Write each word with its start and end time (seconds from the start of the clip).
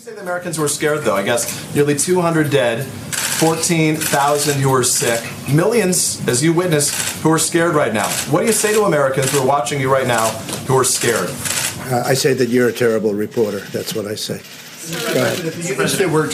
say 0.00 0.14
the 0.14 0.20
Americans 0.22 0.58
were 0.58 0.68
scared, 0.68 1.02
though? 1.02 1.14
I 1.14 1.22
guess 1.22 1.74
nearly 1.74 1.94
200 1.94 2.50
dead, 2.50 2.86
14,000 2.86 4.58
who 4.58 4.72
are 4.72 4.82
sick, 4.82 5.22
millions, 5.52 6.26
as 6.26 6.42
you 6.42 6.54
witness, 6.54 7.20
who 7.20 7.30
are 7.30 7.38
scared 7.38 7.74
right 7.74 7.92
now. 7.92 8.08
What 8.30 8.40
do 8.40 8.46
you 8.46 8.52
say 8.52 8.72
to 8.72 8.84
Americans 8.84 9.30
who 9.30 9.40
are 9.40 9.46
watching 9.46 9.78
you 9.78 9.92
right 9.92 10.06
now 10.06 10.30
who 10.66 10.78
are 10.78 10.84
scared? 10.84 11.28
Uh, 11.92 12.02
I 12.06 12.14
say 12.14 12.32
that 12.32 12.48
you're 12.48 12.70
a 12.70 12.72
terrible 12.72 13.12
reporter. 13.12 13.60
That's 13.72 13.94
what 13.94 14.06
I 14.06 14.14
say. 14.14 14.36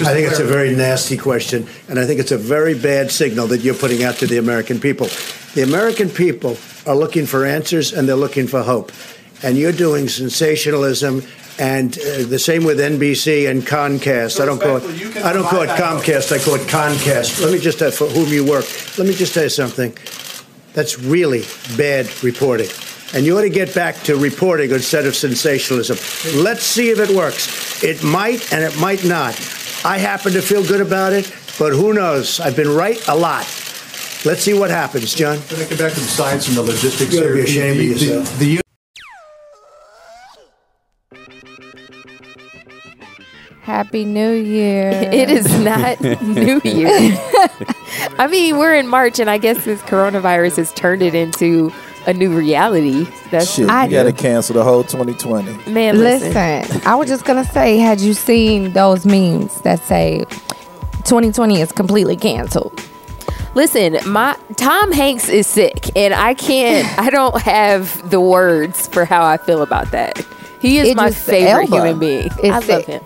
I 0.06 0.14
think 0.14 0.28
it's 0.28 0.38
a 0.38 0.44
very 0.44 0.76
nasty 0.76 1.16
question, 1.16 1.66
and 1.88 1.98
I 1.98 2.06
think 2.06 2.20
it's 2.20 2.30
a 2.30 2.38
very 2.38 2.78
bad 2.78 3.10
signal 3.10 3.48
that 3.48 3.62
you're 3.62 3.74
putting 3.74 4.04
out 4.04 4.14
to 4.18 4.28
the 4.28 4.38
American 4.38 4.78
people. 4.78 5.08
The 5.54 5.62
American 5.62 6.08
people 6.08 6.56
are 6.86 6.94
looking 6.94 7.26
for 7.26 7.44
answers 7.44 7.92
and 7.92 8.08
they're 8.08 8.14
looking 8.14 8.46
for 8.46 8.62
hope. 8.62 8.92
And 9.42 9.58
you're 9.58 9.72
doing 9.72 10.08
sensationalism 10.08 11.22
and 11.58 11.96
uh, 11.98 12.24
the 12.26 12.38
same 12.38 12.64
with 12.64 12.78
NBC 12.78 13.50
and 13.50 13.62
Comcast. 13.62 14.40
I 14.40 14.44
don't 14.44 14.60
call 14.60 14.76
it. 14.76 15.12
can 15.12 15.22
I 15.22 15.32
don't 15.32 15.44
call 15.44 15.62
it 15.62 15.68
provide 15.68 15.78
that. 15.78 16.02
Comcast. 16.04 16.32
I 16.32 16.44
call 16.44 16.54
it 16.56 16.68
Concast. 16.68 17.40
Let 17.42 17.52
me 17.52 17.58
just 17.58 17.80
uh, 17.82 17.90
for 17.90 18.06
whom 18.08 18.28
you 18.28 18.44
work. 18.44 18.64
Let 18.98 19.06
me 19.06 19.14
just 19.14 19.32
tell 19.34 19.44
you 19.44 19.48
something. 19.48 19.96
That's 20.74 20.98
really 20.98 21.44
bad 21.78 22.06
reporting. 22.22 22.68
And 23.14 23.24
you 23.24 23.38
ought 23.38 23.42
to 23.42 23.48
get 23.48 23.74
back 23.74 23.94
to 24.02 24.16
reporting 24.16 24.70
instead 24.72 25.06
of 25.06 25.14
sensationalism. 25.16 25.96
Let's 26.42 26.64
see 26.64 26.90
if 26.90 26.98
it 26.98 27.08
works. 27.16 27.82
It 27.82 28.02
might 28.04 28.52
and 28.52 28.62
it 28.62 28.78
might 28.78 29.04
not. 29.04 29.34
I 29.84 29.96
happen 29.98 30.32
to 30.32 30.42
feel 30.42 30.62
good 30.66 30.80
about 30.80 31.12
it, 31.12 31.32
but 31.58 31.72
who 31.72 31.94
knows? 31.94 32.40
I've 32.40 32.56
been 32.56 32.74
right 32.74 33.00
a 33.08 33.14
lot. 33.16 33.44
Let's 34.24 34.42
see 34.42 34.54
what 34.58 34.70
happens, 34.70 35.14
John. 35.14 35.40
Can 35.42 35.60
I 35.60 35.64
get 35.68 35.78
back 35.78 35.92
to 35.92 36.00
the 36.00 36.06
science 36.06 36.48
and 36.48 36.56
the 36.56 36.62
logistics 36.62 37.14
You 37.14 37.20
gotta 37.20 37.34
be 37.34 37.40
ashamed 37.42 37.78
The- 37.78 37.92
of 37.92 37.98
the- 38.00 38.06
yourself. 38.06 38.38
the- 38.40 38.60
Happy 43.66 44.04
New 44.04 44.30
Year. 44.30 44.90
It 45.12 45.28
is 45.28 45.46
not 45.60 46.00
New 46.22 46.60
Year. 46.62 46.88
I 48.18 48.28
mean, 48.30 48.58
we're 48.58 48.74
in 48.76 48.86
March, 48.86 49.18
and 49.18 49.28
I 49.28 49.38
guess 49.38 49.64
this 49.64 49.82
coronavirus 49.82 50.56
has 50.58 50.72
turned 50.72 51.02
it 51.02 51.14
into 51.14 51.72
a 52.06 52.12
new 52.12 52.30
reality. 52.36 53.06
That's 53.30 53.52
Shit, 53.54 53.68
I- 53.68 53.86
you 53.86 53.90
got 53.90 54.04
to 54.04 54.12
cancel 54.12 54.54
the 54.54 54.62
whole 54.62 54.84
2020. 54.84 55.72
man. 55.72 55.98
Listen, 55.98 56.32
Listen, 56.32 56.82
I 56.86 56.94
was 56.94 57.08
just 57.08 57.24
gonna 57.24 57.44
say, 57.44 57.78
had 57.78 58.00
you 58.00 58.14
seen 58.14 58.72
those 58.72 59.04
memes 59.04 59.60
that 59.62 59.80
say 59.82 60.24
2020 61.04 61.60
is 61.60 61.72
completely 61.72 62.16
canceled? 62.16 62.80
listen. 63.54 63.96
My 64.06 64.36
Tom 64.56 64.92
Hanks 64.92 65.28
is 65.28 65.46
sick, 65.48 65.90
and 65.96 66.14
I 66.14 66.34
can't. 66.34 66.86
I 66.98 67.10
don't 67.10 67.40
have 67.42 68.10
the 68.10 68.20
words 68.20 68.86
for 68.88 69.04
how 69.04 69.24
I 69.24 69.38
feel 69.38 69.62
about 69.62 69.90
that. 69.90 70.24
He 70.60 70.78
is 70.78 70.94
my 70.94 71.10
favorite 71.10 71.70
Elba 71.70 71.76
human 71.76 71.98
being. 71.98 72.30
I 72.52 72.60
sick. 72.60 72.68
love 72.68 72.84
him. 72.86 73.02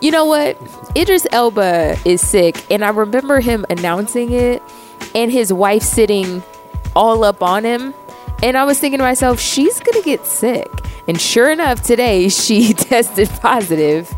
You 0.00 0.10
know 0.10 0.24
what? 0.24 0.58
Idris 0.96 1.26
Elba 1.32 1.96
is 2.04 2.26
sick, 2.26 2.64
and 2.70 2.84
I 2.84 2.90
remember 2.90 3.40
him 3.40 3.64
announcing 3.70 4.32
it, 4.32 4.62
and 5.14 5.30
his 5.30 5.52
wife 5.52 5.82
sitting 5.82 6.42
all 6.94 7.24
up 7.24 7.42
on 7.42 7.64
him. 7.64 7.94
And 8.42 8.56
I 8.56 8.64
was 8.64 8.78
thinking 8.78 8.98
to 8.98 9.04
myself, 9.04 9.38
she's 9.38 9.80
gonna 9.80 10.02
get 10.02 10.24
sick. 10.26 10.68
And 11.06 11.20
sure 11.20 11.50
enough, 11.50 11.82
today 11.82 12.28
she 12.28 12.72
tested 12.74 13.28
positive. 13.40 14.12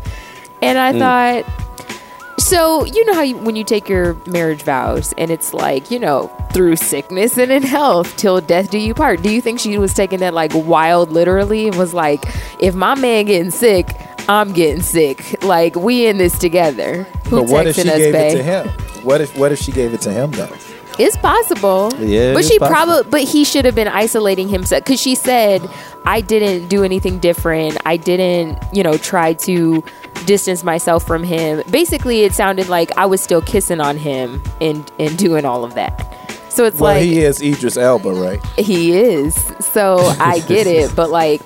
And 0.61 0.77
I 0.77 0.93
mm. 0.93 0.99
thought, 0.99 2.39
so 2.39 2.85
you 2.85 3.05
know 3.05 3.13
how 3.13 3.21
you, 3.21 3.37
when 3.37 3.55
you 3.55 3.63
take 3.63 3.87
your 3.87 4.15
marriage 4.25 4.63
vows, 4.63 5.13
and 5.17 5.29
it's 5.31 5.53
like 5.53 5.91
you 5.91 5.99
know 5.99 6.27
through 6.51 6.75
sickness 6.75 7.37
and 7.37 7.51
in 7.51 7.63
health 7.63 8.15
till 8.15 8.39
death 8.39 8.69
do 8.69 8.77
you 8.77 8.93
part. 8.93 9.21
Do 9.23 9.31
you 9.31 9.41
think 9.41 9.59
she 9.59 9.77
was 9.77 9.93
taking 9.93 10.19
that 10.19 10.33
like 10.33 10.51
wild 10.53 11.11
literally 11.11 11.67
and 11.67 11.77
was 11.77 11.93
like, 11.93 12.23
if 12.59 12.75
my 12.75 12.95
man 12.95 13.25
getting 13.25 13.51
sick, 13.51 13.87
I'm 14.29 14.53
getting 14.53 14.81
sick. 14.81 15.43
Like 15.43 15.75
we 15.75 16.07
in 16.07 16.17
this 16.17 16.37
together. 16.37 17.03
Who 17.27 17.41
But 17.41 17.49
what 17.49 17.67
if 17.67 17.75
she 17.75 17.83
gave 17.83 18.13
bae? 18.13 18.19
it 18.19 18.37
to 18.37 18.43
him? 18.43 18.67
What 19.03 19.21
if 19.21 19.37
what 19.37 19.51
if 19.51 19.59
she 19.59 19.71
gave 19.71 19.93
it 19.93 20.01
to 20.01 20.11
him 20.11 20.31
though? 20.31 20.49
It's 20.99 21.17
possible. 21.17 21.91
Yeah, 21.99 22.33
but 22.33 22.45
she 22.45 22.59
probably, 22.59 23.09
but 23.09 23.21
he 23.23 23.43
should 23.45 23.65
have 23.65 23.73
been 23.73 23.87
isolating 23.87 24.47
himself 24.47 24.83
because 24.83 25.01
she 25.01 25.15
said, 25.15 25.67
"I 26.05 26.21
didn't 26.21 26.67
do 26.67 26.83
anything 26.83 27.17
different. 27.17 27.77
I 27.83 27.97
didn't, 27.97 28.59
you 28.71 28.83
know, 28.83 28.97
try 28.97 29.33
to 29.33 29.83
distance 30.27 30.63
myself 30.63 31.05
from 31.07 31.23
him." 31.23 31.63
Basically, 31.71 32.21
it 32.21 32.33
sounded 32.33 32.69
like 32.69 32.95
I 32.95 33.07
was 33.07 33.21
still 33.21 33.41
kissing 33.41 33.81
on 33.81 33.97
him 33.97 34.41
and 34.61 34.89
and 34.99 35.17
doing 35.17 35.45
all 35.45 35.63
of 35.63 35.73
that. 35.73 36.15
So 36.49 36.65
it's 36.65 36.77
Well, 36.79 36.93
like 36.93 37.01
he 37.03 37.21
is 37.21 37.41
Idris 37.41 37.75
Elba, 37.75 38.11
right? 38.11 38.39
he 38.57 38.91
is. 38.95 39.33
So 39.61 39.97
I 40.19 40.41
get 40.47 40.67
it, 40.67 40.95
but 40.95 41.09
like, 41.09 41.45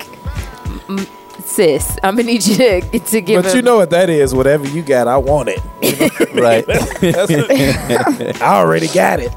mm, 0.89 1.07
sis, 1.47 1.97
I'm 2.03 2.15
gonna 2.15 2.23
need 2.27 2.45
you 2.45 2.55
to, 2.57 2.81
to 2.99 3.21
give. 3.21 3.43
But 3.43 3.51
him, 3.51 3.55
you 3.57 3.61
know 3.63 3.77
what 3.77 3.89
that 3.91 4.09
is. 4.09 4.33
Whatever 4.33 4.67
you 4.67 4.81
got, 4.83 5.07
I 5.07 5.17
want 5.17 5.49
it. 5.49 5.59
right. 6.33 6.65
That's- 6.65 8.41
I 8.41 8.55
already 8.55 8.87
got 8.87 9.19
it. 9.21 9.33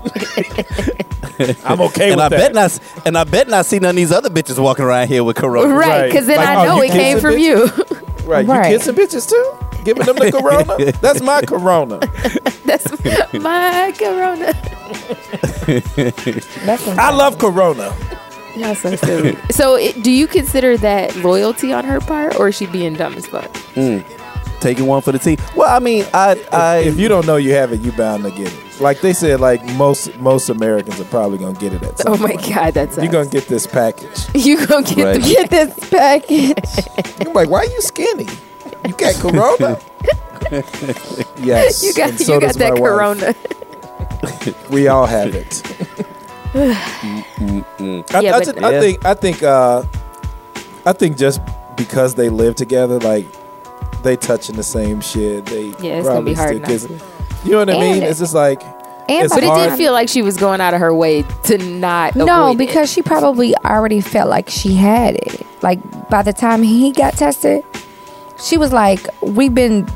I'm 1.65 1.81
okay 1.83 2.11
and 2.13 2.17
with 2.17 2.25
I 2.25 2.29
that. 2.29 2.39
bet 2.39 2.55
not. 2.55 2.79
And 3.07 3.17
I 3.17 3.25
bet 3.25 3.49
not 3.49 3.65
see 3.67 3.79
none 3.79 3.91
of 3.91 3.97
these 3.97 4.13
other 4.13 4.29
bitches 4.29 4.63
walking 4.63 4.85
around 4.85 5.09
here 5.09 5.25
with 5.25 5.37
corona. 5.37 5.73
right? 5.75 6.07
Because 6.11 6.27
then 6.27 6.37
Like, 6.37 6.49
I 6.49 6.57
oh, 6.57 6.65
know 6.65 6.77
you 6.83 6.91
it 6.91 6.93
came 6.93 7.19
from 7.21 7.35
bitches? 7.35 7.41
you. 8.21 8.27
Right, 8.29 8.47
Right. 8.47 8.71
you 8.71 8.79
kissing 8.79 8.95
bitches 8.95 9.29
too? 9.29 9.83
Giving 9.85 10.05
them 10.05 10.17
the 10.17 10.31
corona? 10.39 10.93
That's 11.01 11.23
my 11.23 11.41
corona. 11.43 11.99
That's 12.67 12.93
my 13.33 13.93
corona. 13.99 14.53
That's 16.67 16.89
I 16.99 17.11
love 17.11 17.39
corona. 17.39 17.95
That's 18.57 18.81
so 18.81 18.97
silly. 18.97 19.37
so, 19.51 19.77
it, 19.77 20.03
do 20.03 20.11
you 20.11 20.27
consider 20.27 20.77
that 20.79 21.15
loyalty 21.17 21.73
on 21.73 21.85
her 21.85 22.01
part, 22.01 22.39
or 22.39 22.49
is 22.49 22.57
she 22.57 22.67
being 22.67 22.95
dumb 22.95 23.15
as 23.15 23.27
fuck? 23.27 23.51
Mm. 23.75 24.05
Taking 24.61 24.87
one 24.87 25.01
for 25.01 25.13
the 25.13 25.19
team. 25.19 25.39
Well, 25.57 25.75
I 25.75 25.79
mean, 25.79 26.05
I, 26.13 26.39
I, 26.53 26.77
If 26.81 26.99
you 26.99 27.09
don't 27.09 27.27
know 27.27 27.37
you 27.37 27.53
have 27.55 27.73
it, 27.73 27.81
you 27.81 27.93
bound 27.93 28.25
to 28.25 28.31
get 28.31 28.53
it. 28.53 28.81
Like 28.81 29.01
they 29.01 29.13
said, 29.15 29.41
like 29.41 29.65
most 29.77 30.15
most 30.19 30.49
Americans 30.51 31.01
are 31.01 31.05
probably 31.05 31.39
gonna 31.39 31.59
get 31.59 31.73
it 31.75 31.83
at 31.83 31.99
some 31.99 32.13
Oh 32.15 32.17
my 32.19 32.35
point. 32.35 32.49
god, 32.55 32.75
that's 32.75 32.97
You're 32.99 33.11
gonna 33.13 33.29
get 33.29 33.47
this 33.47 33.67
package. 33.67 34.27
you 34.35 34.67
gonna 34.67 34.85
get 34.87 35.05
Right. 35.05 35.21
the 35.21 35.29
Get 35.29 35.51
this 35.51 35.91
package. 35.91 37.27
I'm 37.27 37.33
like, 37.35 37.49
why 37.49 37.61
are 37.61 37.65
you 37.67 37.81
skinny? 37.81 38.27
You 38.87 38.95
got 38.95 39.15
corona? 39.17 39.79
yes. 41.43 41.83
you 41.83 41.95
got 41.95 42.15
so 42.19 42.35
you 42.35 42.41
got 42.41 42.55
that 42.57 42.75
corona. 42.77 43.35
We 44.71 44.89
all 44.89 45.07
have 45.07 45.35
it. 45.35 45.63
I, 46.55 46.85
Yeah, 48.21 48.35
I, 48.35 48.39
but- 48.39 48.45
just- 48.45 48.59
I 48.63 48.71
Yeah. 48.73 48.81
think 48.81 49.05
I 49.05 49.15
think 49.15 49.43
uh, 49.43 49.83
I 50.87 50.93
think 50.93 51.17
just 51.17 51.41
because 51.77 52.15
they 52.15 52.29
live 52.29 52.55
together, 52.57 52.99
like 53.01 53.27
they 54.03 54.17
touching 54.17 54.57
the 54.57 54.63
same 54.63 55.01
shit. 55.01 55.47
They 55.47 55.67
Yeah, 55.81 55.99
it's 55.99 56.09
gonna 56.09 56.23
be 56.23 56.35
probably 56.35 56.59
hard 56.59 56.65
kissing. 56.65 57.01
You 57.45 57.53
know 57.53 57.59
what 57.59 57.71
I 57.71 57.73
And 57.75 57.81
mean? 57.95 58.03
it- 58.03 58.11
It's 58.11 58.19
just 58.19 58.35
like 58.35 58.63
And 59.09 59.29
But 59.29 59.41
the 59.41 59.47
it 59.53 59.69
did 59.71 59.77
feel 59.77 59.93
like 59.93 60.09
she 60.09 60.23
was 60.23 60.37
going 60.37 60.61
out 60.61 60.73
of 60.73 60.79
her 60.81 60.95
way 60.95 61.25
to 61.45 61.59
not. 61.59 62.15
No, 62.15 62.25
avoid 62.27 62.55
it. 62.55 62.59
because 62.59 62.93
she 62.93 63.03
probably 63.03 63.57
already 63.65 64.01
felt 64.01 64.29
like 64.31 64.49
she 64.49 64.75
had 64.77 65.17
it. 65.17 65.45
Like 65.63 65.81
by 66.09 66.23
the 66.23 66.33
time 66.33 66.63
he 66.63 66.93
got 66.93 67.15
tested, 67.15 67.65
she 68.41 68.57
was 68.57 68.73
like, 68.73 69.05
"We've 69.21 69.53
been 69.55 69.89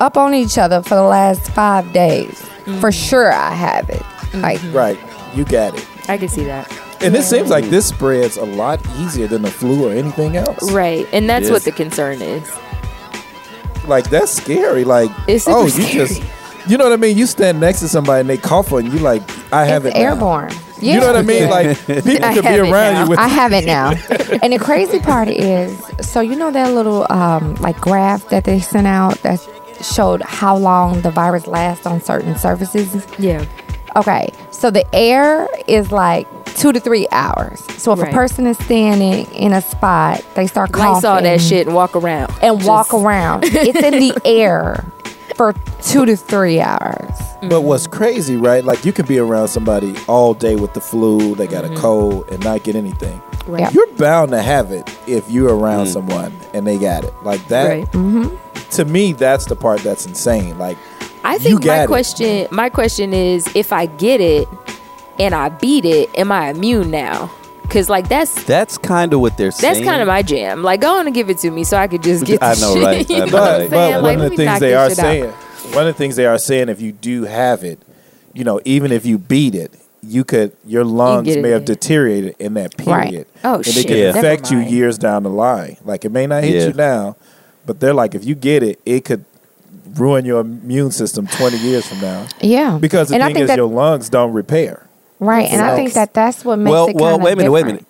up 0.00 0.16
on 0.16 0.34
each 0.34 0.56
other 0.56 0.82
for 0.82 0.94
the 0.94 1.02
last 1.02 1.50
five 1.50 1.92
days. 1.92 2.40
For 2.80 2.92
sure, 2.92 3.32
I 3.32 3.52
have 3.54 3.90
it." 3.90 4.02
Like, 4.34 4.60
right, 4.72 4.98
you 5.36 5.44
got 5.44 5.74
it. 5.76 5.86
I 6.08 6.18
can 6.18 6.28
see 6.28 6.44
that. 6.44 6.70
And 7.02 7.14
it 7.14 7.22
seems 7.22 7.50
like 7.50 7.64
this 7.66 7.86
spreads 7.88 8.36
a 8.36 8.44
lot 8.44 8.80
easier 8.98 9.26
than 9.26 9.42
the 9.42 9.50
flu 9.50 9.88
or 9.88 9.92
anything 9.92 10.36
else. 10.36 10.72
Right, 10.72 11.06
and 11.12 11.28
that's 11.28 11.44
Yes. 11.44 11.50
what 11.52 11.62
the 11.64 11.72
concern 11.72 12.22
is. 12.22 12.50
Like 13.86 14.08
that's 14.10 14.32
scary. 14.32 14.84
Like 14.84 15.10
It's 15.28 15.44
super 15.44 15.56
oh, 15.58 15.64
you 15.64 15.70
scary. 15.70 15.92
just 15.92 16.22
you 16.66 16.78
know 16.78 16.84
what 16.84 16.94
I 16.94 16.96
mean? 16.96 17.18
You 17.18 17.26
stand 17.26 17.60
next 17.60 17.80
to 17.80 17.88
somebody 17.88 18.20
and 18.20 18.30
they 18.30 18.38
cough 18.38 18.72
on 18.72 18.86
you 18.90 18.98
like 18.98 19.22
I 19.52 19.66
have 19.66 19.84
it's 19.84 19.94
it 19.94 19.98
now. 19.98 20.06
airborne. 20.12 20.52
You 20.80 20.98
know 21.00 21.06
what 21.06 21.16
I 21.16 21.22
mean? 21.22 21.50
Like 21.50 21.78
people 21.86 22.02
I 22.24 22.34
could 22.34 22.42
be 22.44 22.58
around 22.58 23.04
you 23.04 23.10
with 23.10 23.18
I 23.18 23.28
have 23.28 23.52
it 23.52 23.64
now. 23.66 23.90
and 24.42 24.52
the 24.52 24.58
crazy 24.58 24.98
part 24.98 25.28
is, 25.28 25.78
so 26.00 26.20
you 26.20 26.36
know 26.36 26.50
that 26.50 26.72
little 26.74 27.06
um, 27.10 27.54
like 27.56 27.78
graph 27.80 28.28
that 28.30 28.44
they 28.44 28.60
sent 28.60 28.86
out 28.86 29.16
that 29.22 29.46
showed 29.82 30.22
how 30.22 30.56
long 30.56 31.00
the 31.02 31.10
virus 31.10 31.46
lasts 31.46 31.86
on 31.86 32.00
certain 32.00 32.36
surfaces. 32.36 33.06
Yeah. 33.18 33.44
Okay, 33.96 34.30
so 34.54 34.70
the 34.70 34.86
air 34.94 35.48
is 35.66 35.90
like 35.90 36.26
two 36.54 36.72
to 36.72 36.80
three 36.80 37.06
hours. 37.10 37.62
So 37.76 37.92
if 37.92 37.98
Right. 37.98 38.10
a 38.10 38.14
person 38.14 38.46
is 38.46 38.56
standing 38.58 39.26
in 39.34 39.52
a 39.52 39.60
spot, 39.60 40.24
they 40.34 40.46
start 40.46 40.72
coughing. 40.72 40.92
Lights 40.92 41.04
all 41.04 41.20
that 41.20 41.40
shit 41.40 41.66
and 41.66 41.74
walk 41.74 41.96
around 41.96 42.32
and 42.40 42.62
walk 42.64 42.94
around. 42.94 43.44
it's 43.46 43.82
in 43.82 43.98
the 43.98 44.18
air 44.24 44.84
for 45.34 45.54
two 45.82 46.06
to 46.06 46.16
three 46.16 46.60
hours. 46.60 47.10
But 47.42 47.62
what's 47.62 47.86
crazy, 47.86 48.36
right? 48.36 48.64
Like 48.64 48.84
you 48.84 48.92
can 48.92 49.06
be 49.06 49.18
around 49.18 49.48
somebody 49.48 49.94
all 50.06 50.32
day 50.32 50.56
with 50.56 50.72
the 50.72 50.80
flu, 50.80 51.34
they 51.34 51.46
got 51.46 51.64
a 51.64 51.68
mm-hmm. 51.68 51.76
cold, 51.76 52.28
and 52.30 52.42
not 52.42 52.62
get 52.62 52.76
anything. 52.76 53.20
Right. 53.46 53.60
Yeah. 53.60 53.70
You're 53.72 53.92
bound 53.94 54.30
to 54.30 54.40
have 54.40 54.70
it 54.70 54.88
if 55.06 55.28
you're 55.30 55.54
around 55.54 55.86
mm. 55.86 55.92
someone 55.92 56.32
and 56.54 56.66
they 56.66 56.78
got 56.78 57.04
it. 57.04 57.12
Like 57.22 57.46
that. 57.48 57.68
Right. 57.68 57.92
Mm-hmm. 57.92 58.70
To 58.70 58.84
me, 58.84 59.12
that's 59.12 59.44
the 59.44 59.56
part 59.56 59.80
that's 59.80 60.06
insane. 60.06 60.58
Like 60.58 60.78
I 61.24 61.34
You 61.34 61.38
think 61.40 61.62
got 61.64 61.76
my 61.76 61.82
it. 61.84 61.86
question 61.86 62.46
my 62.50 62.68
question 62.68 63.12
is 63.12 63.48
if 63.54 63.72
I 63.72 63.86
get 63.86 64.20
it 64.20 64.46
and 65.18 65.34
I 65.34 65.48
beat 65.48 65.84
it, 65.84 66.10
am 66.18 66.30
I 66.32 66.50
immune 66.50 66.90
now? 66.90 67.30
because 67.62 67.88
like 67.88 68.08
that's 68.08 68.44
That's 68.44 68.76
kind 68.78 69.12
of 69.14 69.20
what 69.20 69.36
they're 69.38 69.50
saying. 69.50 69.74
that's 69.74 69.84
kind 69.86 70.02
of 70.02 70.06
my 70.06 70.20
jam. 70.22 70.62
Like, 70.62 70.82
go 70.82 70.98
on 70.98 71.06
and 71.06 71.14
give 71.14 71.30
it 71.30 71.38
to 71.38 71.50
me 71.50 71.64
so 71.64 71.76
I 71.78 71.88
could 71.88 72.02
just 72.02 72.24
get. 72.30 72.42
I 72.42 72.54
know, 72.54 72.74
shit, 72.74 72.84
right? 72.84 73.10
I 73.10 73.14
you 73.14 73.26
know, 73.26 73.32
what 73.32 73.32
right. 73.32 73.60
I'm 73.62 73.70
But, 73.70 73.70
but 73.70 74.02
Like, 74.02 74.16
one 74.16 74.24
of 74.26 74.30
the 74.30 74.36
things 74.36 74.60
they 74.60 74.74
are 74.74 74.88
shit 74.90 74.98
out. 74.98 75.02
saying, 75.02 75.30
one 75.74 75.86
of 75.88 75.94
the 75.94 75.98
things 75.98 76.16
they 76.16 76.26
are 76.26 76.38
saying, 76.38 76.68
if 76.68 76.80
you 76.82 76.92
do 76.92 77.24
have 77.24 77.64
it, 77.64 77.80
you 78.34 78.44
know, 78.44 78.60
even 78.66 78.92
if 78.92 79.06
you 79.06 79.16
beat 79.18 79.54
it, 79.54 79.72
you 80.02 80.24
could 80.24 80.52
your 80.66 80.84
lungs 80.84 81.26
get 81.26 81.40
may 81.42 81.50
have 81.50 81.62
in. 81.62 81.66
deteriorated 81.66 82.36
in 82.38 82.54
that 82.54 82.74
Right. 82.86 83.08
period. 83.08 83.26
Oh, 83.42 83.54
and 83.56 83.64
shit. 83.66 83.86
it 83.86 83.88
can 83.88 83.96
Yeah. 83.96 84.08
affect 84.10 84.50
you 84.50 84.58
years 84.58 84.98
down 84.98 85.22
the 85.22 85.30
line. 85.30 85.78
Like 85.86 86.04
it 86.04 86.12
may 86.12 86.26
not 86.26 86.44
hit 86.44 86.54
Yeah. 86.54 86.66
you 86.66 86.72
now, 86.74 87.16
but 87.64 87.80
they're 87.80 87.94
like, 87.94 88.14
if 88.14 88.24
you 88.26 88.34
get 88.34 88.62
it, 88.62 88.78
it 88.84 89.06
could 89.06 89.24
ruin 89.96 90.24
your 90.24 90.40
immune 90.40 90.90
system 90.90 91.26
twenty 91.26 91.58
years 91.58 91.86
from 91.86 92.00
now. 92.00 92.26
Yeah. 92.40 92.78
Because 92.80 93.08
the 93.08 93.16
and 93.16 93.24
thing 93.34 93.42
is, 93.42 93.48
that, 93.48 93.56
your 93.56 93.68
lungs 93.68 94.08
don't 94.08 94.32
repair. 94.32 94.86
right, 95.20 95.50
and 95.50 95.62
I 95.62 95.74
think 95.76 95.92
that 95.94 96.12
that's 96.14 96.44
what 96.44 96.58
makes 96.58 96.70
well, 96.72 96.88
it 96.88 96.96
well, 96.96 97.18
wait 97.18 97.32
a 97.32 97.36
minute, 97.36 97.50
wait 97.52 97.62
a 97.62 97.66
minute. 97.66 97.86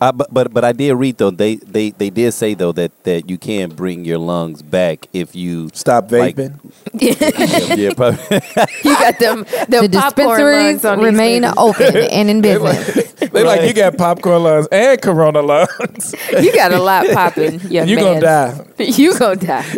Uh, 0.00 0.10
but 0.10 0.26
but 0.34 0.52
but 0.52 0.64
I 0.64 0.72
did 0.72 0.92
read 0.94 1.16
though 1.18 1.30
they, 1.30 1.54
they, 1.56 1.90
they 1.90 2.10
did 2.10 2.32
say 2.32 2.52
though 2.54 2.72
that, 2.72 2.90
that 3.04 3.30
you 3.30 3.38
can 3.38 3.70
bring 3.70 4.04
your 4.04 4.18
lungs 4.18 4.60
back 4.60 5.06
if 5.12 5.36
you 5.36 5.70
Stop 5.72 6.10
Like- 6.10 6.34
vaping. 6.36 6.58
yeah, 6.94 7.74
yeah 7.76 7.94
probably. 7.94 8.18
You 8.84 8.94
got 8.96 9.18
them. 9.20 9.44
them 9.44 9.86
The 9.86 9.88
popcorn 9.88 9.90
dispensaries 9.90 10.82
lungs 10.82 10.84
on 10.84 11.00
remain 11.00 11.44
open 11.56 11.96
and 12.10 12.28
in 12.28 12.42
business. 12.42 13.12
they 13.14 13.44
like 13.44 13.62
you 13.62 13.72
got 13.72 13.96
popcorn 13.96 14.42
lungs 14.42 14.66
and 14.72 15.00
corona 15.00 15.40
lungs. 15.40 16.14
You 16.32 16.52
got 16.52 16.72
a 16.72 16.80
lot 16.82 17.06
popping, 17.14 17.60
young 17.70 17.86
you 17.88 17.96
man. 17.96 18.20
gonna 18.20 18.20
die. 18.20 18.84
you 18.84 19.16
gonna 19.16 19.36
die. 19.36 19.76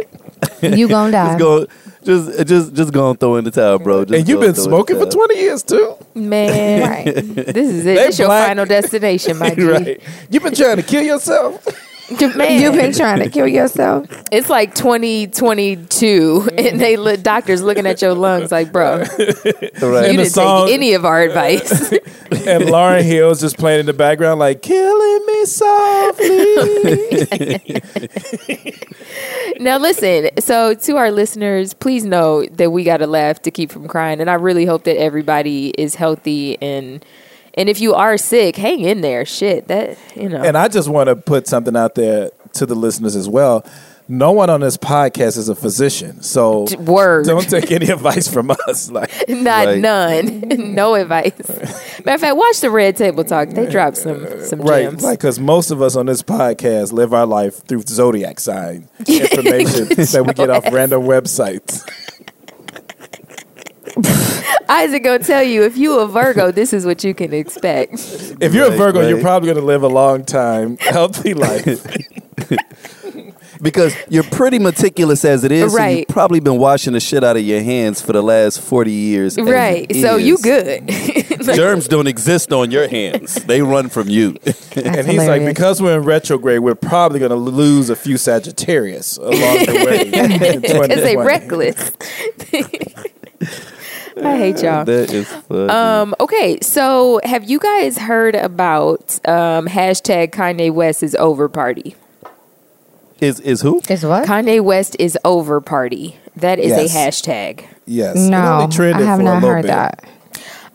You 0.63 0.89
gonna 0.95 1.13
die. 1.13 1.27
just 1.27 1.39
go 1.39 1.67
just 2.05 2.47
just 2.49 2.75
just 2.75 2.93
go 2.93 3.11
and 3.11 3.19
throw 3.21 3.37
in 3.37 3.45
the 3.45 3.51
towel, 3.51 3.79
bro. 3.79 4.05
Just 4.05 4.19
and 4.21 4.29
you've 4.29 4.41
been 4.41 4.55
throw 4.55 4.65
in 4.65 4.71
the 4.71 4.77
smoking 4.77 4.99
for 4.99 5.07
twenty 5.11 5.41
years 5.41 5.63
too. 5.63 5.95
Man, 6.15 6.83
Right. 6.91 7.05
this 7.15 7.69
is 7.71 7.81
it. 7.81 7.85
They 7.85 7.95
This 8.07 8.19
your 8.19 8.29
final 8.29 8.65
destination, 8.65 9.39
my 9.39 9.51
G. 9.55 9.63
right. 9.63 10.01
You've 10.31 10.43
been 10.43 10.55
trying 10.55 10.77
to 10.77 10.83
kill 10.83 11.03
yourself. 11.03 11.67
Man, 12.09 12.61
You've 12.61 12.75
been 12.77 12.93
trying 12.93 13.19
to 13.21 13.29
kill 13.29 13.49
yourself. 13.49 14.07
it's 14.31 14.49
like 14.49 14.75
2022, 14.75 16.51
and 16.59 16.81
they 16.81 16.97
look, 16.97 17.23
doctors 17.23 17.63
looking 17.63 17.85
at 17.87 18.01
your 18.01 18.15
lungs 18.15 18.53
like, 18.53 18.71
bro, 18.73 18.99
Right. 19.01 19.11
you 19.19 19.29
And 19.83 20.17
didn't 20.19 20.27
song- 20.27 20.67
take 20.67 20.75
any 20.75 20.95
of 20.95 21.05
our 21.05 21.23
advice. 21.23 21.71
and 21.93 22.65
Lauryn 22.65 23.03
Hill's 23.03 23.41
just 23.41 23.59
playing 23.59 23.81
in 23.81 23.87
the 23.87 23.93
background, 23.93 24.39
like 24.39 24.63
killing 24.63 25.27
me 25.27 25.45
softly. 25.47 26.47
now, 29.59 29.79
listen. 29.79 30.31
So, 30.39 30.75
to 30.75 30.97
our 30.97 31.11
listeners, 31.11 31.75
please 31.75 32.05
know 32.05 32.47
that 32.47 32.71
we 32.71 32.85
got 32.85 32.99
to 32.99 33.07
laugh 33.07 33.43
to 33.43 33.51
keep 33.51 33.71
from 33.73 33.89
crying, 33.89 34.21
and 34.21 34.31
I 34.31 34.35
really 34.35 34.65
hope 34.65 34.85
that 34.85 34.97
everybody 34.99 35.71
is 35.71 35.95
healthy 35.97 36.61
and. 36.63 37.05
And 37.57 37.69
if 37.69 37.81
you 37.81 37.95
are 37.95 38.19
sick, 38.19 38.57
hang 38.57 38.81
in 38.81 39.01
there. 39.01 39.25
Shit, 39.25 39.69
that 39.69 39.99
you 40.15 40.29
know. 40.29 40.43
and 40.43 40.57
I 40.59 40.69
just 40.69 40.89
want 40.89 41.09
to 41.09 41.17
put 41.17 41.47
something 41.47 41.77
out 41.77 41.95
there 41.95 42.31
to 42.55 42.67
the 42.67 42.75
listeners 42.75 43.17
as 43.17 43.29
well. 43.29 43.65
No 44.09 44.31
one 44.31 44.51
on 44.51 44.61
this 44.61 44.77
podcast 44.77 45.37
is 45.37 45.49
a 45.49 45.57
physician, 45.57 46.23
so 46.23 46.65
Word. 46.79 47.27
don't 47.27 47.49
take 47.51 47.73
any 47.73 47.87
advice 47.91 48.29
from 48.29 48.53
us. 48.53 48.89
Like, 48.97 49.11
Not 49.29 49.67
Right. 49.67 49.79
none. 49.81 50.75
no 50.75 50.95
advice. 50.95 51.33
Matter 52.05 52.15
of 52.15 52.21
fact, 52.21 52.37
watch 52.37 52.61
the 52.61 52.71
Red 52.71 52.97
Table 52.97 53.25
Talk. 53.25 53.49
They 53.49 53.67
drop 53.69 53.97
some 53.97 54.25
some 54.45 54.61
right? 54.61 54.83
gems. 54.91 55.03
Like, 55.03 55.19
because 55.19 55.41
most 55.41 55.73
of 55.73 55.83
us 55.83 55.97
on 55.97 56.07
this 56.07 56.23
podcast 56.23 56.93
live 56.93 57.13
our 57.13 57.27
life 57.27 57.67
through 57.67 57.83
zodiac 57.83 58.39
sign 58.39 58.89
information 59.09 59.89
that 59.89 60.25
we 60.25 60.33
get 60.35 60.51
off 60.51 60.65
random 60.73 61.03
websites. 61.03 61.83
Isaac 64.69 65.05
gonna 65.05 65.19
tell 65.21 65.43
you 65.43 65.63
if 65.63 65.77
you 65.77 65.99
a 66.01 66.07
Virgo, 66.07 66.51
this 66.51 66.73
is 66.73 66.85
what 66.87 67.05
you 67.05 67.15
can 67.15 67.33
expect. 67.33 67.95
If 68.41 68.55
you're 68.55 68.67
a 68.73 68.77
Virgo, 68.77 69.07
you're 69.09 69.21
probably 69.21 69.47
going 69.47 69.59
to 69.61 69.65
live 69.65 69.83
a 69.83 69.89
long 69.89 70.25
time, 70.25 70.77
healthy 70.81 71.35
life. 71.35 71.87
because 73.63 73.95
you're 74.09 74.25
pretty 74.25 74.59
meticulous 74.59 75.25
as 75.25 75.45
it 75.45 75.53
is. 75.53 75.73
so 75.73 75.79
Right. 75.79 75.99
you've 76.01 76.09
probably 76.09 76.41
been 76.41 76.59
washing 76.59 76.93
the 76.93 77.01
shit 77.01 77.25
out 77.25 77.37
of 77.37 77.43
your 77.43 77.63
hands 77.63 78.03
for 78.03 78.13
the 78.13 78.23
last 78.23 78.61
40 78.61 78.91
years. 78.93 79.39
right. 79.39 79.91
So 79.95 80.17
is. 80.17 80.27
you 80.27 80.39
good. 80.39 80.89
Germs 81.55 81.89
don't 81.89 82.07
exist 82.07 82.53
on 82.53 82.71
your 82.71 82.89
hands. 82.89 83.37
They 83.45 83.63
run 83.63 83.89
from 83.89 84.09
you. 84.09 84.37
and 84.77 85.07
he's 85.07 85.27
like, 85.27 85.45
because 85.45 85.81
we're 85.81 85.97
in 85.97 86.05
retrograde, 86.05 86.61
we're 86.61 86.75
probably 86.75 87.19
going 87.19 87.31
to 87.31 87.37
lose 87.37 87.89
a 87.89 87.97
few 87.97 88.17
Sagittarius 88.19 89.17
along 89.17 89.33
the 89.33 89.83
way. 89.87 90.11
in 90.13 90.61
Because 90.61 91.03
they 91.03 91.17
reckless. 91.17 91.93
I 94.23 94.37
hate 94.37 94.63
y'all. 94.63 94.85
that 94.85 95.13
is 95.13 95.29
funny. 95.29 95.69
Um, 95.69 96.15
okay, 96.21 96.59
so 96.61 97.21
have 97.25 97.45
you 97.49 97.59
guys 97.59 97.99
heard 97.99 98.35
about 98.35 99.19
um, 99.29 99.67
hashtag 99.67 100.31
Kanye 100.31 100.73
West 100.73 101.03
is 101.03 101.15
over 101.17 101.49
party? 101.49 101.95
is 103.21 103.41
is 103.41 103.61
who? 103.63 103.81
Is 103.89 104.05
what? 104.05 104.27
Kanye 104.29 104.63
West 104.63 104.97
is 104.99 105.19
over 105.25 105.61
party. 105.61 106.19
That 106.37 106.59
is 106.59 106.69
Yes. 106.69 106.95
a 106.95 106.99
hashtag. 107.31 107.65
Yes. 107.87 108.17
It 108.17 108.31
No, 108.31 108.69
only 108.71 108.93
I 108.93 109.01
have 109.03 109.17
for 109.17 109.23
a 109.23 109.25
not 109.25 109.35
little 109.35 109.49
heard 109.51 109.63
bit. 109.63 109.69
that. 109.69 110.05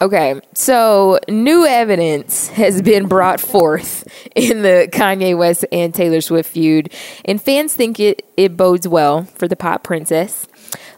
Okay, 0.01 0.41
so 0.55 1.19
new 1.29 1.63
evidence 1.67 2.47
has 2.47 2.81
been 2.81 3.07
brought 3.07 3.39
forth 3.39 4.07
in 4.35 4.63
the 4.63 4.89
Kanye 4.91 5.38
West 5.38 5.63
and 5.71 5.93
Taylor 5.93 6.21
Swift 6.21 6.49
feud, 6.51 6.91
and 7.25 7.39
fans 7.39 7.75
think 7.75 7.99
it, 7.99 8.25
it 8.35 8.57
bodes 8.57 8.88
well 8.88 9.25
for 9.35 9.47
the 9.47 9.55
pop 9.55 9.83
princess. 9.83 10.47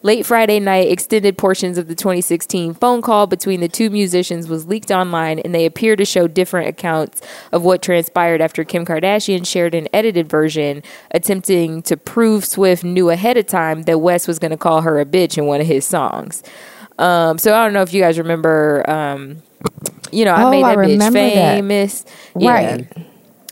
Late 0.03 0.25
Friday 0.25 0.59
night, 0.59 0.91
extended 0.91 1.38
portions 1.38 1.77
of 1.77 1.88
the 1.88 1.95
2016 1.95 2.73
phone 2.73 3.01
call 3.01 3.25
between 3.25 3.61
the 3.61 3.69
two 3.69 3.89
musicians 3.89 4.50
was 4.50 4.67
leaked 4.67 4.91
online, 4.91 5.39
and 5.39 5.55
they 5.55 5.65
appear 5.65 5.95
to 5.95 6.03
show 6.03 6.27
different 6.27 6.67
accounts 6.67 7.21
of 7.53 7.63
what 7.63 7.81
transpired 7.81 8.41
after 8.41 8.65
Kim 8.65 8.85
Kardashian 8.85 9.47
shared 9.47 9.73
an 9.73 9.88
edited 9.94 10.27
version, 10.29 10.83
attempting 11.11 11.81
to 11.83 11.95
prove 11.95 12.44
Swift 12.44 12.83
knew 12.83 13.09
ahead 13.09 13.38
of 13.38 13.47
time 13.47 13.83
that 13.83 14.00
West 14.00 14.27
was 14.27 14.39
going 14.39 14.51
to 14.51 14.57
call 14.57 14.81
her 14.81 15.00
a 15.00 15.05
bitch 15.05 15.38
in 15.38 15.45
one 15.45 15.61
of 15.61 15.67
his 15.67 15.85
songs. 15.85 16.44
Um, 17.00 17.38
so 17.38 17.55
I 17.55 17.63
don't 17.63 17.71
know 17.73 17.81
if 17.81 17.94
you 17.94 18.01
guys 18.01 18.17
remember. 18.19 18.83
Um, 18.89 19.41
you 20.11 20.25
know, 20.25 20.33
I 20.35 20.44
Oh, 20.44 20.51
made 20.51 20.63
I 20.65 20.75
that 20.75 20.79
bitch 20.79 20.88
remember 20.89 21.19
that. 21.19 21.55
famous. 21.55 22.05
Right. 22.35 22.85
Yeah. 22.97 23.03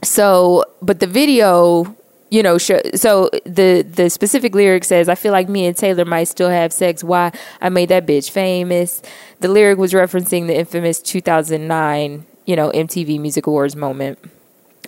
So, 0.04 0.66
but 0.82 1.00
the 1.00 1.08
video, 1.08 1.96
you 2.32 2.42
know, 2.42 2.58
show, 2.58 2.82
so 2.96 3.30
the 3.46 3.84
the 3.84 4.10
specific 4.10 4.56
lyric 4.56 4.86
says, 4.86 5.10
"I 5.10 5.16
feel 5.16 5.34
like 5.34 5.50
me 5.50 5.66
and 5.66 5.76
Taylor 5.76 6.06
might 6.06 6.24
still 6.24 6.50
have 6.50 6.74
sex. 6.74 7.04
Why 7.04 7.32
I 7.62 7.70
made 7.70 7.90
that 7.90 8.08
bitch 8.08 8.32
famous." 8.32 9.02
The 9.42 9.50
lyric 9.50 9.78
was 9.78 9.92
referencing 9.92 10.48
the 10.48 10.58
infamous 10.58 11.00
2009, 11.02 12.26
you 12.46 12.56
know, 12.56 12.72
MTV 12.72 13.20
Music 13.20 13.48
Awards 13.48 13.76
moment. 13.76 14.18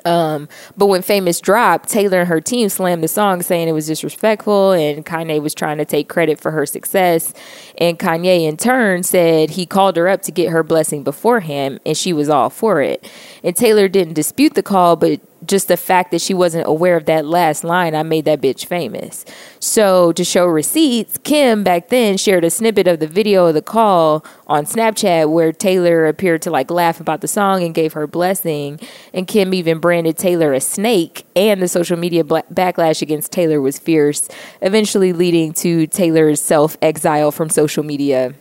Um, 0.05 0.49
but 0.75 0.87
when 0.87 1.01
Famous 1.01 1.39
dropped, 1.39 1.89
Taylor 1.89 2.21
and 2.21 2.29
her 2.29 2.41
team 2.41 2.69
slammed 2.69 3.03
the 3.03 3.07
song, 3.07 3.41
saying 3.41 3.67
it 3.67 3.73
was 3.73 3.87
disrespectful, 3.87 4.71
and 4.71 5.05
Kanye 5.05 5.41
was 5.41 5.53
trying 5.53 5.77
to 5.77 5.85
take 5.85 6.09
credit 6.09 6.39
for 6.39 6.51
her 6.51 6.65
success. 6.65 7.33
And 7.77 7.97
Kanye, 7.97 8.47
in 8.47 8.57
turn, 8.57 9.03
said 9.03 9.51
he 9.51 9.65
called 9.65 9.95
her 9.97 10.07
up 10.07 10.21
to 10.23 10.31
get 10.31 10.49
her 10.49 10.63
blessing 10.63 11.03
beforehand, 11.03 11.79
and 11.85 11.97
she 11.97 12.13
was 12.13 12.29
all 12.29 12.49
for 12.49 12.81
it. 12.81 13.09
And 13.43 13.55
Taylor 13.55 13.87
didn't 13.87 14.13
dispute 14.13 14.55
the 14.55 14.63
call, 14.63 14.95
but 14.95 15.21
just 15.47 15.67
the 15.67 15.77
fact 15.77 16.11
that 16.11 16.21
she 16.21 16.33
wasn't 16.33 16.67
aware 16.67 16.95
of 16.95 17.05
that 17.05 17.25
last 17.25 17.63
line, 17.63 17.95
I 17.95 18.03
made 18.03 18.25
that 18.25 18.41
bitch 18.41 18.65
famous. 18.65 19.25
So 19.59 20.11
to 20.13 20.23
show 20.23 20.45
receipts, 20.45 21.17
Kim 21.19 21.63
back 21.63 21.89
then 21.89 22.17
shared 22.17 22.43
a 22.43 22.49
snippet 22.49 22.87
of 22.87 22.99
the 22.99 23.07
video 23.07 23.47
of 23.47 23.53
the 23.53 23.61
call 23.61 24.25
on 24.47 24.65
Snapchat 24.65 25.31
where 25.31 25.51
Taylor 25.51 26.05
appeared 26.05 26.41
to 26.43 26.51
like 26.51 26.69
laugh 26.69 26.99
about 26.99 27.21
the 27.21 27.27
song 27.27 27.63
and 27.63 27.73
gave 27.73 27.93
her 27.93 28.07
blessing. 28.07 28.79
And 29.13 29.27
Kim 29.27 29.53
even 29.53 29.79
branded 29.79 30.17
Taylor 30.17 30.53
a 30.53 30.61
snake, 30.61 31.25
and 31.35 31.61
the 31.61 31.67
social 31.67 31.97
media 31.97 32.23
backlash 32.23 33.01
against 33.01 33.31
Taylor 33.31 33.61
was 33.61 33.79
fierce, 33.79 34.29
eventually 34.61 35.13
leading 35.13 35.53
to 35.53 35.87
Taylor's 35.87 36.41
self 36.41 36.77
exile 36.81 37.31
from 37.31 37.49
social 37.49 37.83
media 37.83 38.35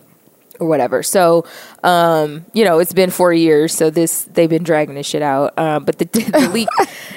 or 0.63 0.69
whatever. 0.69 1.03
So, 1.03 1.45
um, 1.83 2.47
you 2.53 2.65
know, 2.65 2.79
it's 2.79 2.93
been 2.93 3.11
four 3.11 3.33
years, 3.33 3.75
so 3.75 3.91
this 3.91 4.25
they've 4.33 4.49
been 4.49 4.63
dragging 4.63 4.95
this 4.95 5.07
shit 5.07 5.23
out. 5.23 5.59
Um, 5.59 5.85
but 5.85 5.99
the, 5.99 6.05
the 6.33 6.49
leak, 6.49 6.69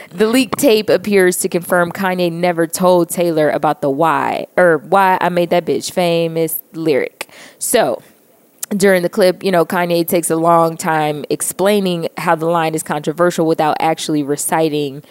the 0.10 0.28
leak 0.28 0.56
tape 0.58 0.90
appears 0.90 1.38
to 1.38 1.50
confirm 1.50 1.92
Kanye 1.92 2.32
never 2.32 2.68
told 2.68 3.10
Taylor 3.10 3.50
about 3.50 3.82
the 3.82 3.90
why 3.90 4.48
or 4.58 4.80
why 4.80 5.18
I 5.22 5.30
made 5.30 5.52
that 5.52 5.66
bitch 5.66 5.92
famous 5.92 6.62
lyric. 6.74 7.30
So. 7.60 8.02
During 8.76 9.04
the 9.04 9.10
clip, 9.10 9.44
you 9.44 9.52
know, 9.52 9.64
Kanye 9.64 10.08
takes 10.08 10.32
a 10.32 10.36
long 10.36 10.76
time 10.76 11.24
explaining 11.30 12.08
how 12.18 12.34
the 12.34 12.48
line 12.48 12.74
is 12.74 12.82
controversial 12.82 13.46
without 13.46 13.78
actually 13.80 14.24
reciting 14.24 15.04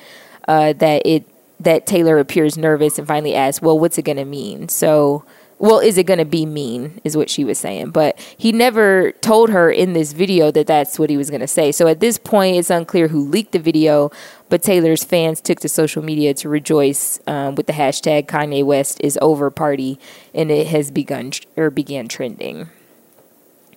uh, 0.49 0.73
that 0.73 1.03
it 1.07 1.25
that 1.61 1.87
Taylor 1.87 2.19
appears 2.19 2.59
nervous 2.59 2.99
and 2.99 3.07
finally 3.07 3.37
asks, 3.37 3.63
"Well, 3.63 3.79
what's 3.79 3.97
it 3.97 4.03
to 4.17 4.25
mean?" 4.25 4.69
So, 4.69 5.25
well, 5.65 5.79
is 5.79 5.97
it 5.97 6.05
going 6.05 6.19
to 6.19 6.27
be 6.27 6.45
mean? 6.45 7.01
Is 7.05 7.17
what 7.17 7.31
she 7.31 7.43
was 7.43 7.59
saying, 7.59 7.91
but 7.91 8.21
he 8.37 8.53
never 8.53 9.13
told 9.23 9.49
her 9.49 9.71
in 9.71 9.95
this 9.95 10.13
video 10.13 10.51
that 10.51 10.67
that's 10.67 10.99
what 10.99 11.09
he 11.09 11.17
was 11.17 11.31
going 11.31 11.41
to 11.41 11.47
say. 11.47 11.73
So 11.73 11.87
at 11.87 12.01
this 12.01 12.19
point, 12.19 12.57
it's 12.57 12.69
unclear 12.69 13.09
who 13.09 13.27
leaked 13.27 13.53
the 13.53 13.59
video, 13.59 14.11
but 14.51 14.63
Taylor's 14.63 15.05
fans 15.05 15.41
took 15.41 15.61
to 15.61 15.69
social 15.71 16.05
media 16.05 16.35
to 16.35 16.51
rejoice 16.51 17.19
um, 17.27 17.55
with 17.55 17.67
the 17.67 17.73
hashtag 17.73 18.27
Kanye 18.27 18.63
West 18.63 19.01
is 19.01 19.19
over 19.23 19.51
party, 19.51 19.99
and 20.35 20.51
it 20.51 20.67
has 20.67 20.91
begun 20.91 21.33
or 21.57 21.71
began 21.71 22.09
trending. 22.09 22.69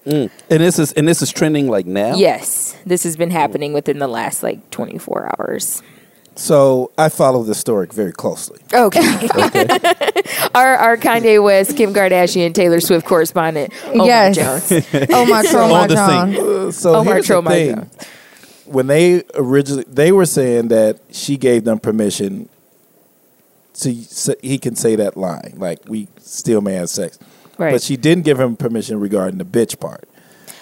And 0.06 0.30
this 0.50 0.80
is 0.80 0.92
and 0.92 1.08
this 1.08 1.22
is 1.22 1.32
trending 1.32 1.70
like 1.70 1.86
now. 1.86 2.18
Yes, 2.18 2.76
this 2.86 3.04
has 3.04 3.16
been 3.16 3.32
happening 3.32 3.72
within 3.72 4.00
the 4.00 4.08
last 4.08 4.44
like 4.44 4.70
24 4.72 5.36
hours. 5.40 5.82
So 6.38 6.92
I 7.00 7.10
follow 7.10 7.42
this 7.44 7.58
story 7.58 7.88
very 7.92 8.12
closely. 8.12 8.60
Okay. 8.72 9.00
our 10.54 10.76
our 10.76 10.96
Kanye 10.98 11.44
West, 11.44 11.76
Kim 11.76 11.94
Kardashian, 11.94 12.54
Taylor 12.54 12.80
Swift 12.80 13.08
correspondent, 13.08 13.74
Omar 13.88 14.06
Yes. 14.06 14.36
Jones. 14.70 14.86
Oh 15.12 15.26
my 15.26 15.44
Troll, 15.44 15.70
my 15.70 15.82
On 15.82 15.88
the 15.90 15.96
John. 15.96 16.36
Uh, 16.68 16.72
so 16.72 16.96
Omar 16.96 17.16
here's 17.16 17.28
the 17.28 17.42
my 17.42 17.52
thing. 17.52 17.76
God. 17.76 17.90
When 18.66 18.88
they 18.88 19.24
originally, 19.34 19.86
they 19.88 20.12
were 20.12 20.26
saying 20.28 20.68
that 20.68 21.00
she 21.12 21.38
gave 21.38 21.64
them 21.64 21.80
permission 21.80 22.50
to 23.76 23.96
so 24.04 24.36
he 24.42 24.58
can 24.60 24.76
say 24.76 24.96
that 24.96 25.18
line, 25.18 25.54
like 25.58 25.80
we 25.88 26.08
still 26.20 26.62
may 26.62 26.74
have 26.74 26.90
sex, 26.90 27.18
Right. 27.58 27.72
but 27.72 27.82
she 27.82 27.98
didn't 27.98 28.26
give 28.26 28.40
him 28.40 28.56
permission 28.56 29.00
regarding 29.00 29.38
the 29.40 29.46
bitch 29.46 29.80
part, 29.80 30.08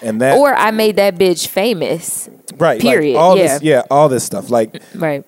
and 0.02 0.20
that 0.22 0.38
or 0.38 0.54
I 0.54 0.70
made 0.70 0.96
that 0.96 1.16
bitch 1.16 1.48
famous. 1.48 2.28
right, 2.58 2.74
like, 2.74 2.80
period, 2.82 3.16
all 3.18 3.36
yeah. 3.36 3.54
this, 3.54 3.62
yeah, 3.62 3.82
all 3.90 4.08
this 4.08 4.24
stuff. 4.24 4.48
Like 4.50 4.80
Right. 4.94 5.24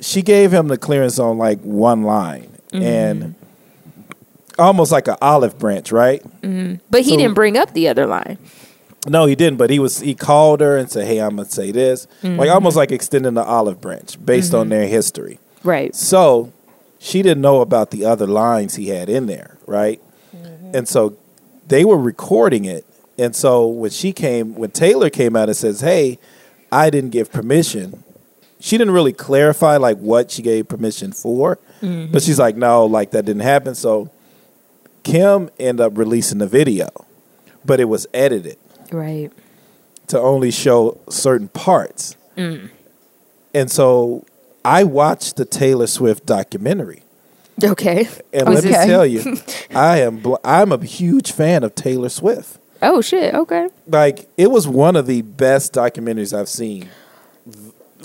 She 0.00 0.22
gave 0.22 0.52
him 0.52 0.68
the 0.68 0.78
clearance 0.78 1.18
on 1.18 1.38
like 1.38 1.60
one 1.60 2.02
line, 2.02 2.48
Mm-hmm. 2.72 2.82
and 2.82 3.34
almost 4.58 4.90
like 4.92 5.06
an 5.08 5.16
olive 5.22 5.58
branch, 5.58 5.92
right? 5.92 6.22
But 6.90 7.02
he 7.02 7.10
So- 7.12 7.16
didn't 7.16 7.34
bring 7.34 7.56
up 7.56 7.72
the 7.74 7.88
other 7.88 8.06
line. 8.06 8.38
No, 9.08 9.26
he 9.26 9.36
didn't. 9.36 9.56
But 9.58 9.70
he 9.70 9.78
was 9.78 10.00
he 10.00 10.14
called 10.16 10.60
her 10.60 10.76
and 10.76 10.90
said, 10.90 11.06
"Hey, 11.06 11.18
I'm 11.20 11.36
gonna 11.36 11.48
say 11.48 11.70
this," 11.70 12.08
Mm-hmm. 12.24 12.40
like 12.40 12.50
almost 12.50 12.76
like 12.76 12.90
extending 12.90 13.34
the 13.34 13.44
olive 13.44 13.80
branch 13.80 14.16
based 14.24 14.52
on 14.52 14.68
their 14.68 14.88
history. 14.88 15.38
Right. 15.62 15.94
So 15.94 16.50
she 16.98 17.22
didn't 17.22 17.40
know 17.40 17.60
about 17.60 17.92
the 17.92 18.04
other 18.04 18.26
lines 18.26 18.74
he 18.74 18.88
had 18.88 19.08
in 19.08 19.26
there, 19.26 19.58
right? 19.66 20.00
And 20.74 20.88
so 20.88 21.14
they 21.68 21.84
were 21.84 21.96
recording 21.98 22.64
it. 22.64 22.84
And 23.16 23.34
so 23.36 23.64
when 23.66 23.90
she 23.92 24.12
came, 24.12 24.56
when 24.56 24.70
Taylor 24.72 25.08
came 25.08 25.36
out 25.36 25.48
and 25.48 25.56
says, 25.56 25.80
"Hey, 25.82 26.18
I 26.72 26.90
didn't 26.90 27.10
give 27.10 27.30
permission," 27.30 28.02
she 28.60 28.78
didn't 28.78 28.94
really 28.94 29.12
clarify 29.12 29.76
like 29.76 29.98
what 29.98 30.30
she 30.30 30.42
gave 30.42 30.68
permission 30.68 31.12
for, 31.12 31.58
but 31.80 32.22
she's 32.22 32.38
like, 32.38 32.56
"No, 32.56 32.86
like 32.86 33.10
that 33.12 33.24
didn't 33.24 33.42
happen." 33.42 33.74
So 33.74 34.10
Kim 35.02 35.50
ended 35.58 35.84
up 35.84 35.96
releasing 35.98 36.38
the 36.38 36.46
video, 36.46 36.88
but 37.64 37.80
it 37.80 37.84
was 37.84 38.06
edited 38.12 38.56
Right. 38.90 39.30
to 40.08 40.18
only 40.18 40.50
show 40.50 40.98
certain 41.08 41.48
parts. 41.48 42.16
Mm. 42.36 42.70
And 43.54 43.70
so 43.70 44.24
I 44.64 44.84
watched 44.84 45.36
the 45.36 45.44
Taylor 45.44 45.86
Swift 45.86 46.26
documentary. 46.26 47.02
Okay. 47.62 48.08
And 48.32 48.48
let 48.52 48.64
me 48.64 48.70
tell 48.70 49.06
you, 49.06 49.38
I 49.74 50.00
am 50.00 50.18
bl- 50.18 50.34
I'm 50.44 50.72
a 50.72 50.84
huge 50.84 51.32
fan 51.32 51.62
of 51.64 51.74
Taylor 51.74 52.08
Swift. 52.10 52.58
Oh 52.82 53.00
shit. 53.00 53.34
Okay. 53.34 53.68
Like 53.86 54.28
it 54.36 54.50
was 54.50 54.68
one 54.68 54.96
of 54.96 55.06
the 55.06 55.22
best 55.22 55.72
documentaries 55.72 56.36
I've 56.36 56.48
seen 56.50 56.88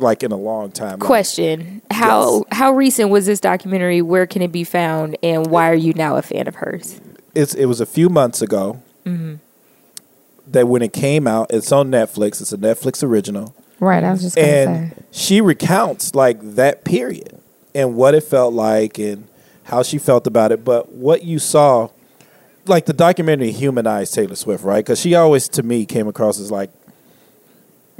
like 0.01 0.23
in 0.23 0.31
a 0.31 0.37
long 0.37 0.71
time. 0.71 0.99
Like, 0.99 1.07
Question: 1.07 1.81
How 1.91 2.43
how 2.51 2.71
recent 2.71 3.09
was 3.09 3.25
this 3.25 3.39
documentary? 3.39 4.01
Where 4.01 4.25
can 4.27 4.41
it 4.41 4.51
be 4.51 4.63
found? 4.63 5.17
And 5.23 5.47
why 5.47 5.69
are 5.69 5.75
you 5.75 5.93
now 5.93 6.17
a 6.17 6.21
fan 6.21 6.47
of 6.47 6.55
hers? 6.55 6.99
it's 7.33 7.53
it 7.53 7.65
was 7.65 7.79
a 7.79 7.85
few 7.85 8.09
months 8.09 8.41
ago 8.41 8.81
Mm-hmm. 9.05 9.35
that 10.47 10.67
when 10.67 10.81
it 10.81 10.93
came 10.93 11.25
out, 11.27 11.47
it's 11.49 11.71
on 11.71 11.89
Netflix. 11.89 12.41
It's 12.41 12.51
a 12.53 12.57
Netflix 12.57 13.03
original. 13.03 13.55
Right, 13.79 14.03
I 14.03 14.11
was 14.11 14.21
just 14.21 14.35
gonna 14.35 14.47
and 14.47 14.91
say. 14.91 14.97
she 15.11 15.41
recounts 15.41 16.13
like 16.13 16.39
that 16.55 16.83
period 16.83 17.39
and 17.73 17.95
what 17.95 18.13
it 18.13 18.21
felt 18.23 18.53
like 18.53 18.99
and 18.99 19.27
how 19.63 19.81
she 19.81 19.97
felt 19.97 20.27
about 20.27 20.51
it 20.51 20.63
but 20.65 20.91
what 20.91 21.23
you 21.23 21.39
saw 21.39 21.87
like 22.67 22.85
the 22.85 22.93
documentary 22.93 23.51
humanized 23.51 24.13
taylor 24.13 24.35
swift 24.35 24.63
right 24.63 24.83
because 24.85 24.99
she 24.99 25.15
always 25.15 25.47
to 25.47 25.63
me 25.63 25.85
came 25.85 26.07
across 26.07 26.39
as 26.39 26.51
like 26.51 26.69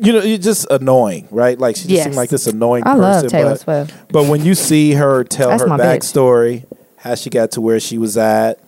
you 0.02 0.14
know 0.14 0.22
you're 0.22 0.38
just 0.38 0.66
annoying 0.72 1.28
right 1.32 1.58
like 1.60 1.76
she 1.76 1.84
just 1.84 1.92
Yes. 1.92 2.04
seemed 2.06 2.16
like 2.16 2.30
this 2.30 2.48
annoying 2.48 2.84
I 2.84 2.96
person 2.96 3.02
love 3.02 3.28
Taylor 3.32 3.50
but, 3.52 3.60
Swift. 3.60 3.94
but 4.12 4.26
when 4.28 4.44
you 4.44 4.56
see 4.56 4.94
her 4.94 5.24
tell 5.24 5.50
That's 5.50 5.62
her 5.64 5.68
my 5.68 5.78
bitch. 5.78 6.00
backstory 6.00 6.66
how 6.98 7.16
she 7.16 7.30
got 7.30 7.52
to 7.52 7.62
where 7.62 7.80
she 7.80 7.98
was 7.98 8.18
at 8.18 8.60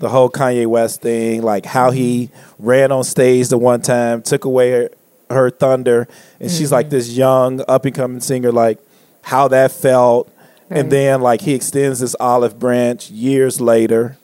the 0.00 0.08
whole 0.08 0.30
Kanye 0.30 0.64
West 0.66 1.02
thing, 1.02 1.42
like 1.42 1.66
how 1.66 1.90
he 1.90 2.30
ran 2.60 2.92
on 2.92 3.02
stage 3.02 3.48
the 3.48 3.58
one 3.58 3.80
time, 3.82 4.22
took 4.22 4.44
away 4.44 4.70
her, 4.70 4.90
her 5.28 5.50
thunder, 5.50 6.06
and 6.38 6.48
she's 6.50 6.66
Mm-hmm. 6.68 6.74
like 6.74 6.90
this 6.90 7.08
young 7.08 7.62
up 7.66 7.84
and 7.84 7.94
coming 7.96 8.20
singer, 8.20 8.52
like 8.52 8.78
how 9.22 9.48
that 9.48 9.72
felt, 9.72 10.32
Right. 10.70 10.78
and 10.80 10.92
then 10.92 11.20
like 11.20 11.40
he 11.40 11.52
extends 11.54 11.98
this 11.98 12.14
olive 12.20 12.60
branch 12.60 13.10
years 13.10 13.60
later. 13.60 14.17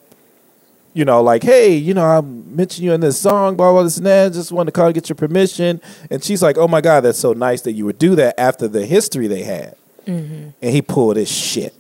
You 0.95 1.05
know, 1.05 1.23
like, 1.23 1.43
hey, 1.43 1.75
you 1.75 1.93
know, 1.93 2.05
I 2.05 2.21
mentioned 2.21 2.85
you 2.85 2.93
in 2.93 3.01
this 3.01 3.19
song, 3.21 3.57
blah 3.57 3.73
blah 3.73 3.83
this 3.83 3.99
and 3.99 4.07
that. 4.07 4.33
Just 4.33 4.53
wanted 4.53 4.67
to 4.67 4.73
call 4.73 4.87
to 4.87 4.93
get 4.93 5.09
your 5.09 5.17
permission, 5.17 5.81
and 6.09 6.23
she's 6.23 6.43
like, 6.43 6.57
"Oh 6.57 6.69
my 6.69 6.81
god, 6.81 7.01
that's 7.01 7.19
so 7.19 7.33
nice 7.33 7.63
that 7.63 7.73
you 7.73 7.85
would 7.85 7.99
do 7.99 8.15
that 8.15 8.39
after 8.39 8.69
the 8.69 8.87
history 8.87 9.27
they 9.27 9.43
had." 9.43 9.77
Mm-hmm. 10.07 10.51
And 10.63 10.73
he 10.73 10.83
pulled 10.83 11.17
his 11.17 11.31
shit, 11.31 11.75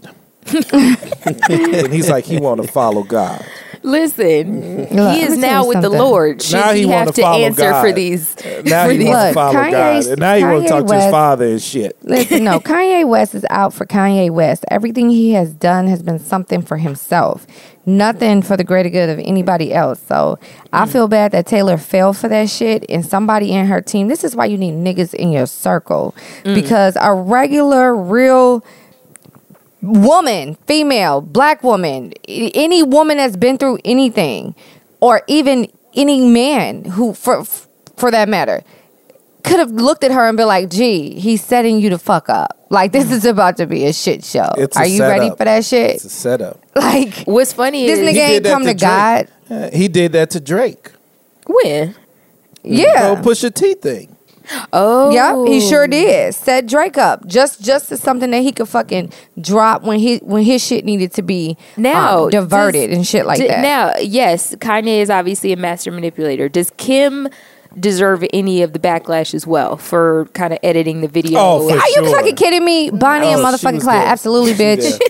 and 0.73 1.93
he's 1.93 2.11
like, 2.11 2.25
he 2.25 2.39
want 2.39 2.61
to 2.61 2.69
follow 2.69 3.03
God. 3.03 3.45
Listen, 3.85 4.89
Look, 4.97 5.15
he 5.15 5.23
is 5.23 5.37
now 5.37 5.63
you 5.63 5.69
with 5.69 5.83
the. 5.83 5.91
Lord. 5.91 6.41
Should 6.43 6.55
Now 6.55 6.73
he 6.73 6.81
he, 6.81 6.87
wanna 6.87 7.05
have 7.05 7.15
to 7.15 7.27
answer 7.27 7.71
God. 7.71 7.83
for 7.83 7.93
these? 7.93 8.35
Now 8.65 8.87
for 8.87 8.93
he 8.93 8.99
these 8.99 9.09
wants 9.09 9.29
to 9.29 9.35
follow 9.35 9.55
Kanye's- 9.55 10.07
God, 10.07 10.13
and 10.13 10.21
now 10.21 10.35
he 10.37 10.43
want 10.43 10.57
Kanye 10.57 10.63
to 10.63 10.69
talk 10.69 10.87
to 10.87 10.95
his 10.95 11.11
father 11.11 11.45
and 11.45 11.63
shit. 11.63 11.97
Listen, 12.03 12.45
no, 12.45 12.61
Kanye 12.61 13.07
West 13.07 13.35
is 13.35 13.45
out 13.51 13.75
for 13.75 13.85
Kanye 13.85 14.31
West. 14.31 14.65
Everything 14.71 15.11
he 15.11 15.33
has 15.33 15.53
done 15.53 15.87
has 15.87 16.03
been 16.03 16.19
something 16.19 16.63
for 16.63 16.79
himself, 16.79 17.47
nothing 17.85 18.41
for 18.41 18.57
the 18.57 18.65
greater 18.65 18.89
good 18.89 19.11
of 19.11 19.19
anybody 19.19 19.75
else. 19.75 20.01
So 20.09 20.39
I 20.73 20.87
mm. 20.87 20.93
feel 20.93 21.07
bad 21.07 21.33
that 21.33 21.47
Taylor 21.47 21.77
fell 21.77 22.15
for 22.15 22.29
that 22.29 22.49
shit 22.49 22.87
and 22.89 23.05
somebody 23.05 23.53
in 23.53 23.67
her 23.67 23.83
team. 23.83 24.09
This 24.09 24.25
is 24.25 24.35
why 24.35 24.47
you 24.47 24.57
need 24.57 24.75
niggas 24.75 25.13
in 25.13 25.31
your 25.31 25.47
circle 25.47 26.15
mm. 26.43 26.55
because 26.55 26.97
a 26.99 27.13
regular, 27.13 27.95
real 27.95 28.65
woman, 29.85 30.57
female, 30.67 31.21
black 31.21 31.63
woman, 31.63 32.13
any 32.29 32.83
woman 32.83 33.17
that's 33.19 33.37
been 33.37 33.59
through 33.59 33.79
anything, 33.85 34.55
or 35.01 35.23
even 35.27 35.71
any 35.95 36.21
man 36.27 36.85
who, 36.85 37.15
for 37.15 37.45
for 37.97 38.11
that 38.11 38.29
matter, 38.29 38.63
could 39.45 39.59
have 39.59 39.71
looked 39.71 40.03
at 40.05 40.11
her 40.11 40.27
and 40.27 40.37
been 40.37 40.47
like, 40.49 40.71
"Gee, 40.71 41.19
he's 41.19 41.43
setting 41.45 41.79
you 41.79 41.91
to 41.91 41.99
fuck 41.99 42.29
up. 42.29 42.67
Like 42.71 42.91
this 42.93 43.13
is 43.13 43.25
about 43.25 43.57
to 43.59 43.67
be 43.67 43.85
a 43.87 43.93
shit 43.93 44.25
show. 44.25 44.49
It's 44.57 44.77
Are 44.77 44.87
you 44.87 45.03
ready 45.03 45.31
for 45.31 45.45
that 45.45 45.65
shit? 45.65 45.97
It's 45.97 46.05
a 46.05 46.09
setup. 46.11 46.59
like 46.75 47.15
What's 47.25 47.53
funny 47.53 47.87
this 47.87 48.01
is 48.01 48.09
nigga 48.09 48.13
He 48.13 48.21
ain't 48.21 48.43
did 48.43 48.45
that 48.45 48.53
come 48.53 48.63
to, 48.65 48.75
Drake. 48.75 48.81
God. 48.81 49.29
Uh, 49.51 49.71
He 49.77 49.87
did 49.89 50.13
that 50.13 50.31
to 50.31 50.41
Drake. 50.41 50.91
when. 51.47 51.95
Yeah. 52.65 53.15
Oh, 53.17 53.23
Pusha 53.23 53.55
T 53.55 53.75
thing. 53.75 54.14
Oh, 54.73 55.11
Yep, 55.11 55.49
he 55.53 55.61
sure 55.61 55.87
did. 55.87 56.35
Set 56.35 56.67
Drake 56.67 56.99
up 56.99 57.27
just 57.27 57.63
just 57.63 57.91
as 57.93 58.01
something 58.03 58.31
that 58.31 58.43
he 58.43 58.53
could 58.53 58.69
fucking 58.69 59.13
drop 59.41 59.83
when 59.83 59.99
he 59.99 60.19
when 60.19 60.43
his 60.45 60.65
shit 60.65 60.85
needed 60.85 61.13
to 61.15 61.23
be 61.23 61.57
Now 61.77 62.25
um, 62.25 62.31
diverted 62.31 62.89
does- 62.89 62.97
and 62.97 63.07
shit 63.07 63.27
like 63.27 63.39
d- 63.39 63.49
that. 63.49 63.63
Now, 63.63 63.95
yes, 64.01 64.55
Kanye 64.57 65.01
is 65.01 65.11
obviously 65.11 65.53
a 65.53 65.57
master 65.57 65.91
manipulator. 65.91 66.49
Does 66.49 66.71
Kim 66.77 67.29
deserve 67.81 68.25
any 68.33 68.63
of 68.63 68.73
the 68.73 68.79
backlash 68.79 69.35
as 69.35 69.47
well 69.47 69.77
for 69.77 70.27
kind 70.35 70.53
of 70.53 70.59
editing 70.63 71.01
the 71.01 71.09
video? 71.09 71.39
Oh, 71.41 71.69
for 71.69 71.75
Are 71.75 71.89
you 71.89 71.95
sure. 72.07 72.11
fucking 72.17 72.37
kidding 72.37 72.65
me? 72.65 72.91
Bonnie 72.91 73.27
and 73.29 73.41
Oh, 73.41 73.57
she 73.57 73.67
motherfucking 73.67 73.75
was 73.75 73.83
Clyde. 73.83 73.97
there. 74.03 74.07
Absolutely, 74.07 74.53
bitch. 74.55 75.01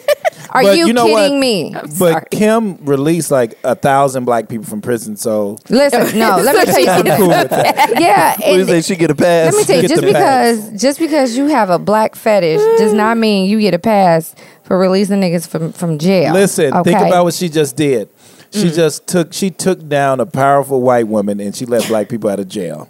Was 0.45 0.51
Are 0.51 0.63
But 0.63 0.77
you, 0.79 0.87
you 0.89 0.93
know 0.93 1.07
kidding 1.07 1.35
what? 1.35 1.41
me? 1.41 1.73
sorry. 1.91 2.15
But 2.15 2.31
Kim 2.31 2.77
released 2.85 3.31
like 3.31 3.59
a 3.65 3.75
thousand 3.75 4.25
black 4.25 4.49
people 4.49 4.65
from 4.67 4.81
prison, 4.81 5.17
so 5.17 5.59
Listen, 5.69 6.19
no, 6.19 6.37
let 6.39 6.57
me 6.57 6.65
tell 6.73 6.81
you 6.81 6.87
something. 6.87 7.17
cool. 7.17 7.29
Yeah, 8.01 8.37
What 8.37 8.47
you 8.47 8.61
and- 8.61 8.69
think 8.69 8.85
she 8.85 8.97
get 8.97 9.11
a 9.11 9.15
pass? 9.15 9.53
let 9.53 9.59
me 9.59 9.65
tell 9.65 9.83
you, 9.83 9.89
just 9.89 10.03
the 10.03 10.13
pass. 10.13 10.57
because 10.57 10.81
just 10.83 10.99
because 10.99 11.37
you 11.37 11.47
have 11.47 11.71
a 11.71 11.79
black 11.79 12.15
fetish 12.17 12.61
does 12.79 12.93
not 12.93 13.17
mean 13.17 13.49
you 13.49 13.61
get 13.61 13.75
a 13.75 13.79
pass 13.79 14.35
for 14.63 14.79
releasing 14.79 15.21
niggas 15.21 15.47
from 15.49 15.73
from 15.73 15.99
jail. 15.99 16.33
Listen, 16.33 16.73
think 16.85 16.99
about 16.99 17.25
what 17.25 17.35
she 17.35 17.49
just 17.49 17.77
did. 17.77 18.09
She 18.51 18.67
Mm. 18.69 18.75
just 18.77 19.07
took 19.09 19.33
she 19.33 19.51
took 19.51 19.89
down 19.89 20.21
a 20.21 20.27
powerful 20.27 20.81
white 20.81 21.09
woman 21.09 21.41
and 21.41 21.55
she 21.57 21.67
let 21.67 21.87
black 21.89 22.09
people 22.09 22.31
out 22.31 22.39
of 22.41 22.49
jail. 22.49 22.89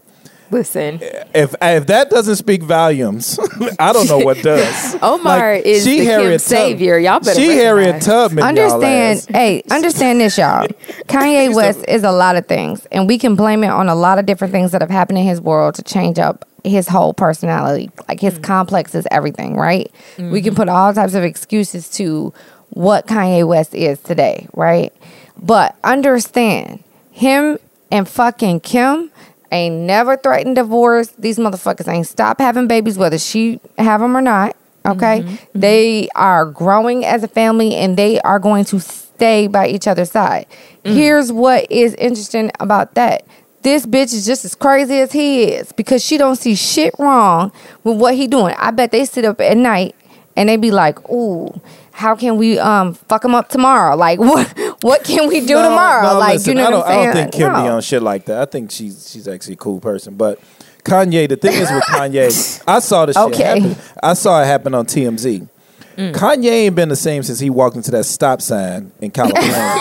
Listen, 0.51 0.99
If 1.35 1.55
if 1.61 1.87
that 1.87 2.11
doesn't 2.11 2.37
speak 2.37 2.63
volumes, 2.63 3.39
I 3.79 3.93
don't 3.93 4.09
know 4.09 4.19
what 4.19 4.37
does. 4.43 4.97
Omar 5.03 5.55
is 5.55 5.85
the 5.85 5.97
Kim 5.97 6.07
Harriet 6.07 6.41
savior. 6.41 6.99
Y'all 6.99 7.21
better 7.21 7.41
She 7.41 7.49
Harriet 7.49 7.95
recognize. 7.95 8.05
Tubman. 8.05 8.39
y'all 8.39 8.49
understand 8.49 9.19
ass. 9.19 9.27
hey 9.27 9.63
understand 9.71 10.21
this 10.21 10.39
y'all 10.39 10.67
kanye 11.09 11.55
west 11.55 11.85
is 11.89 12.05
a 12.05 12.13
lot 12.13 12.37
of 12.37 12.47
things 12.47 12.87
and 12.87 13.09
we 13.09 13.19
can 13.19 13.35
blame 13.35 13.65
it 13.65 13.69
on 13.69 13.89
a 13.89 13.95
lot 13.95 14.19
of 14.19 14.27
different 14.27 14.53
things 14.53 14.73
that 14.73 14.81
have 14.81 14.91
happened 14.91 15.19
in 15.19 15.25
his 15.25 15.41
world 15.41 15.75
to 15.75 15.83
change 15.83 16.19
up 16.19 16.47
his 16.63 16.89
whole 16.89 17.13
personality 17.15 17.91
like 18.09 18.21
his 18.21 18.39
mm. 18.39 18.43
complex 18.43 18.95
is 18.95 19.07
everything 19.11 19.57
right 19.57 19.93
we 20.17 20.41
can 20.41 20.53
mm-hmm. 20.53 20.57
put 20.57 20.69
all 20.69 20.93
types 20.95 21.15
of 21.15 21.23
excuses 21.23 21.89
to 21.89 22.33
what 22.71 23.07
kanye 23.07 23.47
west 23.47 23.75
is 23.75 23.99
today 24.01 24.47
right 24.55 24.93
but 25.37 25.77
understand 25.85 26.83
him 27.11 27.59
and 27.91 28.09
fucking 28.09 28.61
kim 28.61 29.11
ain't 29.55 29.75
never 29.75 30.17
threatened 30.17 30.57
divorce 30.57 31.09
these 31.19 31.39
motherfuckers 31.39 31.89
ain't 31.89 32.07
stop 32.07 32.41
having 32.41 32.67
babies 32.67 32.99
whether 32.99 33.19
she 33.19 33.61
have 33.79 34.01
them 34.01 34.17
or 34.17 34.21
not 34.21 34.57
Okay. 34.87 35.21
Mm-hmm. 35.21 35.29
Mm-hmm. 35.29 35.61
They 35.61 36.09
are 36.15 36.45
growing 36.45 37.05
as 37.05 37.23
a 37.23 37.29
family 37.29 37.75
and 37.75 37.97
they 37.97 38.21
are 38.21 38.39
going 38.39 38.65
to 38.67 38.81
stay 38.81 39.47
by 39.47 39.69
each 39.69 39.87
other's 39.87 40.11
side. 40.11 40.47
Mm. 40.85 40.95
Here's 40.95 41.33
what 41.33 41.71
is 41.71 41.95
interesting 41.95 42.51
about 42.61 42.95
that 42.95 43.25
this 43.63 43.87
bitch 43.87 44.13
is 44.13 44.27
just 44.27 44.45
as 44.45 44.55
crazy 44.55 45.01
as 45.01 45.13
he 45.13 45.45
is 45.45 45.73
because 45.73 46.05
she 46.05 46.19
don't 46.19 46.37
see 46.37 46.55
shit 46.55 46.95
wrong 46.99 47.51
with 47.83 47.99
what 47.99 48.15
he 48.15 48.27
doing. 48.27 48.55
I 48.59 48.71
bet 48.73 48.91
they 48.91 49.07
sit 49.07 49.25
up 49.25 49.41
at 49.41 49.57
night 49.57 49.95
and 50.37 50.51
they 50.51 50.59
be 50.59 50.71
like, 50.71 51.09
"Ooh, 51.09 51.61
how 51.95 52.17
can 52.17 52.37
we 52.37 52.59
um 52.59 52.95
fuck 52.95 53.25
him 53.25 53.35
up 53.35 53.49
tomorrow? 53.49 53.97
Like 53.97 54.19
what 54.31 54.47
what 54.83 55.05
can 55.05 55.29
we 55.29 55.41
do 55.41 55.55
No, 55.55 55.63
tomorrow? 55.63 56.13
no, 56.15 56.19
like 56.19 56.35
listen, 56.35 56.51
you 56.51 56.55
know 56.63 56.67
I 56.67 56.71
don't, 56.71 56.81
what 56.81 56.89
I'm 56.89 56.93
saying? 56.93 57.03
I 57.09 57.13
don't 57.13 57.23
think 57.23 57.33
Kim 57.35 57.53
be 57.53 57.69
on 57.69 57.81
shit 57.83 58.03
like 58.03 58.27
that. 58.27 58.39
I 58.43 58.45
think 58.45 58.71
she's 58.71 59.11
she's 59.11 59.29
actually 59.29 59.55
a 59.55 59.59
cool 59.59 59.81
person. 59.81 60.17
But 60.17 60.41
Kanye, 60.85 61.29
the 61.29 61.37
thing 61.37 61.55
is 61.55 61.71
with 61.71 61.85
Kanye, 61.85 62.63
I 62.69 62.79
saw 62.81 63.07
this 63.07 63.17
shit 63.17 63.25
Okay. 63.27 63.43
happen. 63.45 63.77
I 64.03 64.15
saw 64.15 64.43
it 64.43 64.47
happen 64.47 64.75
on 64.75 64.85
TMZ. 64.87 65.49
Mm. 65.97 66.13
Kanye 66.13 66.51
ain't 66.51 66.75
been 66.75 66.89
the 66.89 66.97
same 66.97 67.23
since 67.23 67.39
he 67.39 67.49
walked 67.51 67.77
into 67.77 67.93
that 67.93 68.05
stop 68.05 68.43
sign 68.43 68.91
in 69.01 69.13
California. 69.13 69.53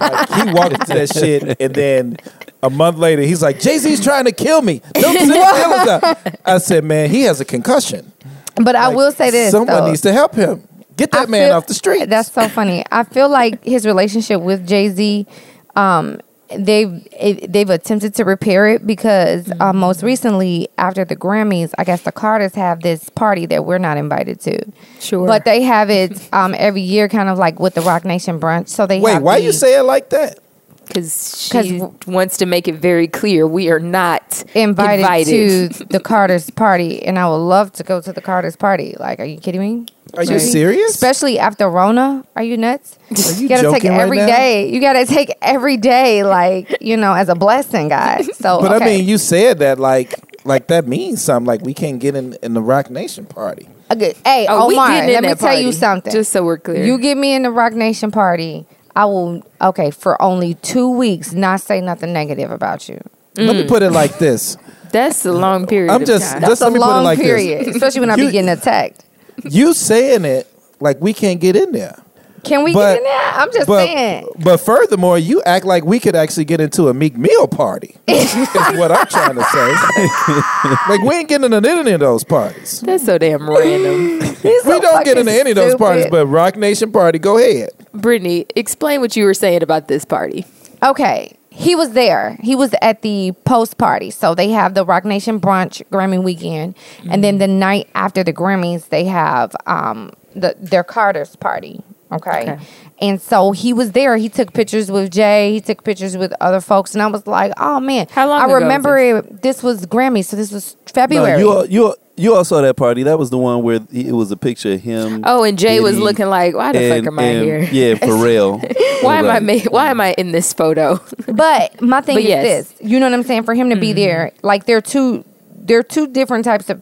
like, 0.00 0.28
he 0.30 0.52
walked 0.52 0.72
into 0.74 0.94
that 0.94 1.12
shit, 1.14 1.60
and 1.60 1.72
then 1.72 2.16
a 2.64 2.68
month 2.68 2.98
later, 2.98 3.22
he's 3.22 3.42
like, 3.42 3.60
"Jay 3.60 3.78
Z's 3.78 4.02
trying 4.02 4.24
to 4.24 4.32
kill 4.32 4.60
me." 4.60 4.82
Don't 4.94 5.16
send 5.16 5.32
out. 5.32 6.18
I 6.44 6.58
said, 6.58 6.82
"Man, 6.82 7.08
he 7.10 7.22
has 7.22 7.40
a 7.40 7.44
concussion. 7.44 8.12
But 8.56 8.74
I 8.74 8.88
will 8.88 9.12
say 9.12 9.30
this: 9.30 9.52
someone 9.52 9.68
though. 9.68 9.86
needs 9.88 10.00
to 10.00 10.12
help 10.12 10.34
him. 10.34 10.66
Get 10.96 11.10
that 11.12 11.28
I 11.28 11.30
man 11.30 11.48
feel- 11.48 11.56
off 11.56 11.66
the 11.66 11.74
street." 11.74 12.08
That's 12.08 12.30
so 12.32 12.48
funny. 12.48 12.84
I 12.90 13.04
feel 13.04 13.28
like 13.28 13.62
his 13.64 13.84
relationship 13.86 14.40
with 14.40 14.66
Jay 14.66 14.88
Z, 14.88 15.26
um, 15.74 16.20
they've 16.56 17.06
it, 17.12 17.52
they've 17.52 17.68
attempted 17.70 18.14
to 18.14 18.24
repair 18.24 18.68
it 18.68 18.86
because 18.86 19.50
uh, 19.60 19.72
most 19.72 20.02
recently 20.02 20.68
after 20.78 21.04
the 21.04 21.16
Grammys, 21.16 21.72
I 21.78 21.84
guess 21.84 22.02
the 22.02 22.12
Carters 22.12 22.54
have 22.54 22.80
this 22.82 23.08
party 23.10 23.46
that 23.46 23.64
we're 23.64 23.78
not 23.78 23.96
invited 23.96 24.40
to. 24.40 24.64
Sure. 25.00 25.26
But 25.26 25.44
they 25.44 25.62
have 25.62 25.90
it 25.90 26.32
um, 26.32 26.54
every 26.56 26.82
year, 26.82 27.08
kind 27.08 27.28
of 27.28 27.36
like 27.38 27.58
with 27.60 27.74
the 27.74 27.80
Roc 27.82 28.04
Nation 28.04 28.38
brunch. 28.40 28.68
So 28.68 28.86
they 28.86 29.00
Wait, 29.00 29.14
have 29.14 29.22
why 29.22 29.38
the- 29.40 29.46
you 29.46 29.52
say 29.52 29.78
it 29.78 29.82
like 29.82 30.10
that? 30.10 30.38
because 30.86 31.36
she 31.50 31.80
wants 32.06 32.36
to 32.36 32.46
make 32.46 32.68
it 32.68 32.76
very 32.76 33.08
clear 33.08 33.44
we 33.44 33.70
are 33.70 33.80
not 33.80 34.44
invited, 34.54 35.00
invited. 35.00 35.72
to 35.74 35.84
the 35.86 35.98
Carters 35.98 36.48
party, 36.50 37.02
and 37.04 37.18
I 37.18 37.28
would 37.28 37.38
love 37.38 37.72
to 37.72 37.82
go 37.82 38.00
to 38.00 38.12
the 38.12 38.20
Carters 38.20 38.54
party. 38.54 38.94
Like, 38.96 39.18
are 39.18 39.24
you 39.24 39.38
kidding 39.40 39.60
me? 39.60 39.86
Are 40.16 40.22
you 40.24 40.30
Really? 40.30 40.40
serious? 40.40 40.90
Especially 40.94 41.38
after 41.38 41.68
Rona. 41.68 42.24
Are 42.34 42.42
you 42.42 42.56
nuts? 42.56 42.98
Are 43.10 43.32
you 43.40 43.48
gotta 43.48 43.62
take 43.70 43.82
joking 43.82 43.90
right 43.92 44.00
every 44.00 44.18
now? 44.18 44.26
day. 44.26 44.68
You 44.72 44.80
gotta 44.80 45.04
take 45.06 45.32
every 45.42 45.76
day, 45.76 46.22
like 46.24 46.78
you 46.80 46.96
know, 46.96 47.12
as 47.14 47.28
a 47.28 47.34
blessing, 47.34 47.88
guys. 47.88 48.28
So, 48.36 48.60
But 48.60 48.72
okay. 48.72 48.84
I 48.84 48.86
mean, 48.98 49.04
you 49.08 49.18
said 49.18 49.58
that 49.60 49.78
like 49.78 50.14
like 50.44 50.68
that 50.68 50.86
means 50.86 51.22
something. 51.22 51.46
Like 51.46 51.62
we 51.62 51.74
can't 51.74 51.98
get 52.00 52.14
in 52.14 52.34
in 52.42 52.54
the 52.54 52.62
Roc 52.62 52.90
Nation 52.90 53.26
party. 53.26 53.68
Okay, 53.90 54.14
Hey, 54.24 54.46
Oh, 54.48 54.66
we 54.68 54.74
Omar, 54.74 54.88
let 54.88 55.22
me 55.22 55.28
that 55.28 55.38
tell 55.38 55.58
you 55.58 55.70
something. 55.72 56.12
just 56.12 56.32
so 56.32 56.42
we're 56.44 56.58
clear. 56.58 56.84
You 56.84 56.98
get 56.98 57.16
me 57.16 57.34
in 57.34 57.42
the 57.42 57.50
Roc 57.52 57.72
Nation 57.72 58.10
party, 58.10 58.66
I 58.96 59.04
will. 59.04 59.42
Okay, 59.60 59.90
for 59.90 60.20
only 60.20 60.54
two 60.54 60.90
weeks, 60.90 61.32
not 61.32 61.60
say 61.60 61.80
nothing 61.80 62.12
negative 62.12 62.50
about 62.50 62.88
you. 62.88 63.00
Let 63.36 63.54
Mm. 63.54 63.62
me 63.62 63.68
put 63.68 63.82
it 63.82 63.90
like 63.90 64.18
this: 64.18 64.56
That's 64.92 65.24
a 65.26 65.32
long 65.32 65.66
period. 65.66 65.90
I'm 65.92 66.02
of 66.02 66.06
just- 66.08 66.32
time. 66.32 66.40
just- 66.40 66.48
That's 66.48 66.60
a 66.62 66.64
let 66.64 66.72
me 66.72 66.78
put 66.78 66.84
it 66.84 66.88
long 66.88 67.04
like 67.04 67.18
this. 67.18 67.26
period, 67.26 67.68
especially 67.68 68.00
when 68.00 68.10
I 68.10 68.16
You- 68.16 68.26
be 68.26 68.32
getting 68.32 68.48
attacked. 68.50 69.04
You 69.44 69.72
saying 69.74 70.24
it 70.24 70.46
like 70.80 71.00
we 71.00 71.12
can't 71.12 71.40
get 71.40 71.56
in 71.56 71.72
there. 71.72 71.96
Can 72.44 72.62
we 72.62 72.72
But- 72.72 72.94
get 72.94 72.98
in 72.98 73.04
there? 73.04 73.32
I'm 73.34 73.52
just 73.52 73.66
But 73.66 73.86
saying. 73.86 74.28
but 74.38 74.58
furthermore, 74.58 75.18
you 75.18 75.42
act 75.44 75.64
like 75.64 75.84
we 75.84 75.98
could 75.98 76.14
actually 76.14 76.44
get 76.44 76.60
into 76.60 76.88
a 76.88 76.94
Meek 76.94 77.16
Mill 77.16 77.48
party. 77.48 77.96
is 78.06 78.34
what 78.78 78.92
I'm 78.92 79.06
trying 79.08 79.34
to 79.34 79.44
say. 79.44 80.72
like 80.88 81.02
we 81.02 81.16
ain't 81.16 81.28
getting 81.28 81.52
into 81.52 81.68
any 81.68 81.90
of 81.90 81.98
those 82.00 82.22
parties. 82.22 82.82
That's 82.82 83.04
so 83.04 83.18
damn 83.18 83.48
random. 83.50 84.20
He's 84.42 84.62
so 84.62 84.70
we 84.74 84.80
don't 84.80 85.04
get 85.04 85.16
fucking 85.16 85.18
into 85.18 85.32
any 85.32 85.50
of 85.50 85.56
those 85.56 85.74
parties, 85.74 86.06
but 86.08 86.26
Roc 86.26 86.56
Nation 86.56 86.92
party, 86.92 87.18
go 87.18 87.36
ahead. 87.38 87.70
Brittany, 87.92 88.46
explain 88.54 89.00
what 89.00 89.16
you 89.16 89.24
were 89.24 89.34
saying 89.34 89.62
about 89.64 89.88
this 89.88 90.04
party. 90.04 90.46
Okay. 90.84 91.36
He 91.56 91.74
was 91.74 91.92
there. 91.92 92.36
He 92.42 92.54
was 92.54 92.74
at 92.82 93.00
the 93.00 93.32
post 93.44 93.78
party. 93.78 94.10
So 94.10 94.34
they 94.34 94.50
have 94.50 94.74
the 94.74 94.84
Roc 94.84 95.04
Nation 95.04 95.40
brunch 95.40 95.82
Grammy 95.90 96.22
weekend, 96.22 96.76
and 97.10 97.24
then 97.24 97.38
the 97.38 97.48
night 97.48 97.88
after 97.94 98.22
the 98.22 98.32
Grammys, 98.32 98.90
they 98.90 99.04
have 99.04 99.56
um 99.66 100.12
the 100.34 100.54
their 100.60 100.84
Carter's 100.84 101.34
party. 101.36 101.82
Okay? 102.12 102.42
Okay. 102.42 102.58
And 103.00 103.20
so 103.20 103.52
he 103.52 103.72
was 103.72 103.92
there. 103.92 104.16
He 104.16 104.28
took 104.28 104.52
pictures 104.52 104.90
with 104.90 105.10
Jay. 105.10 105.52
He 105.52 105.60
took 105.60 105.82
pictures 105.82 106.16
with 106.16 106.32
other 106.40 106.60
folks, 106.60 106.94
and 106.94 107.02
I 107.02 107.06
was 107.08 107.26
like, 107.26 107.52
"Oh 107.58 107.80
man!" 107.80 108.06
How 108.10 108.28
long 108.28 108.40
I 108.42 108.44
ago 108.44 108.54
was 108.54 108.62
remember 108.62 108.98
it. 108.98 109.42
This 109.42 109.62
was 109.62 109.86
Grammy, 109.86 110.24
so 110.24 110.36
this 110.36 110.52
was 110.52 110.76
February. 110.86 111.32
No, 111.32 111.38
you 111.38 111.50
all, 111.52 111.66
you 111.66 111.86
all, 111.86 111.96
you 112.16 112.34
all 112.34 112.44
saw 112.44 112.60
that 112.62 112.76
party. 112.76 113.02
That 113.02 113.18
was 113.18 113.30
the 113.30 113.38
one 113.38 113.62
where 113.62 113.80
it 113.92 114.12
was 114.12 114.30
a 114.30 114.36
picture 114.36 114.72
of 114.72 114.80
him. 114.80 115.22
Oh, 115.24 115.44
and 115.44 115.58
Jay 115.58 115.80
was 115.80 115.98
looking 115.98 116.26
like, 116.26 116.54
"Why 116.54 116.72
the 116.72 116.78
and- 116.80 117.04
fuck 117.04 117.12
am 117.12 117.18
I 117.18 117.22
and- 117.22 117.44
here? 117.44 117.58
Yeah, 117.60 117.94
Pharrell. 117.94 118.60
Why 119.02 119.18
am 119.18 119.26
I? 119.26 119.28
Right. 119.38 119.42
Ma- 119.42 119.70
why 119.70 119.90
am 119.90 120.00
I 120.00 120.12
in 120.16 120.32
this 120.32 120.52
photo?" 120.52 120.98
But 121.26 121.80
my 121.82 122.00
thing 122.00 122.16
But 122.16 122.22
is 122.22 122.28
yes. 122.28 122.70
this: 122.70 122.74
you 122.90 122.98
know 122.98 123.06
what 123.06 123.14
I'm 123.14 123.22
saying? 123.22 123.42
For 123.44 123.54
him 123.54 123.68
to 123.70 123.76
be 123.76 123.92
there, 123.92 124.32
like 124.42 124.64
they're 124.66 124.80
two, 124.80 125.24
they're 125.54 125.82
two 125.82 126.06
different 126.06 126.44
types 126.46 126.70
of. 126.70 126.80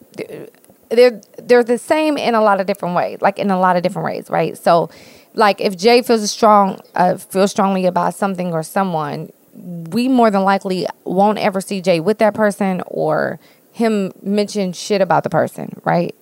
They're 0.91 1.21
they're 1.43 1.65
the 1.65 1.79
same 1.79 2.17
in 2.17 2.35
a 2.37 2.41
lot 2.41 2.61
of 2.61 2.67
different 2.67 2.95
ways, 2.95 3.19
like 3.21 3.39
in 3.41 3.51
a 3.51 3.59
lot 3.59 3.77
of 3.77 3.83
different 3.83 4.07
ways, 4.07 4.31
right? 4.31 4.57
So, 4.57 4.91
like 5.35 5.61
if 5.61 5.77
Jay 5.77 6.03
feels 6.03 6.23
a 6.23 6.29
strong, 6.29 6.79
uh, 6.95 7.17
feels 7.17 7.51
strongly 7.51 7.87
about 7.87 8.15
something 8.15 8.53
or 8.53 8.63
someone, 8.63 9.31
we 9.55 10.07
more 10.09 10.31
than 10.31 10.43
likely 10.45 10.87
won't 11.05 11.39
ever 11.39 11.61
see 11.61 11.81
Jay 11.81 11.99
with 11.99 12.19
that 12.19 12.35
person 12.35 12.83
or 12.87 13.41
him 13.75 14.13
mention 14.23 14.73
shit 14.73 15.01
about 15.01 15.25
the 15.25 15.31
person, 15.31 15.81
right? 15.85 16.15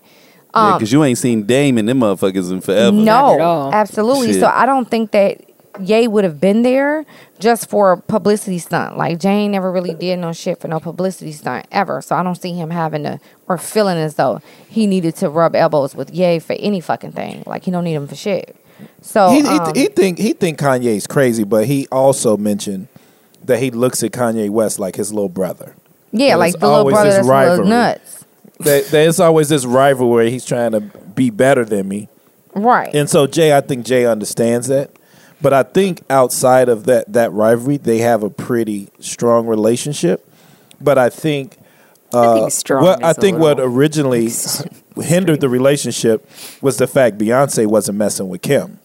Because 0.46 0.90
you 0.90 1.04
ain't 1.04 1.18
seen 1.18 1.44
Dame 1.44 1.76
and 1.76 1.86
them 1.86 2.00
motherfuckers 2.00 2.50
in 2.50 2.62
forever. 2.62 2.96
No, 2.96 3.70
absolutely. 3.72 4.32
Shit. 4.32 4.40
So 4.40 4.46
I 4.46 4.66
don't 4.66 4.90
think 4.90 5.12
that 5.12 5.44
Ye 5.80 6.06
would 6.06 6.24
have 6.24 6.40
been 6.40 6.62
there 6.62 7.04
just 7.38 7.68
for 7.68 7.92
a 7.92 7.96
publicity 7.98 8.58
stunt. 8.58 8.96
Like 8.96 9.18
Jay 9.18 9.48
never 9.48 9.70
really 9.70 9.94
did 9.94 10.18
no 10.18 10.32
shit 10.32 10.60
for 10.60 10.68
no 10.68 10.80
publicity 10.80 11.32
stunt 11.32 11.66
ever. 11.70 12.00
So 12.02 12.16
I 12.16 12.22
don't 12.22 12.34
see 12.34 12.52
him 12.52 12.70
having 12.70 13.02
to 13.04 13.20
or 13.48 13.58
feeling 13.58 13.98
as 13.98 14.14
though 14.14 14.40
he 14.68 14.86
needed 14.86 15.16
to 15.16 15.28
rub 15.28 15.54
elbows 15.54 15.94
with 15.94 16.10
Ye 16.10 16.38
for 16.38 16.54
any 16.54 16.80
fucking 16.80 17.12
thing. 17.12 17.42
Like 17.46 17.64
he 17.64 17.70
don't 17.70 17.84
need 17.84 17.94
him 17.94 18.06
for 18.06 18.14
shit. 18.14 18.56
So 19.00 19.30
he, 19.30 19.42
he, 19.42 19.48
um, 19.48 19.74
he 19.74 19.86
think 19.86 20.18
he 20.18 20.32
think 20.32 20.58
Kanye's 20.58 21.06
crazy, 21.06 21.44
but 21.44 21.66
he 21.66 21.86
also 21.92 22.36
mentioned 22.36 22.88
that 23.44 23.58
he 23.58 23.70
looks 23.70 24.02
at 24.02 24.12
Kanye 24.12 24.50
West 24.50 24.78
like 24.78 24.96
his 24.96 25.12
little 25.12 25.28
brother. 25.28 25.74
Yeah, 26.12 26.28
there's 26.28 26.38
like 26.38 26.52
the 26.54 26.66
little 26.66 26.74
always 26.80 26.92
brother 26.94 27.08
this 27.10 27.16
that's 27.16 27.26
a 27.26 27.30
little 27.30 27.48
rivalry. 27.64 27.68
nuts. 27.68 28.24
That 28.60 28.86
there's 28.90 29.18
always 29.20 29.48
this 29.48 29.64
rivalry 29.64 30.10
where 30.14 30.24
he's 30.30 30.44
trying 30.44 30.72
to 30.72 30.80
be 30.80 31.30
better 31.30 31.64
than 31.64 31.88
me, 31.88 32.08
Right. 32.54 32.94
and 32.94 33.08
so 33.10 33.26
Jay, 33.26 33.56
I 33.56 33.60
think 33.60 33.84
Jay 33.84 34.06
understands 34.06 34.68
that. 34.68 34.90
But 35.40 35.52
I 35.52 35.64
think 35.64 36.02
outside 36.08 36.68
of 36.68 36.84
that 36.84 37.12
that 37.12 37.32
rivalry, 37.32 37.76
they 37.78 37.98
have 37.98 38.22
a 38.22 38.30
pretty 38.30 38.88
strong 39.00 39.46
relationship. 39.48 40.28
But 40.80 40.98
I 40.98 41.08
think 41.10 41.58
I 42.14 42.34
think 42.34 42.46
uh, 42.46 42.50
strong. 42.50 42.84
what 42.84 43.00
is 43.00 43.04
I 43.04 43.10
a 43.10 43.14
think 43.14 43.38
what 43.38 43.56
little- 43.56 43.74
originally 43.74 44.30
hindered 45.02 45.40
the 45.40 45.48
relationship 45.48 46.28
was 46.60 46.76
the 46.76 46.86
fact 46.86 47.18
Beyonce 47.18 47.66
wasn't 47.66 47.98
messing 47.98 48.28
with 48.28 48.42
Kim. 48.42 48.78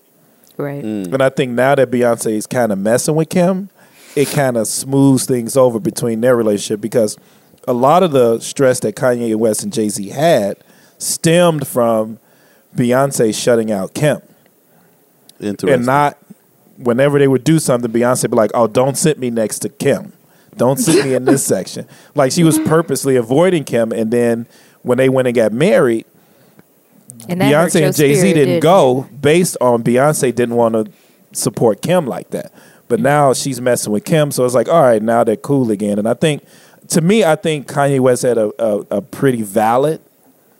right. 0.57 0.83
Mm. 0.83 1.13
And 1.13 1.21
I 1.21 1.29
think 1.29 1.51
now 1.51 1.75
that 1.75 1.91
Beyonce 1.91 2.31
is 2.31 2.47
kind 2.47 2.71
of 2.71 2.79
messing 2.79 3.13
with 3.15 3.29
Kim, 3.29 3.69
it 4.17 4.29
kind 4.29 4.57
of 4.57 4.65
smooths 4.67 5.27
things 5.27 5.55
over 5.55 5.79
between 5.79 6.21
their 6.21 6.35
relationship 6.35 6.81
because 6.81 7.17
a 7.67 7.73
lot 7.73 8.01
of 8.01 8.11
the 8.11 8.39
stress 8.39 8.79
that 8.79 8.95
Kanye 8.95 9.35
West 9.35 9.61
and 9.61 9.71
Jay 9.71 9.89
Z 9.89 10.09
had 10.09 10.57
stemmed 10.97 11.67
from 11.67 12.17
Beyonce 12.75 13.33
shutting 13.39 13.71
out 13.71 13.93
Kim 13.93 14.21
Interesting. 15.39 15.69
and 15.69 15.85
not 15.85 16.17
whenever 16.77 17.19
they 17.19 17.27
would 17.27 17.43
do 17.43 17.59
something, 17.59 17.91
Beyonce 17.91 18.23
would 18.23 18.31
be 18.31 18.37
like, 18.37 18.51
"Oh, 18.55 18.65
don't 18.65 18.97
sit 18.97 19.19
me 19.19 19.29
next 19.29 19.59
to 19.59 19.69
Kim. 19.69 20.13
Don't 20.55 20.77
sit 20.77 21.05
me 21.05 21.13
in 21.13 21.25
this 21.25 21.45
section." 21.55 21.85
Like 22.15 22.31
she 22.31 22.43
was 22.43 22.57
purposely 22.57 23.17
avoiding 23.17 23.65
Kim, 23.65 23.91
and 23.91 24.09
then 24.09 24.47
when 24.81 24.97
they 24.97 25.09
went 25.09 25.27
and 25.27 25.35
got 25.35 25.53
married, 25.53 26.05
And 27.29 27.39
that 27.39 27.53
hurt 27.53 27.71
Beyonce 27.71 27.79
your 27.79 27.87
and 27.87 27.95
Jay 27.95 28.15
Z 28.15 28.21
didn't 28.33 28.45
didn't 28.45 28.59
go 28.61 29.07
based 29.21 29.57
on 29.61 29.83
Beyonce 29.83 30.33
didn't 30.33 30.55
want 30.55 30.73
to 30.73 30.91
support 31.33 31.83
Kim 31.83 32.07
like 32.07 32.31
that. 32.31 32.51
But 32.87 32.99
now 32.99 33.33
she's 33.33 33.59
messing 33.59 33.91
with 33.91 34.05
Kim, 34.05 34.31
so 34.31 34.45
it's 34.45 34.55
like, 34.55 34.69
all 34.69 34.81
right, 34.81 35.01
now 35.01 35.23
they're 35.23 35.35
cool 35.35 35.71
again. 35.71 35.99
And 35.99 36.07
I 36.07 36.13
think, 36.13 36.45
to 36.89 37.01
me, 37.01 37.23
I 37.23 37.35
think 37.35 37.67
Kanye 37.67 37.99
West 37.99 38.21
had 38.21 38.37
a, 38.37 38.51
a, 38.63 38.97
a 38.97 39.01
pretty 39.01 39.41
valid 39.41 40.01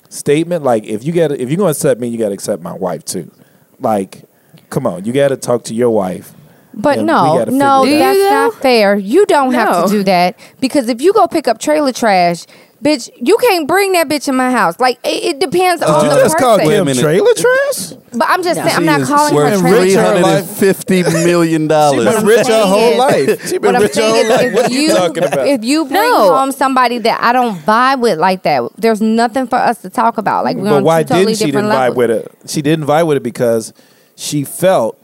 statement. 0.10 0.63
Like, 0.63 0.84
if 0.84 1.04
you 1.04 1.13
get 1.13 1.32
if 1.32 1.50
you're 1.50 1.58
gonna 1.58 1.72
accept 1.72 2.02
me, 2.02 2.08
you 2.08 2.18
got 2.18 2.30
to 2.30 2.34
accept 2.34 2.62
my 2.62 2.74
wife 2.74 3.06
too. 3.06 3.32
Like, 3.80 4.24
come 4.70 4.86
on, 4.86 5.06
you 5.06 5.13
got 5.13 5.30
to 5.30 5.38
talk 5.38 5.63
to 5.66 5.74
your 5.74 5.90
wife. 5.90 6.34
But 6.80 7.00
Yeah, 7.00 7.04
no, 7.06 7.46
no, 7.50 7.82
figure 7.82 7.98
it 7.98 8.02
out. 8.02 8.13
that's 8.13 8.30
not 8.32 8.62
fair. 8.62 8.96
You 8.98 9.26
don't 9.26 9.54
have 9.54 9.86
to 9.86 9.92
do 9.92 10.04
that 10.04 10.38
because 10.60 10.88
if 10.90 11.02
you 11.02 11.12
go 11.12 11.28
pick 11.28 11.48
up 11.48 11.58
trailer 11.60 11.92
trash, 11.92 12.46
bitch, 12.84 13.10
you 13.20 13.36
can't 13.38 13.68
bring 13.68 13.94
that 13.94 14.08
bitch 14.08 14.28
in 14.28 14.36
my 14.36 14.52
house. 14.52 14.80
Like 14.80 15.00
it, 15.04 15.24
it 15.24 15.40
depends 15.40 15.82
on 15.82 16.06
you 16.06 16.12
the 16.12 16.18
just 16.18 16.38
called 16.38 16.60
person. 16.62 16.86
Wait 16.86 16.92
a 16.92 16.94
Kim 16.94 17.04
trailer 17.04 17.34
trash? 17.34 17.94
But 18.13 18.28
I'm 18.30 18.44
just 18.44 18.58
No. 18.60 18.66
saying, 18.68 18.78
I'm 18.78 18.86
not 18.86 19.08
calling 19.08 19.34
her 19.36 19.58
trailer 19.60 19.60
trash. 19.60 19.82
three 19.82 19.94
hundred 19.96 20.26
and 20.26 20.48
fifty 20.48 21.02
million 21.04 21.62
She's 21.63 21.68
dollars. 21.70 22.06
been 22.06 22.16
I'm 22.18 22.26
rich 22.26 22.48
her 22.48 22.66
whole 22.68 22.98
life. 22.98 23.42
She's 23.42 23.52
been 23.54 23.74
What 23.74 23.82
rich 23.82 23.96
her 23.96 24.02
whole 24.04 24.30
life. 24.30 24.54
What 24.54 24.66
if 24.66 24.72
are 24.72 24.74
you 24.74 24.82
you 24.82 24.94
talking 24.94 25.24
about? 25.24 25.48
if 25.48 25.63
you 25.63 25.86
bring 25.86 26.00
No. 26.12 26.30
home 26.36 26.52
somebody 26.52 27.00
that 27.00 27.20
I 27.24 27.34
don't 27.34 27.58
vibe 27.58 28.02
with 28.02 28.20
like 28.20 28.44
that, 28.44 28.70
there's 28.78 29.02
nothing 29.02 29.48
for 29.48 29.56
us 29.58 29.82
to 29.82 29.90
talk 29.90 30.20
about. 30.20 30.44
Like 30.46 30.58
we're 30.58 30.66
but 30.70 30.74
on 30.76 30.84
why 30.84 31.02
two 31.02 31.08
totally 31.10 31.34
didn't 31.34 31.40
she 31.40 31.46
didn't 31.52 31.66
vibe 31.72 31.96
with 31.96 32.12
it? 32.12 32.32
She 32.46 32.62
didn't 32.62 32.86
vibe 32.86 33.08
with 33.08 33.18
it 33.18 33.24
because 33.24 33.74
she 34.16 34.44
felt 34.44 35.04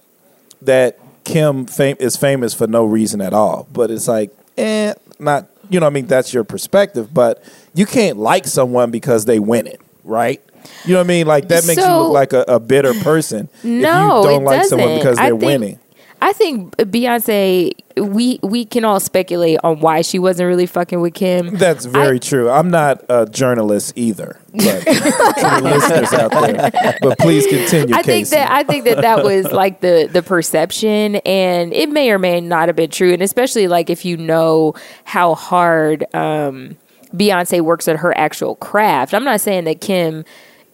that 0.61 0.99
Kim 1.23 1.65
fam- 1.65 1.97
is 1.99 2.15
famous 2.17 2.53
for 2.53 2.67
no 2.67 2.85
reason 2.85 3.21
at 3.21 3.33
all. 3.33 3.67
But 3.71 3.91
it's 3.91 4.07
like, 4.07 4.31
eh, 4.57 4.93
not 5.19 5.47
you 5.69 5.79
know, 5.79 5.85
what 5.85 5.91
I 5.91 5.93
mean, 5.93 6.07
that's 6.07 6.33
your 6.33 6.43
perspective, 6.43 7.13
but 7.13 7.43
you 7.73 7.85
can't 7.85 8.17
like 8.17 8.45
someone 8.45 8.91
because 8.91 9.25
they 9.25 9.39
win 9.39 9.65
it, 9.65 9.79
right? 10.03 10.41
You 10.85 10.93
know 10.93 10.99
what 10.99 11.05
I 11.05 11.07
mean? 11.07 11.25
Like 11.27 11.47
that 11.47 11.65
makes 11.65 11.81
you 11.81 11.87
look 11.91 12.11
like 12.13 12.33
a, 12.33 12.43
a 12.47 12.59
bitter 12.59 12.93
person. 12.95 13.49
No, 13.63 14.19
if 14.19 14.25
you 14.25 14.31
don't 14.31 14.43
like 14.43 14.61
doesn't. 14.61 14.77
someone 14.79 14.97
because 14.97 15.17
I 15.17 15.23
they're 15.29 15.39
think- 15.39 15.43
winning. 15.43 15.79
I 16.23 16.31
think 16.31 16.75
Beyonce. 16.77 17.73
We 17.97 18.39
we 18.41 18.63
can 18.63 18.85
all 18.85 19.01
speculate 19.01 19.59
on 19.61 19.81
why 19.81 20.03
she 20.03 20.19
wasn't 20.19 20.47
really 20.47 20.65
fucking 20.65 21.01
with 21.01 21.13
Kim. 21.13 21.57
That's 21.57 21.83
very 21.83 22.15
I- 22.15 22.19
true. 22.19 22.49
I'm 22.49 22.71
not 22.71 23.03
a 23.09 23.25
journalist 23.25 23.93
either, 23.97 24.39
but 24.53 24.61
to 24.85 24.93
the 24.93 25.59
listeners 25.61 26.13
out 26.13 26.31
there. 26.31 26.97
But 27.01 27.19
please 27.19 27.45
continue, 27.45 27.93
I 27.93 28.01
think 28.03 28.29
that 28.29 28.49
I 28.49 28.63
think 28.63 28.85
that 28.85 29.01
that 29.01 29.23
was 29.25 29.51
like 29.51 29.81
the 29.81 30.09
the 30.11 30.23
perception, 30.23 31.17
and 31.17 31.73
it 31.73 31.89
may 31.89 32.09
or 32.09 32.19
may 32.19 32.39
not 32.39 32.69
have 32.69 32.77
been 32.77 32.89
true. 32.89 33.11
And 33.11 33.21
especially 33.21 33.67
like 33.67 33.89
if 33.89 34.05
you 34.05 34.15
know 34.15 34.75
how 35.03 35.35
hard 35.35 36.05
um, 36.15 36.77
Beyonce 37.13 37.59
works 37.59 37.89
at 37.89 37.97
her 37.97 38.17
actual 38.17 38.55
craft. 38.55 39.13
I'm 39.13 39.25
not 39.25 39.41
saying 39.41 39.65
that 39.65 39.81
Kim 39.81 40.23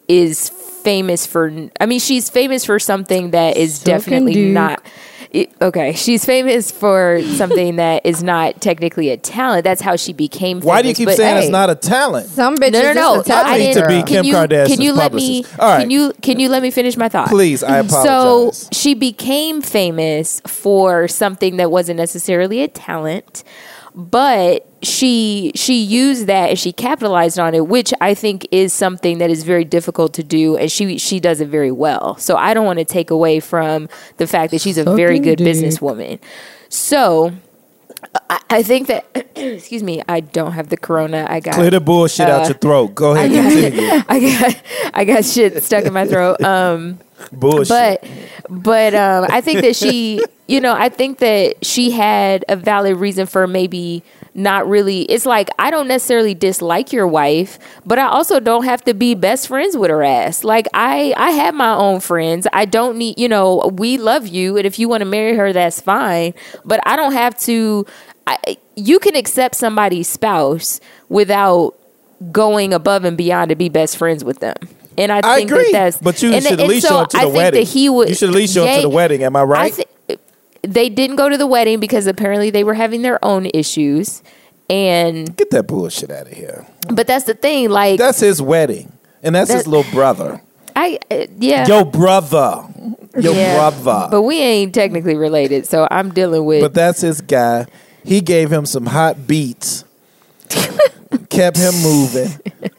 is 0.07 0.49
famous 0.49 1.25
for. 1.25 1.51
I 1.79 1.87
mean, 1.87 1.99
she's 1.99 2.29
famous 2.29 2.65
for 2.65 2.77
something 2.77 3.31
that 3.31 3.57
is 3.57 3.79
Sucking 3.79 3.93
definitely 3.93 4.45
not. 4.51 4.83
It- 5.31 5.51
okay, 5.61 5.93
she's 5.93 6.25
famous 6.25 6.71
for 6.71 7.21
something 7.35 7.75
that 7.75 8.05
is 8.05 8.23
not 8.23 8.61
technically 8.61 9.09
a 9.09 9.17
talent. 9.17 9.63
That's 9.63 9.81
how 9.81 9.95
she 9.95 10.11
became. 10.13 10.57
famous. 10.57 10.65
Why 10.65 10.81
do 10.81 10.87
you 10.89 10.95
keep 10.95 11.07
But, 11.07 11.17
saying 11.17 11.35
hey, 11.35 11.41
it's 11.43 11.51
not 11.51 11.69
a 11.69 11.75
talent? 11.75 12.27
Some 12.29 12.55
bitches. 12.57 12.71
no, 12.73 12.81
no, 12.81 12.93
no. 12.93 13.15
just 13.17 13.27
a 13.27 13.31
talent 13.31 13.47
I 13.47 13.57
need 13.57 13.73
to 13.73 13.79
didn't- 13.81 13.87
be 13.89 13.93
girl. 13.95 14.03
Kim 14.05 14.15
can 14.15 14.25
you, 14.25 14.33
Kardashian's 14.33 14.69
Can 14.75 14.81
you 14.81 14.93
let 14.93 15.13
me? 15.13 15.45
All 15.59 15.69
right. 15.69 15.79
Can 15.81 15.91
you 15.91 16.13
can 16.21 16.39
you 16.39 16.49
let 16.49 16.61
me 16.63 16.71
finish 16.71 16.97
my 16.97 17.09
thought? 17.09 17.27
Please, 17.29 17.63
I 17.63 17.77
apologize. 17.79 18.57
So 18.57 18.69
she 18.71 18.93
became 18.95 19.61
famous 19.61 20.41
for 20.47 21.07
something 21.07 21.57
that 21.57 21.69
wasn't 21.71 21.97
necessarily 21.97 22.61
a 22.61 22.67
talent, 22.67 23.43
but 23.99 24.65
she 24.81 25.51
she 25.55 25.81
used 25.83 26.27
that 26.27 26.49
and 26.49 26.57
she 26.59 26.71
capitalized 26.71 27.37
on 27.37 27.53
it, 27.53 27.67
which 27.67 27.93
I 27.99 28.13
think 28.13 28.47
is 28.51 28.71
something 28.73 29.17
that 29.17 29.29
is 29.29 29.43
very 29.43 29.65
difficult 29.65 30.13
to 30.13 30.23
do, 30.23 30.55
and 30.57 30.71
she 30.71 30.97
she 30.97 31.19
does 31.19 31.41
it 31.41 31.49
very 31.49 31.71
well. 31.71 32.15
So 32.17 32.35
I 32.37 32.53
don't 32.53 32.65
want 32.65 32.79
to 32.79 32.85
take 32.85 33.11
away 33.11 33.39
from 33.39 33.89
the 34.17 34.25
fact 34.27 34.51
that 34.51 34.61
she's 34.61 34.77
a 34.77 34.83
very 34.83 35.19
good 35.19 35.37
dick. 35.37 35.47
businesswoman. 35.47 36.19
So. 36.69 37.33
I, 38.29 38.39
I 38.49 38.63
think 38.63 38.87
that, 38.87 39.05
excuse 39.35 39.83
me, 39.83 40.01
I 40.07 40.21
don't 40.21 40.53
have 40.53 40.69
the 40.69 40.77
corona. 40.77 41.27
I 41.29 41.41
got 41.41 41.55
Clear 41.55 41.69
the 41.69 41.81
bullshit 41.81 42.29
out 42.29 42.43
Uh, 42.43 42.45
your 42.45 42.53
throat. 42.57 42.95
Go 42.95 43.13
ahead, 43.13 43.29
I 43.29 43.33
got. 43.35 44.05
I 44.09 44.19
got 44.19 44.61
I 44.93 45.05
got 45.05 45.25
shit 45.25 45.61
stuck 45.63 45.83
in 45.83 45.91
my 45.91 46.07
throat. 46.07 46.41
Um, 46.41 46.99
Bullshit. 47.31 47.67
but 47.69 48.05
but 48.49 48.93
um, 48.93 49.27
I 49.29 49.41
think 49.41 49.61
that 49.61 49.75
she, 49.75 50.23
you 50.47 50.59
know, 50.59 50.73
I 50.73 50.89
think 50.89 51.19
that 51.19 51.63
she 51.65 51.91
had 51.91 52.45
a 52.49 52.55
valid 52.55 52.97
reason 52.97 53.25
for 53.25 53.47
maybe 53.47 54.03
not 54.33 54.67
really. 54.67 55.01
It's 55.03 55.25
like 55.25 55.49
I 55.59 55.71
don't 55.71 55.87
necessarily 55.87 56.33
dislike 56.33 56.91
your 56.93 57.07
wife, 57.07 57.59
but 57.85 57.99
I 57.99 58.07
also 58.07 58.39
don't 58.39 58.63
have 58.63 58.83
to 58.85 58.93
be 58.93 59.15
best 59.15 59.47
friends 59.47 59.75
with 59.77 59.89
her 59.89 60.03
ass. 60.03 60.43
Like 60.43 60.67
I 60.73 61.13
I 61.17 61.31
have 61.31 61.53
my 61.53 61.73
own 61.73 61.99
friends. 61.99 62.47
I 62.53 62.65
don't 62.65 62.97
need, 62.97 63.19
you 63.19 63.27
know, 63.27 63.69
we 63.73 63.97
love 63.97 64.27
you, 64.27 64.57
and 64.57 64.65
if 64.65 64.79
you 64.79 64.87
want 64.89 65.01
to 65.01 65.05
marry 65.05 65.35
her, 65.35 65.53
that's 65.53 65.81
fine. 65.81 66.33
But 66.65 66.79
I 66.85 66.95
don't 66.95 67.13
have 67.13 67.37
to. 67.41 67.85
I, 68.27 68.57
you 68.75 68.99
can 68.99 69.15
accept 69.15 69.55
somebody's 69.55 70.07
spouse 70.07 70.79
without 71.09 71.75
going 72.31 72.73
above 72.73 73.03
and 73.03 73.17
beyond 73.17 73.49
to 73.49 73.55
be 73.55 73.69
best 73.69 73.97
friends 73.97 74.23
with 74.23 74.39
them. 74.39 74.55
And 74.99 75.11
I 75.11 75.19
I 75.23 75.35
think 75.37 75.49
agree, 75.51 75.71
that 75.71 75.91
that's 75.91 75.97
but 75.97 76.21
you 76.21 76.33
and- 76.33 76.43
should 76.43 76.59
at 76.59 76.67
least 76.67 76.87
so 76.87 76.93
show 76.95 76.99
up 76.99 77.09
to 77.09 77.17
I 77.17 77.21
the 77.21 77.25
think 77.27 77.37
wedding. 77.37 77.61
That 77.63 77.69
he 77.71 77.89
would. 77.89 78.09
You 78.09 78.15
should 78.15 78.29
at 78.29 78.35
least 78.35 78.53
show 78.53 78.65
up 78.65 78.75
to 78.75 78.81
the 78.81 78.89
wedding. 78.89 79.23
Am 79.23 79.35
I 79.35 79.39
I 79.39 79.43
right? 79.43 79.87
they 80.61 80.89
didn't 80.89 81.15
go 81.15 81.29
to 81.29 81.37
the 81.37 81.47
wedding 81.47 81.79
because 81.79 82.05
apparently 82.05 82.49
they 82.49 82.63
were 82.65 82.73
having 82.73 83.01
their 83.01 83.23
own 83.23 83.47
issues, 83.53 84.21
and 84.69 85.35
Get 85.37 85.51
that 85.51 85.67
bullshit 85.67 86.11
out 86.11 86.27
of 86.27 86.33
here. 86.33 86.67
but 86.91 87.07
that's 87.07 87.23
the 87.25 87.33
thing. 87.33 87.69
Like 87.69 87.97
That's 87.97 88.19
his 88.19 88.41
wedding, 88.41 88.91
and 89.23 89.33
that's 89.33 89.51
his 89.51 89.65
little 89.67 89.89
brother. 89.91 90.41
I, 90.75 90.99
uh, 91.09 91.25
yeah, 91.39 91.65
Your 91.67 91.85
brother. 91.85 92.65
Your 93.19 93.33
yeah. 93.33 93.55
brother. 93.57 94.07
But 94.11 94.21
we 94.23 94.39
ain't 94.39 94.73
technically 94.75 95.15
related, 95.15 95.65
so 95.65 95.87
I'm 95.89 96.11
dealing 96.13 96.45
with. 96.45 96.61
But 96.61 96.73
that's 96.73 97.01
his 97.01 97.21
guy. 97.21 97.65
He 98.03 98.21
gave 98.21 98.51
him 98.51 98.65
some 98.65 98.85
hot 98.85 99.27
beats, 99.27 99.83
kept 101.29 101.57
him 101.57 101.73
moving. 101.81 102.29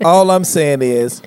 All 0.04 0.30
I'm 0.30 0.44
saying 0.44 0.82
is, 0.82 1.22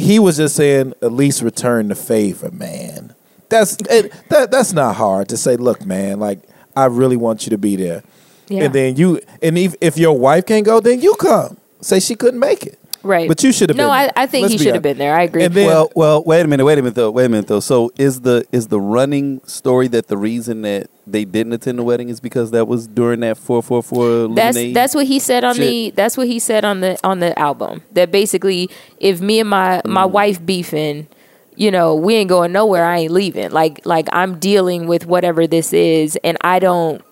he 0.00 0.18
was 0.18 0.36
just 0.38 0.56
saying, 0.56 0.94
at 1.02 1.12
least 1.12 1.42
return 1.42 1.88
the 1.88 1.94
favor, 1.94 2.50
man. 2.50 3.14
That's 3.48 3.76
it, 3.88 4.12
that. 4.28 4.50
That's 4.50 4.72
not 4.72 4.96
hard 4.96 5.28
to 5.30 5.36
say. 5.36 5.56
Look, 5.56 5.84
man, 5.84 6.20
like 6.20 6.40
I 6.76 6.86
really 6.86 7.16
want 7.16 7.46
you 7.46 7.50
to 7.50 7.58
be 7.58 7.76
there, 7.76 8.02
Yeah. 8.48 8.64
and 8.64 8.74
then 8.74 8.96
you, 8.96 9.20
and 9.42 9.58
if, 9.58 9.74
if 9.80 9.98
your 9.98 10.16
wife 10.18 10.46
can't 10.46 10.64
go, 10.64 10.80
then 10.80 11.00
you 11.00 11.14
come. 11.16 11.56
Say 11.80 11.98
she 12.00 12.14
couldn't 12.14 12.38
make 12.40 12.64
it, 12.64 12.78
right. 13.02 13.28
but 13.28 13.42
you 13.42 13.52
should 13.52 13.70
have. 13.70 13.76
No, 13.76 13.84
been 13.84 13.90
I, 13.92 14.02
there. 14.04 14.12
I 14.16 14.26
think 14.26 14.42
Let's 14.42 14.52
he 14.52 14.58
be 14.58 14.64
should 14.64 14.74
have 14.74 14.74
honest. 14.76 14.82
been 14.82 14.98
there. 14.98 15.14
I 15.14 15.22
agree. 15.22 15.44
And 15.44 15.54
then- 15.54 15.66
well, 15.66 15.90
well, 15.94 16.22
wait 16.24 16.42
a 16.44 16.48
minute, 16.48 16.64
wait 16.64 16.78
a 16.78 16.82
minute 16.82 16.94
though, 16.94 17.10
wait 17.10 17.26
a 17.26 17.28
minute 17.28 17.46
though. 17.46 17.60
So 17.60 17.90
is 17.98 18.20
the 18.22 18.44
is 18.52 18.68
the 18.68 18.80
running 18.80 19.40
story 19.46 19.88
that 19.88 20.08
the 20.08 20.16
reason 20.16 20.62
that 20.62 20.88
they 21.06 21.24
didn't 21.24 21.52
attend 21.52 21.78
the 21.78 21.82
wedding 21.82 22.08
is 22.08 22.20
because 22.20 22.50
that 22.52 22.66
was 22.68 22.86
during 22.86 23.20
that 23.20 23.36
four 23.36 23.62
four 23.62 23.82
four 23.82 24.28
that's 24.34 24.56
that's 24.72 24.94
what 24.94 25.06
he 25.06 25.18
said 25.18 25.42
on 25.44 25.56
shit. 25.56 25.66
the 25.68 25.90
that's 25.90 26.16
what 26.16 26.26
he 26.28 26.38
said 26.38 26.64
on 26.64 26.80
the 26.80 26.98
on 27.02 27.18
the 27.20 27.36
album 27.38 27.82
that 27.92 28.12
basically 28.12 28.70
if 28.98 29.20
me 29.20 29.40
and 29.40 29.48
my 29.50 29.82
my 29.84 30.04
Mm. 30.06 30.10
wife 30.12 30.46
beefing 30.46 31.08
you 31.56 31.70
know 31.72 31.96
we 31.96 32.14
ain't 32.14 32.28
going 32.28 32.52
nowhere 32.52 32.84
i 32.84 32.98
ain't 32.98 33.12
leaving 33.12 33.50
like 33.50 33.84
like 33.84 34.06
i'm 34.12 34.38
dealing 34.38 34.86
with 34.86 35.04
whatever 35.04 35.48
this 35.48 35.72
is 35.72 36.16
and 36.22 36.38
i 36.42 36.60
don't 36.60 37.02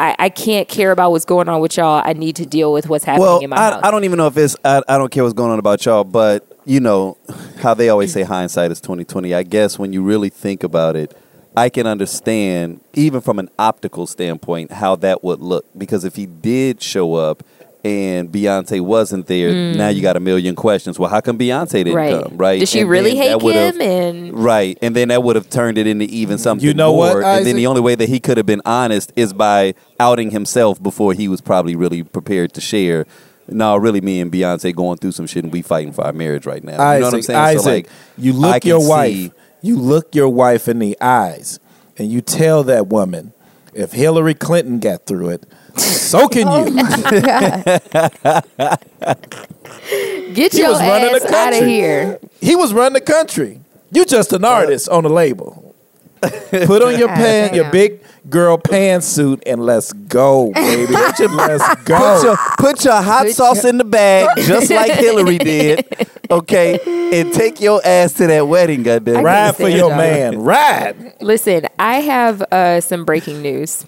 I, 0.00 0.16
I 0.18 0.28
can't 0.30 0.66
care 0.66 0.92
about 0.92 1.10
what's 1.10 1.26
going 1.26 1.48
on 1.50 1.60
with 1.60 1.76
y'all. 1.76 2.02
I 2.02 2.14
need 2.14 2.36
to 2.36 2.46
deal 2.46 2.72
with 2.72 2.88
what's 2.88 3.04
happening 3.04 3.26
well, 3.26 3.38
in 3.40 3.50
my 3.50 3.56
house. 3.56 3.80
I, 3.82 3.88
I 3.88 3.90
don't 3.90 4.04
even 4.04 4.16
know 4.16 4.28
if 4.28 4.36
it's 4.38 4.56
I, 4.64 4.82
I 4.88 4.96
don't 4.96 5.10
care 5.10 5.22
what's 5.22 5.34
going 5.34 5.50
on 5.50 5.58
about 5.58 5.84
y'all, 5.84 6.04
but 6.04 6.58
you 6.64 6.80
know 6.80 7.18
how 7.58 7.74
they 7.74 7.90
always 7.90 8.10
say 8.10 8.22
hindsight 8.22 8.70
is 8.70 8.80
twenty 8.80 9.04
twenty. 9.04 9.34
I 9.34 9.42
guess 9.42 9.78
when 9.78 9.92
you 9.92 10.02
really 10.02 10.30
think 10.30 10.62
about 10.62 10.96
it, 10.96 11.14
I 11.54 11.68
can 11.68 11.86
understand 11.86 12.80
even 12.94 13.20
from 13.20 13.38
an 13.38 13.50
optical 13.58 14.06
standpoint 14.06 14.72
how 14.72 14.96
that 14.96 15.22
would 15.22 15.40
look 15.40 15.66
because 15.76 16.04
if 16.04 16.16
he 16.16 16.24
did 16.24 16.80
show 16.80 17.14
up 17.14 17.42
and 17.84 18.30
Beyonce 18.30 18.80
wasn't 18.80 19.26
there, 19.26 19.74
now 19.74 19.88
you 19.88 20.02
got 20.02 20.16
a 20.16 20.20
million 20.20 20.54
questions. 20.54 20.98
Well, 20.98 21.08
how 21.10 21.20
come 21.20 21.38
Beyonce 21.38 21.70
didn't 21.72 21.92
Mm. 21.92 21.96
right. 21.96 22.22
come? 22.24 22.36
Right? 22.36 22.60
Did 22.60 22.68
she 22.68 22.80
And 22.80 22.90
really 22.90 23.16
hate 23.16 23.38
that 23.40 23.74
him? 23.76 23.80
And 23.80 24.34
Right, 24.38 24.78
and 24.82 24.94
then 24.94 25.08
that 25.08 25.22
would 25.22 25.36
have 25.36 25.48
turned 25.48 25.78
it 25.78 25.86
into 25.86 26.04
even 26.06 26.38
something 26.38 26.66
You 26.66 26.74
know 26.74 26.92
what, 26.92 27.12
more. 27.14 27.24
and 27.24 27.46
then 27.46 27.56
the 27.56 27.66
only 27.66 27.80
way 27.80 27.94
that 27.94 28.08
he 28.08 28.20
could 28.20 28.36
have 28.36 28.46
been 28.46 28.62
honest 28.66 29.12
is 29.16 29.32
by 29.32 29.74
outing 29.98 30.30
himself 30.30 30.82
before 30.82 31.14
he 31.14 31.26
was 31.28 31.40
probably 31.40 31.74
really 31.74 32.02
prepared 32.02 32.52
to 32.54 32.60
share. 32.60 33.06
No, 33.48 33.76
really, 33.76 34.00
me 34.00 34.20
and 34.20 34.30
Beyonce 34.30 34.74
going 34.74 34.98
through 34.98 35.12
some 35.12 35.26
shit, 35.26 35.42
and 35.44 35.52
we 35.52 35.62
fighting 35.62 35.92
for 35.92 36.04
our 36.04 36.12
marriage 36.12 36.46
right 36.46 36.62
now. 36.62 36.80
Isaac, 36.80 36.94
you 36.96 37.00
know 37.00 37.06
what 37.06 37.14
I'm 37.14 37.22
saying? 37.22 37.38
Isaac, 37.38 37.62
so 37.64 37.70
like, 37.70 37.88
you 38.18 38.32
look 38.32 38.62
can 38.62 38.68
your 38.68 38.80
see- 38.80 38.88
wife, 38.88 39.30
you 39.62 39.76
look 39.76 40.14
your 40.14 40.28
wife 40.28 40.68
in 40.68 40.78
the 40.78 40.96
eyes, 41.00 41.58
and 41.98 42.12
you 42.12 42.20
tell 42.20 42.62
that 42.64 42.86
woman, 42.88 43.32
if 43.74 43.92
Hillary 43.92 44.34
Clinton 44.34 44.78
got 44.78 45.06
through 45.06 45.30
it, 45.30 45.46
so 45.80 46.28
can 46.28 46.44
Oh 46.46 46.66
you. 46.66 46.74
get 50.34 50.52
He 50.52 50.58
your 50.58 50.74
ass 50.74 51.24
out 51.26 51.52
of 51.54 51.66
here. 51.66 52.18
He 52.40 52.56
was 52.56 52.72
running 52.72 52.94
the 52.94 53.00
country. 53.00 53.60
You 53.92 54.04
just 54.04 54.32
an 54.32 54.44
artist 54.44 54.88
on 54.88 55.02
the 55.02 55.08
label. 55.08 55.74
Put 56.20 56.82
on 56.82 56.98
your 56.98 57.08
pan, 57.08 57.54
your 57.54 57.70
big 57.70 58.00
girl 58.28 58.58
pantsuit, 58.58 59.42
and 59.46 59.64
let's 59.64 59.92
go, 59.92 60.52
baby. 60.52 60.92
let's 60.92 61.74
go. 61.84 61.98
Put 61.98 62.24
your, 62.24 62.36
put 62.58 62.84
your 62.84 63.02
hot 63.02 63.26
Put 63.26 63.34
sauce 63.34 63.64
in 63.64 63.78
the 63.78 63.84
bag, 63.84 64.28
just 64.38 64.70
like 64.70 64.92
Hillary 64.92 65.38
did, 65.38 65.86
okay? 66.30 66.78
And 67.12 67.32
take 67.32 67.60
your 67.60 67.80
ass 67.84 68.12
to 68.14 68.26
that 68.26 68.46
wedding, 68.46 68.82
goddamn. 68.82 69.24
Ride 69.24 69.56
for 69.56 69.68
your 69.68 69.96
man. 69.96 70.40
Ride. 70.40 71.14
Listen, 71.20 71.66
I 71.78 72.00
have 72.00 72.42
uh, 72.52 72.80
some 72.80 73.04
breaking 73.04 73.42
news. 73.42 73.86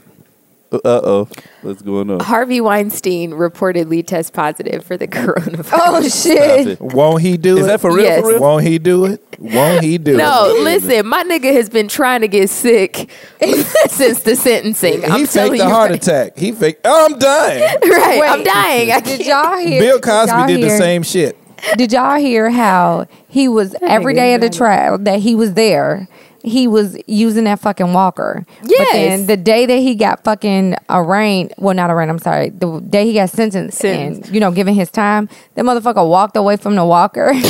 Uh 0.72 0.78
oh, 0.84 1.28
what's 1.60 1.82
going 1.82 2.10
on? 2.10 2.20
Harvey 2.20 2.60
Weinstein 2.60 3.32
reportedly 3.32 4.06
test 4.06 4.32
positive 4.32 4.82
for 4.84 4.96
the 4.96 5.06
coronavirus. 5.08 5.70
Oh 5.72 6.08
shit! 6.08 6.80
Won't 6.80 7.20
he 7.22 7.36
do 7.36 7.58
Is 7.58 7.64
it? 7.64 7.68
that 7.68 7.80
for 7.80 7.92
real? 7.94 8.04
Yes. 8.04 8.22
For 8.22 8.28
real? 8.28 8.40
Won't 8.40 8.64
he 8.64 8.78
do 8.78 9.04
it? 9.04 9.22
Won't 9.38 9.84
he 9.84 9.98
do 9.98 10.16
No, 10.16 10.50
it? 10.50 10.58
No, 10.58 10.62
listen, 10.62 11.06
my 11.06 11.24
nigga 11.24 11.52
has 11.52 11.68
been 11.68 11.88
trying 11.88 12.22
to 12.22 12.28
get 12.28 12.48
sick 12.48 13.10
since 13.88 14.22
the 14.22 14.34
sentencing. 14.34 15.04
I'm 15.04 15.20
he 15.20 15.26
telling 15.26 15.52
faked 15.52 15.62
a 15.62 15.66
you, 15.66 15.70
heart 15.70 15.90
attack. 15.90 16.38
He 16.38 16.52
faked. 16.52 16.80
Oh, 16.84 17.06
I'm 17.10 17.18
dying. 17.18 17.62
Right, 17.82 18.20
Wait, 18.20 18.28
I'm 18.28 18.42
dying. 18.44 18.90
I 18.92 19.00
Did 19.00 19.26
y'all 19.26 19.58
hear? 19.58 19.80
Bill 19.80 20.00
Cosby 20.00 20.54
did 20.54 20.62
the 20.62 20.70
same 20.70 21.02
shit. 21.02 21.36
Did 21.76 21.92
y'all 21.92 22.18
hear 22.18 22.50
how 22.50 23.06
he 23.28 23.46
was 23.46 23.74
every 23.82 24.14
day 24.14 24.20
nigga 24.20 24.22
day 24.30 24.34
of 24.34 24.40
the 24.40 24.50
trial 24.50 24.98
that 24.98 25.20
he 25.20 25.34
was 25.34 25.54
there? 25.54 26.08
He 26.44 26.66
was 26.66 26.96
using 27.06 27.44
that 27.44 27.60
fucking 27.60 27.92
walker. 27.92 28.44
But 28.62 28.70
Yes. 28.70 28.92
then 28.92 29.26
the 29.26 29.36
day 29.36 29.64
that 29.66 29.76
he 29.78 29.94
got 29.94 30.24
fucking 30.24 30.74
arraigned, 30.90 31.54
well, 31.58 31.74
not 31.74 31.90
arraigned. 31.90 32.10
I'm 32.10 32.18
sorry. 32.18 32.50
The 32.50 32.80
day 32.80 33.06
he 33.06 33.14
got 33.14 33.30
sentenced, 33.30 33.78
Sentenced. 33.78 34.26
and 34.26 34.34
you 34.34 34.40
know, 34.40 34.50
given 34.50 34.74
his 34.74 34.90
time, 34.90 35.28
that 35.54 35.64
motherfucker 35.64 36.06
walked 36.08 36.36
away 36.36 36.56
from 36.56 36.74
the 36.74 36.84
walker. 36.84 37.32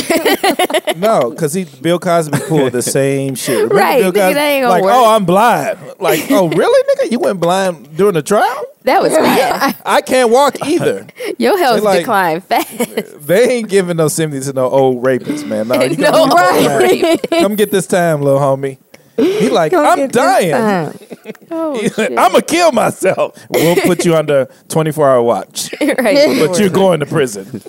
No, 0.95 1.31
because 1.31 1.53
he 1.53 1.63
Bill 1.65 1.97
Cosby 1.97 2.37
pulled 2.47 2.71
the 2.71 2.81
same 2.83 3.33
shit. 3.35 3.55
Remember 3.55 3.75
Right, 3.75 4.01
Bill 4.01 4.11
nigga, 4.11 4.33
that 4.35 4.37
ain't 4.37 4.63
gonna 4.63 4.69
like, 4.73 4.83
work. 4.83 4.93
oh, 4.95 5.15
I'm 5.15 5.25
blind. 5.25 5.79
Like, 5.99 6.29
oh, 6.29 6.47
really, 6.49 6.83
nigga? 7.07 7.11
You 7.11 7.19
went 7.19 7.39
blind 7.39 7.95
during 7.97 8.13
the 8.13 8.21
trial? 8.21 8.63
That 8.83 9.01
was 9.01 9.11
bad. 9.13 9.75
I 9.85 10.01
can't 10.05 10.29
walk 10.29 10.55
either. 10.65 11.07
Your 11.37 11.57
health 11.57 11.77
They 11.79 11.85
like- 11.85 11.99
declined 11.99 12.43
fast. 12.43 13.25
they 13.27 13.49
ain't 13.57 13.69
giving 13.69 13.97
no 13.97 14.07
sympathy 14.09 14.45
to 14.45 14.53
no 14.53 14.69
old 14.69 15.03
rapist, 15.03 15.45
man. 15.45 15.67
No, 15.69 15.81
you 15.81 15.95
No, 15.97 16.11
come, 16.27 16.29
get 16.61 16.79
right. 16.79 17.29
come 17.29 17.55
get 17.55 17.71
this 17.71 17.87
time, 17.87 18.21
little 18.21 18.39
homie. 18.39 18.77
He 19.15 19.49
like, 19.49 19.71
Come 19.71 19.85
I'm 19.85 20.07
dying. 20.09 20.51
time. 20.51 20.97
Oh, 21.51 21.75
I'm 21.79 21.89
shit. 21.89 22.15
gonna 22.15 22.41
kill 22.41 22.71
myself. 22.71 23.37
We'll 23.51 23.75
put 23.75 24.05
you 24.05 24.15
under 24.15 24.47
24 24.69 25.09
hour 25.09 25.21
watch, 25.21 25.69
right. 25.79 26.39
but 26.45 26.59
you're 26.59 26.69
going 26.69 26.99
to 27.01 27.05
prison. 27.05 27.61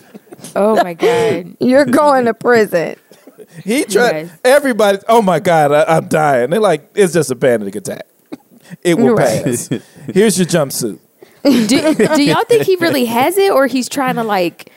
Oh 0.57 0.83
my 0.83 0.95
god. 0.95 1.55
You're 1.61 1.85
going 1.85 2.25
to 2.25 2.35
prison. 2.35 2.97
He 3.63 3.85
tried. 3.85 4.27
Yes. 4.27 4.39
Everybody. 4.45 4.99
Oh 5.07 5.21
my 5.23 5.39
god, 5.39 5.71
I, 5.73 5.97
I'm 5.99 6.09
dying. 6.09 6.49
They're 6.51 6.61
like, 6.61 6.91
it's 6.95 7.13
just 7.13 7.31
a 7.31 7.37
panic 7.37 7.77
attack. 7.77 8.07
It 8.83 8.97
will 8.97 9.15
Right. 9.15 9.45
pass. 9.45 9.69
Here's 10.13 10.39
your 10.39 10.47
jumpsuit. 10.47 10.99
Do, 11.45 11.95
do 11.95 12.23
y'all 12.23 12.45
think 12.45 12.65
he 12.65 12.77
really 12.77 13.05
has 13.05 13.37
it, 13.39 13.53
or 13.53 13.67
he's 13.67 13.89
trying 13.89 14.17
to 14.17 14.25
like 14.25 14.71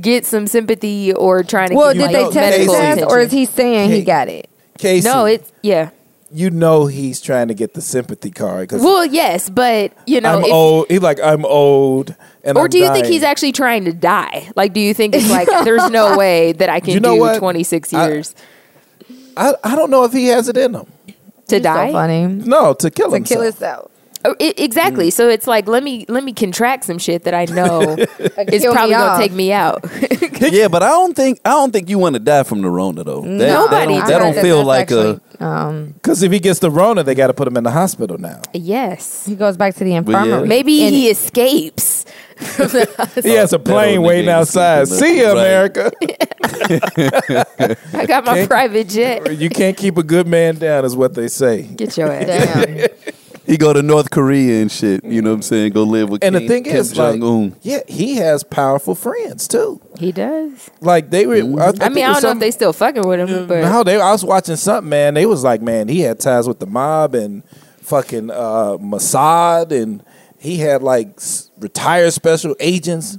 get 0.00 0.26
some 0.26 0.46
sympathy, 0.46 1.12
or 1.12 1.42
trying 1.42 1.70
to? 1.70 1.74
Well, 1.76 1.94
get, 1.94 2.08
did 2.08 2.16
they 2.16 2.24
like, 2.24 2.32
test 2.32 2.58
his 2.58 2.66
medical 2.68 3.04
ass, 3.06 3.12
or 3.12 3.18
is 3.20 3.32
he 3.32 3.46
saying 3.46 3.90
he 3.90 3.96
Hey. 4.00 4.04
got 4.04 4.28
it? 4.28 4.48
Casey, 4.78 5.06
No, 5.08 5.24
it's 5.26 5.52
yeah. 5.62 5.90
you 6.32 6.50
know 6.50 6.86
he's 6.86 7.20
trying 7.20 7.48
to 7.48 7.54
get 7.54 7.74
the 7.74 7.80
sympathy 7.82 8.30
card 8.30 8.68
because 8.68 8.82
Well, 8.82 9.04
yes, 9.04 9.50
but 9.50 9.92
you 10.06 10.20
know, 10.20 10.38
I'm 10.38 10.44
if- 10.44 10.52
old. 10.52 10.86
He's 10.88 11.00
like, 11.02 11.20
I'm 11.20 11.44
old, 11.44 12.14
and 12.44 12.56
or 12.56 12.64
I'm 12.64 12.70
do 12.70 12.78
you 12.78 12.86
think 12.92 13.04
dying." 13.04 13.12
he's 13.12 13.22
actually 13.22 13.52
trying 13.52 13.84
to 13.84 13.92
die? 13.92 14.50
Like, 14.56 14.72
do 14.72 14.80
you 14.80 14.94
think 14.94 15.14
it's 15.14 15.30
like 15.30 15.48
there's 15.64 15.90
no 15.90 16.16
way 16.16 16.52
that 16.52 16.68
I 16.68 16.80
can 16.80 16.94
You 16.94 17.00
know 17.00 17.14
do 17.14 17.20
what? 17.20 17.38
26 17.38 17.92
I- 17.92 18.08
years 18.08 18.34
I, 19.36 19.54
I 19.62 19.76
don't 19.76 19.90
know 19.90 20.04
if 20.04 20.12
he 20.12 20.26
has 20.26 20.48
it 20.48 20.56
in 20.56 20.74
him. 20.74 20.86
to 21.48 21.56
So 21.56 21.60
die? 21.60 21.92
funny. 21.92 22.26
No, 22.26 22.74
to 22.74 22.90
kill 22.90 23.08
To 23.10 23.14
himself. 23.14 23.28
kill 23.38 23.42
himself. 23.44 23.89
Oh, 24.24 24.34
i- 24.40 24.54
exactly. 24.58 25.08
Mm. 25.08 25.12
So 25.12 25.28
it's 25.28 25.46
like 25.46 25.66
let 25.68 25.82
me 25.82 26.04
let 26.08 26.22
me 26.24 26.32
contract 26.32 26.84
some 26.84 26.98
shit 26.98 27.24
that 27.24 27.34
I 27.34 27.44
know 27.58 27.96
is 27.98 28.64
probably 28.64 28.90
gonna 28.94 29.18
take 29.18 29.32
me 29.32 29.52
out. 29.52 29.82
yeah, 30.40 30.68
but 30.68 30.82
I 30.82 30.88
don't 30.88 31.14
think 31.16 31.40
I 31.44 31.50
don't 31.50 31.72
think 31.72 31.88
you 31.88 31.98
want 31.98 32.14
to 32.14 32.20
die 32.20 32.42
from 32.42 32.60
the 32.62 32.68
Rona 32.70 33.02
though. 33.04 33.22
That, 33.22 33.30
Nobody 33.30 33.94
That 33.94 34.00
don't, 34.00 34.08
that 34.08 34.18
don't 34.18 34.34
That- 34.34 34.42
feel 34.42 34.64
that's 34.64 34.66
like 34.66 34.90
a. 34.90 35.20
actually, 35.32 35.46
um, 35.46 35.86
Because 35.94 36.22
if 36.22 36.30
he 36.32 36.38
gets 36.38 36.58
the 36.60 36.70
Rona, 36.70 37.02
they 37.02 37.14
got 37.14 37.28
to 37.28 37.34
put 37.34 37.48
him 37.48 37.56
in 37.56 37.64
the 37.64 37.70
hospital 37.70 38.18
now. 38.18 38.42
yes. 38.52 39.24
he 39.26 39.34
goes 39.36 39.56
back 39.56 39.74
to 39.76 39.84
the 39.84 39.90
yeah. 39.92 39.98
infirmary. 39.98 40.46
Maybe 40.46 40.82
And- 40.82 40.94
he 40.94 41.08
escapes. 41.08 42.04
He 43.22 43.34
has 43.34 43.52
a 43.52 43.58
plane 43.58 44.00
waiting 44.00 44.30
outside. 44.30 44.88
See 44.88 45.18
you, 45.18 45.30
America. 45.30 45.90
I 46.88 48.06
got 48.06 48.24
my 48.24 48.34
Can't- 48.36 48.48
private 48.48 48.88
jet. 48.88 49.36
you 49.38 49.50
can't 49.50 49.76
keep 49.76 49.98
a 49.98 50.02
good 50.02 50.26
man 50.26 50.54
down, 50.56 50.84
is 50.86 50.96
what 50.96 51.12
they 51.14 51.28
say. 51.28 51.62
Get 51.62 51.96
your 51.98 52.10
ass. 52.10 52.26
Damn. 52.26 52.88
He 53.50 53.56
go 53.56 53.72
to 53.72 53.82
North 53.82 54.12
Korea 54.12 54.62
and 54.62 54.70
shit. 54.70 55.04
You 55.04 55.22
know 55.22 55.30
what 55.30 55.34
I'm 55.36 55.42
saying? 55.42 55.72
Go 55.72 55.82
live 55.82 56.08
with 56.08 56.22
And 56.22 56.36
the 56.36 56.38
Kim, 56.38 56.48
thing 56.48 56.62
Kim 56.64 56.76
is, 56.76 56.92
Jong-un. 56.92 57.56
yeah, 57.62 57.80
he 57.88 58.14
has 58.14 58.44
powerful 58.44 58.94
friends 58.94 59.48
too. 59.48 59.80
He 59.98 60.12
does. 60.12 60.70
Like 60.80 61.10
they 61.10 61.26
were. 61.26 61.34
I, 61.60 61.72
I 61.80 61.88
mean, 61.88 62.04
I 62.04 62.12
don't 62.12 62.22
know 62.22 62.30
if 62.30 62.38
they 62.38 62.52
still 62.52 62.72
fucking 62.72 63.06
with 63.08 63.28
him, 63.28 63.48
but 63.48 63.62
No, 63.62 63.82
they. 63.82 64.00
I 64.00 64.12
was 64.12 64.24
watching 64.24 64.54
something, 64.54 64.88
man. 64.88 65.14
They 65.14 65.26
was 65.26 65.42
like, 65.42 65.62
man, 65.62 65.88
he 65.88 66.02
had 66.02 66.20
ties 66.20 66.46
with 66.46 66.60
the 66.60 66.66
mob 66.66 67.16
and 67.16 67.42
fucking 67.80 68.30
uh, 68.30 68.76
Mossad, 68.78 69.72
and 69.72 70.04
he 70.38 70.58
had 70.58 70.80
like 70.84 71.08
s- 71.16 71.50
retired 71.58 72.12
special 72.12 72.54
agents 72.60 73.18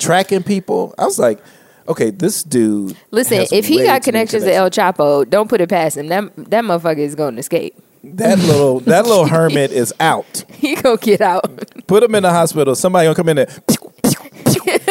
tracking 0.00 0.42
people. 0.42 0.92
I 0.98 1.04
was 1.04 1.20
like, 1.20 1.38
okay, 1.86 2.10
this 2.10 2.42
dude. 2.42 2.96
listen, 3.12 3.38
has 3.38 3.52
if 3.52 3.68
he 3.68 3.84
got 3.84 4.02
too 4.02 4.06
connections 4.10 4.42
to 4.42 4.52
El 4.52 4.70
Chapo, 4.70 5.28
don't 5.30 5.48
put 5.48 5.60
it 5.60 5.68
past 5.68 5.96
him. 5.96 6.08
That 6.08 6.34
that 6.50 6.64
motherfucker 6.64 6.98
is 6.98 7.14
going 7.14 7.34
to 7.34 7.40
escape. 7.40 7.80
That 8.04 8.38
little 8.38 8.80
that 8.80 9.06
little 9.06 9.26
hermit 9.26 9.70
is 9.72 9.92
out. 10.00 10.44
He 10.58 10.74
gonna 10.74 10.96
get 10.96 11.20
out. 11.20 11.44
Put 11.86 12.02
him 12.02 12.14
in 12.16 12.22
the 12.24 12.30
hospital. 12.30 12.74
Somebody 12.74 13.06
gonna 13.06 13.14
come 13.14 13.28
in 13.28 13.36
there. 13.36 13.48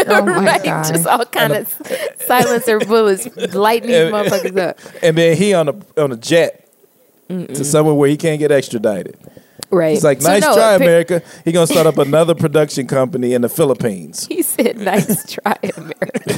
Oh 0.10 0.26
my 0.26 0.44
right? 0.46 0.64
God. 0.64 0.92
Just 0.94 1.06
all 1.06 1.26
kind 1.26 1.54
of 1.54 1.68
silencer 2.26 2.80
bullets 2.80 3.28
lighting 3.54 3.90
these 3.90 3.98
And- 3.98 4.14
motherfuckers 4.14 4.58
up. 4.58 4.80
and 5.04 5.16
then 5.18 5.38
he 5.38 5.54
on 5.54 5.70
a 5.70 5.76
on 6.02 6.12
a 6.12 6.16
jet 6.18 6.68
to 7.30 7.64
somewhere 7.64 7.94
where 7.94 8.10
he 8.10 8.18
can't 8.18 8.40
get 8.40 8.52
extradited. 8.52 9.18
Right. 9.70 9.94
He's 9.94 10.04
like, 10.04 10.22
So 10.22 10.30
nice 10.30 10.42
no, 10.44 10.56
try, 10.56 10.74
appa- 10.76 10.84
America. 10.84 11.22
He 11.46 11.52
gonna 11.52 11.68
start 11.68 11.86
up 11.88 11.98
another 11.98 12.34
production 12.36 12.88
company 12.88 13.34
in 13.34 13.42
the 13.42 13.50
Philippines. 13.50 14.26
He 14.28 14.42
said, 14.42 14.78
"Nice 14.80 15.32
try, 15.34 15.58
America." 15.76 16.34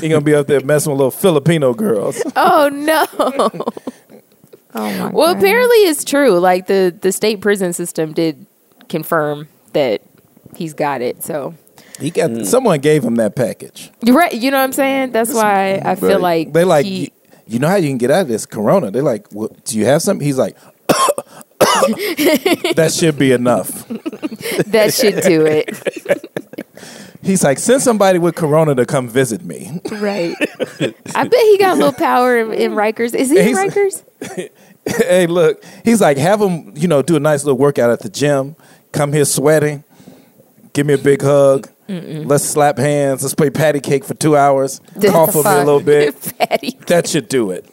He 0.00 0.08
gonna 0.08 0.20
be 0.20 0.34
up 0.34 0.46
there 0.46 0.60
messing 0.60 0.92
with 0.92 0.98
little 0.98 1.10
Filipino 1.10 1.74
girls. 1.74 2.22
oh 2.36 2.68
no. 2.72 3.64
Oh 4.74 4.90
my 4.98 5.10
Well, 5.10 5.32
God. 5.34 5.38
apparently 5.42 5.76
it's 5.78 6.04
true. 6.04 6.38
Like 6.38 6.66
the 6.66 6.94
the 7.00 7.12
state 7.12 7.40
prison 7.40 7.72
system 7.72 8.12
did 8.12 8.46
confirm 8.88 9.48
that 9.72 10.02
he's 10.56 10.74
got 10.74 11.00
it. 11.00 11.22
So 11.22 11.54
He 12.00 12.10
got 12.10 12.44
someone 12.46 12.80
gave 12.80 13.04
him 13.04 13.14
that 13.16 13.34
package. 13.36 13.90
you're 14.02 14.16
right. 14.16 14.32
You 14.32 14.50
know 14.50 14.58
what 14.58 14.64
I'm 14.64 14.72
saying? 14.72 15.12
That's 15.12 15.32
why 15.32 15.80
I 15.84 15.94
feel 15.94 16.20
Right. 16.20 16.46
like 16.46 16.52
They 16.52 16.64
like, 16.64 16.86
he- 16.86 17.00
you, 17.04 17.08
you 17.46 17.58
know 17.60 17.68
how 17.68 17.76
you 17.76 17.88
can 17.88 17.98
get 17.98 18.10
out 18.10 18.22
of 18.22 18.28
this 18.28 18.46
Corona? 18.46 18.90
They're 18.90 19.02
like, 19.02 19.26
well, 19.32 19.54
do 19.64 19.78
you 19.78 19.84
have 19.86 20.02
something? 20.02 20.24
He's 20.26 20.38
like, 20.38 20.56
that 22.74 22.92
should 22.94 23.18
be 23.18 23.32
enough. 23.32 23.86
that 24.66 24.92
should 24.94 25.22
do 25.22 25.46
it. 25.46 26.30
He's 27.22 27.42
like, 27.42 27.58
send 27.58 27.80
somebody 27.80 28.18
with 28.18 28.34
Corona 28.34 28.74
to 28.74 28.84
come 28.84 29.08
visit 29.08 29.42
me. 29.44 29.80
Right. 29.90 30.36
I 31.14 31.26
bet 31.26 31.40
he 31.40 31.58
got 31.58 31.72
a 31.72 31.76
little 31.76 31.92
power 31.92 32.38
in, 32.38 32.52
in 32.52 32.72
Rikers. 32.72 33.14
Is 33.14 33.30
he 33.30 33.38
in 33.38 33.56
Rikers? 33.56 34.02
hey, 34.86 35.26
look, 35.26 35.64
he's 35.84 36.02
like, 36.02 36.18
have 36.18 36.40
him, 36.40 36.74
you 36.76 36.86
know, 36.86 37.00
do 37.00 37.16
a 37.16 37.20
nice 37.20 37.44
little 37.44 37.56
workout 37.56 37.88
at 37.88 38.00
the 38.00 38.10
gym. 38.10 38.56
Come 38.92 39.14
here 39.14 39.24
sweating. 39.24 39.84
Give 40.74 40.86
me 40.86 40.94
a 40.94 40.98
big 40.98 41.22
hug. 41.22 41.70
Let's 41.88 42.44
slap 42.44 42.76
hands. 42.78 43.22
Let's 43.22 43.34
play 43.34 43.50
patty 43.50 43.80
cake 43.80 44.04
for 44.04 44.14
two 44.14 44.36
hours. 44.36 44.80
Cough 45.00 45.32
for 45.32 45.44
me 45.44 45.50
a 45.50 45.64
little 45.64 45.80
bit. 45.80 46.14
Fatty. 46.14 46.78
That 46.86 47.08
should 47.08 47.28
do 47.28 47.50
it. 47.50 47.64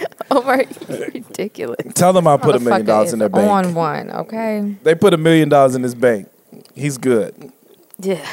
Omar, 0.30 0.64
you're 0.88 0.98
ridiculous. 1.08 1.92
Tell 1.94 2.12
them 2.12 2.26
I'll 2.26 2.38
put 2.38 2.56
a 2.56 2.60
million 2.60 2.86
dollars 2.86 3.12
in 3.12 3.18
their 3.18 3.28
bank. 3.28 3.50
On 3.50 3.74
one, 3.74 4.10
okay. 4.10 4.74
They 4.82 4.94
put 4.94 5.12
a 5.14 5.18
million 5.18 5.48
dollars 5.48 5.74
in 5.74 5.82
his 5.82 5.94
bank. 5.94 6.28
He's 6.74 6.98
good. 6.98 7.52
Yeah. 8.00 8.24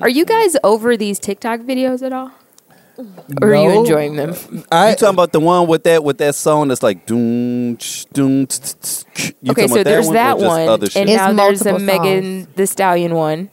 Are 0.00 0.08
you 0.08 0.24
guys 0.24 0.56
over 0.62 0.96
these 0.96 1.18
TikTok 1.18 1.60
videos 1.60 2.02
at 2.04 2.12
all? 2.12 2.30
Or 3.40 3.48
are 3.50 3.54
you 3.54 3.68
No. 3.68 3.80
enjoying 3.80 4.16
them? 4.16 4.34
I 4.72 4.90
You 4.90 4.96
talking 4.96 5.14
about 5.14 5.32
the 5.32 5.40
one 5.40 5.66
with 5.68 5.84
that 5.84 6.02
with 6.04 6.18
that 6.18 6.34
song 6.34 6.68
that's 6.68 6.82
like 6.82 7.06
doom 7.06 7.76
ch, 7.78 8.06
doom. 8.12 8.40
You 8.40 9.52
okay, 9.52 9.66
talking 9.66 9.68
so 9.68 9.74
about 9.74 9.84
there's 9.84 10.08
or 10.08 10.12
that 10.14 10.34
just 10.38 10.46
one, 10.46 10.68
other 10.68 10.86
shit? 10.90 10.96
and 11.02 11.10
It's 11.10 11.16
now 11.16 11.32
there's 11.32 11.62
a 11.62 11.72
multiple 11.72 11.78
Megan 11.78 12.48
Thee 12.56 12.66
Stallion 12.66 13.14
one. 13.14 13.50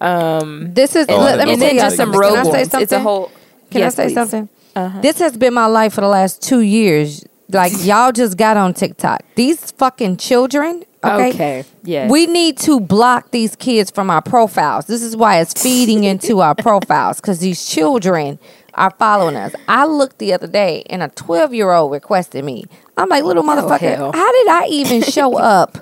Um, 0.00 0.74
This 0.74 0.94
is 0.96 1.06
Oh, 1.08 1.16
let, 1.18 1.38
let 1.38 1.46
me 1.46 1.52
and 1.54 1.62
tell 1.62 1.70
y'all 1.72 1.84
just 1.84 1.96
some 1.96 2.12
something. 2.12 2.20
rogue 2.20 2.34
Can 2.34 2.38
I 2.38 2.42
say 2.44 2.58
ones. 2.58 2.70
something? 2.70 2.82
It's 2.82 2.92
a 2.92 3.00
whole. 3.00 3.30
Can 3.70 3.80
Yes, 3.80 3.94
I 3.94 3.96
say 3.96 4.08
please. 4.08 4.14
something? 4.14 4.48
Uh-huh. 4.74 5.00
This 5.00 5.18
has 5.18 5.36
been 5.36 5.54
my 5.54 5.66
life 5.66 5.94
for 5.94 6.00
the 6.00 6.08
last 6.08 6.42
two 6.42 6.60
years. 6.60 7.24
Like 7.48 7.72
y'all 7.80 8.12
just 8.12 8.36
got 8.36 8.56
on 8.56 8.74
TikTok. 8.74 9.22
These 9.34 9.72
fucking 9.72 10.16
children. 10.16 10.84
Okay. 11.04 11.30
Okay, 11.30 11.64
yes. 11.82 12.10
We 12.10 12.26
need 12.26 12.58
to 12.58 12.78
block 12.78 13.32
these 13.32 13.56
kids 13.56 13.90
from 13.90 14.08
our 14.08 14.22
profiles. 14.22 14.86
This 14.86 15.02
is 15.02 15.16
why 15.16 15.40
it's 15.40 15.60
feeding 15.60 16.04
into 16.04 16.40
our 16.40 16.54
profiles 16.56 17.20
because 17.20 17.40
these 17.40 17.66
children 17.66 18.38
are 18.74 18.90
following 18.98 19.34
us. 19.34 19.52
I 19.66 19.84
looked 19.86 20.18
the 20.18 20.32
other 20.32 20.46
day 20.46 20.84
and 20.88 21.02
a 21.02 21.08
12 21.08 21.54
year 21.54 21.72
old 21.72 21.90
requested 21.90 22.44
me. 22.44 22.66
I'm 22.96 23.08
like, 23.08 23.24
little 23.24 23.42
oh, 23.42 23.46
motherfucker, 23.48 23.96
hell. 23.96 24.12
how 24.12 24.32
did 24.32 24.48
I 24.48 24.66
even 24.70 25.02
show 25.02 25.36
up 25.38 25.78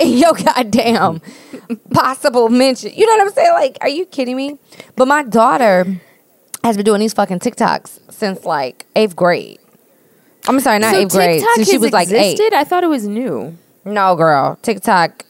in 0.00 0.18
your 0.18 0.32
goddamn 0.32 1.20
possible 1.92 2.48
mention? 2.48 2.92
You 2.92 3.06
know 3.06 3.16
what 3.18 3.28
I'm 3.28 3.32
saying? 3.34 3.52
Like, 3.54 3.78
are 3.82 3.88
you 3.88 4.04
kidding 4.04 4.36
me? 4.36 4.58
But 4.96 5.06
my 5.06 5.22
daughter 5.22 6.00
has 6.64 6.76
been 6.76 6.84
doing 6.84 7.00
these 7.00 7.12
fucking 7.14 7.38
TikToks 7.40 8.12
since 8.12 8.44
like 8.44 8.86
eighth 8.96 9.16
grade. 9.16 9.58
I'm 10.48 10.60
sorry, 10.60 10.78
not 10.78 10.94
so 10.94 11.00
eighth 11.00 11.10
grade. 11.12 11.40
TikTok 11.40 11.54
Since 11.56 11.68
she 11.70 11.78
was 11.78 11.92
like 11.92 12.08
eight. 12.10 12.32
existed? 12.32 12.54
I 12.54 12.64
thought 12.64 12.84
it 12.84 12.88
was 12.88 13.06
new. 13.06 13.56
No, 13.84 14.14
girl. 14.16 14.58
TikTok 14.62 15.24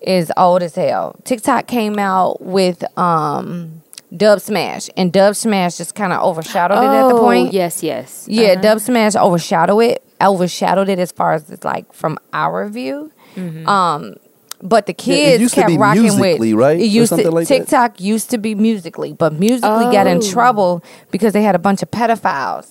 is 0.00 0.32
old 0.36 0.62
as 0.62 0.74
hell. 0.74 1.16
TikTok 1.24 1.66
came 1.66 1.98
out 1.98 2.40
with 2.42 2.82
um 2.98 3.82
Dubsmash, 4.12 4.90
and 4.96 5.10
Dubsmash 5.12 5.78
just 5.78 5.94
kind 5.94 6.12
of 6.12 6.20
overshadowed 6.22 6.76
it 6.78 6.86
at 6.86 7.08
the 7.08 7.18
point. 7.18 7.48
Oh, 7.48 7.52
yes, 7.52 7.82
yes. 7.82 8.26
Yeah, 8.28 8.48
Uh-huh. 8.52 8.60
Dubsmash 8.62 9.18
overshadowed 9.18 9.82
it. 9.84 10.04
Overshadowed 10.20 10.88
it 10.90 10.98
as 10.98 11.12
far 11.12 11.32
as 11.32 11.50
it's 11.50 11.64
like 11.64 11.90
from 11.94 12.18
our 12.32 12.68
view. 12.68 13.10
Mm-hmm. 13.36 13.66
Um, 13.66 14.16
but 14.62 14.86
the 14.86 14.94
kids 14.94 15.52
kept 15.52 15.72
rocking 15.76 16.18
with 16.18 16.40
right? 16.54 16.78
It 16.80 16.84
used 16.86 17.10
to 17.14 17.30
like 17.30 17.48
that? 17.48 17.58
TikTok 17.58 18.00
used 18.00 18.30
to 18.30 18.38
be 18.38 18.54
Musical.ly, 18.54 19.12
but 19.12 19.32
Musical.ly 19.34 19.92
got 19.92 20.06
in 20.06 20.18
Oh. 20.18 20.20
trouble 20.30 20.82
because 21.10 21.32
they 21.32 21.42
had 21.42 21.54
a 21.54 21.58
bunch 21.58 21.82
of 21.82 21.90
pedophiles 21.90 22.68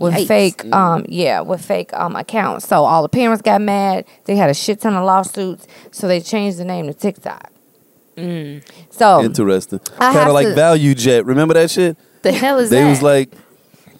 with 0.00 0.14
Yikes. 0.14 0.26
fake 0.26 0.64
um 0.74 1.04
yeah 1.08 1.40
with 1.40 1.64
fake 1.64 1.92
um 1.92 2.16
accounts. 2.16 2.66
So 2.66 2.84
all 2.84 3.02
the 3.02 3.08
parents 3.08 3.42
got 3.42 3.60
mad. 3.60 4.04
They 4.24 4.34
had 4.36 4.50
a 4.50 4.54
shit 4.54 4.80
ton 4.80 4.94
of 4.96 5.04
lawsuits, 5.04 5.66
so 5.92 6.08
they 6.08 6.20
changed 6.20 6.58
the 6.58 6.64
name 6.64 6.86
to 6.88 6.94
TikTok. 6.94 7.50
So 8.90 9.22
Interesting. 9.22 9.80
Kind 9.98 10.28
of 10.28 10.34
like 10.34 10.46
to- 10.48 10.54
ValuJet. 10.54 11.26
Remember 11.26 11.54
that 11.54 11.70
shit? 11.70 11.96
The 12.22 12.32
hell 12.32 12.58
is 12.58 12.70
that? 12.70 12.76
they 12.76 12.82
that? 12.82 12.88
was 12.90 13.02
like, 13.02 13.30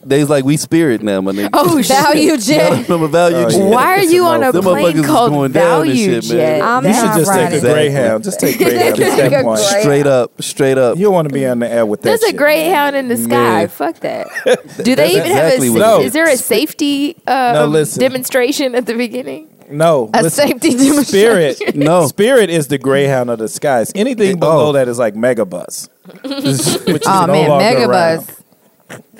They's 0.07 0.29
like 0.29 0.45
we 0.45 0.57
spirit 0.57 1.03
now, 1.03 1.21
my 1.21 1.33
nigga. 1.33 1.51
Oh. 1.53 1.79
ValuJet. 1.83 2.85
From 2.87 3.03
a 3.03 3.09
value 3.09 3.37
Oh, 3.39 3.51
jet. 3.51 3.59
Why 3.71 3.85
are 3.99 4.03
you 4.03 4.25
on 4.27 4.43
a 4.43 4.53
Them 4.53 4.63
plane 4.63 4.95
motherfuckers 4.95 5.01
is 5.01 5.07
called 5.07 5.33
going 5.33 5.53
down 5.53 5.81
and 5.83 5.91
Value 5.91 6.05
shit, 6.23 6.29
man. 6.35 6.39
Jet? 6.39 6.63
I'm 6.63 6.85
You 6.87 6.95
should 6.95 7.03
not 7.05 7.19
just 7.19 7.33
take 7.33 7.53
a 7.53 7.61
Greyhound. 7.61 8.25
Just 8.25 8.41
take 8.41 8.59
Greyhound 8.59 8.81
at 8.83 8.97
Take 8.97 9.17
that 9.31 9.41
a 9.41 9.45
point. 9.45 9.59
Greyhound. 9.61 9.83
Straight 9.83 10.07
up, 10.07 10.43
straight 10.43 10.79
up. 10.79 10.97
You 10.99 11.05
don't 11.05 11.15
want 11.15 11.29
to 11.29 11.35
be 11.35 11.47
on 11.47 11.59
the 11.59 11.69
air 11.69 11.87
with 11.87 12.01
that. 12.03 12.09
There's 12.09 12.23
a 12.23 12.27
shit. 12.29 12.37
Greyhound 12.37 12.97
in 12.97 13.09
the 13.09 13.17
sky. 13.17 13.29
Man. 13.29 13.69
Fuck 13.69 14.01
that. 14.01 14.29
Do 14.85 14.95
they 14.95 15.11
even 15.13 15.23
exactly 15.27 15.67
have 15.69 15.77
a? 15.77 15.81
what 15.81 16.01
it 16.01 16.01
Is 16.03 16.07
is. 16.09 16.13
there 16.13 16.29
a 16.29 16.37
safety 16.37 17.17
uh, 17.27 17.53
No, 17.55 17.67
listen. 17.67 18.01
demonstration 18.01 18.75
at 18.75 18.87
the 18.87 18.95
beginning? 18.95 19.49
No, 19.71 20.11
A 20.13 20.23
listen. 20.23 20.49
safety 20.49 20.71
demonstration. 20.77 21.55
Spirit. 21.57 21.75
No. 21.85 22.07
Spirit 22.07 22.51
is 22.51 22.69
the 22.69 22.77
Greyhound 22.79 23.31
of 23.31 23.39
the 23.39 23.49
skies. 23.49 23.91
Anything 23.95 24.39
below 24.39 24.69
oh. 24.69 24.73
that 24.73 24.89
is 24.89 24.99
like 24.99 25.15
Megabus, 25.15 25.89
which 26.23 27.03
is 27.03 27.07
Oh 27.07 27.25
no 27.27 27.33
man, 27.33 27.49
longer 27.49 27.91
around. 27.91 28.19
Megabus. 28.21 28.41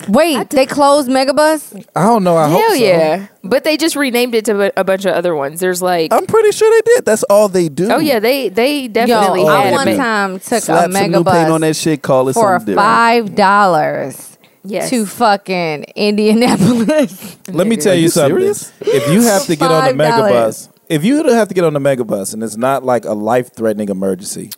Wait, 0.07 0.49
they 0.51 0.65
closed 0.65 1.09
Megabus? 1.09 1.85
I 1.95 2.03
don't 2.03 2.23
know. 2.23 2.37
I 2.37 2.47
hope 2.49 2.59
Hell 2.61 2.69
so. 2.69 2.75
yeah! 2.75 3.27
But 3.43 3.63
they 3.63 3.77
just 3.77 3.95
renamed 3.95 4.35
it 4.35 4.45
to 4.45 4.67
a- 4.67 4.71
a 4.81 4.83
bunch 4.83 5.05
of 5.05 5.13
other 5.13 5.35
ones. 5.35 5.59
There's 5.59 5.81
like, 5.81 6.13
I'm 6.13 6.25
pretty 6.27 6.51
sure 6.51 6.69
they 6.71 6.93
did. 6.95 7.05
That's 7.05 7.23
all 7.23 7.47
they 7.49 7.69
do. 7.69 7.89
oh 7.91 7.97
yeah, 7.99 8.19
they 8.19 8.49
they 8.49 8.87
definitely 8.87 9.41
Yo, 9.41 9.47
had 9.47 9.67
I 9.67 9.69
a 9.69 9.71
one 9.73 9.85
me- 9.87 9.95
time 9.97 10.39
took 10.39 10.61
Slap 10.63 10.89
a 10.89 10.93
some 10.93 11.11
new 11.11 11.23
paint 11.23 11.49
on 11.49 11.61
Megabus 11.61 11.61
that 11.61 11.75
shit. 11.75 12.01
Call 12.03 12.29
it 12.29 12.33
for 12.33 12.41
something 12.41 12.75
different. 12.75 12.77
five 12.87 13.35
dollars 13.35 14.37
Yes. 14.63 14.89
to 14.91 15.05
fucking 15.05 15.85
Indianapolis. 15.95 17.37
Let 17.49 17.67
me 17.67 17.75
tell 17.77 17.95
you, 17.95 18.03
you 18.03 18.09
something. 18.09 18.35
serious? 18.37 18.71
If 18.81 19.11
you 19.11 19.21
have 19.23 19.45
to 19.45 19.55
get 19.55 19.69
on 19.71 19.95
the 19.97 20.03
$5. 20.03 20.07
megabus, 20.31 20.69
if 20.89 21.03
you 21.03 21.23
have 21.29 21.47
to 21.49 21.53
get 21.53 21.63
on 21.63 21.73
the 21.73 21.79
megabus 21.79 22.33
and 22.33 22.43
it's 22.43 22.57
not 22.57 22.83
like 22.83 23.05
a 23.05 23.13
life 23.13 23.53
threatening 23.53 23.89
emergency, 23.89 24.51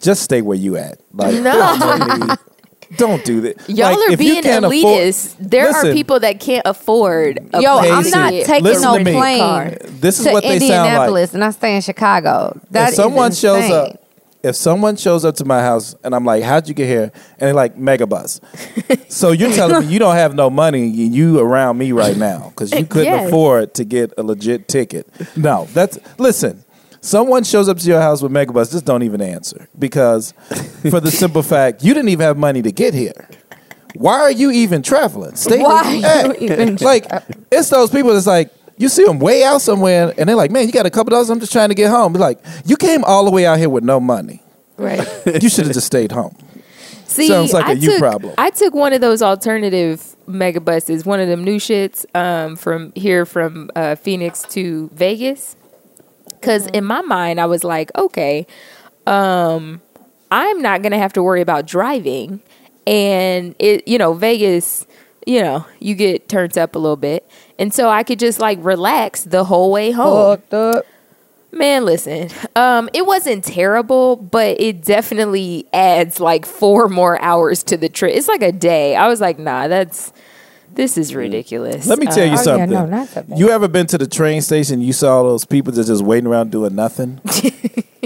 just 0.00 0.22
stay 0.22 0.42
where 0.42 0.56
you 0.56 0.76
at. 0.76 1.00
Like, 1.12 1.34
No. 1.42 2.36
Don't 2.96 3.24
do 3.24 3.40
that. 3.42 3.68
Y'all 3.68 3.90
Like, 3.90 3.98
are 3.98 4.12
if 4.12 4.20
you 4.22 4.30
being 4.32 4.42
can't 4.42 4.64
afford- 4.64 4.74
elitist. 5.02 5.34
there 5.38 5.68
are 5.70 5.92
people 5.92 6.20
that 6.20 6.40
can't 6.40 6.62
afford. 6.64 7.38
A 7.52 7.60
Yo, 7.62 7.78
plane 7.78 7.92
I'm 7.92 8.10
not 8.10 8.30
taking 8.30 8.64
listen 8.64 8.82
no 8.82 8.98
to 8.98 9.04
me. 9.04 9.12
plane 9.12 9.76
This 10.00 10.18
is 10.18 10.26
to 10.26 10.32
what 10.32 10.42
they 10.42 10.58
sound 10.58 10.70
like. 10.70 10.78
Indianapolis, 10.86 11.34
and 11.34 11.44
I 11.44 11.50
stay 11.50 11.74
in 11.76 11.82
Chicago. 11.82 12.58
That 12.70 12.84
if 12.84 12.88
is 12.90 12.96
someone 12.96 13.32
shows 13.32 13.64
insane. 13.64 13.72
up, 13.92 14.04
if 14.42 14.54
someone 14.56 14.96
shows 14.96 15.24
up 15.24 15.34
to 15.36 15.44
my 15.44 15.60
house 15.60 15.96
and 16.04 16.14
I'm 16.14 16.24
like, 16.24 16.44
"How'd 16.44 16.68
you 16.68 16.74
get 16.74 16.86
here?" 16.86 17.10
and 17.38 17.40
they're 17.48 17.54
like, 17.54 17.76
"Megabus." 17.76 18.40
so 19.12 19.32
you're 19.32 19.52
telling 19.52 19.86
me 19.86 19.92
you 19.92 19.98
don't 19.98 20.14
have 20.14 20.34
no 20.34 20.48
money, 20.48 20.84
and 20.84 21.14
you 21.14 21.38
around 21.40 21.76
me 21.76 21.92
right 21.92 22.16
now 22.16 22.50
because 22.50 22.72
you 22.72 22.86
couldn't 22.86 23.12
Yes. 23.12 23.26
afford 23.28 23.74
to 23.74 23.84
get 23.84 24.12
a 24.16 24.22
legit 24.22 24.68
ticket. 24.68 25.06
No, 25.36 25.66
that's 25.74 25.98
listen. 26.18 26.64
Someone 27.00 27.44
shows 27.44 27.68
up 27.68 27.78
to 27.78 27.86
your 27.86 28.00
house 28.00 28.22
with 28.22 28.32
Megabus, 28.32 28.72
just 28.72 28.84
don't 28.84 29.02
even 29.02 29.20
answer 29.20 29.68
because, 29.78 30.32
for 30.90 31.00
the 31.00 31.10
simple 31.10 31.42
fact, 31.54 31.84
you 31.84 31.94
didn't 31.94 32.08
even 32.08 32.24
have 32.24 32.36
money 32.36 32.62
to 32.62 32.72
get 32.72 32.94
here. 32.94 33.28
Why 33.94 34.20
are 34.20 34.30
you 34.30 34.50
even 34.50 34.82
traveling? 34.82 35.34
Stay 35.36 35.60
Why 35.60 35.82
where 35.82 35.94
you 35.94 36.04
are 36.04 36.08
at. 36.08 36.42
you 36.42 36.48
even 36.52 36.76
like 36.80 37.06
it's 37.50 37.70
those 37.70 37.90
people 37.90 38.12
that's 38.12 38.26
like 38.26 38.52
you 38.76 38.88
see 38.88 39.04
them 39.04 39.18
way 39.18 39.42
out 39.44 39.60
somewhere 39.60 40.14
and 40.16 40.28
they're 40.28 40.36
like, 40.36 40.50
man, 40.50 40.66
you 40.66 40.72
got 40.72 40.86
a 40.86 40.90
couple 40.90 41.10
dollars. 41.10 41.30
I'm 41.30 41.40
just 41.40 41.52
trying 41.52 41.70
to 41.70 41.74
get 41.74 41.90
home. 41.90 42.12
Be 42.12 42.18
like, 42.18 42.38
you 42.64 42.76
came 42.76 43.04
all 43.04 43.24
the 43.24 43.30
way 43.30 43.44
out 43.46 43.58
here 43.58 43.68
with 43.68 43.84
no 43.84 43.98
money. 43.98 44.42
Right. 44.76 45.06
You 45.26 45.48
should 45.48 45.66
have 45.66 45.74
just 45.74 45.86
stayed 45.88 46.12
home. 46.12 46.36
See, 47.06 47.26
Sounds 47.26 47.52
like 47.52 47.64
I 47.64 47.72
a 47.72 47.74
you 47.74 47.98
problem. 47.98 48.34
I 48.38 48.50
took 48.50 48.74
one 48.74 48.92
of 48.92 49.00
those 49.00 49.22
alternative 49.22 50.14
megabuses, 50.28 51.04
one 51.06 51.18
of 51.20 51.26
them 51.26 51.42
new 51.42 51.56
shits, 51.56 52.04
um, 52.14 52.54
from 52.54 52.92
here 52.94 53.24
from 53.26 53.70
uh, 53.74 53.96
Phoenix 53.96 54.42
to 54.50 54.88
Vegas. 54.92 55.56
Because 56.40 56.66
in 56.68 56.84
my 56.84 57.00
mind, 57.02 57.40
I 57.40 57.46
was 57.46 57.64
like, 57.64 57.90
okay, 57.96 58.46
um, 59.06 59.80
I'm 60.30 60.60
not 60.60 60.82
gonna 60.82 60.98
have 60.98 61.12
to 61.14 61.22
worry 61.22 61.40
about 61.40 61.66
driving, 61.66 62.40
and 62.86 63.54
it, 63.58 63.86
you 63.88 63.98
know, 63.98 64.12
Vegas, 64.14 64.86
you 65.26 65.40
know, 65.42 65.66
you 65.80 65.94
get 65.94 66.28
turned 66.28 66.56
up 66.58 66.74
a 66.74 66.78
little 66.78 66.96
bit, 66.96 67.28
and 67.58 67.72
so 67.72 67.88
I 67.88 68.02
could 68.02 68.18
just 68.18 68.38
like 68.38 68.58
relax 68.60 69.24
the 69.24 69.44
whole 69.44 69.72
way 69.72 69.90
home. 69.90 70.36
Fucked 70.36 70.54
up. 70.54 70.86
Man, 71.50 71.86
listen. 71.86 72.28
Um, 72.56 72.90
it 72.92 73.06
wasn't 73.06 73.42
terrible, 73.42 74.16
but 74.16 74.60
it 74.60 74.84
definitely 74.84 75.66
adds 75.72 76.20
like 76.20 76.44
four 76.44 76.88
more 76.88 77.20
hours 77.22 77.62
to 77.64 77.78
the 77.78 77.88
trip. 77.88 78.14
It's 78.14 78.28
like 78.28 78.42
a 78.42 78.52
day. 78.52 78.94
I 78.94 79.08
was 79.08 79.20
like, 79.20 79.38
nah, 79.38 79.66
that's 79.66 80.12
this 80.78 80.96
is 80.96 81.14
ridiculous. 81.14 81.86
Let 81.86 81.98
me 81.98 82.06
tell 82.06 82.24
you 82.24 82.32
Uh, 82.32 82.36
yeah, 82.36 82.48
something. 82.48 82.70
no, 82.70 82.86
not 82.86 83.08
so 83.08 83.22
bad. 83.24 83.38
you 83.38 83.50
ever 83.50 83.66
been 83.68 83.86
to 83.88 83.98
the 83.98 84.06
train 84.06 84.40
station? 84.40 84.80
You 84.80 84.92
saw 84.94 85.22
those 85.24 85.44
people 85.44 85.72
that 85.74 85.84
just 85.84 86.02
waiting 86.02 86.26
around 86.30 86.50
doing 86.50 86.74
nothing. 86.74 87.20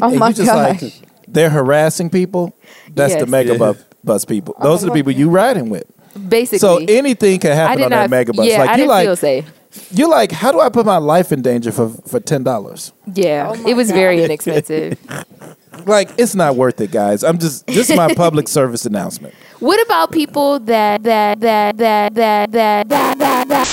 Oh 0.05 0.09
and 0.09 0.19
my 0.19 0.29
you 0.29 0.35
just 0.35 0.49
gosh. 0.51 0.83
like 0.83 0.93
they're 1.29 1.51
harassing 1.51 2.11
people. 2.11 2.53
That's 2.93 3.13
the 3.15 3.21
Yes. 3.21 3.29
mega 3.29 3.53
Yeah. 3.53 3.59
bus, 3.59 3.77
bus 4.03 4.25
people. 4.25 4.57
Those 4.61 4.83
are 4.83 4.87
the 4.89 4.93
people 4.93 5.13
you 5.13 5.29
riding 5.31 5.69
with. 5.71 5.85
basically. 6.29 6.59
So 6.59 6.79
anything 6.89 7.39
can 7.39 7.53
I 7.53 7.55
happen 7.55 7.77
did 7.79 7.85
on 7.85 7.91
not. 7.91 7.97
that 8.05 8.11
mega 8.11 8.33
bus. 8.33 8.47
Yeah, 8.47 8.59
like 8.59 8.69
I 8.71 8.73
you 8.73 8.77
didn't 8.79 8.89
like 8.89 9.07
feel 9.07 9.17
safe. 9.17 9.45
you're 9.93 10.09
like, 10.09 10.33
how 10.33 10.51
do 10.51 10.59
I 10.61 10.71
put 10.71 10.87
my 10.87 10.97
life 10.97 11.31
in 11.31 11.41
danger 11.43 11.71
for 11.71 11.91
for 12.09 12.19
ten 12.21 12.43
dollars? 12.43 12.91
Yeah, 13.15 13.55
it 13.71 13.75
was 13.77 13.93
very 13.93 14.25
inexpensive. 14.25 14.99
Like 15.87 16.11
it's 16.19 16.35
not 16.35 16.57
worth 16.57 16.81
it, 16.81 16.91
guys. 16.91 17.25
I'm 17.25 17.39
just 17.39 17.67
this 17.67 17.91
is 17.91 17.97
my 17.97 18.15
public 18.15 18.47
service 18.59 18.87
announcement. 18.87 19.35
what 19.61 19.85
about 19.85 20.13
people 20.13 20.59
that 20.61 21.03
that 21.03 21.41
that 21.41 21.77
that 21.79 22.15
that 22.15 22.53
that 22.53 22.89
that 22.89 23.19
that 23.19 23.49
that? 23.49 23.69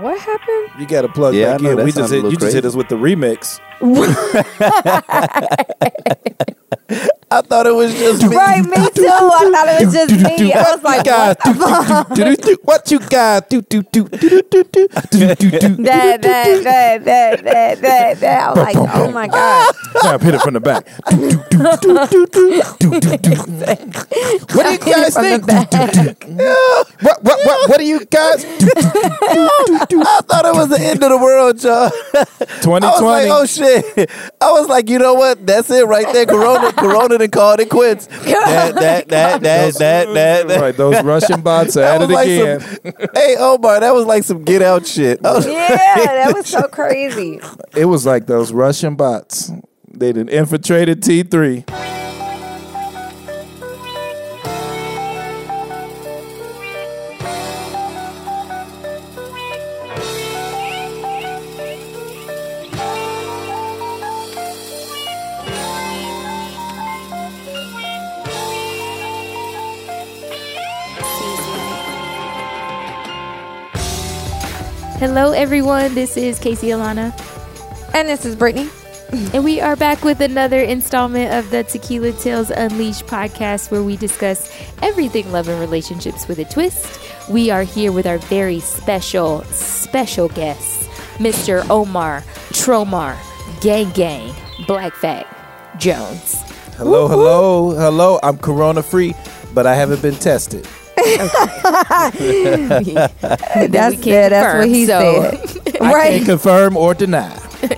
What 0.00 0.18
happened? 0.20 0.68
You 0.80 0.86
got 0.86 1.02
to 1.02 1.08
plug 1.08 1.34
Yeah, 1.34 1.56
back 1.58 1.62
in. 1.62 1.84
We 1.84 1.92
just 1.92 2.12
hit, 2.12 2.18
you 2.18 2.22
little 2.22 2.38
just 2.38 2.54
hit 2.54 2.64
us 2.64 2.74
with 2.74 2.88
the 2.88 2.94
remix. 2.94 3.60
I 7.32 7.42
thought 7.42 7.66
it 7.68 7.72
was 7.74 7.94
just 7.94 8.24
me. 8.28 8.34
Right, 8.36 8.64
me 8.64 8.74
too. 8.90 9.06
I 9.08 9.50
thought 9.52 9.68
it 9.68 9.84
was 9.86 9.94
just 9.94 10.12
me. 10.24 10.52
I 10.52 10.62
was 10.72 10.82
like, 10.82 11.06
what 12.64 12.64
What 12.64 12.90
you 12.90 12.98
got? 12.98 13.48
That, 13.50 13.70
that, 16.22 16.64
that, 16.64 17.04
that, 17.04 17.44
that, 17.80 18.20
that. 18.20 18.42
I 18.42 18.48
was 18.50 18.58
like, 18.58 18.76
oh 18.76 19.10
my 19.12 19.28
God. 19.28 19.74
Snap, 20.00 20.20
hit 20.20 20.34
it 20.34 20.40
from 20.40 20.54
the 20.54 20.60
back. 20.60 20.88
What 24.54 24.64
do 24.64 24.70
you 24.72 24.78
guys 24.78 25.14
think? 25.14 25.46
What, 27.00 27.22
what, 27.22 27.38
what, 27.46 27.68
what 27.70 27.78
do 27.78 27.84
you 27.86 28.04
guys? 28.06 28.44
I 28.44 28.48
thought 30.26 30.44
it 30.46 30.54
was 30.54 30.68
the 30.68 30.80
end 30.80 31.02
of 31.04 31.10
the 31.10 31.18
world, 31.18 31.62
y'all. 31.62 31.90
2020. 32.62 32.86
I 32.86 32.90
was 32.90 33.02
like, 33.02 33.28
oh 33.30 33.46
shit. 33.46 33.69
I 34.40 34.50
was 34.52 34.68
like, 34.68 34.88
you 34.88 34.98
know 34.98 35.14
what? 35.14 35.46
That's 35.46 35.70
it 35.70 35.86
right 35.86 36.06
there. 36.12 36.26
Corona, 36.26 36.72
Corona 36.72 37.18
done 37.18 37.30
called 37.30 37.60
it 37.60 37.70
quits. 37.70 38.08
That, 38.50 38.74
that, 38.74 39.08
that, 39.08 39.42
that, 39.42 39.74
that, 39.74 40.08
that, 40.14 40.48
that. 40.48 40.60
Right, 40.60 40.76
those 40.76 41.02
Russian 41.04 41.40
bots 41.40 41.76
are 41.76 41.80
That 41.80 42.02
at 42.02 42.02
it 42.02 42.06
was 42.06 42.14
like 42.14 42.28
again. 42.28 42.60
some, 42.60 43.08
hey 43.14 43.36
Omar, 43.38 43.80
that 43.80 43.92
was 43.94 44.06
like 44.06 44.24
some 44.24 44.44
get 44.44 44.62
out 44.62 44.86
shit. 44.86 45.24
I 45.24 45.32
was- 45.34 45.46
Yeah, 45.46 45.68
that 45.68 46.32
was 46.34 46.46
so 46.46 46.62
crazy. 46.62 47.40
It 47.76 47.84
was 47.86 48.06
like 48.06 48.26
those 48.26 48.52
Russian 48.52 48.96
bots. 48.96 49.50
They 49.92 50.12
done 50.12 50.28
infiltrated 50.28 51.02
T3. 51.02 51.68
Hello, 75.00 75.32
everyone. 75.32 75.94
This 75.94 76.18
is 76.18 76.38
Casey 76.38 76.66
Alana. 76.66 77.10
And 77.94 78.06
this 78.06 78.26
is 78.26 78.36
Brittany. 78.36 78.68
And 79.32 79.42
we 79.42 79.58
are 79.58 79.74
back 79.74 80.04
with 80.04 80.20
another 80.20 80.60
installment 80.60 81.32
of 81.32 81.50
the 81.50 81.64
Tequila 81.64 82.12
Tales 82.12 82.50
Unleashed 82.50 83.06
podcast 83.06 83.70
where 83.70 83.82
we 83.82 83.96
discuss 83.96 84.54
everything 84.82 85.32
love 85.32 85.48
and 85.48 85.58
relationships 85.58 86.28
with 86.28 86.38
a 86.38 86.44
twist. 86.44 87.00
We 87.30 87.48
are 87.48 87.62
here 87.62 87.92
with 87.92 88.06
our 88.06 88.18
very 88.18 88.60
special, 88.60 89.42
special 89.44 90.28
guest, 90.28 90.86
Mr. 91.16 91.66
Omar 91.70 92.20
Tromar 92.52 93.16
Gang 93.62 93.90
Gang 93.92 94.34
Black 94.66 94.92
Fat 94.92 95.26
Jones. 95.78 96.42
Hello, 96.76 97.08
hello, 97.08 97.70
hello. 97.70 98.20
I'm 98.22 98.36
corona 98.36 98.82
free, 98.82 99.14
but 99.54 99.66
I 99.66 99.74
haven't 99.76 100.02
been 100.02 100.16
tested. 100.16 100.68
That 101.16 102.12
That's, 103.70 103.96
we 103.96 104.02
can't 104.02 104.06
yeah, 104.06 104.28
that's 104.28 104.58
what 104.58 104.68
he 104.68 104.86
so- 104.86 105.30
said. 105.30 105.76
I 105.82 105.92
right. 105.92 106.12
can't 106.14 106.26
confirm 106.26 106.76
or 106.76 106.94
deny. 106.94 107.36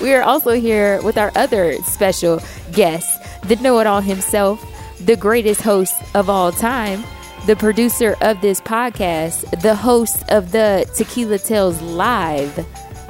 We 0.00 0.12
are 0.12 0.22
also 0.22 0.50
here 0.52 1.00
with 1.02 1.16
our 1.16 1.32
other 1.34 1.72
special 1.82 2.40
guest, 2.72 3.08
the 3.48 3.56
know 3.56 3.78
it 3.80 3.86
all 3.86 4.02
himself, 4.02 4.62
the 5.00 5.16
greatest 5.16 5.62
host 5.62 5.94
of 6.14 6.28
all 6.28 6.52
time, 6.52 7.02
the 7.46 7.56
producer 7.56 8.14
of 8.20 8.42
this 8.42 8.60
podcast, 8.60 9.62
the 9.62 9.74
host 9.74 10.22
of 10.28 10.52
the 10.52 10.86
Tequila 10.94 11.38
Tales 11.38 11.80
Live, 11.80 12.50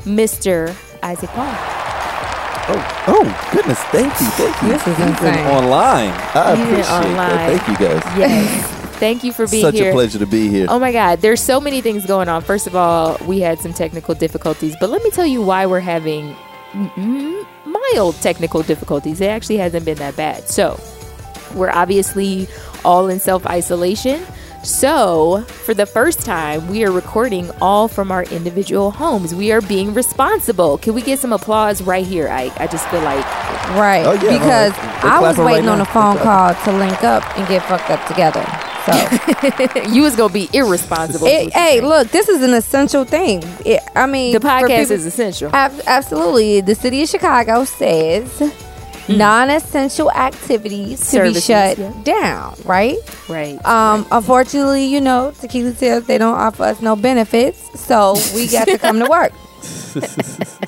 Mr. 0.04 0.74
Isaac 1.02 1.30
Paul. 1.30 1.54
Oh, 2.68 3.04
oh, 3.08 3.50
goodness! 3.52 3.80
Thank 3.90 4.12
you, 4.20 4.26
thank 4.30 4.62
you. 4.62 4.68
This 4.68 4.86
is 4.86 4.94
Even 4.94 5.08
insane. 5.08 5.46
online. 5.48 6.10
I 6.34 6.52
Even 6.52 6.62
appreciate 6.66 6.84
that. 6.86 7.04
online. 7.04 7.58
Thank 7.58 7.68
you, 7.68 7.86
guys. 7.86 8.18
Yes. 8.18 8.72
Thank 8.98 9.24
you 9.24 9.32
for 9.32 9.46
being 9.46 9.62
Such 9.62 9.74
here. 9.74 9.84
Such 9.84 9.90
a 9.90 9.94
pleasure 9.94 10.18
to 10.18 10.26
be 10.26 10.48
here. 10.48 10.66
Oh 10.68 10.78
my 10.78 10.92
God, 10.92 11.20
there's 11.20 11.42
so 11.42 11.60
many 11.60 11.80
things 11.80 12.06
going 12.06 12.28
on. 12.28 12.42
First 12.42 12.66
of 12.66 12.74
all, 12.74 13.18
we 13.26 13.40
had 13.40 13.58
some 13.60 13.72
technical 13.72 14.14
difficulties, 14.14 14.74
but 14.80 14.90
let 14.90 15.02
me 15.02 15.10
tell 15.10 15.26
you 15.26 15.42
why 15.42 15.66
we're 15.66 15.80
having 15.80 16.34
mild 17.64 18.16
technical 18.16 18.62
difficulties. 18.62 19.20
It 19.20 19.26
actually 19.26 19.58
hasn't 19.58 19.84
been 19.84 19.98
that 19.98 20.16
bad. 20.16 20.48
So, 20.48 20.80
we're 21.54 21.70
obviously 21.70 22.48
all 22.84 23.08
in 23.08 23.20
self 23.20 23.46
isolation. 23.46 24.22
So, 24.62 25.42
for 25.42 25.74
the 25.74 25.86
first 25.86 26.22
time, 26.24 26.66
we 26.68 26.84
are 26.84 26.90
recording 26.90 27.50
all 27.60 27.86
from 27.86 28.10
our 28.10 28.24
individual 28.24 28.90
homes. 28.90 29.34
We 29.34 29.52
are 29.52 29.60
being 29.60 29.94
responsible. 29.94 30.78
Can 30.78 30.94
we 30.94 31.02
get 31.02 31.20
some 31.20 31.32
applause 31.32 31.82
right 31.82 32.04
here, 32.04 32.28
Ike? 32.28 32.58
I 32.60 32.66
just 32.66 32.88
feel 32.88 33.02
like 33.02 33.24
Right. 33.74 34.06
Oh, 34.06 34.12
yeah, 34.12 34.38
because 34.38 34.72
no, 34.72 34.82
they're 34.82 35.10
I 35.10 35.20
was 35.20 35.34
clapping 35.34 35.44
right 35.44 35.52
waiting 35.54 35.68
on 35.68 35.80
a 35.80 35.84
phone 35.86 36.18
call 36.18 36.54
to 36.54 36.72
link 36.72 37.02
up 37.02 37.22
and 37.36 37.46
get 37.48 37.62
fucked 37.64 37.90
up 37.90 38.06
together. 38.06 38.44
So, 38.86 39.82
you 39.90 40.02
was 40.02 40.16
gonna 40.16 40.32
be 40.32 40.48
irresponsible. 40.52 41.26
it, 41.26 41.52
hey, 41.52 41.80
look, 41.80 42.08
this 42.08 42.28
is 42.28 42.42
an 42.42 42.54
essential 42.54 43.04
thing. 43.04 43.42
It, 43.64 43.82
I 43.94 44.06
mean, 44.06 44.32
the 44.32 44.40
podcast 44.40 44.68
people- 44.68 44.92
is 44.92 45.06
essential. 45.06 45.50
Ab- 45.54 45.80
absolutely. 45.86 46.60
The 46.60 46.74
city 46.74 47.02
of 47.02 47.08
Chicago 47.08 47.64
says 47.64 48.52
non-essential 49.08 50.10
activities 50.12 51.10
to 51.10 51.22
be 51.22 51.34
shut 51.34 51.78
yeah. 51.78 51.92
down. 52.04 52.56
Right. 52.64 52.96
right. 53.28 53.64
Um, 53.64 54.06
unfortunately, 54.10 54.86
you 54.86 55.00
know, 55.00 55.32
Tequila 55.40 55.72
Tales 55.72 56.06
they 56.06 56.18
don't 56.18 56.36
offer 56.36 56.64
us 56.64 56.80
no 56.80 56.96
benefits, 56.96 57.80
so 57.80 58.16
we 58.34 58.48
got 58.48 58.66
to 58.68 58.78
come 58.78 58.98
to 59.00 59.08
work. 59.08 59.32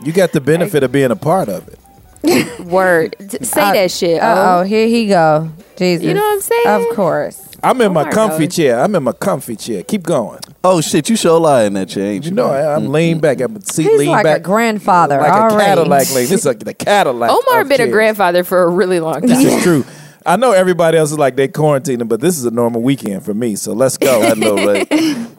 You 0.00 0.12
got 0.12 0.32
the 0.32 0.40
benefit 0.40 0.84
of 0.84 0.92
being 0.92 1.10
a 1.10 1.16
part 1.16 1.48
of 1.48 1.66
it. 1.66 1.78
Word. 2.64 3.16
Say 3.42 3.60
Uh, 3.60 3.72
that 3.72 3.90
shit. 3.90 4.20
Uh 4.22 4.58
Oh. 4.60 4.62
here 4.64 4.86
he 4.88 5.06
go. 5.06 5.50
Jesus. 5.76 6.04
You 6.04 6.14
know 6.14 6.20
what 6.22 6.34
I'm 6.34 6.40
saying? 6.40 6.66
Of 6.90 6.96
course. 6.96 7.44
I'm 7.62 7.80
in 7.80 7.92
my 7.92 8.02
Omar 8.02 8.12
comfy 8.12 8.44
knows. 8.44 8.54
chair. 8.56 8.80
I'm 8.80 8.94
in 8.94 9.02
my 9.02 9.12
comfy 9.12 9.56
chair. 9.56 9.82
Keep 9.82 10.04
going. 10.04 10.38
Oh 10.62 10.80
shit, 10.80 11.08
you 11.08 11.16
sure 11.16 11.40
lying 11.40 11.72
that 11.74 11.94
you 11.96 12.02
ain't 12.02 12.24
You 12.24 12.30
know, 12.32 12.46
I, 12.46 12.74
I'm 12.74 12.88
lean 12.92 13.18
back. 13.20 13.40
I'm 13.40 13.60
seat 13.62 13.84
He's 13.88 13.98
lean 13.98 14.08
like 14.10 14.24
back. 14.24 14.38
a 14.38 14.40
grandfather 14.42 15.18
like 15.18 15.32
already. 15.32 15.54
a 15.56 15.58
Cadillac 15.58 16.06
lane. 16.14 16.28
This 16.28 16.32
is 16.40 16.46
like 16.46 16.58
the 16.60 16.74
Cadillac. 16.74 17.30
Omar 17.30 17.62
of 17.62 17.68
been 17.68 17.74
a 17.80 17.84
chairs. 17.84 17.90
grandfather 17.92 18.44
for 18.44 18.62
a 18.62 18.68
really 18.68 19.00
long 19.00 19.20
time. 19.20 19.28
This 19.28 19.44
is 19.54 19.62
true. 19.62 19.84
I 20.26 20.36
know 20.36 20.52
everybody 20.52 20.98
else 20.98 21.10
is 21.10 21.18
like 21.18 21.36
they 21.36 21.48
quarantining, 21.48 22.06
but 22.08 22.20
this 22.20 22.36
is 22.38 22.44
a 22.44 22.50
normal 22.50 22.82
weekend 22.82 23.24
for 23.24 23.32
me. 23.34 23.56
So 23.56 23.72
let's 23.72 23.96
go. 23.96 24.22
I 24.22 24.34
know, 24.34 24.54
right? 24.56 24.86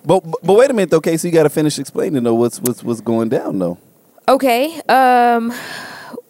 but 0.06 0.24
but 0.44 0.54
wait 0.54 0.70
a 0.72 0.74
minute, 0.74 0.90
though, 0.90 1.02
Casey. 1.02 1.28
You 1.28 1.34
got 1.34 1.44
to 1.44 1.50
finish 1.50 1.78
explaining 1.78 2.24
though 2.24 2.34
what's 2.34 2.60
what's 2.62 2.84
what's 2.84 3.02
going 3.02 3.30
down 3.30 3.60
though. 3.60 3.78
Okay. 4.28 4.80
Um, 4.90 5.54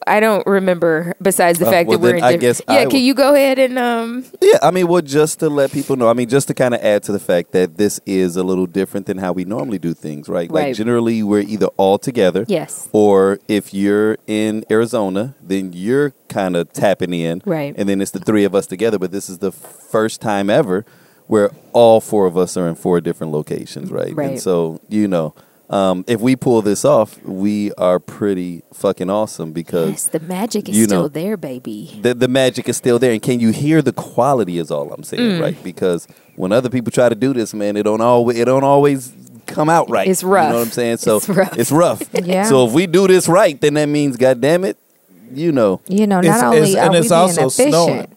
I 0.09 0.19
don't 0.19 0.45
remember. 0.47 1.13
Besides 1.21 1.59
the 1.59 1.67
Uh, 1.67 1.71
fact 1.71 1.87
well, 1.89 1.97
that 1.97 2.03
we're 2.03 2.15
in 2.17 2.23
I 2.23 2.31
diff- 2.33 2.41
guess 2.41 2.61
Yeah. 2.67 2.73
I 2.75 2.79
can 2.85 2.89
will- 2.93 2.97
you 2.99 3.13
go 3.13 3.35
ahead 3.35 3.59
and 3.59 3.77
um? 3.77 4.25
Yeah, 4.41 4.57
I 4.61 4.71
mean, 4.71 4.87
well, 4.87 5.01
just 5.01 5.39
to 5.41 5.49
let 5.49 5.71
people 5.71 5.95
know, 5.95 6.09
I 6.09 6.13
mean, 6.13 6.27
just 6.27 6.47
to 6.49 6.53
kind 6.53 6.73
of 6.73 6.81
add 6.83 7.03
to 7.03 7.11
the 7.11 7.19
fact 7.19 7.51
that 7.53 7.77
this 7.77 7.99
is 8.05 8.35
a 8.35 8.43
little 8.43 8.65
different 8.65 9.05
than 9.05 9.17
how 9.19 9.31
we 9.31 9.45
normally 9.45 9.79
do 9.79 9.93
things, 9.93 10.27
right? 10.27 10.49
Like 10.51 10.63
Right. 10.63 10.75
generally, 10.75 11.21
we're 11.23 11.41
either 11.41 11.67
all 11.77 11.97
together, 11.97 12.43
Yes. 12.47 12.87
or 12.91 13.39
if 13.47 13.73
you're 13.73 14.17
in 14.27 14.65
Arizona, 14.71 15.35
then 15.45 15.71
you're 15.73 16.13
kind 16.27 16.55
of 16.55 16.73
tapping 16.73 17.13
in, 17.13 17.41
Right. 17.45 17.73
And 17.77 17.87
then 17.87 18.01
it's 18.01 18.11
the 18.11 18.19
three 18.19 18.43
of 18.43 18.53
us 18.55 18.67
together. 18.67 18.97
But 18.99 19.11
this 19.11 19.29
is 19.29 19.37
the 19.39 19.51
first 19.51 20.21
time 20.21 20.49
ever 20.49 20.85
where 21.27 21.51
all 21.73 22.01
four 22.01 22.25
of 22.25 22.35
us 22.37 22.57
are 22.57 22.67
in 22.67 22.73
four 22.75 22.99
different 23.01 23.31
locations, 23.31 23.91
right? 23.91 24.15
Right. 24.15 24.31
And 24.31 24.39
so 24.41 24.79
you 24.89 25.07
know. 25.07 25.33
Um, 25.69 26.03
if 26.07 26.19
we 26.19 26.35
pull 26.35 26.63
this 26.63 26.83
off, 26.83 27.21
we 27.23 27.71
are 27.73 27.99
pretty 27.99 28.63
fucking 28.73 29.09
awesome 29.11 29.51
because 29.51 29.89
Yes, 29.91 30.07
the 30.07 30.19
magic 30.19 30.67
is 30.67 30.75
you 30.75 30.85
still 30.85 31.09
there, 31.09 31.37
baby. 31.37 31.99
the, 32.01 32.15
the 32.15 32.27
magic 32.27 32.67
is 32.67 32.75
still 32.75 32.97
there 32.97 33.11
and 33.11 33.21
can 33.21 33.39
you 33.39 33.51
hear 33.51 33.83
the 33.83 33.93
quality 33.93 34.57
is 34.57 34.71
all 34.71 34.91
i'm 34.91 35.03
saying 35.03 35.33
Mm. 35.33 35.41
right 35.41 35.63
because 35.63 36.07
when 36.37 36.51
other 36.51 36.69
people 36.69 36.91
try 36.91 37.07
to 37.07 37.13
do 37.15 37.33
this 37.33 37.53
man 37.53 37.77
it 37.77 37.83
don't 37.83 38.01
always 38.01 38.39
it 38.39 38.45
don't 38.45 38.63
always 38.63 39.13
come 39.45 39.69
out 39.69 39.87
right 39.91 40.07
It's 40.07 40.23
rough. 40.23 40.45
you 40.47 40.49
know 40.53 40.59
what 40.59 40.65
i'm 40.67 40.71
saying 40.71 40.97
so 40.97 41.17
It's 41.17 41.29
rough. 41.29 41.57
it's 41.59 41.71
rough 41.71 42.01
Yeah. 42.13 42.45
so 42.45 42.65
if 42.65 42.73
we 42.73 42.87
do 42.87 43.07
this 43.07 43.27
right 43.27 43.59
then 43.61 43.75
that 43.75 43.85
means 43.89 44.17
god 44.17 44.41
damn 44.41 44.63
it 44.65 44.77
you 45.31 45.51
know 45.51 45.81
You 45.87 46.07
know, 46.07 46.15
not 46.21 46.25
It's- 46.25 46.43
only 46.43 46.57
it's- 46.57 46.75
are 46.75 46.79
and 46.85 46.91
we 46.93 46.97
it's 46.99 47.09
being 47.09 47.19
also 47.21 47.45
efficient. 47.47 47.69
snowing. 47.73 48.07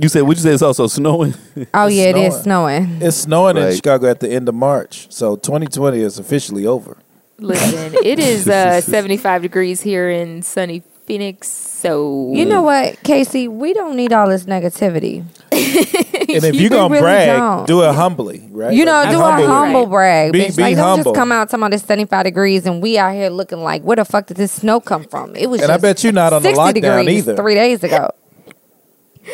You 0.00 0.08
said 0.08 0.22
would 0.22 0.36
you 0.36 0.42
say 0.42 0.50
it's 0.52 0.62
also 0.62 0.86
snowing 0.86 1.34
Oh 1.74 1.86
It's 1.86 1.96
yeah, 1.96 2.04
it 2.04 2.16
is 2.16 2.40
snowing. 2.42 2.84
snowing. 2.86 3.02
It's 3.02 3.16
snowing 3.16 3.56
in 3.56 3.64
Right. 3.64 3.74
Chicago 3.76 4.08
at 4.08 4.20
the 4.20 4.30
end 4.30 4.48
of 4.48 4.54
March, 4.54 5.06
so 5.10 5.36
2020 5.36 6.00
is 6.00 6.18
officially 6.18 6.66
over. 6.66 6.96
Listen, 7.38 7.94
it 8.02 8.18
is 8.18 8.48
uh 8.48 8.80
75 8.96 9.42
degrees 9.42 9.80
here 9.82 10.08
in 10.10 10.42
sunny 10.42 10.82
Phoenix. 11.06 11.48
So 11.48 12.32
You 12.34 12.44
know 12.46 12.62
what, 12.62 13.00
Casey? 13.04 13.46
We 13.46 13.72
don't 13.74 13.94
need 13.96 14.12
all 14.12 14.28
this 14.28 14.44
negativity. 14.44 15.24
And 16.28 16.44
if 16.44 16.54
You 16.56 16.62
you're 16.62 16.70
gonna 16.70 16.88
really 16.92 17.02
brag, 17.02 17.38
don't. 17.38 17.66
do 17.68 17.82
it 17.82 17.94
humbly, 17.94 18.46
right? 18.50 18.72
You 18.74 18.84
know, 18.84 18.92
Like, 18.92 19.10
do 19.10 19.18
humble 19.18 19.44
a 19.44 19.46
with 19.46 19.48
humble 19.56 19.82
Right. 19.86 19.90
brag. 19.90 20.32
Be- 20.32 20.40
bitch. 20.40 20.56
be 20.56 20.62
like, 20.64 20.76
don't 20.76 20.84
humble. 20.84 21.12
just 21.12 21.16
come 21.16 21.30
out 21.32 21.48
talking 21.48 21.62
about 21.62 21.74
it's 21.74 21.84
75 21.84 22.24
degrees 22.24 22.66
and 22.66 22.82
we 22.82 22.98
out 22.98 23.14
here 23.14 23.30
looking 23.30 23.60
like, 23.62 23.82
where 23.82 23.96
the 23.96 24.04
fuck 24.04 24.26
did 24.26 24.36
this 24.36 24.50
snow 24.52 24.80
come 24.80 25.04
from? 25.04 25.36
It 25.36 25.48
was 25.48 25.62
And 25.62 25.70
I 25.70 25.74
just 25.74 25.82
bet 25.82 26.04
you're 26.04 26.12
not 26.12 26.32
on 26.32 26.42
the 26.42 26.48
60 26.48 26.60
lockdown 26.60 26.98
degrees 26.98 27.18
either. 27.28 27.36
three 27.36 27.54
days 27.54 27.84
ago. 27.84 28.10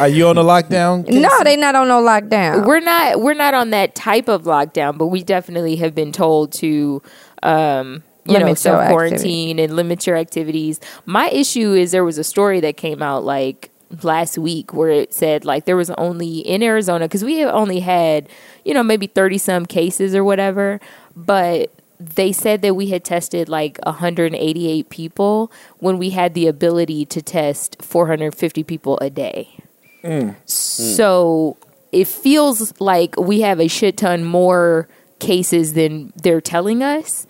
Are 0.00 0.08
you 0.08 0.26
on 0.28 0.36
the 0.36 0.42
lockdown? 0.42 1.08
No, 1.08 1.28
Casey? 1.28 1.44
they 1.44 1.56
not 1.56 1.74
on 1.74 1.88
no 1.88 2.02
lockdown. 2.02 2.66
we're 2.66 2.80
not 2.80 3.20
we're 3.20 3.34
not 3.34 3.54
on 3.54 3.70
that 3.70 3.94
type 3.94 4.28
of 4.28 4.44
lockdown, 4.44 4.96
but 4.98 5.06
we 5.08 5.22
definitely 5.22 5.76
have 5.76 5.94
been 5.94 6.12
told 6.12 6.52
to 6.54 7.02
um 7.42 8.02
you 8.24 8.34
Limit 8.34 8.46
know, 8.46 8.54
self 8.54 8.88
quarantine 8.88 9.58
and 9.58 9.74
limit 9.74 10.06
your 10.06 10.16
activities. 10.16 10.80
My 11.06 11.28
issue 11.30 11.72
is 11.72 11.90
there 11.90 12.04
was 12.04 12.18
a 12.18 12.24
story 12.24 12.60
that 12.60 12.76
came 12.76 13.02
out 13.02 13.24
like 13.24 13.70
last 14.02 14.38
week 14.38 14.72
where 14.72 14.90
it 14.90 15.12
said 15.12 15.44
like 15.44 15.64
there 15.64 15.76
was 15.76 15.90
only 15.90 16.38
in 16.38 16.62
Arizona 16.62 17.06
because 17.06 17.24
we 17.24 17.38
have 17.38 17.52
only 17.52 17.80
had 17.80 18.28
you 18.64 18.74
know 18.74 18.82
maybe 18.82 19.06
thirty 19.06 19.38
some 19.38 19.66
cases 19.66 20.14
or 20.14 20.22
whatever, 20.22 20.80
but 21.16 21.72
they 21.98 22.32
said 22.32 22.62
that 22.62 22.74
we 22.74 22.88
had 22.88 23.04
tested 23.04 23.48
like 23.48 23.78
188 23.84 24.88
people 24.88 25.52
when 25.78 25.98
we 25.98 26.10
had 26.10 26.34
the 26.34 26.48
ability 26.48 27.04
to 27.06 27.22
test 27.22 27.80
450 27.80 28.64
people 28.64 28.98
a 29.00 29.08
day. 29.08 29.61
Mm. 30.02 30.36
So 30.46 31.56
it 31.92 32.08
feels 32.08 32.78
like 32.80 33.16
we 33.16 33.40
have 33.42 33.60
a 33.60 33.68
shit 33.68 33.96
ton 33.96 34.24
more 34.24 34.88
cases 35.18 35.74
than 35.74 36.12
they're 36.22 36.40
telling 36.40 36.82
us, 36.82 37.26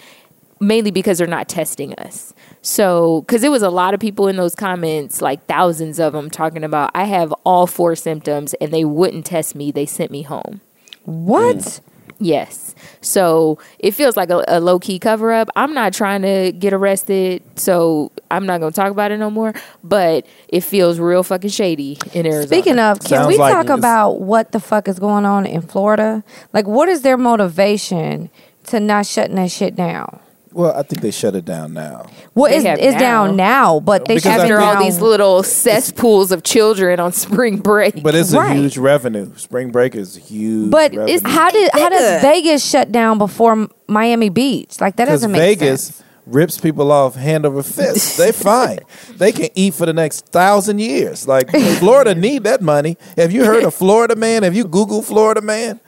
mainly 0.60 0.90
because 0.90 1.18
they're 1.18 1.26
not 1.26 1.48
testing 1.48 1.94
us. 1.94 2.32
So, 2.62 3.22
because 3.22 3.42
it 3.42 3.50
was 3.50 3.62
a 3.62 3.70
lot 3.70 3.92
of 3.92 4.00
people 4.00 4.28
in 4.28 4.36
those 4.36 4.54
comments, 4.54 5.20
like 5.20 5.44
thousands 5.46 5.98
of 5.98 6.12
them, 6.12 6.30
talking 6.30 6.62
about 6.62 6.90
I 6.94 7.04
have 7.04 7.32
all 7.44 7.66
four 7.66 7.96
symptoms 7.96 8.54
and 8.54 8.72
they 8.72 8.84
wouldn't 8.84 9.26
test 9.26 9.54
me. 9.54 9.72
They 9.72 9.86
sent 9.86 10.10
me 10.10 10.22
home. 10.22 10.60
what? 11.04 11.56
Mm. 11.56 11.80
Yes. 12.22 12.74
So 13.00 13.58
it 13.78 13.92
feels 13.92 14.16
like 14.16 14.30
a, 14.30 14.44
a 14.46 14.60
low 14.60 14.78
key 14.78 14.98
cover 14.98 15.32
up. 15.32 15.48
I'm 15.56 15.74
not 15.74 15.92
trying 15.92 16.22
to 16.22 16.52
get 16.52 16.72
arrested, 16.72 17.42
so 17.58 18.12
I'm 18.30 18.46
not 18.46 18.60
going 18.60 18.72
to 18.72 18.76
talk 18.76 18.90
about 18.92 19.10
it 19.10 19.18
no 19.18 19.28
more. 19.30 19.52
But 19.82 20.26
it 20.48 20.60
feels 20.60 20.98
real 21.00 21.22
fucking 21.22 21.50
shady 21.50 21.98
in 22.14 22.26
Arizona. 22.26 22.46
Speaking 22.46 22.78
of, 22.78 23.00
can 23.00 23.08
Sounds 23.08 23.28
we 23.28 23.38
like 23.38 23.52
talk 23.52 23.64
it's- 23.64 23.78
about 23.78 24.20
what 24.20 24.52
the 24.52 24.60
fuck 24.60 24.86
is 24.88 24.98
going 24.98 25.24
on 25.24 25.46
in 25.46 25.62
Florida? 25.62 26.22
Like, 26.52 26.66
what 26.66 26.88
is 26.88 27.02
their 27.02 27.16
motivation 27.16 28.30
to 28.66 28.78
not 28.78 29.06
shutting 29.06 29.34
that 29.36 29.50
shit 29.50 29.74
down? 29.74 30.20
Well, 30.52 30.72
I 30.76 30.82
think 30.82 31.00
they 31.02 31.10
shut 31.10 31.34
it 31.34 31.44
down 31.44 31.72
now. 31.72 32.06
Well, 32.34 32.50
They 32.50 32.56
it's, 32.70 32.80
it's 32.82 32.94
now. 32.94 32.98
down 33.26 33.36
now, 33.36 33.80
but 33.80 34.04
they 34.06 34.16
Because 34.16 34.26
I 34.26 34.36
shut 34.36 34.50
it 34.50 34.52
after 34.52 34.60
all 34.60 34.82
these 34.82 35.00
little 35.00 35.42
cesspools 35.42 36.30
of 36.32 36.42
children 36.42 37.00
on 37.00 37.12
spring 37.26 37.56
break. 37.58 38.02
But 38.02 38.14
it's 38.14 38.32
Right. 38.34 38.52
a 38.56 38.60
huge 38.60 38.76
revenue. 38.78 39.32
Spring 39.36 39.70
break 39.70 39.94
is 39.94 40.16
huge. 40.16 40.70
But 40.70 40.92
it's 40.94 41.26
how 41.26 41.50
did 41.50 41.70
how 41.72 41.88
does 41.88 42.22
Vegas 42.22 42.64
shut 42.64 42.92
down 42.92 43.18
before 43.18 43.68
Miami 43.86 44.28
Beach? 44.28 44.80
Like 44.80 44.96
that 44.96 45.06
doesn't 45.06 45.30
make 45.32 45.40
sense. 45.40 45.60
Vegas 45.60 45.82
sense. 45.86 46.02
rips 46.26 46.58
people 46.58 46.92
off 46.92 47.14
hand 47.14 47.46
over 47.46 47.62
fist. 47.62 48.16
They're 48.18 48.32
fine. 48.34 48.78
They 49.16 49.32
can 49.32 49.48
eat 49.54 49.74
for 49.74 49.86
the 49.86 49.92
next 49.92 50.26
thousand 50.26 50.80
years. 50.80 51.26
Like 51.26 51.50
Florida 51.78 52.14
need 52.14 52.44
that 52.44 52.60
money. 52.62 52.96
Have 53.16 53.32
you 53.32 53.44
heard 53.44 53.64
of 53.64 53.74
Florida 53.74 54.16
man? 54.16 54.42
Have 54.42 54.54
you 54.54 54.64
Googled 54.64 55.04
Florida 55.04 55.40
man? 55.40 55.80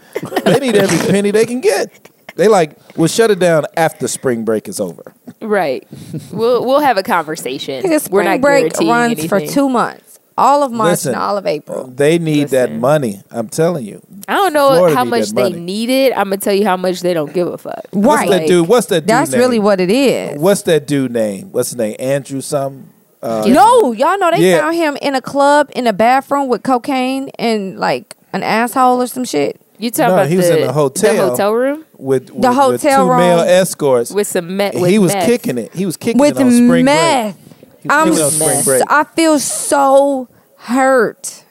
They 0.45 0.59
need 0.61 0.77
every 0.77 0.99
penny 1.11 1.31
they 1.33 1.45
can 1.45 1.61
get. 1.61 2.11
They 2.37 2.49
like 2.49 2.77
we'll 2.97 3.09
shut 3.09 3.31
it 3.31 3.39
down 3.39 3.65
after 3.77 4.09
spring 4.09 4.45
break 4.45 4.69
is 4.69 4.81
over. 4.81 5.13
right. 5.41 5.87
We'll 6.33 6.65
we'll 6.65 6.81
have 6.81 6.97
a 6.97 7.03
conversation. 7.03 7.83
Because 7.83 8.09
We're 8.11 8.23
spring 8.23 8.25
not 8.27 8.41
break 8.41 8.73
guaranteeing 8.73 8.91
runs 8.91 9.27
for 9.27 9.41
two 9.41 9.69
months, 9.69 10.19
all 10.37 10.63
of 10.63 10.73
March 10.73 10.91
Listen, 10.91 11.15
and 11.15 11.23
all 11.23 11.37
of 11.37 11.47
April. 11.47 11.87
They 11.87 12.19
need 12.19 12.49
that 12.49 12.73
money. 12.73 13.23
I'm 13.31 13.49
telling 13.49 13.85
you. 13.85 14.01
I 14.27 14.35
don't 14.35 14.53
know 14.53 14.71
Florida 14.75 14.97
how 14.97 15.05
much 15.05 15.31
they 15.31 15.53
need 15.53 15.91
it. 15.91 16.13
I'm 16.17 16.25
gonna 16.25 16.39
tell 16.39 16.55
you 16.55 16.65
how 16.65 16.77
much 16.77 17.01
they 17.03 17.15
don't 17.15 17.33
give 17.33 17.47
a 17.49 17.59
fuck. 17.59 17.85
What's 17.91 18.21
Right. 18.23 18.31
that 18.31 18.47
dude? 18.49 18.67
What's 18.69 18.87
that 18.89 19.01
dude 19.03 19.09
That's 19.09 19.31
name? 19.33 19.41
really 19.41 19.59
what 19.59 19.81
it 19.81 19.91
is. 19.91 20.41
What's 20.41 20.63
that 20.63 20.87
dude 20.87 21.13
name? 21.13 21.53
What's 21.53 21.71
his 21.71 21.77
name? 21.79 21.97
Andrew 21.99 22.41
something. 22.41 22.89
Uh, 23.23 23.45
No, 23.49 23.93
y'all 23.93 24.19
know 24.19 24.31
they 24.33 24.51
Yeah. 24.51 24.61
found 24.61 24.77
him 24.77 24.97
in 25.01 25.15
a 25.15 25.21
club 25.23 25.71
in 25.75 25.87
a 25.87 25.93
bathroom 25.93 26.49
with 26.49 26.63
cocaine 26.63 27.31
and 27.39 27.79
like 27.79 28.17
an 28.33 28.43
asshole 28.43 29.01
or 29.01 29.07
some 29.07 29.25
shit. 29.25 29.61
You 29.79 29.91
talking 29.91 30.09
No, 30.09 30.15
about 30.15 30.29
he 30.29 30.37
the, 30.37 30.41
was 30.43 30.51
in 30.51 30.63
a 30.63 30.73
hotel. 30.73 31.15
the 31.17 31.31
hotel 31.31 31.53
room 31.55 31.85
with, 31.97 32.31
with 32.31 32.45
hotel 32.45 32.69
with 32.71 32.83
two 32.83 33.09
male 33.17 33.41
escorts. 33.41 34.11
with 34.13 34.27
some 34.27 34.57
met. 34.57 34.75
he 34.75 34.99
was 34.99 35.13
meth. 35.13 35.27
kicking 35.27 35.59
it. 35.59 35.75
He 35.75 35.85
was 35.87 35.97
kicking 35.97 36.21
With 36.21 36.39
it 36.39 36.43
on 36.45 36.51
spring 36.53 36.85
meth. 36.85 37.37
break. 37.37 37.93
I'm 37.93 38.05
He 38.07 38.11
was 38.11 38.21
on 38.23 38.31
spring 38.31 38.65
break. 38.65 38.83
I 38.89 39.05
feel 39.05 39.39
so 39.39 40.29
hurt. 40.59 41.45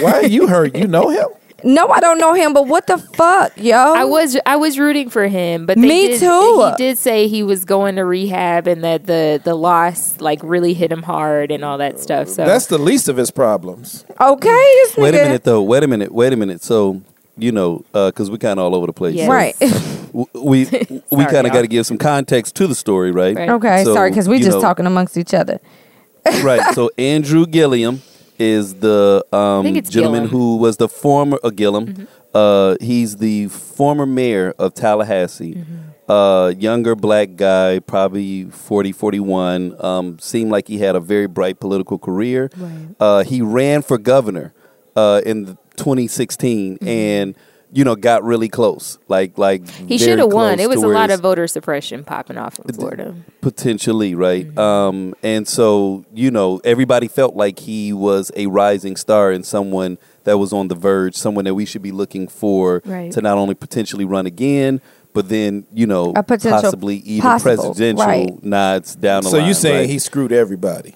Why 0.00 0.12
are 0.12 0.26
you 0.26 0.46
hurt? 0.46 0.76
You 0.76 0.86
know 0.86 1.08
him? 1.10 1.26
No, 1.64 1.86
I 1.86 2.00
don't 2.00 2.18
know 2.18 2.34
him, 2.34 2.52
but 2.54 2.66
what 2.66 2.88
the 2.88 2.98
fuck, 2.98 3.52
yo? 3.56 3.76
I 3.76 4.02
was 4.02 4.36
I 4.44 4.56
was 4.56 4.80
rooting 4.80 5.08
for 5.10 5.28
him, 5.28 5.64
but 5.64 5.76
they 5.76 5.80
Me 5.82 6.06
did, 6.08 6.18
too. 6.18 6.66
He 6.70 6.74
did 6.76 6.98
say 6.98 7.28
he 7.28 7.44
was 7.44 7.64
going 7.64 7.94
to 7.94 8.04
rehab 8.04 8.66
and 8.66 8.82
that 8.82 9.06
the 9.06 9.40
the 9.44 9.54
loss 9.54 10.20
like 10.20 10.40
really 10.42 10.74
hit 10.74 10.90
him 10.90 11.04
hard 11.04 11.52
and 11.52 11.64
all 11.64 11.78
that 11.78 12.00
stuff. 12.00 12.26
So 12.26 12.44
That's 12.44 12.66
the 12.66 12.78
least 12.78 13.06
of 13.08 13.16
his 13.16 13.30
problems. 13.30 14.04
okay. 14.20 14.48
This 14.50 14.96
Wait 14.96 15.14
a 15.14 15.18
minute, 15.18 15.44
though. 15.44 15.62
Wait 15.62 15.84
a 15.84 15.86
minute. 15.86 16.10
Wait 16.12 16.32
a 16.32 16.36
minute. 16.36 16.64
So, 16.64 17.00
you 17.36 17.52
know, 17.52 17.84
because 17.92 18.30
we're 18.30 18.36
kind 18.38 18.58
of 18.58 18.64
all 18.66 18.74
over 18.74 18.86
the 18.86 18.92
place. 18.92 19.14
Yes. 19.14 19.28
Right. 19.28 19.56
W- 20.12 20.26
We 20.34 20.64
we 21.10 21.24
kind 21.26 21.46
of 21.46 21.52
got 21.52 21.62
to 21.62 21.66
give 21.68 21.86
some 21.86 21.98
context 21.98 22.54
to 22.56 22.66
the 22.66 22.74
story, 22.74 23.10
right? 23.10 23.34
Right. 23.36 23.48
Okay, 23.50 23.84
So, 23.84 23.94
sorry, 23.94 24.10
because 24.10 24.28
we're 24.28 24.38
just 24.40 24.56
know- 24.56 24.60
talking 24.60 24.86
amongst 24.86 25.16
each 25.16 25.32
other. 25.34 25.58
right. 26.42 26.74
So 26.74 26.90
Andrew 26.98 27.46
Gilliam 27.46 28.02
is 28.38 28.74
the 28.74 29.24
um, 29.32 29.64
gentleman 29.82 30.24
Gillum. 30.24 30.28
who 30.28 30.56
was 30.58 30.76
the 30.76 30.88
former 30.88 31.38
uh, 31.42 31.50
Gillum. 31.50 32.06
Uh, 32.34 32.76
he's 32.80 33.16
the 33.16 33.48
former 33.48 34.06
mayor 34.06 34.54
of 34.58 34.74
Tallahassee. 34.74 35.64
Uh, 36.08 36.52
younger 36.58 36.94
black 36.94 37.36
guy, 37.36 37.78
probably 37.78 38.44
40, 38.44 38.92
41. 38.92 39.76
Um, 39.84 40.18
seemed 40.18 40.50
like 40.50 40.68
he 40.68 40.78
had 40.78 40.94
a 40.96 41.00
very 41.00 41.26
bright 41.26 41.58
political 41.60 41.98
career. 41.98 42.50
Right. 42.56 42.88
Uh, 43.00 43.22
he 43.24 43.40
ran 43.40 43.82
for 43.82 43.98
governor 43.98 44.52
uh, 44.96 45.22
in 45.24 45.56
the 45.76 45.82
2016 45.84 46.78
and 46.82 47.34
you 47.74 47.84
know 47.84 47.96
got 47.96 48.22
really 48.22 48.48
close. 48.48 48.98
Like 49.08 49.38
like 49.38 49.66
he 49.68 49.96
should 49.98 50.18
have 50.18 50.32
won. 50.32 50.60
It 50.60 50.68
was 50.68 50.82
a 50.82 50.86
lot 50.88 51.10
of 51.10 51.20
voter 51.20 51.46
suppression 51.46 52.04
popping 52.04 52.36
off 52.36 52.58
in 52.58 52.72
Florida. 52.74 53.14
potentially 53.40 54.14
right 54.14 54.46
Mm-hmm. 54.46 54.58
um 54.58 55.14
and 55.22 55.46
so 55.48 56.04
you 56.12 56.30
know 56.30 56.60
everybody 56.64 57.08
felt 57.08 57.34
like 57.34 57.58
he 57.60 57.92
was 57.92 58.30
a 58.36 58.46
rising 58.46 58.96
star 58.96 59.30
and 59.30 59.44
someone 59.46 59.98
that 60.24 60.38
was 60.38 60.52
on 60.52 60.68
the 60.68 60.74
verge 60.74 61.14
someone 61.16 61.44
that 61.46 61.54
we 61.54 61.64
should 61.64 61.82
be 61.82 61.92
looking 61.92 62.28
for 62.28 62.82
Right. 62.84 63.10
to 63.12 63.20
not 63.22 63.38
only 63.38 63.54
potentially 63.54 64.04
run 64.04 64.26
again 64.26 64.80
but 65.14 65.28
then 65.28 65.64
you 65.72 65.86
know 65.86 66.12
A 66.14 66.22
potential 66.22 66.60
possibly 66.62 66.96
even 66.96 67.22
possible, 67.22 67.56
presidential 67.74 68.04
right. 68.06 68.42
nods 68.44 68.94
down 68.96 69.22
the 69.24 69.30
So 69.30 69.38
line 69.38 69.48
you 69.48 69.54
saying 69.54 69.76
right? 69.80 69.88
he 69.90 69.98
screwed 69.98 70.32
everybody? 70.32 70.94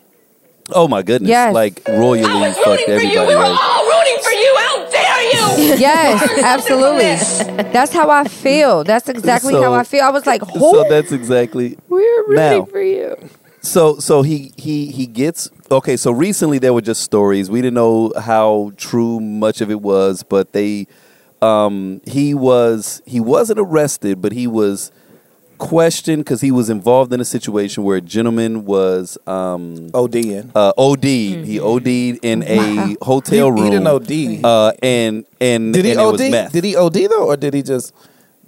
oh 0.75 0.89
my 0.89 1.03
goodness 1.03 1.29
Yes. 1.31 1.55
like 1.55 1.81
royally 1.89 2.53
fucked 2.53 2.89
everybody 2.89 3.35
right 3.35 3.83
Yes, 5.79 6.23
absolutely. 6.43 7.63
That's 7.73 7.93
how 7.93 8.11
I 8.11 8.25
feel. 8.25 8.85
That's 8.85 9.09
exactly 9.09 9.53
So- 9.55 9.63
how 9.63 9.75
I 9.75 9.85
feel. 9.85 10.03
I 10.05 10.11
was 10.11 10.27
like, 10.27 10.43
who? 10.43 10.59
so 10.61 10.85
that's 10.89 11.13
exactly 11.13 11.79
We're 11.89 12.23
rooting 12.29 12.35
Now- 12.37 12.65
for 12.67 12.81
you. 12.83 13.17
So 13.63 13.99
so 13.99 14.23
he 14.23 14.53
he 14.57 14.87
he 14.93 15.07
gets 15.07 15.51
okay. 15.73 15.97
So 15.97 16.13
recently 16.13 16.59
there 16.61 16.73
were 16.73 16.81
just 16.83 17.03
stories. 17.03 17.51
We 17.51 17.61
didn't 17.63 17.75
know 17.75 18.13
how 18.17 18.71
true 18.77 19.19
much 19.19 19.61
of 19.61 19.71
it 19.73 19.81
was, 19.83 20.23
but 20.23 20.53
they 20.53 20.87
um 21.43 22.01
he 22.07 22.33
was 22.33 23.03
he 23.07 23.19
wasn't 23.19 23.59
arrested, 23.59 24.23
but 24.23 24.31
he 24.33 24.47
was 24.47 24.93
questioned 25.59 26.25
because 26.25 26.41
he 26.41 26.51
was 26.51 26.71
involved 26.71 27.13
in 27.13 27.21
a 27.21 27.25
situation 27.25 27.83
where 27.85 27.97
a 27.97 28.01
gentleman 28.01 28.65
was 28.65 29.19
um 29.27 29.91
ODing. 29.91 30.51
uh 30.55 30.73
OD'd. 30.79 31.05
He 31.05 31.59
OD'd 31.61 31.87
in 32.23 32.43
a 32.45 32.97
hotel 33.03 33.47
He- 33.47 33.51
room. 33.51 33.65
he 33.65 33.71
didn't 33.71 33.87
OD. 33.87 34.45
Uh 34.45 34.73
and 34.83 35.25
and 35.41 35.73
Did 35.75 35.85
he 35.85 35.91
and 35.93 36.01
it 36.01 36.05
OD? 36.05 36.13
was 36.13 36.31
meth. 36.31 36.53
Did 36.53 36.65
he 36.65 36.77
OD 36.77 36.95
though, 37.11 37.27
or 37.27 37.37
did 37.37 37.55
he 37.55 37.63
just? 37.63 37.93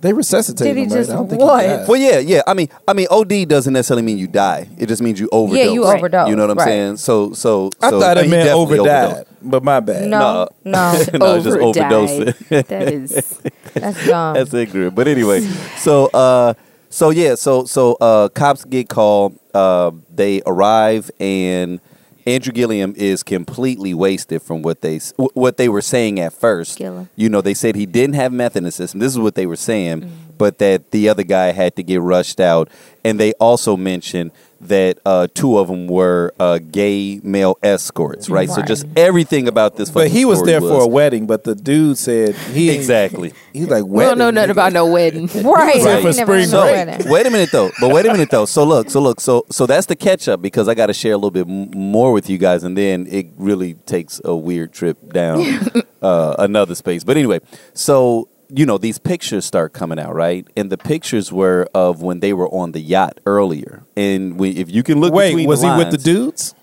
They 0.00 0.12
resuscitated 0.12 0.76
Did 0.76 0.80
he 0.80 0.84
him, 0.84 0.90
just? 0.90 1.10
I 1.10 1.14
don't 1.14 1.28
think 1.28 1.42
what? 1.42 1.60
He 1.60 1.68
died. 1.70 1.88
Well, 1.88 2.00
yeah, 2.00 2.18
yeah. 2.20 2.42
I 2.46 2.54
mean, 2.54 2.68
I 2.86 2.92
mean, 2.92 3.08
OD 3.10 3.48
doesn't 3.48 3.72
necessarily 3.72 4.02
mean 4.04 4.16
you 4.16 4.28
die. 4.28 4.68
It 4.78 4.86
just 4.86 5.02
means 5.02 5.18
you 5.18 5.28
overdose. 5.32 5.74
you 5.74 5.84
overdose, 5.84 6.28
You 6.28 6.36
know 6.36 6.42
what 6.46 6.52
I'm 6.52 6.56
right. 6.58 6.64
saying? 6.66 6.96
So, 6.98 7.32
so, 7.32 7.70
I 7.82 7.90
so 7.90 7.98
thought 7.98 8.16
it 8.16 8.26
he 8.26 8.30
meant 8.30 8.44
definitely 8.44 8.78
overdied, 8.78 9.04
overdosed. 9.06 9.26
but 9.42 9.64
my 9.64 9.80
bad. 9.80 10.06
no, 10.08 10.46
no, 10.64 10.82
no, 11.14 11.34
it's 11.34 11.44
just 11.44 11.56
Overdied. 11.56 11.74
overdosing. 11.90 12.66
That 12.68 12.92
is 12.92 13.40
that's 13.74 14.06
dumb. 14.06 14.34
That's 14.34 14.54
ignorant. 14.54 14.94
But 14.94 15.08
anyway, 15.08 15.40
so, 15.78 16.06
uh, 16.14 16.54
so 16.90 17.10
yeah, 17.10 17.34
so, 17.34 17.64
so, 17.64 17.96
uh, 18.00 18.28
cops 18.28 18.64
get 18.64 18.88
called. 18.88 19.38
Uh, 19.54 19.92
they 20.14 20.42
arrive, 20.46 21.10
and 21.20 21.80
Andrew 22.28 22.52
Gilliam 22.52 22.94
is 22.96 23.22
completely 23.22 23.94
wasted 23.94 24.42
from 24.42 24.60
what 24.60 24.82
they 24.82 24.98
what 25.32 25.56
they 25.56 25.68
were 25.68 25.80
saying 25.80 26.20
at 26.20 26.34
first. 26.34 26.76
Gilliam. 26.76 27.08
You 27.16 27.30
know, 27.30 27.40
they 27.40 27.54
said 27.54 27.74
he 27.74 27.86
didn't 27.86 28.16
have 28.16 28.32
meth 28.32 28.54
in 28.54 28.64
the 28.64 28.70
system. 28.70 29.00
This 29.00 29.12
is 29.12 29.18
what 29.18 29.34
they 29.34 29.46
were 29.46 29.56
saying, 29.56 30.10
but 30.36 30.58
that 30.58 30.90
the 30.90 31.08
other 31.08 31.22
guy 31.22 31.52
had 31.52 31.74
to 31.76 31.82
get 31.82 32.02
rushed 32.02 32.38
out. 32.38 32.68
And 33.02 33.18
they 33.18 33.32
also 33.34 33.76
mentioned 33.76 34.30
that 34.60 34.98
uh, 35.06 35.28
two 35.34 35.58
of 35.58 35.68
them 35.68 35.86
were 35.86 36.32
uh, 36.40 36.58
gay 36.58 37.20
male 37.22 37.56
escorts, 37.62 38.28
right? 38.28 38.48
So 38.50 38.62
just 38.62 38.86
everything 38.96 39.46
about 39.48 39.76
this. 39.76 39.90
But 39.90 40.08
he 40.10 40.24
was 40.24 40.38
story 40.38 40.52
there 40.52 40.60
for 40.60 40.82
a 40.82 40.86
wedding. 40.86 41.26
But 41.26 41.44
the 41.44 41.54
dude 41.54 41.96
said 41.98 42.34
he 42.34 42.70
exactly. 42.70 43.32
He's 43.52 43.68
like, 43.68 43.84
we 43.84 44.04
don't 44.04 44.18
know 44.18 44.30
nothing 44.30 44.50
about 44.50 44.72
no 44.72 44.86
wedding. 44.86 45.26
right. 45.34 45.74
was 45.76 45.84
there 45.84 45.98
I 45.98 46.02
for 46.02 46.12
spring 46.12 46.46
So 46.46 46.62
break. 46.62 46.86
wedding. 46.86 47.10
wait 47.10 47.26
a 47.26 47.30
minute 47.30 47.50
though, 47.52 47.70
but 47.80 47.92
wait 47.92 48.06
a 48.06 48.12
minute 48.12 48.30
though. 48.30 48.46
So 48.46 48.64
look, 48.64 48.90
so 48.90 49.00
look, 49.00 49.20
so 49.20 49.44
so 49.50 49.66
that's 49.66 49.86
the 49.86 49.96
catch 49.96 50.28
up 50.28 50.42
because 50.42 50.68
I 50.68 50.74
got 50.74 50.86
to 50.86 50.94
share 50.94 51.12
a 51.12 51.16
little 51.16 51.30
bit 51.30 51.48
m- 51.48 51.70
more 51.70 52.12
with 52.12 52.28
you 52.28 52.38
guys, 52.38 52.64
and 52.64 52.76
then 52.76 53.06
it 53.08 53.28
really 53.36 53.74
takes 53.74 54.20
a 54.24 54.34
weird 54.34 54.72
trip 54.72 55.12
down 55.12 55.44
uh, 56.02 56.34
another 56.38 56.74
space. 56.74 57.04
But 57.04 57.16
anyway, 57.16 57.40
so 57.74 58.28
you 58.50 58.64
know 58.66 58.78
these 58.78 58.98
pictures 58.98 59.44
start 59.44 59.72
coming 59.72 59.98
out, 59.98 60.14
right? 60.14 60.46
And 60.56 60.70
the 60.70 60.78
pictures 60.78 61.30
were 61.32 61.68
of 61.74 62.02
when 62.02 62.20
they 62.20 62.32
were 62.32 62.48
on 62.48 62.72
the 62.72 62.80
yacht 62.80 63.20
earlier, 63.26 63.84
and 63.96 64.38
we, 64.38 64.50
if 64.50 64.70
you 64.70 64.82
can 64.82 65.00
look, 65.00 65.12
Wait, 65.12 65.30
between 65.30 65.48
was 65.48 65.60
the 65.62 65.72
he 65.72 65.78
with 65.78 65.90
the 65.90 65.98
dudes? 65.98 66.54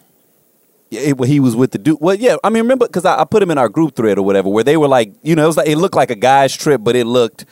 Yeah, 0.90 1.02
it- 1.02 1.18
well, 1.18 1.28
he 1.30 1.40
was 1.40 1.56
with 1.56 1.72
the 1.72 1.78
dude. 1.78 1.98
Well, 2.00 2.16
yeah, 2.16 2.38
I 2.44 2.50
mean, 2.50 2.64
remember 2.64 2.88
because 2.88 3.06
I, 3.06 3.20
I 3.22 3.26
put 3.26 3.42
him 3.44 3.52
in 3.52 3.58
our 3.58 3.70
group 3.70 3.96
thread 3.96 4.18
or 4.18 4.22
whatever, 4.26 4.50
where 4.50 4.64
they 4.64 4.78
were 4.78 4.88
like, 4.88 5.14
you 5.24 5.36
know, 5.36 5.44
it 5.44 5.48
was 5.48 5.58
like 5.58 5.68
it 5.68 5.78
looked 5.78 5.96
like 5.96 6.10
a 6.12 6.16
guy's 6.16 6.56
trip, 6.56 6.82
but 6.84 6.96
it 6.96 7.06
looked 7.06 7.46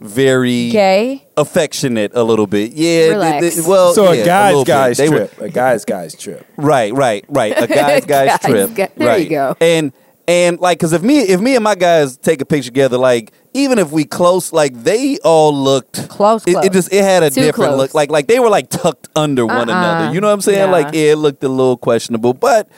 very 0.00 0.70
Gay. 0.70 1.26
affectionate 1.36 2.12
a 2.14 2.22
little 2.22 2.46
bit. 2.46 2.72
Yeah. 2.72 3.00
th- 3.00 3.10
Relax. 3.12 3.54
th- 3.56 3.66
well, 3.66 3.92
So 3.94 4.12
yeah, 4.12 4.22
a 4.22 4.24
guy's 4.24 4.48
little 4.52 4.64
bit. 4.64 4.66
guy's 4.72 4.96
They 4.98 5.08
were- 5.08 5.16
trip. 5.26 5.40
a 5.40 5.48
guy's 5.50 5.84
guy's 5.84 6.14
trip. 6.14 6.46
right, 6.56 6.92
right, 6.94 7.24
right. 7.28 7.52
A 7.56 7.66
guy's 7.66 8.04
guy's 8.06 8.28
Guy's 8.38 8.40
trip. 8.40 8.74
guy- 8.74 8.90
there 8.96 9.08
right. 9.08 9.22
you 9.22 9.28
go. 9.30 9.56
And 9.60 9.92
and 10.30 10.60
like, 10.60 10.78
cause 10.78 10.92
if 10.92 11.02
me 11.02 11.18
if 11.20 11.40
me 11.40 11.56
and 11.56 11.64
my 11.64 11.74
guys 11.74 12.16
take 12.16 12.40
a 12.40 12.44
picture 12.44 12.68
together, 12.70 12.96
like 12.98 13.32
even 13.52 13.78
if 13.78 13.90
we 13.90 14.04
close, 14.04 14.52
like 14.52 14.72
they 14.84 15.18
all 15.24 15.52
looked 15.52 16.08
Close, 16.08 16.44
It, 16.46 16.52
close. 16.52 16.64
it 16.66 16.72
just 16.72 16.92
it 16.92 17.02
had 17.02 17.22
a 17.24 17.30
Too 17.30 17.40
different 17.40 17.70
close. 17.72 17.78
look. 17.78 17.94
Like 17.94 18.10
like 18.10 18.26
they 18.28 18.38
were 18.38 18.48
like 18.48 18.68
tucked 18.70 19.08
under 19.16 19.44
one 19.44 19.68
Uh-uh. 19.68 19.76
another. 19.78 20.14
You 20.14 20.20
know 20.20 20.28
what 20.28 20.34
I'm 20.34 20.40
saying? 20.40 20.70
Nah. 20.70 20.76
Like 20.78 20.94
yeah, 20.94 21.12
it 21.12 21.16
looked 21.16 21.42
a 21.42 21.48
little 21.48 21.76
questionable, 21.76 22.32
but. 22.34 22.68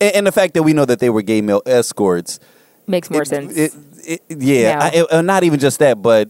And, 0.00 0.16
and 0.16 0.26
the 0.26 0.32
fact 0.32 0.54
that 0.54 0.62
we 0.64 0.72
know 0.72 0.84
that 0.84 0.98
they 0.98 1.10
were 1.10 1.22
gay 1.22 1.40
male 1.42 1.62
escorts, 1.66 2.40
Makes 2.88 3.08
more 3.10 3.22
it- 3.22 3.28
sense. 3.28 3.56
it- 3.56 4.20
yeah, 4.28 4.78
Now. 4.78 4.84
I, 4.86 5.06
uh, 5.18 5.22
not 5.22 5.44
even 5.44 5.60
just 5.60 5.78
that, 5.78 6.02
but 6.02 6.28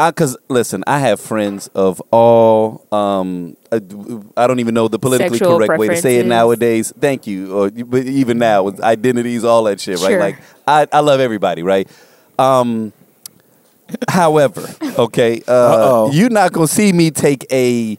I 0.00 0.10
because 0.10 0.36
listen, 0.48 0.82
I 0.86 0.98
have 0.98 1.20
friends 1.20 1.68
of 1.74 2.00
all. 2.10 2.84
Um, 2.90 3.56
uh, 3.70 3.80
I 4.36 4.46
don't 4.46 4.60
even 4.60 4.74
know 4.74 4.88
the 4.88 4.98
politically 4.98 5.38
Sexual 5.38 5.58
correct 5.58 5.78
way 5.78 5.88
to 5.88 5.96
say 5.96 6.18
it 6.18 6.26
nowadays. 6.26 6.92
Thank 6.98 7.26
you. 7.26 7.54
Or 7.56 7.70
but 7.70 8.04
even 8.06 8.38
now 8.38 8.62
with 8.64 8.80
identities, 8.80 9.44
all 9.44 9.64
that 9.64 9.80
shit, 9.80 9.98
right? 10.00 10.08
Sure. 10.08 10.20
Like 10.20 10.38
I, 10.66 10.86
I 10.92 11.00
love 11.00 11.20
everybody, 11.20 11.62
right? 11.62 11.88
Um, 12.38 12.92
however, 14.08 14.68
okay, 14.98 15.42
uh, 15.46 16.10
you're 16.12 16.30
not 16.30 16.52
gonna 16.52 16.66
see 16.66 16.92
me 16.92 17.10
take 17.10 17.46
a 17.52 17.98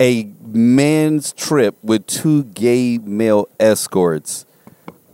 a 0.00 0.24
men's 0.46 1.32
trip 1.32 1.76
with 1.82 2.06
two 2.06 2.44
gay 2.44 2.98
male 2.98 3.48
escorts 3.58 4.46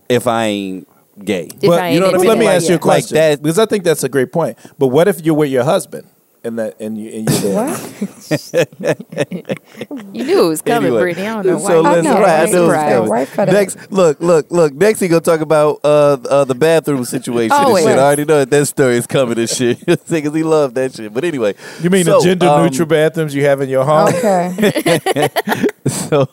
if 0.09 0.27
I 0.27 0.45
ain't 0.45 0.89
gay. 1.25 1.49
If 1.61 1.61
but 1.63 1.81
I 1.81 1.89
you 1.89 1.95
ain't 1.95 2.01
know, 2.13 2.15
into 2.21 2.29
let 2.29 2.39
me 2.39 2.47
ask 2.47 2.65
you 2.65 2.69
a 2.69 2.71
yeah. 2.71 2.75
Like 2.75 2.83
question 2.83 3.15
that- 3.17 3.43
because 3.43 3.59
I 3.59 3.67
think 3.67 3.85
that's 3.85 4.05
a 4.05 4.09
great 4.09 4.33
point. 4.33 4.59
But 4.79 4.89
what 4.89 5.09
if 5.09 5.25
you're 5.25 5.35
with 5.35 5.51
your 5.51 5.65
husband 5.65 6.07
and 6.47 6.59
that 6.59 6.81
and 6.81 6.97
you 6.97 7.11
and 7.11 7.29
you're 7.31 7.41
there? 7.41 8.97
You 10.13 10.25
knew 10.25 10.45
it 10.47 10.49
was 10.49 10.63
coming, 10.63 10.87
Anyway, 10.89 11.01
Brittany. 11.03 11.27
I 11.27 11.43
don't 11.43 11.47
know 11.47 11.59
why. 11.59 11.69
So 11.69 11.77
you 11.77 11.83
listen, 11.89 12.05
know, 12.05 12.21
right, 12.21 12.29
I 12.29 12.43
right? 12.45 12.51
knew 12.53 12.63
it 12.63 12.67
was 12.67 12.77
coming. 12.77 13.11
Right 13.11 13.29
for 13.29 13.47
that. 13.47 13.53
Next, 13.53 13.93
look, 13.93 14.21
look, 14.21 14.51
look. 14.51 14.73
Next, 14.75 15.01
he 15.01 15.09
gonna 15.09 15.21
talk 15.21 15.41
about 15.41 15.81
uh, 15.85 16.17
uh 16.29 16.45
the 16.45 16.55
bathroom 16.55 17.05
situation 17.05 17.57
and 17.57 17.67
Always. 17.67 17.85
shit. 17.85 17.99
I 17.99 18.03
already 18.03 18.25
know 18.25 18.39
that, 18.39 18.51
that 18.51 18.67
story 18.67 18.97
is 18.97 19.07
coming 19.07 19.39
and 19.39 19.49
shit 19.49 19.85
because 19.87 20.35
he 20.35 20.43
loved 20.43 20.75
that 20.77 20.95
shit. 20.95 21.13
But 21.13 21.25
anyway, 21.25 21.55
You 21.83 21.91
mean 21.91 22.05
so, 22.05 22.19
the 22.21 22.25
gender 22.25 22.47
um, 22.49 22.65
neutral 22.65 22.87
bathrooms 22.89 23.35
you 23.35 23.45
have 23.45 23.61
in 23.61 23.69
your 23.69 23.85
home? 23.85 24.09
Okay. 24.09 25.29
so 25.87 26.29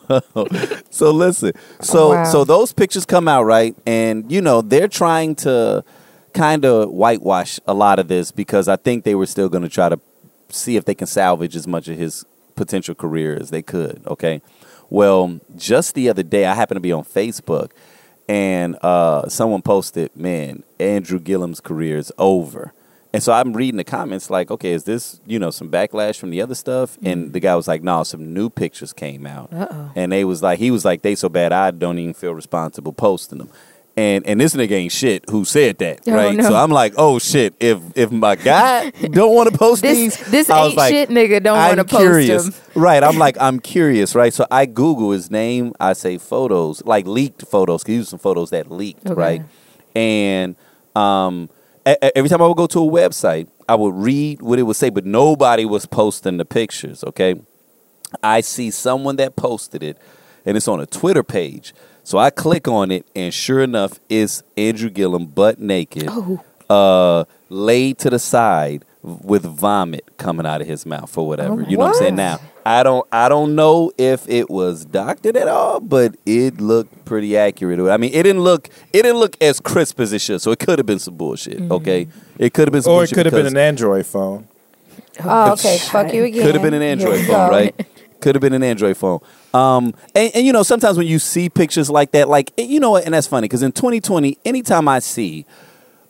so 0.90 1.10
listen 1.10 1.52
so 1.80 2.10
Wow. 2.10 2.24
so 2.24 2.44
those 2.44 2.72
pictures 2.72 3.04
come 3.06 3.28
out 3.28 3.44
right 3.44 3.76
and 3.86 4.30
you 4.30 4.40
know 4.40 4.62
they're 4.62 4.88
trying 4.88 5.34
to 5.36 5.84
kind 6.34 6.64
of 6.64 6.90
whitewash 6.90 7.58
a 7.66 7.72
lot 7.74 7.98
of 7.98 8.08
this 8.08 8.30
because 8.32 8.68
i 8.68 8.76
think 8.76 9.04
they 9.04 9.14
were 9.14 9.26
still 9.26 9.48
going 9.48 9.62
to 9.62 9.68
try 9.68 9.88
to 9.88 9.98
see 10.48 10.76
if 10.76 10.84
they 10.84 10.94
can 10.94 11.06
salvage 11.06 11.56
as 11.56 11.66
much 11.66 11.88
of 11.88 11.96
his 11.96 12.24
potential 12.56 12.94
career 12.94 13.36
as 13.40 13.50
they 13.50 13.62
could 13.62 14.02
okay 14.06 14.42
well 14.90 15.40
just 15.56 15.94
the 15.94 16.08
other 16.08 16.22
day 16.22 16.44
i 16.46 16.54
happened 16.54 16.76
to 16.76 16.80
be 16.80 16.92
on 16.92 17.04
facebook 17.04 17.70
and 18.28 18.76
uh, 18.82 19.28
someone 19.28 19.62
posted 19.62 20.14
man 20.16 20.62
andrew 20.80 21.18
gillum's 21.20 21.60
career 21.60 21.96
is 21.96 22.12
over 22.18 22.72
And 23.14 23.22
so 23.22 23.32
I'm 23.32 23.52
reading 23.52 23.76
the 23.78 23.84
comments 23.84 24.28
like, 24.28 24.50
okay, 24.50 24.72
is 24.72 24.82
this 24.90 25.20
you 25.24 25.38
know 25.38 25.52
some 25.52 25.70
backlash 25.70 26.18
from 26.18 26.30
the 26.30 26.42
other 26.42 26.56
stuff? 26.56 26.98
And 27.00 27.32
the 27.32 27.38
guy 27.38 27.54
was 27.54 27.68
like, 27.68 27.80
no, 27.84 28.02
some 28.02 28.34
new 28.34 28.50
pictures 28.50 28.92
came 28.92 29.24
out, 29.24 29.52
Uh-oh. 29.52 29.92
and 29.94 30.10
they 30.10 30.24
was 30.24 30.42
like, 30.42 30.58
he 30.58 30.72
was 30.72 30.84
like, 30.84 31.02
they 31.02 31.14
so 31.14 31.28
bad, 31.28 31.52
I 31.52 31.70
don't 31.70 31.98
even 32.00 32.14
feel 32.14 32.34
responsible 32.34 32.92
posting 32.92 33.38
them. 33.38 33.50
And 33.96 34.26
and 34.26 34.40
this 34.40 34.56
nigga 34.56 34.72
ain't 34.72 34.90
shit 34.90 35.24
who 35.30 35.44
said 35.44 35.78
that, 35.78 36.00
Oh, 36.08 36.12
right? 36.12 36.34
no. 36.36 36.42
So 36.48 36.56
I'm 36.56 36.70
like, 36.70 36.94
oh 36.96 37.20
shit, 37.20 37.54
if 37.60 37.78
if 37.94 38.10
my 38.10 38.34
guy 38.34 38.90
don't 38.90 39.32
want 39.34 39.52
to 39.52 39.56
post 39.56 39.82
This- 39.82 40.16
these, 40.16 40.30
this 40.32 40.50
I 40.50 40.64
ain't 40.66 40.76
like, 40.76 40.92
shit 40.92 41.10
nigga 41.10 41.40
don't 41.40 41.56
wanna 41.56 41.84
post 41.84 42.00
curious. 42.02 42.44
them. 42.44 42.54
Right. 42.82 43.04
I'm 43.04 43.18
like, 43.26 43.36
I'm 43.40 43.60
curious, 43.60 44.16
right? 44.16 44.32
So 44.34 44.46
I 44.50 44.66
Google 44.66 45.12
his 45.12 45.30
name. 45.30 45.74
I 45.78 45.92
say 45.92 46.18
photos, 46.18 46.84
like 46.84 47.06
leaked 47.06 47.46
photos, 47.46 47.84
because 47.84 48.08
some 48.08 48.18
photos 48.18 48.50
that 48.50 48.68
leaked, 48.68 49.06
Okay. 49.06 49.14
right? 49.14 49.42
And 49.94 50.56
um, 50.96 51.48
every 51.86 52.28
time 52.28 52.42
I 52.42 52.48
would 52.48 52.56
go 52.56 52.66
to 52.66 52.80
a 52.80 52.90
website, 52.90 53.46
I 53.68 53.76
would 53.76 53.94
read 53.94 54.42
what 54.42 54.58
it 54.58 54.62
would 54.64 54.74
say, 54.76 54.90
but 54.90 55.06
nobody 55.06 55.64
was 55.64 55.86
posting 55.86 56.36
the 56.38 56.44
pictures, 56.44 57.04
okay? 57.04 57.36
I 58.24 58.40
see 58.40 58.72
someone 58.72 59.16
that 59.16 59.36
posted 59.36 59.84
it, 59.84 59.98
and 60.44 60.56
it's 60.56 60.66
on 60.66 60.80
a 60.80 60.86
Twitter 60.86 61.22
page. 61.22 61.74
So 62.04 62.18
I 62.18 62.30
click 62.30 62.68
on 62.68 62.90
it, 62.90 63.06
and 63.16 63.32
sure 63.32 63.60
enough, 63.62 63.98
it's 64.08 64.42
Andrew 64.56 64.90
Gillum 64.90 65.26
butt 65.26 65.58
naked, 65.58 66.08
uh, 66.68 67.24
laid 67.48 67.98
to 67.98 68.10
the 68.10 68.18
side 68.18 68.84
with 69.02 69.44
vomit 69.44 70.04
coming 70.18 70.46
out 70.46 70.60
of 70.60 70.66
his 70.66 70.86
mouth 70.86 71.16
or 71.16 71.26
whatever. 71.26 71.62
you 71.62 71.76
know 71.76 71.84
what 71.84 71.88
I'm 71.88 71.94
saying? 71.94 72.16
Now, 72.16 72.40
I 72.64 72.82
don't, 72.82 73.06
I 73.12 73.28
don't 73.28 73.54
know 73.54 73.90
if 73.98 74.28
it 74.28 74.48
was 74.48 74.84
doctored 74.84 75.36
at 75.36 75.48
all, 75.48 75.80
but 75.80 76.16
it 76.24 76.60
looked 76.60 77.04
pretty 77.04 77.36
accurate. 77.36 77.80
I 77.80 77.96
mean, 77.96 78.12
it 78.12 78.22
didn't 78.22 78.42
look, 78.42 78.68
it 78.92 79.02
didn't 79.02 79.18
look 79.18 79.36
as 79.42 79.60
crisp 79.60 79.98
as 80.00 80.12
it 80.12 80.20
should. 80.20 80.40
So 80.40 80.52
it 80.52 80.58
could 80.58 80.78
have 80.78 80.86
been 80.86 80.98
some 80.98 81.16
bullshit. 81.16 81.60
Okay, 81.70 82.08
it 82.38 82.54
could 82.54 82.68
have 82.68 82.72
been 82.72 82.82
some 82.82 82.92
Or 82.92 83.04
it 83.04 83.12
could 83.12 83.26
have 83.26 83.34
been 83.34 83.46
an 83.46 83.56
Android 83.56 84.06
phone. 84.06 84.48
Oh, 85.22 85.52
okay. 85.52 85.78
Fuck 85.78 86.12
you 86.14 86.24
again. 86.24 86.42
could 86.44 86.54
have 86.54 86.62
been 86.62 86.74
an 86.74 86.82
Android 86.82 87.24
phone, 87.26 87.50
right? 87.50 87.86
Could 88.24 88.34
have 88.36 88.40
been 88.42 88.54
an 88.54 88.62
Android 88.62 88.96
phone. 88.96 89.20
Um, 89.52 89.92
and, 90.14 90.30
and 90.34 90.46
you 90.46 90.52
know, 90.54 90.62
sometimes 90.62 90.96
when 90.96 91.06
you 91.06 91.18
see 91.18 91.50
pictures 91.50 91.90
like 91.90 92.12
that, 92.12 92.26
like 92.28 92.52
you 92.56 92.80
know 92.80 92.92
what, 92.92 93.04
and 93.04 93.12
that's 93.12 93.26
funny 93.26 93.44
because 93.44 93.62
in 93.62 93.70
2020, 93.72 94.38
anytime 94.46 94.88
I 94.88 95.00
see 95.00 95.44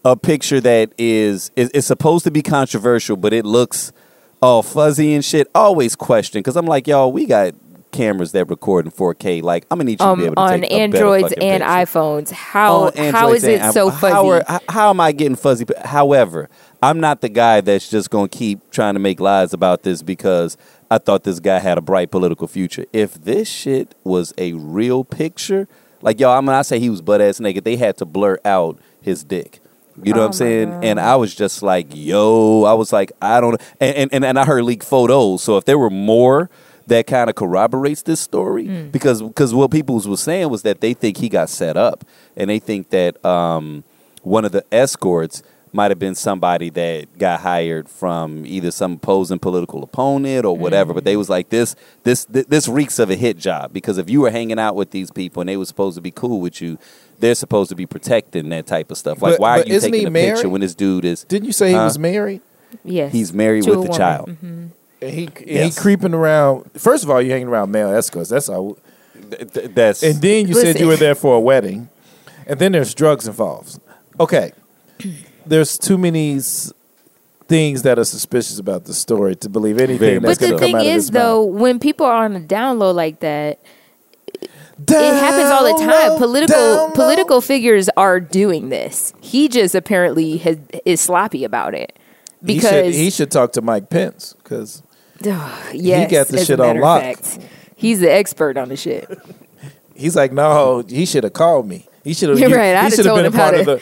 a 0.05 0.15
picture 0.17 0.61
that 0.61 0.93
is 0.97 1.51
is, 1.57 1.71
is 1.71 1.87
supposed 1.87 2.25
to 2.25 2.31
be 2.31 2.41
controversial, 2.41 3.17
but 3.17 3.33
it 3.33 3.45
looks 3.45 3.93
all 4.41 4.63
fuzzy 4.63 5.13
and 5.13 5.25
shit, 5.25 5.49
always 5.57 5.97
question 5.97 6.39
because 6.39 6.55
I'm 6.57 6.67
like, 6.67 6.87
y'all, 6.87 7.11
we 7.11 7.27
got 7.27 7.55
cameras 7.91 8.33
that 8.33 8.49
record 8.51 8.85
in 8.87 8.93
4K. 8.93 9.43
Like, 9.43 9.65
I'm 9.71 9.79
gonna 9.79 9.85
need 9.87 10.01
you 10.01 10.07
to 10.07 10.17
be 10.17 10.23
Um, 10.23 10.27
able 10.27 10.35
to 10.35 10.41
on 10.41 10.61
take 10.61 10.73
Androids 10.73 11.33
and 11.33 11.63
picture. 11.63 11.65
iPhones, 11.65 12.31
how 12.31 12.93
how 13.13 13.33
is 13.33 13.43
it 13.45 13.61
and 13.61 13.73
so 13.75 13.91
fuzzy? 13.91 14.13
How, 14.13 14.29
are- 14.29 14.45
how- 14.47 14.61
how 14.69 14.91
am 14.91 15.01
I 15.01 15.13
getting 15.13 15.37
fuzzy? 15.37 15.65
However, 15.85 16.49
I'm 16.83 17.01
not 17.01 17.23
the 17.23 17.29
guy 17.29 17.61
that's 17.61 17.89
just 17.89 18.11
going 18.11 18.29
to 18.29 18.37
keep 18.39 18.71
trying 18.71 18.95
to 18.95 19.01
make 19.01 19.19
lies 19.21 19.53
about 19.55 19.83
this 19.85 20.03
because 20.03 20.57
I 20.95 20.99
thought 20.99 21.25
this 21.25 21.41
guy 21.41 21.59
had 21.59 21.77
a 21.77 21.81
bright 21.81 22.13
political 22.13 22.47
future. 22.47 22.87
If 22.93 23.15
this 23.15 23.49
shit 23.49 23.97
was 24.05 24.33
a 24.39 24.53
real 24.53 25.03
picture, 25.03 25.67
like 26.03 26.21
y'all, 26.21 26.39
I 26.39 26.41
mean, 26.41 26.51
I 26.51 26.63
say 26.63 26.79
he 26.79 26.89
was 26.89 27.03
butt 27.03 27.21
ass 27.21 27.41
naked. 27.41 27.65
They 27.65 27.75
had 27.75 27.97
to 27.97 28.05
blur 28.05 28.39
out 28.45 28.79
his 29.03 29.25
dick. 29.25 29.59
You 30.01 30.13
know 30.13 30.21
what 30.21 30.27
I'm 30.27 30.33
saying? 30.33 30.85
And 30.85 31.01
I 31.01 31.17
was 31.17 31.35
just 31.35 31.65
like, 31.65 31.89
yo, 31.91 32.63
I 32.63 32.75
was 32.75 32.93
like, 32.93 33.11
I 33.21 33.41
don't, 33.41 33.61
and 33.81 33.97
and, 33.97 34.11
and, 34.13 34.25
and 34.25 34.39
I 34.39 34.45
heard 34.45 34.63
leaked 34.63 34.85
photos. 34.85 35.43
So 35.43 35.57
if 35.57 35.65
there 35.65 35.79
were 35.79 35.91
more 35.91 36.49
that 36.87 37.09
kind 37.09 37.29
of 37.29 37.35
corroborates 37.35 38.03
this 38.03 38.21
story, 38.21 38.69
because 38.93 39.21
because 39.21 39.53
what 39.53 39.73
people 39.73 39.97
was 39.97 40.21
saying 40.21 40.49
was 40.49 40.63
that 40.63 40.81
they 40.81 40.95
think 40.95 41.17
he 41.17 41.29
got 41.29 41.51
set 41.51 41.77
up, 41.77 42.05
and 42.37 42.49
they 42.49 42.61
think 42.61 42.91
that 42.91 43.25
um, 43.25 43.83
one 44.23 44.45
of 44.45 44.53
the 44.53 44.65
escorts 44.71 45.43
might 45.75 45.91
have 45.91 45.99
been 45.99 46.15
somebody 46.15 46.71
that 46.71 47.19
got 47.19 47.41
hired 47.41 47.89
from 47.89 48.47
either 48.47 48.71
some 48.71 48.93
opposing 48.93 49.41
political 49.41 49.83
opponent 49.83 50.45
or 50.47 50.57
whatever. 50.57 50.95
But 50.95 51.03
they 51.05 51.17
was 51.17 51.29
like 51.29 51.49
this 51.51 51.75
this 52.05 52.25
th- 52.27 52.47
this 52.47 52.69
reeks 52.69 52.99
of 53.01 53.11
a 53.11 53.17
hit 53.17 53.37
job 53.37 53.73
because 53.73 53.99
if 53.99 54.09
you 54.09 54.21
were 54.21 54.31
hanging 54.31 54.59
out 54.61 54.77
with 54.77 54.93
these 54.93 55.11
people 55.11 55.41
and 55.43 55.49
they 55.49 55.57
were 55.57 55.65
supposed 55.65 55.97
to 55.97 56.01
be 56.01 56.13
cool 56.13 56.41
with 56.41 56.63
you, 56.63 56.79
they're 57.19 57.35
supposed 57.35 57.71
to 57.71 57.75
be 57.75 57.87
protecting 57.87 58.49
that 58.51 58.67
type 58.67 58.91
of 58.93 58.97
stuff. 58.99 59.21
Like, 59.21 59.33
But- 59.35 59.41
why 59.41 59.59
but 59.59 59.67
are 59.67 59.69
you 59.71 59.75
isn't 59.75 59.91
taking 59.93 60.15
he 60.15 60.27
a 60.29 60.33
picture 60.33 60.49
when 60.49 60.61
this 60.61 60.75
dude 60.77 61.05
is? 61.05 61.25
Didn't 61.25 61.47
you 61.47 61.53
say 61.53 61.71
he 61.71 61.75
was 61.75 61.99
married? 61.99 62.41
yes, 62.85 63.13
He's 63.13 63.33
married 63.33 63.65
to 63.65 63.71
with 63.71 63.79
a 63.81 63.83
the 63.83 63.89
woman. 63.89 63.97
child. 63.99 64.29
Mhm. 64.31 64.69
And 65.03 65.11
he 65.13 65.29
Yes. 65.45 65.75
he 65.77 65.81
creeping 65.81 66.15
around. 66.15 66.71
First 66.77 67.03
of 67.03 67.11
all, 67.11 67.21
you 67.21 67.33
hanging 67.33 67.49
around 67.49 67.71
male 67.73 67.91
escorts. 67.93 68.31
That's 68.31 68.49
all. 68.49 68.79
Th- 69.31 69.53
th- 69.53 69.71
that's 69.75 70.03
And 70.05 70.21
then 70.23 70.47
you 70.47 70.55
said 70.55 70.79
you 70.79 70.87
were 70.87 70.97
there 70.97 71.15
for 71.17 71.35
a 71.37 71.41
wedding, 71.41 71.89
and 72.47 72.59
then 72.61 72.73
there's 72.73 72.95
drugs 72.95 73.27
involved. 73.27 73.79
Okay, 74.21 74.53
there's 75.47 75.79
too 75.79 75.99
many 75.99 76.37
s- 76.37 76.73
things 77.47 77.83
that 77.83 77.99
are 77.99 78.05
suspicious 78.05 78.59
about 78.59 78.85
the 78.85 78.95
story 78.95 79.37
to 79.37 79.49
believe 79.49 79.79
anything 79.79 80.21
that's 80.23 80.39
But 80.39 80.45
the 80.47 80.51
come 80.53 80.59
thing 80.59 80.75
out 80.77 80.87
is, 80.87 81.11
though, 81.11 81.47
mouth. 81.51 81.61
when 81.61 81.79
people 81.79 82.07
are 82.07 82.25
on 82.25 82.35
a 82.37 82.41
down 82.41 82.79
low 82.79 82.91
like 82.91 83.21
that, 83.21 83.61
it 84.33 84.91
happens 84.91 85.51
all 85.51 85.65
the 85.65 85.85
time. 85.85 86.19
Political 86.19 86.91
political 86.95 87.41
figures 87.41 87.89
are 87.97 88.19
doing 88.21 88.71
this. 88.71 89.13
He 89.21 89.49
just 89.49 89.75
apparently 89.75 90.39
has, 90.39 90.59
is 90.85 91.01
sloppy 91.01 91.45
about 91.45 91.75
it 91.75 91.97
He 92.45 92.55
should, 92.55 92.63
because 92.71 92.97
he 92.97 93.11
should 93.11 93.31
talk 93.31 93.53
to 93.53 93.63
Mike 93.63 93.89
Pence 93.91 94.35
because 94.43 94.83
yes, 95.23 96.11
got 96.11 96.27
the 96.29 96.45
shit 96.45 96.59
on 96.61 96.81
lock. 96.81 97.03
fact, 97.03 97.39
He's 97.77 98.01
the 98.01 98.11
expert 98.11 98.57
on 98.57 98.69
the 98.71 98.77
shit. 98.77 99.09
he's 99.95 100.17
like, 100.17 100.33
no, 100.33 100.83
he 100.89 101.07
should 101.07 101.25
have 101.25 101.35
called 101.35 101.69
me. 101.69 101.87
He 102.03 102.15
should 102.15 102.29
have. 102.31 102.39
You're 102.39 102.51
right. 102.51 102.75
I'd 102.75 102.91
He 102.91 102.97
should 102.97 103.07
have 103.07 103.15
been 103.17 103.27
a 103.27 103.29
him 103.29 103.33
how 103.35 103.51
part 103.51 103.61
of 103.61 103.67
the. 103.67 103.81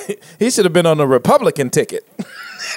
he 0.38 0.50
should 0.50 0.64
have 0.64 0.72
been 0.72 0.86
on 0.86 0.98
the 0.98 1.06
Republican 1.06 1.70
ticket. 1.70 2.04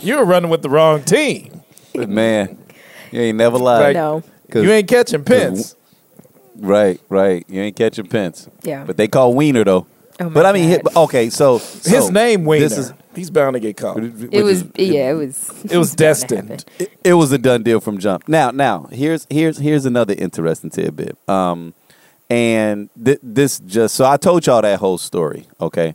you 0.00 0.16
were 0.16 0.24
running 0.24 0.50
with 0.50 0.62
the 0.62 0.68
wrong 0.70 1.02
team. 1.02 1.62
man. 1.94 2.58
You 3.10 3.20
ain't 3.20 3.38
never 3.38 3.58
lied. 3.58 3.82
Right. 3.82 3.94
No, 3.94 4.22
'Cause- 4.50 4.64
You 4.64 4.72
ain't 4.72 4.88
catching 4.88 5.24
Pence. 5.24 5.76
Right, 6.56 7.00
right. 7.08 7.44
You 7.48 7.60
ain't 7.62 7.76
catching 7.76 8.06
Pence. 8.06 8.48
Yeah. 8.62 8.84
But 8.84 8.96
they 8.96 9.08
call 9.08 9.34
Weiner 9.34 9.64
though. 9.64 9.86
Oh 10.20 10.24
my 10.24 10.30
but 10.30 10.46
I 10.46 10.52
mean, 10.52 10.70
God. 10.70 10.96
okay, 11.04 11.28
so, 11.30 11.58
so 11.58 11.90
His 11.90 12.10
name 12.10 12.44
Weiner. 12.44 12.68
This 12.68 12.78
is 12.78 12.92
He's 13.16 13.30
bound 13.30 13.54
to 13.54 13.60
get 13.60 13.76
caught. 13.76 13.98
it 13.98 14.42
was 14.42 14.64
yeah, 14.76 15.10
it 15.12 15.14
was 15.14 15.48
It 15.70 15.76
was 15.76 15.94
bound 15.94 15.98
to 15.98 16.36
happen. 16.36 16.46
destined. 16.48 16.64
it, 16.78 16.92
it 17.04 17.14
was 17.14 17.30
a 17.32 17.38
done 17.38 17.62
deal 17.62 17.80
from 17.80 17.98
jump. 17.98 18.28
Now, 18.28 18.50
now 18.50 18.84
here's 18.92 19.26
here's 19.30 19.58
here's 19.58 19.84
another 19.86 20.14
interesting 20.16 20.70
tidbit. 20.70 21.16
Um, 21.28 21.74
and 22.30 22.88
th- 23.02 23.20
this 23.22 23.58
just 23.60 23.94
so 23.94 24.04
I 24.04 24.16
told 24.16 24.46
y'all 24.46 24.62
that 24.62 24.78
whole 24.78 24.98
story, 24.98 25.46
okay? 25.60 25.94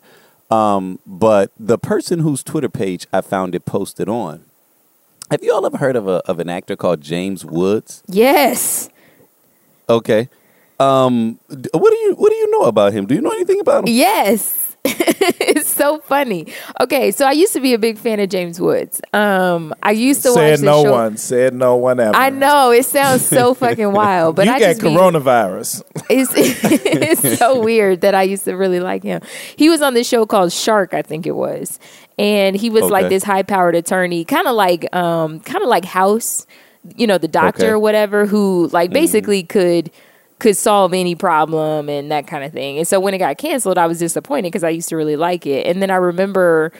Um, 0.51 0.99
but 1.05 1.51
the 1.59 1.77
person 1.77 2.19
whose 2.19 2.43
Twitter 2.43 2.69
page 2.69 3.07
I 3.13 3.21
found 3.21 3.55
it 3.55 3.65
posted 3.65 4.09
on. 4.09 4.45
Have 5.29 5.43
you 5.43 5.53
all 5.53 5.65
ever 5.65 5.77
heard 5.77 5.95
of 5.95 6.07
a 6.07 6.23
of 6.27 6.39
an 6.39 6.49
actor 6.49 6.75
called 6.75 7.01
James 7.01 7.45
Woods? 7.45 8.03
Yes. 8.07 8.89
Okay. 9.87 10.29
Um, 10.79 11.39
what 11.47 11.91
do 11.91 11.97
you 11.97 12.15
what 12.17 12.29
do 12.29 12.35
you 12.35 12.49
know 12.51 12.61
about 12.67 12.93
him? 12.93 13.05
Do 13.05 13.13
you 13.13 13.21
know 13.21 13.31
anything 13.31 13.59
about 13.59 13.87
him? 13.87 13.93
Yes. 13.93 14.68
it's 14.85 15.67
so 15.73 15.99
funny. 15.99 16.47
Okay, 16.79 17.11
so 17.11 17.25
I 17.25 17.31
used 17.33 17.53
to 17.53 17.59
be 17.59 17.73
a 17.73 17.77
big 17.79 17.97
fan 17.97 18.19
of 18.19 18.29
James 18.29 18.59
Woods. 18.61 19.01
Um, 19.13 19.73
I 19.83 19.91
used 19.91 20.23
to 20.23 20.29
watch 20.29 20.37
Said 20.37 20.59
the 20.59 20.65
no 20.65 20.83
show. 20.83 20.91
one. 20.91 21.17
Said 21.17 21.53
no 21.53 21.75
one 21.75 21.99
ever. 21.99 22.15
I 22.15 22.29
know 22.29 22.71
it 22.71 22.85
sounds 22.85 23.25
so 23.25 23.53
fucking 23.53 23.91
wild, 23.91 24.35
but 24.37 24.45
you 24.47 24.53
I 24.53 24.59
got 24.59 24.77
be- 24.77 24.83
coronavirus. 24.83 25.83
it's 26.09 26.31
it's 26.35 27.37
so 27.37 27.61
weird 27.61 28.01
that 28.01 28.15
I 28.15 28.23
used 28.23 28.45
to 28.45 28.53
really 28.55 28.79
like 28.79 29.03
him. 29.03 29.21
He 29.55 29.69
was 29.69 29.81
on 29.81 29.93
this 29.93 30.07
show 30.07 30.25
called 30.25 30.51
Shark, 30.53 30.93
I 30.93 31.01
think 31.01 31.27
it 31.27 31.35
was, 31.35 31.77
and 32.17 32.55
he 32.55 32.69
was 32.69 32.85
like 32.89 33.09
this 33.09 33.23
high 33.23 33.43
powered 33.43 33.75
attorney, 33.75 34.23
kind 34.25 34.47
of 34.47 34.55
like 34.55 34.93
um, 34.95 35.41
kind 35.41 35.61
of 35.61 35.67
like 35.69 35.83
House, 35.83 36.47
you 36.95 37.05
know, 37.05 37.17
the 37.17 37.27
doctor 37.27 37.63
Okay. 37.65 37.71
or 37.71 37.79
whatever, 37.79 38.25
who 38.25 38.69
like 38.71 38.91
basically 38.91 39.43
could 39.43 39.91
could 40.39 40.57
solve 40.57 40.93
any 40.93 41.15
problem 41.15 41.89
and 41.89 42.11
that 42.11 42.27
kind 42.27 42.43
of 42.43 42.51
thing. 42.53 42.77
And 42.77 42.87
so 42.87 42.99
when 42.99 43.13
it 43.13 43.19
got 43.19 43.37
canceled, 43.37 43.77
I 43.77 43.87
was 43.87 43.99
disappointed 43.99 44.43
because 44.43 44.63
I 44.63 44.69
used 44.69 44.89
to 44.89 44.95
really 44.95 45.17
like 45.17 45.45
it. 45.45 45.67
And 45.67 45.81
then 45.81 45.91
I 45.91 45.95
remember 45.95 46.71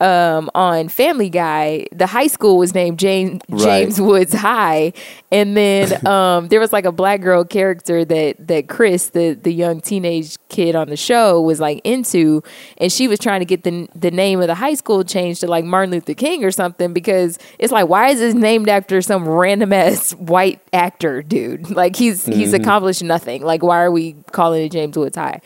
um, 0.00 0.50
on 0.54 0.88
Family 0.88 1.30
Guy, 1.30 1.86
the 1.92 2.06
high 2.06 2.26
school 2.26 2.58
was 2.58 2.74
named 2.74 2.98
James 2.98 3.40
Right. 3.48 3.62
James 3.62 4.00
Woods 4.00 4.34
High, 4.34 4.92
and 5.32 5.56
then 5.56 6.06
um, 6.08 6.48
there 6.48 6.60
was 6.60 6.72
like 6.72 6.84
a 6.84 6.92
black 6.92 7.20
girl 7.20 7.44
character 7.44 8.04
that 8.04 8.46
that 8.46 8.68
Chris, 8.68 9.10
the 9.10 9.32
the 9.34 9.52
young 9.52 9.80
teenage 9.80 10.36
kid 10.48 10.76
on 10.76 10.88
the 10.88 10.96
show, 10.96 11.40
was 11.40 11.60
like 11.60 11.80
into, 11.84 12.42
and 12.78 12.92
she 12.92 13.08
was 13.08 13.18
trying 13.18 13.40
to 13.40 13.46
get 13.46 13.62
the 13.62 13.88
the 13.94 14.10
name 14.10 14.40
of 14.40 14.48
the 14.48 14.54
high 14.54 14.74
school 14.74 15.04
changed 15.04 15.40
to 15.40 15.46
like 15.46 15.64
Martin 15.64 15.90
Luther 15.92 16.14
King 16.14 16.44
or 16.44 16.50
something 16.50 16.92
because 16.92 17.38
it's 17.58 17.72
like 17.72 17.88
why 17.88 18.08
is 18.08 18.18
this 18.18 18.34
named 18.34 18.68
after 18.68 19.00
some 19.00 19.28
random 19.28 19.72
ass 19.72 20.12
white 20.12 20.60
actor 20.72 21.22
dude? 21.22 21.70
Like 21.76 21.94
he's 21.94 22.24
he's 22.24 22.54
accomplished 22.54 23.02
nothing. 23.02 23.42
Like 23.42 23.62
why 23.62 23.82
are 23.82 23.90
we 23.90 24.14
calling 24.32 24.64
it 24.64 24.72
James 24.72 24.96
Woods 24.96 25.16
High? 25.16 25.40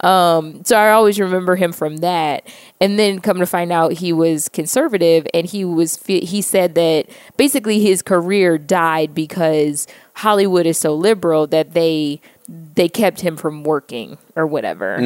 Um, 0.00 0.64
so 0.64 0.76
I 0.76 0.92
always 0.92 1.18
remember 1.20 1.56
him 1.56 1.72
from 1.72 1.98
that. 1.98 2.46
And 2.80 2.98
then 2.98 3.20
come 3.20 3.38
to 3.38 3.46
find 3.46 3.72
out 3.72 3.92
he 3.94 4.12
was 4.12 4.48
conservative 4.48 5.26
and 5.32 5.46
he 5.46 5.64
was 5.64 6.02
he 6.06 6.42
said 6.42 6.74
that 6.74 7.06
basically 7.36 7.80
his 7.80 8.02
career 8.02 8.58
died 8.58 9.14
because 9.14 9.86
Hollywood 10.14 10.66
is 10.66 10.76
so 10.76 10.94
liberal 10.94 11.46
that 11.46 11.72
they 11.72 12.20
they 12.48 12.88
kept 12.88 13.20
him 13.20 13.36
from 13.36 13.62
working 13.64 14.18
or 14.36 14.46
whatever. 14.46 14.98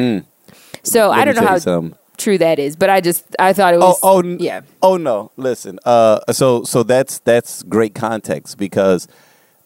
So 0.83 1.09
Mm. 1.09 1.09
Let 1.11 1.19
I 1.19 1.25
don't 1.25 1.35
know 1.35 1.47
how 1.47 1.57
something. 1.59 1.97
true 2.17 2.37
that 2.39 2.57
is, 2.59 2.75
but 2.75 2.89
I 2.89 2.99
just 3.01 3.23
I 3.37 3.53
thought 3.53 3.73
it 3.75 3.77
Oh, 3.81 3.89
was. 3.89 3.99
oh, 4.03 4.19
n- 4.19 4.37
yeah. 4.39 4.61
Oh 4.81 4.97
no! 4.97 5.31
Listen, 5.37 5.79
uh, 5.85 6.19
so 6.33 6.63
so 6.63 6.83
that's 6.83 7.19
that's 7.19 7.63
great 7.63 7.93
context 7.95 8.57
because 8.57 9.07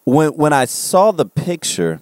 when 0.04 0.28
when 0.36 0.52
I 0.52 0.66
saw 0.66 1.10
the 1.10 1.26
picture, 1.26 2.00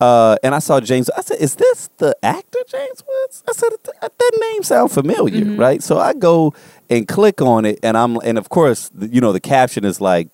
uh, 0.00 0.36
and 0.42 0.54
I 0.54 0.60
saw 0.60 0.80
James, 0.80 1.10
I 1.10 1.22
said, 1.22 1.38
"Is 1.40 1.56
this 1.56 1.90
the 1.98 2.16
actor 2.22 2.58
James 2.68 3.02
Woods?" 3.06 3.42
I 3.48 3.52
said, 3.52 3.70
"That 3.84 4.12
that 4.18 4.38
name 4.40 4.62
sound 4.62 4.92
familiar, 4.92 5.44
Mm-hmm. 5.44 5.60
right?" 5.60 5.82
So 5.82 5.98
I 5.98 6.14
go 6.14 6.54
and 6.88 7.06
click 7.08 7.40
on 7.42 7.64
it, 7.64 7.78
and 7.82 7.96
I'm 7.96 8.16
and 8.18 8.38
of 8.38 8.48
course, 8.48 8.90
you 8.98 9.20
know, 9.20 9.32
the 9.32 9.40
caption 9.40 9.84
is 9.84 10.00
like, 10.00 10.28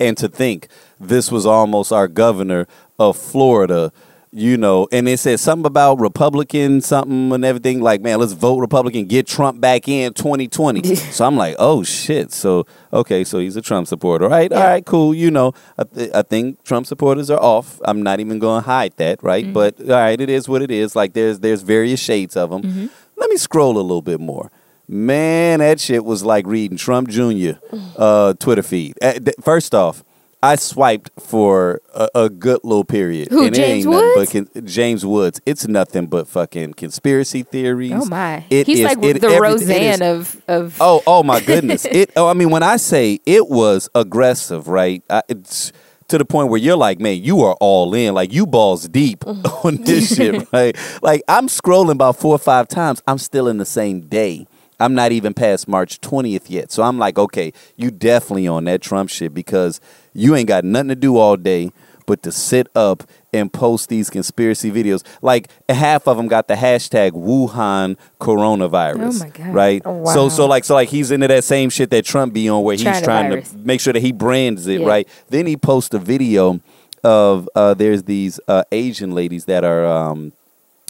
"And 0.00 0.16
to 0.18 0.28
think 0.28 0.68
this 0.98 1.30
was 1.30 1.46
almost 1.46 1.92
our 1.92 2.08
governor 2.08 2.66
of 2.98 3.16
Florida." 3.16 3.92
You 4.34 4.56
know, 4.56 4.88
and 4.90 5.06
it 5.10 5.18
said 5.18 5.40
something 5.40 5.66
about 5.66 6.00
Republican 6.00 6.80
something 6.80 7.32
and 7.32 7.44
everything. 7.44 7.82
Like, 7.82 8.00
man, 8.00 8.18
let's 8.18 8.32
vote 8.32 8.60
Republican, 8.60 9.04
get 9.04 9.26
Trump 9.26 9.60
back 9.60 9.88
in 9.88 10.14
2020. 10.14 10.94
so 10.94 11.26
I'm 11.26 11.36
like, 11.36 11.54
oh 11.58 11.82
shit. 11.82 12.32
So 12.32 12.64
okay, 12.94 13.24
so 13.24 13.40
he's 13.40 13.56
a 13.56 13.60
Trump 13.60 13.88
supporter, 13.88 14.26
right? 14.28 14.50
All 14.50 14.62
right, 14.62 14.86
cool. 14.86 15.14
You 15.14 15.30
know, 15.30 15.52
I, 15.76 15.84
th- 15.84 16.10
I 16.14 16.22
think 16.22 16.64
Trump 16.64 16.86
supporters 16.86 17.28
are 17.30 17.38
off. 17.42 17.78
I'm 17.84 18.02
not 18.02 18.20
even 18.20 18.38
going 18.38 18.62
to 18.62 18.66
hide 18.66 18.96
that, 18.96 19.22
right? 19.22 19.52
But 19.52 19.78
all 19.80 19.86
right, 19.88 20.18
it 20.18 20.30
is 20.30 20.48
what 20.48 20.62
it 20.62 20.70
is. 20.70 20.96
Like, 20.96 21.12
there's 21.12 21.40
there's 21.40 21.60
various 21.60 22.00
shades 22.00 22.34
of 22.34 22.48
them. 22.48 22.90
Let 23.16 23.28
me 23.28 23.36
scroll 23.36 23.76
a 23.76 23.82
little 23.82 24.00
bit 24.00 24.18
more. 24.18 24.50
Man, 24.88 25.58
that 25.60 25.78
shit 25.78 26.04
was 26.06 26.24
like 26.24 26.46
reading 26.46 26.78
Trump 26.78 27.08
Jr. 27.08 27.52
Uh, 27.96 28.32
Twitter 28.34 28.62
feed. 28.62 28.96
Uh, 29.02 29.12
th- 29.12 29.36
First 29.42 29.74
off, 29.74 30.02
I 30.42 30.56
swiped 30.56 31.10
for 31.20 31.80
a, 31.94 32.08
a 32.14 32.28
good 32.30 32.60
little 32.64 32.84
period. 32.84 33.28
Who, 33.30 33.46
and 33.46 33.54
it 33.54 33.58
James 33.58 33.86
ain't 33.86 33.94
nothing 33.94 34.08
Woods? 34.16 34.32
But 34.32 34.54
con- 34.54 34.66
James 34.66 35.06
Woods. 35.06 35.40
It's 35.46 35.68
nothing 35.68 36.06
but 36.06 36.26
fucking 36.26 36.74
conspiracy 36.74 37.44
theories. 37.44 37.92
Oh 37.94 38.04
my, 38.06 38.44
It 38.50 38.66
he's 38.66 38.80
is- 38.80 38.84
like 38.84 38.98
it- 39.04 39.20
the 39.20 39.28
every- 39.28 39.40
Roseanne 39.40 40.02
of 40.02 40.42
of. 40.48 40.76
Oh, 40.80 41.02
oh 41.06 41.22
my 41.22 41.40
goodness! 41.44 41.84
It. 41.84 42.10
Oh, 42.16 42.26
I 42.26 42.34
mean, 42.34 42.50
when 42.50 42.62
I 42.62 42.76
say 42.76 43.20
it 43.26 43.48
was 43.48 43.88
aggressive, 43.94 44.66
right? 44.68 45.02
I, 45.08 45.22
it's 45.28 45.72
to 46.08 46.18
the 46.18 46.24
point 46.24 46.48
where 46.50 46.58
you're 46.60 46.76
like, 46.76 46.98
man, 47.00 47.22
you 47.22 47.40
are 47.42 47.54
all 47.60 47.94
in, 47.94 48.12
like 48.12 48.32
you 48.34 48.44
balls 48.46 48.86
deep 48.88 49.20
mm. 49.20 49.64
on 49.64 49.76
this 49.84 50.14
shit, 50.16 50.46
right? 50.52 50.76
Like 51.02 51.22
I'm 51.28 51.46
scrolling 51.46 51.92
about 51.92 52.16
four 52.16 52.34
or 52.34 52.38
five 52.38 52.68
times. 52.68 53.00
I'm 53.06 53.18
still 53.18 53.48
in 53.48 53.58
the 53.58 53.64
same 53.64 54.00
day. 54.02 54.46
I'm 54.82 54.94
not 54.94 55.12
even 55.12 55.32
past 55.34 55.68
March 55.68 56.00
20th 56.00 56.44
yet. 56.48 56.72
So 56.72 56.82
I'm 56.82 56.98
like, 56.98 57.18
okay, 57.18 57.52
you 57.76 57.90
definitely 57.90 58.48
on 58.48 58.64
that 58.64 58.82
Trump 58.82 59.10
shit 59.10 59.32
because 59.32 59.80
you 60.12 60.34
ain't 60.34 60.48
got 60.48 60.64
nothing 60.64 60.88
to 60.88 60.94
do 60.96 61.16
all 61.16 61.36
day 61.36 61.72
but 62.04 62.20
to 62.24 62.32
sit 62.32 62.66
up 62.74 63.04
and 63.32 63.52
post 63.52 63.88
these 63.88 64.10
conspiracy 64.10 64.70
videos. 64.72 65.04
Like 65.22 65.48
half 65.68 66.08
of 66.08 66.16
them 66.16 66.26
got 66.26 66.48
the 66.48 66.54
hashtag 66.54 67.12
Wuhan 67.12 67.96
coronavirus. 68.20 69.16
Oh 69.22 69.24
my 69.24 69.28
God. 69.30 69.54
Right? 69.54 69.82
Oh, 69.84 70.04
So 70.06 70.22
wow. 70.24 70.28
so 70.28 70.46
like 70.46 70.64
so 70.64 70.74
like 70.74 70.88
he's 70.88 71.10
into 71.12 71.28
that 71.28 71.44
same 71.44 71.70
shit 71.70 71.90
that 71.90 72.04
Trump 72.04 72.34
be 72.34 72.48
on 72.48 72.64
where 72.64 72.74
he's 72.74 72.82
China 72.84 73.00
trying 73.02 73.30
virus. 73.30 73.50
to 73.50 73.58
make 73.58 73.80
sure 73.80 73.92
that 73.92 74.02
he 74.02 74.10
brands 74.12 74.66
it 74.66 74.80
Yeah. 74.80 74.86
right. 74.88 75.08
Then 75.28 75.46
he 75.46 75.56
posts 75.56 75.94
a 75.94 75.98
video 76.00 76.60
of 77.04 77.48
uh, 77.54 77.74
there's 77.74 78.02
these 78.02 78.40
uh, 78.48 78.64
Asian 78.72 79.12
ladies 79.14 79.44
that 79.46 79.62
are 79.64 79.86
um, 79.86 80.32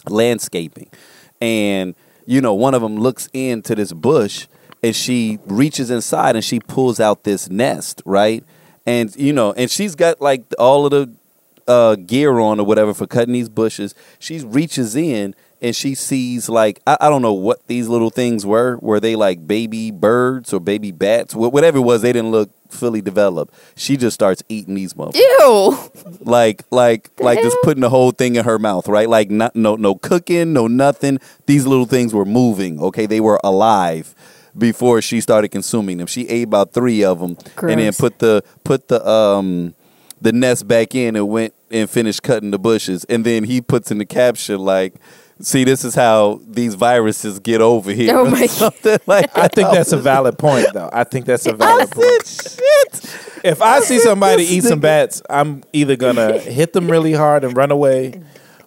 landscaping, 0.07 0.87
and 1.41 1.95
you 2.25 2.41
know 2.41 2.53
one 2.53 2.73
of 2.73 2.81
them 2.81 2.97
looks 2.97 3.29
into 3.33 3.75
this 3.75 3.93
bush 3.93 4.47
and 4.81 4.95
she 4.95 5.39
reaches 5.45 5.89
inside 5.89 6.35
and 6.35 6.43
she 6.43 6.59
pulls 6.59 6.99
out 6.99 7.23
this 7.23 7.49
nest 7.49 8.01
right, 8.05 8.43
and 8.85 9.15
you 9.15 9.33
know 9.33 9.53
and 9.53 9.71
she's 9.71 9.95
got 9.95 10.21
like 10.21 10.43
all 10.59 10.85
of 10.85 10.91
the 10.91 11.11
uh, 11.67 11.95
gear 11.95 12.39
on 12.39 12.59
or 12.59 12.65
whatever 12.65 12.93
for 12.93 13.07
cutting 13.07 13.33
these 13.33 13.49
bushes. 13.49 13.95
She 14.19 14.39
reaches 14.39 14.95
in 14.95 15.35
and 15.63 15.75
she 15.75 15.95
sees 15.95 16.49
like 16.49 16.81
I, 16.85 16.97
I 17.01 17.09
don't 17.09 17.21
know 17.21 17.33
what 17.33 17.65
these 17.67 17.87
little 17.87 18.09
things 18.09 18.45
were. 18.45 18.77
Were 18.81 18.99
they 18.99 19.15
like 19.15 19.47
baby 19.47 19.89
birds 19.89 20.53
or 20.53 20.59
baby 20.59 20.91
bats? 20.91 21.33
Wh- 21.33 21.51
Whatever 21.53 21.77
it 21.79 21.81
was, 21.81 22.01
they 22.01 22.11
didn't 22.13 22.31
look 22.31 22.49
fully 22.69 23.01
developed. 23.01 23.53
She 23.75 23.97
just 23.97 24.13
starts 24.15 24.43
eating 24.49 24.75
these 24.75 24.93
motherfuckers 24.95 25.15
Ew. 25.15 26.17
like 26.21 26.63
like 26.71 27.09
like 27.19 27.41
just 27.41 27.57
putting 27.63 27.81
the 27.81 27.89
whole 27.89 28.11
thing 28.11 28.35
in 28.35 28.43
her 28.45 28.59
mouth, 28.59 28.87
right? 28.87 29.07
Like 29.09 29.31
not 29.31 29.55
no 29.55 29.75
no 29.75 29.95
cooking, 29.95 30.53
no 30.53 30.67
nothing. 30.67 31.19
These 31.45 31.65
little 31.65 31.85
things 31.85 32.13
were 32.13 32.25
moving. 32.25 32.79
Okay, 32.81 33.05
they 33.05 33.19
were 33.21 33.39
alive 33.43 34.13
before 34.57 35.01
she 35.01 35.21
started 35.21 35.47
consuming 35.49 35.97
them. 35.97 36.07
She 36.07 36.27
ate 36.27 36.43
about 36.43 36.73
three 36.73 37.03
of 37.03 37.19
them, 37.19 37.37
and 37.71 37.79
then 37.79 37.93
put 37.93 38.19
the 38.19 38.43
put 38.63 38.87
the 38.89 39.07
um 39.07 39.73
the 40.21 40.31
nest 40.31 40.67
back 40.67 40.95
in 40.95 41.15
and 41.15 41.27
went 41.29 41.53
and 41.71 41.89
finished 41.89 42.23
cutting 42.23 42.51
the 42.51 42.59
bushes. 42.59 43.03
And 43.05 43.25
then 43.25 43.43
he 43.45 43.61
puts 43.61 43.91
in 43.91 43.97
the 43.99 44.05
caption 44.05 44.59
like. 44.59 44.95
See, 45.39 45.63
this 45.63 45.83
is 45.83 45.95
how 45.95 46.39
these 46.47 46.75
viruses 46.75 47.39
get 47.39 47.59
over 47.59 47.91
here. 47.91 48.15
Oh 48.17 48.29
my 48.29 48.43
or 48.43 48.47
something 48.47 48.97
like 49.07 49.35
I 49.37 49.47
think 49.47 49.71
that's 49.71 49.91
a 49.91 49.97
valid 49.97 50.37
point, 50.37 50.67
though. 50.73 50.89
I 50.93 51.03
think 51.03 51.25
that's 51.25 51.45
a 51.45 51.53
valid 51.53 51.91
point. 51.91 52.25
shit. 52.25 53.19
If 53.43 53.61
I 53.61 53.81
see 53.81 53.99
somebody 53.99 54.43
eat 54.43 54.63
some 54.63 54.79
bats, 54.79 55.21
I'm 55.29 55.63
either 55.73 55.95
gonna 55.95 56.37
hit 56.39 56.73
them 56.73 56.89
really 56.89 57.13
hard 57.13 57.43
and 57.43 57.57
run 57.57 57.71
away, 57.71 58.21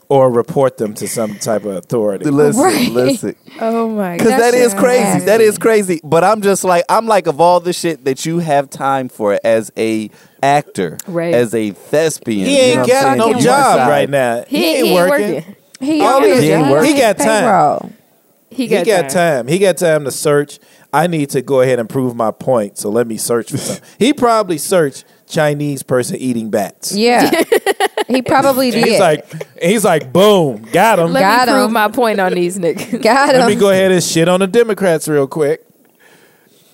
or 0.08 0.30
report 0.30 0.76
them 0.76 0.92
to 0.94 1.08
some 1.08 1.36
type 1.38 1.64
of 1.64 1.76
authority. 1.76 2.26
Listen, 2.26 2.62
Right. 2.62 2.90
listen. 2.90 3.36
Oh 3.58 3.88
my. 3.88 4.18
Because 4.18 4.32
God. 4.32 4.40
that 4.40 4.54
is 4.54 4.74
crazy. 4.74 5.02
nasty. 5.02 5.26
That 5.26 5.40
is 5.40 5.56
crazy. 5.56 6.00
But 6.04 6.24
I'm 6.24 6.42
just 6.42 6.62
like 6.62 6.84
I'm 6.90 7.06
like 7.06 7.26
of 7.26 7.40
all 7.40 7.58
the 7.60 7.72
shit 7.72 8.04
that 8.04 8.26
you 8.26 8.38
have 8.40 8.68
time 8.68 9.08
for 9.08 9.40
as 9.42 9.72
a 9.78 10.10
actor, 10.42 10.98
Right. 11.06 11.32
as 11.34 11.54
a 11.54 11.70
thespian. 11.70 12.46
He 12.46 12.68
you 12.70 12.74
know 12.74 12.80
ain't 12.82 12.90
got 12.90 13.16
no 13.16 13.40
job 13.40 13.88
right 13.88 14.10
now. 14.10 14.44
He, 14.46 14.58
he 14.58 14.90
ain't 14.92 14.94
working. 14.94 15.55
He 15.80 16.00
All 16.00 16.20
his- 16.20 16.34
his 16.36 16.44
he 16.44 16.50
ain't 16.52 16.64
job, 16.64 16.72
working. 16.72 16.94
He 16.94 17.00
got 17.00 17.18
time. 17.18 17.26
payroll. 17.44 17.92
He 18.50 18.62
He 18.68 18.68
got, 18.68 18.86
got 18.86 19.10
time. 19.10 19.48
He 19.48 19.58
got 19.58 19.76
time 19.76 20.04
to 20.04 20.10
search. 20.10 20.58
I 20.92 21.08
need 21.08 21.30
to 21.30 21.42
go 21.42 21.60
ahead 21.60 21.78
and 21.78 21.88
prove 21.88 22.14
my 22.16 22.30
point. 22.30 22.78
So 22.78 22.88
let 22.88 23.06
me 23.06 23.18
search 23.18 23.50
for 23.50 23.58
something. 23.58 23.84
He 23.98 24.12
probably 24.14 24.56
searched 24.56 25.04
Chinese 25.28 25.82
person 25.82 26.16
eating 26.16 26.48
bats. 26.48 26.94
Yeah, 26.94 27.28
he 28.08 28.22
probably 28.22 28.70
did. 28.70 28.86
he's 28.86 29.00
like, 29.00 29.60
he's 29.62 29.84
like, 29.84 30.12
boom, 30.12 30.62
got 30.72 30.98
him. 31.00 31.12
Let 31.12 31.20
Got 31.20 31.48
me 31.48 31.52
prove 31.54 31.66
him. 31.66 31.72
my 31.74 31.88
point 31.88 32.20
on 32.20 32.32
these 32.32 32.56
niggas. 32.58 33.02
got 33.02 33.34
him. 33.34 33.40
Let 33.40 33.48
me 33.48 33.56
go 33.56 33.68
ahead 33.70 33.90
and 33.92 34.02
shit 34.02 34.28
on 34.28 34.40
the 34.40 34.46
Democrats 34.46 35.06
real 35.08 35.26
quick. 35.26 35.66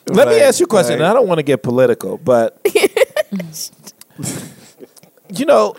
Let 0.07 0.28
me 0.28 0.40
ask 0.40 0.61
you 0.61 0.64
a 0.64 0.68
question. 0.68 0.92
right. 0.92 1.00
and 1.00 1.07
I 1.07 1.14
don't 1.14 1.26
want 1.26 1.38
to 1.38 1.42
get 1.44 1.62
political, 1.62 2.18
but 2.18 2.61
you 5.34 5.46
know, 5.46 5.74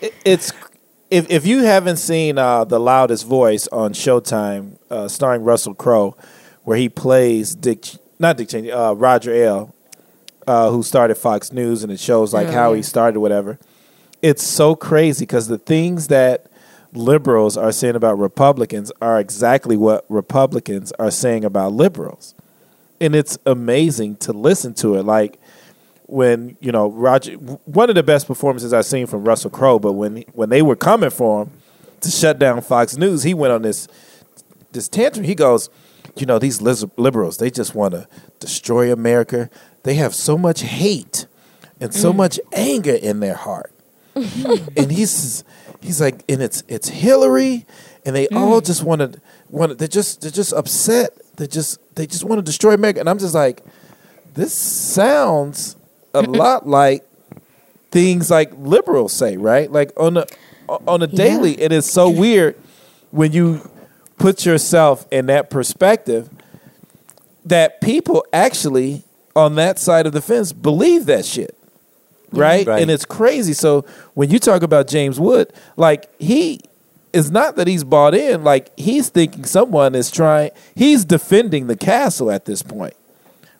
it, 0.00 0.12
it's 0.24 0.52
if 1.10 1.30
if 1.30 1.46
you 1.46 1.62
haven't 1.62 1.96
seen 1.98 2.38
uh, 2.38 2.64
the 2.64 2.80
loudest 2.80 3.26
voice 3.26 3.66
on 3.68 3.92
Showtime, 3.92 4.78
uh, 4.90 5.08
starring 5.08 5.42
Russell 5.42 5.74
Crowe, 5.74 6.16
where 6.62 6.76
he 6.76 6.88
plays 6.88 7.54
Dick, 7.54 7.86
not 8.18 8.36
Dick 8.36 8.48
Cheney, 8.48 8.70
uh, 8.70 8.92
Roger 8.92 9.32
Ailes, 9.32 9.70
uh, 10.46 10.70
who 10.70 10.82
started 10.82 11.16
Fox 11.16 11.52
News, 11.52 11.82
and 11.82 11.92
it 11.92 12.00
shows 12.00 12.32
like 12.32 12.48
Oh, 12.48 12.52
how 12.52 12.72
he 12.72 12.82
started, 12.82 13.20
whatever. 13.20 13.58
It's 14.22 14.42
so 14.42 14.74
crazy 14.74 15.24
because 15.24 15.48
the 15.48 15.58
things 15.58 16.08
that 16.08 16.46
liberals 16.94 17.56
are 17.56 17.72
saying 17.72 17.96
about 17.96 18.18
Republicans 18.18 18.90
are 19.02 19.20
exactly 19.20 19.76
what 19.76 20.04
Republicans 20.08 20.92
are 20.92 21.10
saying 21.10 21.44
about 21.44 21.72
liberals. 21.72 22.34
And 23.00 23.14
it's 23.14 23.36
amazing 23.44 24.16
to 24.18 24.32
listen 24.32 24.72
to 24.74 24.94
it. 24.94 25.02
Like 25.02 25.38
when, 26.06 26.56
you 26.60 26.72
know, 26.72 26.90
Roger, 26.90 27.32
one 27.32 27.88
of 27.88 27.96
the 27.96 28.02
best 28.02 28.26
performances 28.26 28.72
I've 28.72 28.86
seen 28.86 29.06
from 29.06 29.24
Russell 29.24 29.50
Crowe, 29.50 29.78
but 29.78 29.92
when, 29.92 30.18
when 30.32 30.50
they 30.50 30.62
were 30.62 30.76
coming 30.76 31.10
for 31.10 31.42
him 31.42 31.50
to 32.00 32.10
shut 32.10 32.38
down 32.38 32.60
Fox 32.60 32.96
News, 32.96 33.22
he 33.22 33.34
went 33.34 33.52
on 33.52 33.62
this, 33.62 33.88
this 34.72 34.88
tantrum. 34.88 35.24
He 35.24 35.34
goes, 35.34 35.70
you 36.16 36.26
know, 36.26 36.38
these 36.38 36.60
liberals, 36.62 37.38
they 37.38 37.50
just 37.50 37.74
want 37.74 37.92
to 37.92 38.06
destroy 38.38 38.92
America. 38.92 39.50
They 39.82 39.94
have 39.94 40.14
so 40.14 40.38
much 40.38 40.60
hate 40.60 41.26
and 41.80 41.92
so 41.92 42.12
mm. 42.12 42.16
much 42.16 42.38
anger 42.52 42.94
in 42.94 43.20
their 43.20 43.34
heart 43.34 43.74
and 44.76 44.92
he's 44.92 45.42
he's 45.80 46.00
like, 46.00 46.22
and 46.28 46.40
it's 46.40 46.62
it's 46.68 46.88
Hillary, 46.88 47.66
and 48.06 48.14
they 48.14 48.26
mm. 48.28 48.36
all 48.36 48.60
just 48.60 48.84
want 48.84 49.00
to 49.00 49.20
want 49.50 49.76
they're 49.78 49.88
just 49.88 50.20
they're 50.20 50.30
just 50.30 50.52
upset. 50.52 51.10
They 51.36 51.48
just 51.48 51.80
they 51.96 52.06
just 52.06 52.22
want 52.22 52.38
to 52.38 52.42
destroy 52.42 52.74
America, 52.74 53.00
and 53.00 53.10
I'm 53.10 53.18
just 53.18 53.34
like, 53.34 53.64
this 54.34 54.54
sounds 54.54 55.76
a 56.14 56.22
lot 56.22 56.66
like 56.66 57.04
things 57.90 58.30
like 58.30 58.52
liberals 58.56 59.12
say, 59.12 59.36
right? 59.36 59.70
Like 59.70 59.92
on 59.98 60.16
a 60.16 60.26
on 60.68 61.02
a 61.02 61.06
daily, 61.06 61.60
and 61.62 61.72
it's 61.72 61.90
so 61.90 62.08
weird 62.08 62.56
when 63.10 63.32
you 63.32 63.70
put 64.16 64.46
yourself 64.46 65.06
in 65.10 65.26
that 65.26 65.50
perspective 65.50 66.30
that 67.44 67.80
people 67.80 68.24
actually 68.32 69.02
on 69.36 69.56
that 69.56 69.78
side 69.78 70.06
of 70.06 70.12
the 70.12 70.22
fence 70.22 70.52
believe 70.52 71.06
that 71.06 71.24
shit 71.24 71.54
right? 72.36 72.66
Right. 72.66 72.82
And 72.82 72.90
it's 72.90 73.04
crazy. 73.04 73.52
So 73.52 73.84
when 74.14 74.30
you 74.30 74.38
talk 74.38 74.62
about 74.62 74.88
James 74.88 75.18
Wood, 75.18 75.52
like 75.76 76.10
he 76.20 76.60
is 77.12 77.30
not 77.30 77.56
that 77.56 77.66
he's 77.66 77.84
bought 77.84 78.14
in, 78.14 78.44
like 78.44 78.76
he's 78.78 79.08
thinking 79.08 79.44
someone 79.44 79.94
is 79.94 80.10
trying 80.10 80.50
he's 80.74 81.04
defending 81.04 81.66
the 81.66 81.76
castle 81.76 82.30
at 82.30 82.44
this 82.44 82.62
point. 82.62 82.94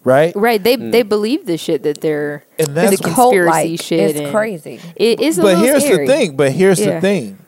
Right? 0.04 0.36
Right. 0.36 0.62
They 0.62 0.76
mm. 0.76 0.92
they 0.92 1.02
believe 1.02 1.46
the 1.46 1.56
shit 1.56 1.82
that 1.84 2.00
they're 2.00 2.44
And 2.58 2.76
that's 2.76 2.98
the 2.98 3.04
conspiracy 3.04 3.76
shit. 3.78 4.10
It's 4.10 4.20
and 4.20 4.30
crazy. 4.30 4.80
It 4.96 5.20
is 5.20 5.38
a 5.38 5.42
But 5.42 5.46
little 5.48 5.64
here's 5.64 5.84
scary. 5.84 6.06
the 6.06 6.12
thing, 6.12 6.36
but 6.36 6.52
here's 6.52 6.80
Yeah. 6.80 6.94
the 6.96 7.00
thing. 7.00 7.38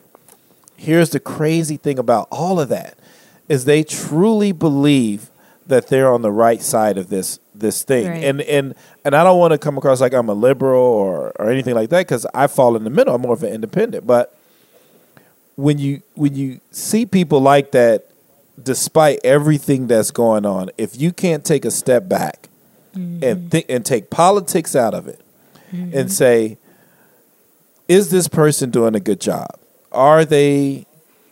Here's 0.75 1.11
the 1.11 1.19
crazy 1.19 1.77
thing 1.77 1.99
about 1.99 2.27
all 2.31 2.59
of 2.59 2.69
that 2.69 2.97
is 3.47 3.65
they 3.65 3.83
truly 3.83 4.51
believe 4.51 5.29
that 5.67 5.87
they're 5.87 6.11
on 6.11 6.21
the 6.21 6.31
right 6.31 6.61
side 6.61 6.97
of 6.97 7.09
this 7.09 7.39
this 7.53 7.83
thing. 7.83 8.07
Right. 8.07 8.23
And 8.23 8.41
and 8.41 8.75
and 9.05 9.15
I 9.15 9.23
don't 9.23 9.39
want 9.39 9.51
to 9.51 9.57
come 9.57 9.77
across 9.77 10.01
like 10.01 10.13
I'm 10.13 10.29
a 10.29 10.33
liberal 10.33 10.81
or 10.81 11.33
or 11.37 11.49
anything 11.49 11.75
like 11.75 11.89
that 11.89 12.07
because 12.07 12.25
I 12.33 12.47
fall 12.47 12.75
in 12.75 12.83
the 12.83 12.89
middle. 12.89 13.15
I'm 13.15 13.21
more 13.21 13.33
of 13.33 13.43
an 13.43 13.53
independent. 13.53 14.07
But 14.07 14.35
when 15.55 15.77
you 15.77 16.01
when 16.15 16.35
you 16.35 16.59
see 16.71 17.05
people 17.05 17.39
like 17.39 17.71
that, 17.71 18.05
despite 18.61 19.19
everything 19.23 19.87
that's 19.87 20.11
going 20.11 20.45
on, 20.45 20.69
if 20.77 20.99
you 20.99 21.11
can't 21.11 21.43
take 21.43 21.65
a 21.65 21.71
step 21.71 22.07
back 22.07 22.46
and 23.23 23.51
think 23.51 23.65
and 23.69 23.85
take 23.85 24.09
politics 24.09 24.75
out 24.75 24.93
of 24.93 25.07
it 25.07 25.21
and 25.71 26.11
say, 26.11 26.57
is 27.87 28.09
this 28.09 28.27
person 28.27 28.69
doing 28.69 28.95
a 28.95 28.99
good 28.99 29.19
job? 29.21 29.47
Are 29.91 30.25
they 30.25 30.85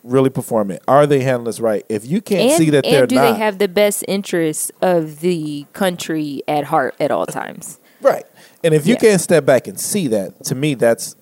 really 0.04 0.30
performing? 0.30 0.80
Are 0.88 1.06
they 1.08 1.22
handling 1.22 1.46
this 1.46 1.60
right? 1.60 1.86
If 1.90 2.06
you 2.06 2.22
can't 2.22 2.52
and, 2.52 2.58
see 2.58 2.70
that 2.70 2.86
and 2.86 2.94
they're 2.94 3.08
do 3.08 3.16
not 3.16 3.34
they 3.34 3.38
have 3.40 3.58
the 3.58 3.68
best 3.68 4.06
interests 4.08 4.72
of 4.82 5.20
the 5.22 5.66
country 5.74 6.42
at 6.48 6.66
heart 6.66 6.96
at 7.00 7.12
all 7.12 7.26
times? 7.26 7.80
right, 8.02 8.26
and 8.64 8.74
if 8.74 8.86
you 8.86 8.94
Yeah. 8.94 9.00
can't 9.00 9.22
step 9.22 9.46
back 9.46 9.68
and 9.68 9.80
see 9.80 10.08
that, 10.10 10.44
to 10.46 10.56
me, 10.56 10.76
that's 10.76 11.16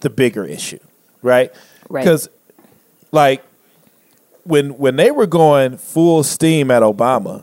the 0.00 0.10
bigger 0.10 0.44
issue, 0.44 0.78
right? 1.22 1.52
Right. 1.88 2.04
Because, 2.04 2.28
like, 3.10 3.42
when 4.44 4.78
when 4.78 4.96
they 4.96 5.10
were 5.10 5.26
going 5.26 5.76
full 5.76 6.22
steam 6.22 6.70
at 6.70 6.82
Obama, 6.82 7.42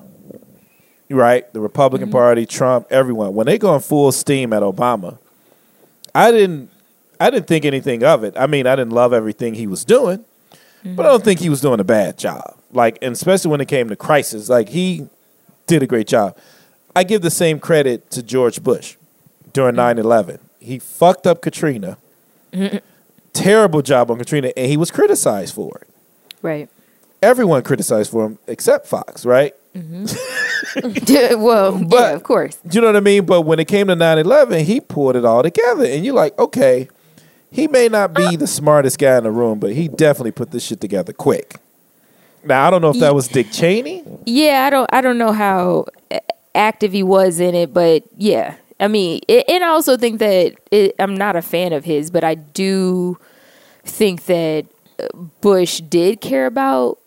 right? 1.10 1.51
The 1.53 1.60
Republican 1.60 2.08
Mm-hmm. 2.08 2.18
Party, 2.18 2.45
Trump, 2.45 2.88
everyone. 2.89 3.34
When 3.36 3.45
they 3.45 3.58
going 3.58 3.82
full 3.82 4.12
steam 4.12 4.53
at 4.53 4.64
Obama, 4.64 5.18
I 6.14 6.32
didn't 6.32 6.70
I 7.20 7.30
didn't 7.30 7.47
think 7.47 7.66
anything 7.66 8.03
of 8.03 8.24
it. 8.24 8.34
I 8.38 8.47
mean, 8.47 8.68
I 8.68 8.76
didn't 8.76 8.93
love 8.93 9.14
everything 9.14 9.55
he 9.55 9.66
was 9.68 9.84
doing, 9.84 10.24
but 10.84 11.05
I 11.05 11.10
don't 11.10 11.24
think 11.24 11.39
he 11.39 11.49
was 11.49 11.62
doing 11.62 11.80
a 11.80 11.84
bad 11.84 12.18
job. 12.18 12.55
Like, 12.72 12.97
and 13.01 13.14
especially 13.14 13.51
when 13.51 13.62
it 13.62 13.68
came 13.68 13.89
to 13.89 13.95
crisis, 13.95 14.49
like 14.49 14.70
he 14.70 15.08
did 15.66 15.82
a 15.82 15.88
great 15.88 16.08
job. 16.08 16.38
I 16.95 17.03
give 17.03 17.22
the 17.22 17.32
same 17.32 17.60
credit 17.60 18.10
to 18.12 18.24
George 18.24 18.64
Bush 18.64 18.97
during 19.53 19.76
9-11. 19.76 20.39
He 20.60 20.80
fucked 20.80 21.26
up 21.28 21.41
Katrina. 21.41 21.97
Terrible 23.34 23.82
job 23.84 24.10
on 24.10 24.18
Katrina, 24.18 24.51
and 24.58 24.66
he 24.68 24.78
was 24.78 24.89
criticized 24.89 25.53
for 25.53 25.78
it. 25.82 25.88
Right. 26.41 26.70
Everyone 27.22 27.63
criticized 27.63 28.11
for 28.11 28.26
him 28.26 28.39
except 28.47 28.88
Fox, 28.88 29.26
right? 29.26 29.53
Mm-hmm. 29.76 31.41
well, 31.43 31.84
But- 31.84 31.99
yeah, 31.99 32.09
of 32.13 32.24
course. 32.24 32.57
You 32.72 32.82
know 32.82 32.88
what 32.88 32.95
I 32.95 32.99
mean? 33.01 33.26
But 33.26 33.41
when 33.41 33.59
it 33.59 33.68
came 33.68 33.88
to 33.88 33.95
9-11, 33.95 34.63
he 34.63 34.80
pulled 34.82 35.15
it 35.15 35.26
all 35.26 35.43
together. 35.43 35.86
And 35.86 36.05
you're 36.05 36.15
like, 36.15 36.38
okay, 36.38 36.88
he 37.51 37.68
may 37.68 37.88
not 37.88 38.13
be 38.13 38.36
the 38.36 38.47
smartest 38.47 38.99
guy 38.99 39.18
in 39.18 39.24
the 39.24 39.32
room, 39.32 39.59
but 39.59 39.74
he 39.74 39.88
definitely 39.88 40.32
put 40.32 40.51
this 40.51 40.63
shit 40.63 40.82
together 40.82 41.13
quick. 41.13 41.55
Now, 42.43 42.68
I 42.68 42.70
don't 42.70 42.82
know 42.82 42.91
if 42.91 42.99
that 42.99 43.13
was 43.15 43.28
Dick 43.28 43.51
Cheney. 43.51 44.03
Yeah, 44.26 44.63
I 44.65 44.70
don't 44.70 44.89
I 44.93 45.01
don't 45.01 45.18
know 45.18 45.34
how 45.34 45.86
active 46.55 46.93
he 46.93 47.03
was 47.03 47.39
in 47.39 47.55
it, 47.55 47.74
but 47.74 48.03
yeah. 48.15 48.55
I 48.80 48.88
mean, 48.88 49.22
it, 49.28 49.43
and 49.49 49.63
I 49.63 49.70
also 49.70 49.97
think 49.97 50.20
that 50.20 50.53
it, 50.72 50.95
I'm 50.99 51.15
not 51.15 51.36
a 51.36 51.41
fan 51.41 51.74
of 51.74 51.84
his, 51.84 52.09
but 52.11 52.24
I 52.24 52.36
do 52.36 53.18
think 53.84 54.26
that 54.26 54.65
Bush 55.41 55.82
did 55.82 56.22
care 56.22 56.45
about 56.45 56.99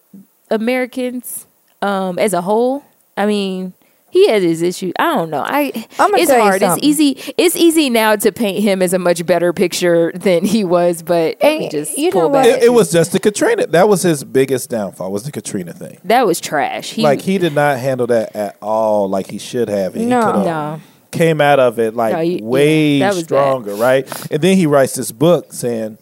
Americans 0.50 1.46
um, 1.82 2.18
as 2.18 2.32
a 2.32 2.42
whole. 2.42 2.84
I 3.16 3.26
mean, 3.26 3.74
he 4.10 4.28
has 4.28 4.42
his 4.42 4.60
issues. 4.62 4.92
I 4.98 5.14
don't 5.14 5.30
know. 5.30 5.42
I 5.44 5.86
I'ma 5.98 6.16
it's 6.16 6.28
tell 6.28 6.38
you 6.38 6.42
hard. 6.42 6.62
It's 6.62 6.78
easy. 6.82 7.32
It's 7.38 7.54
easy 7.56 7.90
now 7.90 8.16
to 8.16 8.32
paint 8.32 8.62
him 8.62 8.82
as 8.82 8.92
a 8.92 8.98
much 8.98 9.24
better 9.24 9.52
picture 9.52 10.10
than 10.14 10.44
he 10.44 10.64
was, 10.64 11.02
but 11.02 11.42
And 11.42 11.70
just 11.70 11.96
you 11.96 12.10
know 12.10 12.28
what? 12.28 12.46
It, 12.46 12.64
it 12.64 12.68
was 12.72 12.90
just 12.90 13.12
the 13.12 13.20
Katrina. 13.20 13.66
That 13.68 13.88
was 13.88 14.02
his 14.02 14.24
biggest 14.24 14.68
downfall. 14.70 15.12
Was 15.12 15.24
the 15.24 15.32
Katrina 15.32 15.72
thing? 15.72 15.98
that 16.04 16.26
was 16.26 16.40
trash. 16.40 16.90
He, 16.90 17.02
like 17.02 17.20
he 17.20 17.38
did 17.38 17.54
not 17.54 17.78
handle 17.78 18.06
that 18.08 18.34
at 18.34 18.56
all, 18.60 19.08
like 19.08 19.30
he 19.30 19.38
should 19.38 19.68
have. 19.68 19.94
And 19.94 20.08
No. 20.08 20.22
coulda 20.22 20.44
no. 20.44 20.80
came 21.12 21.40
out 21.40 21.60
of 21.60 21.78
it 21.78 21.94
like 21.94 22.12
No, 22.14 22.20
you- 22.20 22.42
way 22.44 22.96
yeah, 22.96 23.10
that 23.10 23.14
was 23.14 23.22
bad. 23.22 23.26
stronger, 23.26 23.74
right? 23.74 24.08
And 24.32 24.42
then 24.42 24.56
he 24.56 24.66
writes 24.66 24.94
this 24.94 25.12
book 25.12 25.52
saying 25.52 25.98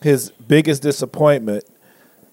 his 0.00 0.30
biggest 0.30 0.80
disappointment, 0.82 1.64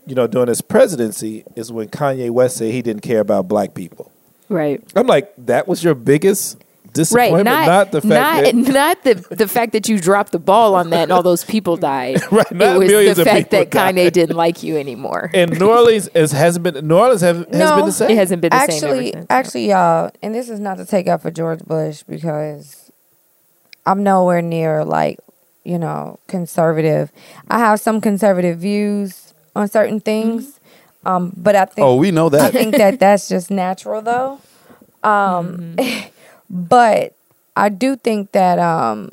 you 0.09 0.15
know, 0.15 0.27
during 0.27 0.47
his 0.47 0.61
presidency 0.61 1.43
is 1.55 1.71
when 1.71 1.87
Kanye 1.89 2.31
West 2.31 2.57
said 2.57 2.71
he 2.71 2.81
didn't 2.81 3.03
care 3.03 3.19
about 3.19 3.47
black 3.47 3.75
people. 3.75 4.11
Right. 4.49 4.83
I'm 4.95 5.05
like, 5.05 5.31
that 5.37 5.67
was 5.67 5.83
your 5.83 5.93
biggest 5.93 6.57
Right, 6.89 6.93
disappointment, 6.95 7.45
not, 7.45 7.67
not, 7.67 7.91
the 7.91 8.01
fact 8.01 8.11
not, 8.11 8.43
that 8.43 8.55
not 8.73 9.03
the 9.03 9.35
the 9.35 9.47
fact 9.47 9.73
that 9.73 9.87
you 9.87 9.99
dropped 9.99 10.31
the 10.31 10.39
ball 10.39 10.73
on 10.73 10.89
that 10.89 11.03
and 11.03 11.11
all 11.11 11.21
those 11.21 11.43
people 11.43 11.77
died. 11.77 12.19
Right, 12.31 12.51
not 12.51 12.75
it 12.75 12.79
was 12.79 12.87
millions 12.89 13.17
the 13.17 13.25
fact 13.25 13.51
people 13.51 13.59
that 13.59 13.69
Kanye 13.69 14.11
didn't 14.11 14.35
like 14.35 14.63
you 14.63 14.75
anymore. 14.75 15.29
and 15.35 15.57
New 15.59 15.69
Orleans 15.69 16.07
is, 16.09 16.31
hasn't 16.31 16.63
been 16.63 16.87
New 16.87 16.97
Orleans 16.97 17.21
has, 17.21 17.37
has 17.37 17.47
No, 17.51 17.75
been 17.75 17.85
the 17.85 17.91
same. 17.91 18.09
It 18.09 18.17
hasn't 18.17 18.41
been 18.41 18.49
the 18.49 18.59
same 18.67 18.83
actually, 18.83 19.13
ever 19.13 19.25
actually, 19.29 19.69
y'all, 19.69 20.11
and 20.23 20.33
this 20.33 20.49
is 20.49 20.59
not 20.59 20.77
to 20.77 20.85
take 20.85 21.07
up 21.07 21.21
for 21.21 21.29
George 21.29 21.63
Bush 21.63 22.01
because 22.03 22.91
I'm 23.85 24.01
nowhere 24.01 24.41
near 24.41 24.83
like 24.83 25.19
you 25.63 25.77
know 25.77 26.19
conservative. 26.27 27.11
I 27.49 27.59
have 27.59 27.79
some 27.79 28.01
conservative 28.01 28.57
views 28.57 29.28
on 29.55 29.67
certain 29.67 29.99
things, 29.99 30.59
um, 31.05 31.33
but 31.35 31.55
I 31.55 31.65
think 31.65 31.85
Oh, 31.85 31.95
we 31.95 32.11
know 32.11 32.29
that. 32.29 32.41
I 32.41 32.43
that. 32.45 32.53
think 32.53 32.75
that 32.77 32.99
that's 32.99 33.29
just 33.29 33.49
natural 33.51 34.01
though. 34.01 34.39
Um, 35.03 35.75
but 36.49 37.13
I 37.55 37.69
do 37.69 37.95
think 37.95 38.31
that 38.33 38.59
um, 38.59 39.11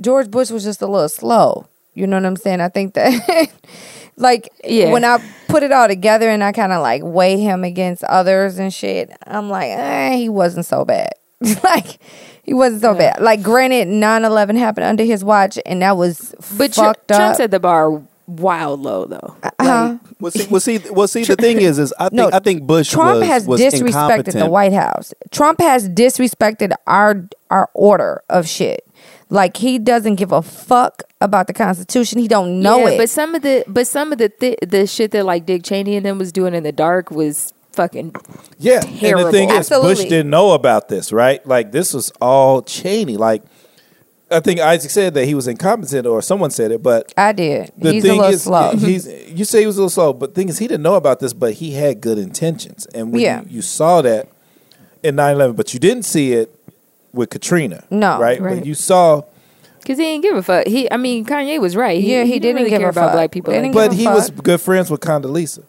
George 0.00 0.30
Bush 0.30 0.50
was 0.50 0.64
just 0.64 0.82
a 0.82 0.86
little 0.86 1.08
slow. 1.08 1.66
You 1.94 2.06
know 2.06 2.16
what 2.16 2.26
I'm 2.26 2.36
saying? 2.36 2.60
I 2.60 2.68
think 2.68 2.94
that 2.94 3.50
like 4.16 4.48
Yeah. 4.64 4.92
when 4.92 5.04
I 5.04 5.18
put 5.48 5.62
it 5.62 5.72
all 5.72 5.88
together 5.88 6.28
and 6.28 6.44
I 6.44 6.52
kind 6.52 6.72
of 6.72 6.80
like 6.82 7.02
weigh 7.04 7.38
him 7.40 7.64
against 7.64 8.04
others 8.04 8.58
and 8.58 8.72
shit, 8.72 9.10
I'm 9.26 9.50
like, 9.50 9.70
eh, 9.70 10.16
he 10.16 10.28
wasn't 10.28 10.66
so 10.66 10.84
bad. 10.84 11.12
like 11.64 11.98
he 12.42 12.54
wasn't 12.54 12.82
so 12.82 12.94
bad. 12.94 13.20
Like 13.20 13.42
granted 13.42 13.88
9/11 13.88 14.56
happened 14.58 14.86
under 14.86 15.04
his 15.04 15.22
watch 15.24 15.58
and 15.66 15.82
that 15.82 15.96
was 15.96 16.34
But 16.56 16.72
Tr- 16.72 16.80
fucked 16.80 17.08
Trump 17.08 17.22
up. 17.32 17.36
set 17.36 17.50
the 17.50 17.60
bar 17.60 18.02
wild 18.28 18.80
low 18.80 19.06
though. 19.06 19.36
uh-huh. 19.42 19.98
Well, 20.20 20.32
see, 20.32 20.46
well, 20.48 20.60
see, 20.60 20.80
well, 20.90 21.06
see. 21.06 21.22
The 21.22 21.36
thing 21.36 21.60
is, 21.60 21.78
is 21.78 21.94
I 21.96 22.08
think 22.08 22.12
No, 22.14 22.30
I 22.32 22.40
think 22.40 22.64
Bush 22.64 22.90
Trump 22.90 23.20
was, 23.20 23.28
has 23.28 23.46
was 23.46 23.60
disrespected 23.60 23.86
incompetent. 23.86 24.44
the 24.44 24.50
White 24.50 24.72
House. 24.72 25.14
Trump 25.30 25.60
has 25.60 25.88
disrespected 25.88 26.72
our 26.88 27.28
our 27.50 27.70
order 27.72 28.22
of 28.28 28.48
shit. 28.48 28.84
Like 29.30 29.58
he 29.58 29.78
doesn't 29.78 30.16
give 30.16 30.32
a 30.32 30.42
fuck 30.42 31.04
about 31.20 31.46
the 31.46 31.52
Constitution. 31.52 32.18
He 32.18 32.26
don't 32.26 32.60
know 32.60 32.78
yeah, 32.78 32.90
it. 32.94 32.98
But 32.98 33.10
some 33.10 33.34
of 33.36 33.42
the 33.42 33.62
but 33.68 33.86
some 33.86 34.10
of 34.12 34.18
the 34.18 34.28
th- 34.28 34.58
the 34.66 34.86
shit 34.88 35.12
that 35.12 35.24
like 35.24 35.46
Dick 35.46 35.62
Cheney 35.62 35.94
and 35.96 36.04
them 36.04 36.18
was 36.18 36.32
doing 36.32 36.52
in 36.52 36.64
the 36.64 36.72
dark 36.72 37.12
was 37.12 37.52
fucking 37.72 38.12
Yeah, 38.58 38.80
and 38.84 38.94
the 38.96 38.98
terrible. 38.98 39.30
thing 39.30 39.50
is, 39.50 39.68
Bush 39.68 40.00
didn't 40.00 40.30
know 40.30 40.50
about 40.52 40.88
this, 40.88 41.12
right? 41.12 41.46
Like 41.46 41.70
this 41.70 41.94
was 41.94 42.10
all 42.20 42.62
Cheney. 42.62 43.16
Like 43.16 43.42
I 44.30 44.40
think 44.40 44.60
Isaac 44.60 44.90
said 44.90 45.14
that 45.14 45.24
he 45.24 45.34
was 45.34 45.48
incompetent, 45.48 46.06
or 46.06 46.20
someone 46.20 46.50
said 46.50 46.70
it, 46.70 46.82
but 46.82 47.14
I 47.16 47.32
did. 47.32 47.72
the 47.78 47.92
He's 47.94 48.04
a 48.04 48.08
thing 48.08 48.18
little 48.18 48.32
is, 48.34 48.42
slow. 48.42 48.72
he's 48.76 49.06
you 49.30 49.44
say 49.46 49.60
he 49.60 49.66
was 49.66 49.76
a 49.76 49.80
little 49.80 49.88
slow, 49.90 50.12
but 50.12 50.34
the 50.34 50.40
thing 50.40 50.48
is, 50.50 50.58
he 50.58 50.66
didn't 50.68 50.82
know 50.82 50.96
about 50.96 51.20
this, 51.20 51.32
but 51.32 51.54
he 51.54 51.72
had 51.72 52.00
good 52.02 52.18
intentions, 52.18 52.86
and 52.94 53.10
when 53.12 53.22
Yeah. 53.22 53.40
you, 53.42 53.46
you 53.56 53.62
saw 53.62 54.02
that 54.02 54.28
in 55.02 55.16
9-11, 55.16 55.56
but 55.56 55.72
you 55.72 55.80
didn't 55.80 56.02
see 56.02 56.32
it 56.34 56.54
with 57.14 57.30
Katrina, 57.30 57.84
No, 57.90 58.18
right? 58.20 58.38
right. 58.40 58.56
But 58.58 58.66
you 58.66 58.74
saw, 58.74 59.22
because 59.80 59.96
he 59.96 60.04
didn't 60.04 60.22
give 60.24 60.36
a 60.36 60.42
fuck. 60.42 60.66
He, 60.66 60.90
I 60.92 60.98
mean, 60.98 61.24
Kanye 61.24 61.58
was 61.58 61.74
right. 61.74 61.98
Yeah, 62.02 62.24
he 62.24 62.38
didn't 62.38 62.56
really 62.56 62.68
give 62.70 62.80
care 62.80 62.88
a 62.88 62.92
about 62.92 63.06
fuck. 63.06 63.12
black 63.14 63.30
people. 63.30 63.54
Like 63.54 63.72
but 63.72 63.90
give 63.90 63.92
a 63.92 64.02
he 64.02 64.06
was 64.08 64.28
good 64.30 64.60
friends 64.60 64.90
with 64.90 65.00
Condoleezza. 65.00 65.64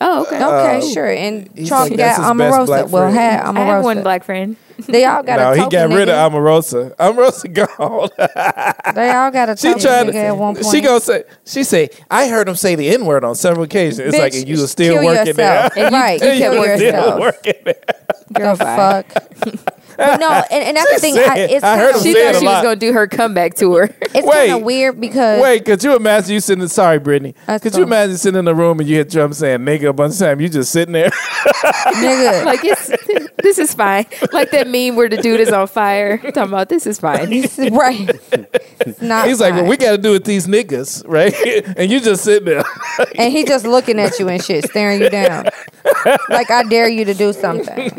Oh, 0.00 0.20
uh, 0.20 0.22
okay. 0.22 0.36
Okay, 0.36 0.80
oh. 0.82 0.92
sure. 0.92 1.10
And 1.10 1.48
he's 1.54 1.68
Trump 1.68 1.90
like, 1.90 1.96
that's 1.98 2.18
got 2.18 2.24
his 2.24 2.32
best 2.36 2.66
black 2.66 2.86
Omarosa. 2.86 2.90
Well, 2.90 3.10
friend. 3.10 3.16
had 3.16 3.40
I 3.40 3.44
Omarosa. 3.52 3.66
have 3.66 3.84
one 3.84 4.02
black 4.02 4.24
friend. 4.24 4.56
They 4.88 5.06
all 5.06 5.22
got 5.22 5.38
no, 5.38 5.52
a 5.52 5.54
he 5.54 5.60
token 5.62 5.70
got 5.70 5.96
rid 5.96 6.08
of 6.10 6.32
nigga. 6.32 6.32
Omarosa. 6.32 6.96
Omarosa 6.98 7.50
gone. 7.54 8.94
They 8.94 9.10
all 9.10 9.30
got 9.30 9.48
a 9.48 9.56
She 9.56 9.68
token 9.68 9.80
tried 9.82 10.06
nigga 10.08 10.14
at 10.16 10.36
one 10.36 10.54
to. 10.54 10.60
point. 10.62 10.74
She 10.74 10.80
gonna 10.82 11.00
say. 11.00 11.24
She 11.46 11.64
say. 11.64 11.88
I 12.10 12.28
heard 12.28 12.46
him 12.46 12.56
say 12.56 12.74
the 12.74 12.90
n 12.90 13.06
word 13.06 13.24
on 13.24 13.34
several 13.36 13.64
occasions. 13.64 14.00
It's 14.00 14.16
Bitch, 14.16 14.20
like 14.20 14.46
you 14.46 14.60
was 14.60 14.70
still 14.70 14.96
kill 14.96 15.04
working 15.06 15.28
yourself. 15.28 15.74
there. 15.74 15.90
right, 15.90 16.20
you 16.20 16.28
You 16.32 16.38
kill 16.38 16.58
was 16.60 16.70
still 16.74 16.80
yourself. 16.92 17.20
working 17.20 17.54
there. 17.64 17.74
The 18.28 18.56
bye. 18.58 19.02
fuck. 19.04 19.06
but 19.96 20.20
no, 20.20 20.30
and, 20.50 20.64
and 20.64 20.76
that's 20.76 20.94
the 20.94 21.00
thing. 21.00 21.16
I, 21.16 21.38
it's 21.50 21.64
I 21.64 21.76
heard 21.76 21.94
him 21.94 22.02
She 22.02 22.12
say 22.12 22.28
it 22.28 22.32
thought 22.32 22.36
a 22.36 22.40
she 22.40 22.46
was 22.46 22.62
gonna 22.62 22.76
do 22.76 22.92
her 22.92 23.06
comeback 23.06 23.54
tour. 23.54 23.84
it's 24.00 24.14
Wait. 24.14 24.24
kind 24.24 24.52
of 24.52 24.62
weird 24.62 25.00
because 25.00 25.42
Wait, 25.42 25.64
could 25.64 25.82
you 25.82 25.96
imagine 25.96 26.34
you 26.34 26.40
sitting? 26.40 26.66
Sorry, 26.68 26.98
Brittany. 26.98 27.34
That's 27.46 27.62
could 27.62 27.74
you 27.76 27.82
imagine 27.82 28.16
sitting 28.16 28.38
in 28.38 28.44
the 28.44 28.54
room 28.54 28.80
and 28.80 28.88
you 28.88 28.96
hear 28.96 29.04
Trump 29.04 29.34
saying 29.34 29.60
"nigga" 29.60 29.88
a 29.88 29.92
bunch 29.92 30.14
of 30.14 30.18
times? 30.18 30.42
You 30.42 30.48
just 30.48 30.72
sitting 30.72 30.92
there. 30.92 31.10
nigga, 31.10 32.44
like 32.46 32.60
it's 32.64 32.90
this 33.46 33.58
is 33.58 33.74
fine. 33.74 34.06
Like 34.32 34.50
that 34.50 34.66
meme 34.66 34.96
where 34.96 35.08
the 35.08 35.18
dude 35.18 35.38
is 35.38 35.52
on 35.52 35.68
fire. 35.68 36.18
Talking 36.18 36.42
about 36.42 36.68
this 36.68 36.84
is 36.84 36.98
fine. 36.98 37.30
this 37.30 37.58
is 37.60 37.70
right. 37.70 38.10
It's 38.80 39.00
not. 39.00 39.28
He's 39.28 39.40
like, 39.40 39.54
"Well, 39.54 39.66
we 39.66 39.76
got 39.76 39.92
to 39.92 39.98
do 39.98 40.10
with 40.10 40.24
these 40.24 40.48
niggas, 40.48 41.04
right?" 41.06 41.32
and 41.76 41.88
you 41.90 42.00
just 42.00 42.24
sitting 42.24 42.46
there. 42.46 42.64
and 43.14 43.32
he 43.32 43.44
just 43.44 43.64
looking 43.64 44.00
at 44.00 44.18
you 44.18 44.28
and 44.28 44.42
shit, 44.42 44.64
staring 44.68 45.00
you 45.00 45.10
down. 45.10 45.46
like 46.28 46.50
I 46.50 46.64
dare 46.64 46.88
you 46.88 47.04
to 47.04 47.14
do 47.14 47.32
something. 47.32 47.90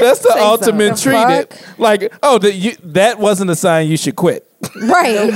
That's 0.00 0.20
the 0.20 0.32
Say 0.34 0.40
ultimate 0.40 0.98
something. 0.98 1.26
treat. 1.26 1.38
It 1.38 1.78
like, 1.78 2.12
oh, 2.22 2.38
that 2.38 2.54
you 2.54 2.76
that 2.84 3.18
wasn't 3.18 3.50
a 3.50 3.56
sign 3.56 3.88
you 3.88 3.96
should 3.96 4.14
quit. 4.14 4.48
Right. 4.80 5.32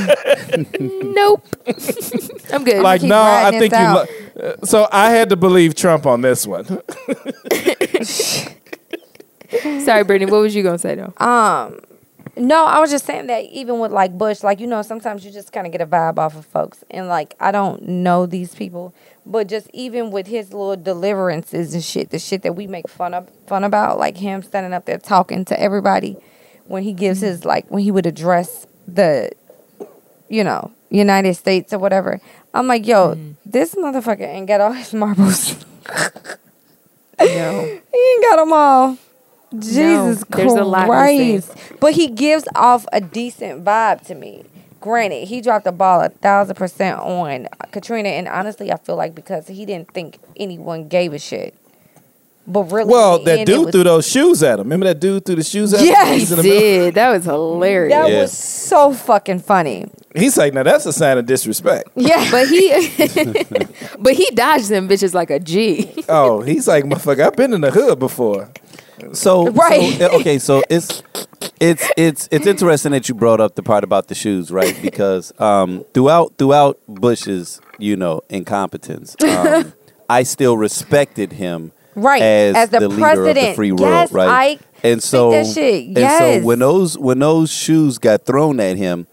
Nope. 0.79 1.45
I'm 2.53 2.63
good. 2.65 2.83
Like, 2.83 3.01
keep 3.01 3.11
no, 3.11 3.21
I 3.21 3.51
think 3.51 3.73
you. 3.73 3.79
Lo- 3.81 4.05
uh, 4.41 4.65
so 4.65 4.87
I 4.93 5.11
had 5.11 5.31
to 5.31 5.37
believe 5.37 5.75
Trump 5.75 6.07
on 6.07 6.21
this 6.21 6.47
one. 6.47 6.65
Sorry, 9.85 10.05
Brittany. 10.05 10.31
What 10.31 10.41
was 10.41 10.55
you 10.55 10.63
gonna 10.63 10.79
say 10.79 10.95
though? 10.95 11.13
Um, 11.25 11.81
no, 12.37 12.67
I 12.67 12.81
was 12.81 12.91
just 12.91 13.07
saying 13.07 13.29
that 13.29 13.45
even 13.45 13.79
with 13.79 13.93
like 13.93 14.17
Bush, 14.17 14.43
like 14.43 14.61
you 14.61 14.67
know, 14.67 14.83
sometimes 14.83 15.25
you 15.25 15.31
just 15.31 15.53
kind 15.53 15.67
of 15.67 15.73
get 15.73 15.81
a 15.81 15.87
vibe 15.87 16.19
off 16.19 16.37
of 16.37 16.45
folks, 16.45 16.85
and 16.91 17.09
like 17.09 17.35
I 17.41 17.51
don't 17.51 17.83
know 17.89 18.27
these 18.27 18.55
people, 18.55 18.95
but 19.25 19.49
just 19.49 19.71
even 19.73 20.11
with 20.11 20.27
his 20.27 20.53
little 20.53 20.77
deliverances 20.77 21.73
and 21.73 21.83
shit, 21.83 22.11
the 22.11 22.19
shit 22.19 22.43
that 22.43 22.55
we 22.55 22.67
make 22.67 22.89
fun 22.89 23.15
of 23.15 23.31
fun 23.47 23.65
about, 23.65 23.99
like 23.99 24.19
him 24.19 24.43
standing 24.43 24.73
up 24.73 24.85
there 24.85 24.99
talking 24.99 25.45
to 25.47 25.59
everybody 25.59 26.17
when 26.67 26.83
he 26.83 26.93
gives 26.93 27.21
his 27.21 27.45
like 27.45 27.71
when 27.71 27.83
he 27.83 27.91
would 27.91 28.07
address 28.07 28.67
the, 28.87 29.31
you 30.29 30.45
know, 30.45 30.73
United 30.91 31.35
States 31.35 31.73
or 31.73 31.79
whatever. 31.79 32.21
I'm 32.53 32.67
like, 32.67 32.87
yo, 32.87 33.19
this 33.45 33.75
motherfucker 33.75 34.27
ain't 34.27 34.47
got 34.47 34.61
all 34.61 34.73
his 34.73 34.93
marbles. 34.93 35.65
No. 37.19 37.81
He 37.93 37.99
ain't 37.99 38.23
got 38.25 38.37
them 38.37 38.53
all. 38.53 38.99
Jesus 39.61 40.25
there's 40.29 40.53
Christ. 40.53 40.57
a 40.57 40.65
lot 40.65 40.89
missing. 40.89 41.57
But 41.81 41.95
he 41.95 42.09
gives 42.09 42.45
off 42.55 42.87
a 42.93 43.01
decent 43.01 43.65
vibe 43.65 44.07
to 44.07 44.15
me. 44.15 44.45
Granted, 44.81 45.27
he 45.29 45.41
dropped 45.41 45.65
the 45.65 45.73
ball 45.73 46.01
a 46.03 46.09
thousand 46.11 46.55
percent 46.55 46.99
on 47.01 47.49
Katrina, 47.73 48.09
and 48.11 48.29
honestly, 48.29 48.71
I 48.71 48.77
feel 48.77 48.97
like 48.97 49.15
because 49.15 49.49
he 49.49 49.65
didn't 49.67 49.91
think 49.93 50.19
anyone 50.37 50.87
gave 50.89 51.13
a 51.13 51.19
shit. 51.19 51.55
But 52.49 52.71
really, 52.71 52.93
Well, 52.93 53.19
that 53.25 53.41
end, 53.41 53.47
dude 53.49 53.65
was- 53.67 53.73
threw 53.73 53.83
those 53.83 54.07
shoes 54.07 54.41
at 54.45 54.61
him. 54.61 54.67
Remember 54.67 54.87
that 54.87 55.01
dude 55.01 55.25
threw 55.25 55.35
the 55.35 55.43
shoes 55.43 55.75
at 55.75 55.81
him? 55.81 55.87
Yes. 55.87 56.15
He's 56.21 56.29
He 56.29 56.37
middle- 56.37 56.51
did. 56.61 56.95
That 56.95 57.11
was 57.11 57.25
hilarious. 57.25 57.93
That 57.93 58.09
Yeah. 58.09 58.21
was 58.23 58.33
so 58.39 58.93
fucking 58.93 59.41
funny. 59.41 59.87
He's 60.15 60.37
like, 60.37 60.55
now 60.55 60.63
that's 60.63 60.87
a 60.87 60.93
sign 60.93 61.19
of 61.19 61.27
disrespect. 61.27 61.89
Yeah, 61.97 62.25
But 62.31 62.47
he, 62.47 62.71
but 63.99 64.13
he 64.15 64.31
dodged 64.33 64.69
them 64.69 64.89
bitches 64.89 65.13
like 65.13 65.31
a 65.31 65.41
G. 65.41 65.93
Oh, 66.09 66.43
he's 66.43 66.69
like, 66.69 66.85
motherfucker, 66.85 67.27
I've 67.27 67.35
been 67.35 67.53
in 67.53 67.63
the 67.63 67.73
hood 67.73 67.99
before. 67.99 68.49
So, 69.13 69.51
Right. 69.51 69.93
so, 69.99 70.09
okay, 70.21 70.39
so 70.39 70.63
it's 70.71 71.03
it's 71.61 71.91
it's 71.97 72.29
it's 72.31 72.47
interesting 72.47 72.93
that 72.93 73.09
you 73.09 73.15
brought 73.15 73.41
up 73.41 73.55
the 73.55 73.63
part 73.63 73.85
about 73.85 74.09
the 74.09 74.15
shoes, 74.15 74.51
right? 74.51 74.77
Because 74.83 75.33
um, 75.41 75.85
throughout 75.95 76.35
throughout 76.39 76.79
Bush's 76.89 77.61
you 77.79 77.97
know 77.97 78.23
incompetence, 78.29 79.17
um, 79.23 79.73
I 80.09 80.23
still 80.23 80.57
respected 80.57 81.33
him 81.33 81.73
Right, 81.95 82.23
as, 82.23 82.57
as 82.57 82.69
the 82.71 82.89
leader 82.89 83.27
of 83.27 83.35
the 83.35 83.53
free 83.55 83.73
world, 83.73 83.81
Yes, 83.91 84.13
right? 84.13 84.29
Ike. 84.53 84.61
and 84.83 85.03
so 85.03 85.45
shit. 85.45 85.87
and 85.89 85.97
Yes. 85.99 86.43
so 86.43 86.47
when 86.47 86.59
those 86.59 86.97
when 86.99 87.19
those 87.19 87.51
shoes 87.51 87.99
got 87.99 88.25
thrown 88.27 88.61
at 88.61 88.77
him. 88.77 89.07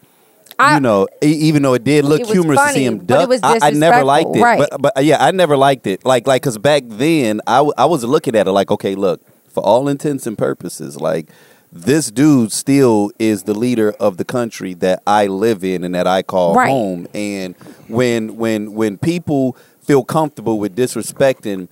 I- 0.60 0.76
you 0.76 0.82
know, 0.82 1.08
even 1.24 1.64
though 1.64 1.74
it 1.74 1.84
did 1.84 2.06
look 2.06 2.22
It 2.22 2.28
humorous 2.28 2.62
to 2.62 2.70
see 2.74 2.86
him 2.86 3.00
duck, 3.06 3.28
I, 3.42 3.58
I 3.64 3.70
never 3.72 4.04
liked 4.04 4.36
it. 4.36 4.40
right. 4.42 4.60
But 4.60 4.82
but 4.96 5.04
yeah, 5.04 5.18
I 5.20 5.32
never 5.32 5.58
liked 5.58 5.88
it. 5.88 6.06
Like 6.06 6.28
like 6.28 6.44
because 6.44 6.60
back 6.60 6.84
then 6.86 7.42
I, 7.48 7.58
w- 7.58 7.74
I 7.76 7.86
was 7.86 8.04
looking 8.04 8.36
at 8.36 8.48
it 8.48 8.52
like, 8.52 8.70
okay, 8.70 8.94
look, 8.94 9.20
for 9.54 9.62
all 9.64 9.88
intents 9.88 10.26
and 10.28 10.38
purposes, 10.38 11.00
like 11.00 11.30
this 11.72 12.12
dude 12.12 12.52
still 12.52 13.12
is 13.18 13.44
the 13.44 13.54
leader 13.54 13.92
of 14.00 14.18
the 14.18 14.26
country 14.26 14.74
that 14.76 15.02
I 15.08 15.28
live 15.28 15.64
in 15.64 15.84
and 15.84 15.96
that 15.96 16.08
I 16.08 16.22
call 16.22 16.56
Right. 16.56 16.70
home. 16.70 17.08
And 17.14 17.56
when 17.88 18.36
when 18.38 18.74
when 18.74 18.98
people 18.98 19.56
feel 19.82 20.04
comfortable 20.04 20.60
with 20.60 20.76
disrespecting 20.76 21.68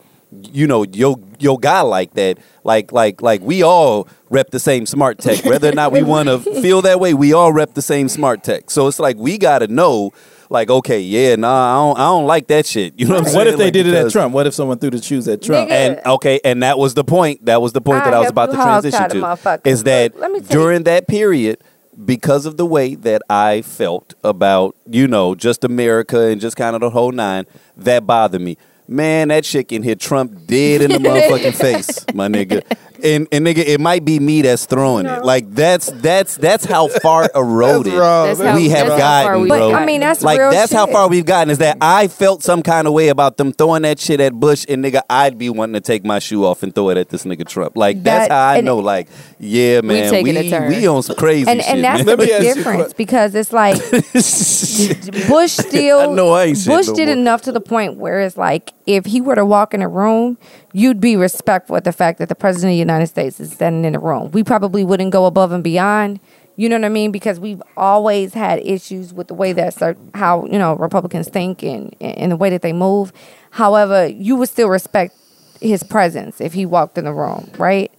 you 0.54 0.66
know 0.66 0.84
your 0.94 1.18
your 1.40 1.60
guy 1.60 1.82
like 1.82 2.14
that 2.14 2.38
like 2.64 2.94
like 2.94 3.22
like 3.22 3.42
we 3.42 3.62
all 3.64 4.08
rep 4.30 4.50
the 4.52 4.60
same 4.60 4.86
smart 4.86 5.18
tech 5.20 5.44
whether 5.44 5.68
or 5.70 5.74
not 5.74 5.92
we 5.92 6.02
want 6.02 6.30
to 6.30 6.40
feel 6.62 6.82
that 6.82 7.02
way 7.02 7.14
we 7.14 7.34
all 7.34 7.52
rep 7.52 7.74
the 7.74 7.82
same 7.82 8.08
smart 8.08 8.42
tech 8.42 8.70
so 8.72 8.88
it's 8.88 8.98
like 8.98 9.18
we 9.18 9.38
got 9.38 9.60
to 9.60 9.68
know 9.68 10.12
like 10.52 10.70
okay 10.70 11.00
yeah 11.00 11.36
nah 11.36 11.48
I 11.72 11.76
don't, 11.88 11.98
I 12.00 12.04
don't 12.10 12.26
like 12.28 12.48
that 12.48 12.66
shit 12.66 12.94
you 13.00 13.08
know 13.08 13.14
what 13.16 13.20
I'm 13.20 13.26
saying 13.26 13.38
What 13.38 13.48
if 13.48 13.58
they 13.58 13.66
Like, 13.66 13.74
did 13.74 13.88
it 13.88 13.94
at 13.94 14.00
because- 14.02 14.12
Trump? 14.14 14.34
What 14.34 14.46
if 14.48 14.54
someone 14.54 14.78
threw 14.80 14.90
the 14.92 15.02
shoes 15.02 15.28
at 15.28 15.42
Trump? 15.42 15.70
Nigga. 15.70 15.74
and 15.98 16.06
okay, 16.06 16.40
and 16.44 16.62
that 16.64 16.78
was 16.78 16.94
the 16.94 17.04
point. 17.04 17.46
That 17.46 17.62
was 17.62 17.74
the 17.74 17.82
point 17.82 18.04
that 18.04 18.14
I 18.14 18.18
I 18.18 18.20
was 18.20 18.26
help 18.26 18.34
about 18.34 18.50
you 18.50 18.56
to 18.58 18.62
hog 18.62 18.82
transition 18.84 19.00
tie 19.00 19.08
the 19.08 19.14
to. 19.16 19.22
motherfucker. 19.22 19.68
Is 19.68 19.84
that 19.84 20.18
Let 20.20 20.32
me 20.32 20.40
tell 20.42 20.48
you- 20.50 20.64
during 20.64 20.84
that 20.84 21.08
period, 21.08 21.64
because 22.06 22.46
of 22.46 22.58
the 22.58 22.66
way 22.66 22.96
that 22.96 23.22
I 23.30 23.62
felt 23.62 24.14
about 24.24 24.76
you 24.90 25.08
know 25.08 25.36
just 25.36 25.64
America 25.64 26.20
and 26.28 26.40
just 26.42 26.56
kind 26.58 26.76
of 26.76 26.82
the 26.82 26.90
whole 26.90 27.12
nine, 27.12 27.46
that 27.78 28.06
bothered 28.06 28.42
me. 28.42 28.58
Man, 28.88 29.30
that 29.30 29.46
shit 29.46 29.70
can 29.70 29.84
hit 29.84 30.00
Trump 30.00 30.46
dead 30.48 30.82
in 30.82 30.92
the 30.92 30.98
motherfucking 31.10 31.56
face, 31.56 32.06
my 32.14 32.28
nigga. 32.28 32.64
And 33.04 33.28
and 33.32 33.46
nigga, 33.46 33.60
it 33.66 33.80
might 33.80 34.06
be 34.06 34.20
me 34.20 34.44
that's 34.44 34.66
throwing 34.66 35.08
it. 35.08 35.24
Like 35.24 35.50
that's 35.52 35.88
that's 35.92 36.38
that's 36.38 36.66
how 36.66 36.88
far 36.88 37.30
eroded 37.36 37.94
wrong. 37.94 38.28
That's 38.28 38.40
how, 38.40 38.56
we 38.56 38.70
have 38.70 38.88
that's 38.88 39.02
how 39.02 39.24
far 39.24 39.24
gotten, 39.24 39.42
we've 39.42 39.50
But. 39.50 39.74
I 39.74 39.86
mean, 39.86 40.02
that's 40.02 40.22
like 40.24 40.40
real 40.40 40.52
that's 40.52 40.72
how 40.72 40.86
far 40.86 41.08
we've 41.08 41.26
gotten. 41.26 41.50
Is 41.50 41.58
that 41.60 41.78
I 41.82 42.08
felt 42.08 42.44
some 42.44 42.62
kind 42.62 42.88
of 42.88 42.94
way 42.94 43.08
about 43.08 43.38
them 43.38 43.54
throwing 43.54 43.82
that 43.84 44.00
shit 44.00 44.20
at 44.20 44.34
Bush, 44.34 44.66
and 44.70 44.84
nigga, 44.84 45.02
I'd 45.10 45.38
be 45.38 45.50
wanting 45.50 45.74
to 45.74 45.82
take 45.82 46.06
my 46.06 46.20
shoe 46.20 46.46
off 46.46 46.62
and 46.62 46.76
throw 46.76 46.90
it 46.90 46.98
at 46.98 47.10
this 47.10 47.24
nigga 47.24 47.48
Trump. 47.48 47.76
Like 47.76 48.04
that's 48.04 48.32
how 48.32 48.50
I 48.50 48.62
know. 48.62 48.78
Like 48.78 49.08
yeah, 49.40 49.82
man, 49.82 50.12
taking 50.12 50.36
we 50.36 50.54
a 50.54 50.68
we 50.68 50.88
on 50.88 51.02
some 51.02 51.16
crazy 51.16 51.50
and 51.50 51.62
shit. 51.62 51.74
and 51.74 51.84
that's 51.84 52.06
man. 52.06 52.06
the 52.06 52.18
big 52.18 52.30
ask 52.30 52.44
you 52.44 52.52
a 52.52 52.54
difference 52.54 52.94
because 52.94 53.34
it's 53.34 53.52
like 53.52 53.78
Bush 55.28 55.52
still 55.54 56.00
I 56.00 56.06
know 56.14 56.34
I 56.34 56.44
ain't 56.46 56.66
Bush 56.68 56.88
no 56.88 56.94
did 56.94 57.08
more. 57.08 57.18
enough 57.18 57.42
to 57.44 57.52
the 57.52 57.62
point 57.62 57.98
where 57.98 58.22
it's 58.22 58.38
like 58.38 58.74
if 58.86 59.06
he 59.06 59.22
were 59.22 59.36
to 59.36 59.46
walk 59.46 59.74
in 59.74 59.82
a 59.82 59.88
room, 59.88 60.38
you'd 60.74 61.00
be 61.02 61.16
respectful 61.16 61.76
at 61.76 61.84
the 61.84 61.92
fact 61.92 62.20
that 62.20 62.30
the 62.30 62.36
president 62.36 62.72
of 62.72 62.74
the 62.76 62.80
United 62.80 63.08
States 63.08 63.40
is 63.40 63.52
standing 63.54 63.86
in 63.86 63.94
the 63.94 64.00
room. 64.00 64.32
We 64.32 64.44
probably 64.44 64.84
wouldn't 64.84 65.12
go 65.12 65.26
above 65.26 65.52
and 65.52 65.64
beyond. 65.64 66.20
You 66.58 66.70
know 66.70 66.78
what 66.78 66.86
I 66.86 66.90
mean? 66.90 67.12
Because 67.12 67.40
we've 67.40 67.62
always 67.78 68.34
had 68.34 68.60
issues 68.60 69.14
with 69.14 69.28
the 69.28 69.34
way 69.34 69.54
that 69.54 69.74
cer- 69.74 69.98
how 70.14 70.46
you 70.46 70.60
know 70.60 70.76
Republicans 70.76 71.30
think 71.30 71.64
and 71.64 71.96
and 72.02 72.32
the 72.32 72.38
way 72.38 72.50
that 72.50 72.62
they 72.62 72.74
move. 72.74 73.14
However, 73.52 74.08
you 74.08 74.36
would 74.36 74.50
still 74.50 74.70
respect 74.70 75.16
his 75.62 75.84
presence 75.84 76.42
if 76.42 76.54
he 76.54 76.66
walked 76.66 76.98
in 76.98 77.06
the 77.06 77.14
room, 77.14 77.50
right? 77.58 77.92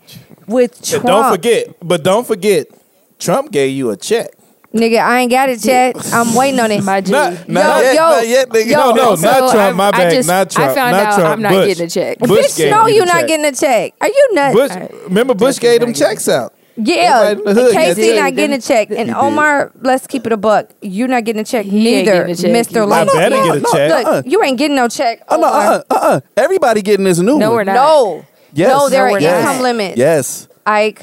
With 0.47 0.83
But 0.91 1.03
Trump, 1.03 1.07
don't 1.07 1.33
forget, 1.33 1.77
but 1.83 2.03
don't 2.05 2.27
forget, 2.27 2.67
Trump 3.19 3.53
gave 3.53 3.73
you 3.77 3.91
a 3.91 3.97
check. 3.97 4.31
Nigga, 4.75 4.99
I 5.01 5.21
ain't 5.21 5.31
got 5.31 5.49
it 5.49 5.65
yet. 5.65 5.97
I'm 6.13 6.35
waiting 6.35 6.61
on 6.61 6.71
it. 6.71 6.83
My 6.83 7.01
G. 7.01 7.13
Not, 7.13 7.33
Yo, 7.49 7.55
yet, 7.81 7.95
yo, 7.95 8.01
not 8.01 8.29
yet, 8.29 8.49
nigga. 8.49 8.67
yo, 8.67 8.91
no, 8.91 8.95
no, 8.95 9.15
so 9.17 9.23
not 9.31 9.39
Trump. 9.39 9.55
I'm- 9.57 9.77
my 9.77 9.91
bad. 9.91 10.13
just- 10.13 10.29
not 10.29 10.51
Trump. 10.51 10.71
I 10.71 10.75
found 10.75 10.93
not 10.97 11.07
out 11.07 11.15
Trump. 11.19 11.29
I'm 11.33 11.43
not 11.43 11.53
Bush. 11.53 11.67
getting 11.69 11.87
a 11.87 11.91
check. 11.91 12.19
Bush 12.19 12.47
Bitch, 12.47 12.71
no, 12.71 12.87
you're 12.87 13.07
not 13.07 13.21
check. 13.21 13.29
getting 13.29 13.47
a 13.47 13.53
check. 13.53 13.93
Are 14.01 14.09
you 14.09 14.29
nuts? 14.33 14.55
Bush, 14.55 14.91
remember 15.09 15.35
Bush 15.35 15.59
gave 15.59 15.81
them 15.81 15.93
checks 15.95 16.29
out. 16.29 16.55
Yeah, 16.75 17.21
Everybody 17.33 17.51
in 17.51 17.55
the 17.57 17.63
hood 17.65 17.73
gets 17.75 17.99
Casey 17.99 18.17
not 18.19 18.35
getting 18.35 18.57
a 18.57 18.61
check, 18.61 18.89
and 18.91 19.11
Omar, 19.11 19.73
let's 19.83 20.07
keep 20.07 20.25
it 20.27 20.33
a 20.33 20.39
buck. 20.39 20.71
You're 20.81 21.07
not 21.07 21.25
getting 21.25 21.43
a 21.43 21.45
check 21.45 21.67
He 21.67 21.85
neither, 21.85 22.25
a 22.25 22.35
check. 22.35 22.51
Mister. 22.51 22.81
You 22.81 22.87
Like, 22.87 23.13
better 23.13 23.37
no, 23.37 23.45
get 23.45 23.57
a 23.57 23.61
no, 23.61 23.71
check. 23.73 23.91
Look, 23.91 24.07
Uh-uh. 24.07 24.23
you 24.25 24.43
ain't 24.43 24.57
getting 24.57 24.77
no 24.77 24.89
check. 24.89 25.21
Oh, 25.29 25.37
Omar. 25.37 25.51
uh, 25.53 25.83
uh, 25.91 25.95
uh. 25.95 26.21
Everybody 26.35 26.81
getting 26.81 27.05
this 27.05 27.19
new 27.19 27.39
No, 27.39 27.49
one. 27.51 27.57
we're 27.57 27.65
not. 27.65 27.75
No, 27.75 28.25
Yes. 28.55 28.71
no, 28.71 28.89
there 28.89 29.01
No, 29.03 29.05
are 29.05 29.13
we're 29.13 29.19
income 29.39 29.61
limits. 29.61 29.99
Yes. 29.99 30.49
Ike, 30.65 31.03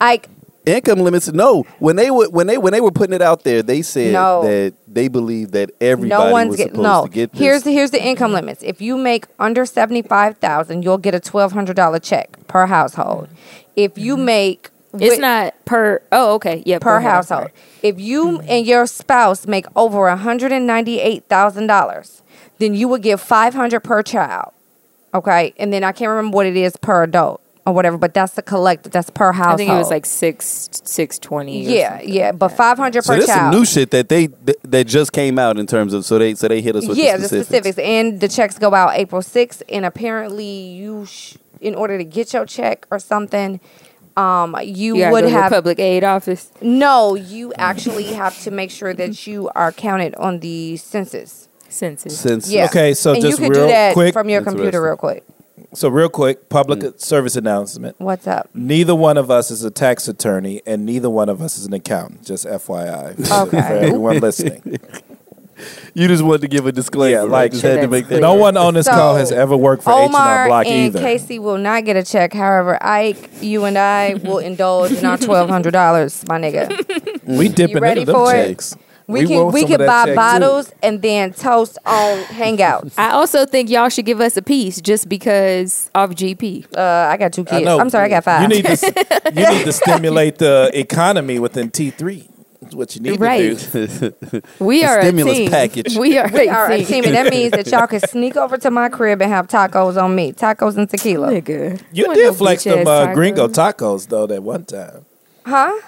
Ike, 0.00 0.28
Income 0.66 0.98
limits. 0.98 1.32
No, 1.32 1.62
when 1.78 1.94
they 1.96 2.10
were 2.10 2.28
when 2.28 2.48
they 2.48 2.58
when 2.58 2.72
they 2.72 2.80
were 2.80 2.90
putting 2.90 3.14
it 3.14 3.22
out 3.22 3.44
there, 3.44 3.62
they 3.62 3.82
said 3.82 4.12
No. 4.12 4.42
that 4.42 4.74
they 4.88 5.06
believe 5.08 5.52
that 5.52 5.70
everybody 5.80 6.24
no 6.24 6.32
one's 6.32 6.48
was 6.48 6.56
getting 6.56 6.74
supposed 6.74 6.84
no. 7.02 7.06
to 7.06 7.12
get 7.12 7.30
this. 7.32 7.40
Here's 7.40 7.62
the 7.62 7.70
here's 7.72 7.90
the 7.92 8.04
income 8.04 8.32
limits. 8.32 8.62
If 8.64 8.80
you 8.80 8.96
make 8.98 9.26
under 9.38 9.64
seventy 9.64 10.02
five 10.02 10.38
thousand, 10.38 10.82
you'll 10.82 10.98
get 10.98 11.14
a 11.14 11.20
twelve 11.20 11.52
hundred 11.52 11.76
dollar 11.76 12.00
check 12.00 12.36
per 12.48 12.66
household. 12.66 13.28
If 13.76 13.96
you 13.96 14.16
make 14.16 14.70
Mm-hmm. 14.92 15.02
It's 15.02 15.16
wi- 15.16 15.42
not 15.44 15.64
per. 15.66 16.00
Oh, 16.10 16.34
okay. 16.36 16.62
Yeah, 16.64 16.78
per 16.78 17.00
head, 17.00 17.08
I'm 17.08 17.14
household. 17.16 17.40
sorry. 17.42 17.52
If 17.82 18.00
you 18.00 18.40
and 18.42 18.64
your 18.66 18.86
spouse 18.86 19.46
make 19.46 19.66
over 19.76 20.08
hundred 20.16 20.52
and 20.52 20.66
ninety 20.66 21.00
eight 21.00 21.24
thousand 21.28 21.66
dollars, 21.66 22.22
then 22.58 22.72
you 22.74 22.88
would 22.88 23.02
give 23.02 23.20
five 23.20 23.52
hundred 23.52 23.80
per 23.80 24.02
child. 24.02 24.52
Okay, 25.12 25.52
and 25.58 25.70
then 25.72 25.84
I 25.84 25.92
can't 25.92 26.08
remember 26.08 26.34
what 26.34 26.46
it 26.46 26.56
is 26.56 26.76
per 26.78 27.02
adult 27.02 27.42
or 27.66 27.74
whatever, 27.74 27.98
but 27.98 28.14
that's 28.14 28.34
the 28.34 28.42
collective. 28.42 28.92
That's 28.92 29.10
per 29.10 29.32
household. 29.32 29.54
I 29.54 29.56
think 29.56 29.70
it 29.70 29.78
was 29.78 29.90
like 29.90 30.06
six 30.06 30.68
six 30.84 31.18
twenty. 31.18 31.64
yeah, 31.64 32.00
yeah, 32.00 32.32
but 32.32 32.48
five 32.48 32.78
hundred 32.78 33.02
so 33.04 33.12
per 33.14 33.18
this 33.20 33.26
some 33.26 33.36
child. 33.38 33.54
new 33.54 33.64
shit 33.64 33.90
that 33.90 34.08
they 34.08 34.28
that, 34.28 34.56
that 34.62 34.86
just 34.86 35.12
came 35.12 35.38
out 35.38 35.58
in 35.58 35.66
terms 35.66 35.92
of 35.92 36.04
so 36.04 36.18
they 36.18 36.34
so 36.34 36.48
they 36.48 36.60
hit 36.60 36.76
us 36.76 36.86
with 36.86 36.96
yeah, 36.96 37.16
the 37.16 37.22
the 37.22 37.28
specifics, 37.28 37.78
and 37.78 38.20
the 38.20 38.28
checks 38.28 38.58
go 38.58 38.72
out 38.72 38.92
April 38.94 39.20
sixth, 39.20 39.62
and 39.68 39.84
apparently 39.84 40.46
you, 40.46 41.04
sh- 41.06 41.36
in 41.60 41.74
order 41.74 41.98
to 41.98 42.04
get 42.04 42.32
your 42.32 42.46
check 42.46 42.86
or 42.90 42.98
something. 42.98 43.60
Um, 44.16 44.56
you, 44.62 44.96
You 44.96 45.02
gotta 45.02 45.12
would 45.12 45.20
go 45.24 45.26
to 45.26 45.32
the 45.34 45.40
have 45.42 45.52
public 45.52 45.78
aid 45.78 46.02
office. 46.02 46.50
no. 46.62 47.16
You 47.16 47.52
actually 47.58 48.04
have 48.14 48.40
to 48.44 48.50
make 48.50 48.70
sure 48.70 48.94
that 48.94 49.26
you 49.26 49.50
are 49.54 49.72
counted 49.72 50.14
on 50.14 50.40
the 50.40 50.78
census. 50.78 51.48
Census. 51.68 52.18
Since 52.18 52.50
Yeah. 52.50 52.64
Okay, 52.64 52.94
so 52.94 53.12
and 53.12 53.20
just 53.20 53.38
you 53.38 53.44
can 53.44 53.52
real 53.52 53.66
do 53.66 53.72
that 53.72 53.92
quick- 53.92 54.14
from 54.14 54.30
your 54.30 54.40
computer 54.40 54.80
real 54.82 54.96
quick. 54.96 55.22
So 55.74 55.88
real 55.88 56.08
quick, 56.08 56.48
public 56.48 56.80
Mm. 56.80 57.00
service 57.00 57.36
announcement. 57.36 57.96
What's 57.98 58.26
up? 58.26 58.48
Neither 58.54 58.94
one 58.94 59.16
of 59.16 59.30
us 59.30 59.50
is 59.50 59.64
a 59.64 59.70
tax 59.70 60.06
attorney, 60.08 60.60
and 60.66 60.84
neither 60.84 61.08
one 61.10 61.28
of 61.28 61.40
us 61.40 61.56
is 61.58 61.66
an 61.66 61.72
accountant. 61.72 62.24
Just 62.24 62.44
FYI, 62.46 63.14
Okay. 63.46 63.60
for 63.60 63.64
everyone 63.74 64.18
listening. 64.20 64.78
You 65.94 66.06
just 66.06 66.22
wanted 66.22 66.42
to 66.42 66.48
give 66.48 66.66
a 66.66 66.72
disclaimer. 66.72 67.12
Yeah, 67.14 67.22
like 67.22 67.52
just 67.52 67.62
had 67.62 67.80
to 67.80 67.88
make 67.88 68.08
that. 68.08 68.20
No 68.20 68.34
one 68.34 68.58
on 68.58 68.74
this 68.74 68.84
So, 68.84 68.92
call 68.92 69.16
has 69.16 69.32
ever 69.32 69.56
worked 69.56 69.82
for 69.84 69.90
H&R 69.90 70.02
Omar 70.04 70.46
Block 70.48 70.66
and 70.66 70.74
either. 70.74 71.00
Casey 71.00 71.38
will 71.38 71.56
not 71.56 71.86
get 71.86 71.96
a 71.96 72.02
check. 72.02 72.34
However, 72.34 72.76
Ike, 72.82 73.30
you 73.40 73.64
and 73.64 73.78
I 73.78 74.20
will 74.22 74.36
indulge 74.36 74.92
in 74.92 75.06
our 75.06 75.16
twelve 75.16 75.48
hundred 75.48 75.70
dollars, 75.70 76.22
my 76.28 76.38
nigga. 76.38 77.24
we 77.24 77.48
dipping 77.48 77.78
ready 77.80 78.00
into 78.02 78.12
them 78.12 78.20
for 78.20 78.34
it? 78.34 78.74
Checks. 79.06 79.08
We, 79.08 79.20
We 79.22 79.26
can 79.26 79.52
we 79.52 79.60
some 79.62 79.68
can 79.70 79.78
buy 79.86 80.04
check, 80.04 80.06
too. 80.06 80.14
bottles 80.16 80.72
and 80.82 81.00
then 81.02 81.32
toast 81.32 81.78
on 81.86 82.18
hangouts. 82.24 82.94
I 82.98 83.10
also 83.10 83.46
think 83.46 83.70
y'all 83.70 83.88
should 83.88 84.04
give 84.06 84.20
us 84.20 84.36
a 84.36 84.42
piece 84.42 84.80
just 84.80 85.08
because 85.08 85.90
of 85.94 86.10
GP. 86.10 86.66
Uh, 86.76 86.80
I 87.10 87.16
got 87.16 87.32
two 87.32 87.44
I 87.48 87.50
kids. 87.60 87.68
I'm 87.68 87.90
sorry, 87.90 88.06
I 88.06 88.08
got 88.08 88.24
five. 88.24 88.42
You 88.42 88.48
need 88.48 88.64
to 88.66 89.32
you 89.34 89.48
need 89.48 89.64
to 89.64 89.72
stimulate 89.82 90.38
the 90.38 90.70
economy 90.74 91.38
within 91.38 91.70
T 91.70 91.90
three. 91.90 92.28
That's 92.62 92.74
what 92.74 92.96
you 92.96 93.02
need 93.02 93.20
Right. 93.20 93.56
to 93.58 93.86
do. 94.10 94.42
We 94.58 94.82
are 94.82 95.00
stimulus 95.02 95.34
a 95.34 95.36
team. 95.42 95.50
package. 95.50 95.96
We 95.96 96.18
are 96.18 96.28
we 96.32 96.48
a 96.48 96.52
are 96.52 96.70
a 96.72 96.78
team. 96.78 96.86
team, 96.86 97.04
and 97.04 97.14
that 97.14 97.30
means 97.30 97.52
that 97.52 97.66
y'all 97.70 97.86
can 97.86 98.00
sneak 98.08 98.34
over 98.36 98.56
to 98.56 98.70
my 98.70 98.88
crib 98.88 99.20
and 99.22 99.30
have 99.30 99.46
tacos 99.46 100.02
on 100.02 100.16
me, 100.16 100.32
tacos 100.32 100.76
and 100.76 100.88
tequila. 100.90 101.28
Nigga. 101.28 101.80
You 101.92 102.06
want 102.06 102.16
did 102.16 102.24
no 102.26 102.32
flex 102.32 102.64
bitch-ass 102.64 102.84
them 102.84 102.88
uh, 102.88 103.14
gringo 103.14 103.46
tacos 103.46 104.08
though 104.08 104.26
that 104.26 104.42
one 104.42 104.64
time. 104.64 105.04
Huh? 105.44 105.80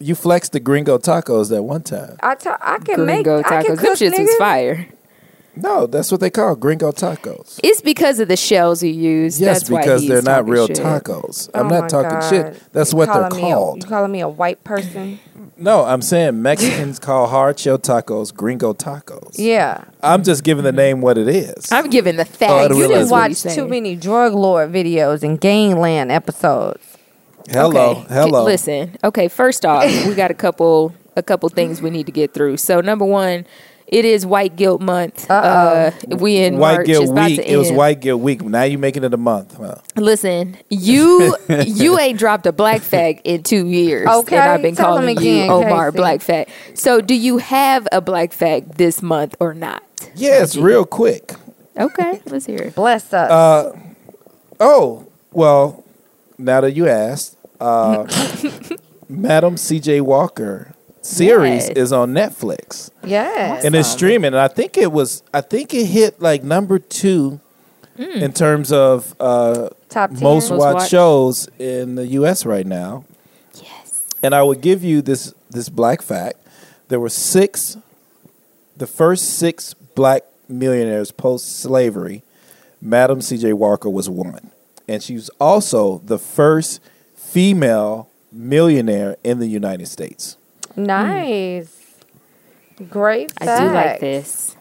You 0.00 0.14
flexed 0.14 0.52
the 0.52 0.60
gringo 0.60 0.98
tacos 0.98 1.48
that 1.50 1.62
one 1.64 1.82
time. 1.82 2.16
I 2.22 2.34
ta- 2.36 2.58
I 2.60 2.78
can 2.78 3.04
make 3.04 3.24
Gringo 3.24 3.40
I 3.40 3.42
can 3.42 3.62
tacos. 3.62 3.66
Them 3.66 3.76
cook, 3.78 3.98
shits 3.98 4.18
was 4.18 4.28
nigga. 4.30 4.38
fire. 4.38 4.86
No, 5.56 5.86
that's 5.88 6.12
what 6.12 6.20
they 6.20 6.30
call 6.30 6.54
gringo 6.54 6.92
tacos. 6.92 7.58
It's 7.64 7.80
because 7.80 8.20
of 8.20 8.28
the 8.28 8.36
shells 8.36 8.80
you 8.80 8.92
use. 8.92 9.40
Yes, 9.40 9.58
That's 9.58 9.70
why 9.70 9.80
because 9.80 10.02
he's 10.02 10.10
they're 10.10 10.22
not 10.22 10.36
talking 10.42 10.52
real 10.52 10.66
shit. 10.68 10.76
tacos. 10.76 11.50
I'm 11.52 11.66
Oh 11.66 11.80
not 11.80 11.88
talking 11.88 12.10
God. 12.10 12.30
shit. 12.30 12.62
That's 12.72 12.92
You 12.92 12.98
what 12.98 13.06
they're 13.06 13.28
calling 13.28 13.42
me 13.42 13.50
a- 13.50 13.54
called. 13.54 13.82
you 13.82 13.88
calling 13.88 14.12
me 14.12 14.20
a 14.20 14.28
white 14.28 14.62
person? 14.62 15.18
No, 15.56 15.82
I'm 15.84 16.00
saying 16.02 16.40
Mexicans 16.40 17.00
call 17.00 17.26
hard 17.26 17.58
shell 17.58 17.78
tacos 17.78 18.32
gringo 18.32 18.72
tacos. 18.72 19.34
Yeah. 19.34 19.82
I'm 20.00 20.22
just 20.22 20.44
giving 20.44 20.62
the 20.62 20.70
name 20.70 21.00
what 21.00 21.18
it 21.18 21.26
is. 21.26 21.72
I'm 21.72 21.90
giving 21.90 22.14
the 22.14 22.22
I 22.22 22.26
facts. 22.26 22.62
didn't 22.68 22.76
You 22.76 22.82
realize 22.84 22.98
didn't 23.06 23.10
what 23.10 23.30
watch 23.30 23.54
too 23.56 23.66
many 23.66 23.96
drug 23.96 24.34
lord 24.34 24.70
videos 24.72 25.24
and 25.24 25.40
gangland 25.40 26.12
episodes. 26.12 26.97
Hello, 27.50 27.90
Okay. 27.90 28.14
hello. 28.14 28.44
Listen, 28.44 28.96
okay. 29.04 29.28
First 29.28 29.64
off, 29.64 29.84
we 30.06 30.14
got 30.14 30.30
a 30.30 30.34
couple 30.34 30.94
a 31.16 31.22
couple 31.22 31.48
things 31.48 31.82
we 31.82 31.90
need 31.90 32.06
to 32.06 32.12
get 32.12 32.32
through. 32.32 32.56
So 32.58 32.80
number 32.80 33.04
one, 33.04 33.44
it 33.88 34.04
is 34.04 34.26
White 34.26 34.54
Guilt 34.54 34.80
Month. 34.82 35.30
Uh, 35.30 35.90
we 36.06 36.36
in 36.36 36.58
White 36.58 36.74
March. 36.74 36.86
Guilt 36.86 37.14
Week. 37.14 37.38
It 37.38 37.56
was. 37.56 37.72
White 37.72 38.00
Guilt 38.00 38.20
Week. 38.20 38.42
Now 38.42 38.64
you 38.64 38.76
making 38.78 39.02
it 39.02 39.14
a 39.14 39.16
month. 39.16 39.56
Huh? 39.56 39.76
Listen, 39.96 40.58
you 40.68 41.34
you 41.48 41.98
ain't 41.98 42.18
dropped 42.18 42.46
a 42.46 42.52
black 42.52 42.82
fact 42.82 43.22
in 43.24 43.42
two 43.42 43.66
years. 43.66 44.06
Okay, 44.06 44.36
and 44.36 44.50
I've 44.50 44.62
been 44.62 44.76
tell 44.76 44.94
calling 44.96 45.08
again, 45.16 45.46
you 45.46 45.50
Omar 45.52 45.90
Casey. 45.90 45.96
Black 45.96 46.20
Fact. 46.20 46.50
So, 46.74 47.00
do 47.00 47.14
you 47.14 47.38
have 47.38 47.88
a 47.90 48.00
black 48.02 48.32
fact 48.32 48.76
this 48.76 49.00
month 49.02 49.34
or 49.40 49.54
not? 49.54 49.82
Yes, 50.14 50.54
real 50.56 50.84
quick. 50.84 51.32
Okay, 51.76 52.20
let's 52.26 52.44
hear 52.44 52.58
it. 52.58 52.74
Bless 52.74 53.10
us. 53.14 53.30
Uh, 53.30 53.78
oh, 54.60 55.06
well, 55.32 55.82
now 56.36 56.60
that 56.60 56.72
you 56.72 56.88
asked, 56.88 57.37
uh, 57.60 58.06
Madam 59.08 59.56
C.J. 59.56 60.00
Walker 60.02 60.72
series 61.02 61.68
Yes. 61.68 61.76
is 61.76 61.92
on 61.92 62.12
Netflix 62.12 62.90
yes. 63.04 63.64
and 63.64 63.74
it's 63.74 63.88
streaming. 63.90 64.26
And 64.28 64.38
I 64.38 64.48
think 64.48 64.76
it 64.76 64.92
was, 64.92 65.22
I 65.32 65.40
think 65.40 65.72
it 65.72 65.86
hit 65.86 66.20
like 66.20 66.42
number 66.42 66.78
two 66.78 67.40
in 67.96 68.32
terms 68.32 68.70
of 68.72 69.14
uh, 69.18 69.70
Top 69.88 70.10
10. 70.10 70.20
most 70.22 70.50
Most 70.50 70.58
watched 70.58 70.74
watched. 70.74 70.90
shows 70.90 71.48
in 71.58 71.94
the 71.94 72.06
U.S. 72.08 72.44
right 72.46 72.66
now. 72.66 73.04
Yes. 73.60 74.04
And 74.22 74.34
I 74.34 74.42
would 74.42 74.60
give 74.60 74.84
you 74.84 75.00
this 75.02 75.34
this 75.50 75.68
black 75.68 76.02
fact: 76.02 76.36
there 76.88 77.00
were 77.00 77.08
six, 77.08 77.76
the 78.76 78.86
first 78.86 79.38
six 79.38 79.74
black 79.74 80.22
millionaires 80.48 81.10
post 81.10 81.58
slavery. 81.58 82.22
Madam 82.80 83.20
C.J. 83.20 83.54
Walker 83.54 83.88
was 83.90 84.08
one, 84.08 84.50
and 84.86 85.02
she 85.02 85.14
was 85.14 85.28
also 85.40 86.00
the 86.04 86.18
first 86.18 86.80
female 87.32 88.08
millionaire 88.32 89.16
in 89.24 89.38
the 89.38 89.46
United 89.46 89.86
States. 89.88 90.36
Nice. 90.76 91.74
Great 92.88 93.32
I 93.40 93.44
do 93.60 93.72
like 93.72 94.00
this. 94.00 94.56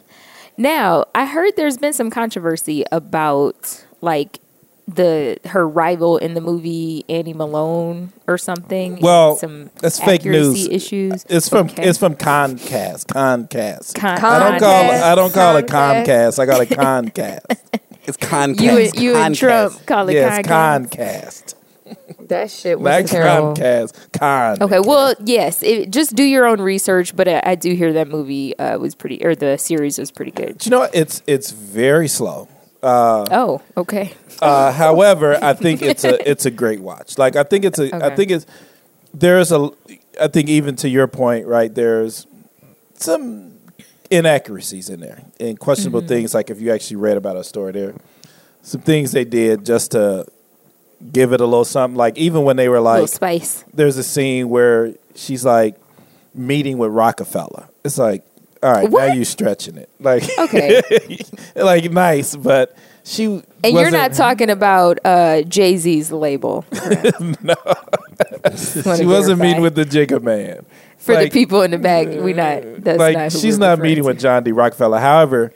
Now, 0.57 1.05
I 1.13 1.25
heard 1.25 1.53
there's 1.55 1.77
been 1.77 1.93
some 1.93 2.09
controversy 2.09 2.83
about 2.91 3.85
like 4.01 4.39
the 4.87 5.37
her 5.45 5.67
rival 5.67 6.17
in 6.17 6.33
the 6.33 6.41
movie 6.41 7.03
Annie 7.09 7.33
Malone 7.33 8.11
or 8.25 8.37
something. 8.37 8.99
Well, 9.01 9.35
some 9.35 9.69
that's 9.81 9.99
fake 9.99 10.25
news. 10.25 10.67
issues. 10.67 11.25
It's 11.29 11.47
from 11.49 11.67
Okay. 11.67 11.83
it's 11.83 11.99
from 11.99 12.15
Comcast. 12.15 13.05
Comcast. 13.07 13.93
Con- 13.95 14.17
I 14.17 14.39
don't 14.49 14.59
call 14.59 14.83
it, 14.91 15.01
I 15.03 15.15
don't 15.15 15.33
call 15.33 15.55
it 15.57 15.67
Comcast. 15.67 16.05
Comcast. 16.05 16.39
I 16.39 16.45
call 16.45 16.61
it 16.61 16.69
Comcast. 16.69 17.79
It's 18.07 18.15
Concast. 18.15 18.61
you 18.61 18.77
and, 18.77 18.95
you 18.95 19.15
and 19.17 19.35
Concast. 19.35 19.39
Trump 19.39 19.85
call 19.85 20.07
it 20.07 20.13
yes, 20.13 20.47
Concast. 20.47 20.89
Comcast. 20.95 21.53
That 22.27 22.51
shit 22.51 22.79
was 22.79 22.85
Not 23.03 23.07
terrible. 23.09 23.53
Comcast. 23.53 24.11
Con. 24.19 24.61
Okay, 24.61 24.79
well, 24.79 25.13
yes, 25.23 25.63
it, 25.63 25.91
just 25.91 26.15
do 26.15 26.23
your 26.23 26.45
own 26.45 26.59
research. 26.61 27.15
But 27.15 27.27
I, 27.27 27.41
I 27.45 27.55
do 27.55 27.73
hear 27.73 27.93
that 27.93 28.07
movie 28.07 28.57
uh, 28.59 28.77
was 28.79 28.95
pretty, 28.95 29.23
or 29.25 29.33
the 29.35 29.57
series 29.57 29.97
was 29.97 30.11
pretty 30.11 30.31
good. 30.31 30.57
Do 30.57 30.65
you 30.67 30.71
know 30.71 30.79
what? 30.79 30.93
It's 30.95 31.21
it's 31.27 31.51
very 31.51 32.07
slow. 32.07 32.49
Oh, 32.83 33.61
okay. 33.75 34.13
Uh, 34.41 34.71
however, 34.71 35.37
I 35.41 35.53
think 35.53 35.81
it's 35.81 36.03
a 36.03 36.29
it's 36.29 36.45
a 36.45 36.51
great 36.51 36.79
watch. 36.79 37.17
Like 37.17 37.35
I 37.35 37.43
think 37.43 37.65
it's 37.65 37.79
a 37.79 37.93
I 37.95 38.07
Okay. 38.07 38.15
think 38.15 38.31
it's 38.31 38.45
there's 39.13 39.51
a 39.51 39.69
I 40.21 40.27
think 40.27 40.47
even 40.49 40.75
to 40.77 40.89
your 40.89 41.07
point, 41.07 41.47
right? 41.47 41.73
There's 41.73 42.27
some 42.95 43.53
inaccuracies 44.09 44.89
in 44.89 44.99
there 44.99 45.23
and 45.39 45.59
questionable 45.59 45.99
Mm-hmm. 46.01 46.07
things. 46.07 46.33
Like 46.33 46.49
if 46.49 46.61
you 46.61 46.71
actually 46.71 46.97
read 46.97 47.17
about 47.17 47.35
a 47.37 47.43
story, 47.43 47.71
there 47.73 47.93
some 48.61 48.81
things 48.81 49.11
they 49.11 49.25
did 49.25 49.65
just 49.65 49.91
to 49.91 50.25
give 51.11 51.33
it 51.33 51.41
a 51.41 51.45
little 51.45 51.65
something. 51.65 51.95
Like 51.97 52.17
even 52.17 52.43
when 52.43 52.55
they 52.57 52.69
were 52.69 52.79
like, 52.81 53.07
spice. 53.07 53.63
there's 53.73 53.97
a 53.97 54.03
scene 54.03 54.49
where 54.49 54.93
she's 55.15 55.45
like 55.45 55.75
meeting 56.33 56.77
with 56.77 56.91
Rockefeller. 56.91 57.67
It's 57.83 57.97
like, 57.97 58.23
all 58.63 58.71
right, 58.71 58.89
What? 58.89 59.07
now 59.07 59.13
you're 59.13 59.25
stretching 59.25 59.77
it. 59.77 59.89
Like 59.99 60.23
Okay. 60.39 60.81
like 61.55 61.91
nice, 61.91 62.35
but 62.35 62.75
she 63.03 63.25
And 63.25 63.43
you're 63.63 63.83
wasn't- 63.91 64.13
talking 64.15 64.49
about 64.49 64.99
uh, 65.05 65.43
Jay 65.43 65.77
Z's 65.77 66.11
label. 66.11 66.65
no. 67.41 67.55
She 68.55 69.05
wasn't 69.05 69.39
meeting 69.39 69.61
with 69.61 69.75
the 69.75 69.85
Jigga 69.85 70.21
man. 70.21 70.65
For 70.97 71.13
like- 71.13 71.31
the 71.31 71.39
people 71.39 71.61
in 71.61 71.71
the 71.71 71.77
back, 71.77 72.07
we 72.07 72.33
not. 72.33 72.63
That's 72.83 72.99
like 72.99 73.15
not 73.17 73.31
who 73.33 73.39
she's 73.39 73.57
not 73.57 73.79
meeting 73.79 74.03
to. 74.03 74.07
with 74.09 74.19
John 74.19 74.43
D. 74.43 74.51
Rockefeller. 74.51 74.99
However, 74.99 75.53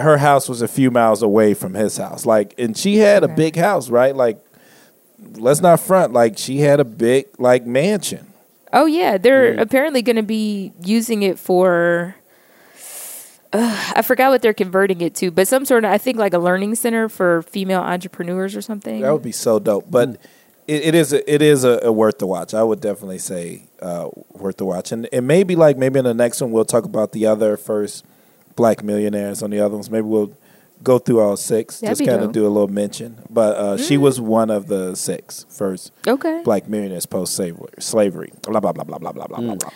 her 0.00 0.18
house 0.18 0.48
was 0.48 0.62
a 0.62 0.68
few 0.68 0.90
miles 0.90 1.22
away 1.22 1.54
from 1.54 1.74
his 1.74 1.96
house. 1.96 2.24
Like, 2.26 2.54
and 2.58 2.76
she 2.76 2.96
had 2.98 3.22
a 3.24 3.28
big 3.28 3.56
house, 3.56 3.88
right? 3.90 4.14
Like, 4.14 4.38
let's 5.36 5.60
not 5.60 5.80
front. 5.80 6.12
Like, 6.12 6.38
she 6.38 6.58
had 6.58 6.80
a 6.80 6.84
big 6.84 7.26
like 7.38 7.66
mansion. 7.66 8.26
Oh 8.72 8.86
yeah, 8.86 9.18
they're 9.18 9.54
Mm. 9.56 9.60
apparently 9.60 10.02
going 10.02 10.16
to 10.16 10.22
be 10.22 10.72
using 10.84 11.22
it 11.22 11.38
for. 11.38 12.14
Uh, 13.52 13.92
I 13.96 14.02
forgot 14.02 14.30
what 14.30 14.42
they're 14.42 14.54
converting 14.54 15.00
it 15.00 15.14
to, 15.16 15.32
but 15.32 15.48
some 15.48 15.64
sort 15.64 15.84
of 15.84 15.90
I 15.90 15.98
think 15.98 16.18
like 16.18 16.34
a 16.34 16.38
learning 16.38 16.76
center 16.76 17.08
for 17.08 17.42
female 17.42 17.80
entrepreneurs 17.80 18.54
or 18.54 18.62
something. 18.62 19.00
That 19.00 19.12
would 19.12 19.22
be 19.24 19.32
so 19.32 19.58
dope. 19.58 19.90
But 19.90 20.10
it, 20.68 20.84
it 20.84 20.94
is 20.94 21.12
a, 21.12 21.32
it 21.34 21.42
is 21.42 21.64
a, 21.64 21.80
a 21.82 21.90
worth 21.90 22.18
the 22.18 22.28
watch. 22.28 22.54
I 22.54 22.62
would 22.62 22.80
definitely 22.80 23.18
say 23.18 23.64
uh, 23.82 24.08
worth 24.34 24.58
the 24.58 24.64
watch. 24.66 24.92
And 24.92 25.08
and 25.12 25.26
maybe 25.26 25.56
like 25.56 25.76
maybe 25.76 25.98
in 25.98 26.04
the 26.04 26.14
next 26.14 26.40
one 26.40 26.52
we'll 26.52 26.64
talk 26.64 26.84
about 26.84 27.10
the 27.10 27.26
other 27.26 27.56
first 27.56 28.04
black 28.60 28.82
millionaires 28.84 29.42
on 29.42 29.48
the 29.48 29.58
other 29.58 29.74
ones. 29.74 29.90
Maybe 29.90 30.02
we'll 30.02 30.36
go 30.82 30.98
through 30.98 31.20
all 31.20 31.36
six. 31.38 31.80
That'd 31.80 31.96
just 31.96 32.10
kind 32.10 32.22
of 32.22 32.32
do 32.32 32.46
a 32.46 32.52
little 32.52 32.68
mention. 32.68 33.16
But 33.30 33.56
uh, 33.56 33.76
she 33.78 33.96
was 33.96 34.20
one 34.20 34.50
of 34.50 34.66
the 34.66 34.94
six 34.94 35.46
first 35.48 35.92
okay. 36.06 36.42
black 36.44 36.68
millionaires 36.68 37.06
post 37.06 37.34
slavery. 37.34 37.72
Slavery. 37.78 38.32
Blah 38.42 38.60
blah 38.60 38.72
blah 38.72 38.84
blah 38.84 38.98
blah 38.98 39.12
blah 39.12 39.26
blah 39.26 39.40
blah. 39.40 39.54
blah. 39.54 39.70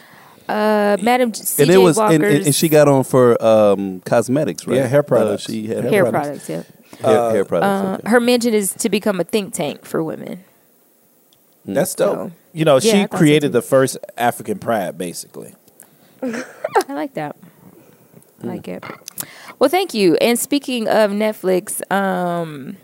Uh, 0.46 0.98
Madam 1.00 1.32
C.J. 1.32 1.62
And 1.62 1.72
it 1.72 1.78
was, 1.78 1.98
and, 1.98 2.22
and, 2.22 2.44
and 2.44 2.54
she 2.54 2.68
got 2.68 2.86
on 2.86 3.02
for 3.02 3.42
um, 3.42 4.00
cosmetics, 4.00 4.66
right? 4.66 4.76
Yeah, 4.76 4.86
hair 4.86 5.02
products. 5.02 5.48
Uh, 5.48 5.52
she 5.52 5.66
had 5.68 5.84
hair 5.84 6.02
products. 6.02 6.46
products. 6.46 6.70
Yeah. 7.00 7.08
hair, 7.08 7.30
hair 7.30 7.44
products. 7.46 7.66
Uh, 7.66 7.94
okay. 7.94 8.10
her 8.10 8.20
mention 8.20 8.52
is 8.52 8.74
to 8.74 8.90
become 8.90 9.20
a 9.20 9.24
think 9.24 9.54
tank 9.54 9.86
for 9.86 10.04
women. 10.04 10.44
That's 11.64 11.94
dope. 11.94 12.14
So, 12.14 12.32
you 12.52 12.66
know, 12.66 12.78
yeah, 12.78 12.92
she 12.92 13.08
created 13.08 13.52
the 13.52 13.62
first 13.62 13.96
African 14.18 14.58
pride, 14.58 14.98
basically. 14.98 15.54
I 16.22 16.44
like 16.90 17.14
that. 17.14 17.36
I 18.50 18.54
like 18.54 18.68
it. 18.68 18.84
Well, 19.58 19.70
thank 19.70 19.94
you. 19.94 20.16
And 20.16 20.38
speaking 20.38 20.88
of 20.88 21.10
Netflix, 21.10 21.80
um, 21.90 22.76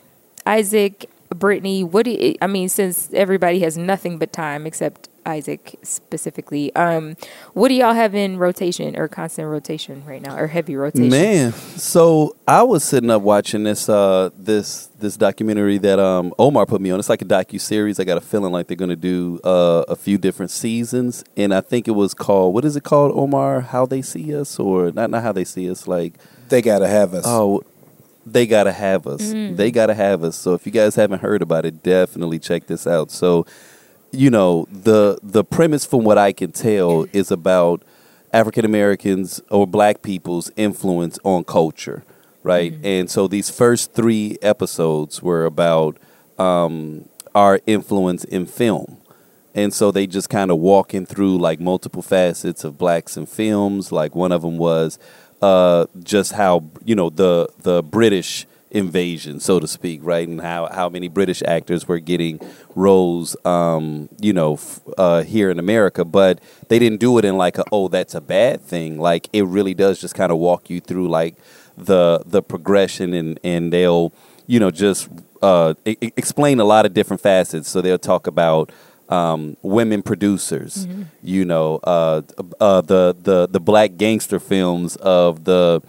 Isaac, 0.47 1.11
Brittany, 1.29 1.85
what 1.85 2.05
do 2.05 2.13
you, 2.13 2.37
I 2.41 2.47
mean? 2.47 2.69
Since 2.69 3.13
everybody 3.13 3.61
has 3.61 3.77
nothing 3.77 4.19
but 4.19 4.33
time 4.33 4.67
except 4.67 5.10
Isaac 5.27 5.77
specifically. 5.83 6.75
Um, 6.75 7.17
what 7.55 7.69
do 7.69 7.75
y'all 7.75 7.95
have 7.95 8.15
in 8.15 8.37
rotation 8.39 8.97
or 8.99 9.09
constant 9.09 9.49
rotation 9.49 10.03
right 10.07 10.21
now, 10.23 10.37
or 10.37 10.47
heavy 10.47 10.77
rotation? 10.77 11.09
Man, 11.11 11.53
so 11.53 12.37
I 12.49 12.63
was 12.63 12.85
sitting 12.85 13.11
up 13.11 13.23
watching 13.23 13.63
this 13.65 13.89
uh 13.89 14.31
this 14.37 14.87
this 14.99 15.17
documentary 15.17 15.79
that 15.79 15.99
um 15.99 16.33
Omar 16.39 16.67
put 16.67 16.81
me 16.81 16.91
on. 16.91 16.99
It's 16.99 17.09
like 17.09 17.23
a 17.23 17.27
docu 17.27 17.61
series. 17.61 17.99
I 18.01 18.05
got 18.05 18.19
a 18.19 18.21
feeling 18.21 18.53
like 18.53 18.67
they're 18.67 18.77
gonna 18.77 18.97
do 18.97 19.41
uh, 19.45 19.85
a 19.89 19.97
few 19.97 20.19
different 20.19 20.51
seasons, 20.51 21.25
and 21.37 21.53
I 21.55 21.61
think 21.61 21.89
it 21.89 21.93
was 21.93 22.15
called 22.15 22.55
what 22.55 22.65
is 22.65 22.77
it 22.77 22.85
called, 22.85 23.13
Omar? 23.15 23.61
How 23.61 23.87
they 23.87 24.03
see 24.03 24.35
us, 24.35 24.59
or 24.59 24.91
not? 24.93 25.11
Not 25.11 25.23
how 25.23 25.33
they 25.33 25.45
see 25.45 25.71
us. 25.71 25.87
Like 25.87 26.15
They 26.49 26.63
gotta 26.63 26.89
have 26.89 27.15
us. 27.15 27.25
oh, 27.27 27.63
they 28.27 28.47
gotta 28.47 28.73
have 28.73 29.07
us. 29.07 29.33
They 29.33 29.71
gotta 29.71 29.95
have 29.95 30.23
us. 30.23 30.37
So 30.37 30.55
if 30.55 30.67
you 30.67 30.73
guys 30.73 30.95
haven't 30.95 31.21
heard 31.21 31.43
about 31.43 31.65
it, 31.65 31.83
definitely 31.83 32.39
check 32.39 32.67
this 32.67 32.87
out. 32.87 33.11
So 33.11 33.47
you 34.13 34.31
know 34.31 34.67
the 34.71 35.19
the 35.23 35.45
premise 35.45 35.85
from 35.85 36.05
what 36.05 36.19
I 36.19 36.33
can 36.33 36.53
tell 36.53 37.07
is 37.13 37.31
about 37.31 37.83
African 38.33 38.65
Americans 38.65 39.41
or 39.51 39.67
Black 39.67 40.03
people's 40.03 40.51
influence 40.57 41.19
on 41.25 41.45
culture, 41.45 42.05
right? 42.43 42.75
And 42.85 43.11
so 43.11 43.27
these 43.27 43.51
first 43.51 43.93
three 43.93 44.39
episodes 44.43 45.23
were 45.23 45.45
about 45.45 45.99
um, 46.39 47.09
our 47.35 47.61
influence 47.67 48.25
in 48.25 48.47
film. 48.47 48.99
And 49.53 49.75
so 49.75 49.91
they 49.91 50.07
just 50.07 50.29
kind 50.29 50.51
of 50.53 50.59
walking 50.59 51.07
through 51.07 51.39
like 51.39 51.59
multiple 51.59 52.03
facets 52.03 52.63
of 52.63 52.79
blacks 52.79 53.17
in 53.17 53.27
films. 53.27 53.91
Like 53.91 54.15
one 54.15 54.31
of 54.31 54.43
them 54.43 54.59
was 54.59 54.99
uh, 55.43 55.87
just 56.03 56.33
how 56.33 56.65
you 56.85 56.95
know 56.95 57.11
the 57.11 57.49
the 57.59 57.83
British 57.83 58.47
invasion, 58.71 59.41
so 59.41 59.61
to 59.61 59.67
speak, 59.67 60.01
right? 60.03 60.27
And 60.27 60.41
how 60.41 60.67
how 60.73 60.89
many 60.89 61.09
British 61.09 61.43
actors 61.43 61.89
were 61.89 61.99
getting 61.99 62.41
roles, 62.75 63.37
um, 63.45 64.09
you 64.21 64.33
know, 64.33 64.55
f- 64.55 64.81
uh, 64.99 65.23
here 65.23 65.51
in 65.51 65.59
America, 65.59 66.05
but 66.05 66.41
they 66.69 66.79
didn't 66.79 67.01
do 67.01 67.19
it 67.19 67.25
in 67.25 67.37
like 67.37 67.59
a 67.59 67.65
oh 67.73 67.89
that's 67.89 68.15
a 68.15 68.21
bad 68.21 68.61
thing. 68.61 68.99
Like 68.99 69.29
it 69.33 69.45
really 69.45 69.75
does 69.75 70.01
just 70.01 70.15
kind 70.15 70.33
of 70.33 70.39
walk 70.39 70.71
you 70.71 70.81
through 70.81 71.09
like 71.09 71.37
the 71.77 72.23
the 72.27 72.43
progression 72.43 73.15
and 73.15 73.41
and 73.43 73.73
they'll 73.73 74.13
you 74.47 74.61
know 74.61 74.71
just 74.71 75.09
uh, 75.43 75.75
e- 75.85 75.97
explain 76.17 76.61
a 76.61 76.65
lot 76.65 76.87
of 76.87 76.95
different 76.95 77.21
facets. 77.23 77.69
So 77.69 77.81
they'll 77.81 77.99
talk 77.99 78.27
about 78.27 78.71
um, 79.09 79.57
women 79.63 80.03
producers, 80.03 80.87
you 81.23 81.45
know, 81.45 81.81
uh, 81.83 82.23
uh, 82.61 82.81
the 82.81 83.17
the 83.21 83.49
the 83.51 83.61
black 83.61 83.97
gangster 83.97 84.39
films 84.39 84.97
of 84.97 85.45
the 85.45 85.83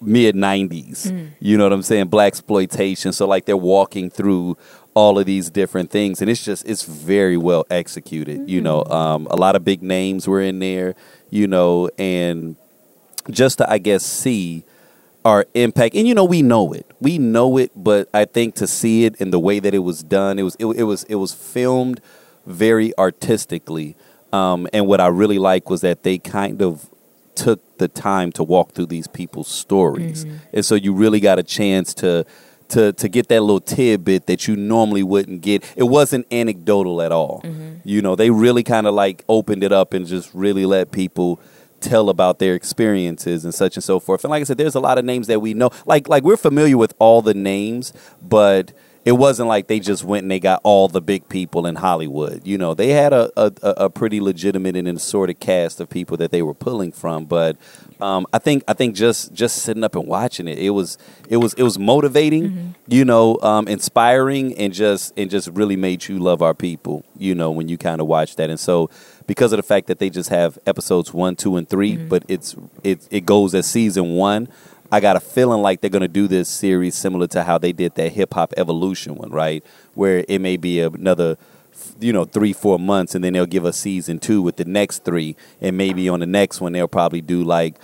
mid 0.00 0.34
'90s. 0.34 1.30
You 1.40 1.56
know 1.58 1.64
what 1.64 1.72
I'm 1.72 1.82
saying? 1.82 2.08
Blaxploitation. 2.10 3.14
So 3.14 3.26
like 3.26 3.44
they're 3.46 3.56
walking 3.56 4.10
through 4.10 4.56
all 4.94 5.18
of 5.18 5.26
these 5.26 5.50
different 5.50 5.90
things, 5.90 6.20
and 6.20 6.30
it's 6.30 6.44
just 6.44 6.68
it's 6.68 6.82
very 6.82 7.36
well 7.36 7.66
executed. 7.70 8.48
You 8.48 8.60
know, 8.60 8.84
um, 8.84 9.26
a 9.30 9.36
lot 9.36 9.56
of 9.56 9.64
big 9.64 9.82
names 9.82 10.26
were 10.26 10.40
in 10.40 10.58
there. 10.58 10.94
You 11.30 11.46
know, 11.46 11.90
and 11.98 12.56
just 13.30 13.58
to 13.58 13.70
I 13.70 13.78
guess 13.78 14.04
see 14.04 14.64
our 15.24 15.46
impact 15.54 15.94
and 15.94 16.08
you 16.08 16.14
know 16.14 16.24
we 16.24 16.40
know 16.40 16.72
it 16.72 16.86
we 17.00 17.18
know 17.18 17.58
it 17.58 17.70
but 17.76 18.08
i 18.14 18.24
think 18.24 18.54
to 18.54 18.66
see 18.66 19.04
it 19.04 19.14
in 19.16 19.30
the 19.30 19.38
way 19.38 19.58
that 19.58 19.74
it 19.74 19.80
was 19.80 20.02
done 20.02 20.38
it 20.38 20.42
was 20.42 20.56
it, 20.58 20.64
it 20.66 20.84
was 20.84 21.04
it 21.04 21.16
was 21.16 21.34
filmed 21.34 22.00
very 22.46 22.96
artistically 22.98 23.94
um, 24.32 24.66
and 24.72 24.86
what 24.86 25.00
i 25.00 25.06
really 25.06 25.38
like 25.38 25.68
was 25.68 25.82
that 25.82 26.04
they 26.04 26.16
kind 26.16 26.62
of 26.62 26.89
took 27.40 27.78
the 27.78 27.88
time 27.88 28.30
to 28.32 28.44
walk 28.44 28.72
through 28.72 28.86
these 28.86 29.06
people's 29.06 29.48
stories. 29.48 30.26
Mm-hmm. 30.26 30.36
And 30.52 30.64
so 30.64 30.74
you 30.74 30.92
really 30.92 31.20
got 31.20 31.38
a 31.38 31.42
chance 31.42 31.94
to 31.94 32.26
to 32.68 32.92
to 32.92 33.08
get 33.08 33.28
that 33.28 33.40
little 33.40 33.60
tidbit 33.60 34.26
that 34.26 34.46
you 34.46 34.56
normally 34.56 35.02
wouldn't 35.02 35.40
get. 35.40 35.64
It 35.74 35.84
wasn't 35.84 36.26
anecdotal 36.30 37.00
at 37.00 37.12
all. 37.12 37.40
Mm-hmm. 37.42 37.78
You 37.84 38.02
know 38.02 38.14
they 38.14 38.28
really 38.30 38.62
kind 38.62 38.86
of 38.86 38.94
like 38.94 39.24
opened 39.26 39.64
it 39.64 39.72
up 39.72 39.94
and 39.94 40.06
just 40.06 40.30
really 40.34 40.66
let 40.66 40.92
people 40.92 41.40
tell 41.80 42.10
about 42.10 42.40
their 42.40 42.54
experiences 42.54 43.42
and 43.46 43.54
such 43.54 43.78
and 43.78 43.82
so 43.82 43.98
forth. 43.98 44.22
And 44.22 44.30
like 44.30 44.42
I 44.42 44.44
said, 44.44 44.58
there's 44.58 44.74
a 44.74 44.80
lot 44.80 44.98
of 44.98 45.06
names 45.06 45.26
that 45.28 45.40
we 45.40 45.54
know. 45.54 45.70
Like 45.86 46.08
like 46.08 46.22
we're 46.22 46.36
familiar 46.36 46.76
with 46.76 46.92
all 46.98 47.22
the 47.22 47.34
names, 47.34 47.94
but 48.20 48.74
it 49.04 49.12
wasn't 49.12 49.48
like 49.48 49.66
they 49.66 49.80
just 49.80 50.04
went 50.04 50.24
and 50.24 50.30
they 50.30 50.40
got 50.40 50.60
all 50.62 50.86
the 50.86 51.00
big 51.00 51.28
people 51.28 51.66
in 51.66 51.76
Hollywood. 51.76 52.46
You 52.46 52.58
know, 52.58 52.74
they 52.74 52.90
had 52.90 53.12
a 53.12 53.30
a, 53.36 53.52
a 53.62 53.90
pretty 53.90 54.20
legitimate 54.20 54.76
and 54.76 54.86
assorted 54.88 55.40
cast 55.40 55.80
of 55.80 55.88
people 55.88 56.16
that 56.18 56.30
they 56.30 56.42
were 56.42 56.54
pulling 56.54 56.92
from. 56.92 57.24
But 57.24 57.56
um, 58.00 58.26
I 58.32 58.38
think 58.38 58.62
I 58.68 58.74
think 58.74 58.94
just 58.94 59.32
just 59.32 59.56
sitting 59.58 59.84
up 59.84 59.94
and 59.94 60.06
watching 60.06 60.48
it, 60.48 60.58
it 60.58 60.70
was 60.70 60.98
it 61.28 61.38
was 61.38 61.54
it 61.54 61.62
was 61.62 61.78
motivating, 61.78 62.74
you 62.88 63.04
know, 63.04 63.38
um, 63.40 63.68
inspiring, 63.68 64.56
and 64.58 64.72
just 64.72 65.14
and 65.16 65.30
just 65.30 65.48
really 65.48 65.76
made 65.76 66.06
you 66.06 66.18
love 66.18 66.42
our 66.42 66.54
people. 66.54 67.04
You 67.16 67.34
know, 67.34 67.50
when 67.50 67.68
you 67.68 67.78
kind 67.78 68.00
of 68.02 68.06
watch 68.06 68.36
that, 68.36 68.50
and 68.50 68.60
so 68.60 68.90
because 69.26 69.52
of 69.52 69.58
the 69.58 69.62
fact 69.62 69.86
that 69.86 69.98
they 69.98 70.10
just 70.10 70.28
have 70.28 70.58
episodes 70.66 71.14
one, 71.14 71.36
two, 71.36 71.56
and 71.56 71.68
3 71.68 71.96
but 71.96 72.24
it's 72.28 72.56
it 72.82 73.06
it 73.10 73.24
goes 73.24 73.54
as 73.54 73.66
season 73.66 74.14
one. 74.14 74.48
I 74.92 75.00
got 75.00 75.16
a 75.16 75.20
feeling 75.20 75.62
like 75.62 75.80
they're 75.80 75.90
gonna 75.90 76.08
do 76.08 76.26
this 76.26 76.48
series 76.48 76.96
similar 76.96 77.26
to 77.28 77.44
how 77.44 77.58
they 77.58 77.72
did 77.72 77.94
that 77.94 78.12
hip 78.12 78.34
hop 78.34 78.52
evolution 78.56 79.14
one, 79.14 79.30
right? 79.30 79.64
Where 79.94 80.24
it 80.28 80.40
may 80.40 80.56
be 80.56 80.80
another, 80.80 81.36
you 82.00 82.12
know, 82.12 82.24
three 82.24 82.52
four 82.52 82.78
months, 82.78 83.14
and 83.14 83.22
then 83.22 83.34
they'll 83.34 83.46
give 83.46 83.64
us 83.64 83.76
season 83.76 84.18
two 84.18 84.42
with 84.42 84.56
the 84.56 84.64
next 84.64 85.04
three, 85.04 85.36
and 85.60 85.76
maybe 85.76 86.08
on 86.08 86.20
the 86.20 86.26
next 86.26 86.60
one 86.60 86.72
they'll 86.72 86.88
probably 86.88 87.20
do 87.20 87.44
like 87.44 87.76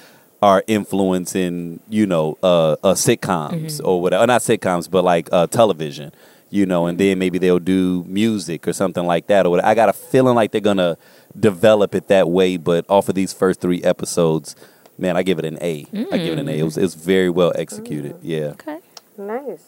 our 0.43 0.65
influence 0.66 1.35
in 1.35 1.81
you 1.89 2.07
know 2.07 2.37
uh, 2.43 2.73
uh 2.83 2.95
sitcoms 2.95 3.81
or 3.85 4.03
whatever, 4.03 4.27
not 4.27 4.41
sitcoms, 4.41 4.91
but 4.91 5.05
like 5.05 5.28
uh, 5.31 5.47
television, 5.47 6.11
you 6.51 6.66
know, 6.66 6.87
and 6.87 6.99
then 6.99 7.20
maybe 7.20 7.39
they'll 7.39 7.61
do 7.61 8.05
music 8.09 8.66
or 8.66 8.73
something 8.73 9.07
like 9.07 9.28
that. 9.28 9.47
Or 9.47 9.51
whatever. 9.51 9.69
I 9.69 9.74
got 9.74 9.89
a 9.89 9.93
feeling 9.93 10.35
like 10.35 10.51
they're 10.51 10.61
gonna 10.61 10.99
develop 11.39 11.95
it 11.95 12.09
that 12.09 12.28
way, 12.28 12.57
but 12.57 12.85
off 12.89 13.09
of 13.09 13.15
these 13.15 13.33
first 13.33 13.61
three 13.61 13.83
episodes, 13.85 14.57
man, 14.98 15.16
I 15.16 15.23
give 15.23 15.39
it 15.39 15.44
an 15.44 15.59
A. 15.60 15.86
I 15.93 16.18
give 16.18 16.32
it 16.35 16.39
an 16.39 16.48
A. 16.48 16.52
It 16.59 16.62
was, 16.62 16.77
it 16.77 16.82
was 16.82 16.94
very 16.94 17.31
well 17.31 17.52
executed. 17.56 18.16
Yeah. 18.23 18.55
Okay. 18.60 18.78
Nice. 19.18 19.64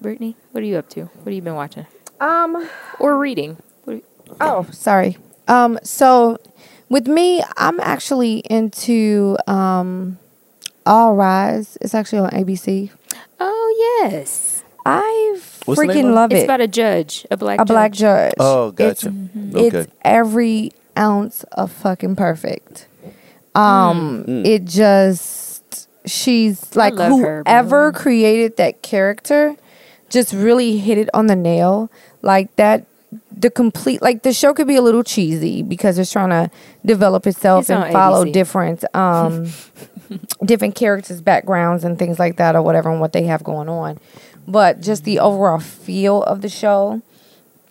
Brittany, 0.00 0.36
what 0.52 0.62
are 0.62 0.66
you 0.66 0.76
up 0.76 0.88
to? 0.90 1.02
What 1.04 1.24
have 1.26 1.32
you 1.34 1.42
been 1.42 1.54
watching 1.54 1.86
Um. 2.20 2.68
or 3.00 3.18
reading? 3.18 3.56
What 3.84 3.94
you- 3.96 4.02
Oh, 4.40 4.66
sorry. 4.72 5.16
Um. 5.48 5.78
So, 5.82 6.38
with 6.88 7.06
me, 7.08 7.42
I'm 7.56 7.80
actually 7.80 8.38
into 8.50 9.36
um, 9.46 10.18
All 10.86 11.14
Rise. 11.14 11.78
It's 11.80 11.94
actually 11.94 12.18
on 12.20 12.30
ABC. 12.30 12.90
oh 13.40 14.00
yes, 14.02 14.64
I 14.84 15.38
What's 15.64 15.80
freaking 15.80 16.12
love 16.14 16.32
it? 16.32 16.36
it's 16.36 16.44
about 16.44 16.60
a 16.60 16.68
judge, 16.68 17.26
a 17.30 17.36
black 17.36 17.60
a 17.60 17.64
black 17.64 17.92
judge. 17.92 18.34
Oh, 18.38 18.68
It's- 18.68 19.04
gotcha. 19.04 19.14
It's, 19.54 19.74
Okay. 19.74 19.86
every 20.02 20.72
ounce 20.96 21.44
of 21.52 21.70
fucking 21.72 22.16
perfect. 22.16 22.87
Um, 23.54 24.24
Mm. 24.26 24.46
it 24.46 24.64
just 24.64 25.88
she's 26.06 26.74
like 26.76 26.94
love 26.94 27.20
her, 27.20 27.42
whoever 27.46 27.92
created 27.92 28.56
that 28.56 28.82
character 28.82 29.56
just 30.10 30.32
really 30.32 30.78
hit 30.78 30.96
it 30.98 31.08
on 31.12 31.26
the 31.26 31.36
nail. 31.36 31.90
Like 32.22 32.54
that 32.56 32.86
the 33.32 33.50
complete 33.50 34.02
like 34.02 34.22
the 34.22 34.32
show 34.32 34.52
could 34.52 34.66
be 34.66 34.76
a 34.76 34.82
little 34.82 35.02
cheesy 35.02 35.62
because 35.62 35.98
it's 35.98 36.12
trying 36.12 36.30
to 36.30 36.50
develop 36.84 37.26
itself 37.26 37.62
It's 37.62 37.70
and 37.70 37.90
follow 37.92 38.24
ABC. 38.26 38.32
different 38.32 38.84
um 38.94 39.46
different 40.44 40.74
characters 40.74 41.20
backgrounds 41.20 41.84
and 41.84 41.98
things 41.98 42.18
like 42.18 42.36
that 42.36 42.54
or 42.54 42.62
whatever 42.62 42.90
and 42.90 43.00
what 43.00 43.12
they 43.12 43.24
have 43.24 43.42
going 43.44 43.68
on 43.68 43.98
but 44.46 44.80
just 44.80 45.04
the 45.04 45.18
overall 45.20 45.58
feel 45.58 46.22
of 46.24 46.42
the 46.42 46.48
show 46.50 47.00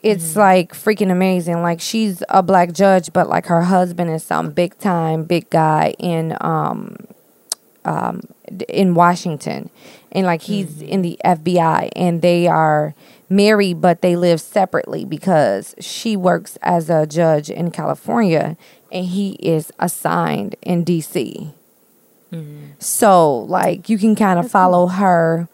it's 0.04 0.36
like 0.36 0.74
freaking 0.74 1.12
amazing. 1.12 1.62
Like 1.62 1.82
she's 1.82 2.24
a 2.30 2.44
black 2.44 2.72
judge 2.72 3.12
but 3.14 3.28
like 3.30 3.46
her 3.48 3.64
husband 3.64 4.10
is 4.12 4.24
some 4.24 4.52
big 4.52 4.78
time 4.80 5.24
big 5.24 5.50
guy 5.50 5.96
in 6.00 6.38
um 6.42 6.98
um 7.86 8.22
in 8.70 8.94
Washington. 8.94 9.70
And 10.12 10.26
like 10.26 10.44
he's 10.44 10.82
in 10.82 11.02
the 11.02 11.20
FBI 11.26 11.90
and 11.96 12.22
they 12.22 12.48
are 12.48 12.96
married 13.30 13.82
but 13.82 14.02
they 14.02 14.16
live 14.16 14.40
separately 14.40 15.04
because 15.04 15.76
she 15.80 16.16
works 16.16 16.58
as 16.62 16.90
a 16.90 17.06
judge 17.06 17.50
in 17.50 17.72
California 17.72 18.56
and 18.92 19.06
he 19.06 19.32
is 19.34 19.72
assigned 19.80 20.56
in 20.62 20.86
DC. 20.86 21.52
So 22.80 23.38
like 23.40 23.90
you 23.90 23.98
can 23.98 24.16
kind 24.16 24.40
of 24.40 24.50
follow 24.52 24.88
her 24.88 25.50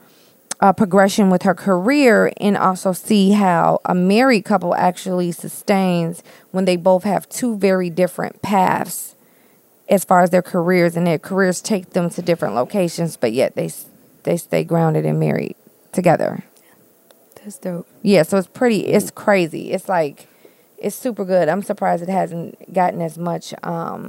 uh, 0.63 0.71
progression 0.71 1.29
with 1.29 1.41
her 1.41 1.53
career 1.53 2.31
and 2.37 2.55
also 2.55 2.93
see 2.93 3.31
how 3.31 3.81
a 3.83 3.93
married 3.93 4.45
couple 4.45 4.73
actually 4.75 5.29
sustains 5.29 6.23
when 6.51 6.63
they 6.63 6.77
both 6.77 7.03
have 7.03 7.27
two 7.27 7.57
very 7.57 7.89
different 7.89 8.41
paths 8.41 9.13
as 9.89 10.05
far 10.05 10.21
as 10.23 10.29
their 10.29 10.41
careers 10.41 10.95
and 10.95 11.05
their 11.05 11.19
careers 11.19 11.59
take 11.59 11.89
them 11.89 12.09
to 12.09 12.21
different 12.21 12.55
locations 12.55 13.17
but 13.17 13.33
yet 13.33 13.57
they 13.57 13.69
they 14.23 14.37
stay 14.37 14.63
grounded 14.63 15.05
and 15.05 15.19
married 15.19 15.57
together. 15.91 16.45
That's 17.35 17.57
dope. 17.57 17.85
yeah 18.01 18.23
so 18.23 18.37
it's 18.37 18.47
pretty 18.47 18.87
it's 18.87 19.11
crazy. 19.11 19.73
It's 19.73 19.89
like 19.89 20.29
it's 20.77 20.95
super 20.95 21.25
good. 21.25 21.49
I'm 21.49 21.61
surprised 21.61 22.03
it 22.03 22.07
hasn't 22.07 22.73
gotten 22.73 23.01
as 23.01 23.17
much 23.17 23.53
um 23.63 24.07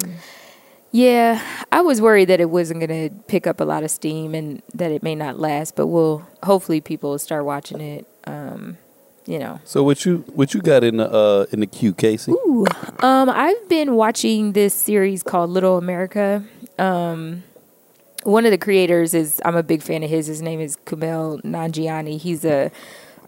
Yeah, 0.95 1.43
I 1.73 1.81
was 1.81 2.01
worried 2.01 2.27
that 2.27 2.41
it 2.41 2.51
wasn't 2.51 2.79
going 2.79 3.11
to 3.11 3.17
pick 3.25 3.49
up 3.49 3.61
a 3.61 3.65
lot 3.65 3.83
of 3.83 3.91
steam 3.91 4.33
and 4.33 4.63
that 4.75 4.93
it 4.93 5.03
may 5.03 5.17
not 5.17 5.41
last, 5.41 5.75
but 5.75 5.89
we'll 5.89 6.25
hopefully 6.45 6.81
people 6.81 7.11
will 7.11 7.19
start 7.19 7.45
watching 7.45 7.81
it. 7.81 8.07
Um, 8.29 8.79
you 9.27 9.41
know. 9.41 9.59
So 9.65 9.83
what 9.83 10.07
you 10.07 10.19
what 10.35 10.55
you 10.55 10.63
got 10.63 10.85
in 10.85 10.99
the 10.99 11.11
uh, 11.11 11.47
in 11.51 11.59
the 11.59 11.67
queue, 11.67 11.95
Casey? 11.95 12.31
Ooh. 12.31 12.65
Um, 13.01 13.29
I've 13.29 13.69
been 13.69 13.97
watching 13.97 14.53
this 14.53 14.73
series 14.73 15.25
called 15.25 15.51
Little 15.51 15.79
America. 15.79 16.45
Um, 16.79 17.43
one 18.23 18.45
of 18.45 18.53
the 18.53 18.59
creators 18.59 19.15
is 19.15 19.43
I'm 19.45 19.57
a 19.57 19.65
big 19.65 19.83
fan 19.83 20.05
of 20.05 20.11
his. 20.11 20.29
His 20.29 20.43
name 20.43 20.61
is 20.61 20.77
Kumail 20.87 21.43
Nanjiani. 21.43 22.21
He's 22.21 22.45
a 22.45 22.71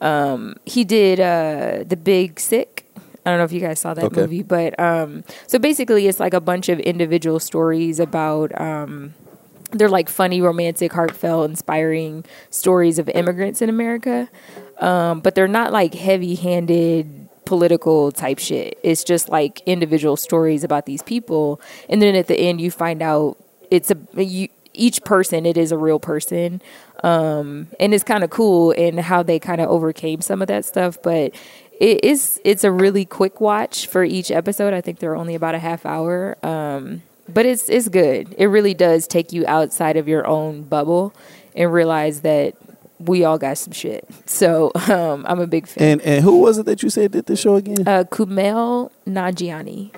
um, 0.00 0.54
he 0.66 0.84
did 0.84 1.18
uh, 1.18 1.82
the 1.84 1.96
Big 1.96 2.38
Sick. 2.38 2.85
I 3.26 3.30
don't 3.30 3.38
know 3.38 3.44
if 3.44 3.52
you 3.52 3.60
guys 3.60 3.80
saw 3.80 3.92
that 3.94 4.04
Okay. 4.06 4.20
movie, 4.20 4.42
but 4.42 4.78
um, 4.80 5.24
so 5.46 5.58
basically, 5.58 6.06
it's 6.06 6.20
like 6.20 6.32
a 6.32 6.40
bunch 6.40 6.68
of 6.68 6.78
individual 6.80 7.40
stories 7.40 8.00
about. 8.00 8.58
Um, 8.60 9.14
they're 9.72 9.88
like 9.88 10.08
funny, 10.08 10.40
romantic, 10.40 10.92
heartfelt, 10.92 11.50
inspiring 11.50 12.24
stories 12.50 13.00
of 13.00 13.08
immigrants 13.08 13.60
in 13.60 13.68
America. 13.68 14.28
Um, 14.78 15.20
but 15.20 15.34
they're 15.34 15.48
not 15.48 15.72
like 15.72 15.92
heavy 15.94 16.36
handed 16.36 17.28
political 17.44 18.12
type 18.12 18.38
shit. 18.38 18.78
It's 18.84 19.02
just 19.02 19.28
like 19.28 19.62
individual 19.66 20.16
stories 20.16 20.62
about 20.62 20.86
these 20.86 21.02
people. 21.02 21.60
And 21.88 22.00
then 22.00 22.14
at 22.14 22.28
the 22.28 22.38
end, 22.38 22.60
you 22.60 22.70
find 22.70 23.02
out 23.02 23.38
it's 23.70 23.90
a, 23.90 23.96
you, 24.22 24.48
each 24.72 25.02
person, 25.02 25.44
it 25.46 25.56
is 25.56 25.72
a 25.72 25.78
real 25.78 25.98
person. 25.98 26.62
Um, 27.02 27.68
and 27.80 27.92
it's 27.92 28.04
kind 28.04 28.22
of 28.22 28.30
cool 28.30 28.70
in 28.70 28.98
how 28.98 29.22
they 29.24 29.38
kind 29.40 29.60
of 29.60 29.68
overcame 29.68 30.20
some 30.20 30.42
of 30.42 30.48
that 30.48 30.64
stuff. 30.64 31.02
But 31.02 31.34
it 31.80 32.04
is, 32.04 32.40
it's 32.44 32.64
a 32.64 32.70
really 32.72 33.04
quick 33.04 33.40
watch 33.40 33.86
for 33.86 34.04
each 34.04 34.30
episode. 34.30 34.72
I 34.72 34.80
think 34.80 34.98
they're 34.98 35.16
only 35.16 35.34
about 35.34 35.54
a 35.54 35.58
half 35.58 35.84
hour. 35.86 36.36
Um, 36.44 37.02
but 37.28 37.44
it's 37.44 37.68
it's 37.68 37.88
good. 37.88 38.34
It 38.38 38.46
really 38.46 38.72
does 38.74 39.06
take 39.08 39.32
you 39.32 39.44
outside 39.46 39.96
of 39.96 40.06
your 40.06 40.26
own 40.26 40.62
bubble 40.62 41.12
and 41.56 41.72
realize 41.72 42.20
that 42.20 42.54
we 42.98 43.24
all 43.24 43.36
got 43.38 43.58
some 43.58 43.72
shit. 43.72 44.08
So 44.26 44.70
um, 44.88 45.24
I'm 45.28 45.40
a 45.40 45.46
big 45.46 45.66
fan. 45.66 45.92
And 45.92 46.00
and 46.02 46.24
who 46.24 46.38
was 46.40 46.58
it 46.58 46.66
that 46.66 46.82
you 46.82 46.90
said 46.90 47.12
did 47.12 47.26
the 47.26 47.36
show 47.36 47.56
again? 47.56 47.86
uh, 47.86 48.04
Kumail 48.04 48.90
Nanjiani. 49.06 49.94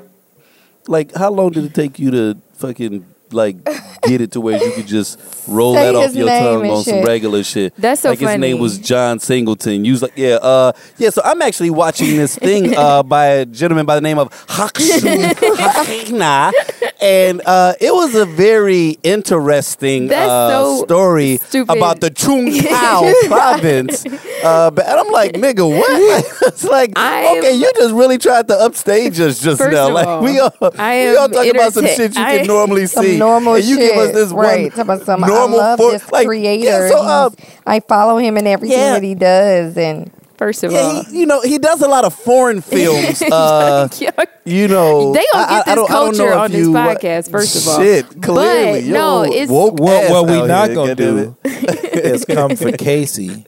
Like, 0.87 1.15
how 1.15 1.31
long 1.31 1.51
did 1.53 1.65
it 1.65 1.75
take 1.75 1.99
you 1.99 2.11
to 2.13 2.39
fucking 2.55 3.05
like 3.33 3.65
get 4.03 4.21
it 4.21 4.33
to 4.33 4.41
where 4.41 4.63
you 4.63 4.73
could 4.73 4.87
just 4.87 5.19
roll 5.47 5.75
Say 5.75 5.85
that 5.85 5.95
off 5.95 6.15
your 6.15 6.29
tongue 6.29 6.71
on 6.71 6.85
some 6.85 7.03
regular 7.03 7.43
shit? 7.43 7.75
That's 7.77 8.03
so 8.03 8.11
like 8.11 8.19
his 8.19 8.37
name 8.37 8.59
was 8.59 8.79
John 8.79 9.19
Singleton. 9.19 9.85
You 9.85 9.93
was 9.93 10.03
like, 10.03 10.13
yeah, 10.17 10.37
uh, 10.37 10.73
yeah. 10.97 11.11
So 11.11 11.23
I'm 11.25 11.43
actually 11.43 11.71
watching 11.71 12.17
this 12.17 12.37
thing 12.37 12.77
uh, 12.77 13.03
by 13.03 13.27
a 13.27 13.47
gentleman 13.47 13.87
by 13.87 13.95
the 13.95 14.01
name 14.01 14.19
of 14.19 14.31
Hakshu 14.47 14.99
Hakina, 15.57 16.53
and 17.01 17.41
uh, 17.47 17.75
it 17.81 17.93
was 17.95 18.15
a 18.15 18.27
very 18.27 18.99
interesting 19.05 20.13
uh, 20.13 20.49
so 20.49 20.85
story 20.85 21.37
stupid. 21.39 21.77
about 21.77 22.01
the 22.01 22.11
Chung 22.11 22.51
province. 23.29 24.05
Uh, 24.43 24.71
but 24.71 24.85
and 24.87 24.99
I'm 25.01 25.11
like, 25.13 25.33
nigga, 25.33 25.69
what? 25.69 26.25
it's 26.49 26.65
like, 26.65 26.93
I'm- 26.97 27.39
okay, 27.39 27.53
you 27.55 27.71
just 27.77 27.95
really 27.95 28.19
tried 28.19 28.49
to 28.49 28.55
upstage 28.55 29.19
us 29.21 29.41
just 29.41 29.61
now. 29.61 29.91
Like 29.91 30.07
all, 30.07 30.23
we 30.23 30.39
all, 30.41 30.53
I 30.79 31.11
we 31.11 31.17
all 31.17 31.29
talking 31.29 31.51
about 31.55 31.73
some 31.73 31.87
shit 31.87 32.17
you 32.17 32.23
I- 32.23 32.39
can 32.39 32.47
normally 32.47 32.87
Some 32.87 33.05
see. 33.05 33.17
normal 33.19 33.55
and 33.55 33.65
you 33.65 33.77
shit. 33.77 33.93
give 33.95 33.99
us 33.99 34.13
this 34.15 34.31
right. 34.33 34.63
one 34.63 34.71
Talk 34.71 34.79
about 34.81 35.03
some, 35.07 35.21
normal 35.21 35.61
I 35.61 35.63
love 35.75 35.79
for- 35.79 35.93
this 35.93 36.11
like, 36.13 36.27
creator. 36.27 36.65
Yeah, 36.65 36.89
so, 36.89 36.99
uh, 36.99 37.31
I 37.67 37.81
follow 37.81 38.19
him 38.19 38.37
in 38.37 38.47
everything 38.47 38.79
Yeah. 38.79 38.95
that 38.95 39.03
he 39.03 39.15
does. 39.15 39.77
And 39.77 40.11
First 40.39 40.63
of 40.63 40.71
yeah, 40.73 40.79
all, 40.79 41.05
he, 41.05 41.21
you 41.21 41.27
know, 41.27 41.41
he 41.43 41.59
does 41.59 41.83
a 41.83 41.89
lot 41.89 42.05
of 42.05 42.15
foreign 42.15 42.61
films. 42.73 43.21
Uh, 43.23 43.89
you 44.45 44.69
know, 44.69 45.13
They 45.13 45.25
gonna 45.33 45.45
I- 45.45 45.49
get 45.49 45.69
I- 45.69 45.73
I 45.73 45.75
this 45.75 45.75
don't- 45.75 45.91
I 45.91 45.93
don't 45.95 46.17
know 46.17 46.25
culture 46.29 46.35
on 46.35 46.51
this 46.53 46.61
you- 46.61 46.73
podcast, 46.73 47.31
first 47.31 47.57
of 47.57 47.69
all. 47.69 47.81
Shit, 47.81 48.23
clearly, 48.23 48.81
But, 48.83 48.91
no, 48.91 49.25
it's- 49.25 49.49
woke 49.49 49.81
What, 49.81 50.11
what 50.11 50.27
we 50.27 50.41
not 50.47 50.69
here, 50.69 50.75
gonna 50.77 50.95
do 50.95 51.37
is 51.45 52.25
come 52.25 52.55
for 52.57 52.71
Casey, 52.73 53.45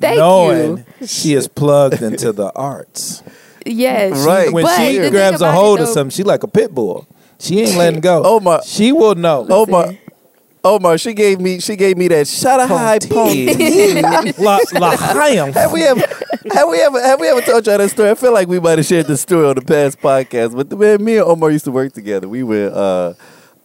Thank 0.00 0.16
knowing 0.16 0.84
you. 1.00 1.06
she 1.06 1.34
is 1.34 1.46
plugged 1.46 2.00
into 2.02 2.32
the 2.32 2.50
arts. 2.56 3.22
Yes, 3.66 4.24
Right. 4.26 4.50
When 4.50 4.64
But 4.64 4.78
she 4.78 4.96
grabs 5.10 5.42
a 5.42 5.44
about 5.44 5.52
it, 5.54 5.56
hold 5.58 5.80
of 5.80 5.86
though- 5.88 5.92
something, 5.92 6.10
she 6.16 6.22
like 6.22 6.42
a 6.42 6.48
pit 6.48 6.74
bull. 6.74 7.06
She 7.38 7.60
ain't 7.60 7.76
letting 7.76 8.00
go. 8.00 8.22
Oh, 8.24 8.40
my- 8.40 8.60
She 8.64 8.92
will 8.92 9.14
know. 9.14 9.46
Omar, 9.48 9.94
Omar, 10.62 10.98
she 10.98 11.14
gave 11.14 11.40
me, 11.40 11.58
she 11.60 11.74
gave 11.76 11.96
me 11.96 12.08
that 12.08 12.28
shot 12.28 12.60
a 12.60 12.66
high 12.66 12.98
punk. 12.98 13.58
La, 14.38 14.58
la 14.78 14.96
Hayam. 14.96 15.52
Have 15.54 15.72
we 15.72 15.82
ever, 15.84 16.00
have 16.52 16.68
we 16.68 16.80
ever, 16.80 17.00
have 17.00 17.20
we 17.20 17.28
ever 17.28 17.40
told 17.40 17.66
y'all 17.66 17.78
that 17.78 17.90
story? 17.90 18.10
I 18.10 18.14
feel 18.14 18.32
like 18.32 18.48
we 18.48 18.60
might 18.60 18.78
have 18.78 18.86
shared 18.86 19.06
this 19.06 19.22
story 19.22 19.46
on 19.46 19.54
the 19.54 19.62
past 19.62 20.00
podcast. 20.00 20.54
But 20.54 20.68
the 20.70 20.76
man, 20.76 21.02
me 21.02 21.16
and 21.16 21.24
Omar 21.26 21.50
used 21.50 21.64
to 21.64 21.70
work 21.72 21.92
together. 21.92 22.28
We 22.28 22.42
were 22.42 22.70
uh, 22.74 23.14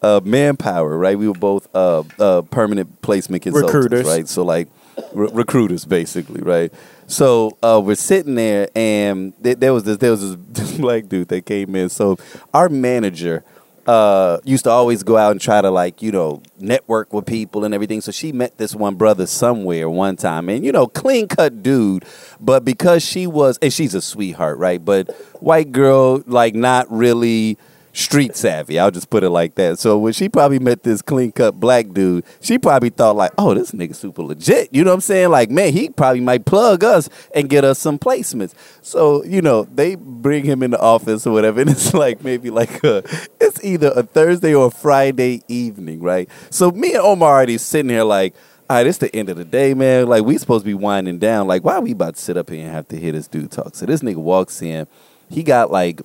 uh, 0.05 0.21
manpower, 0.23 0.97
right? 0.97 1.17
We 1.17 1.27
were 1.27 1.33
both 1.33 1.67
uh, 1.75 2.03
uh, 2.19 2.41
permanent 2.43 3.01
placement 3.01 3.43
consultants, 3.43 3.73
Recruiters. 3.73 4.05
right? 4.07 4.27
So 4.27 4.43
like 4.43 4.69
re- 5.13 5.29
recruiters, 5.33 5.83
basically, 5.85 6.41
right? 6.41 6.71
So 7.07 7.57
uh, 7.61 7.81
we're 7.83 7.95
sitting 7.95 8.35
there, 8.35 8.69
and 8.75 9.33
th- 9.43 9.57
there 9.57 9.73
was 9.73 9.83
this, 9.83 9.97
there 9.97 10.11
was 10.11 10.21
this, 10.21 10.37
this 10.69 10.77
black 10.79 11.07
dude 11.07 11.27
that 11.27 11.45
came 11.45 11.75
in. 11.75 11.89
So 11.89 12.17
our 12.53 12.69
manager 12.69 13.43
uh, 13.85 14.39
used 14.43 14.63
to 14.63 14.69
always 14.69 15.03
go 15.03 15.17
out 15.17 15.31
and 15.31 15.41
try 15.41 15.61
to 15.61 15.69
like 15.69 16.01
you 16.01 16.11
know 16.11 16.41
network 16.59 17.13
with 17.13 17.25
people 17.25 17.63
and 17.65 17.73
everything. 17.73 18.01
So 18.01 18.11
she 18.11 18.31
met 18.31 18.57
this 18.57 18.75
one 18.75 18.95
brother 18.95 19.27
somewhere 19.27 19.89
one 19.89 20.15
time, 20.15 20.49
and 20.49 20.65
you 20.65 20.71
know 20.71 20.87
clean 20.87 21.27
cut 21.27 21.61
dude, 21.63 22.05
but 22.39 22.65
because 22.65 23.03
she 23.03 23.27
was 23.27 23.57
and 23.61 23.71
she's 23.71 23.93
a 23.93 24.01
sweetheart, 24.01 24.57
right? 24.57 24.83
But 24.83 25.11
white 25.39 25.71
girl, 25.71 26.23
like 26.25 26.55
not 26.55 26.91
really 26.91 27.57
street 27.95 28.35
savvy. 28.35 28.77
I'll 28.77 28.91
just 28.91 29.09
put 29.09 29.23
it 29.23 29.29
like 29.29 29.55
that. 29.55 29.79
So 29.79 29.97
when 29.97 30.13
she 30.13 30.27
probably 30.27 30.59
met 30.59 30.83
this 30.83 31.01
clean 31.01 31.31
cut 31.31 31.59
black 31.59 31.91
dude, 31.93 32.25
she 32.41 32.57
probably 32.57 32.89
thought 32.89 33.15
like, 33.15 33.31
oh, 33.37 33.53
this 33.53 33.71
nigga 33.71 33.95
super 33.95 34.21
legit. 34.21 34.69
You 34.73 34.83
know 34.83 34.91
what 34.91 34.95
I'm 34.95 35.01
saying? 35.01 35.29
Like, 35.29 35.49
man, 35.49 35.71
he 35.71 35.89
probably 35.89 36.19
might 36.19 36.45
plug 36.45 36.83
us 36.83 37.09
and 37.33 37.49
get 37.49 37.63
us 37.63 37.79
some 37.79 37.97
placements. 37.97 38.53
So, 38.81 39.23
you 39.23 39.41
know, 39.41 39.63
they 39.63 39.95
bring 39.95 40.43
him 40.43 40.61
in 40.61 40.71
the 40.71 40.79
office 40.79 41.25
or 41.25 41.31
whatever, 41.31 41.61
and 41.61 41.69
it's 41.69 41.93
like 41.93 42.23
maybe 42.23 42.49
like 42.49 42.83
a, 42.83 43.03
it's 43.39 43.63
either 43.63 43.91
a 43.95 44.03
Thursday 44.03 44.53
or 44.53 44.67
a 44.67 44.71
Friday 44.71 45.41
evening, 45.47 46.01
right? 46.01 46.29
So 46.49 46.71
me 46.71 46.89
and 46.89 47.01
Omar 47.01 47.33
already 47.33 47.57
sitting 47.57 47.89
here 47.89 48.03
like, 48.03 48.35
all 48.69 48.77
right, 48.77 48.87
it's 48.87 48.97
the 48.97 49.15
end 49.15 49.29
of 49.29 49.37
the 49.37 49.45
day, 49.45 49.75
man. 49.75 50.07
Like, 50.07 50.23
we 50.23 50.37
supposed 50.39 50.65
to 50.65 50.67
be 50.67 50.73
winding 50.73 51.19
down. 51.19 51.47
Like, 51.47 51.63
why 51.63 51.75
are 51.75 51.81
we 51.81 51.91
about 51.91 52.15
to 52.15 52.21
sit 52.21 52.35
up 52.35 52.49
here 52.49 52.63
and 52.63 52.71
have 52.71 52.87
to 52.87 52.99
hear 52.99 53.11
this 53.11 53.27
dude 53.27 53.51
talk? 53.51 53.75
So 53.75 53.85
this 53.85 54.01
nigga 54.01 54.15
walks 54.15 54.59
in. 54.61 54.87
He 55.29 55.43
got 55.43 55.71
like 55.71 56.01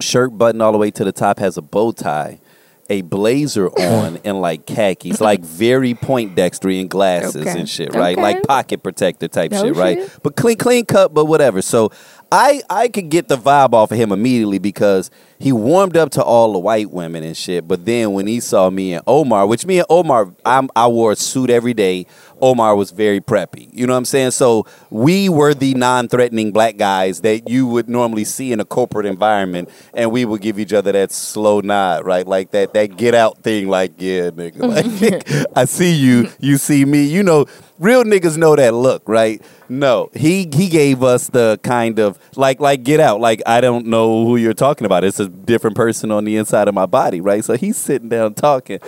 shirt 0.00 0.36
button 0.36 0.60
all 0.60 0.72
the 0.72 0.78
way 0.78 0.90
to 0.92 1.04
the 1.04 1.12
top, 1.12 1.38
has 1.38 1.56
a 1.56 1.62
bow 1.62 1.92
tie, 1.92 2.40
a 2.88 3.02
blazer 3.02 3.68
on, 3.78 4.18
and 4.24 4.40
like 4.40 4.66
khakis, 4.66 5.20
like 5.20 5.40
very 5.40 5.94
point 5.94 6.34
dextery 6.36 6.80
and 6.80 6.90
glasses 6.90 7.46
Okay. 7.46 7.58
and 7.60 7.68
shit, 7.68 7.94
right? 7.94 8.16
Okay. 8.18 8.22
Like 8.22 8.42
pocket 8.44 8.82
protector 8.82 9.28
type 9.28 9.52
No 9.52 9.62
shit, 9.64 9.76
right? 9.76 9.98
shit. 9.98 10.18
But 10.22 10.36
clean, 10.36 10.56
clean 10.56 10.84
cut, 10.86 11.14
but 11.14 11.26
whatever. 11.26 11.62
So 11.62 11.92
I 12.32 12.62
I 12.70 12.88
could 12.88 13.08
get 13.08 13.28
the 13.28 13.36
vibe 13.36 13.72
off 13.74 13.90
of 13.90 13.98
him 13.98 14.12
immediately 14.12 14.58
because 14.58 15.10
he 15.38 15.52
warmed 15.52 15.96
up 15.96 16.10
to 16.10 16.22
all 16.22 16.52
the 16.52 16.58
white 16.58 16.90
women 16.90 17.24
and 17.24 17.36
shit. 17.36 17.66
But 17.66 17.84
then 17.86 18.12
when 18.12 18.26
he 18.26 18.38
saw 18.40 18.70
me 18.70 18.92
and 18.94 19.02
Omar, 19.06 19.46
which 19.46 19.64
me 19.66 19.78
and 19.78 19.86
Omar, 19.90 20.32
I'm, 20.44 20.68
I 20.76 20.86
wore 20.86 21.12
a 21.12 21.16
suit 21.16 21.48
every 21.50 21.74
day. 21.74 22.06
Omar 22.40 22.76
was 22.76 22.90
very 22.90 23.20
preppy. 23.20 23.68
You 23.72 23.86
know 23.86 23.92
what 23.92 23.98
I'm 23.98 24.04
saying? 24.04 24.32
So 24.32 24.66
we 24.90 25.28
were 25.28 25.54
the 25.54 25.74
non-threatening 25.74 26.52
black 26.52 26.76
guys 26.76 27.20
that 27.20 27.48
you 27.48 27.66
would 27.66 27.88
normally 27.88 28.24
see 28.24 28.52
in 28.52 28.60
a 28.60 28.64
corporate 28.64 29.06
environment, 29.06 29.68
and 29.94 30.10
we 30.10 30.24
would 30.24 30.40
give 30.40 30.58
each 30.58 30.72
other 30.72 30.92
that 30.92 31.12
slow 31.12 31.60
nod, 31.60 32.04
right? 32.04 32.26
Like 32.26 32.50
that 32.52 32.74
that 32.74 32.96
get 32.96 33.14
out 33.14 33.42
thing. 33.42 33.68
Like 33.68 33.92
yeah, 33.98 34.30
nigga, 34.30 34.60
like, 34.60 35.46
I 35.56 35.64
see 35.64 35.94
you, 35.94 36.28
you 36.38 36.56
see 36.56 36.84
me. 36.84 37.04
You 37.04 37.22
know, 37.22 37.46
real 37.78 38.04
niggas 38.04 38.36
know 38.36 38.54
that 38.54 38.74
look, 38.74 39.08
right? 39.08 39.42
No, 39.68 40.10
he 40.14 40.48
he 40.52 40.68
gave 40.68 41.02
us 41.02 41.28
the 41.28 41.58
kind 41.62 41.98
of 41.98 42.18
like 42.36 42.60
like 42.60 42.82
get 42.82 43.00
out. 43.00 43.20
Like 43.20 43.42
I 43.46 43.60
don't 43.60 43.86
know 43.86 44.24
who 44.24 44.36
you're 44.36 44.54
talking 44.54 44.84
about. 44.84 45.04
It's 45.04 45.20
a 45.20 45.28
different 45.28 45.76
person 45.76 46.10
on 46.10 46.24
the 46.24 46.36
inside 46.36 46.68
of 46.68 46.74
my 46.74 46.86
body, 46.86 47.20
right? 47.20 47.44
So 47.44 47.56
he's 47.56 47.76
sitting 47.76 48.08
down 48.08 48.34
talking, 48.34 48.80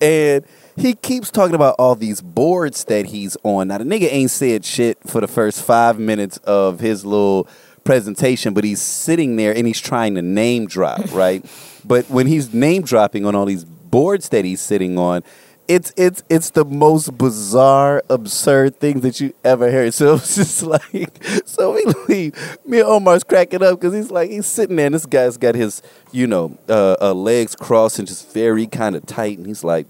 and 0.00 0.44
he 0.78 0.94
keeps 0.94 1.30
talking 1.30 1.54
about 1.54 1.76
all 1.78 1.94
these 1.94 2.20
boards 2.20 2.84
that 2.84 3.06
he's 3.06 3.36
on. 3.42 3.68
Now 3.68 3.78
the 3.78 3.84
nigga 3.84 4.08
ain't 4.10 4.30
said 4.30 4.64
shit 4.64 4.98
for 5.06 5.20
the 5.20 5.28
first 5.28 5.62
five 5.62 5.98
minutes 5.98 6.38
of 6.38 6.80
his 6.80 7.04
little 7.04 7.48
presentation, 7.84 8.54
but 8.54 8.64
he's 8.64 8.82
sitting 8.82 9.36
there 9.36 9.54
and 9.54 9.66
he's 9.66 9.80
trying 9.80 10.14
to 10.14 10.22
name 10.22 10.66
drop, 10.66 11.00
right? 11.12 11.44
but 11.84 12.08
when 12.10 12.26
he's 12.26 12.52
name 12.52 12.82
dropping 12.82 13.24
on 13.24 13.34
all 13.34 13.46
these 13.46 13.64
boards 13.64 14.28
that 14.28 14.44
he's 14.44 14.60
sitting 14.60 14.98
on, 14.98 15.22
it's 15.66 15.92
it's 15.96 16.22
it's 16.30 16.50
the 16.50 16.64
most 16.64 17.16
bizarre, 17.18 18.02
absurd 18.08 18.80
thing 18.80 19.00
that 19.00 19.20
you 19.20 19.34
ever 19.44 19.70
heard. 19.70 19.92
So 19.98 20.14
it's 20.14 20.36
just 20.36 20.62
like, 20.62 21.22
so 21.44 21.74
we 21.74 21.84
leave. 22.08 22.58
Me 22.64 22.80
and 22.80 22.88
Omar's 22.88 23.24
cracking 23.24 23.62
up 23.62 23.78
because 23.78 23.94
he's 23.94 24.10
like, 24.10 24.30
he's 24.30 24.46
sitting 24.46 24.76
there, 24.76 24.86
and 24.86 24.94
this 24.94 25.06
guy's 25.06 25.36
got 25.36 25.54
his, 25.54 25.82
you 26.12 26.26
know, 26.26 26.56
uh, 26.68 26.96
uh, 27.00 27.12
legs 27.12 27.54
crossed 27.54 27.98
and 27.98 28.08
just 28.08 28.32
very 28.32 28.66
kind 28.66 28.96
of 28.96 29.06
tight, 29.06 29.38
and 29.38 29.46
he's 29.46 29.64
like. 29.64 29.86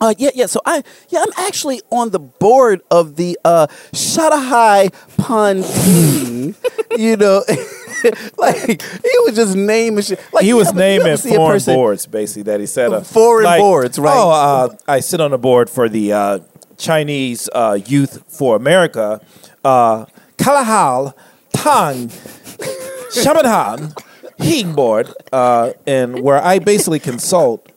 Uh, 0.00 0.14
yeah, 0.18 0.30
yeah. 0.34 0.46
So 0.46 0.60
I, 0.64 0.82
yeah, 1.08 1.20
I'm 1.26 1.32
actually 1.46 1.80
on 1.90 2.10
the 2.10 2.18
board 2.20 2.82
of 2.90 3.16
the 3.16 3.38
uh, 3.44 3.66
Shanghai 3.92 4.90
Pun 5.16 5.62
team. 5.84 6.54
you 6.96 7.16
know, 7.16 7.42
like 8.38 8.80
he 8.82 9.18
was 9.24 9.34
just 9.34 9.56
naming 9.56 10.02
shit. 10.02 10.20
Like 10.32 10.44
he 10.44 10.52
was 10.54 10.68
ever- 10.68 10.78
naming 10.78 11.16
foreign 11.16 11.52
person- 11.54 11.74
boards, 11.74 12.06
basically, 12.06 12.42
that 12.44 12.60
he 12.60 12.66
said. 12.66 12.92
Uh, 12.92 13.00
Foreign 13.00 13.58
boards, 13.58 13.98
right. 13.98 14.14
Oh, 14.16 14.30
uh, 14.30 14.76
I 14.86 15.00
sit 15.00 15.20
on 15.20 15.30
the 15.32 15.38
board 15.38 15.68
for 15.68 15.88
the 15.88 16.12
uh, 16.12 16.38
Chinese 16.76 17.48
uh, 17.54 17.78
Youth 17.86 18.22
for 18.28 18.54
America, 18.56 19.20
uh, 19.64 20.06
Kalahal 20.36 21.12
Tang 21.52 22.08
Shamanhan 23.10 23.96
Heating 24.38 24.74
Board, 24.74 25.12
uh, 25.32 25.72
and 25.86 26.20
where 26.22 26.42
I 26.42 26.58
basically 26.60 27.00
consult 27.00 27.68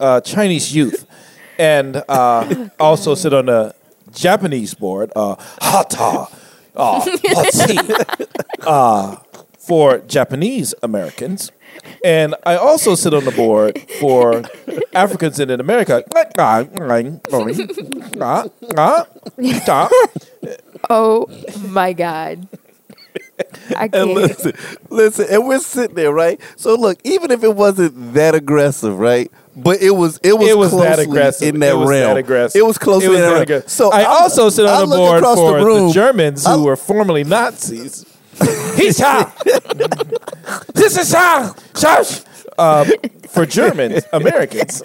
uh, 0.00 0.20
Chinese 0.20 0.74
youth, 0.74 1.05
and 1.58 2.02
uh, 2.08 2.68
also 2.80 3.14
sit 3.14 3.32
on 3.32 3.46
the 3.46 3.74
Japanese 4.12 4.74
board, 4.74 5.10
uh, 5.16 5.36
Hata, 5.60 6.28
uh, 6.76 7.00
Hatsi, 7.04 8.26
uh, 8.66 9.16
for 9.58 9.98
Japanese 9.98 10.74
Americans. 10.82 11.50
And 12.04 12.34
I 12.44 12.56
also 12.56 12.94
sit 12.94 13.12
on 13.14 13.24
the 13.24 13.32
board 13.32 13.78
for 14.00 14.42
Africans 14.94 15.40
in 15.40 15.50
America. 15.50 16.04
Oh 20.88 21.26
my 21.68 21.92
god. 21.92 22.48
I 23.74 23.84
And 23.92 23.92
can't. 23.92 24.14
listen, 24.14 24.52
listen, 24.90 25.26
and 25.30 25.46
we're 25.46 25.58
sitting 25.60 25.94
there, 25.96 26.12
right? 26.12 26.40
So 26.56 26.74
look, 26.74 26.98
even 27.04 27.30
if 27.30 27.44
it 27.44 27.54
wasn't 27.54 28.14
that 28.14 28.34
aggressive, 28.34 28.98
right? 28.98 29.30
But 29.56 29.80
it 29.80 29.90
was 29.90 30.20
it 30.22 30.34
was 30.38 30.48
It 30.48 30.58
was 30.58 30.70
that 30.72 30.98
aggressive. 30.98 31.54
in 31.54 31.60
that 31.60 31.70
it 31.70 31.76
was 31.78 31.88
realm. 31.88 32.10
That 32.10 32.16
aggressive. 32.18 32.58
It 32.58 32.64
was 32.66 32.76
closely 32.76 33.06
It 33.06 33.10
was 33.10 33.20
that 33.20 33.42
aggressive. 33.42 33.70
So 33.70 33.90
I 33.90 34.02
I'm- 34.02 34.22
also 34.22 34.50
sit 34.50 34.66
I 34.66 34.82
on 34.82 34.90
the 34.90 34.96
board 34.96 35.24
for 35.24 35.58
the 35.58 35.64
room. 35.64 35.92
Germans 35.92 36.44
who 36.44 36.52
I- 36.52 36.56
were 36.56 36.76
formerly 36.76 37.24
Nazis. 37.24 38.04
He's 38.76 38.98
shy. 38.98 39.32
This 40.74 40.96
is 40.98 41.10
how 41.12 41.54
uh, 42.58 42.84
for 43.28 43.46
Germans, 43.46 44.02
Americans. 44.12 44.82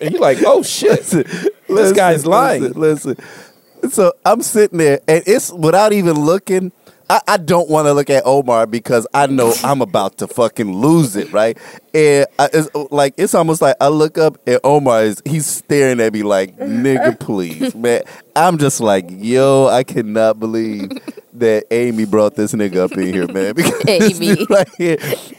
And 0.00 0.12
you're 0.12 0.20
like, 0.20 0.38
oh 0.46 0.62
shit, 0.62 1.02
this 1.04 1.92
guy's 1.92 2.24
lying. 2.26 2.62
Listen, 2.62 3.16
listen. 3.16 3.90
So 3.90 4.12
I'm 4.24 4.42
sitting 4.42 4.78
there, 4.78 5.00
and 5.08 5.22
it's 5.26 5.52
without 5.52 5.92
even 5.92 6.24
looking. 6.24 6.70
I, 7.08 7.20
I 7.28 7.36
don't 7.36 7.70
want 7.70 7.86
to 7.86 7.92
look 7.92 8.10
at 8.10 8.24
Omar 8.26 8.66
because 8.66 9.06
I 9.14 9.26
know 9.26 9.54
I'm 9.62 9.80
about 9.80 10.18
to 10.18 10.26
fucking 10.26 10.72
lose 10.74 11.14
it, 11.16 11.32
right? 11.32 11.56
And 11.94 12.26
I, 12.38 12.48
it's 12.52 12.68
like 12.90 13.14
it's 13.16 13.34
almost 13.34 13.62
like 13.62 13.76
I 13.80 13.88
look 13.88 14.18
up 14.18 14.38
and 14.46 14.58
Omar 14.64 15.04
is 15.04 15.22
he's 15.24 15.46
staring 15.46 16.00
at 16.00 16.12
me 16.12 16.22
like, 16.22 16.56
"Nigga, 16.58 17.18
please, 17.20 17.74
man." 17.74 18.02
I'm 18.34 18.58
just 18.58 18.80
like, 18.80 19.06
"Yo, 19.08 19.68
I 19.68 19.84
cannot 19.84 20.40
believe 20.40 20.90
that 21.40 21.66
Amy 21.70 22.04
brought 22.04 22.34
this 22.34 22.52
nigga 22.52 22.76
up 22.76 22.92
in 22.92 23.12
here, 23.12 23.26
man." 23.26 23.54
Because 23.56 24.20
Amy. 24.20 24.36
dude 24.36 24.50
right 24.50 24.68
here 24.76 24.98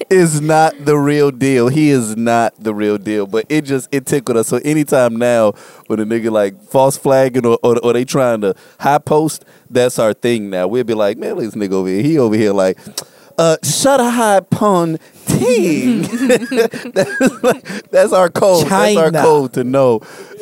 is 0.10 0.42
not 0.42 0.74
the 0.86 0.98
real 0.98 1.32
deal. 1.32 1.68
He 1.68 1.90
is 1.90 2.16
not 2.16 2.54
the 2.58 2.74
real 2.74 2.98
deal. 2.98 3.28
But 3.28 3.46
it 3.50 3.62
just 3.66 3.90
it 3.92 4.06
tickled 4.06 4.38
us. 4.38 4.48
So 4.48 4.58
anytime 4.64 5.18
now 5.18 5.52
when 5.88 6.00
a 6.00 6.06
nigga 6.06 6.32
like 6.32 6.62
false 6.64 6.98
flagging 6.98 7.46
or, 7.46 7.58
or, 7.64 7.78
or 7.80 7.94
they 7.94 8.06
trying 8.06 8.42
to 8.42 8.56
high 8.80 8.98
post, 9.00 9.46
that's 9.70 10.00
our 10.00 10.14
thing 10.14 10.50
now. 10.50 10.68
We'll 10.68 10.84
be 10.84 10.94
like, 10.94 11.18
man, 11.18 11.38
this 11.38 11.56
nigga 11.56 11.74
over 11.74 11.90
here. 11.90 12.02
He 12.02 12.18
over 12.18 12.36
here 12.36 12.54
like, 12.54 12.78
uh, 13.38 13.58
shut 13.64 14.00
a 14.00 14.10
high 14.10 14.40
pun 14.40 14.98
that's, 16.94 17.44
like- 17.44 17.90
that's 17.92 18.14
our 18.14 18.30
code. 18.30 18.68
That's 18.68 18.98
our 18.98 19.12
code 19.24 19.54
to 19.54 19.64
know 19.64 20.00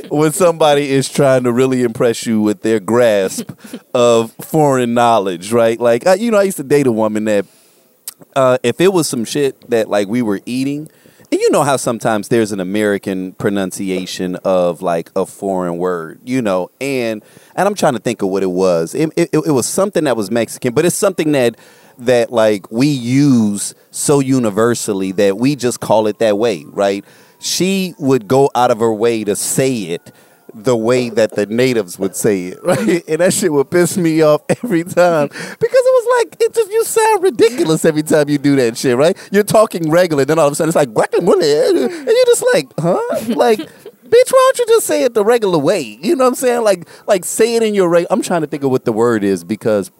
when 0.09 0.31
somebody 0.31 0.89
is 0.89 1.09
trying 1.09 1.43
to 1.43 1.51
really 1.51 1.83
impress 1.83 2.25
you 2.25 2.41
with 2.41 2.61
their 2.61 2.79
grasp 2.79 3.49
of 3.93 4.31
foreign 4.33 4.93
knowledge, 4.93 5.51
right? 5.51 5.79
Like, 5.79 6.05
I, 6.07 6.15
you 6.15 6.31
know, 6.31 6.37
I 6.37 6.43
used 6.43 6.57
to 6.57 6.63
date 6.63 6.87
a 6.87 6.91
woman 6.91 7.25
that 7.25 7.45
uh, 8.35 8.57
if 8.63 8.79
it 8.79 8.93
was 8.93 9.07
some 9.07 9.25
shit 9.25 9.69
that 9.69 9.89
like 9.89 10.07
we 10.07 10.21
were 10.21 10.39
eating, 10.45 10.89
and 11.31 11.41
you 11.41 11.49
know 11.49 11.63
how 11.63 11.75
sometimes 11.75 12.27
there's 12.29 12.51
an 12.51 12.59
American 12.59 13.33
pronunciation 13.33 14.35
of 14.45 14.81
like 14.81 15.09
a 15.15 15.25
foreign 15.25 15.77
word, 15.77 16.19
you 16.23 16.41
know, 16.41 16.69
and 16.79 17.23
and 17.55 17.67
I'm 17.67 17.75
trying 17.75 17.93
to 17.93 17.99
think 17.99 18.21
of 18.21 18.29
what 18.29 18.43
it 18.43 18.51
was. 18.51 18.93
It, 18.95 19.11
it, 19.17 19.29
it 19.33 19.51
was 19.51 19.67
something 19.67 20.03
that 20.05 20.15
was 20.15 20.29
Mexican, 20.31 20.73
but 20.73 20.85
it's 20.85 20.95
something 20.95 21.31
that 21.33 21.55
that 21.99 22.31
like 22.31 22.71
we 22.71 22.87
use 22.87 23.73
so 23.91 24.19
universally 24.19 25.11
that 25.13 25.37
we 25.37 25.55
just 25.55 25.79
call 25.79 26.07
it 26.07 26.19
that 26.19 26.37
way, 26.37 26.65
right? 26.67 27.05
She 27.39 27.93
would 27.99 28.27
go 28.27 28.49
out 28.55 28.71
of 28.71 28.79
her 28.79 28.93
way 28.93 29.23
to 29.23 29.35
say 29.35 29.73
it 29.83 30.11
the 30.55 30.75
way 30.75 31.09
that 31.09 31.35
the 31.35 31.45
natives 31.45 31.99
would 31.99 32.15
say 32.15 32.45
it, 32.45 32.59
right? 32.63 33.03
And 33.07 33.19
that 33.19 33.33
shit 33.33 33.51
would 33.51 33.69
piss 33.69 33.97
me 33.97 34.21
off 34.21 34.41
every 34.49 34.83
time 34.83 35.27
because 35.27 35.59
it 35.59 35.59
was 35.59 36.19
like 36.19 36.37
it 36.39 36.53
just 36.53 36.71
you 36.71 36.83
sound 36.85 37.23
ridiculous 37.23 37.83
every 37.85 38.03
time 38.03 38.29
you 38.29 38.37
do 38.37 38.55
that 38.55 38.77
shit, 38.77 38.95
right? 38.95 39.17
You're 39.31 39.43
talking 39.43 39.91
regular, 39.91 40.25
then 40.25 40.39
all 40.39 40.47
of 40.47 40.53
a 40.53 40.55
sudden 40.55 40.69
it's 40.69 40.75
like 40.75 40.89
and 40.95 41.27
you're 42.07 42.25
just 42.25 42.45
like, 42.53 42.67
huh? 42.79 42.99
Like, 43.35 43.59
bitch, 44.05 44.31
why 44.31 44.51
don't 44.53 44.59
you 44.59 44.65
just 44.67 44.87
say 44.87 45.03
it 45.03 45.13
the 45.13 45.25
regular 45.25 45.59
way? 45.59 45.81
You 46.01 46.15
know 46.15 46.23
what 46.23 46.29
I'm 46.29 46.35
saying? 46.35 46.63
Like, 46.63 46.87
like 47.07 47.25
say 47.25 47.55
it 47.55 47.63
in 47.63 47.75
your 47.75 47.89
regular. 47.89 48.07
I'm 48.11 48.21
trying 48.21 48.41
to 48.41 48.47
think 48.47 48.63
of 48.63 48.71
what 48.71 48.85
the 48.85 48.93
word 48.93 49.23
is 49.23 49.43
because, 49.43 49.91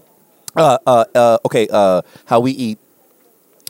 uh, 0.56 0.78
uh, 0.86 1.06
uh, 1.14 1.38
okay, 1.46 1.68
uh, 1.72 2.02
how 2.26 2.40
we 2.40 2.52
eat. 2.52 2.80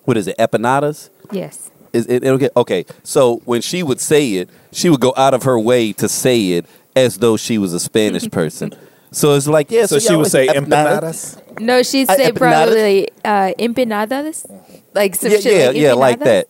What 0.06 0.18
is 0.18 0.28
it? 0.28 0.38
Empanadas. 0.38 1.10
Yes. 1.32 1.72
Is 1.94 2.06
it 2.07 2.24
okay? 2.26 2.49
Okay, 2.56 2.86
so 3.03 3.38
when 3.45 3.62
she 3.62 3.82
would 3.82 3.99
say 4.02 4.34
it, 4.34 4.49
she 4.72 4.90
would 4.90 4.99
go 4.99 5.14
out 5.18 5.34
of 5.34 5.44
her 5.44 5.57
way 5.60 5.94
to 5.94 6.10
say 6.10 6.52
it 6.52 6.66
as 6.95 7.18
though 7.20 7.38
she 7.38 7.57
was 7.57 7.74
a 7.74 7.80
Spanish 7.80 8.30
person. 8.40 8.74
So 9.12 9.34
it's 9.34 9.48
like, 9.48 9.72
yeah. 9.72 9.86
So 9.86 9.99
she 9.99 10.14
would 10.16 10.28
say 10.28 10.48
empanadas? 10.48 11.38
empanadas. 11.38 11.60
No, 11.62 11.84
she'd 11.84 12.10
Uh, 12.10 12.16
say 12.18 12.32
empanadas? 12.32 12.38
probably 12.38 13.10
uh, 13.24 13.53
empanadas, 13.57 14.45
like 14.94 15.16
some 15.16 15.32
Yeah, 15.32 15.38
shit 15.40 15.53
yeah, 15.57 15.68
like 15.68 15.76
yeah, 15.78 15.94
like 15.94 16.20
that. 16.20 16.48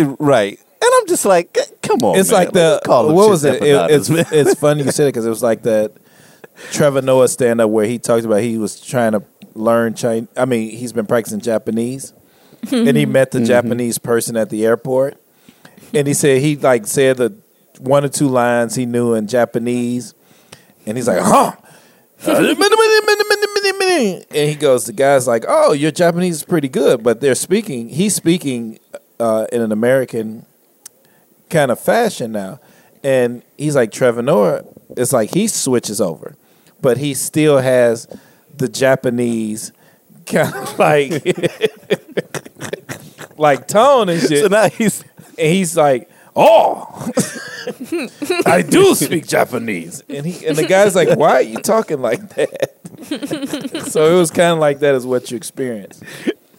Uh, 0.00 0.16
Right. 0.18 0.58
And 0.58 0.90
I'm 1.00 1.06
just 1.06 1.24
like, 1.24 1.56
come 1.82 2.00
on. 2.02 2.18
It's 2.18 2.30
man. 2.30 2.40
like 2.44 2.52
the 2.52 2.80
call 2.84 3.12
what 3.14 3.28
was 3.30 3.44
it? 3.44 3.62
It- 3.62 3.90
it's 3.90 4.08
it's 4.10 4.54
funny 4.58 4.82
you 4.82 4.90
said 4.92 5.04
it 5.04 5.08
because 5.12 5.24
it 5.26 5.30
was 5.30 5.42
like 5.42 5.62
that 5.62 5.92
Trevor 6.72 7.00
Noah 7.02 7.28
stand 7.28 7.60
up 7.60 7.70
where 7.70 7.86
he 7.86 7.98
talked 7.98 8.24
about 8.24 8.40
he 8.42 8.58
was 8.58 8.80
trying 8.80 9.12
to 9.12 9.22
learn 9.54 9.94
Chinese. 9.94 10.28
I 10.36 10.44
mean, 10.44 10.70
he's 10.70 10.92
been 10.92 11.06
practicing 11.06 11.40
Japanese, 11.40 12.12
and 12.72 12.96
he 12.96 13.06
met 13.06 13.30
the 13.30 13.38
Mm-hmm. 13.38 13.46
Japanese 13.46 13.98
person 13.98 14.36
at 14.36 14.50
the 14.50 14.64
airport, 14.64 15.20
and 15.92 16.06
he 16.06 16.14
said 16.14 16.40
he 16.42 16.56
like 16.56 16.86
said 16.86 17.16
the 17.18 17.34
one 17.78 18.04
or 18.04 18.08
two 18.08 18.28
lines 18.28 18.74
he 18.74 18.86
knew 18.86 19.14
in 19.14 19.26
Japanese, 19.26 20.14
and 20.86 20.96
he's 20.96 21.08
like, 21.08 21.20
huh. 21.22 21.52
and 24.30 24.48
he 24.48 24.54
goes, 24.54 24.86
the 24.86 24.92
guy's 24.92 25.26
like, 25.26 25.44
"Oh, 25.46 25.72
your 25.72 25.90
Japanese 25.90 26.36
is 26.36 26.44
pretty 26.44 26.68
good," 26.68 27.02
but 27.02 27.20
they're 27.20 27.34
speaking. 27.34 27.88
He's 27.90 28.14
speaking 28.14 28.78
uh, 29.20 29.46
in 29.52 29.60
an 29.60 29.72
American 29.72 30.46
kind 31.50 31.70
of 31.70 31.78
fashion 31.78 32.32
now, 32.32 32.60
and 33.02 33.42
he's 33.58 33.76
like 33.76 33.92
Trevor 33.92 34.22
Noah. 34.22 34.64
It's 34.96 35.12
like 35.12 35.34
he 35.34 35.46
switches 35.48 36.00
over, 36.00 36.34
but 36.80 36.96
he 36.98 37.12
still 37.14 37.58
has 37.58 38.06
the 38.56 38.68
Japanese 38.68 39.72
kind 40.26 40.54
of 40.54 40.78
like 40.78 41.12
like 43.38 43.68
tone 43.68 44.08
and 44.08 44.20
shit. 44.20 44.42
so 44.42 44.48
now 44.48 44.68
he's 44.68 45.04
and 45.38 45.52
he's 45.52 45.76
like, 45.76 46.08
"Oh, 46.36 47.10
I 48.46 48.62
do 48.62 48.94
speak 48.94 49.26
Japanese." 49.26 50.02
And 50.08 50.24
he 50.26 50.46
and 50.46 50.56
the 50.56 50.66
guy's 50.66 50.94
like, 50.94 51.18
"Why 51.18 51.32
are 51.32 51.42
you 51.42 51.58
talking 51.58 52.00
like 52.00 52.30
that?" 52.30 52.74
so 53.90 54.14
it 54.14 54.18
was 54.18 54.30
kind 54.30 54.52
of 54.52 54.58
like 54.58 54.78
that 54.80 54.94
is 54.94 55.06
what 55.06 55.30
you 55.30 55.36
experienced. 55.36 56.02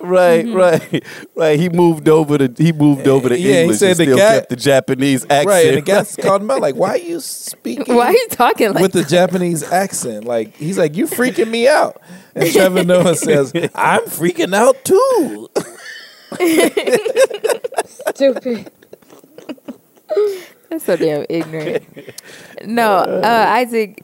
Right, 0.05 0.45
right, 0.47 1.03
right. 1.35 1.59
He 1.59 1.69
moved 1.69 2.07
over 2.09 2.37
to 2.37 2.53
he 2.63 2.71
moved 2.71 3.07
over 3.07 3.29
to 3.29 3.39
Yeah, 3.39 3.63
he 3.63 3.73
said 3.73 3.91
and 3.91 3.99
the 3.99 4.03
still 4.05 4.17
guy- 4.17 4.35
kept 4.35 4.49
the 4.49 4.55
Japanese 4.55 5.23
accent. 5.23 5.47
Right, 5.47 5.65
and 5.67 5.77
the 5.77 5.81
guys 5.81 6.15
called 6.21 6.41
him 6.41 6.51
out 6.51 6.61
like, 6.61 6.75
"Why 6.75 6.89
are 6.91 6.97
you 6.97 7.19
speaking?" 7.19 7.95
Why 7.95 8.07
are 8.07 8.11
you 8.13 8.27
talking 8.29 8.73
like 8.73 8.81
with 8.81 8.93
the 8.93 9.03
Japanese 9.03 9.63
accent. 9.63 10.25
Like 10.25 10.55
he's 10.55 10.77
like, 10.77 10.95
"You 10.95 11.07
freaking 11.07 11.49
me 11.49 11.67
out." 11.67 12.01
And 12.35 12.51
Trevor 12.51 12.83
Noah 12.83 13.15
says, 13.27 13.51
"I'm 13.73 14.01
freaking 14.03 14.53
out 14.55 14.83
too." 14.85 15.49
Stupid. 17.85 18.71
That's 20.69 20.85
so 20.85 20.95
damn 20.95 21.25
ignorant. 21.29 21.83
No, 22.65 22.97
uh, 22.97 23.45
Isaac, 23.49 23.97
t- 23.97 24.03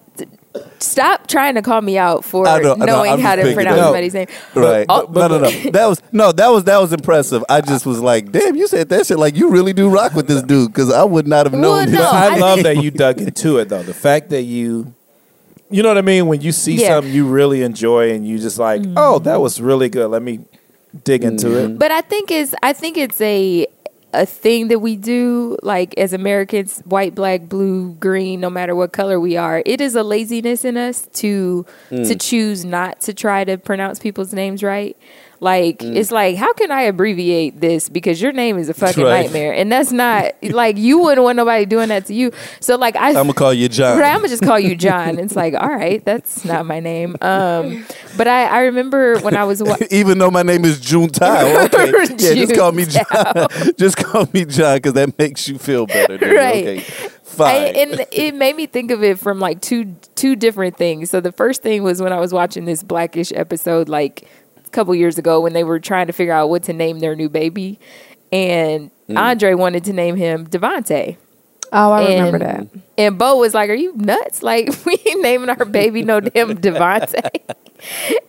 stop 0.80 1.28
trying 1.28 1.56
to 1.56 1.62
call 1.62 1.82
me 1.82 1.98
out 1.98 2.26
for 2.26 2.46
know, 2.46 2.52
I 2.52 2.60
know, 2.60 2.76
knowing 2.76 3.20
how 3.20 3.36
to 3.36 3.54
pronounce 3.54 3.78
it 3.78 3.84
somebody's 3.84 4.14
name. 4.14 4.28
Right. 4.54 4.86
Oh, 4.90 5.10
no, 5.14 5.28
no, 5.28 5.40
no. 5.40 5.50
That 5.72 5.88
was 5.88 6.02
no, 6.12 6.32
that 6.32 6.50
was 6.50 6.64
that 6.66 6.80
was 6.80 6.94
impressive. 6.94 7.44
I 7.50 7.62
just 7.62 7.86
was 7.86 8.00
like, 8.00 8.32
damn, 8.32 8.56
you 8.56 8.68
said 8.68 8.90
that 8.90 9.08
shit 9.08 9.18
like 9.18 9.36
you 9.36 9.50
really 9.50 9.74
do 9.74 9.90
rock 9.90 10.14
with 10.14 10.28
this 10.28 10.42
dude 10.42 10.72
because 10.72 10.92
I 10.92 11.04
would 11.04 11.28
not 11.28 11.46
have 11.46 11.54
known. 11.54 11.62
Well, 11.62 11.90
no, 11.90 12.10
I 12.10 12.36
I 12.36 12.38
love 12.38 12.64
that 12.64 12.84
you 12.84 12.92
dug 12.92 13.20
into 13.22 13.58
it 13.58 13.70
though. 13.70 13.84
The 13.84 13.94
fact 13.94 14.30
that 14.30 14.44
you, 14.44 14.94
you 15.70 15.84
know 15.84 15.90
what 15.90 15.98
I 15.98 16.02
mean, 16.02 16.28
when 16.28 16.42
you 16.42 16.52
see 16.52 16.76
Yeah. 16.76 16.90
something 16.90 17.14
you 17.14 17.28
really 17.28 17.62
enjoy 17.62 18.12
and 18.12 18.28
you 18.28 18.40
just 18.40 18.60
like, 18.60 18.82
mm. 18.82 18.94
oh, 18.98 19.20
that 19.20 19.40
was 19.40 19.62
really 19.62 19.90
good. 19.90 20.08
Let 20.08 20.22
me 20.22 20.40
dig 21.04 21.24
into 21.24 21.58
it. 21.58 21.68
Mm-hmm. 21.70 21.78
But 21.78 21.92
I 21.92 22.02
think 22.02 22.32
it's 22.32 22.54
I 22.62 22.74
think 22.74 22.98
it's 22.98 23.22
a 23.22 23.68
a 24.14 24.26
thing 24.26 24.68
that 24.68 24.80
we 24.80 24.96
do 24.96 25.58
like 25.64 25.98
as 25.98 26.14
Americans, 26.14 26.80
white, 26.86 27.16
black, 27.16 27.48
blue, 27.48 27.94
green, 27.94 28.40
no 28.40 28.50
matter 28.50 28.76
what 28.76 28.92
color 28.92 29.20
we 29.20 29.38
are. 29.38 29.64
It 29.66 29.82
is 29.82 29.96
a 29.96 30.04
laziness 30.04 30.66
in 30.66 30.78
us 30.78 31.08
to 31.14 31.66
to 31.90 31.96
mm. 31.96 32.22
choose 32.22 32.66
not 32.66 33.02
to 33.02 33.14
try 33.14 33.44
to 33.44 33.58
pronounce 33.58 34.00
people's 34.00 34.34
names 34.34 34.64
right. 34.64 34.98
Like 35.44 35.80
Mm. 35.80 35.96
it's 35.96 36.12
like 36.12 36.36
how 36.38 36.54
can 36.54 36.70
I 36.72 36.84
abbreviate 36.84 37.60
this 37.60 37.90
because 37.90 38.22
your 38.22 38.32
name 38.32 38.60
is 38.60 38.70
a 38.70 38.76
fucking 38.76 39.04
Right. 39.04 39.24
nightmare, 39.24 39.54
and 39.54 39.72
that's 39.72 39.92
not 39.92 40.34
like 40.44 40.78
you 40.78 41.00
wouldn't 41.00 41.24
want 41.24 41.36
nobody 41.36 41.66
doing 41.66 41.90
that 41.90 42.06
to 42.06 42.14
you. 42.14 42.32
So 42.60 42.76
like 42.76 42.96
I 42.96 43.08
I'm 43.10 43.16
gonna 43.16 43.34
call 43.34 43.52
you 43.52 43.68
John. 43.68 43.98
Right, 43.98 44.12
I'm 44.12 44.18
gonna 44.18 44.28
just 44.30 44.44
call 44.44 44.60
you 44.60 44.76
John. 44.76 45.18
It's 45.18 45.36
like, 45.36 45.56
all 45.56 45.68
right, 45.68 46.06
that's 46.06 46.46
not 46.46 46.68
my 46.68 46.80
name. 46.80 47.18
Um, 47.22 47.86
but 48.18 48.28
I, 48.28 48.46
I 48.46 48.60
remember 48.66 49.18
when 49.22 49.36
I 49.36 49.44
was 49.46 49.64
wa- 49.64 49.78
Even 49.90 50.20
though 50.20 50.30
my 50.30 50.44
name 50.44 50.64
is 50.64 50.80
June 50.80 51.10
Tao, 51.10 51.64
okay, 51.66 51.92
yeah, 52.20 52.34
just 52.36 52.54
call 52.54 52.72
me 52.72 52.86
John. 52.86 53.48
just 53.80 53.98
call 53.98 54.28
me 54.32 54.46
John 54.46 54.78
because 54.78 54.94
that 54.94 55.18
makes 55.18 55.48
you 55.48 55.58
feel 55.58 55.88
better. 55.88 56.20
Dude. 56.20 56.36
Right. 56.36 56.68
Okay, 57.40 57.70
I, 57.80 57.82
and 57.82 58.06
it 58.12 58.36
made 58.36 58.56
me 58.58 58.68
think 58.68 58.92
of 58.92 59.04
it 59.04 59.18
from 59.18 59.40
like 59.40 59.62
two 59.62 59.96
two 60.14 60.36
different 60.36 60.78
things. 60.78 61.10
So 61.10 61.20
the 61.22 61.32
first 61.32 61.64
thing 61.64 61.82
was 61.82 62.00
when 62.02 62.14
I 62.14 62.20
was 62.20 62.32
watching 62.34 62.66
this 62.66 62.84
Blackish 62.84 63.32
episode, 63.34 63.90
like 63.90 64.28
couple 64.72 64.96
years 64.96 65.18
ago, 65.18 65.40
when 65.42 65.54
they 65.54 65.64
were 65.64 65.80
trying 65.80 66.08
to 66.08 66.14
figure 66.14 66.34
out 66.34 66.50
what 66.50 66.64
to 66.64 66.74
name 66.74 67.00
their 67.00 67.16
new 67.16 67.30
baby, 67.30 67.80
and 68.32 68.92
Mm. 69.10 69.18
Andre 69.18 69.54
wanted 69.56 69.84
to 69.86 69.94
name 69.94 70.16
him 70.16 70.48
Devante. 70.48 71.18
Oh, 71.74 71.92
I 71.92 72.02
and, 72.02 72.26
remember 72.26 72.40
that. 72.40 72.68
And 72.98 73.18
Bow 73.18 73.38
was 73.38 73.54
like, 73.54 73.70
"Are 73.70 73.76
you 73.76 73.94
nuts? 73.96 74.44
Like 74.52 74.70
we 74.86 74.98
ain't 75.06 75.22
naming 75.22 75.50
our 75.50 75.66
baby 75.66 76.04
no 76.04 76.20
damn 76.20 76.58
Devante." 76.62 77.56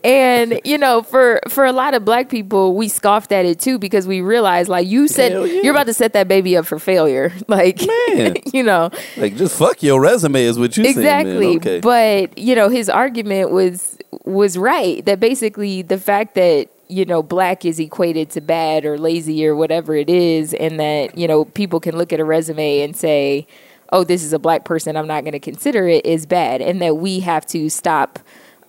and 0.05 0.61
you 0.65 0.79
know, 0.79 1.03
for 1.03 1.41
for 1.49 1.65
a 1.65 1.73
lot 1.73 1.95
of 1.95 2.05
black 2.05 2.29
people, 2.29 2.75
we 2.77 2.89
scoffed 2.89 3.33
at 3.33 3.45
it 3.45 3.59
too 3.59 3.79
because 3.79 4.07
we 4.07 4.21
realized, 4.21 4.69
like 4.69 4.87
you 4.87 5.09
said, 5.09 5.33
yeah. 5.33 5.63
you're 5.63 5.73
about 5.73 5.87
to 5.87 5.95
set 5.95 6.13
that 6.13 6.29
baby 6.29 6.57
up 6.57 6.67
for 6.67 6.79
failure. 6.79 7.33
Like, 7.49 7.83
Man. 8.09 8.37
you 8.55 8.63
know, 8.63 8.91
like 9.19 9.37
just 9.37 9.59
fuck 9.59 9.83
your 9.83 10.01
resume 10.01 10.43
is 10.43 10.59
what 10.59 10.75
you 10.79 10.85
saying, 10.85 10.97
man. 10.97 11.27
exactly. 11.27 11.57
Okay. 11.57 11.81
But 11.81 12.39
you 12.39 12.55
know, 12.55 12.71
his 12.71 12.89
argument 12.89 13.51
was 13.51 13.99
was 14.25 14.57
right 14.57 15.05
that 15.05 15.21
basically 15.21 15.83
the 15.83 15.99
fact 15.99 16.35
that 16.37 16.71
you 16.93 17.05
know 17.05 17.23
black 17.23 17.65
is 17.65 17.81
equated 17.81 18.31
to 18.31 18.41
bad 18.41 18.85
or 18.85 18.99
lazy 18.99 19.47
or 19.47 19.57
whatever 19.57 19.95
it 19.95 20.11
is, 20.11 20.55
and 20.55 20.79
that 20.79 21.17
you 21.17 21.27
know 21.27 21.47
people 21.47 21.81
can 21.81 21.97
look 21.97 22.13
at 22.13 22.21
a 22.21 22.25
resume 22.25 22.83
and 22.83 22.95
say, 22.95 23.47
"Oh, 23.93 24.05
this 24.05 24.23
is 24.23 24.33
a 24.33 24.39
black 24.39 24.65
person. 24.65 24.97
I'm 24.97 25.07
not 25.07 25.25
going 25.25 25.33
to 25.33 25.41
consider 25.41 25.89
it, 25.89 26.05
is 26.05 26.27
bad, 26.27 26.61
and 26.61 26.83
that 26.83 26.99
we 26.99 27.21
have 27.21 27.47
to 27.47 27.69
stop. 27.71 28.19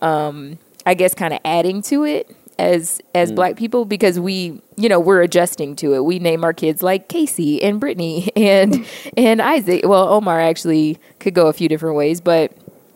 Um, 0.00 0.58
I 0.86 0.94
guess 0.94 1.14
kind 1.14 1.32
of 1.32 1.40
adding 1.44 1.82
to 1.82 2.04
it 2.04 2.34
as 2.58 3.00
as 3.14 3.32
black 3.32 3.56
people 3.56 3.84
because 3.84 4.20
we 4.20 4.60
you 4.76 4.88
know 4.88 5.00
we're 5.00 5.22
adjusting 5.22 5.74
to 5.74 5.94
it 5.94 6.04
we 6.04 6.18
name 6.18 6.44
our 6.44 6.52
kids 6.52 6.82
like 6.82 7.08
casey 7.08 7.60
and 7.62 7.80
brittany 7.80 8.30
and 8.36 8.86
and 9.16 9.42
isaac 9.42 9.82
well 9.84 10.08
omar 10.08 10.40
actually 10.40 10.98
could 11.18 11.34
go 11.34 11.48
a 11.48 11.52
few 11.52 11.68
different 11.68 11.96
ways 11.96 12.20
but 12.20 12.52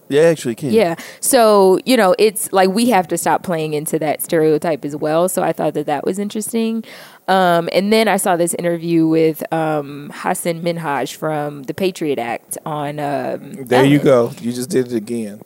yeah, 0.09 0.23
actually 0.23 0.55
can. 0.55 0.73
yeah 0.73 0.95
so 1.21 1.79
you 1.85 1.97
know 1.97 2.15
it's 2.19 2.53
like 2.53 2.71
we 2.71 2.89
have 2.89 3.09
to 3.09 3.19
stop 3.19 3.43
playing 3.43 3.75
into 3.75 3.99
that 3.99 4.23
stereotype 4.23 4.85
as 4.85 4.97
well 4.97 5.29
so 5.29 5.43
i 5.43 5.53
thought 5.53 5.75
that 5.75 5.87
that 5.87 6.05
was 6.05 6.19
interesting 6.19 6.85
um, 7.29 7.69
and 7.73 7.93
then 7.93 8.09
i 8.09 8.17
saw 8.17 8.37
this 8.37 8.55
interview 8.55 9.07
with 9.07 9.43
um, 9.53 10.11
hasan 10.11 10.63
minhaj 10.63 11.15
from 11.15 11.65
the 11.65 11.75
patriot 11.75 12.19
act 12.19 12.59
on 12.65 12.99
um, 12.99 13.53
There 13.65 13.85
you 13.85 13.99
go. 13.99 14.33
You 14.41 14.53
just 14.53 14.71
did 14.71 14.87
it 14.87 14.95
again. 14.95 15.43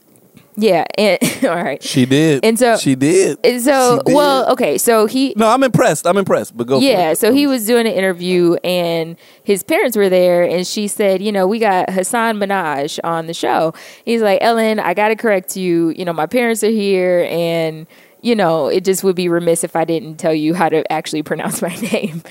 Yeah 0.56 0.84
and 0.98 1.18
all 1.44 1.56
right 1.56 1.82
She 1.82 2.04
did. 2.04 2.44
And 2.44 2.58
so- 2.58 2.76
she 2.76 2.94
did. 2.94 3.38
and 3.44 3.60
so 3.62 4.02
did. 4.04 4.14
well 4.14 4.50
okay 4.52 4.76
so 4.78 5.06
he 5.06 5.32
No, 5.36 5.48
I'm 5.48 5.62
impressed. 5.62 6.06
I'm 6.06 6.16
impressed. 6.18 6.56
But 6.56 6.66
go. 6.66 6.78
for 6.78 6.84
yeah 6.84 7.14
so 7.14 7.32
he 7.32 7.46
was 7.46 7.66
doing 7.66 7.86
an 7.86 7.92
interview 7.94 8.54
and 8.62 9.16
his 9.44 9.62
parents 9.62 9.96
were 9.96 10.08
there 10.08 10.42
and 10.42 10.66
she 10.66 10.88
said 10.88 11.22
you 11.22 11.32
know 11.32 11.46
we 11.46 11.58
got 11.58 11.88
hasan 11.90 12.36
minaj 12.38 12.98
on 13.02 13.26
the 13.26 13.34
show 13.34 13.72
he's 14.04 14.20
like 14.22 14.38
ellen 14.42 14.78
i 14.78 14.92
gotta 14.94 15.16
correct 15.16 15.56
you 15.56 15.88
you 15.90 16.04
know 16.04 16.12
my 16.12 16.26
parents 16.26 16.62
are 16.62 16.68
here 16.70 17.26
and 17.30 17.86
you 18.20 18.34
know 18.36 18.68
it 18.68 18.84
just 18.84 19.02
would 19.02 19.16
be 19.16 19.28
remiss 19.28 19.64
if 19.64 19.74
i 19.74 19.84
didn't 19.84 20.16
tell 20.16 20.34
you 20.34 20.54
how 20.54 20.68
to 20.68 20.90
actually 20.92 21.22
pronounce 21.22 21.60
my 21.62 21.74
name 21.92 22.22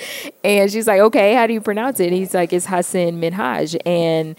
and 0.43 0.71
she's 0.71 0.87
like 0.87 1.01
okay 1.01 1.33
how 1.33 1.45
do 1.47 1.53
you 1.53 1.59
pronounce 1.61 1.99
it 1.99 2.07
and 2.07 2.15
he's 2.15 2.33
like 2.33 2.53
it's 2.53 2.65
hasan 2.67 3.19
minhaj 3.19 3.75
and 3.85 4.35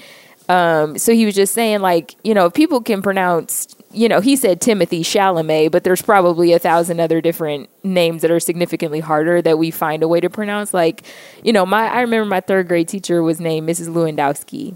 um, 0.52 0.98
so 0.98 1.14
he 1.14 1.24
was 1.24 1.34
just 1.34 1.54
saying, 1.54 1.80
like, 1.80 2.14
you 2.22 2.34
know, 2.34 2.44
if 2.44 2.52
people 2.52 2.82
can 2.82 3.00
pronounce, 3.00 3.74
you 3.90 4.06
know, 4.06 4.20
he 4.20 4.36
said 4.36 4.60
Timothy 4.60 5.02
Chalamet, 5.02 5.72
but 5.72 5.82
there's 5.82 6.02
probably 6.02 6.52
a 6.52 6.58
thousand 6.58 7.00
other 7.00 7.22
different 7.22 7.70
names 7.82 8.20
that 8.20 8.30
are 8.30 8.38
significantly 8.38 9.00
harder 9.00 9.40
that 9.40 9.58
we 9.58 9.70
find 9.70 10.02
a 10.02 10.08
way 10.08 10.20
to 10.20 10.28
pronounce. 10.28 10.74
Like, 10.74 11.04
you 11.42 11.54
know, 11.54 11.64
my 11.64 11.88
I 11.88 12.02
remember 12.02 12.28
my 12.28 12.40
third 12.40 12.68
grade 12.68 12.86
teacher 12.86 13.22
was 13.22 13.40
named 13.40 13.66
Mrs. 13.66 13.88
Lewandowski, 13.88 14.74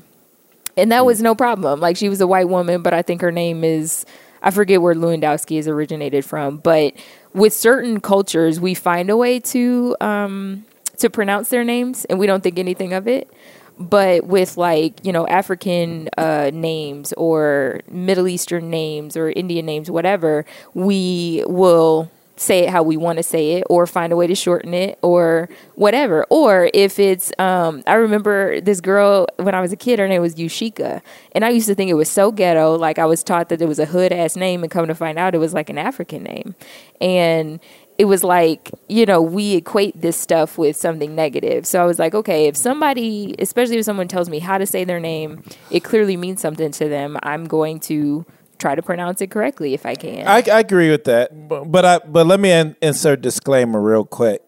and 0.79 0.91
that 0.93 1.05
was 1.05 1.21
no 1.21 1.35
problem. 1.35 1.79
Like, 1.79 1.99
she 1.99 2.09
was 2.09 2.23
a 2.23 2.27
white 2.27 2.49
woman, 2.49 2.81
but 2.81 2.95
I 2.95 3.03
think 3.03 3.21
her 3.21 3.33
name 3.33 3.63
is 3.63 4.07
I 4.41 4.53
forget 4.53 4.81
where 4.81 4.95
Lewandowski 4.95 5.59
is 5.59 5.69
originated 5.69 6.25
from, 6.25 6.57
but 6.57 6.95
with 7.35 7.53
certain 7.53 8.01
cultures, 8.01 8.59
we 8.59 8.73
find 8.73 9.11
a 9.11 9.17
way 9.19 9.41
to 9.41 9.95
um, 10.01 10.65
to 10.97 11.11
pronounce 11.11 11.51
their 11.51 11.65
names, 11.65 12.07
and 12.07 12.19
we 12.19 12.27
don't 12.27 12.43
think 12.43 12.59
anything 12.59 12.95
of 12.95 13.07
it 13.07 13.31
but 13.79 14.27
with 14.27 14.57
like 14.57 15.05
you 15.05 15.13
know 15.13 15.27
african 15.29 16.09
uh, 16.17 16.51
names 16.53 17.13
or 17.15 17.81
middle 17.91 18.29
eastern 18.29 18.71
names 18.71 19.17
or 19.17 19.31
indian 19.31 19.67
names 19.67 19.91
whatever 19.91 20.45
we 20.75 21.43
will 21.47 22.11
say 22.37 22.61
it 22.61 22.71
how 22.71 22.83
we 22.83 22.97
want 22.97 23.17
to 23.17 23.23
say 23.23 23.53
it 23.53 23.65
or 23.69 23.87
find 23.87 24.13
a 24.13 24.17
way 24.17 24.27
to 24.27 24.35
shorten 24.35 24.75
it 24.75 24.99
or 25.03 25.49
whatever. 25.75 26.25
Or 26.31 26.71
if 26.75 26.99
it's 26.99 27.33
um 27.39 27.83
i 27.87 27.95
remember 27.95 28.61
this 28.61 28.81
girl 28.81 29.27
when 29.37 29.55
i 29.55 29.61
was 29.61 29.73
a 29.73 29.77
kid 29.77 29.99
her 29.99 30.09
name 30.09 30.23
was 30.23 30.35
yushika. 30.35 31.01
And 31.33 31.45
i 31.45 31.49
used 31.49 31.67
to 31.67 31.75
think 31.75 31.91
it 31.91 31.95
was 31.95 32.11
so 32.11 32.31
ghetto 32.31 32.77
like 32.77 32.99
i 32.99 33.07
was 33.07 33.23
taught 33.23 33.49
that 33.49 33.63
it 33.63 33.69
was 33.69 33.79
a 33.79 33.87
hood 33.87 34.13
ass 34.13 34.37
name 34.37 34.63
and 34.63 34.71
come 34.71 34.87
to 34.87 34.95
find 34.95 35.19
out 35.19 35.35
it 35.35 35.39
was 35.39 35.55
like 35.55 35.71
an 35.71 35.79
african 35.79 36.23
name. 36.23 36.55
And 37.01 37.61
it 37.99 38.05
was 38.05 38.23
like 38.23 38.71
you 38.89 39.07
know 39.07 39.21
we 39.23 39.55
equate 39.55 40.01
this 40.01 40.17
stuff 40.17 40.59
with 40.59 40.77
something 40.77 41.15
negative 41.15 41.67
so 41.67 41.83
i 41.83 41.87
was 41.87 41.99
like 41.99 42.15
okay 42.15 42.47
if 42.47 42.57
somebody 42.57 43.35
especially 43.39 43.79
if 43.79 43.85
someone 43.85 44.09
tells 44.09 44.29
me 44.29 44.39
how 44.39 44.59
to 44.59 44.67
say 44.67 44.85
their 44.85 45.01
name 45.01 45.43
it 45.71 45.81
clearly 45.81 46.17
means 46.17 46.41
something 46.41 46.71
to 46.71 46.89
them 46.89 47.17
i'm 47.23 47.45
going 47.47 47.81
to 47.81 48.25
try 48.59 48.75
to 48.75 48.83
pronounce 48.83 49.21
it 49.21 49.31
correctly 49.31 49.75
if 49.75 49.85
i 49.87 49.95
can 49.95 50.27
I, 50.27 50.43
I 50.51 50.61
agree 50.61 50.91
with 50.91 51.05
that, 51.05 51.49
but, 51.49 51.65
but 51.71 51.85
I 51.85 51.99
but 51.99 52.27
let 52.27 52.41
me 52.41 52.51
in, 52.51 52.77
insert 52.83 53.21
disclaimer 53.23 53.81
real 53.81 54.05
quick 54.05 54.43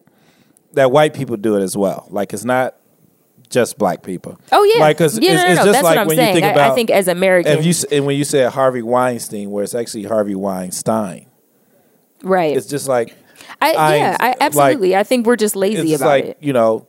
that 0.73 0.91
white 0.91 1.15
people 1.15 1.35
do 1.35 1.55
it 1.57 1.61
as 1.63 1.75
well. 1.75 2.05
Like 2.11 2.31
it's 2.31 2.45
not 2.45 2.75
just 3.49 3.79
black 3.79 4.03
people. 4.03 4.39
oh 4.51 4.63
yeah 4.63 4.79
like 4.79 4.97
'cause 4.99 5.17
yeah, 5.17 5.31
it's, 5.31 5.41
no, 5.41 5.45
no, 5.47 5.51
it's 5.51 5.59
no. 5.59 5.65
just 5.65 5.73
that's 5.73 5.83
like 5.83 5.97
i'm 5.97 6.05
when 6.07 6.15
saying 6.17 6.27
you 6.35 6.41
think 6.41 6.45
I, 6.45 6.49
about 6.51 6.71
I 6.71 6.75
think 6.75 6.91
as 6.91 7.07
americans 7.07 7.65
if 7.65 7.65
you 7.91 7.97
and 7.97 8.05
when 8.05 8.15
you 8.15 8.23
said 8.23 8.51
Harvey 8.51 8.83
Weinstein, 8.83 9.49
where 9.49 9.63
it's 9.63 9.73
actually 9.73 10.03
Harvey 10.03 10.35
Weinstein. 10.35 11.25
right 12.21 12.55
It's 12.55 12.67
just 12.67 12.87
like 12.87 13.15
I, 13.61 13.71
I- 13.73 13.95
yeah 13.95 14.17
I, 14.19 14.27
like, 14.29 14.37
absolutely 14.41 14.95
i 14.95 15.03
think 15.03 15.25
we're 15.25 15.35
just 15.35 15.55
lazy 15.55 15.93
it's 15.93 16.01
about 16.01 16.09
like 16.09 16.25
it 16.25 16.37
you 16.41 16.53
know, 16.53 16.87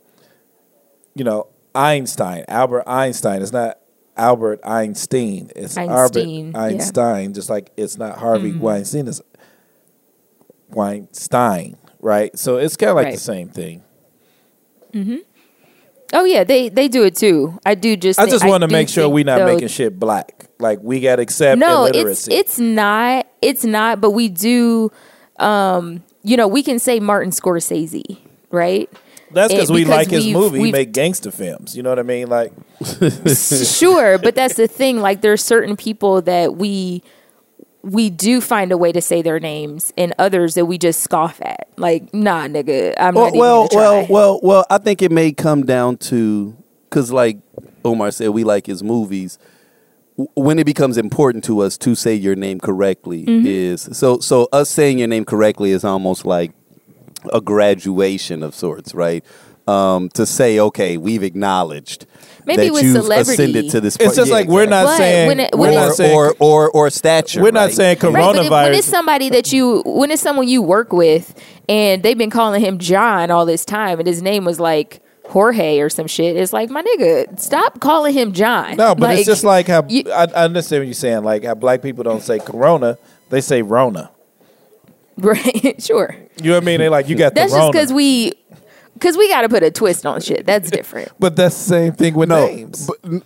you 1.15 1.23
know 1.23 1.47
Einstein, 1.73 2.43
Albert 2.49 2.83
Einstein. 2.85 3.41
It's 3.41 3.53
not 3.53 3.77
Albert 4.17 4.59
Einstein. 4.65 5.49
It's 5.55 5.77
Einstein, 5.77 5.89
Albert 5.89 6.25
yeah. 6.27 6.61
Einstein. 6.61 7.33
Just 7.33 7.49
like 7.49 7.71
it's 7.77 7.97
not 7.97 8.17
Harvey 8.17 8.51
Weinstein. 8.51 9.07
It's 9.07 9.21
Weinstein, 10.69 11.77
right? 12.01 12.37
So 12.37 12.57
it's 12.57 12.75
kind 12.75 12.89
of 12.89 12.95
like 12.97 13.05
Right. 13.05 13.13
the 13.13 13.19
same 13.21 13.47
thing. 13.49 13.83
oh 16.13 16.25
yeah 16.25 16.43
they 16.43 16.67
they 16.67 16.89
do 16.89 17.03
it 17.05 17.15
too 17.15 17.57
i 17.65 17.73
do 17.73 17.95
just 17.95 18.19
I 18.19 18.25
just 18.25 18.45
want 18.45 18.63
to 18.63 18.67
make 18.67 18.89
sure 18.89 19.07
we're 19.07 19.23
not 19.23 19.37
though, 19.39 19.53
making 19.53 19.69
shit 19.69 19.97
black. 19.97 20.47
Like 20.59 20.79
we 20.81 20.99
got 20.99 21.15
to 21.15 21.21
accept 21.21 21.57
no 21.57 21.85
it's 21.85 22.27
it's 22.27 22.59
not 22.59 23.25
it's 23.41 23.63
not 23.63 24.01
but 24.01 24.11
we 24.11 24.27
do 24.27 24.91
um 25.39 26.03
you 26.23 26.37
know 26.37 26.47
we 26.47 26.63
can 26.63 26.79
say 26.79 26.99
martin 26.99 27.31
scorsese 27.31 28.17
right 28.51 28.89
That's 29.31 29.53
because 29.53 29.71
we 29.71 29.85
like 29.85 30.09
his 30.09 30.27
movie. 30.27 30.57
He 30.57 30.61
we've- 30.63 30.71
make 30.73 30.91
gangster 30.91 31.31
films. 31.31 31.75
You 31.75 31.83
know 31.83 31.89
what 31.89 31.99
I 31.99 32.03
mean? 32.03 32.27
Like 32.27 32.51
sure 33.35 34.17
but 34.17 34.35
that's 34.35 34.55
the 34.55 34.67
thing 34.67 34.99
like 34.99 35.21
there's 35.21 35.43
certain 35.43 35.75
people 35.77 36.21
that 36.23 36.55
we 36.55 37.01
we 37.83 38.09
do 38.11 38.41
find 38.41 38.71
a 38.71 38.77
way 38.77 38.91
to 38.91 39.01
say 39.01 39.21
their 39.21 39.39
names 39.39 39.91
and 39.97 40.13
others 40.19 40.53
that 40.55 40.65
we 40.65 40.77
just 40.77 41.01
scoff 41.01 41.41
at 41.41 41.67
like 41.77 42.13
nah 42.13 42.45
nigga 42.47 42.93
i'm 42.97 43.15
Well, 43.15 43.23
not 43.25 43.27
even 43.29 43.39
well, 43.39 43.67
gonna 43.67 43.81
well, 43.83 44.07
well, 44.09 44.39
well. 44.43 44.65
I 44.69 44.77
think 44.77 45.01
it 45.01 45.11
may 45.11 45.31
come 45.31 45.65
down 45.65 45.97
to 46.11 46.55
because, 46.89 47.11
like 47.11 47.37
Omar 47.85 48.11
said, 48.11 48.29
we 48.29 48.43
like 48.43 48.65
his 48.67 48.83
movies. 48.83 49.39
W- 50.21 50.29
When 50.35 50.59
it 50.59 50.65
becomes 50.65 50.97
important 50.97 51.43
to 51.45 51.59
us 51.61 51.77
to 51.79 51.95
say 51.95 52.13
your 52.15 52.35
name 52.35 52.59
correctly 52.59 53.25
Mm-hmm. 53.25 53.45
is 53.47 53.89
so. 53.93 54.19
So 54.19 54.47
us 54.51 54.69
saying 54.69 54.99
your 54.99 55.07
name 55.07 55.25
correctly 55.25 55.71
is 55.71 55.83
almost 55.83 56.25
like 56.25 56.51
a 57.31 57.41
graduation 57.41 58.43
of 58.43 58.55
sorts, 58.55 58.93
right? 58.95 59.23
Um, 59.67 60.09
to 60.15 60.25
say, 60.25 60.59
okay, 60.59 60.97
we've 60.97 61.21
acknowledged 61.23 62.07
Maybe 62.47 62.63
that 62.67 62.73
with 62.73 62.83
you've 62.83 63.03
celebrity. 63.03 63.31
ascended 63.43 63.69
to 63.69 63.79
this. 63.81 63.95
it's 63.99 64.15
just 64.15 64.29
Yeah, 64.29 64.33
like 64.37 64.47
we're 64.47 64.65
not 64.65 64.85
But 64.85 64.97
saying 64.97 65.27
when 65.27 65.39
it- 65.39 65.51
we're 65.53 65.59
when 65.67 65.73
not 65.75 65.89
or, 65.89 65.93
saying 65.93 66.15
or 66.17 66.35
or 66.39 66.71
or 66.71 66.89
stature. 66.89 67.41
we're 67.41 67.51
not 67.51 67.65
right? 67.65 67.73
saying 67.73 67.97
Right, 68.01 68.13
but 68.13 68.35
coronavirus. 68.35 68.63
when 68.63 68.73
it's 68.73 68.87
somebody 68.87 69.29
that 69.29 69.53
you, 69.53 69.83
when 69.85 70.09
it's 70.09 70.21
someone 70.21 70.47
you 70.47 70.61
work 70.63 70.91
with, 70.91 71.35
and 71.69 72.01
they've 72.01 72.17
been 72.17 72.31
calling 72.31 72.59
him 72.59 72.79
John 72.79 73.29
all 73.29 73.45
this 73.45 73.63
time, 73.63 73.99
and 73.99 74.07
his 74.07 74.21
name 74.23 74.45
was 74.45 74.59
like 74.59 74.99
Jorge 75.31 75.79
or 75.79 75.89
some 75.89 76.07
shit, 76.07 76.35
it's 76.35 76.51
like 76.51 76.69
my 76.69 76.81
nigga, 76.83 77.39
stop 77.39 77.79
calling 77.79 78.13
him 78.13 78.33
John. 78.33 78.75
no, 78.75 78.93
but 78.93 79.15
it's 79.17 79.25
just 79.25 79.45
like 79.45 79.67
how 79.67 79.85
you- 79.87 80.03
I, 80.11 80.23
I 80.25 80.43
understand 80.43 80.81
what 80.81 80.87
you're 80.87 80.93
saying. 80.93 81.23
Like 81.23 81.45
how 81.45 81.53
black 81.55 81.81
people 81.81 82.03
don't 82.03 82.21
say 82.21 82.37
corona, 82.39 82.97
they 83.29 83.39
say 83.39 83.61
Rona. 83.61 84.11
right, 85.17 85.75
sure. 85.81 86.15
You 86.41 86.49
know 86.49 86.55
what 86.57 86.63
I 86.63 86.65
mean? 86.65 86.79
They 86.79 86.89
like 86.89 87.07
you 87.07 87.15
got 87.15 87.33
That's 87.33 87.53
the 87.53 87.59
just 87.59 87.71
because 87.71 87.93
we, 87.93 88.33
because 88.95 89.15
we 89.15 89.29
got 89.29 89.41
to 89.41 89.49
put 89.49 89.63
a 89.63 89.71
twist 89.71 90.05
on 90.05 90.19
shit. 90.19 90.45
That's 90.45 90.69
different. 90.79 91.11
But 91.19 91.35
that's 91.37 91.55
the 91.57 91.63
same 91.63 91.93
thing 91.93 92.13
with 92.15 92.27
No, 92.29 92.45
names. 92.45 92.87
but, 92.87 93.23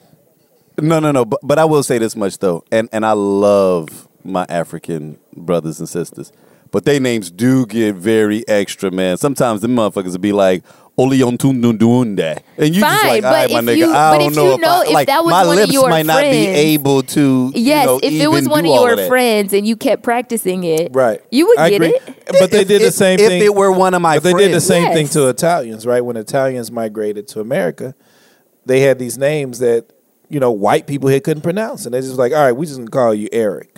no, 0.83 0.99
no, 0.99 1.11
no. 1.11 1.25
But, 1.25 1.39
but 1.41 1.57
I 1.57 1.65
will 1.65 1.83
say 1.83 1.97
this 1.97 2.15
much 2.15 2.37
though, 2.37 2.63
and 2.71 2.87
and 2.91 3.03
I 3.05 3.13
love 3.13 4.07
my 4.23 4.45
African 4.49 5.17
brothers 5.35 5.79
and 5.79 5.89
sisters, 5.89 6.31
but 6.71 6.85
their 6.85 6.99
names 6.99 7.31
do 7.31 7.65
get 7.65 7.95
very 7.95 8.47
extra, 8.47 8.91
man. 8.91 9.17
Sometimes 9.17 9.61
the 9.61 9.67
motherfuckers 9.67 10.11
will 10.11 10.19
be 10.19 10.33
like. 10.33 10.63
Oleontunundunde. 10.97 12.39
And 12.57 12.73
you 12.75 12.81
just 12.81 13.03
like, 13.03 13.23
all 13.23 13.31
but 13.31 13.35
right, 13.35 13.51
my 13.51 13.59
nigga, 13.61 13.77
you- 13.77 13.93
I 13.93 14.17
don't 14.17 14.35
know 14.35 14.45
you 14.45 14.53
if, 14.53 14.59
know 14.61 14.67
I, 14.69 14.83
if 14.85 14.91
like, 14.93 15.07
that 15.07 15.23
was 15.23 15.31
my 15.31 15.45
one 15.45 15.57
of 15.57 15.61
lips 15.63 15.73
your 15.73 15.89
might 15.89 16.05
not 16.05 16.21
be 16.21 16.47
able 16.47 17.03
to. 17.03 17.51
you 17.53 17.61
Yes, 17.61 17.85
know, 17.85 17.99
if 18.01 18.13
it 18.13 18.27
was 18.27 18.47
one 18.47 18.61
of 18.65 18.73
your 18.73 18.95
that. 18.95 19.07
friends 19.07 19.53
and 19.53 19.67
you 19.67 19.75
kept 19.75 20.03
practicing 20.03 20.63
it, 20.63 20.91
Right. 20.93 21.21
You 21.31 21.47
would 21.47 21.59
I 21.59 21.69
get 21.69 21.75
agree. 21.81 21.95
it. 21.95 22.01
But 22.39 22.51
they 22.51 22.61
If- 22.61 22.67
did 22.67 22.81
the 22.81 22.91
same 22.91 23.19
if 23.19 23.27
thing. 23.27 23.41
If 23.41 23.45
it 23.47 23.55
were 23.55 23.71
one 23.71 23.93
of 23.93 24.01
my 24.01 24.17
But 24.17 24.23
they 24.23 24.33
did 24.33 24.47
the 24.47 24.49
friends. 24.61 24.65
same 24.65 24.93
thing 24.93 25.07
to 25.09 25.27
Italians, 25.27 25.85
right? 25.85 26.03
When 26.03 26.17
Italians 26.17 26.71
migrated 26.71 27.27
to 27.29 27.39
America, 27.41 27.93
they 28.65 28.79
had 28.81 28.97
these 28.99 29.17
names 29.17 29.59
that 29.59 29.85
you 30.29 30.39
know 30.39 30.51
white 30.51 30.87
people 30.87 31.09
here 31.09 31.19
couldn't 31.19 31.43
pronounce, 31.43 31.85
and 31.85 31.93
they 31.93 32.01
just 32.01 32.15
like, 32.17 32.31
all 32.33 32.39
right, 32.39 32.51
we 32.53 32.65
just 32.65 32.77
gonna 32.79 32.89
call 32.89 33.13
you 33.13 33.27
Eric. 33.31 33.74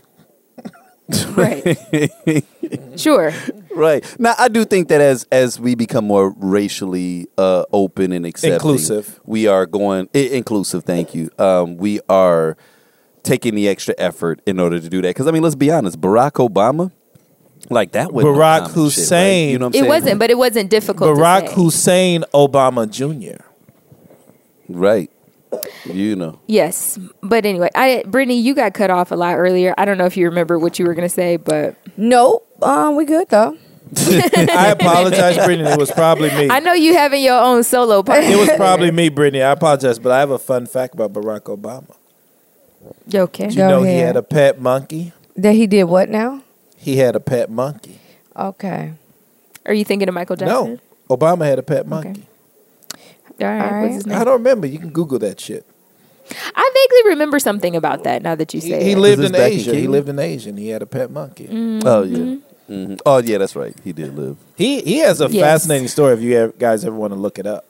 Right. 1.35 1.77
sure. 2.97 3.31
Right. 3.73 4.03
Now 4.19 4.33
I 4.37 4.47
do 4.49 4.65
think 4.65 4.89
that 4.89 4.99
as 5.01 5.25
as 5.31 5.59
we 5.59 5.75
become 5.75 6.05
more 6.05 6.33
racially 6.37 7.27
uh, 7.37 7.63
open 7.71 8.11
and 8.11 8.25
accepting, 8.25 8.55
Inclusive. 8.55 9.19
we 9.25 9.47
are 9.47 9.65
going 9.65 10.09
i- 10.13 10.17
inclusive. 10.17 10.83
Thank 10.83 11.15
you. 11.15 11.29
Um, 11.37 11.77
we 11.77 11.99
are 12.09 12.57
taking 13.23 13.55
the 13.55 13.67
extra 13.69 13.93
effort 13.97 14.41
in 14.45 14.59
order 14.59 14.79
to 14.79 14.89
do 14.89 15.01
that. 15.01 15.09
Because 15.09 15.27
I 15.27 15.31
mean, 15.31 15.43
let's 15.43 15.55
be 15.55 15.71
honest, 15.71 15.99
Barack 16.01 16.33
Obama, 16.45 16.91
like 17.69 17.91
that 17.93 18.11
was 18.11 18.25
Barack 18.25 18.71
Hussein. 18.71 19.49
You 19.51 19.59
know 19.59 19.67
what 19.67 19.75
I'm 19.75 19.79
It 19.79 19.79
saying? 19.83 19.87
wasn't, 19.89 20.19
but 20.19 20.29
it 20.29 20.37
wasn't 20.37 20.69
difficult. 20.69 21.15
to 21.15 21.21
Barack 21.21 21.47
say. 21.49 21.53
Hussein 21.55 22.23
Obama 22.33 22.89
Jr. 22.89 23.43
right. 24.69 25.09
You 25.85 26.15
know. 26.15 26.39
Yes, 26.47 26.99
but 27.21 27.45
anyway, 27.45 27.69
I 27.73 28.03
Brittany, 28.05 28.39
you 28.39 28.53
got 28.53 28.73
cut 28.73 28.89
off 28.89 29.11
a 29.11 29.15
lot 29.15 29.35
earlier. 29.35 29.73
I 29.77 29.85
don't 29.85 29.97
know 29.97 30.05
if 30.05 30.17
you 30.17 30.25
remember 30.25 30.59
what 30.59 30.77
you 30.79 30.85
were 30.85 30.93
going 30.93 31.07
to 31.07 31.13
say, 31.13 31.37
but 31.37 31.75
no, 31.95 32.41
Um, 32.61 32.95
we 32.95 33.05
good 33.05 33.29
though. 33.29 33.57
I 33.97 34.75
apologize, 34.77 35.37
Brittany. 35.37 35.69
It 35.69 35.77
was 35.79 35.91
probably 35.91 36.29
me. 36.31 36.49
I 36.49 36.59
know 36.59 36.73
you 36.73 36.93
having 36.95 37.23
your 37.23 37.39
own 37.39 37.63
solo 37.63 38.03
part. 38.03 38.23
It 38.23 38.37
was 38.37 38.49
probably 38.57 38.91
me, 38.91 39.07
Brittany. 39.09 39.41
I 39.41 39.51
apologize, 39.51 39.97
but 39.99 40.11
I 40.11 40.19
have 40.19 40.31
a 40.31 40.37
fun 40.39 40.65
fact 40.65 40.93
about 40.93 41.13
Barack 41.13 41.43
Obama. 41.43 41.95
okay. 43.13 43.45
Did 43.45 43.55
you 43.55 43.61
Go 43.61 43.69
know 43.69 43.83
he 43.83 43.97
had 43.97 44.17
a 44.17 44.23
pet 44.23 44.59
monkey? 44.59 45.13
That 45.37 45.53
he 45.53 45.67
did 45.67 45.85
what 45.85 46.09
now? 46.09 46.41
He 46.75 46.97
had 46.97 47.15
a 47.15 47.19
pet 47.21 47.49
monkey. 47.49 47.99
Okay. 48.35 48.93
Are 49.65 49.73
you 49.73 49.85
thinking 49.85 50.07
of 50.09 50.13
Michael 50.13 50.35
Jackson? 50.35 50.79
No, 51.09 51.15
Obama 51.15 51.45
had 51.45 51.59
a 51.59 51.63
pet 51.63 51.87
monkey. 51.87 52.25
All 53.41 53.47
right. 53.47 53.61
All 53.61 53.71
right. 53.71 53.81
What's 53.83 53.95
his 53.95 54.05
name? 54.07 54.17
I 54.19 54.23
don't 54.23 54.33
remember. 54.33 54.67
You 54.67 54.79
can 54.79 54.89
Google 54.89 55.19
that 55.19 55.39
shit. 55.39 55.65
I 56.55 56.71
vaguely 56.73 57.11
remember 57.11 57.39
something 57.39 57.75
about 57.75 58.03
that. 58.03 58.21
Now 58.21 58.35
that 58.35 58.53
you 58.53 58.59
He, 58.59 58.69
say 58.69 58.83
he 58.83 58.91
it. 58.91 58.97
lived 58.97 59.19
Was 59.19 59.27
in 59.27 59.31
this 59.33 59.41
back 59.41 59.51
in 59.53 59.59
Asia. 59.59 59.71
He 59.71 59.77
Kenya? 59.77 59.89
lived 59.89 60.09
in 60.09 60.19
Asia. 60.19 60.49
and 60.49 60.59
He 60.59 60.69
had 60.69 60.81
a 60.81 60.85
pet 60.85 61.09
monkey. 61.11 61.47
Oh 61.85 62.03
yeah. 62.03 62.35
hmm 62.67 62.95
Oh 63.05 63.19
yeah, 63.19 63.37
that's 63.37 63.55
right. 63.55 63.73
He 63.83 63.93
did 63.93 64.13
live. 64.17 64.35
He 64.57 64.81
he 64.81 64.97
has 64.99 65.21
a 65.21 65.29
Yes. 65.29 65.41
fascinating 65.41 65.87
story. 65.87 66.13
If 66.15 66.21
you 66.21 66.35
ever, 66.37 66.51
guys 66.53 66.83
ever 66.83 66.95
want 66.95 67.13
to 67.13 67.19
look 67.19 67.39
it 67.39 67.47
up, 67.47 67.63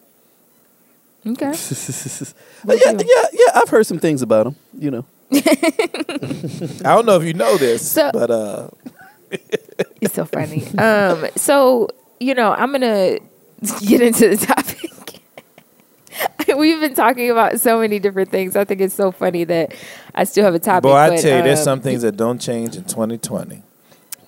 Okay. 1.26 1.52
But 2.66 2.78
yeah, 2.84 2.92
yeah, 2.94 3.24
yeah. 3.34 3.52
I've 3.56 3.70
heard 3.70 3.86
some 3.86 4.00
things 4.00 4.22
about 4.24 4.48
him. 4.48 4.56
You 4.78 4.92
know. 4.92 5.06
I 5.32 6.96
don't 6.96 7.06
know 7.06 7.18
if 7.20 7.24
you 7.26 7.34
know 7.34 7.58
this, 7.58 7.88
So- 7.88 8.12
but 8.12 8.32
uh, 8.32 8.70
It's 10.02 10.16
so 10.16 10.26
funny. 10.26 10.64
Um, 10.80 11.28
so 11.36 11.90
you 12.20 12.34
know, 12.34 12.54
I'm 12.54 12.72
gonna 12.72 13.20
get 13.86 14.02
into 14.02 14.30
the 14.30 14.38
topic. 14.38 14.92
We've 16.58 16.80
been 16.80 16.94
talking 16.94 17.30
about 17.30 17.60
so 17.60 17.80
many 17.80 18.00
different 18.00 18.32
things. 18.32 18.56
I 18.56 18.64
think 18.64 18.82
it's 18.82 18.94
so 18.94 19.12
funny 19.12 19.44
that 19.46 19.74
I 20.16 20.24
still 20.24 20.46
have 20.46 20.56
a 20.56 20.60
topic. 20.60 20.84
boy, 20.84 20.94
I 20.94 21.10
but, 21.10 21.20
tell 21.22 21.38
you, 21.38 21.44
there's 21.44 21.60
um, 21.60 21.64
some 21.66 21.82
things 21.82 22.02
that 22.04 22.18
don't 22.18 22.40
change 22.40 22.76
in 22.76 22.84
2020. 22.84 23.62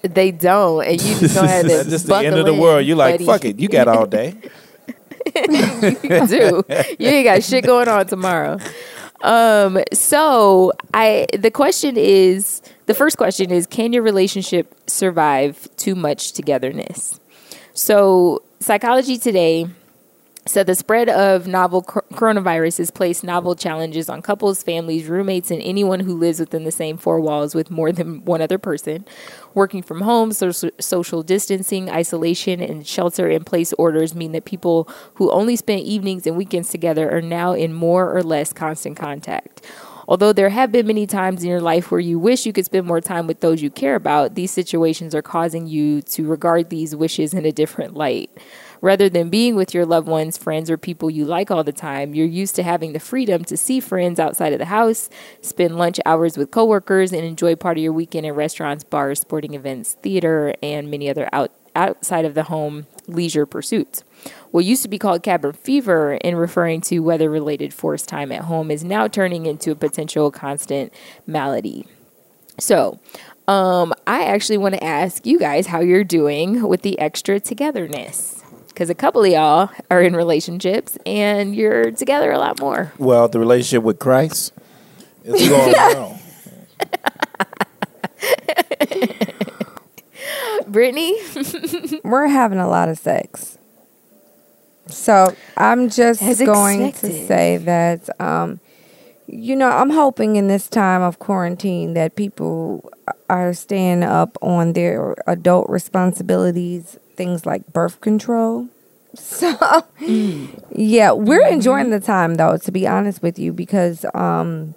they 0.01 0.31
don't, 0.31 0.85
and 0.85 1.01
you 1.01 1.19
just 1.19 1.35
don't 1.35 1.47
have 1.47 1.63
to. 1.63 1.67
That's 1.69 1.89
just 1.89 2.07
the 2.07 2.15
end 2.15 2.35
of 2.35 2.45
the 2.45 2.53
world. 2.53 2.81
in, 2.81 2.87
You 2.87 2.95
like, 2.95 3.15
buddy. 3.15 3.25
fuck 3.25 3.45
it, 3.45 3.59
you 3.59 3.67
got 3.69 3.87
all 3.87 4.05
day. 4.05 4.35
you 5.35 6.27
do. 6.27 6.63
You 6.97 7.07
ain't 7.07 7.25
got 7.25 7.43
shit 7.43 7.65
going 7.65 7.87
on 7.87 8.07
tomorrow. 8.07 8.57
Um, 9.21 9.83
so 9.91 10.71
I 10.93 11.27
the 11.37 11.51
question 11.51 11.95
is 11.97 12.61
the 12.85 12.93
first 12.93 13.17
question 13.17 13.51
is 13.51 13.67
can 13.67 13.91
your 13.91 14.01
relationship 14.01 14.73
survive 14.87 15.67
too 15.75 15.95
much 15.95 16.31
togetherness? 16.31 17.19
So 17.73 18.43
Psychology 18.61 19.17
Today 19.17 19.67
said 20.49 20.65
the 20.65 20.73
spread 20.73 21.09
of 21.09 21.47
novel 21.47 21.83
cor- 21.83 22.03
coronavirus 22.11 22.79
has 22.79 22.89
placed 22.89 23.23
novel 23.23 23.55
challenges 23.55 24.09
on 24.09 24.21
couples, 24.21 24.63
families, 24.63 25.05
roommates, 25.05 25.51
and 25.51 25.61
anyone 25.61 25.99
who 25.99 26.17
lives 26.17 26.39
within 26.39 26.63
the 26.63 26.71
same 26.71 26.97
four 26.97 27.21
walls 27.21 27.53
with 27.53 27.69
more 27.69 27.91
than 27.91 28.25
one 28.25 28.41
other 28.41 28.57
person. 28.57 29.05
Working 29.53 29.83
from 29.83 30.01
home, 30.01 30.33
social, 30.33 30.71
social 30.79 31.21
distancing, 31.21 31.89
isolation, 31.89 32.61
and 32.61 32.85
shelter 32.85 33.29
in 33.29 33.43
place 33.43 33.73
orders 33.73 34.15
mean 34.15 34.31
that 34.31 34.45
people 34.45 34.89
who 35.15 35.29
only 35.31 35.55
spend 35.55 35.81
evenings 35.81 36.25
and 36.25 36.35
weekends 36.35 36.69
together 36.69 37.15
are 37.15 37.21
now 37.21 37.53
in 37.53 37.71
more 37.71 38.11
or 38.11 38.23
less 38.23 38.51
constant 38.51 38.97
contact. 38.97 39.63
Although 40.09 40.33
there 40.33 40.49
have 40.49 40.71
been 40.71 40.87
many 40.87 41.05
times 41.05 41.43
in 41.43 41.49
your 41.51 41.61
life 41.61 41.91
where 41.91 41.99
you 41.99 42.17
wish 42.17 42.47
you 42.47 42.51
could 42.51 42.65
spend 42.65 42.87
more 42.87 42.99
time 42.99 43.27
with 43.27 43.41
those 43.41 43.61
you 43.61 43.69
care 43.69 43.93
about, 43.93 44.33
these 44.33 44.49
situations 44.49 45.13
are 45.13 45.21
causing 45.21 45.67
you 45.67 46.01
to 46.01 46.25
regard 46.25 46.71
these 46.71 46.95
wishes 46.95 47.31
in 47.35 47.45
a 47.45 47.51
different 47.51 47.93
light. 47.93 48.31
Rather 48.81 49.09
than 49.09 49.29
being 49.29 49.55
with 49.55 49.73
your 49.73 49.85
loved 49.85 50.07
ones, 50.07 50.37
friends, 50.37 50.69
or 50.69 50.77
people 50.77 51.09
you 51.09 51.25
like 51.25 51.51
all 51.51 51.63
the 51.63 51.71
time, 51.71 52.13
you're 52.13 52.25
used 52.25 52.55
to 52.55 52.63
having 52.63 52.93
the 52.93 52.99
freedom 52.99 53.43
to 53.43 53.57
see 53.57 53.79
friends 53.79 54.19
outside 54.19 54.53
of 54.53 54.59
the 54.59 54.65
house, 54.65 55.09
spend 55.41 55.77
lunch 55.77 55.99
hours 56.05 56.37
with 56.37 56.51
coworkers, 56.51 57.11
and 57.11 57.23
enjoy 57.23 57.55
part 57.55 57.77
of 57.77 57.83
your 57.83 57.93
weekend 57.93 58.25
in 58.25 58.33
restaurants, 58.33 58.83
bars, 58.83 59.19
sporting 59.19 59.53
events, 59.53 59.93
theater, 60.01 60.53
and 60.63 60.89
many 60.89 61.09
other 61.09 61.27
out, 61.33 61.51
outside 61.75 62.25
of 62.25 62.33
the 62.33 62.43
home 62.43 62.87
leisure 63.07 63.45
pursuits. 63.45 64.03
What 64.51 64.65
used 64.65 64.83
to 64.83 64.89
be 64.89 64.99
called 64.99 65.23
cabin 65.23 65.53
fever 65.53 66.13
in 66.15 66.35
referring 66.35 66.81
to 66.81 66.99
weather 66.99 67.29
related 67.29 67.73
forced 67.73 68.07
time 68.07 68.31
at 68.31 68.43
home 68.43 68.71
is 68.71 68.83
now 68.83 69.07
turning 69.07 69.45
into 69.45 69.71
a 69.71 69.75
potential 69.75 70.31
constant 70.31 70.93
malady. 71.25 71.85
So, 72.59 72.99
um, 73.47 73.93
I 74.05 74.25
actually 74.25 74.57
want 74.57 74.75
to 74.75 74.83
ask 74.83 75.25
you 75.25 75.39
guys 75.39 75.67
how 75.67 75.79
you're 75.79 76.03
doing 76.03 76.67
with 76.67 76.81
the 76.81 76.99
extra 76.99 77.39
togetherness. 77.39 78.43
Because 78.79 78.89
a 78.89 78.95
couple 78.95 79.21
of 79.21 79.29
y'all 79.29 79.69
are 79.91 80.01
in 80.01 80.15
relationships 80.15 80.97
and 81.05 81.53
you're 81.53 81.91
together 81.91 82.31
a 82.31 82.37
lot 82.37 82.61
more. 82.61 82.93
Well, 82.97 83.27
the 83.27 83.37
relationship 83.37 83.83
with 83.83 83.99
Christ 83.99 84.53
is 85.25 85.49
going 85.49 85.73
well. 85.73 86.17
Brittany? 90.69 91.13
We're 92.05 92.27
having 92.27 92.59
a 92.59 92.69
lot 92.69 92.87
of 92.87 92.97
sex. 92.97 93.57
So 94.87 95.35
I'm 95.57 95.89
just 95.89 96.21
As 96.21 96.39
going 96.39 96.83
expected. 96.83 97.19
to 97.19 97.27
say 97.27 97.57
that, 97.57 98.21
um, 98.21 98.61
you 99.27 99.57
know, 99.57 99.71
I'm 99.71 99.89
hoping 99.89 100.37
in 100.37 100.47
this 100.47 100.69
time 100.69 101.01
of 101.01 101.19
quarantine 101.19 101.95
that 101.95 102.15
people 102.15 102.89
are 103.29 103.53
staying 103.53 104.03
up 104.03 104.37
on 104.41 104.71
their 104.71 105.15
adult 105.27 105.69
responsibilities, 105.69 106.97
things 107.19 107.45
like 107.45 107.71
birth 107.73 108.01
control. 108.01 108.67
So, 109.15 109.57
yeah, 110.71 111.11
we're 111.13 111.47
enjoying 111.47 111.89
the 111.89 111.99
time 111.99 112.35
though, 112.35 112.57
to 112.57 112.71
be 112.71 112.85
honest 112.85 113.23
with 113.23 113.39
you, 113.39 113.51
because 113.51 114.05
um, 114.13 114.75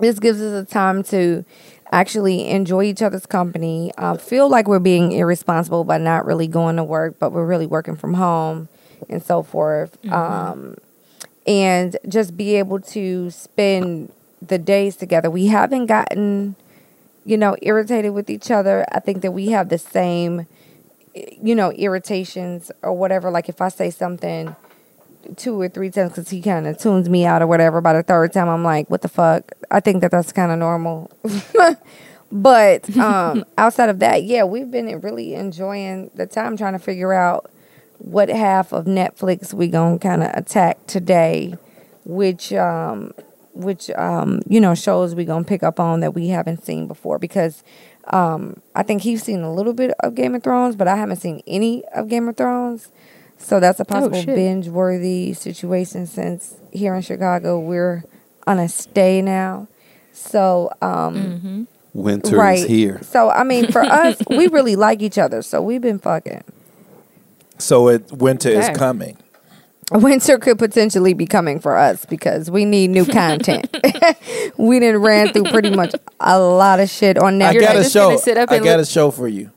this 0.00 0.18
gives 0.18 0.40
us 0.40 0.64
a 0.64 0.68
time 0.68 1.04
to 1.04 1.44
actually 1.92 2.48
enjoy 2.48 2.82
each 2.82 3.02
other's 3.02 3.24
company, 3.24 3.92
uh, 3.96 4.16
feel 4.16 4.48
like 4.48 4.66
we're 4.66 4.80
being 4.80 5.12
irresponsible 5.12 5.84
by 5.84 5.96
not 5.96 6.26
really 6.26 6.48
going 6.48 6.74
to 6.74 6.82
work, 6.82 7.20
but 7.20 7.30
we're 7.30 7.46
really 7.46 7.66
working 7.66 7.94
from 7.94 8.14
home 8.14 8.68
and 9.08 9.22
so 9.22 9.44
forth. 9.44 9.96
Um, 10.12 10.76
and 11.46 11.96
just 12.08 12.36
be 12.36 12.56
able 12.56 12.80
to 12.80 13.30
spend 13.30 14.12
the 14.42 14.58
days 14.58 14.96
together. 14.96 15.30
We 15.30 15.46
haven't 15.46 15.86
gotten, 15.86 16.56
you 17.24 17.36
know, 17.36 17.56
irritated 17.62 18.12
with 18.12 18.28
each 18.28 18.50
other. 18.50 18.84
I 18.92 19.00
think 19.00 19.22
that 19.22 19.32
we 19.32 19.50
have 19.50 19.68
the 19.68 19.78
same, 19.78 20.46
you 21.42 21.54
know, 21.54 21.72
irritations 21.72 22.70
or 22.82 22.92
whatever. 22.92 23.30
Like 23.30 23.48
if 23.48 23.60
I 23.60 23.68
say 23.68 23.90
something 23.90 24.54
two 25.36 25.60
or 25.60 25.68
three 25.68 25.90
times 25.90 26.12
because 26.12 26.30
he 26.30 26.40
kind 26.40 26.66
of 26.66 26.78
tunes 26.78 27.08
me 27.08 27.24
out 27.26 27.42
or 27.42 27.46
whatever. 27.46 27.80
By 27.80 27.92
the 27.92 28.02
third 28.02 28.32
time, 28.32 28.48
I'm 28.48 28.64
like, 28.64 28.88
what 28.90 29.02
the 29.02 29.08
fuck? 29.08 29.52
I 29.70 29.80
think 29.80 30.00
that 30.00 30.10
that's 30.10 30.32
kind 30.32 30.52
of 30.52 30.58
normal. 30.58 31.10
but 32.32 32.96
um, 32.96 33.44
outside 33.58 33.90
of 33.90 33.98
that, 34.00 34.24
yeah, 34.24 34.44
we've 34.44 34.70
been 34.70 35.00
really 35.00 35.34
enjoying 35.34 36.10
the 36.14 36.26
time 36.26 36.56
trying 36.56 36.72
to 36.74 36.78
figure 36.78 37.12
out 37.12 37.50
what 37.98 38.28
half 38.28 38.72
of 38.72 38.84
Netflix 38.86 39.52
we 39.52 39.68
gonna 39.68 39.98
kind 39.98 40.22
of 40.22 40.30
attack 40.34 40.86
today, 40.86 41.54
which 42.04 42.52
um, 42.52 43.12
which 43.54 43.90
um, 43.90 44.40
you 44.48 44.60
know 44.60 44.74
shows 44.74 45.14
we 45.14 45.24
gonna 45.24 45.44
pick 45.44 45.62
up 45.62 45.80
on 45.80 46.00
that 46.00 46.14
we 46.14 46.28
haven't 46.28 46.64
seen 46.64 46.86
before 46.86 47.18
because 47.18 47.62
Um, 48.12 48.60
I 48.74 48.82
think 48.82 49.02
he's 49.02 49.22
seen 49.22 49.42
a 49.42 49.52
little 49.52 49.72
bit 49.74 49.92
of 50.00 50.14
Game 50.14 50.34
of 50.34 50.42
Thrones, 50.42 50.76
but 50.76 50.88
I 50.88 50.96
haven't 50.96 51.16
seen 51.16 51.42
any 51.46 51.84
of 51.94 52.08
Game 52.08 52.28
of 52.28 52.36
Thrones. 52.36 52.90
So 53.36 53.60
that's 53.60 53.78
a 53.80 53.84
possible 53.84 54.20
shit. 54.20 54.34
binge 54.34 54.68
worthy 54.68 55.32
situation 55.32 56.06
since 56.06 56.56
here 56.72 56.94
in 56.94 57.02
Chicago 57.02 57.58
we're 57.60 58.02
on 58.46 58.58
a 58.58 58.68
stay 58.68 59.22
now. 59.22 59.68
So 60.12 60.70
um 60.82 61.68
Winter 61.94 62.36
right. 62.36 62.58
is 62.58 62.66
here. 62.66 63.00
So 63.02 63.30
I 63.30 63.44
mean 63.44 63.70
for 63.70 63.82
us 63.84 64.16
we 64.28 64.48
really 64.48 64.74
like 64.74 65.02
each 65.02 65.18
other. 65.18 65.42
So 65.42 65.62
we've 65.62 65.80
been 65.80 65.98
fucking. 66.00 66.42
So 67.58 67.88
it 67.88 68.10
winter 68.12 68.48
Okay. 68.50 68.58
is 68.58 68.76
coming. 68.76 69.16
Winter 69.92 70.38
could 70.38 70.58
potentially 70.58 71.14
be 71.14 71.24
coming 71.24 71.60
for 71.60 71.76
us 71.76 72.04
because 72.04 72.50
we 72.50 72.66
need 72.66 72.90
new 72.90 73.06
content. 73.06 73.74
we 74.58 74.80
didn't 74.80 75.00
ran 75.00 75.32
through 75.32 75.44
pretty 75.44 75.70
much 75.70 75.94
a 76.20 76.38
lot 76.38 76.78
of 76.78 76.90
shit 76.90 77.16
on 77.16 77.40
I 77.40 77.54
got 77.54 77.76
a 77.76 77.84
show. 77.84 78.18
I 78.26 78.58
got 78.58 78.80
a 78.80 78.84
show 78.84 79.10
for 79.10 79.28
you. 79.28 79.50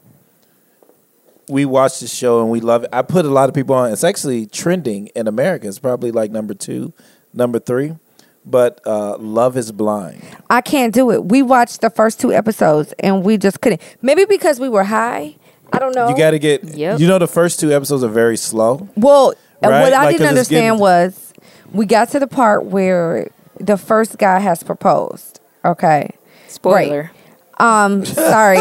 We 1.49 1.65
watched 1.65 1.99
the 1.99 2.07
show 2.07 2.39
and 2.39 2.49
we 2.49 2.61
love 2.61 2.85
it. 2.85 2.89
I 2.93 3.01
put 3.01 3.25
a 3.25 3.29
lot 3.29 3.49
of 3.49 3.55
people 3.55 3.75
on. 3.75 3.91
It's 3.91 4.05
actually 4.05 4.45
trending 4.45 5.07
in 5.07 5.27
America. 5.27 5.67
It's 5.67 5.79
probably 5.79 6.11
like 6.11 6.31
number 6.31 6.53
two, 6.53 6.93
number 7.33 7.59
three. 7.59 7.97
But 8.45 8.79
uh, 8.87 9.17
Love 9.17 9.57
is 9.57 9.71
Blind. 9.71 10.23
I 10.49 10.61
can't 10.61 10.93
do 10.93 11.11
it. 11.11 11.25
We 11.25 11.41
watched 11.41 11.81
the 11.81 11.89
first 11.89 12.21
two 12.21 12.33
episodes 12.33 12.93
and 12.99 13.23
we 13.23 13.37
just 13.37 13.59
couldn't. 13.59 13.81
Maybe 14.01 14.25
because 14.25 14.59
we 14.59 14.69
were 14.69 14.85
high. 14.85 15.35
I 15.73 15.79
don't 15.79 15.93
know. 15.93 16.09
You 16.09 16.17
got 16.17 16.31
to 16.31 16.39
get. 16.39 16.63
Yep. 16.63 16.99
You 16.99 17.07
know, 17.07 17.19
the 17.19 17.27
first 17.27 17.59
two 17.59 17.71
episodes 17.71 18.03
are 18.03 18.09
very 18.09 18.37
slow. 18.37 18.89
Well, 18.95 19.33
uh, 19.63 19.69
Right? 19.69 19.81
what 19.81 19.93
I 19.93 20.05
Like, 20.05 20.17
'cause 20.17 20.19
didn't 20.27 20.37
it's 20.37 20.49
getting- 20.49 20.69
understand 20.71 20.79
was 20.79 21.33
we 21.71 21.85
got 21.85 22.09
to 22.09 22.19
the 22.19 22.27
part 22.27 22.65
where 22.65 23.29
the 23.59 23.77
first 23.77 24.17
guy 24.17 24.39
has 24.39 24.63
proposed. 24.63 25.39
Okay. 25.63 26.09
Spoiler. 26.47 27.11
Um, 27.59 28.03
sorry. 28.05 28.57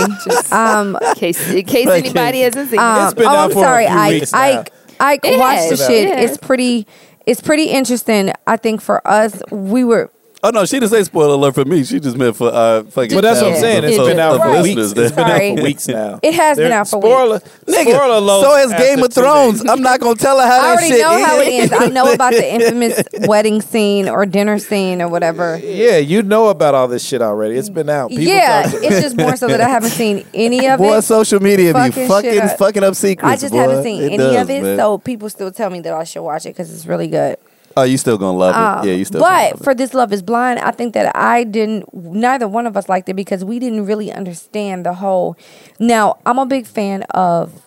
um, 0.52 0.98
In 1.02 1.14
case, 1.14 1.50
in 1.50 1.64
case 1.64 1.88
anybody 1.88 2.40
hasn't 2.42 2.70
seen 2.70 2.78
um, 2.78 3.04
It's 3.06 3.14
been 3.14 3.26
oh, 3.26 3.36
I'm 3.36 3.52
sorry. 3.52 3.86
few 3.86 3.94
I. 4.34 4.64
I, 5.02 5.18
I 5.24 5.36
watched 5.38 5.70
the 5.70 5.76
shit. 5.78 6.08
Yeah. 6.08 6.20
It's 6.20 6.36
pretty. 6.36 6.86
It's 7.26 7.40
pretty 7.40 7.64
interesting. 7.70 8.32
I 8.46 8.56
think 8.58 8.80
for 8.82 9.06
us, 9.08 9.40
we 9.50 9.82
were. 9.84 10.10
Oh 10.42 10.48
no, 10.50 10.64
she 10.64 10.80
didn't 10.80 10.90
say 10.90 11.02
spoiler 11.04 11.34
alert 11.34 11.54
for 11.54 11.66
me. 11.66 11.84
She 11.84 12.00
just 12.00 12.16
meant 12.16 12.34
for 12.34 12.48
uh 12.48 12.82
fucking. 12.84 13.14
But 13.14 13.20
that's 13.20 13.42
what 13.42 13.52
I'm 13.52 13.60
saying. 13.60 13.84
It's 13.84 13.98
been 13.98 14.18
out 14.18 14.40
for 14.40 14.62
weeks. 14.62 14.80
It's 14.80 14.94
been 14.94 15.08
Sorry. 15.10 15.50
out 15.50 15.58
for 15.58 15.62
weeks 15.64 15.86
now. 15.88 16.18
It 16.22 16.32
has 16.34 16.56
been 16.56 16.72
out 16.72 16.86
for 16.88 17.00
spoiler, 17.00 17.40
Nigga, 17.40 17.92
Spoiler 17.94 18.16
alert 18.16 18.42
so 18.44 18.56
has 18.56 18.72
Game 18.72 19.02
of 19.02 19.12
Thrones. 19.12 19.60
I'm 19.68 19.82
not 19.82 20.00
gonna 20.00 20.14
tell 20.14 20.40
her 20.40 20.46
how 20.46 20.60
I 20.60 20.76
that 20.76 20.82
shit 20.82 20.92
ends. 20.92 21.02
I 21.02 21.06
already 21.06 21.20
know 21.20 21.26
how 21.26 21.40
it 21.40 21.46
ends. 21.48 21.72
ends. 21.72 21.84
I 21.84 21.88
know 21.88 22.12
about 22.14 22.32
the 22.32 22.54
infamous 22.54 23.02
wedding 23.28 23.60
scene 23.60 24.08
or 24.08 24.24
dinner 24.24 24.58
scene 24.58 25.02
or 25.02 25.08
whatever. 25.08 25.58
Yeah, 25.58 25.98
you 25.98 26.22
know 26.22 26.48
about 26.48 26.74
all 26.74 26.88
this 26.88 27.04
shit 27.04 27.20
already. 27.20 27.56
It's 27.56 27.68
been 27.68 27.90
out. 27.90 28.08
People 28.08 28.24
yeah, 28.24 28.62
it's 28.66 29.02
just 29.02 29.16
more 29.18 29.36
so 29.36 29.46
that 29.46 29.60
I 29.60 29.68
haven't 29.68 29.90
seen 29.90 30.24
any 30.32 30.66
of 30.68 30.78
Boy, 30.78 30.96
it. 30.96 31.02
social 31.02 31.40
media 31.40 31.74
be 31.74 31.78
Fucking 31.80 31.92
shit 31.92 32.08
fucking 32.08 32.40
up. 32.40 32.58
fucking 32.58 32.84
up 32.84 32.94
secrets. 32.94 33.30
I 33.30 33.36
just 33.36 33.52
boy. 33.52 33.58
haven't 33.58 33.82
seen 33.82 34.04
any 34.04 34.16
does, 34.16 34.36
of 34.42 34.48
it, 34.50 34.62
man. 34.62 34.78
so 34.78 34.96
people 34.96 35.28
still 35.28 35.52
tell 35.52 35.68
me 35.68 35.80
that 35.80 35.92
I 35.92 36.04
should 36.04 36.22
watch 36.22 36.46
it 36.46 36.50
because 36.50 36.72
it's 36.72 36.86
really 36.86 37.08
good. 37.08 37.36
Oh, 37.76 37.82
you 37.82 37.96
still 37.98 38.18
gonna 38.18 38.36
love 38.38 38.54
it? 38.54 38.58
Um, 38.82 38.88
yeah, 38.88 38.94
you 38.94 39.04
still. 39.04 39.20
But 39.20 39.52
love 39.52 39.60
it. 39.60 39.64
for 39.64 39.74
this 39.74 39.94
Love 39.94 40.12
Is 40.12 40.22
Blind, 40.22 40.58
I 40.60 40.70
think 40.70 40.94
that 40.94 41.14
I 41.16 41.44
didn't. 41.44 41.92
Neither 41.94 42.48
one 42.48 42.66
of 42.66 42.76
us 42.76 42.88
liked 42.88 43.08
it 43.08 43.14
because 43.14 43.44
we 43.44 43.58
didn't 43.58 43.86
really 43.86 44.12
understand 44.12 44.86
the 44.86 44.94
whole. 44.94 45.36
Now 45.78 46.18
I'm 46.26 46.38
a 46.38 46.46
big 46.46 46.66
fan 46.66 47.02
of. 47.10 47.66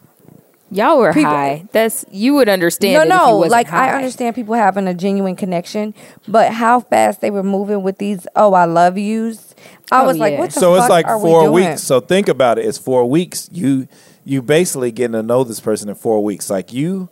Y'all 0.71 0.97
were 0.97 1.13
People- 1.13 1.29
high. 1.29 1.65
That's 1.71 2.03
you 2.11 2.33
would 2.33 2.49
understand. 2.49 2.93
No, 2.95 3.01
it 3.01 3.05
if 3.05 3.09
no, 3.09 3.35
wasn't 3.37 3.51
like 3.51 3.67
high. 3.67 3.91
I 3.91 3.95
understand 3.95 4.33
people 4.33 4.55
having 4.55 4.87
a 4.87 4.93
genuine 4.95 5.35
connection, 5.35 5.93
but 6.27 6.51
how 6.51 6.79
fast 6.79 7.21
they 7.21 7.29
were 7.29 7.43
moving 7.43 7.83
with 7.83 7.99
these 7.99 8.25
"Oh, 8.35 8.53
I 8.53 8.65
love 8.65 8.97
yous." 8.97 9.53
I 9.91 10.01
Oh, 10.01 10.07
was 10.07 10.17
like, 10.17 10.39
"What 10.39 10.49
the 10.49 10.59
so 10.59 10.73
fuck 10.73 10.85
it's 10.85 10.89
like 10.89 11.05
are 11.05 11.19
we 11.19 11.29
four 11.29 11.41
doing? 11.43 11.69
weeks. 11.69 11.83
So 11.83 11.99
think 11.99 12.27
about 12.27 12.57
it. 12.57 12.65
It's 12.65 12.79
four 12.79 13.07
weeks. 13.07 13.49
You 13.51 13.87
you 14.25 14.41
basically 14.41 14.91
getting 14.91 15.11
to 15.11 15.21
know 15.21 15.43
this 15.43 15.59
person 15.59 15.89
in 15.89 15.95
four 15.95 16.23
weeks. 16.23 16.49
Like 16.49 16.73
you 16.73 17.07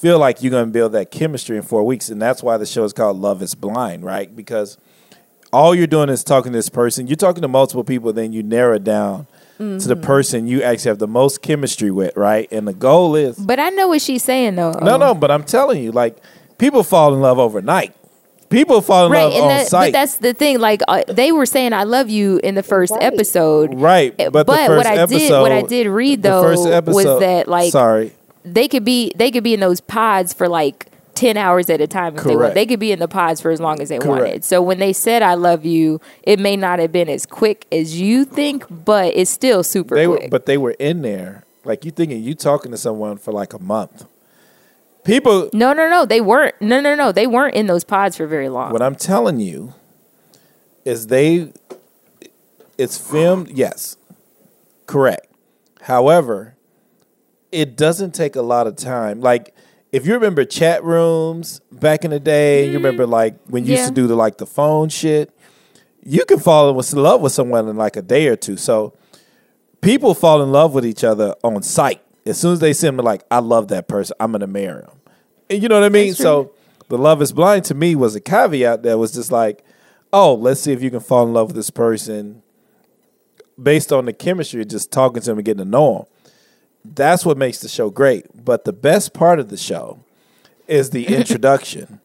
feel 0.00 0.18
like 0.18 0.42
you're 0.42 0.50
going 0.50 0.66
to 0.66 0.70
build 0.70 0.92
that 0.92 1.10
chemistry 1.10 1.56
in 1.56 1.62
four 1.62 1.84
weeks, 1.84 2.08
and 2.08 2.20
that's 2.20 2.42
why 2.42 2.56
the 2.56 2.66
show 2.66 2.84
is 2.84 2.92
called 2.92 3.18
Love 3.18 3.42
Is 3.42 3.54
Blind, 3.54 4.04
right? 4.04 4.34
Because 4.34 4.78
all 5.52 5.74
you're 5.74 5.86
doing 5.86 6.08
is 6.08 6.22
talking 6.24 6.52
to 6.52 6.58
this 6.58 6.68
person. 6.68 7.06
You're 7.06 7.16
talking 7.16 7.42
to 7.42 7.48
multiple 7.48 7.84
people, 7.84 8.12
then 8.12 8.32
you 8.32 8.42
narrow 8.42 8.76
it 8.76 8.84
down 8.84 9.26
to 9.26 9.32
Mm-hmm. 9.62 9.88
the 9.88 9.96
person 9.96 10.46
you 10.46 10.62
actually 10.62 10.90
have 10.90 10.98
the 10.98 11.08
most 11.08 11.40
chemistry 11.40 11.90
with, 11.90 12.14
right? 12.14 12.46
And 12.52 12.68
the 12.68 12.74
goal 12.74 13.16
is 13.16 13.38
But 13.38 13.58
I 13.58 13.70
know 13.70 13.88
what 13.88 14.02
she's 14.02 14.22
saying 14.22 14.54
though. 14.56 14.72
no, 14.72 14.98
no. 14.98 15.14
But 15.14 15.30
I'm 15.30 15.44
telling 15.44 15.82
you, 15.82 15.92
like 15.92 16.18
people 16.58 16.82
fall 16.82 17.14
in 17.14 17.22
love 17.22 17.38
overnight. 17.38 17.94
People 18.50 18.82
fall 18.82 19.06
in 19.06 19.12
Right, 19.12 19.22
love 19.24 19.32
and 19.32 19.42
on 19.44 19.48
that, 19.48 19.66
sight. 19.68 19.94
but 19.94 19.98
that's 19.98 20.16
the 20.18 20.34
thing. 20.34 20.58
Like 20.60 20.82
uh, 20.86 21.04
they 21.08 21.32
were 21.32 21.46
saying, 21.46 21.72
"I 21.72 21.84
love 21.84 22.10
you" 22.10 22.38
in 22.44 22.54
the 22.54 22.62
first 22.62 22.92
episode, 23.00 23.80
Right, 23.80 24.12
Uh, 24.20 24.28
but, 24.28 24.46
the 24.46 24.52
what 24.52 24.66
first 24.66 24.86
I 24.88 24.96
episode, 24.98 25.18
did, 25.18 25.40
what 25.40 25.52
I 25.52 25.62
did 25.62 25.86
read 25.86 26.22
the 26.22 26.28
though, 26.28 26.42
first 26.42 26.66
episode, 26.66 26.94
was 26.94 27.20
that 27.20 27.48
like 27.48 27.72
sorry, 27.72 28.12
they 28.46 28.68
could 28.68 28.84
be 28.84 29.12
they 29.16 29.30
could 29.30 29.44
be 29.44 29.54
in 29.54 29.60
those 29.60 29.80
pods 29.80 30.32
for 30.32 30.48
like 30.48 30.86
10 31.14 31.36
hours 31.36 31.70
at 31.70 31.80
a 31.80 31.86
time 31.86 32.16
if 32.16 32.24
they 32.24 32.30
want. 32.30 32.38
Correct. 32.40 32.54
They 32.54 32.66
could 32.66 32.78
be 32.78 32.92
in 32.92 32.98
the 32.98 33.08
pods 33.08 33.40
for 33.40 33.50
as 33.50 33.58
long 33.60 33.80
as 33.80 33.88
they 33.88 33.98
Correct. 33.98 34.22
wanted. 34.22 34.44
So 34.44 34.62
when 34.62 34.78
they 34.78 34.92
said 34.92 35.22
I 35.22 35.34
love 35.34 35.64
you, 35.64 36.00
it 36.22 36.38
may 36.38 36.56
not 36.56 36.78
have 36.78 36.92
been 36.92 37.08
as 37.08 37.26
quick 37.26 37.66
as 37.72 38.00
you 38.00 38.24
think, 38.24 38.64
but 38.70 39.14
it's 39.16 39.30
still 39.30 39.62
super 39.62 39.94
they 39.94 40.06
were, 40.06 40.18
quick. 40.18 40.30
but 40.30 40.46
they 40.46 40.58
were 40.58 40.72
in 40.78 41.02
there. 41.02 41.44
Like 41.64 41.84
you 41.84 41.90
thinking 41.90 42.22
you 42.22 42.34
talking 42.34 42.70
to 42.70 42.76
someone 42.76 43.16
for 43.16 43.32
like 43.32 43.52
a 43.52 43.58
month. 43.58 44.06
People, 45.04 45.48
no, 45.52 45.72
no, 45.72 45.88
no, 45.88 46.04
they 46.04 46.20
weren't. 46.20 46.54
No, 46.60 46.80
no, 46.80 46.94
no, 46.96 47.12
they 47.12 47.28
weren't 47.28 47.54
in 47.54 47.66
those 47.68 47.84
pods 47.84 48.16
for 48.16 48.26
very 48.26 48.48
long. 48.48 48.72
what 48.72 48.82
I'm 48.82 48.96
telling 48.96 49.38
you 49.38 49.72
is 50.84 51.06
they, 51.06 51.52
it's 52.76 52.98
filmed. 52.98 53.48
Yes, 53.50 53.96
correct. 54.86 55.28
However, 55.82 56.55
it 57.56 57.74
doesn't 57.74 58.14
take 58.14 58.36
a 58.36 58.42
lot 58.42 58.66
of 58.66 58.76
time. 58.76 59.22
Like 59.22 59.54
if 59.90 60.06
you 60.06 60.12
remember 60.12 60.44
chat 60.44 60.84
rooms 60.84 61.62
back 61.72 62.04
in 62.04 62.10
the 62.10 62.20
day, 62.20 62.64
you 62.64 62.66
mm-hmm. 62.66 62.76
remember 62.76 63.06
like 63.06 63.34
when 63.46 63.64
you 63.64 63.72
used 63.72 63.88
to 63.88 63.94
do 63.94 64.06
the 64.06 64.14
like 64.14 64.36
the 64.36 64.46
phone 64.46 64.90
shit. 64.90 65.32
You 66.04 66.24
can 66.26 66.38
fall 66.38 66.68
in 66.68 67.02
love 67.02 67.20
with 67.22 67.32
someone 67.32 67.66
in 67.66 67.76
like 67.76 67.96
a 67.96 68.02
day 68.02 68.28
or 68.28 68.36
two. 68.36 68.58
So 68.58 68.94
people 69.80 70.14
fall 70.14 70.42
in 70.42 70.52
love 70.52 70.74
with 70.74 70.84
each 70.84 71.02
other 71.02 71.34
on 71.42 71.62
sight. 71.62 72.02
As 72.26 72.38
soon 72.38 72.52
as 72.52 72.60
they 72.60 72.72
see 72.74 72.86
them, 72.86 72.98
like, 72.98 73.24
I 73.30 73.38
love 73.38 73.68
that 73.68 73.88
person. 73.88 74.14
I'm 74.20 74.32
gonna 74.32 74.46
marry 74.46 74.82
him. 74.82 75.00
And 75.48 75.62
you 75.62 75.68
know 75.68 75.76
what 75.76 75.84
I 75.84 75.88
mean? 75.88 76.14
So 76.14 76.52
the 76.88 76.98
love 76.98 77.22
is 77.22 77.32
blind 77.32 77.64
to 77.66 77.74
me 77.74 77.96
was 77.96 78.14
a 78.14 78.20
caveat 78.20 78.82
that 78.82 78.98
was 78.98 79.12
just 79.12 79.32
like, 79.32 79.64
oh, 80.12 80.34
let's 80.34 80.60
see 80.60 80.72
if 80.72 80.82
you 80.82 80.90
can 80.90 81.00
fall 81.00 81.26
in 81.26 81.32
love 81.32 81.48
with 81.48 81.56
this 81.56 81.70
person 81.70 82.42
based 83.60 83.92
on 83.92 84.04
the 84.04 84.12
chemistry, 84.12 84.64
just 84.64 84.92
talking 84.92 85.22
to 85.22 85.30
him 85.30 85.38
and 85.38 85.44
getting 85.44 85.64
to 85.64 85.70
know 85.70 86.00
him. 86.00 86.04
That's 86.94 87.24
what 87.24 87.36
makes 87.36 87.60
the 87.60 87.68
show 87.68 87.90
great. 87.90 88.26
But 88.44 88.64
the 88.64 88.72
best 88.72 89.12
part 89.12 89.38
of 89.40 89.48
the 89.48 89.56
show 89.56 90.00
is 90.66 90.90
the 90.90 91.06
introduction, 91.16 92.00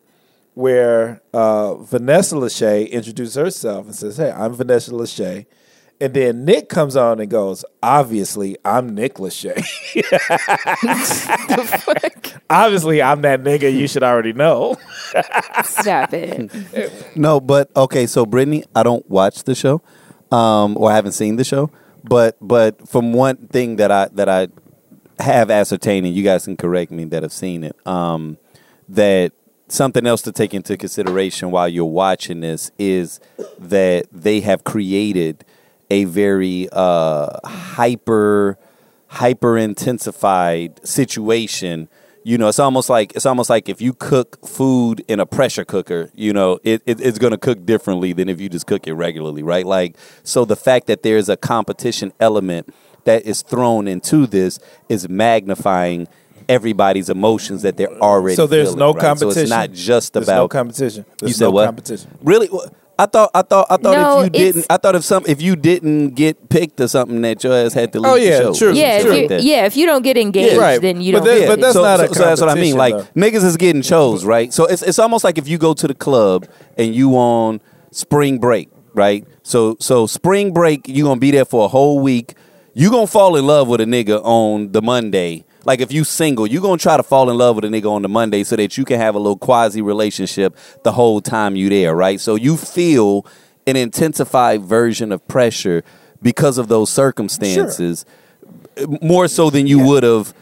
where 0.54 1.22
uh, 1.34 1.76
Vanessa 1.76 2.36
Lachey 2.36 2.90
introduces 2.90 3.36
herself 3.36 3.86
and 3.86 3.96
says, 3.96 4.18
"Hey, 4.18 4.32
I'm 4.32 4.54
Vanessa 4.54 4.92
Lachey," 4.92 5.46
and 6.00 6.14
then 6.14 6.46
Nick 6.46 6.68
comes 6.70 6.96
on 6.96 7.20
and 7.20 7.30
goes, 7.30 7.64
"Obviously, 7.84 8.58
I'm 8.66 8.94
Nick 8.96 9.16
Lachey. 9.16 9.56
Obviously, 12.50 13.02
I'm 13.02 13.22
that 13.22 13.42
nigga 13.44 13.72
you 13.72 13.88
should 13.88 14.04
already 14.04 14.34
know." 14.34 14.78
Stop 15.64 16.14
it. 16.14 16.52
No, 17.16 17.40
but 17.40 17.70
okay. 17.76 18.08
So 18.08 18.26
Brittany, 18.26 18.64
I 18.76 18.84
don't 18.84 19.08
watch 19.10 19.44
the 19.44 19.56
show, 19.56 19.82
um, 20.32 20.78
or 20.78 20.92
I 20.92 20.96
haven't 20.96 21.12
seen 21.12 21.36
the 21.36 21.44
show. 21.44 21.70
But 22.04 22.38
but 22.42 22.88
from 22.88 23.14
one 23.14 23.38
thing 23.48 23.76
that 23.76 23.92
I 23.92 24.08
that 24.14 24.30
I 24.30 24.48
have 25.22 25.50
ascertained, 25.50 26.06
and 26.06 26.16
you 26.16 26.24
guys 26.24 26.46
can 26.46 26.58
correct 26.58 26.92
me 26.92 27.06
that 27.06 27.24
have 27.24 27.34
seen 27.34 27.64
it, 27.64 27.76
um, 27.88 28.38
that 28.90 29.34
something 29.68 30.06
else 30.06 30.22
to 30.24 30.32
take 30.32 30.54
into 30.54 30.76
consideration 30.78 31.52
while 31.52 31.68
you're 31.68 31.86
watching 31.86 32.42
this 32.42 32.72
is 32.78 33.20
that 33.58 34.06
they 34.12 34.42
have 34.42 34.64
created 34.64 35.46
a 35.90 36.06
very 36.06 36.68
uh, 36.72 37.40
hyper 37.46 38.58
hyper 39.08 39.58
intensified 39.58 40.86
situation. 40.88 41.90
You 42.24 42.38
know 42.38 42.48
it's 42.48 42.60
almost 42.60 42.90
like 42.90 43.14
it's 43.16 43.26
almost 43.26 43.50
like 43.50 43.68
if 43.68 43.82
you 43.82 43.94
cook 43.94 44.46
food 44.48 45.04
in 45.08 45.20
a 45.20 45.26
pressure 45.26 45.66
cooker 45.66 46.12
you 46.14 46.34
know 46.34 46.60
it, 46.64 46.84
it 46.86 47.02
it's 47.02 47.18
going 47.18 47.32
to 47.32 47.38
cook 47.38 47.66
differently 47.66 48.14
than 48.14 48.30
if 48.30 48.40
you 48.40 48.48
just 48.48 48.68
cook 48.68 48.86
it 48.86 48.94
regularly 48.94 49.42
right? 49.42 49.66
Like 49.66 49.98
so 50.24 50.46
the 50.46 50.56
fact 50.56 50.86
that 50.86 51.02
there's 51.02 51.30
a 51.30 51.38
competition 51.38 52.14
element 52.20 52.72
that 53.06 53.26
is 53.26 53.42
thrown 53.42 53.88
into 53.88 54.28
this 54.28 54.60
is 54.90 55.08
magnifying 55.10 56.08
everybody's 56.50 57.10
emotions 57.10 57.62
that 57.62 57.78
they're 57.78 57.92
already 58.02 58.36
So 58.36 58.48
there's 58.48 58.70
feeling, 58.70 58.80
no 58.80 58.94
right? 58.94 59.02
competition. 59.02 59.34
so 59.34 59.42
it's 59.42 59.50
not 59.50 59.72
just 59.72 60.14
There's 60.14 60.28
about 60.28 60.36
no 60.38 60.48
competition. 60.48 61.06
There's 61.20 61.30
you 61.30 61.34
said 61.34 61.46
no 61.46 61.52
what 61.52 61.66
competition. 61.66 62.18
really 62.24 62.50
I 63.00 63.06
thought 63.06 63.32
I 63.34 63.42
thought 63.42 63.68
I 63.70 63.78
thought 63.78 63.94
No, 63.94 64.20
if 64.20 64.26
you 64.26 64.30
didn't 64.32 64.66
I 64.70 64.78
thought 64.78 64.96
if 64.96 65.04
some 65.04 65.24
if 65.28 65.42
you 65.42 65.56
didn't 65.56 66.10
get 66.10 66.50
picked 66.50 66.80
or 66.82 66.88
something 66.88 67.22
that 67.22 67.44
your 67.44 67.54
ass 67.54 67.74
had 67.74 67.94
to 67.94 68.00
oh, 68.00 68.02
leave 68.02 68.12
Oh, 68.12 68.16
the 68.20 68.26
yeah, 68.26 68.40
show. 68.40 68.54
true, 68.54 68.74
Yeah, 68.74 69.02
true. 69.02 69.12
if 69.14 69.32
like 69.32 69.42
you, 69.44 69.52
yeah, 69.52 69.66
if 69.66 69.78
you 69.78 69.86
don't 69.86 70.02
get 70.04 70.18
engaged, 70.18 70.58
Right. 70.58 70.80
then 70.82 71.02
you 71.02 71.14
But 71.14 71.20
don't 71.20 71.28
that- 71.28 71.40
get 71.40 71.48
but 71.48 71.58
it. 71.60 71.62
that's 71.62 71.74
so, 71.74 71.82
not 71.84 72.00
a 72.02 72.08
so, 72.10 72.14
so 72.14 72.20
that's 72.26 72.42
what 72.42 72.50
I 72.50 72.56
mean. 72.56 72.76
Like 72.76 72.94
competition, 72.94 73.22
niggas 73.42 73.44
is 73.46 73.58
getting 73.58 73.82
chose, 73.82 74.26
right? 74.26 74.54
So 74.54 74.66
it's 74.66 74.82
it's 74.84 75.00
almost 75.00 75.24
like 75.24 75.38
if 75.38 75.48
you 75.48 75.58
go 75.58 75.74
to 75.74 75.88
the 75.88 75.96
club 75.96 76.48
and 76.78 76.94
you 76.94 77.16
on 77.16 77.62
spring 77.92 78.38
break, 78.40 78.70
right? 78.94 79.26
So 79.42 79.78
so 79.80 80.06
spring 80.06 80.52
break, 80.54 80.82
you're 80.88 81.08
gonna 81.08 81.20
be 81.20 81.32
there 81.32 81.46
for 81.46 81.66
a 81.66 81.70
whole 81.70 82.00
week. 82.00 82.36
You 82.74 82.90
gonna 82.90 83.08
fall 83.08 83.36
in 83.36 83.46
love 83.46 83.68
with 83.68 83.82
a 83.82 83.86
nigga 83.86 84.24
on 84.24 84.72
the 84.72 84.82
Monday. 84.82 85.46
Like 85.64 85.80
if 85.82 85.92
you 85.92 86.04
single, 86.04 86.48
you 86.48 86.62
gonna 86.62 86.78
try 86.78 86.98
to 86.98 87.04
fall 87.04 87.30
in 87.30 87.38
love 87.38 87.56
with 87.56 87.66
a 87.66 87.68
nigga 87.68 87.90
on 87.90 88.02
the 88.02 88.10
Monday 88.10 88.44
so 88.44 88.56
that 88.56 88.78
you 88.78 88.86
can 88.86 89.00
have 89.00 89.16
a 89.16 89.20
little 89.20 89.38
quasi 89.38 89.82
relationship 89.82 90.58
the 90.84 90.92
whole 90.92 91.22
time 91.22 91.56
you 91.56 91.70
there, 91.70 91.96
right? 91.96 92.20
So 92.20 92.36
you 92.36 92.58
feel 92.58 93.26
an 93.68 93.76
intensified 93.76 94.62
version 94.62 95.12
of 95.12 95.28
pressure 95.28 95.84
because 96.22 96.58
of 96.58 96.68
those 96.68 96.90
circumstances 96.90 98.06
more 99.02 99.28
so 99.28 99.50
than 99.50 99.68
you 99.68 99.86
would 99.86 100.04
have 100.04 100.34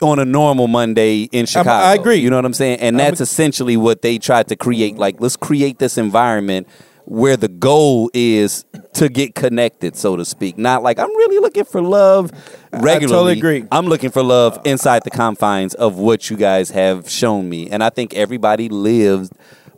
on 0.00 0.18
a 0.18 0.24
normal 0.24 0.68
Monday 0.68 1.22
in 1.32 1.46
Chicago. 1.46 1.70
I 1.70 1.94
agree. 1.94 2.16
You 2.16 2.30
know 2.30 2.36
what 2.36 2.44
I'm 2.44 2.54
saying? 2.54 2.78
And 2.78 2.96
I'm 2.96 2.98
that's 2.98 3.20
essentially 3.20 3.76
what 3.76 4.02
they 4.02 4.18
tried 4.18 4.48
to 4.48 4.56
create. 4.56 4.96
Like, 4.96 5.20
let's 5.20 5.36
create 5.36 5.78
this 5.78 5.98
environment 5.98 6.68
where 7.04 7.36
the 7.36 7.48
goal 7.48 8.10
is 8.14 8.64
to 8.94 9.08
get 9.08 9.34
connected, 9.34 9.96
so 9.96 10.16
to 10.16 10.24
speak. 10.24 10.58
Not 10.58 10.82
like 10.82 10.98
I'm 10.98 11.08
really 11.08 11.38
looking 11.38 11.64
for 11.64 11.82
love 11.82 12.30
regularly. 12.72 13.06
totally 13.06 13.32
agree. 13.38 13.64
I'm 13.72 13.86
looking 13.86 14.10
for 14.10 14.22
love 14.22 14.60
inside 14.64 15.04
the 15.04 15.10
confines 15.10 15.74
of 15.74 15.98
what 15.98 16.30
you 16.30 16.36
guys 16.36 16.70
have 16.70 17.08
shown 17.08 17.48
me. 17.48 17.70
And 17.70 17.82
I 17.82 17.90
think 17.90 18.14
everybody 18.14 18.68
lives 18.68 19.30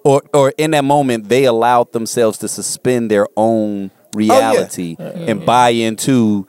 or 0.04 0.22
or 0.32 0.52
in 0.58 0.72
that 0.72 0.84
moment 0.84 1.28
they 1.28 1.44
allowed 1.44 1.92
themselves 1.92 2.38
to 2.38 2.48
suspend 2.48 3.10
their 3.10 3.26
own 3.36 3.90
oh, 3.90 4.18
reality 4.18 4.96
uh, 4.98 5.02
and 5.02 5.44
buy 5.44 5.70
into 5.70 6.46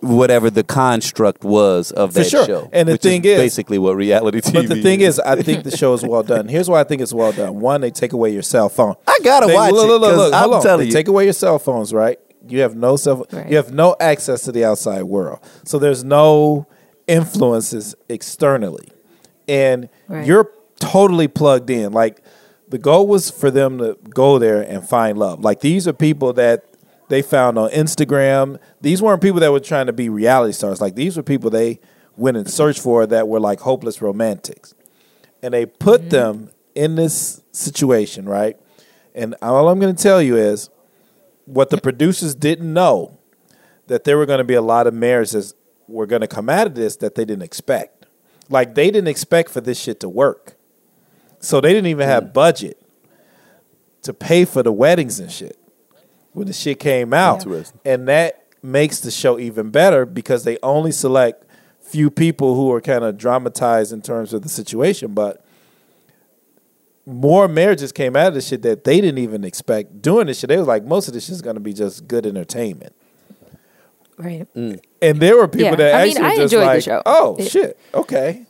whatever 0.00 0.50
the 0.50 0.64
construct 0.64 1.44
was 1.44 1.90
of 1.92 2.12
For 2.12 2.20
that 2.20 2.28
sure. 2.28 2.44
show. 2.46 2.68
And 2.72 2.88
the 2.88 2.92
which 2.92 3.02
thing 3.02 3.24
is, 3.24 3.32
is- 3.32 3.38
basically 3.40 3.78
what 3.78 3.96
reality 3.96 4.40
TV 4.40 4.52
But 4.54 4.68
the 4.68 4.82
thing 4.82 5.00
is, 5.00 5.18
I 5.20 5.40
think 5.42 5.64
the 5.64 5.76
show 5.76 5.92
is 5.94 6.02
well 6.04 6.22
done. 6.22 6.48
Here's 6.54 6.68
why 6.68 6.80
I 6.80 6.84
think 6.84 7.02
it's 7.02 7.12
well 7.12 7.32
done. 7.32 7.60
One, 7.60 7.80
they 7.80 7.90
take 7.90 8.12
away 8.12 8.30
your 8.32 8.42
cell 8.42 8.68
phone. 8.68 8.94
I 9.06 9.18
gotta 9.22 9.46
They- 9.46 9.54
watch 9.54 9.72
look, 9.72 9.84
it, 9.84 9.88
Look, 9.88 10.00
look, 10.00 10.10
'cause 10.10 10.18
look, 10.18 10.34
I'm 10.34 10.52
on. 10.52 10.62
telling 10.62 10.80
they 10.80 10.86
you. 10.86 10.92
take 10.92 11.08
away 11.08 11.24
your 11.24 11.32
cell 11.32 11.58
phones, 11.58 11.92
right? 11.92 12.18
You 12.48 12.60
have 12.60 12.74
no 12.76 12.96
cell. 12.96 13.26
Right. 13.32 13.50
You 13.50 13.56
have 13.56 13.72
no 13.72 13.94
access 14.00 14.42
to 14.44 14.52
the 14.52 14.64
outside 14.64 15.02
world. 15.02 15.40
So 15.64 15.78
there's 15.78 16.02
no 16.04 16.66
influences 17.06 17.94
externally, 18.08 18.88
and 19.48 19.88
Right. 20.08 20.26
you're 20.26 20.50
totally 20.78 21.26
plugged 21.28 21.70
in. 21.70 21.92
Like 21.92 22.22
the 22.68 22.78
goal 22.78 23.06
was 23.06 23.30
for 23.30 23.50
them 23.50 23.78
to 23.78 23.96
go 24.10 24.38
there 24.38 24.60
and 24.62 24.86
find 24.88 25.18
love. 25.18 25.40
Like 25.40 25.60
these 25.60 25.88
are 25.88 25.92
people 25.92 26.32
that 26.34 26.64
they 27.08 27.22
found 27.22 27.58
on 27.58 27.70
Instagram. 27.70 28.58
These 28.80 29.02
weren't 29.02 29.22
people 29.22 29.40
that 29.40 29.52
were 29.52 29.60
trying 29.60 29.86
to 29.86 29.92
be 29.92 30.08
reality 30.08 30.52
stars. 30.52 30.80
Like 30.80 30.94
these 30.94 31.16
were 31.16 31.22
people 31.22 31.50
they 31.50 31.80
went 32.16 32.36
and 32.36 32.48
searched 32.48 32.80
for 32.80 33.06
that 33.06 33.28
were 33.28 33.40
like 33.40 33.60
hopeless 33.60 34.02
romantics 34.02 34.74
and 35.42 35.54
they 35.54 35.66
put 35.66 36.02
mm-hmm. 36.02 36.10
them 36.10 36.50
in 36.74 36.96
this 36.96 37.42
situation, 37.52 38.28
right? 38.28 38.56
And 39.14 39.34
all 39.42 39.68
I'm 39.68 39.78
going 39.78 39.94
to 39.94 40.02
tell 40.02 40.22
you 40.22 40.36
is 40.36 40.70
what 41.44 41.70
the 41.70 41.80
producers 41.80 42.34
didn't 42.34 42.72
know 42.72 43.18
that 43.86 44.04
there 44.04 44.18
were 44.18 44.26
going 44.26 44.38
to 44.38 44.44
be 44.44 44.54
a 44.54 44.62
lot 44.62 44.86
of 44.86 44.94
marriages 44.94 45.54
were 45.86 46.06
going 46.06 46.20
to 46.20 46.28
come 46.28 46.48
out 46.48 46.66
of 46.66 46.74
this 46.74 46.96
that 46.96 47.14
they 47.14 47.24
didn't 47.24 47.42
expect. 47.42 48.06
Like 48.50 48.74
they 48.74 48.90
didn't 48.90 49.08
expect 49.08 49.50
for 49.50 49.60
this 49.60 49.80
shit 49.80 50.00
to 50.00 50.08
work. 50.08 50.56
So 51.40 51.60
they 51.60 51.72
didn't 51.72 51.86
even 51.86 52.06
have 52.06 52.24
mm. 52.24 52.32
budget 52.32 52.80
to 54.02 54.12
pay 54.12 54.44
for 54.44 54.62
the 54.62 54.72
weddings 54.72 55.18
and 55.20 55.30
shit 55.30 55.57
when 56.32 56.46
the 56.46 56.52
shit 56.52 56.78
came 56.78 57.12
out. 57.12 57.42
Interesting. 57.44 57.80
And 57.84 58.08
that 58.08 58.44
makes 58.62 59.00
the 59.00 59.10
show 59.10 59.38
even 59.38 59.70
better 59.70 60.04
because 60.06 60.44
they 60.44 60.58
only 60.62 60.92
select 60.92 61.44
few 61.80 62.10
people 62.10 62.54
who 62.54 62.70
are 62.72 62.80
kind 62.80 63.04
of 63.04 63.16
dramatized 63.16 63.92
in 63.92 64.02
terms 64.02 64.32
of 64.34 64.42
the 64.42 64.48
situation, 64.48 65.14
but 65.14 65.44
more 67.06 67.48
marriages 67.48 67.92
came 67.92 68.14
out 68.16 68.28
of 68.28 68.34
this 68.34 68.48
shit 68.48 68.60
that 68.62 68.84
they 68.84 69.00
didn't 69.00 69.18
even 69.18 69.42
expect 69.44 70.02
doing 70.02 70.26
this 70.26 70.40
shit. 70.40 70.48
They 70.48 70.58
was 70.58 70.66
like, 70.66 70.84
most 70.84 71.08
of 71.08 71.14
this 71.14 71.24
shit 71.24 71.32
is 71.32 71.42
going 71.42 71.54
to 71.56 71.60
be 71.60 71.72
just 71.72 72.06
good 72.06 72.26
entertainment. 72.26 72.94
Right. 74.18 74.46
Mm. 74.54 74.80
And 75.00 75.20
there 75.20 75.36
were 75.36 75.48
people 75.48 75.66
Yeah. 75.66 75.76
that 75.76 75.94
I 75.94 76.06
mean, 76.06 76.16
actually 76.16 76.24
I 76.24 76.28
were 76.28 76.34
just 76.36 76.52
enjoyed 76.52 76.62
the 76.62 76.66
like, 76.66 76.82
show. 76.82 77.02
oh 77.06 77.36
It- 77.38 77.50
shit, 77.50 77.78
okay. 77.94 78.44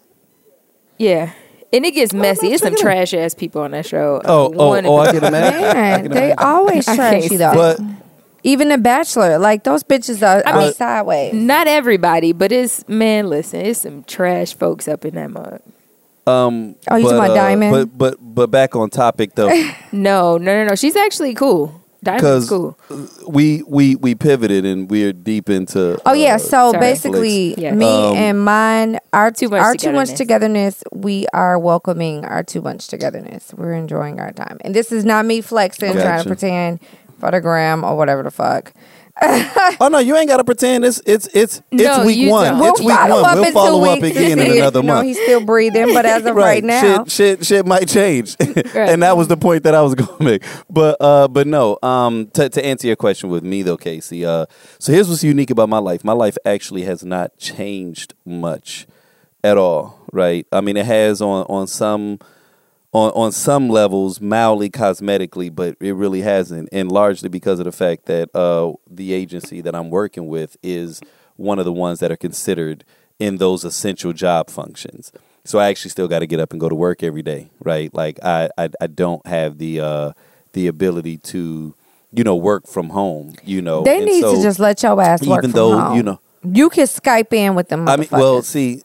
Yeah. 0.99 1.33
And 1.73 1.85
it 1.85 1.91
gets 1.93 2.15
messy. 2.15 2.49
It's 2.49 2.63
some 2.63 2.71
check 2.75 2.79
it 2.81 2.81
out. 2.81 2.83
trash 2.83 3.15
ass 3.15 3.35
people 3.35 3.61
on 3.63 3.73
that 3.73 3.85
show. 3.87 4.21
Oh, 4.25 4.47
Oh, 4.47 4.55
oh, 4.57 4.69
one 4.69 4.79
in 4.81 4.87
oh, 4.87 4.97
I 4.99 5.07
particular- 5.07 5.31
can 5.31 5.35
imagine. 5.35 5.65
I 5.65 5.75
Man, 5.75 6.03
can 6.03 6.11
they 6.13 6.19
imagine. 6.33 6.39
always 6.39 6.89
I 6.89 6.97
trashy 6.97 7.37
though. 7.37 7.55
But 7.55 7.81
Even 8.45 8.69
the 8.69 8.79
Bachelor, 8.79 9.39
like 9.39 9.65
those 9.65 9.83
bitches 9.83 10.23
are, 10.27 10.43
I 10.47 10.53
are 10.53 10.59
mean- 10.61 10.73
sideways. 10.73 11.35
Not 11.35 11.67
everybody, 11.67 12.33
but 12.33 12.53
it's 12.53 12.89
man. 12.89 13.29
Listen, 13.29 13.61
it's 13.61 13.81
some 13.83 14.05
trash 14.05 14.55
folks 14.55 14.89
up 14.89 15.05
in 15.05 15.15
that 15.17 15.31
mug. 15.31 15.61
um 16.27 16.77
Oh, 16.91 16.97
you 16.97 17.05
but, 17.05 17.11
talking 17.11 17.17
about 17.17 17.31
uh, 17.31 17.35
Diamond? 17.35 17.73
But 17.73 17.99
but 17.99 18.17
but 18.21 18.51
back 18.51 18.75
on 18.77 18.89
topic 18.91 19.35
though. 19.35 19.49
No, 19.93 20.39
no, 20.39 20.63
no, 20.63 20.69
no. 20.69 20.75
She's 20.75 20.97
actually 20.97 21.35
cool. 21.35 21.78
Diamond's 22.03 22.47
because 22.49 23.27
we 23.27 23.63
we 23.67 23.97
we 23.97 24.15
pivoted 24.15 24.65
and 24.65 24.89
we're 24.91 25.13
deep 25.13 25.51
into. 25.51 26.01
Oh 26.07 26.13
yeah, 26.13 26.37
uh, 26.37 26.39
so 26.39 26.71
Sorry. 26.73 26.79
basically, 26.79 27.55
Yeah. 27.61 27.75
me 27.75 27.87
Um, 27.87 28.17
and 28.17 28.45
mine, 28.45 28.99
our 29.13 29.31
two 29.31 29.49
much 29.49 29.61
our 29.61 29.75
too 29.75 29.93
much 29.93 30.11
togetherness. 30.15 30.77
togetherness. 30.81 30.85
We 30.93 31.27
are 31.33 31.59
welcoming 31.59 32.25
our 32.25 32.43
two 32.43 32.63
much 32.63 32.87
togetherness. 32.89 33.53
We're 33.57 33.75
enjoying 33.75 34.21
our 34.21 34.31
time, 34.33 34.59
and 34.63 34.75
this 34.75 34.93
is 34.93 35.05
not 35.05 35.27
me 35.27 35.41
flexing, 35.41 35.93
trying 35.95 36.23
to 36.23 36.29
pretend 36.29 36.81
for 37.19 37.31
the 37.33 37.41
gram 37.41 37.83
or 37.85 37.97
whatever 37.97 38.23
the 38.23 38.31
fuck. 38.31 38.73
Oh 39.81 39.89
no, 39.89 39.99
you 39.99 40.17
ain't 40.17 40.29
gotta 40.29 40.45
pretend. 40.45 40.85
It's 40.85 41.01
it's 41.07 41.27
it's 41.35 41.63
it's 41.71 41.83
No, 41.83 42.05
week 42.05 42.31
one. 42.31 42.59
don't. 42.59 42.69
It's 42.69 42.81
week 42.81 42.89
one. 42.89 43.11
We'll 43.11 43.53
follow 43.53 43.85
up 43.85 44.01
weeks 44.01 44.17
again 44.17 44.39
in 44.39 44.53
another 44.59 44.83
month. 44.83 45.07
he's 45.07 45.21
still 45.21 45.41
breathing, 45.45 45.93
but 45.93 46.07
as 46.07 46.25
of 46.25 46.35
right, 46.37 46.63
now, 46.65 47.05
Shit, 47.05 47.11
shit, 47.11 47.47
shit 47.47 47.67
might 47.67 47.89
change, 47.89 48.37
and 48.75 49.03
that 49.03 49.17
was 49.17 49.29
the 49.29 49.37
point 49.37 49.65
that 49.65 49.75
I 49.75 49.83
was 49.83 49.95
going 49.95 50.17
to 50.19 50.25
make. 50.25 50.43
But, 50.71 50.97
uh, 51.01 51.29
but 51.29 51.47
no. 51.47 51.79
Um, 51.83 52.29
to, 52.35 52.49
to 52.49 52.65
answer 52.65 52.87
your 52.87 52.97
question 52.97 53.29
with 53.29 53.43
me 53.45 53.63
though, 53.63 53.77
Casey. 53.77 54.25
Uh, 54.25 54.47
so 54.79 54.93
here's 54.93 55.09
what's 55.09 55.25
unique 55.25 55.51
about 55.51 55.69
my 55.69 55.79
life. 55.79 56.05
My 56.05 56.13
life 56.13 56.39
actually 56.45 56.83
has 56.85 57.05
not 57.05 57.37
changed 57.39 58.15
much 58.25 58.87
at 59.45 59.59
all. 59.59 59.99
Right? 60.13 60.47
I 60.53 60.61
mean, 60.61 60.77
it 60.77 60.87
has 60.87 61.21
on 61.21 61.45
on 61.49 61.67
some. 61.67 62.19
On, 62.93 63.11
on 63.11 63.33
some 63.33 63.69
levels, 63.69 64.19
mildly 64.19 64.71
cosmetically, 64.71 65.55
but 65.55 65.77
it 65.79 65.93
really 65.93 66.23
hasn't, 66.23 66.71
and 66.73 66.91
largely 66.91 67.29
because 67.29 67.59
of 67.59 67.67
the 67.67 67.73
fact 67.73 68.07
that 68.07 68.35
uh, 68.35 68.73
the 68.91 69.13
agency 69.13 69.61
that 69.61 69.75
I'm 69.75 69.91
working 69.91 70.27
with 70.27 70.57
is 70.63 71.03
one 71.37 71.59
of 71.59 71.67
the 71.67 71.73
ones 71.73 72.01
that 72.01 72.11
are 72.11 72.17
considered 72.17 72.85
in 73.19 73.37
those 73.37 73.63
essential 73.63 74.15
job 74.15 74.49
functions. 74.49 75.13
So 75.45 75.59
I 75.59 75.69
actually 75.69 75.91
still 75.91 76.09
got 76.09 76.21
to 76.21 76.27
get 76.27 76.41
up 76.41 76.53
and 76.53 76.61
go 76.61 76.69
to 76.69 76.75
work 76.75 77.03
every 77.03 77.23
day, 77.23 77.51
right? 77.63 77.93
Like 77.93 78.19
I, 78.25 78.49
I, 78.57 78.71
I 78.81 78.87
don't 78.87 79.27
have 79.27 79.59
the 79.59 79.81
uh, 79.81 80.13
the 80.55 80.67
ability 80.67 81.19
to, 81.19 81.75
you 82.13 82.25
know, 82.25 82.37
work 82.37 82.67
from 82.67 82.89
home. 82.91 83.35
You 83.45 83.61
know, 83.61 83.83
they 83.83 83.99
And 83.99 84.07
need 84.07 84.23
to 84.23 84.43
just 84.43 84.59
let 84.59 84.83
your 84.83 85.01
ass 85.01 85.21
work 85.27 85.41
even 85.41 85.51
from 85.51 85.57
though 85.59 85.79
home. 85.79 85.97
you 85.97 86.03
know, 86.03 86.21
you 86.43 86.71
can 86.71 86.85
Skype 86.87 87.33
in 87.33 87.55
with 87.55 87.69
them. 87.69 87.87
I 87.89 87.97
mean, 87.97 88.09
well, 88.11 88.43
see, 88.43 88.83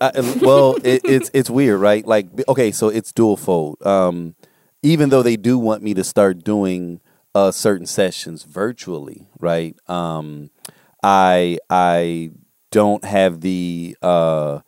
I, 0.00 0.10
well, 0.40 0.76
it, 0.84 1.02
it's 1.04 1.30
it's 1.32 1.50
weird, 1.50 1.80
right? 1.80 2.06
Like, 2.06 2.26
okay, 2.48 2.72
so 2.72 2.88
it's 2.88 3.12
dual 3.12 3.36
fold. 3.36 3.84
Um, 3.86 4.34
even 4.82 5.10
though 5.10 5.22
they 5.22 5.36
do 5.36 5.58
want 5.58 5.82
me 5.82 5.94
to 5.94 6.04
start 6.04 6.42
doing 6.42 7.00
uh, 7.34 7.52
certain 7.52 7.86
sessions 7.86 8.42
virtually, 8.42 9.28
right? 9.38 9.76
Um, 9.88 10.50
I 11.02 11.58
I 11.70 12.32
don't 12.70 13.04
have 13.04 13.40
the 13.40 13.96
uh, 14.02 14.60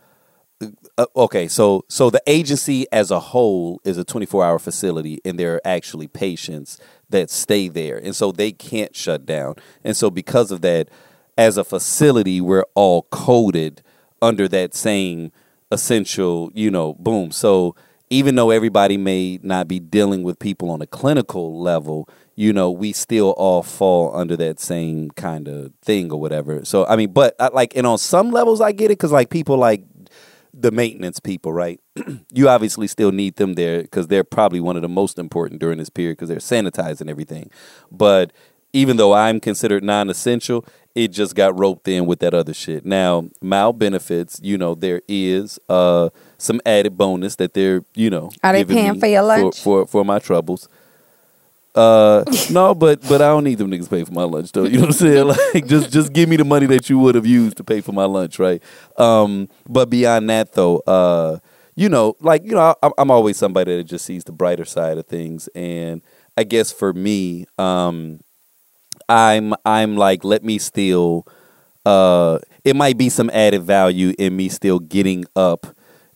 uh, 0.96 1.06
okay, 1.16 1.48
so 1.48 1.84
so 1.88 2.10
the 2.10 2.22
agency 2.26 2.86
as 2.92 3.10
a 3.10 3.18
whole 3.20 3.80
is 3.84 3.98
a 3.98 4.04
24-hour 4.04 4.58
facility 4.58 5.20
and 5.24 5.38
there 5.38 5.56
are 5.56 5.60
actually 5.64 6.06
patients 6.06 6.78
that 7.10 7.30
stay 7.30 7.68
there. 7.68 7.96
And 7.98 8.14
so 8.14 8.32
they 8.32 8.52
can't 8.52 8.94
shut 8.94 9.26
down. 9.26 9.54
And 9.82 9.96
so 9.96 10.10
because 10.10 10.50
of 10.50 10.60
that 10.62 10.88
as 11.36 11.56
a 11.56 11.64
facility 11.64 12.40
we're 12.40 12.64
all 12.74 13.02
coded 13.10 13.82
under 14.24 14.48
that 14.48 14.74
same 14.74 15.30
essential, 15.70 16.50
you 16.54 16.70
know, 16.70 16.94
boom. 16.94 17.30
So 17.30 17.74
even 18.10 18.34
though 18.34 18.50
everybody 18.50 18.96
may 18.96 19.38
not 19.42 19.68
be 19.68 19.78
dealing 19.78 20.22
with 20.22 20.38
people 20.38 20.70
on 20.70 20.80
a 20.80 20.86
clinical 20.86 21.60
level, 21.60 22.08
you 22.36 22.52
know, 22.52 22.70
we 22.70 22.92
still 22.92 23.30
all 23.32 23.62
fall 23.62 24.14
under 24.14 24.36
that 24.36 24.58
same 24.60 25.10
kind 25.12 25.48
of 25.48 25.72
thing 25.82 26.10
or 26.10 26.20
whatever. 26.20 26.64
So 26.64 26.86
I 26.86 26.96
mean, 26.96 27.12
but 27.12 27.34
I, 27.38 27.48
like, 27.48 27.76
and 27.76 27.86
on 27.86 27.98
some 27.98 28.30
levels, 28.30 28.60
I 28.60 28.72
get 28.72 28.86
it 28.86 28.98
because 28.98 29.12
like 29.12 29.30
people 29.30 29.56
like 29.56 29.84
the 30.52 30.70
maintenance 30.70 31.20
people, 31.20 31.52
right? 31.52 31.80
you 32.32 32.48
obviously 32.48 32.86
still 32.86 33.12
need 33.12 33.36
them 33.36 33.54
there 33.54 33.82
because 33.82 34.06
they're 34.06 34.24
probably 34.24 34.60
one 34.60 34.76
of 34.76 34.82
the 34.82 34.88
most 34.88 35.18
important 35.18 35.60
during 35.60 35.78
this 35.78 35.90
period 35.90 36.16
because 36.16 36.28
they're 36.28 36.38
sanitizing 36.38 37.10
everything. 37.10 37.50
But 37.90 38.32
even 38.72 38.96
though 38.96 39.12
I'm 39.12 39.40
considered 39.40 39.82
non-essential, 39.82 40.64
it 40.94 41.08
just 41.08 41.34
got 41.34 41.58
roped 41.58 41.88
in 41.88 42.06
with 42.06 42.20
that 42.20 42.34
other 42.34 42.54
shit. 42.54 42.86
Now, 42.86 43.28
mal 43.42 43.72
benefits, 43.72 44.40
you 44.42 44.56
know, 44.56 44.74
there 44.74 45.02
is 45.08 45.58
uh, 45.68 46.10
some 46.38 46.60
added 46.64 46.96
bonus 46.96 47.36
that 47.36 47.54
they're, 47.54 47.84
you 47.94 48.10
know, 48.10 48.30
Are 48.42 48.52
they 48.52 48.64
paying 48.64 49.00
for 49.00 49.06
your 49.06 49.22
lunch? 49.22 49.60
for 49.60 49.86
for 49.86 50.04
my 50.04 50.18
troubles. 50.18 50.68
Uh, 51.74 52.22
no, 52.50 52.74
but 52.76 53.02
but 53.08 53.20
I 53.20 53.28
don't 53.28 53.44
need 53.44 53.58
them 53.58 53.70
niggas 53.70 53.84
to 53.84 53.90
pay 53.90 54.04
for 54.04 54.12
my 54.12 54.22
lunch 54.22 54.52
though. 54.52 54.64
You 54.64 54.78
know 54.78 54.86
what 54.86 54.86
I'm 54.86 54.92
saying? 54.92 55.26
Like 55.54 55.66
just 55.66 55.90
just 55.90 56.12
give 56.12 56.28
me 56.28 56.36
the 56.36 56.44
money 56.44 56.66
that 56.66 56.88
you 56.88 56.98
would 57.00 57.16
have 57.16 57.26
used 57.26 57.56
to 57.56 57.64
pay 57.64 57.80
for 57.80 57.92
my 57.92 58.04
lunch, 58.04 58.38
right? 58.38 58.62
Um, 58.96 59.48
but 59.68 59.90
beyond 59.90 60.30
that 60.30 60.52
though, 60.52 60.78
uh, 60.86 61.38
you 61.74 61.88
know, 61.88 62.16
like 62.20 62.44
you 62.44 62.52
know, 62.52 62.76
I'm, 62.82 62.92
I'm 62.96 63.10
always 63.10 63.36
somebody 63.36 63.76
that 63.76 63.84
just 63.84 64.04
sees 64.04 64.22
the 64.22 64.32
brighter 64.32 64.64
side 64.64 64.98
of 64.98 65.06
things, 65.06 65.48
and 65.56 66.02
I 66.36 66.44
guess 66.44 66.70
for 66.70 66.92
me, 66.92 67.46
um, 67.58 68.20
I'm 69.08 69.54
I'm 69.64 69.96
like, 69.96 70.24
let 70.24 70.44
me 70.44 70.58
still. 70.58 71.26
Uh, 71.84 72.38
it 72.64 72.76
might 72.76 72.96
be 72.96 73.10
some 73.10 73.30
added 73.30 73.62
value 73.62 74.14
in 74.18 74.36
me 74.36 74.48
still 74.48 74.78
getting 74.78 75.24
up 75.36 75.66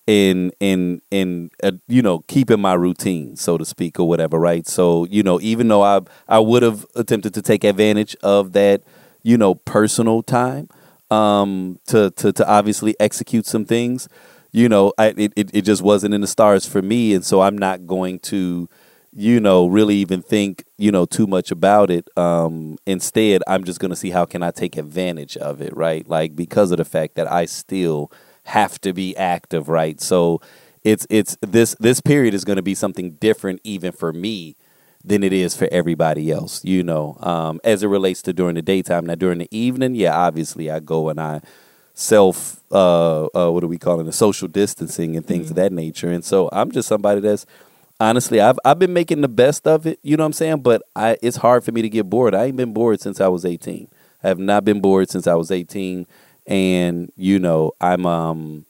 in 0.06 0.50
in 0.60 1.02
in 1.10 1.50
uh, 1.62 1.72
you 1.86 2.00
know 2.00 2.20
keeping 2.28 2.60
my 2.60 2.72
routine 2.72 3.36
so 3.36 3.58
to 3.58 3.64
speak 3.64 4.00
or 4.00 4.08
whatever 4.08 4.38
right 4.38 4.66
so 4.66 5.04
you 5.06 5.22
know 5.22 5.38
even 5.42 5.68
though 5.68 5.82
i 5.82 6.00
i 6.28 6.38
would 6.38 6.62
have 6.62 6.86
attempted 6.94 7.34
to 7.34 7.42
take 7.42 7.62
advantage 7.62 8.16
of 8.22 8.52
that 8.52 8.82
you 9.22 9.36
know 9.36 9.54
personal 9.54 10.22
time 10.22 10.66
um 11.10 11.78
to 11.86 12.10
to 12.12 12.32
to 12.32 12.48
obviously 12.50 12.96
execute 12.98 13.46
some 13.46 13.66
things 13.66 14.08
you 14.52 14.68
know 14.68 14.92
I, 14.98 15.08
it, 15.16 15.32
it 15.36 15.50
it 15.54 15.62
just 15.62 15.82
wasn't 15.82 16.14
in 16.14 16.22
the 16.22 16.26
stars 16.26 16.66
for 16.66 16.80
me 16.82 17.14
and 17.14 17.24
so 17.24 17.42
i'm 17.42 17.58
not 17.58 17.86
going 17.86 18.18
to 18.20 18.68
you 19.18 19.40
know 19.40 19.66
really 19.66 19.96
even 19.96 20.22
think 20.22 20.64
you 20.76 20.92
know 20.92 21.04
too 21.04 21.26
much 21.26 21.50
about 21.50 21.90
it 21.90 22.08
um 22.16 22.78
instead 22.86 23.42
i'm 23.48 23.64
just 23.64 23.80
going 23.80 23.90
to 23.90 23.96
see 23.96 24.10
how 24.10 24.24
can 24.24 24.44
i 24.44 24.50
take 24.52 24.76
advantage 24.76 25.36
of 25.38 25.60
it 25.60 25.76
right? 25.76 26.08
Like 26.08 26.36
because 26.36 26.70
of 26.70 26.78
the 26.78 26.84
fact 26.84 27.16
that 27.16 27.30
i 27.30 27.44
still 27.44 28.12
have 28.44 28.80
to 28.80 28.92
be 28.92 29.16
active 29.16 29.68
right? 29.68 30.00
So 30.00 30.40
it's 30.84 31.04
it's 31.10 31.36
this 31.40 31.74
this 31.80 32.00
period 32.00 32.32
is 32.32 32.44
going 32.44 32.56
to 32.56 32.62
be 32.62 32.76
something 32.76 33.12
different 33.12 33.60
even 33.64 33.90
for 33.90 34.12
me 34.12 34.56
than 35.04 35.24
it 35.24 35.32
is 35.32 35.56
for 35.56 35.68
everybody 35.72 36.30
else 36.30 36.64
you 36.64 36.84
know? 36.84 37.16
Um 37.20 37.60
as 37.64 37.82
it 37.82 37.88
relates 37.88 38.22
to 38.22 38.32
during 38.32 38.54
the 38.54 38.62
daytime. 38.62 39.04
Now 39.04 39.16
during 39.16 39.38
the 39.38 39.48
evening 39.50 39.96
yeah 39.96 40.16
obviously 40.16 40.70
i 40.70 40.78
go 40.78 41.08
and 41.08 41.20
i 41.20 41.40
self 41.92 42.62
uh, 42.70 43.24
uh 43.34 43.50
what 43.50 43.60
do 43.60 43.66
we 43.66 43.78
call 43.78 43.98
it 44.00 44.04
the 44.04 44.12
social 44.12 44.46
distancing 44.46 45.16
and 45.16 45.26
things 45.26 45.50
of 45.50 45.56
that 45.56 45.72
nature. 45.72 46.08
And 46.08 46.24
so 46.24 46.48
i'm 46.52 46.70
just 46.70 46.86
somebody 46.86 47.20
that's 47.20 47.46
honestly 48.00 48.40
i've 48.40 48.58
i've 48.64 48.78
been 48.78 48.92
making 48.92 49.20
the 49.20 49.28
best 49.28 49.66
of 49.66 49.86
it 49.86 49.98
you 50.02 50.16
know 50.16 50.22
what 50.22 50.26
i'm 50.26 50.32
saying? 50.32 50.60
But 50.60 50.82
i 50.94 51.16
it's 51.22 51.38
hard 51.38 51.64
for 51.64 51.72
me 51.72 51.82
to 51.82 51.88
get 51.88 52.08
bored. 52.08 52.34
I 52.34 52.46
ain't 52.46 52.56
been 52.56 52.72
bored 52.72 53.00
since 53.00 53.20
i 53.20 53.28
was 53.28 53.44
18 53.44 53.88
i 54.22 54.28
have 54.28 54.38
not 54.38 54.64
been 54.64 54.80
bored 54.80 55.10
since 55.10 55.26
i 55.26 55.34
was 55.34 55.50
18 55.50 56.06
and 56.46 57.12
you 57.16 57.38
know 57.38 57.72
i'm 57.80 58.06
um 58.06 58.64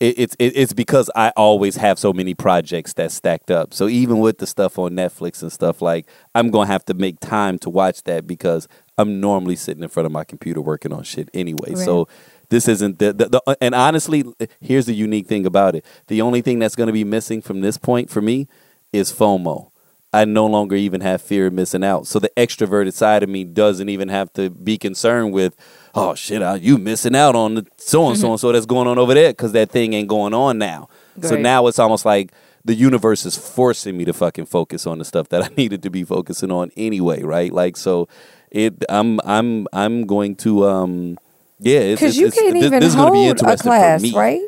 it, 0.00 0.18
it's 0.18 0.36
it, 0.38 0.52
it's 0.56 0.72
because 0.72 1.10
I 1.16 1.30
always 1.36 1.76
have 1.76 1.98
so 1.98 2.12
many 2.12 2.34
projects 2.34 2.92
that 2.94 3.10
stacked 3.10 3.50
up. 3.50 3.74
So 3.74 3.88
even 3.88 4.18
with 4.20 4.38
the 4.38 4.46
stuff 4.46 4.78
on 4.78 4.92
Netflix 4.92 5.42
and 5.42 5.52
stuff 5.52 5.82
like, 5.82 6.06
I'm 6.34 6.50
gonna 6.50 6.66
have 6.66 6.84
to 6.86 6.94
make 6.94 7.18
time 7.20 7.58
to 7.60 7.70
watch 7.70 8.04
that 8.04 8.26
because 8.26 8.68
I'm 8.96 9.20
normally 9.20 9.56
sitting 9.56 9.82
in 9.82 9.88
front 9.88 10.06
of 10.06 10.12
my 10.12 10.24
computer 10.24 10.60
working 10.60 10.92
on 10.92 11.02
shit 11.02 11.28
anyway. 11.34 11.74
So 11.84 12.08
this 12.48 12.68
isn't 12.68 12.98
the, 12.98 13.12
the, 13.12 13.28
the 13.28 13.56
and 13.60 13.74
honestly, 13.74 14.24
here's 14.60 14.86
the 14.86 14.94
unique 14.94 15.26
thing 15.26 15.46
about 15.46 15.74
it. 15.74 15.84
The 16.06 16.22
only 16.22 16.42
thing 16.42 16.58
that's 16.58 16.76
gonna 16.76 16.92
be 16.92 17.04
missing 17.04 17.42
from 17.42 17.60
this 17.60 17.78
point 17.78 18.10
for 18.10 18.20
me 18.20 18.48
is 18.92 19.12
FOMO. 19.12 19.70
I 20.12 20.24
no 20.24 20.46
longer 20.46 20.74
even 20.74 21.02
have 21.02 21.20
fear 21.20 21.48
of 21.48 21.52
missing 21.52 21.84
out. 21.84 22.06
So 22.06 22.18
the 22.18 22.30
extroverted 22.36 22.94
side 22.94 23.22
of 23.22 23.28
me 23.28 23.44
doesn't 23.44 23.90
even 23.90 24.08
have 24.08 24.32
to 24.34 24.48
be 24.48 24.78
concerned 24.78 25.34
with, 25.34 25.54
oh 25.94 26.14
shit, 26.14 26.40
are 26.40 26.56
you 26.56 26.78
missing 26.78 27.14
out 27.14 27.36
on 27.36 27.56
the 27.56 27.66
so 27.76 28.08
and 28.08 28.18
so 28.18 28.30
and 28.30 28.40
so 28.40 28.50
that's 28.50 28.64
going 28.64 28.88
on 28.88 28.98
over 28.98 29.12
there 29.12 29.32
because 29.32 29.52
that 29.52 29.70
thing 29.70 29.92
ain't 29.92 30.08
going 30.08 30.32
on 30.32 30.56
now. 30.58 30.88
So 31.22 31.36
now 31.36 31.66
it's 31.66 31.78
almost 31.78 32.04
like 32.04 32.32
the 32.64 32.74
universe 32.74 33.26
is 33.26 33.36
forcing 33.36 33.96
me 33.96 34.04
to 34.04 34.12
fucking 34.12 34.46
focus 34.46 34.86
on 34.86 34.98
the 34.98 35.04
stuff 35.04 35.28
that 35.30 35.42
I 35.42 35.48
needed 35.56 35.82
to 35.82 35.90
be 35.90 36.04
focusing 36.04 36.50
on 36.50 36.70
anyway, 36.76 37.22
right? 37.22 37.52
Like 37.52 37.76
so, 37.76 38.08
it 38.50 38.84
I'm 38.88 39.20
I'm 39.24 39.66
I'm 39.72 40.06
going 40.06 40.36
to 40.36 40.66
um 40.66 41.18
yeah, 41.60 41.92
Because 41.92 42.16
you 42.16 42.30
can't 42.30 42.54
this, 42.54 42.64
even 42.64 42.80
this 42.80 42.90
is 42.90 42.94
gonna 42.94 43.12
be 43.12 43.24
hold 43.24 43.40
a 43.42 43.56
class, 43.56 44.12
right? 44.12 44.40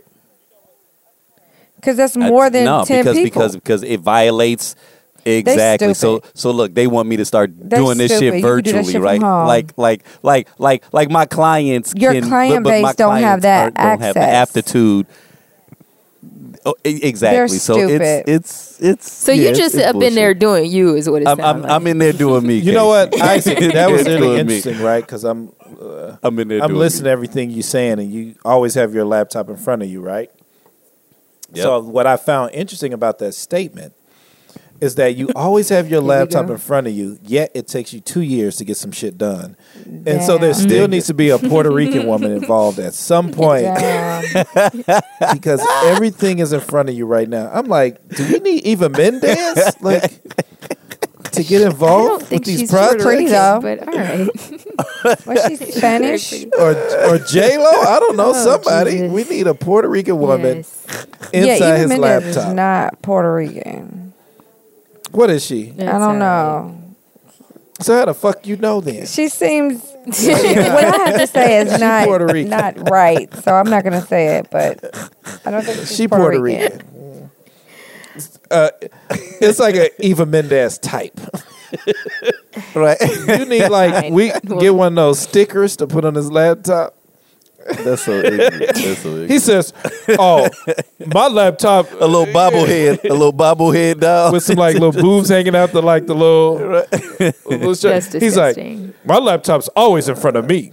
Because 1.77 1.97
that's 1.97 2.17
I- 2.17 2.29
more 2.29 2.51
than 2.51 2.65
no, 2.65 2.85
ten 2.85 3.05
because 3.05 3.17
people. 3.17 3.41
because 3.43 3.57
because 3.57 3.83
it 3.83 4.01
violates 4.01 4.77
exactly. 5.25 5.95
So 5.95 6.23
so 6.35 6.51
look, 6.51 6.75
they 6.75 6.87
want 6.87 7.09
me 7.09 7.17
to 7.17 7.25
start 7.25 7.51
They 7.59 7.77
doing 7.77 7.99
this 7.99 8.15
stupid. 8.15 8.25
shit 8.25 8.35
You 8.37 8.43
can 8.43 8.63
do 8.63 8.73
that 8.73 8.77
virtually, 8.83 8.93
shit 8.93 9.03
right? 9.03 9.21
Like 9.21 9.73
like 9.77 10.03
like 10.23 10.49
like 10.59 10.85
like 10.93 11.11
my 11.11 11.27
clients. 11.27 11.95
Your 11.97 12.13
can, 12.13 12.29
client 12.29 12.65
but, 12.65 12.71
but 12.71 12.83
my 12.83 12.89
base 12.91 12.97
don't 12.97 13.17
have 13.19 13.43
that 13.43 13.63
aren't- 13.77 14.01
don't 14.01 14.07
have 14.07 14.15
the 14.15 14.21
access. 14.21 14.49
aptitude. 14.57 15.07
Oh, 16.67 16.75
exactly. 16.85 17.57
so 17.57 17.75
it's 17.89 18.29
it's 18.29 18.81
it's. 18.83 19.11
So 19.11 19.33
yeah, 19.33 19.49
you 19.49 19.55
just 19.57 19.75
it's 19.75 19.85
up 19.87 19.97
in 20.03 20.15
there 20.15 20.35
doing 20.35 20.71
you 20.71 20.95
is 20.95 21.09
what 21.09 21.23
it's. 21.23 21.31
I'm, 21.31 21.41
I'm, 21.41 21.63
like. 21.63 21.71
I'm 21.71 21.87
in 21.87 21.97
there 21.97 22.13
doing 22.13 22.47
me. 22.47 22.59
You 22.59 22.73
know 22.73 22.87
what, 22.87 23.19
Isaac? 23.19 23.59
That 23.73 23.91
was 23.91 24.03
It's 24.03 24.11
really 24.11 24.29
me. 24.35 24.41
interesting, 24.41 24.79
right? 24.81 25.01
Because 25.01 25.25
I'm 25.25 25.55
Uh, 25.79 26.17
I'm 26.23 26.39
in 26.39 26.49
there. 26.49 26.63
I'm 26.63 26.69
doing 26.69 26.81
listening 26.81 27.05
to 27.05 27.11
everything 27.11 27.51
you're 27.51 27.63
saying, 27.63 27.99
and 27.99 28.13
you 28.13 28.35
always 28.45 28.75
have 28.75 28.95
your 28.95 29.05
laptop 29.05 29.49
in 29.49 29.57
front 29.57 29.83
of 29.83 29.89
you, 29.89 30.01
right? 30.01 30.31
Yep. 31.53 31.63
So 31.63 31.81
what 31.81 32.07
I 32.07 32.17
found 32.17 32.53
interesting 32.53 32.93
about 32.93 33.19
that 33.19 33.33
statement 33.35 33.95
is 34.81 34.95
that 34.95 35.15
you 35.15 35.29
always 35.37 35.69
have 35.69 35.91
your 35.91 36.01
laptop 36.01 36.49
in 36.49 36.57
front 36.57 36.87
of 36.87 36.93
you, 36.93 37.19
yet 37.23 37.51
it 37.55 37.69
takes 37.69 37.93
you 37.93 38.01
two 38.01 38.23
years 38.23 38.57
to 38.57 38.65
get 38.65 38.77
some 38.77 38.93
shit 38.93 39.19
done. 39.19 39.57
And 39.85 40.23
so 40.23 40.39
there 40.39 40.55
still 40.55 40.89
needs 40.89 41.07
to 41.09 41.15
be 41.15 41.31
a 41.31 41.39
Puerto 41.51 41.71
Rican 41.71 42.07
woman 42.07 42.33
involved 42.33 42.79
at 42.79 42.95
some 42.95 43.31
point 43.31 43.65
because 45.33 45.65
everything 45.85 46.39
is 46.39 46.53
in 46.53 46.61
front 46.61 46.89
of 46.89 46.95
you 46.95 47.07
right 47.07 47.29
now. 47.29 47.51
I'm 47.53 47.67
like, 47.67 48.07
do 48.09 48.27
we 48.33 48.39
need 48.39 48.65
Eva 48.65 48.89
Mendes 48.89 49.83
like 49.83 50.21
to 51.33 51.45
get 51.45 51.57
I 51.61 51.65
don't 51.65 51.73
involved 51.73 52.27
think 52.27 52.41
with 52.41 52.47
these 52.47 52.61
she's 52.61 52.71
projects? 52.71 53.05
pretty, 53.05 53.27
though. 53.27 53.59
but 53.63 53.89
all 53.89 53.95
right. 53.95 54.29
Was 55.27 55.47
she 55.49 55.57
Spanish? 55.73 56.45
or 56.59 56.71
or 57.11 57.19
J 57.19 57.59
Lo? 57.59 57.65
I 57.71 57.99
don't 58.01 58.17
know. 58.17 58.31
Oh, 58.31 58.45
somebody. 58.45 58.93
Jesus. 58.93 59.13
We 59.13 59.25
need 59.25 59.47
a 59.47 59.55
Puerto 59.55 59.89
Rican 59.89 60.19
woman 60.19 60.59
Yes. 60.59 60.87
inside 61.33 61.59
yeah, 61.59 61.77
his 61.77 61.91
Eva 61.93 62.01
Mendes 62.01 62.01
laptop. 62.01 62.49
is 62.49 62.55
not 62.55 63.03
Puerto 63.03 63.33
Rican. 63.35 64.13
what 65.13 65.31
is 65.31 65.45
she? 65.45 65.71
That's 65.71 65.95
I 65.95 65.99
don't 65.99 66.19
know. 66.19 66.77
So 67.81 67.97
how 67.97 68.05
the 68.05 68.13
fuck 68.15 68.47
you 68.47 68.57
know 68.57 68.81
then? 68.83 69.07
She 69.07 69.29
seems. 69.31 69.83
what 70.05 70.85
I 70.85 70.97
have 71.11 71.17
to 71.19 71.27
say 71.27 71.61
is 71.61 71.81
not 71.81 72.07
Puerto 72.07 72.27
Rican. 72.27 72.51
not 72.51 72.91
right. 72.91 73.33
So 73.37 73.55
I'm 73.55 73.71
not 73.71 73.85
going 73.85 73.99
to 73.99 74.07
say 74.07 74.37
it, 74.37 74.49
but 74.51 74.85
I 75.47 75.51
don't 75.51 75.63
think 75.65 75.79
she's 75.81 75.97
She 75.97 76.07
Puerto, 76.09 76.25
Puerto 76.25 76.41
Rican. 76.43 76.73
Rican. 76.73 76.87
Uh, 78.51 78.71
it's 79.41 79.59
like 79.59 79.75
a 79.77 80.05
Eva 80.05 80.27
Mendes 80.27 80.79
type, 80.79 81.19
right? 82.75 82.99
You 83.27 83.45
need 83.47 83.69
like 83.69 84.13
we 84.13 84.33
get 84.61 84.75
one 84.75 84.93
of 84.93 84.97
those 84.97 85.21
stickers 85.21 85.77
to 85.77 85.87
put 85.87 86.05
on 86.05 86.15
his 86.15 86.31
laptop. 86.31 86.97
That's 87.85 88.03
so 88.03 88.13
ignorant. 88.15 88.75
That's 88.75 88.99
so 88.99 89.09
ignorant. 89.11 89.31
He 89.31 89.39
says, 89.39 89.73
"Oh, 90.19 90.49
my 91.07 91.29
laptop 91.29 91.91
a 91.93 92.07
little 92.07 92.27
bobblehead, 92.27 93.05
a 93.05 93.13
little 93.13 93.33
bobblehead 93.33 94.01
doll 94.01 94.33
with 94.33 94.43
some 94.43 94.57
like 94.57 94.75
little 94.75 94.93
boobs 95.01 95.29
hanging 95.29 95.55
out 95.55 95.71
the 95.73 95.83
like 95.83 96.07
the 96.07 96.15
little." 96.15 96.55
little. 96.55 97.75
That's 97.75 98.13
He's 98.13 98.37
like, 98.37 98.57
disgusting. 98.57 98.95
"My 99.05 99.19
laptop's 99.19 99.69
always 99.77 100.09
in 100.09 100.17
front 100.17 100.37
of 100.37 100.47
me. 100.47 100.73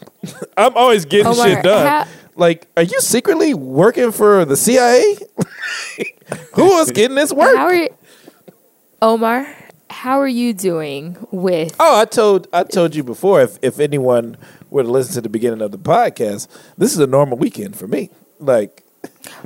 I'm 0.56 0.76
always 0.76 1.06
getting 1.06 1.28
Omar, 1.28 1.46
shit 1.48 1.64
done." 1.64 1.86
how- 1.88 2.08
like, 2.40 2.68
are 2.78 2.84
you 2.84 3.02
secretly 3.02 3.56
working 3.56 4.12
for 4.12 4.46
the 4.46 4.56
CIA? 4.56 5.18
Who 6.54 6.80
is 6.80 6.92
getting 6.92 7.16
this 7.16 7.32
work? 7.34 7.56
How 7.56 7.66
are 7.68 7.76
you, 7.76 7.90
Omar? 9.02 9.48
How 9.90 10.20
are 10.20 10.28
you 10.28 10.54
doing 10.54 11.18
with? 11.32 11.76
Oh, 11.80 12.00
I 12.00 12.06
told 12.06 12.48
I 12.52 12.64
told 12.64 12.96
you 12.96 13.04
before. 13.04 13.42
If 13.42 13.58
if 13.62 13.80
anyone 13.80 14.38
were 14.70 14.84
to 14.84 14.90
listen 14.90 15.14
to 15.16 15.22
the 15.22 15.30
beginning 15.30 15.62
of 15.62 15.72
the 15.72 15.78
podcast, 15.80 16.48
this 16.78 16.92
is 16.94 17.00
a 17.00 17.08
normal 17.08 17.38
weekend 17.38 17.78
for 17.78 17.88
me. 17.88 18.10
Like, 18.40 18.84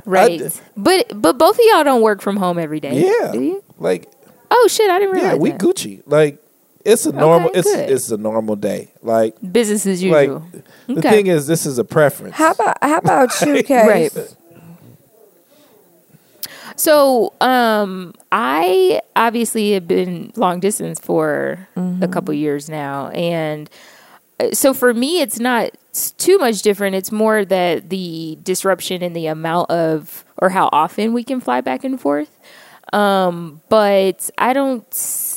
right, 0.04 0.38
d- 0.40 0.48
but 0.76 1.12
but 1.20 1.38
both 1.38 1.54
of 1.56 1.64
y'all 1.70 1.84
don't 1.84 2.02
work 2.02 2.20
from 2.20 2.36
home 2.36 2.58
every 2.58 2.80
day. 2.80 3.00
yeah, 3.06 3.30
do 3.32 3.40
you? 3.42 3.64
like 3.78 4.10
Oh 4.50 4.68
shit, 4.68 4.90
I 4.90 4.98
didn't 4.98 5.14
realize. 5.14 5.32
yeah, 5.32 5.38
we 5.38 5.50
that. 5.52 5.60
Gucci. 5.60 6.02
Like, 6.06 6.42
it's 6.84 7.06
a 7.06 7.12
normal. 7.12 7.48
Okay, 7.50 7.60
it's 7.60 7.72
good. 7.72 7.90
it's 7.90 8.10
a 8.10 8.16
normal 8.18 8.56
day. 8.56 8.90
Like, 9.00 9.36
Business 9.52 9.86
as 9.86 10.02
like 10.04 10.28
usual. 10.28 10.44
the 10.88 11.00
thing 11.02 11.28
is, 11.28 11.46
this 11.46 11.64
is 11.64 11.78
a 11.78 11.84
preference. 11.84 12.34
How 12.34 12.50
about 12.50 12.76
how 12.82 12.98
about 12.98 13.40
you, 13.42 13.62
Case? 13.62 13.86
Right. 14.14 14.36
So, 16.82 17.32
um, 17.40 18.12
I 18.32 19.00
obviously 19.14 19.70
have 19.74 19.86
been 19.86 20.32
long 20.34 20.58
distance 20.58 20.98
for 20.98 21.68
a 21.76 22.08
couple 22.08 22.34
years 22.34 22.68
now, 22.68 23.06
and 23.10 23.70
uh, 24.40 24.50
so 24.50 24.74
for 24.74 24.92
me, 24.92 25.20
it's 25.20 25.38
not 25.38 25.70
too 26.18 26.38
much 26.38 26.62
different. 26.62 26.96
It's 26.96 27.12
more 27.12 27.44
that 27.44 27.88
the 27.88 28.36
disruption 28.42 29.00
in 29.00 29.12
the 29.12 29.28
amount 29.28 29.70
of 29.70 30.24
or 30.38 30.48
how 30.48 30.70
often 30.72 31.12
we 31.12 31.22
can 31.22 31.40
fly 31.40 31.60
back 31.60 31.84
and 31.84 32.00
forth. 32.00 32.36
Um, 32.92 33.60
but 33.68 34.28
I 34.36 34.52
don't 34.52 34.92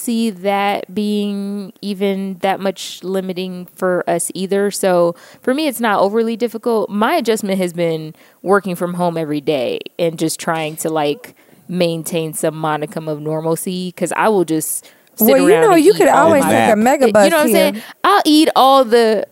see 0.06 0.30
that 0.30 0.94
being 0.94 1.73
even 1.82 2.38
that 2.40 2.60
much 2.60 3.03
limiting 3.03 3.65
for 3.76 4.03
us 4.10 4.32
either. 4.34 4.72
So 4.72 5.15
for 5.41 5.53
me, 5.53 5.68
it's 5.68 5.80
not 5.80 5.99
overly 5.99 6.36
difficult. 6.38 6.90
My 6.90 7.15
adjustment 7.15 7.57
has 7.57 7.73
been 7.73 8.14
working 8.41 8.76
from 8.76 8.94
home 8.94 9.18
every 9.18 9.41
day 9.41 9.80
and 9.99 10.18
just 10.19 10.40
trying 10.40 10.76
to 10.77 10.90
like 10.90 11.36
maintain 11.68 12.34
some 12.34 12.56
monicum 12.56 13.07
of 13.10 13.19
normalcy 13.22 13.90
because 13.90 14.11
I 14.14 14.30
will 14.30 14.45
just 14.45 14.86
sit 15.15 15.27
Well, 15.27 15.49
you 15.49 15.61
know, 15.61 15.76
you 15.76 15.94
could 15.94 16.07
always 16.10 16.44
take 16.45 16.72
a 16.73 16.76
mega 16.76 17.11
bus. 17.11 17.26
you 17.26 17.32
know 17.32 17.38
what 17.38 17.44
I'm 17.44 17.48
here. 17.49 17.73
saying? 17.73 17.82
I'll 18.03 18.22
eat 18.26 18.49
all 18.56 18.86
the 18.86 19.27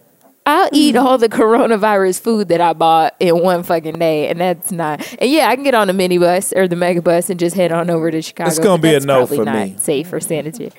I'll 0.45 0.69
eat 0.73 0.95
Mm-hmm. 0.95 1.05
all 1.07 1.17
the 1.17 1.29
coronavirus 1.29 2.19
food 2.21 2.49
that 2.49 2.59
I 2.61 2.73
bought 2.73 3.15
in 3.19 3.39
one 3.41 3.63
fucking 3.63 3.97
day, 3.99 4.27
and 4.27 4.41
that's 4.41 4.71
not. 4.71 4.99
And 5.19 5.31
yeah, 5.31 5.47
I 5.49 5.55
can 5.55 5.63
get 5.63 5.73
on 5.73 5.87
the 5.87 5.93
minibus 5.93 6.53
or 6.55 6.67
the 6.67 6.75
mega 6.75 7.01
bus 7.01 7.29
and 7.29 7.39
just 7.39 7.55
head 7.55 7.71
on 7.71 7.89
over 7.89 8.11
to 8.11 8.21
Chicago. 8.21 8.49
It's 8.49 8.59
gonna 8.59 8.81
be 8.81 8.93
a 8.93 8.99
no 8.99 9.25
for 9.25 9.45
me. 9.45 9.75
Safe 9.79 10.11
or 10.11 10.19
sanitary. 10.19 10.71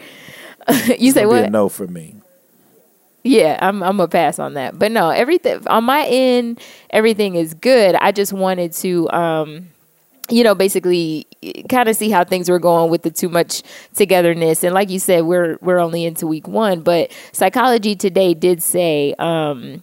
you 0.99 1.13
say 1.13 1.23
It'll 1.23 1.33
be 1.33 1.39
a 1.39 1.43
what? 1.43 1.53
no 1.53 1.69
for 1.69 1.87
me. 1.87 2.17
Yeah, 3.23 3.59
I'm 3.63 3.83
I'm 3.83 4.01
a 4.01 4.09
pass 4.09 4.39
on 4.39 4.53
that. 4.55 4.79
But 4.79 4.93
no, 4.93 5.09
everything 5.09 5.67
on 5.67 5.85
my 5.85 6.05
end, 6.05 6.61
everything 6.91 7.37
is 7.37 7.55
good. 7.55 7.95
I 7.95 8.13
just 8.13 8.33
wanted 8.35 8.73
to 8.75 9.11
um 9.11 9.69
you 10.31 10.43
know, 10.43 10.55
basically 10.55 11.27
kind 11.69 11.89
of 11.89 11.97
see 11.97 12.11
how 12.11 12.25
things 12.25 12.49
were 12.49 12.59
going 12.59 12.91
with 12.91 13.03
the 13.03 13.11
too 13.11 13.29
much 13.29 13.63
togetherness. 13.95 14.65
And 14.65 14.75
like 14.75 14.91
you 14.91 14.99
said, 14.99 15.25
we're 15.25 15.59
we're 15.61 15.79
only 15.79 16.05
into 16.05 16.27
week 16.27 16.49
1, 16.49 16.83
but 16.83 17.11
Psychology 17.33 17.95
Today 17.97 18.35
did 18.35 18.63
say 18.63 19.15
um 19.19 19.83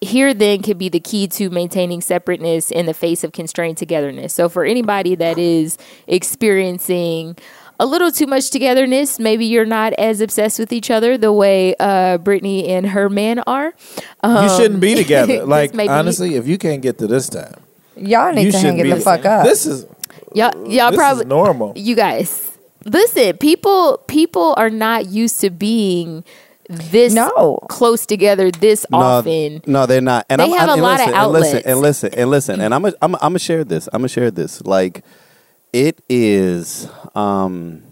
here 0.00 0.32
then 0.32 0.62
can 0.62 0.78
be 0.78 0.88
the 0.88 1.00
key 1.00 1.26
to 1.26 1.50
maintaining 1.50 2.00
separateness 2.00 2.70
in 2.70 2.86
the 2.86 2.94
face 2.94 3.24
of 3.24 3.32
constrained 3.32 3.76
togetherness. 3.78 4.32
So 4.32 4.48
for 4.48 4.64
anybody 4.64 5.16
that 5.16 5.38
is 5.38 5.76
experiencing 6.06 7.36
a 7.80 7.86
little 7.86 8.12
too 8.12 8.26
much 8.26 8.50
togetherness, 8.50 9.18
maybe 9.18 9.44
you're 9.44 9.64
not 9.64 9.92
as 9.94 10.20
obsessed 10.20 10.58
with 10.60 10.72
each 10.72 10.90
other 10.90 11.18
the 11.18 11.32
way 11.32 11.74
uh, 11.80 12.18
Brittany 12.18 12.68
and 12.68 12.90
her 12.90 13.08
man 13.08 13.40
are. 13.40 13.74
Um, 14.22 14.44
you 14.44 14.56
shouldn't 14.56 14.80
be 14.80 14.94
together. 14.94 15.44
Like 15.46 15.74
may 15.74 15.84
be- 15.84 15.88
honestly, 15.88 16.36
if 16.36 16.46
you 16.46 16.58
can't 16.58 16.80
get 16.80 16.98
to 16.98 17.06
this 17.08 17.28
time, 17.28 17.56
Y'all 17.96 18.32
need 18.32 18.46
you 18.46 18.52
to 18.52 18.58
shouldn't 18.58 18.78
hang 18.78 18.86
it 18.86 18.90
be 18.90 18.90
the 18.90 19.00
fuck 19.00 19.24
up. 19.24 19.44
This 19.44 19.66
is 19.66 19.84
y'all, 20.34 20.70
y'all 20.70 20.90
this 20.90 20.98
probably 20.98 21.24
normal. 21.24 21.72
you 21.76 21.94
guys 21.94 22.50
listen. 22.84 23.36
People 23.38 23.98
people 24.06 24.54
are 24.56 24.70
not 24.70 25.06
used 25.06 25.40
to 25.40 25.50
being 25.50 26.24
this 26.68 27.12
No. 27.12 27.58
close 27.68 28.06
together 28.06 28.50
this 28.50 28.86
often. 28.92 29.62
No, 29.66 29.84
they're 29.86 30.00
not. 30.00 30.26
And 30.30 30.40
They 30.40 30.44
I'm, 30.44 30.50
have 30.52 30.68
I'm, 30.70 30.78
a 30.78 30.82
lot 30.82 31.00
of 31.00 31.06
listen, 31.06 31.14
and 31.14 31.32
listen, 31.32 31.62
and 31.66 31.80
listen, 31.80 32.14
and 32.14 32.30
listen, 32.30 32.60
and 32.60 32.74
I'm, 32.74 32.84
a, 32.84 32.92
I'm, 33.02 33.14
a, 33.14 33.18
I'm 33.18 33.30
gonna 33.30 33.38
share 33.38 33.64
this. 33.64 33.88
I'm 33.92 34.00
gonna 34.00 34.08
share 34.08 34.30
this. 34.30 34.62
Like, 34.64 35.04
it 35.72 36.00
is. 36.08 36.88
Um, 37.14 37.82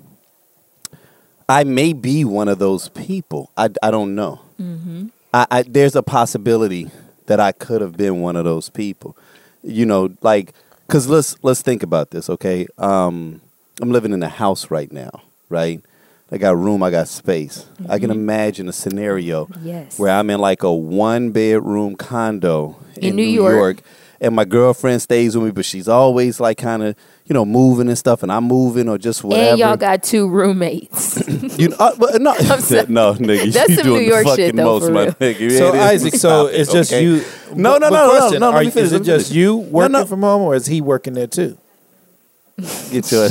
I 1.48 1.64
may 1.64 1.92
be 1.92 2.24
one 2.24 2.48
of 2.48 2.58
those 2.58 2.88
people. 2.90 3.50
I, 3.56 3.70
I 3.82 3.90
don't 3.90 4.14
know. 4.14 4.40
Mm-hmm. 4.60 5.08
I, 5.34 5.46
I 5.50 5.62
there's 5.62 5.96
a 5.96 6.02
possibility 6.02 6.90
that 7.26 7.40
I 7.40 7.52
could 7.52 7.80
have 7.80 7.96
been 7.96 8.20
one 8.20 8.36
of 8.36 8.44
those 8.44 8.70
people. 8.70 9.16
You 9.62 9.84
know, 9.84 10.14
like 10.22 10.54
because 10.90 11.06
let's 11.08 11.36
let's 11.44 11.62
think 11.62 11.84
about 11.84 12.10
this. 12.10 12.28
Okay, 12.28 12.66
um, 12.76 13.40
I'm 13.80 13.92
living 13.92 14.12
in 14.12 14.22
a 14.24 14.28
house 14.28 14.70
right 14.72 14.90
now, 14.90 15.22
right? 15.48 15.80
I 16.32 16.38
got 16.38 16.56
room, 16.56 16.82
I 16.82 16.90
got 16.90 17.08
space. 17.08 17.66
I 17.88 17.98
can 17.98 18.10
imagine 18.10 18.68
a 18.68 18.72
scenario 18.72 19.46
Mm-hmm. 19.46 19.66
Yes. 19.66 19.98
where 19.98 20.10
I'm 20.12 20.30
in 20.30 20.40
like 20.40 20.62
a 20.62 20.72
one 20.72 21.30
bedroom 21.30 21.94
condo 21.96 22.76
in, 22.96 23.10
In 23.10 23.16
New 23.16 23.24
New 23.24 23.30
York. 23.32 23.54
York. 23.56 23.76
And 24.20 24.34
my 24.34 24.44
girlfriend 24.44 25.01
stays 25.01 25.36
with 25.36 25.47
me, 25.47 25.51
but 25.51 25.64
she's 25.64 25.88
always 25.88 26.40
like 26.40 26.59
kind 26.59 26.82
of 26.82 26.97
you 27.24 27.34
know 27.34 27.44
moving 27.44 27.88
and 27.88 27.97
stuff, 27.97 28.22
and 28.22 28.30
I'm 28.30 28.44
moving 28.44 28.88
or 28.88 28.98
just 28.98 29.24
whatever. 29.24 29.51
And 29.51 29.59
y'all 29.59 29.76
got 29.76 30.02
two 30.02 30.28
roommates. 30.28 31.22
you 31.59 31.68
know, 31.68 31.76
uh, 31.78 31.94
but 31.97 32.20
no, 32.20 32.34
sorry. 32.59 32.86
no, 32.88 33.14
nigga, 33.14 33.52
That's 33.52 33.70
you 33.70 33.76
some 33.76 33.84
doing 33.84 34.02
New 34.02 34.09
York 34.09 34.24
the 34.24 34.30
fucking 34.30 34.44
shit, 34.47 34.56
though, 34.56 34.64
most, 34.64 34.86
for 34.86 34.92
my 34.92 35.05
real. 35.05 35.12
nigga. 35.14 35.59
So 35.59 35.68
It 35.68 35.74
is- 35.74 35.80
Isaac, 35.80 36.12
so 36.14 36.18
stop 36.18 36.55
it, 36.55 36.60
it's 36.60 36.72
just 36.72 36.92
okay? 36.92 37.05
you. 37.05 37.24
No, 37.55 37.78
no, 37.78 37.88
no, 37.88 37.90
no, 37.90 38.10
question, 38.10 38.40
no, 38.40 38.51
no. 38.51 38.56
Are 38.56 38.62
Let 38.62 38.66
me 38.66 38.70
finish. 38.70 38.86
Is 38.86 38.92
it 38.92 39.02
just 39.05 39.32
you 39.32 39.56
working 39.56 39.92
no. 39.92 40.05
from 40.06 40.20
home, 40.20 40.42
or 40.42 40.55
is 40.55 40.66
he 40.66 40.80
working 40.80 41.14
there 41.14 41.26
too? 41.26 41.56
Get 42.90 43.10
your 43.10 43.28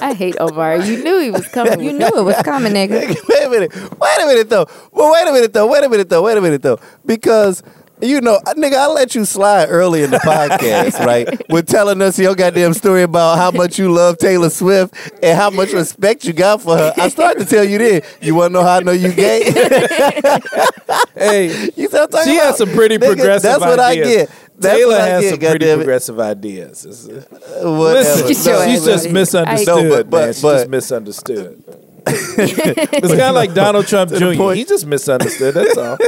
I 0.00 0.14
hate 0.14 0.36
Omar. 0.40 0.76
You 0.76 1.02
knew 1.02 1.20
he 1.20 1.30
was 1.30 1.46
coming. 1.48 1.80
You 1.88 1.92
knew 1.92 2.06
it 2.06 2.24
was 2.24 2.36
coming, 2.42 2.72
nigga. 2.72 2.90
wait 3.28 3.44
a 3.44 3.50
minute. 3.50 3.74
Wait 3.74 4.18
a 4.22 4.26
minute 4.26 4.48
though. 4.50 4.66
Well, 4.92 5.12
wait 5.12 5.28
a 5.28 5.32
minute 5.32 5.52
though. 5.52 5.66
Wait 5.66 5.84
a 5.84 5.88
minute 5.88 6.08
though. 6.08 6.22
Wait 6.22 6.36
a 6.36 6.40
minute 6.40 6.62
though. 6.62 6.78
Because 7.06 7.62
you 8.00 8.20
know, 8.20 8.36
uh, 8.46 8.54
nigga, 8.54 8.74
I 8.74 8.86
let 8.88 9.14
you 9.14 9.24
slide 9.24 9.66
early 9.66 10.02
in 10.02 10.10
the 10.10 10.18
podcast, 10.18 10.98
right? 11.06 11.28
With 11.50 11.66
telling 11.66 12.00
us 12.02 12.18
your 12.18 12.34
goddamn 12.34 12.74
story 12.74 13.02
about 13.02 13.38
how 13.38 13.50
much 13.50 13.78
you 13.78 13.92
love 13.92 14.18
Taylor 14.18 14.50
Swift 14.50 14.94
and 15.22 15.36
how 15.38 15.50
much 15.50 15.72
respect 15.72 16.24
you 16.24 16.32
got 16.32 16.62
for 16.62 16.76
her. 16.76 16.92
I 16.96 17.08
started 17.08 17.40
to 17.40 17.46
tell 17.46 17.64
you 17.64 17.78
then. 17.78 18.02
You 18.20 18.34
want 18.34 18.50
to 18.50 18.54
know 18.54 18.62
how 18.62 18.76
I 18.76 18.80
know 18.80 18.92
you 18.92 19.12
gay? 19.12 19.42
Hey, 21.14 21.70
you 21.76 21.88
said 21.88 22.06
she 22.24 22.36
has 22.36 22.56
some 22.58 22.70
pretty 22.70 22.96
Nigga, 22.96 23.06
progressive 23.16 23.42
That's 23.42 23.60
what 23.60 23.80
I 23.80 23.90
ideas. 23.92 24.06
get. 24.08 24.30
That's 24.56 24.76
Taylor 24.78 24.98
has 25.00 25.22
get, 25.22 25.30
some 25.30 25.38
pretty 25.40 25.74
progressive 25.74 26.20
ideas. 26.20 26.84
It's- 26.86 27.26
Whatever. 27.64 28.24
Listen, 28.24 28.68
she's 28.68 28.84
just 28.84 29.10
misunderstood, 29.10 29.66
No, 29.84 29.88
but- 29.90 30.10
but-. 30.10 30.34
She's 30.34 30.42
just 30.42 30.68
misunderstood. 30.68 31.62
it's 32.06 33.08
kind 33.08 33.20
of 33.20 33.34
like 33.34 33.52
Donald 33.52 33.86
Trump 33.86 34.12
Jr. 34.12 34.52
He 34.52 34.64
just 34.64 34.86
misunderstood. 34.86 35.54
That's 35.54 35.76
all. 35.76 35.98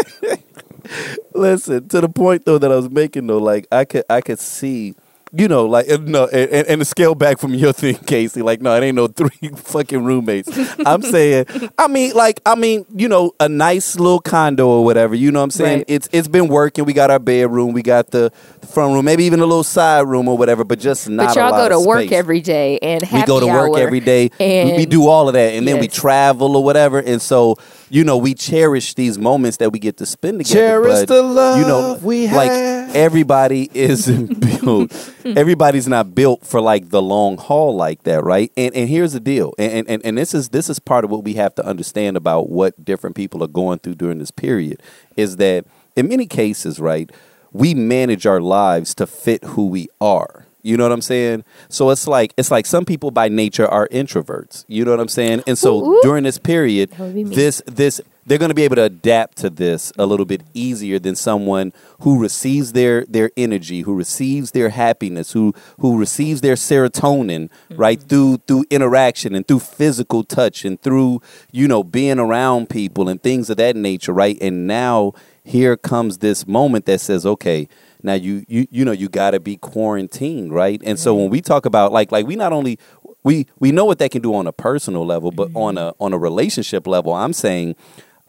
Listen 1.34 1.88
to 1.88 2.00
the 2.00 2.08
point 2.08 2.44
though 2.46 2.58
that 2.58 2.72
I 2.72 2.76
was 2.76 2.90
making 2.90 3.26
though, 3.26 3.38
like 3.38 3.66
I 3.72 3.84
could 3.84 4.04
I 4.10 4.20
could 4.20 4.40
see, 4.40 4.94
you 5.32 5.46
know, 5.48 5.66
like 5.66 5.88
uh, 5.90 5.98
no, 6.00 6.26
and, 6.26 6.50
and- 6.50 6.66
and 6.68 6.80
to 6.80 6.84
scale 6.84 7.14
back 7.14 7.38
from 7.38 7.54
your 7.54 7.72
thing, 7.72 7.94
Casey. 8.06 8.42
Like 8.42 8.60
no, 8.60 8.74
it 8.76 8.82
ain't 8.82 8.96
no 8.96 9.06
three 9.06 9.48
fucking 9.56 10.04
roommates. 10.04 10.48
I'm 10.84 11.02
saying, 11.14 11.46
I 11.78 11.86
mean, 11.88 12.14
like 12.14 12.40
I 12.46 12.54
mean, 12.54 12.84
you 12.94 13.08
know, 13.08 13.32
a 13.38 13.48
nice 13.48 13.96
little 13.96 14.20
condo 14.20 14.68
or 14.68 14.84
whatever. 14.84 15.14
You 15.14 15.30
know 15.30 15.40
what 15.40 15.44
I'm 15.44 15.50
saying? 15.50 15.78
Right. 15.78 15.84
It's 15.88 16.08
it's 16.12 16.28
been 16.28 16.48
working. 16.48 16.84
We 16.84 16.92
got 16.92 17.10
our 17.10 17.18
bedroom, 17.18 17.72
we 17.72 17.82
got 17.82 18.10
the, 18.10 18.32
the 18.60 18.66
front 18.66 18.94
room, 18.94 19.04
maybe 19.04 19.24
even 19.24 19.40
a 19.40 19.46
little 19.46 19.64
side 19.64 20.06
room 20.06 20.28
or 20.28 20.36
whatever. 20.36 20.64
But 20.64 20.78
just 20.80 21.08
not. 21.08 21.28
But 21.28 21.36
y'all 21.36 21.50
lot 21.52 21.68
go 21.70 21.80
to 21.80 21.86
work 21.88 22.00
space. 22.06 22.12
every 22.12 22.40
day 22.40 22.78
and 22.80 23.02
we 23.12 23.24
go 23.24 23.40
to 23.40 23.46
work 23.46 23.76
every 23.78 24.00
day. 24.00 24.30
And 24.40 24.76
we 24.76 24.86
do 24.86 25.06
all 25.06 25.28
of 25.28 25.34
that, 25.34 25.54
and 25.54 25.66
then 25.66 25.78
we 25.78 25.88
travel 25.88 26.56
or 26.56 26.64
whatever. 26.64 26.98
And 26.98 27.20
so, 27.22 27.56
you 27.88 28.04
know, 28.04 28.16
we 28.16 28.34
cherish 28.34 28.94
these 28.94 29.18
moments 29.18 29.58
that 29.58 29.72
we 29.72 29.78
get 29.78 29.96
to 29.98 30.06
spend 30.06 30.38
together. 30.38 30.60
Cherish 30.82 31.00
but, 31.00 31.08
the 31.08 31.22
love 31.22 31.58
you 31.60 31.66
know, 31.66 31.98
we 32.02 32.26
like 32.28 32.50
have. 32.50 32.79
Everybody 32.94 33.70
isn't 33.74 34.40
built. 34.62 35.12
everybody's 35.24 35.88
not 35.88 36.14
built 36.14 36.46
for 36.46 36.60
like 36.60 36.90
the 36.90 37.02
long 37.02 37.36
haul 37.36 37.74
like 37.74 38.02
that, 38.04 38.22
right? 38.24 38.52
And 38.56 38.74
and 38.74 38.88
here's 38.88 39.12
the 39.12 39.20
deal, 39.20 39.54
and 39.58 39.88
and 39.88 40.04
and 40.04 40.18
this 40.18 40.34
is 40.34 40.50
this 40.50 40.68
is 40.68 40.78
part 40.78 41.04
of 41.04 41.10
what 41.10 41.24
we 41.24 41.34
have 41.34 41.54
to 41.56 41.64
understand 41.66 42.16
about 42.16 42.48
what 42.50 42.84
different 42.84 43.16
people 43.16 43.42
are 43.42 43.48
going 43.48 43.78
through 43.78 43.94
during 43.96 44.18
this 44.18 44.30
period 44.30 44.82
is 45.16 45.36
that 45.36 45.64
in 45.96 46.08
many 46.08 46.26
cases, 46.26 46.80
right, 46.80 47.10
we 47.52 47.74
manage 47.74 48.26
our 48.26 48.40
lives 48.40 48.94
to 48.94 49.06
fit 49.06 49.42
who 49.44 49.66
we 49.66 49.88
are. 50.00 50.46
You 50.62 50.76
know 50.76 50.84
what 50.84 50.92
I'm 50.92 51.00
saying? 51.00 51.44
So 51.70 51.88
it's 51.90 52.06
like 52.06 52.34
it's 52.36 52.50
like 52.50 52.66
some 52.66 52.84
people 52.84 53.10
by 53.10 53.28
nature 53.28 53.66
are 53.66 53.88
introverts. 53.88 54.64
You 54.68 54.84
know 54.84 54.90
what 54.90 55.00
I'm 55.00 55.08
saying? 55.08 55.42
And 55.46 55.56
so 55.56 55.82
Ooh, 55.82 56.00
during 56.02 56.24
this 56.24 56.38
period, 56.38 56.90
would 56.98 57.14
be 57.14 57.24
me. 57.24 57.34
this 57.34 57.62
this 57.66 58.00
they're 58.26 58.38
going 58.38 58.50
to 58.50 58.54
be 58.54 58.62
able 58.62 58.76
to 58.76 58.84
adapt 58.84 59.38
to 59.38 59.50
this 59.50 59.92
a 59.98 60.06
little 60.06 60.26
bit 60.26 60.42
easier 60.54 60.98
than 60.98 61.16
someone 61.16 61.72
who 62.00 62.18
receives 62.18 62.72
their 62.72 63.04
their 63.06 63.30
energy, 63.36 63.82
who 63.82 63.94
receives 63.94 64.52
their 64.52 64.68
happiness, 64.70 65.32
who 65.32 65.54
who 65.78 65.98
receives 65.98 66.40
their 66.40 66.54
serotonin 66.54 67.48
mm-hmm. 67.48 67.76
right 67.76 68.02
through 68.02 68.38
through 68.46 68.64
interaction 68.70 69.34
and 69.34 69.46
through 69.48 69.60
physical 69.60 70.22
touch 70.22 70.64
and 70.64 70.80
through 70.82 71.20
you 71.50 71.66
know 71.66 71.82
being 71.82 72.18
around 72.18 72.68
people 72.68 73.08
and 73.08 73.22
things 73.22 73.50
of 73.50 73.56
that 73.56 73.76
nature, 73.76 74.12
right? 74.12 74.38
And 74.40 74.66
now 74.66 75.12
here 75.42 75.76
comes 75.76 76.18
this 76.18 76.46
moment 76.46 76.86
that 76.86 77.00
says, 77.00 77.24
okay, 77.26 77.68
now 78.02 78.14
you 78.14 78.44
you 78.48 78.66
you 78.70 78.84
know 78.84 78.92
you 78.92 79.08
got 79.08 79.32
to 79.32 79.40
be 79.40 79.56
quarantined, 79.56 80.52
right? 80.52 80.80
And 80.84 80.98
so 80.98 81.12
mm-hmm. 81.12 81.22
when 81.22 81.30
we 81.30 81.40
talk 81.40 81.66
about 81.66 81.92
like 81.92 82.12
like 82.12 82.26
we 82.26 82.36
not 82.36 82.52
only 82.52 82.78
we 83.22 83.46
we 83.58 83.72
know 83.72 83.84
what 83.84 83.98
that 83.98 84.10
can 84.10 84.22
do 84.22 84.34
on 84.34 84.46
a 84.46 84.52
personal 84.52 85.04
level, 85.04 85.30
but 85.30 85.48
mm-hmm. 85.48 85.56
on 85.56 85.78
a 85.78 85.94
on 86.00 86.12
a 86.12 86.18
relationship 86.18 86.86
level, 86.86 87.12
I'm 87.12 87.32
saying 87.32 87.76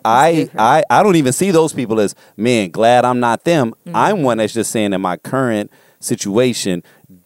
I 0.04 0.50
I 0.58 0.84
I 0.90 1.04
don't 1.04 1.16
even 1.16 1.34
see 1.34 1.52
those 1.52 1.74
people 1.74 2.00
as 2.00 2.16
man. 2.38 2.70
Glad 2.72 3.06
I'm 3.06 3.20
not 3.20 3.44
them. 3.44 3.74
Mm-hmm. 3.86 3.96
I'm 3.96 4.24
one 4.24 4.38
that's 4.38 4.54
just 4.54 4.72
saying 4.72 4.92
that 4.92 5.00
my 5.00 5.18
current 5.18 5.72
situation 6.00 6.84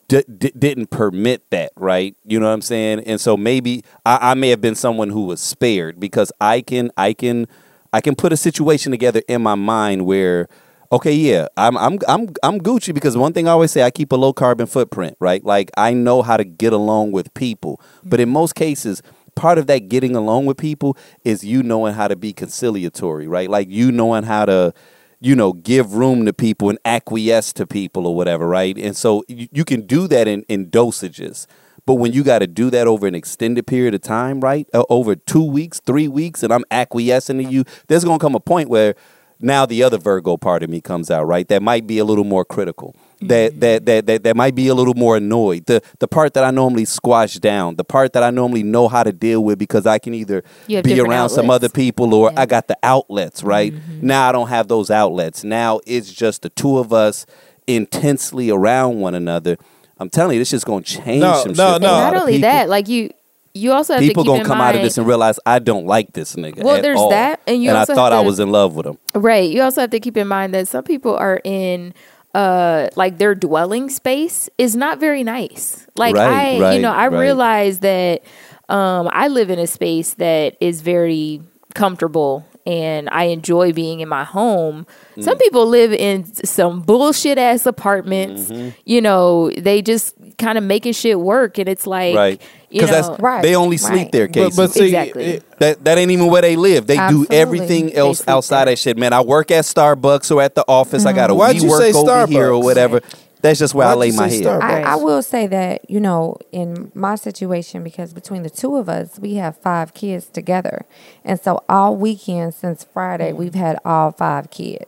d- 0.07 0.23
d- 0.37 0.51
didn't 0.57 0.89
permit 0.89 1.49
that, 1.49 1.71
right? 1.75 2.15
You 2.25 2.39
know 2.39 2.47
what 2.47 2.53
I'm 2.53 2.61
saying? 2.61 3.01
And 3.01 3.19
so 3.19 3.37
maybe 3.37 3.83
I, 4.05 4.31
I 4.31 4.33
may 4.33 4.49
have 4.49 4.61
been 4.61 4.75
someone 4.75 5.09
who 5.09 5.25
was 5.25 5.41
spared 5.41 5.99
because 5.99 6.31
I 6.39 6.61
can 6.61 6.91
I 6.97 7.13
can 7.13 7.47
I 7.93 8.01
can 8.01 8.15
put 8.15 8.33
a 8.33 8.37
situation 8.37 8.91
together 8.91 9.21
in 9.27 9.41
my 9.41 9.55
mind 9.55 10.05
where 10.05 10.47
okay, 10.91 11.13
yeah, 11.13 11.47
I'm 11.57 11.77
I'm 11.77 11.99
I'm 12.07 12.29
I'm 12.43 12.59
Gucci 12.59 12.93
because 12.93 13.17
one 13.17 13.33
thing 13.33 13.47
I 13.47 13.51
always 13.51 13.71
say 13.71 13.83
I 13.83 13.91
keep 13.91 14.11
a 14.11 14.15
low 14.15 14.33
carbon 14.33 14.67
footprint, 14.67 15.17
right? 15.19 15.43
Like 15.43 15.71
I 15.77 15.93
know 15.93 16.21
how 16.21 16.37
to 16.37 16.43
get 16.43 16.73
along 16.73 17.11
with 17.11 17.33
people. 17.33 17.81
But 18.03 18.19
in 18.19 18.27
mm-hmm. 18.27 18.33
most 18.33 18.55
cases, 18.55 19.01
part 19.35 19.57
of 19.57 19.67
that 19.67 19.89
getting 19.89 20.15
along 20.15 20.45
with 20.45 20.57
people 20.57 20.97
is 21.23 21.43
you 21.43 21.61
knowing 21.61 21.93
how 21.93 22.07
to 22.07 22.15
be 22.15 22.33
conciliatory, 22.33 23.27
right? 23.27 23.49
Like 23.49 23.69
you 23.69 23.91
knowing 23.91 24.23
how 24.23 24.45
to 24.45 24.73
you 25.21 25.35
know, 25.35 25.53
give 25.53 25.93
room 25.93 26.25
to 26.25 26.33
people 26.33 26.69
and 26.69 26.77
acquiesce 26.85 27.53
to 27.53 27.65
people 27.65 28.05
or 28.05 28.15
whatever, 28.15 28.47
right? 28.47 28.77
And 28.77 28.95
so 28.95 29.23
you, 29.27 29.47
you 29.51 29.65
can 29.65 29.87
do 29.87 30.07
that 30.07 30.27
in, 30.27 30.43
in 30.43 30.69
dosages. 30.69 31.47
But 31.85 31.95
when 31.95 32.13
you 32.13 32.23
got 32.23 32.39
to 32.39 32.47
do 32.47 32.69
that 32.71 32.87
over 32.87 33.07
an 33.07 33.15
extended 33.15 33.67
period 33.67 33.93
of 33.93 34.01
time, 34.01 34.39
right? 34.39 34.67
Uh, 34.73 34.83
over 34.89 35.15
two 35.15 35.43
weeks, 35.43 35.79
three 35.79 36.07
weeks, 36.07 36.43
and 36.43 36.51
I'm 36.51 36.65
acquiescing 36.71 37.37
to 37.37 37.43
you, 37.43 37.63
there's 37.87 38.03
going 38.03 38.19
to 38.19 38.23
come 38.23 38.35
a 38.35 38.39
point 38.39 38.69
where 38.69 38.95
now 39.39 39.65
the 39.65 39.83
other 39.83 39.97
Virgo 39.97 40.37
part 40.37 40.63
of 40.63 40.69
me 40.69 40.81
comes 40.81 41.11
out, 41.11 41.25
right? 41.25 41.47
That 41.47 41.61
might 41.61 41.85
be 41.85 41.97
a 41.97 42.05
little 42.05 42.23
more 42.23 42.45
critical. 42.45 42.95
That, 43.27 43.59
that 43.59 43.85
that 43.85 44.05
that 44.05 44.23
that 44.23 44.35
might 44.35 44.55
be 44.55 44.67
a 44.67 44.73
little 44.75 44.93
more 44.93 45.17
annoyed. 45.17 45.65
The 45.65 45.81
the 45.99 46.07
part 46.07 46.33
that 46.35 46.43
I 46.43 46.51
normally 46.51 46.85
squash 46.85 47.35
down, 47.35 47.75
the 47.75 47.83
part 47.83 48.13
that 48.13 48.23
I 48.23 48.29
normally 48.31 48.63
know 48.63 48.87
how 48.87 49.03
to 49.03 49.11
deal 49.11 49.43
with 49.43 49.57
because 49.59 49.85
I 49.85 49.99
can 49.99 50.13
either 50.13 50.43
be 50.67 50.81
different 50.81 51.09
around 51.09 51.29
some 51.29 51.49
other 51.49 51.69
people 51.69 52.13
or 52.13 52.31
Yeah. 52.31 52.41
I 52.41 52.45
got 52.45 52.67
the 52.67 52.77
outlets, 52.83 53.43
right? 53.43 53.73
Mm-hmm. 53.73 54.07
Now 54.07 54.29
I 54.29 54.31
don't 54.31 54.47
have 54.49 54.67
those 54.67 54.89
outlets. 54.91 55.43
Now 55.43 55.79
it's 55.85 56.11
just 56.11 56.41
the 56.41 56.49
two 56.49 56.77
of 56.77 56.91
us 56.93 57.25
intensely 57.67 58.49
around 58.49 58.99
one 58.99 59.15
another. 59.15 59.57
I'm 59.97 60.09
telling 60.09 60.35
you, 60.35 60.41
this 60.41 60.53
is 60.53 60.63
gonna 60.63 60.81
change 60.83 61.21
No, 61.21 61.33
some 61.43 61.53
no, 61.53 61.73
shit. 61.73 61.81
for 61.81 61.87
no. 61.87 61.97
Not 62.11 62.15
only 62.17 62.39
that, 62.39 62.67
like 62.69 62.87
you, 62.89 63.09
you 63.53 63.71
also 63.71 63.93
have 63.93 64.01
people 64.01 64.25
to 64.25 64.31
gonna 64.31 64.43
come 64.43 64.57
mind, 64.57 64.69
out 64.69 64.75
of 64.75 64.81
this 64.81 64.97
and 64.97 65.07
realize 65.07 65.39
I 65.45 65.59
don't 65.59 65.85
like 65.85 66.11
this 66.11 66.35
nigga. 66.35 66.61
Well, 66.61 66.75
at 66.75 66.81
there's 66.81 66.99
all. 66.99 67.09
that, 67.11 67.39
and 67.47 67.63
you 67.63 67.71
I 67.71 67.75
also 67.79 67.95
thought 67.95 68.11
have 68.11 68.21
I 68.23 68.27
was 68.27 68.39
in 68.39 68.51
love 68.51 68.75
with 68.75 68.85
him. 68.85 68.97
Right. 69.13 69.49
You 69.49 69.61
also 69.61 69.79
have 69.81 69.91
to 69.91 69.99
keep 70.01 70.17
in 70.17 70.27
mind 70.27 70.53
that 70.53 70.67
some 70.67 70.83
people 70.83 71.15
are 71.15 71.39
in 71.45 71.93
uh 72.35 72.89
like 72.97 73.17
their 73.17 73.33
dwelling 73.33 73.89
space 73.89 74.49
is 74.57 74.75
not 74.75 74.99
very 74.99 75.23
nice. 75.23 75.87
Like 75.97 76.15
Right, 76.15 76.61
I 76.61 76.75
you 76.75 76.81
know, 76.81 76.91
I 76.91 77.07
right. 77.07 77.19
realize 77.19 77.79
that 77.79 78.23
um 78.67 79.09
I 79.11 79.29
live 79.29 79.49
in 79.49 79.57
a 79.57 79.67
space 79.67 80.15
that 80.15 80.57
is 80.59 80.81
very 80.81 81.41
comfortable 81.73 82.45
and 82.65 83.07
I 83.11 83.25
enjoy 83.25 83.73
being 83.73 83.99
in 83.99 84.09
my 84.09 84.23
home. 84.23 84.87
Mm. 85.15 85.23
Some 85.23 85.37
people 85.37 85.67
live 85.67 85.93
in 85.93 86.25
some 86.25 86.81
bullshit 86.81 87.37
ass 87.37 87.65
apartments. 87.65 88.49
Mm-hmm. 88.49 88.69
You 88.85 89.01
know, 89.01 89.51
they 89.51 89.81
just 89.81 90.15
kind 90.37 90.57
of 90.57 90.63
making 90.63 90.93
shit 90.93 91.19
work 91.19 91.57
and 91.57 91.69
it's 91.69 91.87
like 91.87 92.15
Right. 92.15 92.41
You 92.75 92.81
Because 92.81 93.07
that's 93.07 93.19
Right, 93.21 93.41
they 93.41 93.55
only 93.55 93.77
sleep 93.77 93.91
right. 93.93 94.11
there, 94.11 94.27
But, 94.27 94.33
Casey. 94.33 94.55
but 94.57 94.71
see, 94.71 94.85
Exactly. 94.85 95.23
it- 95.25 95.59
that 95.59 95.83
that 95.85 95.97
ain't 95.97 96.11
even 96.11 96.27
where 96.27 96.41
they 96.41 96.55
live. 96.55 96.85
They 96.87 96.97
Absolutely. 96.97 97.35
do 97.35 97.41
everything 97.41 97.93
else 97.93 98.23
outside 98.27 98.65
there. 98.65 98.73
that 98.73 98.79
shit. 98.79 98.97
Man, 98.97 99.13
I 99.13 99.21
work 99.21 99.51
at 99.51 99.63
Starbucks 99.63 100.29
or 100.35 100.41
at 100.41 100.55
the 100.55 100.65
office. 100.67 101.05
I 101.05 101.13
got 101.13 101.27
to 101.27 101.35
Why'd 101.35 101.61
you 101.61 101.69
work 101.69 101.81
say 101.81 101.93
over 101.93 102.27
here 102.27 102.49
or 102.51 102.61
whatever. 102.61 103.01
That's 103.41 103.59
just 103.59 103.75
where 103.75 103.85
I 103.87 103.91
Why'd 103.93 103.99
lay 103.99 104.11
my 104.11 104.27
head. 104.27 104.47
I, 104.47 104.81
I 104.81 104.95
will 104.95 105.21
say 105.21 105.45
that 105.47 105.87
you 105.89 105.99
know 105.99 106.37
in 106.51 106.91
my 106.95 107.13
situation 107.15 107.83
because 107.83 108.11
between 108.11 108.41
the 108.43 108.49
two 108.49 108.75
of 108.75 108.89
us 108.89 109.19
we 109.19 109.35
have 109.35 109.55
five 109.57 109.93
kids 109.93 110.25
together 110.25 110.85
and 111.23 111.39
so 111.39 111.63
all 111.69 111.95
weekend 111.95 112.55
since 112.55 112.83
friday 112.91 113.31
mm. 113.31 113.35
we've 113.35 113.53
had 113.53 113.77
all 113.85 114.11
five 114.11 114.49
kids 114.49 114.85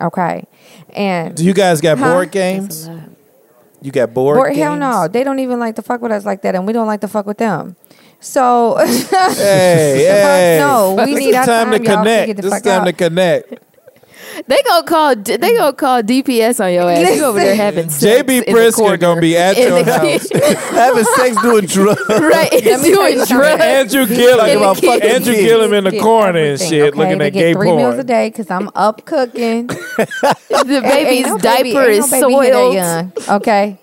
okay 0.00 0.44
and 0.94 1.34
do 1.36 1.44
you 1.44 1.52
guys 1.52 1.80
got 1.82 1.98
Huh? 1.98 2.10
board 2.12 2.30
games? 2.30 2.88
You 3.86 3.92
got 3.92 4.12
board, 4.12 4.36
Boy, 4.36 4.46
games? 4.48 4.58
hell 4.58 4.76
no 4.76 5.06
they 5.06 5.22
don't 5.22 5.38
even 5.38 5.60
like 5.60 5.76
to 5.76 5.82
fuck 5.82 6.02
with 6.02 6.10
us 6.10 6.24
like 6.26 6.42
that 6.42 6.56
and 6.56 6.66
we 6.66 6.72
don't 6.72 6.88
like 6.88 7.00
to 7.02 7.08
fuck 7.08 7.24
with 7.24 7.38
them 7.38 7.76
so 8.18 8.74
Hey, 8.80 10.06
hey. 10.10 10.56
no, 10.58 10.96
we 10.98 11.14
this 11.14 11.20
need 11.20 11.34
our 11.36 11.46
time 11.46 11.70
to 11.70 11.78
time, 11.78 11.84
y'all. 11.84 11.96
connect. 11.98 12.36
This 12.42 12.52
is 12.52 12.62
time 12.62 12.80
out. 12.82 12.84
to 12.86 12.92
connect. 12.92 13.54
They 14.46 14.62
gonna 14.62 14.86
call. 14.86 15.16
They 15.16 15.36
gonna 15.56 15.72
call 15.72 16.02
DPS 16.02 16.64
on 16.64 16.72
your 16.72 16.90
ass. 16.90 17.16
You 17.16 17.24
over 17.24 17.38
there 17.38 17.54
having 17.56 17.88
sex 17.90 18.04
JB 18.22 18.28
in 18.46 18.54
the 18.54 18.60
Pritzker 18.60 18.74
corner. 18.74 18.96
gonna 18.96 19.20
be 19.20 19.36
at 19.36 19.56
your 19.56 19.82
house. 19.84 20.28
Having 20.70 21.04
sex 21.04 21.42
doing 21.42 21.66
drugs. 21.66 22.00
right? 22.08 22.52
Let 22.52 22.52
me 22.52 22.60
tell 22.60 22.82
doing 22.82 23.24
drugs. 23.26 23.62
Andrew 23.62 24.06
Gillum, 24.06 24.56
about 24.58 24.76
fucking 24.78 25.02
Andrew 25.02 25.34
kids. 25.34 25.46
Gillum 25.46 25.72
in 25.72 25.84
the 25.84 25.90
Get 25.92 26.02
corner 26.02 26.28
and 26.38 26.38
everything, 26.38 26.68
shit, 26.68 26.82
okay? 26.88 26.98
looking 26.98 27.18
they 27.18 27.26
at 27.26 27.32
get 27.32 27.40
gay 27.40 27.52
three 27.54 27.66
porn. 27.68 27.76
meals 27.78 27.98
a 27.98 28.04
day 28.04 28.28
because 28.30 28.50
I'm 28.50 28.70
up 28.74 29.04
cooking. 29.04 29.68
The 30.66 30.80
Ain't 30.82 30.84
baby's 30.84 31.26
no 31.26 31.38
diaper 31.38 31.62
baby- 31.62 31.78
ain't 31.78 32.04
is 32.04 32.10
no 32.12 32.28
baby 32.28 32.44
here 32.46 32.52
soiled. 32.54 32.74
young, 32.74 33.12
okay, 33.28 33.78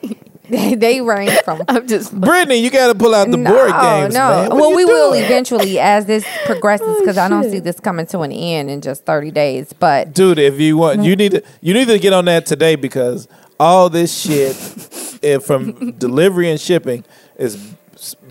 they, 0.54 0.76
they 0.76 1.02
range 1.02 1.32
from 1.44 1.64
I'm 1.68 1.88
just. 1.88 2.14
Brittany, 2.14 2.58
you 2.58 2.70
got 2.70 2.88
to 2.88 2.96
pull 2.96 3.14
out 3.16 3.30
the 3.32 3.38
board 3.38 3.72
games, 3.72 4.14
no. 4.14 4.20
man. 4.30 4.50
What 4.50 4.60
well, 4.60 4.70
you 4.72 4.76
we 4.78 4.86
will 4.86 5.14
eventually 5.14 5.80
as 5.80 6.06
this 6.06 6.26
progresses 6.46 6.88
Oh, 6.88 7.00
because 7.00 7.18
I 7.18 7.28
don't 7.28 7.44
see 7.50 7.60
this 7.60 7.80
coming 7.80 8.06
to 8.08 8.20
an 8.22 8.32
end 8.32 8.70
in 8.70 8.82
just 8.82 9.06
30 9.06 9.32
days. 9.32 9.74
But 9.74 10.14
dude. 10.14 10.40
If 10.40 10.60
you 10.60 10.78
want, 10.78 11.04
you 11.04 11.16
need 11.16 11.32
to 11.32 11.44
you 11.62 11.74
need 11.74 11.88
to 11.88 11.98
get 12.00 12.14
on 12.14 12.26
that 12.26 12.46
today 12.46 12.76
because 12.76 13.28
all 13.60 13.90
this 13.90 14.16
shit 14.16 14.56
from 15.44 15.92
delivery 15.94 16.50
and 16.52 16.60
shipping 16.60 17.04
is 17.38 17.56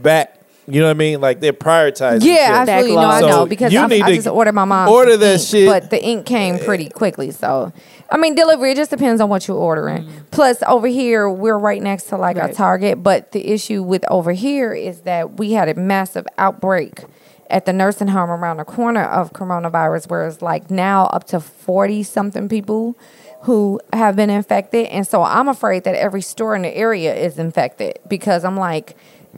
back. 0.02 0.38
You 0.68 0.80
know 0.80 0.86
what 0.86 0.92
I 0.92 0.94
mean? 0.94 1.20
Like 1.20 1.40
they're 1.40 1.52
prioritizing. 1.52 2.22
yeah, 2.24 2.64
shit. 2.64 2.68
absolutely. 2.68 2.94
No, 2.94 3.00
I 3.08 3.20
So 3.20 3.28
know 3.28 3.46
because 3.46 3.72
you 3.72 3.80
I, 3.80 3.86
need 3.88 4.02
I 4.02 4.10
to 4.10 4.14
just 4.14 4.28
ordered 4.28 4.52
my 4.52 4.64
mom 4.64 4.88
order 4.88 5.12
some 5.12 5.20
that 5.20 5.40
ink, 5.40 5.48
shit. 5.48 5.66
but 5.68 5.90
the 5.90 6.02
ink 6.02 6.24
came 6.24 6.58
pretty 6.60 6.88
quickly. 6.88 7.32
So, 7.32 7.72
I 8.12 8.18
mean, 8.18 8.34
delivery 8.34 8.72
it 8.72 8.76
just 8.76 8.90
depends 8.90 9.20
on 9.22 9.30
what 9.30 9.48
you're 9.48 9.56
ordering. 9.56 10.04
Mm-hmm. 10.04 10.18
Plus, 10.30 10.62
over 10.68 10.86
here 10.86 11.30
we're 11.30 11.58
right 11.58 11.82
next 11.82 12.04
to 12.04 12.18
like 12.18 12.36
a 12.36 12.52
Target, 12.52 13.02
but 13.02 13.32
the 13.32 13.48
issue 13.48 13.82
with 13.82 14.04
over 14.10 14.32
here 14.32 14.74
is 14.74 15.00
that 15.00 15.38
we 15.38 15.52
had 15.52 15.68
a 15.68 15.74
massive 15.74 16.26
outbreak 16.36 17.04
at 17.48 17.64
the 17.64 17.72
nursing 17.72 18.08
home 18.08 18.30
around 18.30 18.58
the 18.58 18.64
corner 18.64 19.02
of 19.02 19.32
coronavirus, 19.32 20.10
where 20.10 20.26
it's 20.26 20.42
like 20.42 20.70
now 20.70 21.06
up 21.06 21.24
to 21.28 21.40
forty 21.40 22.02
something 22.02 22.48
people 22.50 22.96
who 23.44 23.80
have 23.94 24.14
been 24.14 24.30
infected, 24.30 24.86
and 24.86 25.06
so 25.06 25.22
I'm 25.22 25.48
afraid 25.48 25.84
that 25.84 25.94
every 25.94 26.22
store 26.22 26.54
in 26.54 26.62
the 26.62 26.76
area 26.76 27.14
is 27.14 27.38
infected 27.38 27.98
because 28.08 28.44
I'm 28.44 28.56
like. 28.58 28.94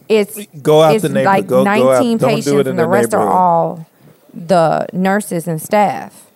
It's 0.08 0.44
Go 0.60 0.82
out 0.82 0.96
it's 0.96 1.02
the 1.02 1.08
neighborhood. 1.08 1.24
like 1.26 1.46
Go- 1.46 1.64
go 1.64 1.70
out. 1.70 2.02
19 2.02 2.18
Don't 2.18 2.18
do 2.18 2.34
it 2.34 2.36
patients, 2.36 2.48
in 2.48 2.66
and 2.66 2.78
the 2.78 2.82
the 2.82 2.88
rest 2.88 3.14
are 3.14 3.28
all 3.28 3.86
the 4.34 4.86
nurses 4.92 5.46
and 5.46 5.62
staff 5.62 6.26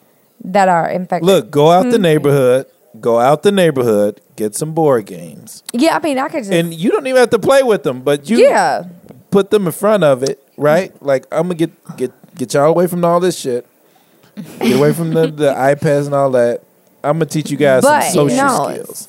that 0.44 0.68
are 0.68 0.88
infected. 0.88 1.26
Look, 1.26 1.50
go 1.50 1.70
out 1.70 1.82
Mm-hmm. 1.82 1.90
the 1.90 1.98
neighborhood. 1.98 2.66
Go 3.00 3.18
out 3.20 3.42
the 3.42 3.52
neighborhood. 3.52 4.20
Get 4.36 4.54
some 4.54 4.72
board 4.72 5.06
games, 5.06 5.62
yeah, 5.72 5.96
I 5.96 6.00
mean, 6.00 6.16
I 6.18 6.28
could 6.28 6.40
just 6.44 6.52
and 6.52 6.72
you 6.72 6.90
don't 6.90 7.06
even 7.06 7.18
have 7.18 7.30
to 7.30 7.38
play 7.40 7.62
with 7.64 7.82
them, 7.82 8.02
but 8.02 8.30
you 8.30 8.38
yeah, 8.38 8.84
put 9.30 9.50
them 9.50 9.66
in 9.66 9.72
front 9.72 10.04
of 10.04 10.22
it, 10.22 10.42
right? 10.56 10.92
Like 11.02 11.26
I'm 11.32 11.42
gonna 11.42 11.54
get 11.56 11.96
get 11.96 12.12
get 12.36 12.54
y'all 12.54 12.66
away 12.66 12.86
from 12.86 13.04
all 13.04 13.18
this 13.20 13.36
shit. 13.38 13.66
Get 14.60 14.76
away 14.78 14.92
from 14.92 15.10
the, 15.10 15.26
the 15.26 15.52
iPads 15.54 16.06
and 16.06 16.14
all 16.14 16.30
that. 16.32 16.62
I'm 17.02 17.14
gonna 17.16 17.26
teach 17.26 17.50
you 17.50 17.56
guys 17.56 17.82
But, 17.82 18.02
some 18.02 18.28
social 18.30 18.46
no, 18.46 18.70
skills. 18.72 19.08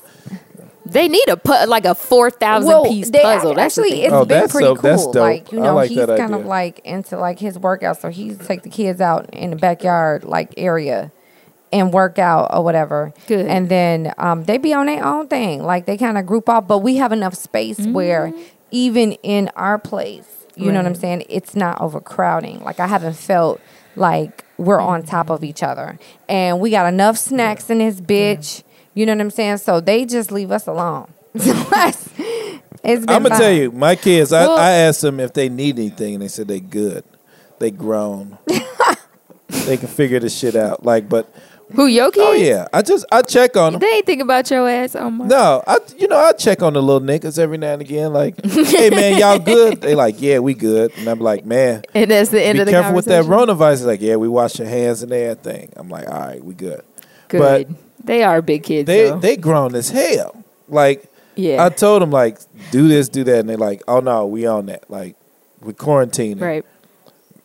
They 0.86 1.08
need 1.08 1.28
a 1.28 1.38
put 1.38 1.70
like 1.70 1.86
a 1.86 1.94
four 1.94 2.32
thousand 2.32 2.68
well, 2.68 2.86
piece 2.86 3.12
they, 3.12 3.22
puzzle. 3.22 3.54
That's 3.54 3.76
the 3.76 3.82
actually 3.84 3.92
thing. 3.98 4.04
it's 4.06 4.14
Oh, 4.14 4.26
been 4.26 4.40
that's 4.40 4.52
pretty 4.52 4.66
dope. 4.66 4.82
That's 4.82 5.04
cool. 5.04 5.14
dope. 5.14 5.22
Like 5.22 5.52
you 5.52 5.60
I 5.60 5.64
know, 5.64 5.76
like 5.76 5.90
he's 5.90 5.98
that 6.06 6.18
kind 6.18 6.34
of 6.34 6.46
like 6.46 6.80
into 6.80 7.18
like 7.20 7.38
his 7.38 7.60
workout, 7.60 8.02
so 8.02 8.10
he's 8.10 8.38
take 8.40 8.64
the 8.64 8.70
kids 8.72 9.00
out 9.00 9.30
in 9.34 9.52
the 9.52 9.56
backyard 9.56 10.24
like 10.24 10.56
area 10.58 11.12
and 11.72 11.94
work 11.94 12.18
out 12.20 12.50
or 12.54 12.64
whatever. 12.64 13.14
Good. 13.28 13.46
And 13.46 13.70
then 13.70 14.14
um, 14.18 14.44
they 14.46 14.58
be 14.58 14.74
on 14.74 14.88
their 14.88 15.04
own 15.06 15.28
thing, 15.28 15.64
like 15.64 15.86
they 15.86 15.98
kind 15.98 16.18
of 16.18 16.26
group 16.26 16.50
off. 16.50 16.68
But 16.68 16.80
we 16.80 16.98
have 16.98 17.12
enough 17.12 17.36
space 17.36 17.80
where 17.86 18.34
even 18.72 19.14
in 19.24 19.50
our 19.56 19.78
place, 19.80 20.28
you 20.56 20.72
know 20.72 20.80
what 20.80 20.86
I'm 20.88 20.96
saying, 20.96 21.24
it's 21.30 21.56
not 21.56 21.80
overcrowding. 21.82 22.64
Like 22.64 22.80
I 22.80 22.88
haven't 22.88 23.14
felt 23.16 23.62
like 23.96 24.44
we're 24.58 24.82
on 24.82 25.04
top 25.04 25.30
of 25.30 25.44
each 25.44 25.64
other, 25.64 25.98
and 26.28 26.60
we 26.60 26.70
got 26.72 26.91
enough 26.91 27.18
snacks 27.18 27.70
in 27.70 27.78
this 27.80 28.02
bitch. 28.02 28.64
You 28.94 29.06
know 29.06 29.14
what 29.14 29.22
I'm 29.22 29.30
saying? 29.30 29.58
So 29.58 29.80
they 29.80 30.06
just 30.06 30.32
leave 30.32 30.52
us 30.52 30.68
alone. 30.68 31.12
It's 31.36 32.10
it's 32.84 33.06
been 33.06 33.16
I'm 33.16 33.24
gonna 33.24 33.30
fine. 33.36 33.40
tell 33.40 33.52
you, 33.52 33.72
my 33.72 33.96
kids. 33.96 34.32
I, 34.32 34.48
Well- 34.48 34.58
I 34.58 34.72
asked 34.72 35.02
them 35.02 35.20
if 35.20 35.34
they 35.34 35.50
need 35.50 35.78
anything, 35.78 36.14
and 36.16 36.24
they 36.24 36.28
said 36.30 36.48
they 36.48 36.60
good. 36.62 37.04
They 37.60 37.72
grown. 37.72 38.38
they 39.48 39.76
can 39.78 39.88
figure 39.90 40.20
this 40.20 40.38
shit 40.38 40.56
out. 40.56 40.86
Like, 40.86 41.10
but 41.10 41.34
Who 41.76 41.86
your 41.86 42.06
oh, 42.06 42.12
kids? 42.12 42.26
oh 42.28 42.34
yeah, 42.34 42.68
I 42.74 42.82
just 42.82 43.06
I 43.12 43.22
check 43.22 43.56
on 43.56 43.74
them. 43.74 43.80
They 43.80 43.88
ain't 43.88 44.06
think 44.06 44.22
about 44.22 44.50
your 44.50 44.68
ass. 44.68 44.96
My. 44.96 45.10
No, 45.10 45.64
I 45.68 45.78
you 45.98 46.08
know 46.08 46.18
I 46.18 46.32
check 46.34 46.64
on 46.64 46.74
the 46.74 46.82
little 46.82 47.06
niggas 47.06 47.38
every 47.38 47.58
now 47.58 47.74
and 47.74 47.82
again. 47.82 48.12
Like, 48.12 48.44
hey 48.44 48.90
man, 48.90 49.20
y'all 49.20 49.38
good? 49.54 49.82
They 49.82 49.94
like, 49.94 50.22
yeah, 50.22 50.40
we 50.40 50.56
good. 50.56 50.91
And 50.98 51.08
I'm 51.08 51.20
like, 51.20 51.46
man, 51.46 51.84
And 51.94 52.10
that's 52.10 52.32
the 52.32 52.41
end 52.41 52.56
be 52.56 52.62
of 52.62 52.66
the 52.66 52.72
day. 52.72 52.76
careful 52.78 52.96
with 52.96 53.06
that 53.06 53.22
conversation. 53.24 53.32
Rona 53.40 53.54
virus. 53.54 53.84
Like, 53.84 54.02
yeah, 54.02 54.16
we 54.16 54.28
wash 54.28 54.58
your 54.58 54.68
hands 54.68 55.04
and 55.04 55.12
everything. 55.12 55.72
I'm 55.76 55.90
like, 55.90 56.08
all 56.08 56.20
right, 56.20 56.44
we 56.44 56.56
good. 56.56 56.84
Good. 57.28 57.68
But 57.68 57.78
they 58.06 58.24
are 58.24 58.41
big 58.41 58.64
kids. 58.64 58.88
they 58.88 59.10
though. 59.10 59.20
they 59.20 59.38
grown 59.38 59.76
as 59.76 59.90
hell. 59.90 60.44
Like, 60.68 61.06
yeah. 61.36 61.64
I 61.64 61.70
told 61.70 62.02
them 62.02 62.10
like, 62.12 62.40
do 62.72 62.88
this, 62.88 63.10
do 63.10 63.24
that, 63.26 63.40
and 63.41 63.50
they're 63.50 63.58
like, 63.58 63.84
oh 63.88 64.00
no, 64.00 64.26
we 64.26 64.48
on 64.48 64.66
that. 64.68 64.90
Like, 64.90 65.16
we 65.62 65.74
quarantining. 65.74 66.41
right. 66.41 66.66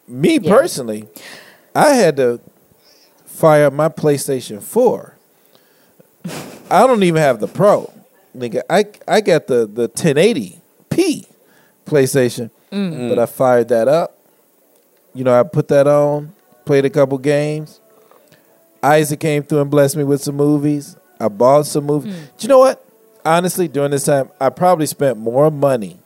Me 0.08 0.38
Yeah. 0.38 0.50
personally, 0.54 1.08
I 1.74 1.90
had 1.94 2.16
to 2.16 2.40
fire 3.34 3.66
up 3.66 3.72
my 3.72 3.88
PlayStation 3.88 4.62
Four. 4.62 5.16
I 6.70 6.86
don't 6.86 7.02
even 7.02 7.20
have 7.20 7.40
the 7.40 7.48
Pro, 7.48 7.92
nigga. 8.36 8.62
I 8.70 8.86
I 9.06 9.20
got 9.20 9.46
the 9.46 9.66
the 9.66 9.88
1080p 9.88 11.26
PlayStation, 11.86 12.50
Mm. 12.72 13.08
but 13.10 13.18
I 13.18 13.26
fired 13.26 13.68
that 13.68 13.88
up. 13.88 14.16
You 15.14 15.24
know, 15.24 15.38
I 15.38 15.42
put 15.42 15.68
that 15.68 15.86
on, 15.86 16.32
played 16.64 16.84
a 16.84 16.90
couple 16.90 17.18
games. 17.18 17.80
Isaac 18.82 19.20
came 19.20 19.42
through 19.42 19.60
and 19.62 19.70
blessed 19.70 19.96
me 19.96 20.04
with 20.04 20.22
some 20.22 20.36
movies. 20.36 20.96
I 21.20 21.28
bought 21.28 21.66
some 21.66 21.84
movies. 21.84 22.14
Mm. 22.14 22.18
Do 22.38 22.42
you 22.44 22.48
know 22.48 22.58
what? 22.58 22.84
Honestly, 23.24 23.68
during 23.68 23.90
this 23.92 24.04
time, 24.04 24.30
I 24.40 24.50
probably 24.50 24.86
spent 24.86 25.16
more 25.18 25.50
money 25.50 25.98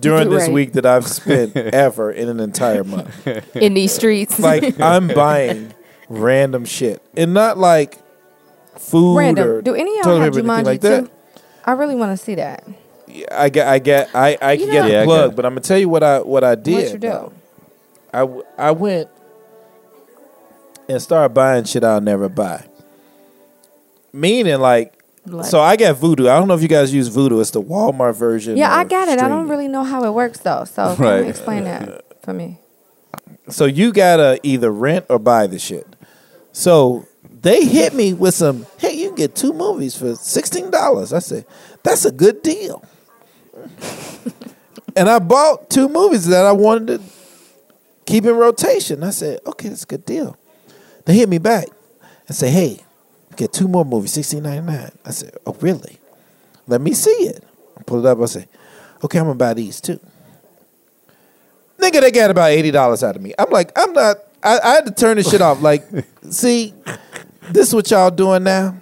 during 0.00 0.30
this 0.30 0.44
Right. 0.44 0.52
week 0.52 0.72
that 0.74 0.86
I've 0.86 1.06
spent 1.06 1.56
ever 1.56 2.10
in 2.10 2.28
an 2.28 2.40
entire 2.40 2.84
month. 2.84 3.26
In 3.56 3.74
these 3.74 3.92
streets. 3.92 4.38
Like 4.38 4.78
I'm 4.80 5.08
buying 5.14 5.74
random 6.18 6.64
shit, 6.64 7.02
and 7.16 7.34
not 7.34 7.58
like 7.58 7.98
food 8.78 9.14
or 9.14 9.18
Random. 9.18 9.62
Do 9.64 9.74
any 9.74 9.98
of 10.00 10.06
y'all 10.06 10.20
have 10.20 10.32
anything 10.36 10.44
Jumanji 10.50 10.64
like 10.64 10.80
too? 10.80 10.88
that. 10.88 11.10
I 11.64 11.72
really 11.72 11.94
want 11.94 12.16
to 12.18 12.22
see 12.22 12.34
that. 12.36 12.64
Yeah, 13.06 13.26
I 13.30 13.48
get, 13.48 13.66
I 13.68 13.78
get, 13.78 14.10
I, 14.14 14.36
I 14.42 14.56
can 14.56 14.66
You 14.66 14.72
get 14.72 14.80
know- 14.82 14.86
the 14.88 14.92
Yeah, 14.92 15.02
I 15.02 15.04
plug, 15.04 15.36
but 15.36 15.44
I'm 15.46 15.52
gonna 15.52 15.60
tell 15.60 15.78
you 15.78 15.88
what 15.88 16.02
I 16.02 16.20
what 16.20 16.42
I 16.44 16.54
did. 16.56 16.74
What 16.74 16.92
you 16.92 16.98
do? 16.98 17.08
though. 17.08 17.32
I 18.12 18.18
w- 18.20 18.44
I 18.58 18.70
went 18.72 19.08
and 20.88 21.00
started 21.00 21.30
buying 21.34 21.64
shit 21.64 21.84
I'll 21.84 22.00
never 22.00 22.28
buy. 22.28 22.64
Meaning, 24.12 24.60
like, 24.60 25.02
Like- 25.26 25.46
so 25.46 25.60
I 25.60 25.76
got 25.76 25.96
Vudu. 25.96 26.28
I 26.28 26.38
don't 26.38 26.46
know 26.48 26.54
if 26.54 26.62
you 26.62 26.68
guys 26.68 26.92
use 26.92 27.08
Vudu. 27.08 27.40
It's 27.40 27.50
the 27.50 27.62
Walmart 27.62 28.14
version. 28.14 28.56
Yeah, 28.56 28.72
I 28.74 28.82
of 28.82 28.88
got 28.88 29.08
it. 29.08 29.18
I 29.20 29.28
don't 29.28 29.48
really 29.48 29.68
know 29.68 29.82
how 29.84 30.04
it 30.04 30.12
works 30.12 30.38
though. 30.40 30.64
So 30.64 30.94
can 30.96 31.24
you 31.24 31.30
explain 31.30 31.64
that 31.64 32.04
for 32.22 32.32
me? 32.34 32.58
So 33.48 33.64
you 33.66 33.92
gotta 33.92 34.38
either 34.42 34.70
rent 34.70 35.06
or 35.08 35.18
buy 35.18 35.46
the 35.46 35.58
shit. 35.58 35.86
So 36.54 37.06
they 37.42 37.66
hit 37.66 37.92
me 37.94 38.14
with 38.14 38.32
some. 38.32 38.64
Hey, 38.78 38.94
you 38.94 39.08
can 39.08 39.16
get 39.16 39.34
two 39.34 39.52
movies 39.52 39.96
for 39.96 40.14
sixteen 40.14 40.70
dollars. 40.70 41.12
I 41.12 41.18
said, 41.18 41.44
that's 41.82 42.04
a 42.04 42.12
good 42.12 42.42
deal. 42.42 42.82
and 44.96 45.10
I 45.10 45.18
bought 45.18 45.68
two 45.68 45.88
movies 45.88 46.26
that 46.28 46.46
I 46.46 46.52
wanted 46.52 46.86
to 46.86 47.04
keep 48.06 48.24
in 48.24 48.36
rotation. 48.36 49.02
I 49.02 49.10
said, 49.10 49.40
okay, 49.44 49.68
that's 49.68 49.82
a 49.82 49.86
good 49.86 50.06
deal. 50.06 50.38
They 51.04 51.14
hit 51.16 51.28
me 51.28 51.38
back 51.38 51.66
and 52.28 52.36
say, 52.36 52.50
hey, 52.50 52.80
get 53.36 53.52
two 53.52 53.66
more 53.66 53.84
movies, 53.84 54.12
sixteen 54.12 54.44
ninety 54.44 54.64
nine. 54.64 54.92
I 55.04 55.10
said, 55.10 55.36
oh 55.44 55.56
really? 55.60 55.98
Let 56.68 56.80
me 56.80 56.94
see 56.94 57.10
it. 57.10 57.42
I 57.76 57.82
pull 57.82 57.98
it 57.98 58.08
up. 58.08 58.20
I 58.20 58.26
say, 58.26 58.46
okay, 59.02 59.18
I'm 59.18 59.24
gonna 59.24 59.34
buy 59.34 59.54
these 59.54 59.80
too. 59.80 59.98
Nigga, 61.78 62.00
they 62.00 62.12
got 62.12 62.30
about 62.30 62.50
eighty 62.50 62.70
dollars 62.70 63.02
out 63.02 63.16
of 63.16 63.22
me. 63.22 63.34
I'm 63.38 63.50
like, 63.50 63.72
I'm 63.76 63.92
not. 63.92 64.18
I, 64.44 64.58
I 64.62 64.68
had 64.74 64.86
to 64.86 64.92
turn 64.92 65.16
this 65.16 65.30
shit 65.30 65.40
off. 65.40 65.60
Like, 65.62 65.84
see, 66.30 66.74
this 67.50 67.68
is 67.68 67.74
what 67.74 67.90
y'all 67.90 68.10
doing 68.10 68.44
now. 68.44 68.76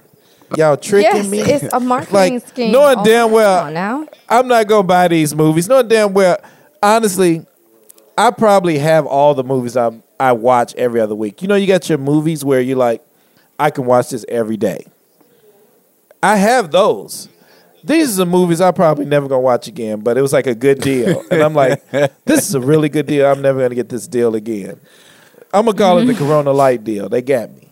Y'all 0.57 0.77
tricking 0.77 1.17
Yes, 1.17 1.29
me. 1.29 1.41
it's 1.41 1.73
a 1.73 1.81
marketing 1.81 2.35
like, 2.35 2.47
scheme. 2.49 2.73
Knowing 2.73 2.99
Oh, 2.99 3.05
damn 3.05 3.31
well, 3.31 3.71
now. 3.71 4.07
I'm 4.29 4.49
not 4.49 4.67
gonna 4.67 4.83
buy 4.83 5.09
these 5.09 5.35
movies. 5.35 5.67
Knowing 5.69 5.89
damn 5.89 6.13
well, 6.13 6.37
honestly, 6.83 7.47
I 8.19 8.31
probably 8.33 8.79
have 8.79 9.07
all 9.07 9.35
the 9.35 9.45
movies 9.45 9.77
I 9.79 9.93
I 10.21 10.33
watch 10.33 10.75
every 10.75 11.01
other 11.01 11.15
week. 11.15 11.41
You 11.41 11.49
know, 11.49 11.55
you 11.55 11.67
got 11.67 11.89
your 11.89 11.97
movies 11.99 12.45
where 12.45 12.61
you're 12.61 12.77
like, 12.77 13.03
I 13.59 13.71
can 13.71 13.87
watch 13.87 14.11
this 14.11 14.27
every 14.29 14.57
day. 14.59 14.85
I 16.23 16.37
have 16.37 16.71
those. 16.71 17.29
These 17.83 18.15
are 18.15 18.25
the 18.25 18.27
movies 18.27 18.61
I 18.61 18.71
probably 18.73 19.07
never 19.07 19.27
gonna 19.29 19.41
watch 19.41 19.67
again, 19.69 20.01
but 20.01 20.17
it 20.19 20.23
was 20.23 20.33
like 20.35 20.47
a 20.47 20.55
good 20.55 20.81
deal, 20.81 21.25
and 21.31 21.43
I'm 21.43 21.55
like, 21.55 21.83
this 22.27 22.47
is 22.47 22.55
a 22.55 22.61
really 22.61 22.89
good 22.91 23.07
deal. 23.07 23.27
I'm 23.27 23.41
never 23.43 23.61
gonna 23.63 23.75
get 23.75 23.89
this 23.89 24.07
deal 24.07 24.35
again. 24.35 24.79
I'm 25.53 25.67
gonna 25.67 25.77
call 25.77 25.99
it 25.99 26.07
the 26.07 26.15
Corona 26.15 26.53
Light 26.53 26.83
deal. 26.85 27.09
They 27.09 27.23
got 27.23 27.51
me. 27.55 27.69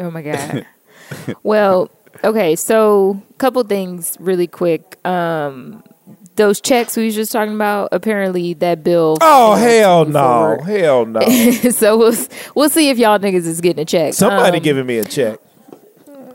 Oh 0.00 0.10
my 0.10 0.22
god. 0.22 0.66
well, 1.42 1.90
okay, 2.22 2.56
so 2.56 3.22
couple 3.38 3.62
things 3.64 4.16
really 4.20 4.46
quick. 4.46 4.98
Um 5.06 5.82
those 6.36 6.60
checks 6.60 6.96
we 6.96 7.04
was 7.06 7.14
just 7.14 7.30
talking 7.30 7.54
about, 7.54 7.90
apparently 7.92 8.54
that 8.54 8.82
bill 8.82 9.16
Oh 9.20 9.54
hell 9.54 10.04
no, 10.04 10.56
forward. 10.58 10.60
hell 10.62 11.06
no. 11.06 11.20
so 11.70 11.96
we'll 11.96 12.14
we'll 12.54 12.68
see 12.68 12.90
if 12.90 12.98
y'all 12.98 13.18
niggas 13.18 13.46
is 13.46 13.60
getting 13.60 13.82
a 13.82 13.84
check. 13.86 14.14
Somebody 14.14 14.58
Um, 14.58 14.62
giving 14.64 14.84
me 14.86 14.98
a 14.98 15.04
check. 15.04 15.38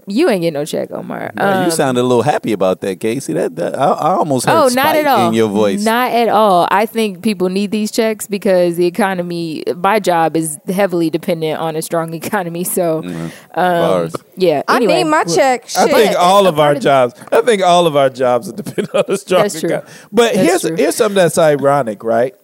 You 0.09 0.29
ain't 0.29 0.41
getting 0.41 0.53
no 0.55 0.65
check, 0.65 0.91
Omar. 0.91 1.31
Man, 1.35 1.57
you 1.59 1.65
Um, 1.65 1.71
sounded 1.71 2.01
a 2.01 2.03
little 2.03 2.23
happy 2.23 2.51
about 2.51 2.81
that, 2.81 2.99
Casey. 2.99 3.33
That, 3.33 3.55
that 3.57 3.77
I, 3.77 3.85
I 3.91 4.09
almost 4.15 4.45
heard 4.45 4.53
Oh, 4.55 4.63
not 4.63 4.71
spite 4.71 4.95
at 4.97 5.07
all. 5.07 5.27
in 5.27 5.33
your 5.33 5.47
voice. 5.49 5.83
Not 5.83 6.11
at 6.11 6.27
all. 6.29 6.67
I 6.71 6.85
think 6.85 7.21
people 7.23 7.49
need 7.49 7.71
these 7.71 7.91
checks 7.91 8.27
because 8.27 8.75
the 8.75 8.85
economy, 8.85 9.63
my 9.77 9.99
job 9.99 10.35
is 10.35 10.57
heavily 10.67 11.09
dependent 11.09 11.59
on 11.59 11.75
a 11.75 11.81
strong 11.81 12.13
economy. 12.23 12.63
So, 12.63 13.01
Mm-hmm. 13.03 13.59
um, 13.59 14.09
yeah. 14.35 14.63
I 14.67 14.77
Anyway, 14.77 15.03
need 15.03 15.09
my 15.09 15.23
check. 15.23 15.65
I 15.77 15.85
Shit. 15.87 15.95
think 15.95 16.15
all 16.17 16.47
of 16.47 16.59
our 16.59 16.75
jobs. 16.75 17.13
I 17.31 17.41
think 17.41 17.61
all 17.61 17.87
of 17.87 17.95
our 17.95 18.09
jobs 18.09 18.49
are 18.49 18.53
dependent 18.53 18.95
on 18.95 19.03
a 19.07 19.17
strong 19.17 19.43
That's 19.43 19.59
true. 19.59 19.69
economy. 19.69 19.91
But 20.11 20.33
That's 20.33 20.47
here's 20.47 20.61
true. 20.61 20.75
here's 20.75 20.95
something 20.95 21.15
that's 21.15 21.37
ironic, 21.37 22.03
right? 22.03 22.35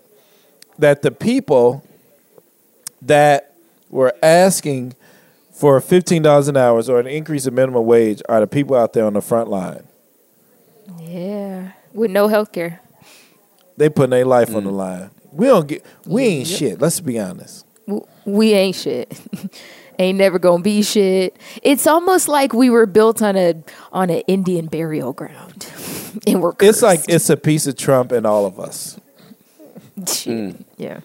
That 0.79 1.01
the 1.01 1.11
people 1.11 1.83
that 3.01 3.53
were 3.89 4.13
asking 4.21 4.93
for 5.57 5.79
fifteen 5.81 6.21
dollars 6.21 6.47
an 6.47 6.57
hour 6.57 6.81
or 6.89 6.99
an 6.99 7.07
increase 7.07 7.45
in 7.47 7.55
minimum 7.55 7.85
wage 7.85 8.21
are 8.27 8.39
the 8.41 8.47
people 8.47 8.75
out 8.75 8.93
there 8.93 9.05
on 9.05 9.13
the 9.13 9.21
front 9.21 9.49
line. 9.49 9.83
Yeah. 10.99 11.71
With 11.93 12.11
no 12.11 12.27
health 12.27 12.51
care. 12.51 12.81
They 13.77 13.89
putting 13.89 14.11
their 14.11 14.25
life 14.25 14.53
on 14.55 14.63
the 14.65 14.71
Mm. 14.71 14.75
line. 14.77 15.09
We 15.31 15.47
don't 15.47 15.67
get. 15.67 15.83
We 16.05 16.23
ain't 16.23 16.47
shit. 16.47 16.79
Let's 16.79 16.99
be 16.99 17.19
honest. 17.19 17.65
We 18.25 18.53
ain't 18.53 18.75
shit. 18.75 19.19
ain't 19.99 20.17
never 20.17 20.39
gonna 20.39 20.63
be 20.63 20.81
shit. 20.81 21.37
It's 21.61 21.85
almost 21.87 22.27
like 22.27 22.53
we 22.53 22.69
were 22.69 22.85
built 22.85 23.21
on 23.21 23.35
a 23.35 23.55
on 23.91 24.09
an 24.09 24.21
Indian 24.27 24.67
burial 24.67 25.13
ground, 25.13 25.67
and 26.27 26.41
we're 26.41 26.53
Cursed. 26.53 26.69
It's 26.69 26.81
like 26.81 27.01
it's 27.07 27.29
a 27.29 27.37
piece 27.37 27.67
of 27.67 27.75
Trump 27.77 28.11
and 28.11 28.25
all 28.25 28.45
of 28.45 28.59
us. 28.59 28.97
Shit. 30.07 30.55
Yeah. 30.77 30.99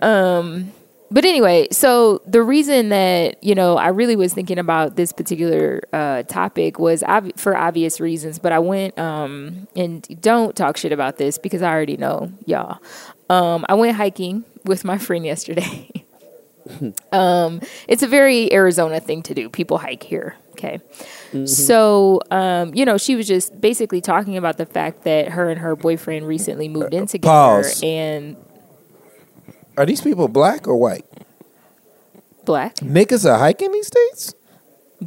Um 0.00 0.72
but 1.10 1.24
anyway, 1.24 1.68
so 1.70 2.20
the 2.26 2.42
reason 2.42 2.88
that, 2.88 3.42
you 3.42 3.54
know, 3.54 3.76
I 3.76 3.88
really 3.88 4.16
was 4.16 4.34
thinking 4.34 4.58
about 4.58 4.96
this 4.96 5.12
particular 5.12 5.82
uh 5.92 6.22
topic 6.24 6.78
was 6.78 7.02
ob- 7.02 7.38
for 7.38 7.56
obvious 7.56 8.00
reasons, 8.00 8.38
but 8.38 8.52
I 8.52 8.58
went 8.58 8.98
um 8.98 9.68
and 9.76 10.02
don't 10.20 10.56
talk 10.56 10.76
shit 10.76 10.92
about 10.92 11.16
this 11.16 11.38
because 11.38 11.62
I 11.62 11.70
already 11.70 11.96
know 11.96 12.32
y'all. 12.44 12.78
Um 13.30 13.64
I 13.68 13.74
went 13.74 13.96
hiking 13.96 14.44
with 14.64 14.84
my 14.84 14.98
friend 15.06 15.24
yesterday. 15.24 16.04
um 17.12 17.60
it's 17.86 18.02
a 18.02 18.08
very 18.08 18.52
Arizona 18.52 18.98
thing 19.00 19.22
to 19.22 19.34
do. 19.34 19.48
People 19.48 19.78
hike 19.78 20.02
here, 20.02 20.36
okay? 20.52 20.80
So, 21.44 22.20
um, 22.30 22.74
you 22.74 22.86
know, 22.86 22.96
she 22.96 23.14
was 23.14 23.26
just 23.26 23.60
basically 23.60 24.00
talking 24.00 24.38
about 24.38 24.56
the 24.56 24.64
fact 24.64 25.02
that 25.04 25.28
her 25.28 25.50
and 25.50 25.60
her 25.60 25.76
boyfriend 25.76 26.26
recently 26.26 26.66
moved 26.68 26.94
in 26.94 27.06
together, 27.06 27.62
Pause. 27.62 27.82
and 27.82 28.36
Are 29.76 29.86
these 29.86 30.00
people 30.00 30.28
black 30.28 30.66
or 30.66 30.76
white? 30.76 31.04
black. 32.46 32.76
Niggas 32.76 33.30
are 33.30 33.36
hiking 33.38 33.70
these 33.72 33.90
days. 33.90 34.34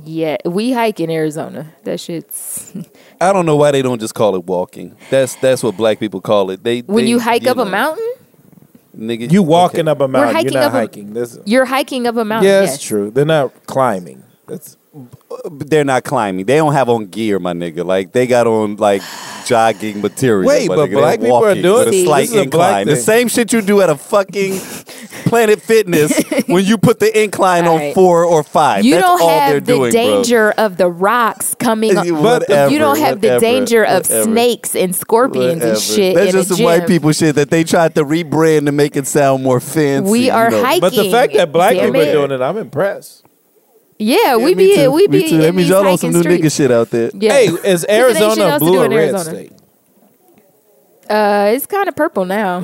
Yeah, 0.04 0.38
we 0.46 0.72
hike 0.72 1.00
in 1.00 1.10
Arizona. 1.10 1.74
That 1.84 2.00
shit's 2.00 2.72
I 3.22 3.34
don't 3.34 3.48
know 3.48 3.56
why 3.56 3.72
they 3.72 3.82
don't 3.82 4.00
just 4.00 4.14
call 4.14 4.36
it 4.36 4.46
walking. 4.46 4.96
That's 5.10 5.34
that's 5.36 5.64
what 5.64 5.76
black 5.76 6.00
people 6.00 6.22
call 6.22 6.52
it. 6.52 6.64
They 6.64 6.82
when 6.82 7.06
they, 7.06 7.10
you 7.10 7.18
hike 7.18 7.48
up 7.48 7.58
know, 7.58 7.64
a 7.64 7.70
mountain, 7.70 8.14
nigga. 8.96 9.32
You 9.32 9.42
walking 9.42 9.82
okay. 9.82 9.92
up 9.92 10.02
a 10.02 10.08
mountain. 10.08 10.36
hiking 10.36 10.54
You're 10.54 10.62
not 10.62 10.68
up 10.68 10.74
a- 10.74 10.78
hiking. 10.78 11.14
This, 11.14 11.40
you're 11.46 11.66
hiking 11.66 12.06
up 12.06 12.18
a 12.18 12.26
mountain. 12.26 12.48
yeah, 12.52 12.62
yes. 12.62 12.76
it's 12.76 12.84
true. 12.84 13.10
They're 13.10 13.26
not 13.26 13.66
climbing. 13.66 14.24
That's 14.48 14.78
They're 15.52 15.84
not 15.86 16.04
climbing. 16.04 16.46
They 16.46 16.56
don't 16.58 16.74
have 16.74 16.90
on 16.90 17.06
gear, 17.08 17.40
my 17.40 17.54
nigga. 17.54 17.86
Like 17.86 18.12
they 18.12 18.26
got 18.26 18.48
on 18.48 18.76
like 18.78 19.04
jogging 19.46 20.02
material. 20.02 20.48
Wait, 20.48 20.68
my 20.68 20.76
but 20.76 20.90
nigga. 20.90 20.94
Black 20.94 21.20
people 21.20 21.36
are 21.38 21.42
walking 21.42 21.62
doing- 21.62 21.86
with 21.86 21.94
a 21.94 22.06
slight 22.06 22.22
this 22.22 22.30
is 22.32 22.36
a 22.38 22.42
incline. 22.42 22.88
The 22.88 22.96
same 22.96 23.28
shit 23.28 23.54
you 23.54 23.62
do 23.62 23.82
at 23.82 23.90
a 23.90 23.96
fucking 23.96 24.60
Planet 25.30 25.62
Fitness 25.62 26.12
when 26.48 26.66
you 26.66 26.78
put 26.80 27.00
the 27.00 27.22
incline 27.24 27.66
All 27.68 27.78
on 27.78 27.94
four 27.94 28.24
or 28.26 28.42
five. 28.44 28.84
You 28.84 28.96
That's 28.96 29.08
don't 29.08 29.22
all 29.22 29.28
they're 29.28 29.40
have 29.54 29.66
the 29.66 29.74
doing, 29.74 29.92
bro. 29.92 30.02
danger 30.02 30.52
of 30.52 30.78
the 30.78 30.90
rocks 30.90 31.56
coming. 31.56 31.92
You- 32.06 32.16
up. 32.18 32.24
whatever, 32.42 32.72
you 32.74 32.80
don't 32.80 32.98
have 32.98 33.22
the 33.22 33.28
whatever, 33.28 33.40
danger 33.42 33.84
of 33.86 34.04
whatever. 34.10 34.24
snakes 34.24 34.76
and 34.76 34.96
scorpions 34.96 35.56
Whatever. 35.62 35.70
and 35.74 35.80
shit. 35.82 36.16
That's 36.16 36.28
in 36.34 36.40
just 36.40 36.52
a 36.52 36.56
some 36.56 36.66
white 36.66 36.88
people 36.88 37.12
shit 37.12 37.36
that 37.36 37.50
they 37.52 37.64
tried 37.64 37.94
to 37.96 38.04
rebrand 38.04 38.66
to 38.66 38.72
make 38.72 38.96
it 38.98 39.06
sound 39.06 39.44
more 39.44 39.60
fancy. 39.60 40.10
We 40.10 40.26
you 40.28 40.32
are 40.32 40.50
know. 40.50 40.64
hiking. 40.64 40.82
but 40.82 40.94
the 40.96 41.12
fact 41.12 41.34
that 41.34 41.52
black 41.52 41.74
people 41.76 41.96
it. 41.96 42.08
are 42.10 42.12
doing 42.12 42.32
it, 42.32 42.42
I'm 42.42 42.58
impressed. 42.58 43.26
Yeah, 44.02 44.38
we 44.38 44.42
Yeah, 44.42 44.48
me 44.48 44.54
be 44.56 44.76
too. 44.76 44.92
we 44.92 45.08
Me 45.08 45.20
be. 45.24 45.30
too. 45.30 45.36
in 45.36 45.42
That 45.42 45.54
means 45.56 45.68
these 45.68 45.70
y'all 45.70 45.86
on 45.88 45.98
some 45.98 46.14
hiking 46.14 46.30
new 46.32 46.36
nigga 46.38 46.40
streets. 46.50 46.56
shit 46.56 46.72
out 46.72 46.90
there. 46.90 47.12
Yeah. 47.14 47.34
Hey, 47.34 47.46
is 47.48 47.86
Arizona 47.90 48.44
else 48.44 48.54
to 48.54 48.60
blue 48.60 48.72
do 48.74 48.80
or 48.80 48.86
in 48.86 48.92
red 48.92 49.10
Arizona. 49.10 49.24
state? 49.36 49.52
Uh, 51.10 51.52
it's 51.56 51.66
kind 51.66 51.88
of 51.90 51.96
purple 51.96 52.26
now. 52.26 52.62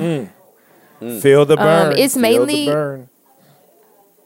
Feel 1.20 1.44
the 1.44 1.58
Um, 1.58 1.90
burn. 1.90 1.98
it's 1.98 2.14
Feel 2.14 2.22
mainly- 2.22 2.66
the 2.66 2.72
burn. 2.72 3.08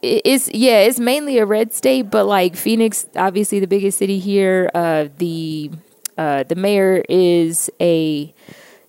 It- 0.01 0.21
it's 0.25 0.49
yeah, 0.51 0.79
it's 0.79 0.99
mainly 0.99 1.37
a 1.37 1.45
red 1.45 1.73
state, 1.73 2.09
but 2.09 2.25
like 2.25 2.55
Phoenix, 2.55 3.05
obviously 3.15 3.59
the 3.59 3.67
biggest 3.67 3.97
city 3.99 4.17
here. 4.19 4.69
Uh, 4.73 5.05
the 5.17 5.69
uh, 6.17 6.43
the 6.47 6.55
mayor 6.55 7.03
is 7.09 7.69
a 7.79 8.33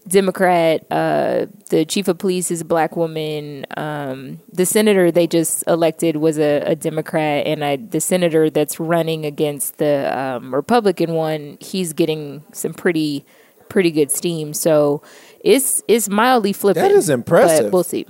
Democrat. 0.07 0.85
Uh, 0.91 1.47
the 1.71 1.85
chief 1.85 2.09
of 2.09 2.19
police 2.19 2.51
is 2.51 2.61
a 2.61 2.65
black 2.65 2.97
woman. 2.97 3.67
Um, 3.77 4.41
the 4.53 4.67
senator 4.67 5.11
they 5.11 5.27
just 5.27 5.65
elected 5.67 6.17
was 6.17 6.39
a, 6.39 6.61
a 6.61 6.77
Democrat, 6.77 7.47
and 7.47 7.65
I, 7.65 7.77
the 7.77 8.01
senator 8.01 8.51
that's 8.51 8.81
running 8.81 9.25
against 9.25 9.79
the 9.79 10.17
um, 10.17 10.55
Republican 10.55 11.13
one, 11.15 11.59
he's 11.61 11.93
getting 11.93 12.43
some 12.53 12.75
pretty 12.75 13.25
pretty 13.69 13.91
good 13.91 14.11
steam. 14.11 14.55
So 14.55 15.03
it's 15.41 15.83
it's 15.89 16.09
mildly 16.09 16.53
flipping. 16.53 16.83
That 16.83 16.91
is 16.93 17.09
impressive. 17.09 17.67
But 17.67 17.73
we'll 17.73 17.85
see. 17.85 18.07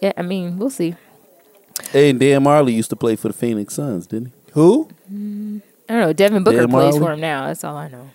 Yeah, 0.00 0.12
I 0.16 0.22
mean, 0.22 0.58
we'll 0.58 0.70
see. 0.70 0.94
Hey, 1.90 2.10
and 2.10 2.20
Dan 2.20 2.44
Majerle 2.44 2.72
used 2.72 2.90
to 2.90 2.96
play 2.96 3.16
for 3.16 3.28
the 3.28 3.34
Phoenix 3.34 3.74
Suns, 3.74 4.06
didn't 4.06 4.28
he? 4.28 4.32
Who? 4.52 4.88
I 5.08 5.92
don't 5.92 6.00
know. 6.00 6.12
Devin 6.12 6.44
Booker 6.44 6.58
Dan 6.58 6.70
plays 6.70 6.94
Majerle? 6.94 6.98
for 6.98 7.12
him 7.12 7.20
now. 7.20 7.46
That's 7.46 7.64
all 7.64 7.76
I 7.76 7.88
know. 7.88 8.10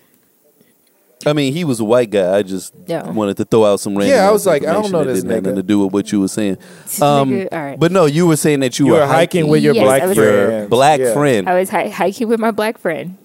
I 1.25 1.33
mean, 1.33 1.51
he 1.53 1.65
was 1.65 1.81
a 1.81 1.83
white 1.83 2.09
guy. 2.11 2.37
I 2.37 2.43
just 2.43 2.73
Yeah. 2.87 3.09
wanted 3.11 3.35
to 3.37 3.45
throw 3.45 3.65
out 3.65 3.81
some 3.81 3.97
random. 3.97 4.15
Yeah, 4.15 4.29
I 4.29 4.31
was 4.31 4.45
like, 4.45 4.61
I 4.63 4.67
don't 4.67 4.85
information 4.85 4.91
know 4.93 5.03
that 5.03 5.13
this 5.13 5.21
didn't 5.23 5.31
have 5.35 5.39
nigga. 5.43 5.45
nothing 5.47 5.55
to 5.57 5.63
do 5.63 5.79
with 5.83 5.93
what 5.93 6.11
you 6.13 6.21
were 6.21 6.27
saying. 6.29 6.57
Um, 7.01 7.29
Nigga, 7.31 7.47
all 7.51 7.59
right. 7.61 7.79
But 7.79 7.91
no, 7.91 8.05
you 8.05 8.25
were 8.25 8.37
saying 8.37 8.61
that 8.61 8.79
you, 8.79 8.85
You 8.85 8.93
were 8.93 8.99
were 8.99 9.05
hiking 9.05 9.47
with 9.47 9.61
your 9.61 9.73
Yes, 9.75 9.83
black 9.83 10.01
I 10.03 10.05
was- 10.07 10.17
your 10.17 10.45
friend. 10.47 10.69
black 10.69 10.99
Yeah. 11.01 11.13
friend. 11.13 11.49
I 11.49 11.59
was 11.59 11.69
hi- 11.69 11.89
hiking 11.89 12.29
with 12.29 12.39
my 12.39 12.51
black 12.51 12.77
friend, 12.77 13.17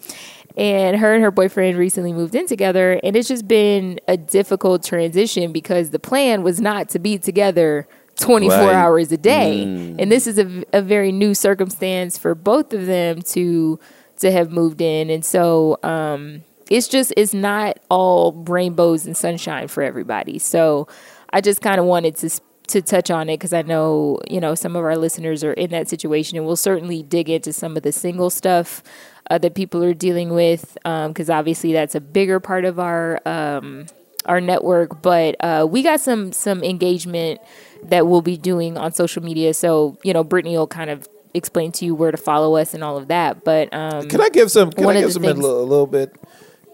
and 0.56 0.96
her 0.96 1.14
and 1.14 1.22
her 1.22 1.30
boyfriend 1.30 1.78
recently 1.78 2.12
moved 2.12 2.34
in 2.34 2.46
together, 2.48 2.98
and 3.04 3.14
it's 3.16 3.28
just 3.28 3.46
been 3.46 4.00
a 4.08 4.16
difficult 4.16 4.82
transition 4.82 5.52
because 5.52 5.90
the 5.90 6.00
plan 6.00 6.42
was 6.42 6.60
not 6.60 6.88
to 6.90 6.98
be 6.98 7.16
together 7.16 7.86
24 8.18 8.58
Right. 8.58 8.74
hours 8.74 9.12
a 9.12 9.16
day, 9.16 9.64
Mm. 9.66 9.96
and 10.00 10.10
this 10.10 10.26
is 10.26 10.38
a, 10.38 10.44
v- 10.44 10.64
a 10.72 10.82
very 10.82 11.10
new 11.12 11.32
circumstance 11.32 12.18
for 12.18 12.34
both 12.34 12.72
of 12.74 12.86
them 12.86 13.22
to 13.34 13.78
to 14.20 14.30
have 14.30 14.50
moved 14.52 14.80
in, 14.80 15.10
and 15.10 15.24
so 15.24 15.76
um, 15.82 16.42
it's 16.70 16.88
just 16.88 17.12
it's 17.16 17.34
not 17.34 17.78
all 17.90 18.32
rainbows 18.32 19.06
and 19.06 19.16
sunshine 19.16 19.68
for 19.68 19.82
everybody. 19.82 20.38
So 20.38 20.88
I 21.30 21.40
just 21.40 21.60
kind 21.60 21.78
of 21.78 21.86
wanted 21.86 22.16
to 22.16 22.30
to 22.66 22.80
touch 22.80 23.10
on 23.10 23.28
it 23.28 23.34
because 23.38 23.52
I 23.52 23.62
know 23.62 24.18
you 24.28 24.40
know 24.40 24.54
some 24.54 24.76
of 24.76 24.84
our 24.84 24.96
listeners 24.96 25.44
are 25.44 25.52
in 25.52 25.70
that 25.70 25.88
situation, 25.88 26.36
and 26.36 26.46
we'll 26.46 26.56
certainly 26.56 27.02
dig 27.02 27.28
into 27.28 27.52
some 27.52 27.76
of 27.76 27.82
the 27.82 27.92
single 27.92 28.30
stuff 28.30 28.82
uh, 29.30 29.38
that 29.38 29.54
people 29.54 29.82
are 29.84 29.94
dealing 29.94 30.30
with 30.30 30.76
because 30.82 31.30
obviously 31.30 31.72
that's 31.72 31.94
a 31.94 32.00
bigger 32.00 32.40
part 32.40 32.64
of 32.64 32.78
our 32.78 33.20
um, 33.26 33.86
our 34.26 34.40
network. 34.40 35.02
But 35.02 35.36
uh, 35.40 35.66
we 35.68 35.82
got 35.82 36.00
some 36.00 36.32
some 36.32 36.62
engagement 36.62 37.40
that 37.84 38.06
we'll 38.06 38.22
be 38.22 38.36
doing 38.36 38.78
on 38.78 38.92
social 38.92 39.22
media. 39.22 39.54
So 39.54 39.98
you 40.02 40.12
know, 40.12 40.24
Brittany 40.24 40.56
will 40.56 40.66
kind 40.66 40.90
of 40.90 41.08
explain 41.34 41.72
to 41.72 41.84
you 41.84 41.94
where 41.94 42.12
to 42.12 42.16
follow 42.16 42.56
us 42.56 42.74
and 42.74 42.84
all 42.84 42.96
of 42.96 43.08
that. 43.08 43.44
But 43.44 43.74
um, 43.74 44.08
Can 44.08 44.20
I 44.20 44.28
give 44.28 44.50
some? 44.50 44.70
Can 44.72 44.86
I 44.86 45.00
give 45.00 45.12
some 45.12 45.24
a 45.24 45.32
little, 45.32 45.60
a 45.60 45.64
little 45.64 45.86
bit? 45.86 46.14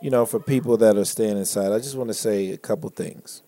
You 0.02 0.10
know, 0.10 0.24
for 0.24 0.40
people 0.40 0.76
that 0.78 0.96
are 0.96 1.04
staying 1.04 1.36
inside, 1.36 1.72
I 1.72 1.78
just 1.78 1.96
want 1.96 2.08
to 2.08 2.14
say 2.14 2.52
a 2.52 2.56
couple 2.58 2.88
things. 2.90 3.42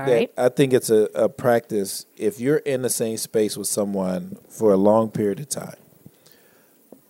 all 0.00 0.06
right, 0.06 0.32
I 0.36 0.48
think 0.48 0.72
it's 0.72 0.90
a, 0.90 1.08
a 1.14 1.28
practice 1.28 2.06
if 2.16 2.40
you're 2.40 2.58
in 2.58 2.82
the 2.82 2.90
same 2.90 3.16
space 3.16 3.56
with 3.56 3.66
someone 3.68 4.38
for 4.48 4.72
a 4.72 4.76
long 4.76 5.10
period 5.10 5.40
of 5.40 5.48
time. 5.48 5.76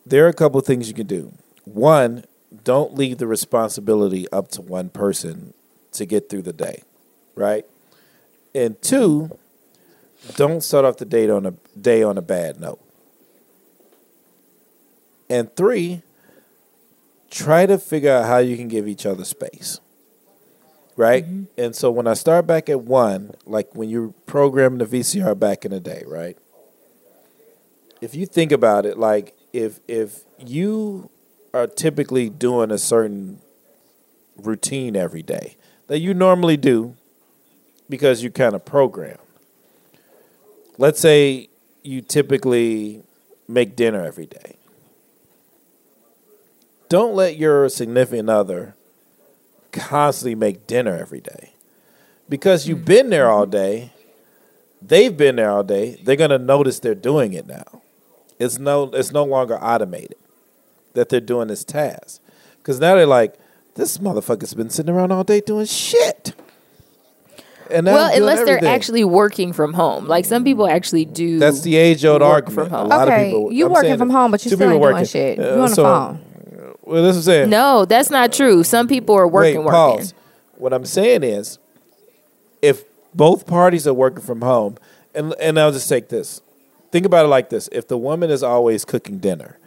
There 0.06 0.24
are 0.24 0.28
a 0.28 0.34
couple 0.34 0.60
things 0.60 0.88
you 0.88 0.94
can 0.94 1.06
do. 1.06 1.32
One, 1.64 2.24
don't 2.64 2.94
leave 2.94 3.18
the 3.18 3.26
responsibility 3.26 4.26
up 4.32 4.48
to 4.52 4.62
one 4.62 4.88
person 4.88 5.54
to 5.92 6.04
get 6.06 6.28
through 6.28 6.42
the 6.42 6.52
day, 6.52 6.82
right? 7.34 7.64
And 8.54 8.80
two, 8.82 9.38
don't 10.36 10.62
start 10.62 10.84
off 10.84 10.96
the 10.96 11.04
date 11.04 11.30
on 11.30 11.46
a 11.46 11.52
day 11.80 12.02
on 12.02 12.18
a 12.18 12.22
bad 12.22 12.60
note. 12.60 12.80
And 15.28 15.54
three, 15.54 16.02
try 17.30 17.66
to 17.66 17.78
figure 17.78 18.12
out 18.12 18.26
how 18.26 18.38
you 18.38 18.56
can 18.56 18.68
give 18.68 18.86
each 18.88 19.06
other 19.06 19.24
space 19.24 19.80
right? 21.00 21.24
Mm-hmm. 21.24 21.44
And 21.56 21.74
so 21.74 21.90
when 21.90 22.06
I 22.06 22.12
start 22.12 22.46
back 22.46 22.68
at 22.68 22.82
one, 22.82 23.32
like 23.46 23.74
when 23.74 23.88
you're 23.88 24.12
programming 24.26 24.78
the 24.78 24.84
VCR 24.84 25.38
back 25.38 25.64
in 25.64 25.70
the 25.70 25.80
day, 25.80 26.02
right? 26.06 26.36
If 28.02 28.14
you 28.14 28.26
think 28.26 28.52
about 28.52 28.84
it, 28.84 28.98
like 28.98 29.34
if 29.54 29.80
if 29.88 30.24
you 30.38 31.08
are 31.54 31.66
typically 31.66 32.28
doing 32.28 32.70
a 32.70 32.76
certain 32.76 33.40
routine 34.36 34.94
every 34.94 35.22
day 35.22 35.56
that 35.86 36.00
you 36.00 36.12
normally 36.12 36.58
do 36.58 36.94
because 37.88 38.22
you 38.22 38.30
kind 38.30 38.54
of 38.54 38.66
program. 38.66 39.18
Let's 40.76 41.00
say 41.00 41.48
you 41.82 42.02
typically 42.02 43.02
make 43.48 43.74
dinner 43.74 44.04
every 44.04 44.26
day. 44.26 44.56
Don't 46.90 47.14
let 47.14 47.38
your 47.38 47.68
significant 47.68 48.28
other 48.28 48.74
constantly 49.72 50.34
make 50.34 50.66
dinner 50.66 50.96
every 50.96 51.20
day 51.20 51.52
because 52.28 52.66
you've 52.66 52.84
been 52.84 53.08
there 53.10 53.30
all 53.30 53.46
day 53.46 53.92
they've 54.82 55.16
been 55.16 55.36
there 55.36 55.50
all 55.50 55.62
day 55.62 56.00
they're 56.02 56.16
going 56.16 56.30
to 56.30 56.38
notice 56.38 56.80
they're 56.80 56.94
doing 56.94 57.32
it 57.32 57.46
now 57.46 57.80
it's 58.40 58.58
no 58.58 58.84
it's 58.92 59.12
no 59.12 59.22
longer 59.22 59.56
automated 59.62 60.16
that 60.94 61.08
they're 61.08 61.20
doing 61.20 61.46
this 61.46 61.62
task 61.62 62.20
because 62.58 62.80
now 62.80 62.96
they're 62.96 63.06
like 63.06 63.34
this 63.76 63.98
motherfucker's 63.98 64.54
been 64.54 64.70
sitting 64.70 64.92
around 64.92 65.12
all 65.12 65.22
day 65.22 65.40
doing 65.40 65.66
shit 65.66 66.34
and 67.70 67.86
well, 67.86 68.12
unless 68.12 68.44
they're 68.44 68.64
actually 68.64 69.04
working 69.04 69.52
from 69.52 69.74
home, 69.74 70.08
like 70.08 70.24
some 70.24 70.42
people 70.42 70.66
actually 70.66 71.04
do. 71.04 71.38
that's 71.38 71.60
the 71.60 71.76
age 71.76 72.04
old 72.04 72.20
argument 72.20 72.54
from 72.54 72.68
home. 72.68 72.86
a 72.86 72.88
lot 72.88 73.06
okay, 73.06 73.26
of 73.26 73.26
people 73.28 73.52
you 73.52 73.66
I'm 73.66 73.72
working 73.72 73.96
from 73.96 74.10
home, 74.10 74.32
but 74.32 74.44
you 74.44 74.50
two 74.50 74.56
still 74.56 74.72
ain't 74.72 74.82
doing 74.82 74.92
working. 74.92 75.06
shit. 75.06 75.38
Uh, 75.38 75.42
you 75.42 75.60
on 75.60 75.68
the 75.68 75.74
so- 75.76 75.84
phone. 75.84 76.24
Well 76.90 77.02
this 77.02 77.16
is 77.16 77.24
saying 77.24 77.50
No, 77.50 77.84
that's 77.84 78.10
not 78.10 78.32
true. 78.32 78.62
Some 78.64 78.88
people 78.88 79.14
are 79.14 79.28
working, 79.28 79.58
Wait, 79.58 79.64
working. 79.66 79.98
pause. 79.98 80.14
What 80.56 80.72
I'm 80.72 80.84
saying 80.84 81.22
is, 81.22 81.58
if 82.62 82.84
both 83.14 83.46
parties 83.46 83.86
are 83.86 83.94
working 83.94 84.22
from 84.22 84.42
home, 84.42 84.76
and 85.14 85.34
and 85.40 85.58
I'll 85.58 85.72
just 85.72 85.88
take 85.88 86.08
this. 86.08 86.42
Think 86.92 87.06
about 87.06 87.24
it 87.24 87.28
like 87.28 87.48
this: 87.50 87.68
if 87.72 87.88
the 87.88 87.96
woman 87.98 88.30
is 88.30 88.42
always 88.42 88.84
cooking 88.84 89.18
dinner, 89.18 89.58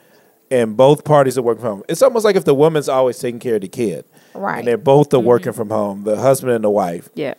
and 0.51 0.77
both 0.77 1.03
parties 1.03 1.37
are 1.37 1.41
working 1.41 1.61
from 1.61 1.71
home, 1.77 1.83
it's 1.89 2.01
almost 2.01 2.25
like 2.25 2.35
if 2.35 2.45
the 2.45 2.53
woman's 2.53 2.89
always 2.89 3.17
taking 3.17 3.39
care 3.39 3.55
of 3.55 3.61
the 3.61 3.67
kid, 3.67 4.05
Right. 4.33 4.59
And 4.59 4.67
they're 4.67 4.77
both 4.77 5.13
are 5.13 5.19
working 5.19 5.53
from 5.53 5.69
home, 5.69 6.03
the 6.03 6.17
husband 6.17 6.53
and 6.53 6.63
the 6.63 6.69
wife. 6.69 7.09
Yeah. 7.15 7.35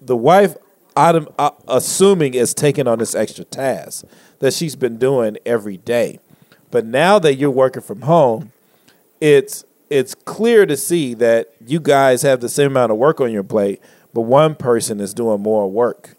The 0.00 0.16
wife, 0.16 0.56
autom- 0.94 1.32
uh, 1.38 1.50
assuming, 1.68 2.34
is 2.34 2.52
taking 2.54 2.86
on 2.86 2.98
this 2.98 3.14
extra 3.14 3.44
task 3.44 4.04
that 4.40 4.52
she's 4.52 4.76
been 4.76 4.98
doing 4.98 5.38
every 5.46 5.76
day, 5.78 6.20
but 6.70 6.84
now 6.84 7.18
that 7.18 7.36
you're 7.36 7.50
working 7.50 7.82
from 7.82 8.02
home, 8.02 8.52
it's 9.20 9.64
it's 9.88 10.14
clear 10.14 10.66
to 10.66 10.76
see 10.76 11.14
that 11.14 11.52
you 11.64 11.80
guys 11.80 12.22
have 12.22 12.40
the 12.40 12.48
same 12.48 12.72
amount 12.72 12.92
of 12.92 12.98
work 12.98 13.20
on 13.20 13.30
your 13.32 13.44
plate, 13.44 13.80
but 14.12 14.22
one 14.22 14.54
person 14.54 15.00
is 15.00 15.14
doing 15.14 15.40
more 15.40 15.70
work. 15.70 16.16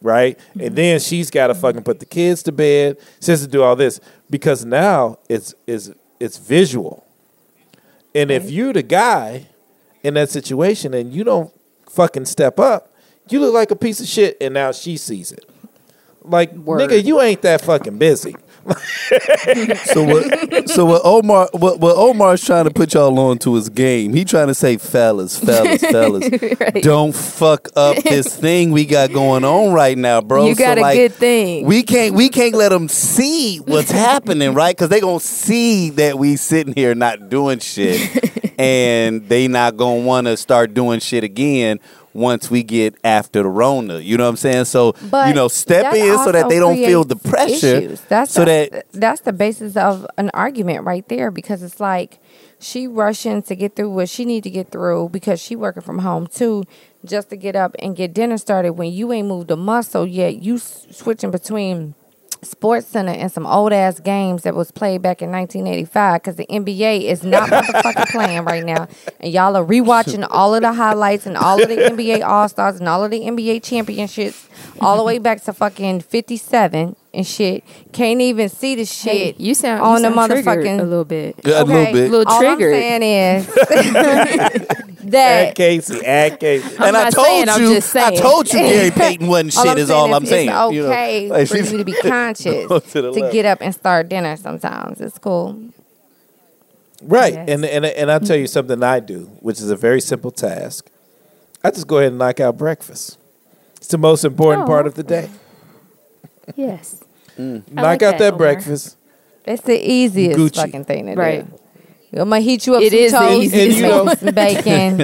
Right? 0.00 0.36
And 0.54 0.62
mm-hmm. 0.62 0.74
then 0.74 1.00
she's 1.00 1.30
gotta 1.30 1.54
fucking 1.54 1.84
put 1.84 2.00
the 2.00 2.06
kids 2.06 2.42
to 2.44 2.52
bed. 2.52 2.98
She 3.20 3.30
has 3.30 3.42
to 3.42 3.46
do 3.46 3.62
all 3.62 3.76
this. 3.76 4.00
Because 4.28 4.64
now 4.64 5.18
it's 5.28 5.54
it's 5.66 5.90
it's 6.18 6.38
visual. 6.38 7.06
And 8.14 8.30
if 8.30 8.50
you're 8.50 8.72
the 8.72 8.82
guy 8.82 9.48
in 10.02 10.14
that 10.14 10.28
situation 10.30 10.92
and 10.92 11.12
you 11.12 11.24
don't 11.24 11.52
fucking 11.88 12.26
step 12.26 12.58
up, 12.58 12.92
you 13.28 13.40
look 13.40 13.54
like 13.54 13.70
a 13.70 13.76
piece 13.76 14.00
of 14.00 14.06
shit 14.06 14.36
and 14.40 14.54
now 14.54 14.72
she 14.72 14.96
sees 14.96 15.32
it. 15.32 15.48
Like 16.22 16.52
Word. 16.52 16.80
nigga, 16.80 17.02
you 17.02 17.20
ain't 17.20 17.42
that 17.42 17.62
fucking 17.62 17.98
busy. 17.98 18.36
So 18.64 20.04
what? 20.04 20.68
So 20.68 20.84
what? 20.86 21.02
Omar, 21.04 21.48
what, 21.52 21.80
what 21.80 21.96
Omar's 21.96 22.44
trying 22.44 22.64
to 22.64 22.70
put 22.70 22.94
y'all 22.94 23.18
on 23.18 23.38
to 23.38 23.54
his 23.54 23.68
game. 23.68 24.14
He 24.14 24.24
trying 24.24 24.46
to 24.48 24.54
say, 24.54 24.76
fellas, 24.76 25.38
fellas, 25.38 25.80
fellas, 25.90 26.28
don't 26.82 27.14
fuck 27.14 27.68
up 27.76 27.96
this 28.04 28.34
thing 28.34 28.70
we 28.70 28.86
got 28.86 29.12
going 29.12 29.44
on 29.44 29.72
right 29.72 29.98
now, 29.98 30.20
bro. 30.20 30.46
You 30.46 30.54
got 30.54 30.78
so, 30.78 30.80
a 30.80 30.82
like, 30.82 30.96
good 30.96 31.14
thing. 31.14 31.66
We 31.66 31.82
can't 31.82 32.14
we 32.14 32.28
can't 32.28 32.54
let 32.54 32.70
them 32.70 32.88
see 32.88 33.58
what's 33.58 33.90
happening, 33.90 34.54
right? 34.54 34.74
Because 34.76 34.88
they 34.88 35.00
gonna 35.00 35.20
see 35.20 35.90
that 35.90 36.18
we 36.18 36.36
sitting 36.36 36.74
here 36.74 36.94
not 36.94 37.28
doing 37.28 37.58
shit, 37.58 38.54
and 38.58 39.28
they 39.28 39.48
not 39.48 39.76
gonna 39.76 40.04
want 40.04 40.26
to 40.26 40.36
start 40.36 40.74
doing 40.74 41.00
shit 41.00 41.24
again 41.24 41.80
once 42.14 42.50
we 42.50 42.62
get 42.62 42.94
after 43.04 43.42
the 43.42 43.48
Rona. 43.48 43.98
You 43.98 44.16
know 44.16 44.24
what 44.24 44.30
I'm 44.30 44.36
saying? 44.36 44.64
So 44.66 44.94
But 45.10 45.28
you 45.28 45.34
know, 45.34 45.48
step 45.48 45.94
in 45.94 46.16
so 46.18 46.32
that 46.32 46.48
they 46.48 46.58
don't 46.58 46.76
feel 46.76 47.04
the 47.04 47.16
pressure. 47.16 47.76
issues. 47.76 48.00
That's 48.02 48.32
so 48.32 48.44
the, 48.44 48.68
that 48.72 48.86
that's 48.92 49.20
the 49.22 49.32
basis 49.32 49.76
of 49.76 50.06
an 50.18 50.30
argument 50.34 50.84
right 50.84 51.06
there 51.08 51.30
because 51.30 51.62
it's 51.62 51.80
like 51.80 52.18
she 52.58 52.86
rushing 52.86 53.42
to 53.42 53.56
get 53.56 53.74
through 53.76 53.90
what 53.90 54.08
she 54.08 54.24
need 54.24 54.44
to 54.44 54.50
get 54.50 54.70
through 54.70 55.08
because 55.10 55.40
she 55.40 55.56
working 55.56 55.82
from 55.82 56.00
home 56.00 56.26
too, 56.26 56.64
just 57.04 57.30
to 57.30 57.36
get 57.36 57.56
up 57.56 57.74
and 57.80 57.96
get 57.96 58.14
dinner 58.14 58.38
started 58.38 58.72
when 58.74 58.92
you 58.92 59.12
ain't 59.12 59.28
moved 59.28 59.50
a 59.50 59.56
muscle 59.56 60.06
yet. 60.06 60.42
You 60.42 60.56
s- 60.56 60.86
switching 60.90 61.30
between. 61.30 61.94
SportsCenter 62.42 63.16
and 63.16 63.30
some 63.30 63.46
old 63.46 63.72
ass 63.72 64.00
games 64.00 64.42
that 64.42 64.54
was 64.54 64.70
played 64.72 65.00
back 65.00 65.22
in 65.22 65.30
1985 65.30 66.22
because 66.22 66.36
the 66.36 66.46
NBA 66.46 67.04
is 67.04 67.22
not 67.22 67.48
motherfucking 67.50 68.10
playing 68.10 68.44
right 68.44 68.64
now, 68.64 68.88
and 69.20 69.32
y'all 69.32 69.56
are 69.56 69.64
rewatching 69.64 70.26
all 70.28 70.54
of 70.54 70.62
the 70.62 70.72
highlights 70.72 71.26
and 71.26 71.36
all 71.36 71.62
of 71.62 71.68
the 71.68 71.76
NBA 71.76 72.26
All 72.26 72.48
Stars 72.48 72.80
and 72.80 72.88
all 72.88 73.04
of 73.04 73.10
the 73.10 73.20
NBA 73.20 73.62
championships 73.62 74.48
all 74.80 74.96
the 74.96 75.04
way 75.04 75.18
back 75.18 75.42
to 75.42 75.52
fucking 75.52 76.00
57 76.00 76.96
and 77.14 77.26
shit. 77.26 77.62
Can't 77.92 78.20
even 78.20 78.48
see 78.48 78.74
the 78.74 78.84
Hey, 78.84 79.26
shit. 79.34 79.40
you 79.40 79.54
sound 79.54 79.82
on 79.82 80.02
you 80.02 80.08
the 80.08 80.14
sound 80.14 80.30
triggered 80.30 80.64
motherfucking 80.64 80.80
a 80.80 80.82
little 80.84 81.04
bit. 81.04 81.36
a 81.44 81.64
little 81.64 81.92
bit. 81.92 82.10
Little 82.10 82.32
all 82.32 82.40
triggered. 82.40 82.74
I'm 82.74 82.80
saying 82.80 83.02
is 83.40 83.48
Add 85.04 85.10
that 85.10 85.54
Casey, 85.56 86.04
add 86.06 86.38
Casey. 86.40 86.76
I'm 86.78 86.88
and 86.88 86.96
I 86.96 87.10
told 87.10 87.26
saying, 87.26 87.48
I'm 87.48 87.60
you, 87.60 87.74
just 87.74 87.94
I 87.96 88.14
told 88.14 88.46
you, 88.52 88.58
Gary 88.60 88.90
Payton 88.92 89.26
wasn't 89.26 89.56
all 89.56 89.64
shit. 89.64 89.72
I'm 89.72 89.78
is 89.78 89.88
saying 89.88 89.98
all 90.00 90.14
I'm 90.14 90.26
saying. 90.26 90.48
It's 90.48 90.72
you 90.74 90.82
know? 90.82 90.88
okay 90.90 91.28
Like, 91.30 91.48
for 91.48 91.56
you 91.58 91.78
to 91.78 91.84
be 91.84 91.92
conscious 91.92 92.68
to, 92.92 93.12
to 93.12 93.28
get 93.32 93.44
up 93.44 93.58
and 93.60 93.74
start 93.74 94.08
dinner. 94.08 94.36
Sometimes 94.36 95.00
it's 95.00 95.18
cool. 95.18 95.60
Right. 97.02 97.34
Yes. 97.34 97.48
And 97.48 97.64
and 97.64 97.84
and 97.84 98.10
I'll 98.12 98.20
tell 98.20 98.36
you 98.36 98.46
something 98.46 98.82
I 98.82 99.00
do, 99.00 99.24
which 99.40 99.58
is 99.58 99.70
a 99.70 99.76
very 99.76 100.00
simple 100.00 100.30
task. 100.30 100.88
I 101.64 101.70
just 101.70 101.86
go 101.88 101.98
ahead 101.98 102.10
and 102.10 102.18
knock 102.18 102.38
out 102.40 102.56
breakfast. 102.56 103.18
It's 103.76 103.88
the 103.88 103.98
most 103.98 104.24
important 104.24 104.64
Oh. 104.64 104.66
part 104.68 104.86
of 104.86 104.94
the 104.94 105.02
day. 105.02 105.28
Yes. 106.56 107.02
Mm. 107.38 107.70
Knock 107.72 107.84
like 107.84 108.02
out 108.02 108.18
that, 108.18 108.32
that, 108.32 108.36
breakfast. 108.36 108.96
It's 109.44 109.62
the 109.62 109.78
easiest 109.90 110.38
Gucci. 110.38 110.56
fucking 110.56 110.84
thing 110.84 111.06
to 111.06 111.14
Right. 111.14 111.46
do. 111.50 111.58
I'm 112.14 112.28
gonna 112.28 112.40
heat 112.42 112.66
you 112.66 112.74
up 112.74 112.82
It 112.82 112.90
some 112.90 112.98
is 112.98 113.12
the 113.12 113.18
toast, 113.18 113.42
easiest 113.42 113.54
And 113.56 113.72
you 113.76 113.82
make 113.82 113.90
know- 113.90 114.04
you 114.10 114.16
some 114.16 114.34
bacon. 114.34 114.98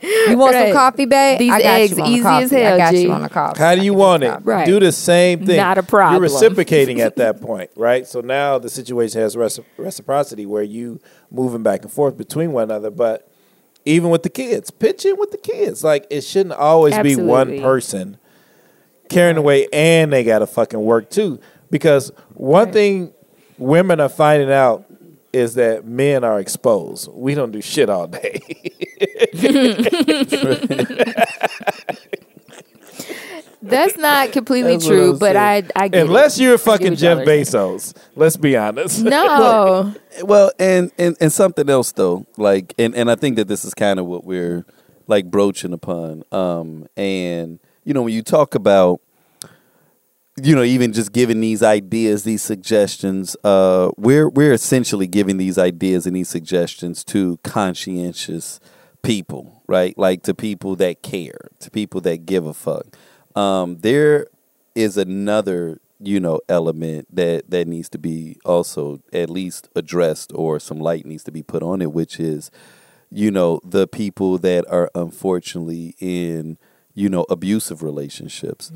you 0.30 0.38
want 0.38 0.54
Right. 0.54 0.68
some 0.68 0.72
coffee, 0.76 1.04
babe? 1.04 1.38
These 1.38 1.52
I 1.52 1.58
got 1.62 1.80
eggs 1.80 1.96
you 1.98 2.02
on 2.02 2.10
easy 2.10 2.22
coffee. 2.22 2.44
as 2.44 2.50
hell, 2.50 2.74
I 2.74 2.78
got 2.78 2.94
G. 2.94 3.02
you 3.02 3.12
on 3.12 3.22
the 3.22 3.28
coffee. 3.28 3.58
How 3.58 3.74
do 3.74 3.82
you 3.82 3.92
want 3.92 4.22
it? 4.22 4.38
Right. 4.42 4.64
Do 4.64 4.80
the 4.80 4.90
same 4.92 5.44
thing. 5.44 5.56
Not 5.58 5.76
a 5.76 5.82
problem. 5.82 6.14
You're 6.14 6.22
reciprocating 6.32 7.02
at 7.02 7.16
that 7.16 7.40
point, 7.42 7.70
right? 7.76 8.06
So 8.06 8.22
now 8.22 8.58
the 8.58 8.70
situation 8.70 9.20
has 9.20 9.36
reci- 9.36 9.64
reciprocity 9.76 10.46
where 10.46 10.62
you 10.62 10.98
moving 11.30 11.62
back 11.62 11.82
and 11.82 11.92
forth 11.92 12.16
between 12.16 12.52
one 12.52 12.64
another. 12.64 12.90
But 12.90 13.28
even 13.84 14.08
with 14.08 14.22
the 14.22 14.30
kids, 14.30 14.70
pitch 14.70 15.04
in 15.04 15.18
with 15.18 15.32
the 15.32 15.38
kids. 15.38 15.84
Like 15.84 16.06
it 16.08 16.22
shouldn't 16.22 16.54
always 16.54 16.98
be 17.00 17.16
one 17.16 17.60
person 17.60 18.16
carrying 19.08 19.36
away, 19.36 19.68
and 19.72 20.12
they 20.12 20.24
got 20.24 20.40
to 20.40 20.46
fucking 20.46 20.80
work 20.80 21.10
too. 21.10 21.40
Because 21.70 22.12
one 22.34 22.72
thing 22.72 23.12
women 23.58 24.00
are 24.00 24.08
finding 24.08 24.52
out 24.52 24.84
is 25.32 25.54
that 25.54 25.84
men 25.84 26.24
are 26.24 26.40
exposed. 26.40 27.10
We 27.12 27.34
don't 27.34 27.50
do 27.52 27.60
shit 27.60 27.90
all 27.90 28.06
day. 28.06 28.40
That's 33.62 33.96
not 33.96 34.32
completely 34.32 34.74
That's 34.74 34.86
true, 34.86 35.18
but 35.18 35.36
I 35.36 35.60
saying. 35.60 35.70
I 35.74 35.88
get 35.88 36.06
Unless 36.06 36.38
it. 36.38 36.42
you're 36.42 36.58
fucking 36.58 36.94
Jeff 36.94 37.18
are 37.18 37.24
saying. 37.26 37.44
Bezos. 37.44 37.96
Let's 38.14 38.36
be 38.36 38.56
honest. 38.56 39.02
No. 39.02 39.94
Well, 40.22 40.50
and, 40.58 40.90
and 40.96 41.14
and 41.20 41.30
something 41.30 41.68
else 41.68 41.92
though, 41.92 42.24
like, 42.38 42.72
and 42.78 42.94
and 42.94 43.10
I 43.10 43.16
think 43.16 43.36
that 43.36 43.48
this 43.48 43.66
is 43.66 43.74
kind 43.74 44.00
of 44.00 44.06
what 44.06 44.24
we're 44.24 44.64
like 45.08 45.30
broaching 45.30 45.74
upon. 45.74 46.22
Um, 46.32 46.86
and 46.96 47.58
you 47.86 47.94
know, 47.94 48.02
when 48.02 48.12
you 48.12 48.22
talk 48.22 48.56
about, 48.56 49.00
you 50.42 50.54
know, 50.56 50.64
even 50.64 50.92
just 50.92 51.12
giving 51.12 51.40
these 51.40 51.62
ideas, 51.62 52.24
these 52.24 52.42
suggestions, 52.42 53.36
uh, 53.44 53.90
we're 53.96 54.28
we're 54.28 54.52
essentially 54.52 55.06
giving 55.06 55.36
these 55.38 55.56
ideas 55.56 56.04
and 56.04 56.16
these 56.16 56.28
suggestions 56.28 57.04
to 57.04 57.38
conscientious 57.44 58.58
people, 59.02 59.62
right? 59.68 59.96
Like 59.96 60.24
to 60.24 60.34
people 60.34 60.74
that 60.76 61.02
care, 61.02 61.38
to 61.60 61.70
people 61.70 62.00
that 62.02 62.26
give 62.26 62.44
a 62.44 62.52
fuck. 62.52 62.86
Um, 63.36 63.78
there 63.78 64.26
is 64.74 64.96
another 64.98 65.80
you 66.00 66.18
know 66.18 66.40
element 66.48 67.06
that 67.14 67.48
that 67.48 67.68
needs 67.68 67.88
to 67.90 67.98
be 67.98 68.36
also 68.44 69.00
at 69.12 69.30
least 69.30 69.68
addressed 69.76 70.32
or 70.34 70.58
some 70.58 70.80
light 70.80 71.06
needs 71.06 71.24
to 71.24 71.32
be 71.32 71.42
put 71.42 71.62
on 71.62 71.80
it 71.80 71.90
which 71.90 72.20
is 72.20 72.50
you 73.10 73.30
know 73.30 73.58
the 73.64 73.88
people 73.88 74.36
that 74.36 74.62
are 74.70 74.90
unfortunately 74.94 75.94
in 75.98 76.58
you 76.96 77.08
know 77.08 77.24
abusive 77.30 77.84
relationships. 77.84 78.72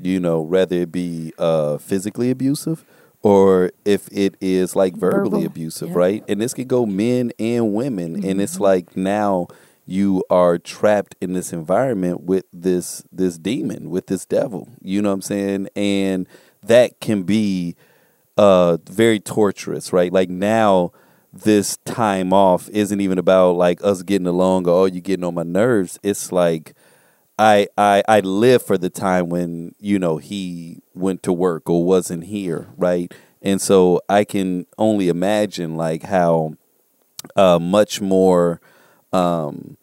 You 0.00 0.20
know 0.20 0.40
whether 0.40 0.76
it 0.76 0.92
be 0.92 1.34
uh 1.38 1.76
physically 1.76 2.30
abusive 2.30 2.86
or 3.20 3.72
if 3.84 4.08
it 4.12 4.36
is 4.40 4.76
like 4.76 4.94
verbally 4.94 5.42
Verbal, 5.42 5.46
abusive 5.46 5.88
yeah. 5.90 5.96
right? 5.96 6.24
And 6.28 6.40
this 6.40 6.54
could 6.54 6.68
go 6.68 6.86
men 6.86 7.32
and 7.38 7.74
women. 7.74 8.24
And 8.24 8.40
it's 8.40 8.60
like 8.60 8.96
now 8.96 9.48
you 9.86 10.22
are 10.30 10.56
trapped 10.58 11.16
in 11.20 11.32
this 11.32 11.52
environment 11.52 12.22
with 12.22 12.44
this 12.52 13.02
this 13.10 13.38
demon 13.38 13.90
with 13.90 14.06
this 14.06 14.24
devil. 14.24 14.68
You 14.80 15.02
know 15.02 15.08
what 15.10 15.14
i'm 15.14 15.22
saying? 15.22 15.68
And 15.74 16.28
that 16.62 17.00
can 17.00 17.24
be 17.24 17.74
uh 18.38 18.78
very 18.88 19.18
torturous 19.18 19.92
right? 19.92 20.12
Like 20.12 20.30
now 20.30 20.92
this 21.32 21.78
time 21.78 22.32
off 22.32 22.68
isn't 22.68 23.00
even 23.00 23.18
about 23.18 23.56
like 23.56 23.82
us 23.82 24.02
getting 24.02 24.28
along 24.28 24.68
or 24.68 24.82
oh 24.82 24.84
you 24.84 25.00
getting 25.00 25.24
on 25.24 25.34
my 25.34 25.42
nerves. 25.42 25.98
It's 26.04 26.30
like 26.30 26.74
I, 27.38 27.66
I 27.76 28.02
I 28.06 28.20
live 28.20 28.62
for 28.62 28.78
the 28.78 28.90
time 28.90 29.28
when 29.28 29.74
you 29.80 29.98
know 29.98 30.18
he 30.18 30.82
went 30.94 31.22
to 31.24 31.32
work 31.32 31.68
or 31.68 31.84
wasn't 31.84 32.24
here, 32.24 32.68
right? 32.76 33.12
And 33.42 33.60
so 33.60 34.00
I 34.08 34.24
can 34.24 34.66
only 34.78 35.08
imagine 35.08 35.76
like 35.76 36.04
how 36.04 36.54
uh, 37.36 37.58
much 37.58 38.00
more 38.00 38.60
um, 39.12 39.76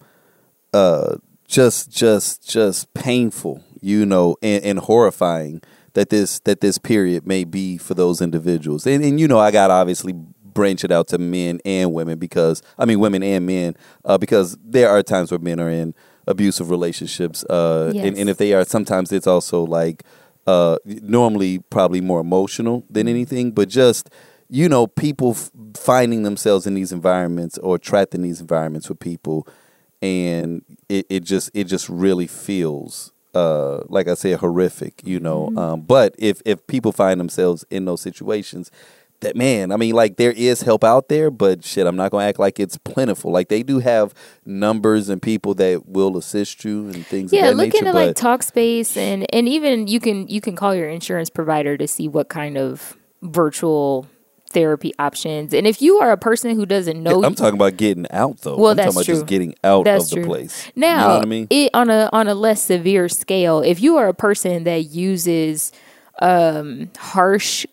uh, 0.74 1.18
just 1.48 1.92
just 1.92 2.48
just 2.48 2.94
painful, 2.94 3.64
you 3.82 4.06
know, 4.06 4.38
and, 4.42 4.64
and 4.64 4.80
horrifying 4.80 5.62
that 5.94 6.10
this 6.10 6.40
that 6.40 6.62
this 6.62 6.78
period 6.78 7.28
may 7.28 7.44
be 7.44 7.78
for 7.78 7.94
those 7.94 8.22
individuals. 8.22 8.88
And 8.88 9.04
and 9.04 9.20
you 9.20 9.28
know, 9.28 9.40
I 9.40 9.52
got 9.52 9.72
obviously 9.72 10.14
branch 10.14 10.84
it 10.84 10.92
out 10.92 11.08
to 11.10 11.18
men 11.18 11.60
and 11.66 11.94
women 11.94 12.18
because 12.18 12.62
I 12.78 12.86
mean 12.86 13.00
women 13.00 13.24
and 13.24 13.46
men 13.46 13.76
uh, 14.06 14.18
because 14.18 14.58
there 14.64 14.90
are 14.90 15.04
times 15.04 15.32
where 15.32 15.40
men 15.40 15.60
are 15.60 15.70
in 15.70 15.94
abusive 16.28 16.70
relationships 16.70 17.44
uh, 17.50 17.88
and, 17.88 17.96
Yes. 17.96 18.18
and 18.20 18.30
if 18.30 18.38
they 18.38 18.54
are 18.54 18.64
sometimes 18.66 19.12
it's 19.12 19.28
also 19.28 19.64
like 19.66 20.04
uh, 20.48 20.78
normally 20.86 21.60
probably 21.70 22.02
more 22.02 22.20
emotional 22.20 22.84
than 22.90 23.08
anything 23.08 23.52
but 23.52 23.70
just 23.70 24.10
you 24.50 24.68
know 24.68 24.88
people 24.88 25.32
f- 25.32 25.52
finding 25.76 26.24
themselves 26.24 26.66
in 26.68 26.74
these 26.74 26.92
environments 26.92 27.58
or 27.60 27.78
trapped 27.78 28.14
in 28.16 28.22
these 28.22 28.42
environments 28.42 28.90
with 28.90 29.00
people 29.00 29.48
and 30.02 30.64
it, 30.90 31.06
it 31.10 31.24
just 31.24 31.52
it 31.54 31.66
just 31.66 31.88
really 31.90 32.28
feels 32.28 33.12
uh, 33.34 33.82
like 33.88 34.08
I 34.08 34.16
said 34.16 34.40
horrific 34.40 35.02
you 35.06 35.20
know 35.20 35.52
um, 35.56 35.82
but 35.82 36.16
if 36.20 36.42
if 36.46 36.66
people 36.68 36.92
find 36.92 37.20
themselves 37.20 37.64
in 37.70 37.86
those 37.86 38.02
situations 38.02 38.72
that 39.22 39.36
man, 39.36 39.72
I 39.72 39.78
mean, 39.78 39.96
like 39.96 40.18
there 40.18 40.32
is 40.32 40.62
help 40.62 40.84
out 40.84 41.08
there, 41.08 41.32
but 41.32 41.64
shit, 41.64 41.88
I'm 41.88 41.96
not 41.96 42.12
gonna 42.12 42.26
act 42.26 42.40
like 42.40 42.60
it's 42.60 42.78
plentiful. 42.78 43.32
Like 43.32 43.48
they 43.48 43.64
do 43.64 43.80
have 43.80 44.14
numbers 44.46 45.10
and 45.10 45.22
people 45.22 45.54
that 45.56 45.88
will 45.88 46.18
assist 46.18 46.64
you 46.66 46.90
and 46.90 47.06
things. 47.06 47.32
Yeah, 47.32 47.46
of 47.46 47.52
that 47.52 47.58
look 47.58 47.74
nature, 47.74 47.86
into 47.86 47.94
like 47.94 48.16
Talkspace 48.16 48.98
and 48.98 49.26
and 49.34 49.48
even 49.48 49.88
you 49.88 50.00
can 50.00 50.28
you 50.28 50.42
can 50.42 50.56
call 50.56 50.76
your 50.76 50.90
insurance 50.90 51.30
provider 51.30 51.78
to 51.78 51.88
see 51.88 52.08
what 52.08 52.30
kind 52.30 52.58
of 52.58 52.98
virtual 53.22 54.08
therapy 54.50 54.94
options. 55.00 55.54
And 55.54 55.66
if 55.66 55.82
you 55.82 56.00
are 56.00 56.12
a 56.12 56.18
person 56.18 56.56
who 56.56 56.66
doesn't 56.66 57.02
know, 57.02 57.24
I'm 57.24 57.36
talking 57.36 57.56
about 57.56 57.78
getting 57.78 58.10
out 58.12 58.40
though. 58.42 58.58
Well, 58.58 58.72
I'm 58.72 58.78
that's 58.78 58.94
talking 58.94 58.98
about 58.98 59.06
true. 59.06 59.16
just 59.16 59.26
getting 59.28 59.56
out 59.64 59.86
That's 59.86 60.06
of 60.06 60.10
the 60.10 60.16
true. 60.18 60.26
place. 60.26 60.72
Now, 60.76 60.90
you 60.90 61.08
know 61.08 61.14
what 61.16 61.22
I 61.22 61.30
mean? 61.30 61.48
it, 61.50 61.72
on 61.74 61.90
a 61.90 62.10
on 62.12 62.28
a 62.28 62.36
less 62.36 62.62
severe 62.64 63.10
scale, 63.10 63.62
if 63.62 63.82
you 63.82 63.98
are 63.98 64.08
a 64.08 64.14
person 64.14 64.64
that 64.66 64.86
uses 64.86 65.72
um, 66.22 66.92
harsh 66.98 67.66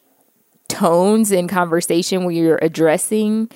tones 0.68 1.32
in 1.32 1.48
conversation 1.48 2.24
when 2.24 2.34
you're 2.36 2.58
addressing 2.62 3.50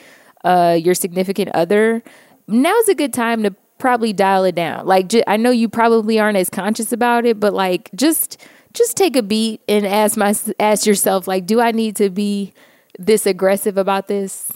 uh, 0.44 0.78
your 0.80 0.94
significant 0.94 1.50
other, 1.54 2.02
now's 2.48 2.88
a 2.88 2.94
good 2.94 3.12
time 3.12 3.42
to 3.42 3.54
probably 3.78 4.12
dial 4.12 4.44
it 4.44 4.54
down. 4.54 4.86
Like, 4.86 5.08
ju- 5.08 5.22
I 5.26 5.36
know 5.36 5.50
you 5.50 5.68
probably 5.68 6.18
aren't 6.18 6.36
as 6.38 6.50
conscious 6.50 6.92
about 6.92 7.24
it, 7.26 7.38
but 7.38 7.52
like, 7.52 7.90
just 7.94 8.40
just 8.74 8.96
take 8.96 9.16
a 9.16 9.22
beat 9.22 9.60
and 9.68 9.86
ask 9.86 10.16
my 10.16 10.34
ask 10.58 10.86
yourself, 10.86 11.28
like, 11.28 11.46
do 11.46 11.60
I 11.60 11.72
need 11.72 11.96
to 11.96 12.08
be 12.10 12.52
this 12.98 13.26
aggressive 13.26 13.76
about 13.76 14.08
this? 14.08 14.50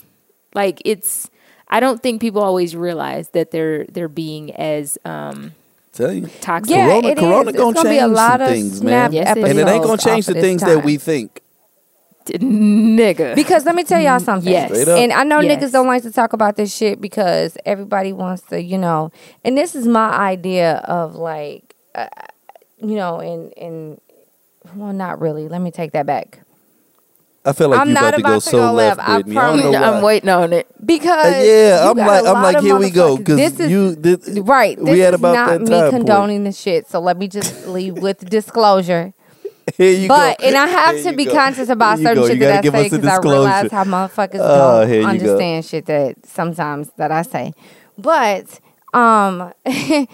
Like, 0.53 0.81
it's. 0.85 1.29
I 1.69 1.81
don't 1.81 2.01
think 2.01 2.21
people 2.21 2.41
always 2.41 2.75
realize 2.75 3.29
that 3.29 3.51
they're 3.51 3.85
they're 3.85 4.07
being 4.07 4.55
as 4.55 4.97
um, 5.03 5.53
Tell 5.91 6.13
you. 6.13 6.27
toxic. 6.39 6.75
Yeah, 6.75 6.87
corona, 6.87 7.07
it 7.09 7.17
is. 7.17 7.23
corona 7.23 7.49
It's 7.49 7.57
gonna 7.57 7.73
gonna 7.73 7.89
be 7.89 7.97
change 7.97 8.03
a 8.03 8.13
lot 8.13 8.41
of 8.41 8.49
things, 8.49 8.81
man. 8.81 9.11
Yes, 9.11 9.35
and 9.35 9.45
it 9.45 9.67
ain't 9.67 9.83
gonna 9.83 9.97
change 9.97 10.27
the 10.27 10.31
of 10.31 10.35
this 10.35 10.43
things 10.43 10.61
that 10.61 10.85
we 10.85 10.97
think. 10.97 11.41
Nigga. 12.29 13.35
Because 13.35 13.65
let 13.65 13.75
me 13.75 13.83
tell 13.83 14.01
y'all 14.01 14.19
something. 14.19 14.51
Yes. 14.51 14.87
And 14.87 15.11
I 15.13 15.23
know 15.23 15.39
Yes. 15.39 15.63
niggas 15.63 15.71
don't 15.71 15.87
like 15.87 16.03
to 16.03 16.11
talk 16.11 16.33
about 16.33 16.55
this 16.55 16.75
shit 16.75 17.01
because 17.01 17.57
everybody 17.65 18.13
wants 18.13 18.43
to, 18.43 18.61
you 18.61 18.77
know. 18.77 19.11
And 19.43 19.57
this 19.57 19.75
is 19.75 19.87
my 19.87 20.09
idea 20.11 20.75
of 20.85 21.15
like, 21.15 21.75
uh, 21.95 22.07
you 22.77 22.95
know, 22.95 23.19
and 23.19 23.53
and 23.57 24.01
well, 24.75 24.93
not 24.93 25.19
really. 25.21 25.47
Let 25.47 25.61
me 25.61 25.71
take 25.71 25.91
that 25.93 26.05
back 26.05 26.39
I 27.47 27.53
feel 27.53 27.69
like 27.69 27.79
I'm 27.79 27.87
you 27.87 27.93
not 27.93 28.03
about 28.03 28.17
to 28.17 28.21
go 28.21 28.29
about 28.29 28.41
to 28.43 28.49
so 28.49 28.57
go 28.57 28.73
left, 28.73 28.97
left. 28.97 29.09
I 29.09 29.13
Brittany. 29.21 29.37
I 29.37 29.41
don't 29.47 29.57
know 29.57 29.71
promise. 29.71 29.79
why. 29.79 29.97
I'm 29.97 30.03
waiting 30.03 30.29
on 30.29 30.53
it. 30.53 30.67
because 30.85 31.33
Uh, 31.33 31.43
yeah, 31.45 31.89
I'm 31.89 31.95
like, 31.97 32.25
a 32.25 32.27
I'm 32.27 32.43
like, 32.43 32.59
here 32.59 32.75
we 32.77 32.89
go, 32.89 33.17
because 33.17 33.37
this 33.37 33.59
is 33.61 33.71
you, 33.71 33.95
this, 33.95 34.27
right. 34.39 34.77
This 34.77 34.89
we 34.89 34.99
had 34.99 35.13
is 35.13 35.19
about 35.21 35.33
not 35.33 35.49
that 35.51 35.61
me 35.61 35.69
time 35.69 35.91
point. 35.91 36.05
condoning 36.07 36.43
the 36.43 36.51
shit. 36.51 36.89
So 36.89 36.99
let 36.99 37.17
me 37.17 37.29
just 37.29 37.65
leave 37.65 37.95
with 37.95 38.29
disclosure. 38.29 39.13
Here 39.77 39.91
you 39.91 40.07
But 40.07 40.39
go. 40.39 40.47
and 40.47 40.55
I 40.55 40.67
have 40.67 40.95
Here 40.95 41.11
to 41.11 41.17
be 41.17 41.25
go. 41.25 41.33
conscious 41.33 41.69
about 41.69 41.99
Here 41.99 42.07
certain 42.07 42.23
go. 42.23 42.29
shit 42.29 42.39
that 42.39 42.65
I 42.65 42.69
say 42.71 42.89
because 42.89 43.05
I 43.05 43.17
realize 43.17 43.71
how 43.71 43.83
motherfuckers 43.83 44.33
here 44.33 44.41
don't 44.41 44.89
you 44.89 45.01
go. 45.01 45.07
understand 45.07 45.65
shit 45.65 45.85
that 45.87 46.25
sometimes 46.25 46.89
that 46.97 47.11
I 47.11 47.21
say. 47.23 47.53
But 47.97 48.59
um, 48.93 49.51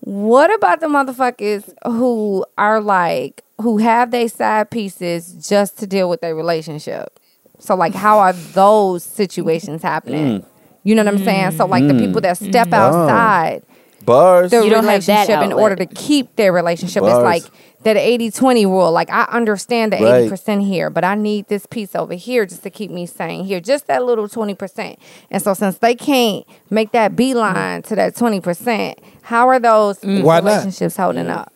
what 0.00 0.52
about 0.54 0.80
the 0.80 0.86
motherfuckers 0.88 1.72
who 1.84 2.44
are 2.58 2.80
like 2.80 3.42
who 3.60 3.78
have 3.78 4.10
their 4.10 4.28
side 4.28 4.70
pieces 4.70 5.48
just 5.48 5.78
to 5.78 5.86
deal 5.86 6.08
with 6.10 6.20
their 6.20 6.34
relationship? 6.34 7.20
So 7.58 7.74
like, 7.74 7.94
how 7.94 8.18
are 8.18 8.32
those 8.54 9.04
situations 9.04 9.82
happening? 9.82 10.40
Mm. 10.40 10.44
You 10.84 10.94
know 10.94 11.04
what 11.04 11.14
I'm 11.14 11.24
saying? 11.24 11.52
So 11.52 11.66
like 11.66 11.86
the 11.86 11.94
people 11.94 12.20
that 12.22 12.36
step 12.38 12.72
outside 12.72 13.62
Bars. 14.04 14.50
the 14.52 14.62
You 14.64 14.70
don't 14.70 14.84
have 14.84 15.04
that 15.06 15.28
relationship 15.28 15.44
in 15.44 15.52
order 15.52 15.76
to 15.76 15.86
keep 15.86 16.36
their 16.36 16.52
relationship. 16.52 17.02
It's 17.02 17.12
like 17.22 17.42
that 17.86 17.96
80-20 17.96 18.64
rule. 18.66 18.92
Like 18.92 19.10
I 19.10 19.24
understand 19.30 19.92
the 19.92 19.96
Right. 19.98 20.30
80% 20.30 20.66
here, 20.66 20.90
but 20.90 21.04
I 21.04 21.14
need 21.14 21.46
this 21.48 21.66
piece 21.66 21.94
over 21.94 22.14
here 22.14 22.44
just 22.44 22.62
to 22.64 22.70
keep 22.70 22.90
me 22.90 23.06
sane 23.06 23.44
here. 23.44 23.60
Just 23.60 23.86
that 23.86 24.04
little 24.04 24.28
20%. 24.28 24.96
And 25.30 25.42
so 25.42 25.54
since 25.54 25.78
they 25.78 25.94
can't 25.94 26.44
make 26.68 26.92
that 26.92 27.16
beeline 27.16 27.82
to 27.82 27.94
that 27.96 28.14
20%, 28.14 28.96
how 29.22 29.48
are 29.48 29.58
those 29.58 30.00
mm. 30.00 30.22
Why 30.22 30.40
not? 30.40 30.50
relationships 30.50 30.96
holding 30.96 31.28
up? 31.28 31.52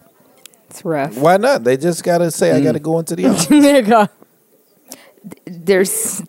It's 0.69 0.85
rough. 0.85 1.17
Why 1.19 1.37
not? 1.37 1.65
They 1.65 1.77
just 1.77 2.05
gotta 2.05 2.31
say, 2.31 2.53
I 2.53 2.61
gotta 2.63 2.79
go 2.79 2.99
into 3.01 3.17
the 3.17 3.27
office. 3.29 3.47
Nigga. 3.47 4.09
There's 5.45 6.23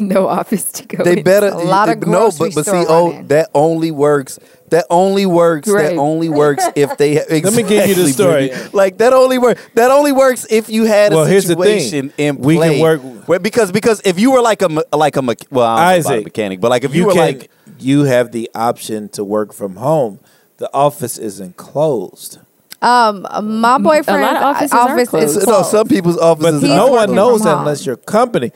no 0.00 0.26
office 0.28 0.72
to 0.72 0.86
go. 0.86 1.04
They 1.04 1.18
in. 1.18 1.24
better 1.24 1.48
A 1.48 1.58
lot 1.58 1.88
of 1.90 2.06
no, 2.06 2.30
but 2.38 2.54
but 2.54 2.64
see, 2.64 2.72
oh, 2.88 3.10
running. 3.10 3.26
that 3.28 3.50
only 3.54 3.90
works. 3.90 4.38
That 4.70 4.86
only 4.88 5.26
works. 5.26 5.68
Right. 5.68 5.90
That 5.90 5.96
only 5.98 6.28
works 6.42 6.64
if 6.76 6.96
they. 6.96 7.16
Let 7.16 7.52
me 7.52 7.62
give 7.62 7.88
you 7.88 7.94
the 7.94 8.08
story. 8.08 8.48
Brittany. 8.48 8.70
Like 8.72 8.98
that 8.98 9.12
only 9.12 9.38
works. 9.38 9.60
That 9.74 9.90
only 9.90 10.12
works 10.12 10.46
if 10.48 10.68
you 10.70 10.84
had 10.84 11.12
Well, 11.12 11.24
a 11.24 11.28
here's 11.28 11.46
the 11.46 11.56
thing. 11.56 11.80
situation 11.80 12.12
in 12.16 12.38
We 12.38 12.56
can 12.58 12.80
work- 12.80 13.02
where- 13.26 13.38
because 13.40 13.72
because 13.72 14.00
if 14.04 14.18
you 14.18 14.30
were 14.30 14.40
like 14.40 14.62
a 14.62 14.68
like 14.96 15.16
a 15.16 15.20
well, 15.22 15.26
I 15.26 15.26
don't 15.26 15.26
know 15.26 15.60
about 15.60 15.76
a 15.76 15.80
Isaac, 15.98 16.24
mechanic, 16.24 16.60
but 16.60 16.70
like 16.70 16.84
if 16.84 16.94
you, 16.94 17.06
were 17.06 17.12
can, 17.12 17.20
like 17.20 17.50
you 17.78 18.04
have 18.04 18.32
the 18.32 18.48
option 18.54 19.08
to 19.10 19.24
work 19.24 19.52
from 19.52 19.76
home. 19.76 20.18
The 20.58 20.70
office 20.74 21.18
isn't 21.18 21.56
closed. 21.56 22.38
Um, 22.82 23.26
my 23.60 23.76
boyfriend's 23.78 24.08
lot 24.22 24.36
of 24.36 24.42
offices 24.42 24.72
office, 24.72 25.08
are 25.08 25.10
closed. 25.10 25.36
is 25.38 25.46
no, 25.46 25.62
some 25.62 25.86
people's 25.86 26.16
offices. 26.18 26.62
He's 26.62 26.70
no 26.70 26.86
one 26.88 27.14
knows 27.14 27.42
that 27.44 27.58
unless 27.58 27.84
your 27.84 27.96
company. 27.96 28.52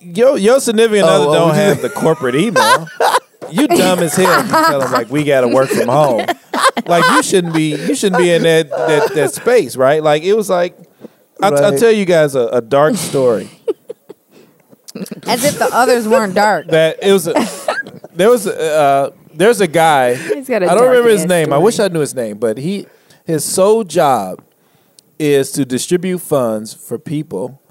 Your 0.00 0.38
your 0.38 0.58
significant 0.60 1.04
Oh, 1.04 1.08
other 1.08 1.24
oh, 1.28 1.34
don't 1.34 1.46
would 1.48 1.56
have 1.56 1.82
the 1.82 1.90
corporate 1.90 2.34
email. 2.34 2.88
you 3.50 3.68
dumb 3.68 3.98
as 4.00 4.14
hell. 4.16 4.40
if 4.40 4.46
You 4.46 4.52
tell 4.52 4.80
them 4.80 4.92
like 4.92 5.10
we 5.10 5.24
got 5.24 5.42
to 5.42 5.48
work 5.48 5.68
from 5.68 5.88
home. 5.88 6.24
like 6.86 7.04
you 7.10 7.22
shouldn't 7.22 7.52
be 7.54 7.74
you 7.76 7.94
shouldn't 7.94 8.18
be 8.18 8.30
in 8.32 8.42
that 8.42 8.70
that, 8.70 9.12
that 9.14 9.34
space, 9.34 9.76
right? 9.76 10.02
Like 10.02 10.22
it 10.22 10.32
was 10.34 10.48
like 10.48 10.76
I'll, 11.42 11.56
I'll 11.64 11.78
tell 11.78 11.92
you 11.92 12.04
guys 12.06 12.34
a, 12.34 12.46
a 12.48 12.60
dark 12.62 12.94
story 12.96 13.50
As 15.26 15.42
if 15.44 15.58
the 15.58 15.68
others 15.72 16.06
weren't 16.06 16.34
dark. 16.34 16.66
that 16.68 16.98
it 17.02 17.12
was 17.12 17.26
a, 17.26 17.34
there 18.14 18.28
was 18.28 18.46
a, 18.46 18.72
uh, 18.74 19.10
there's 19.34 19.60
a 19.60 19.66
guy 19.66 20.14
He's 20.14 20.48
got 20.48 20.62
a 20.62 20.70
I 20.70 20.74
don't 20.74 20.88
remember 20.88 21.08
his 21.10 21.20
dark-ass 21.22 21.28
name. 21.28 21.52
I 21.52 21.58
wish 21.58 21.80
I 21.80 21.88
knew 21.88 22.00
his 22.00 22.14
name, 22.14 22.38
but 22.38 22.58
he 22.58 22.86
his 23.32 23.44
sole 23.46 23.82
job 23.82 24.44
is 25.18 25.50
to 25.52 25.64
distribute 25.64 26.18
funds 26.18 26.74
for 26.74 26.98
people 26.98 27.62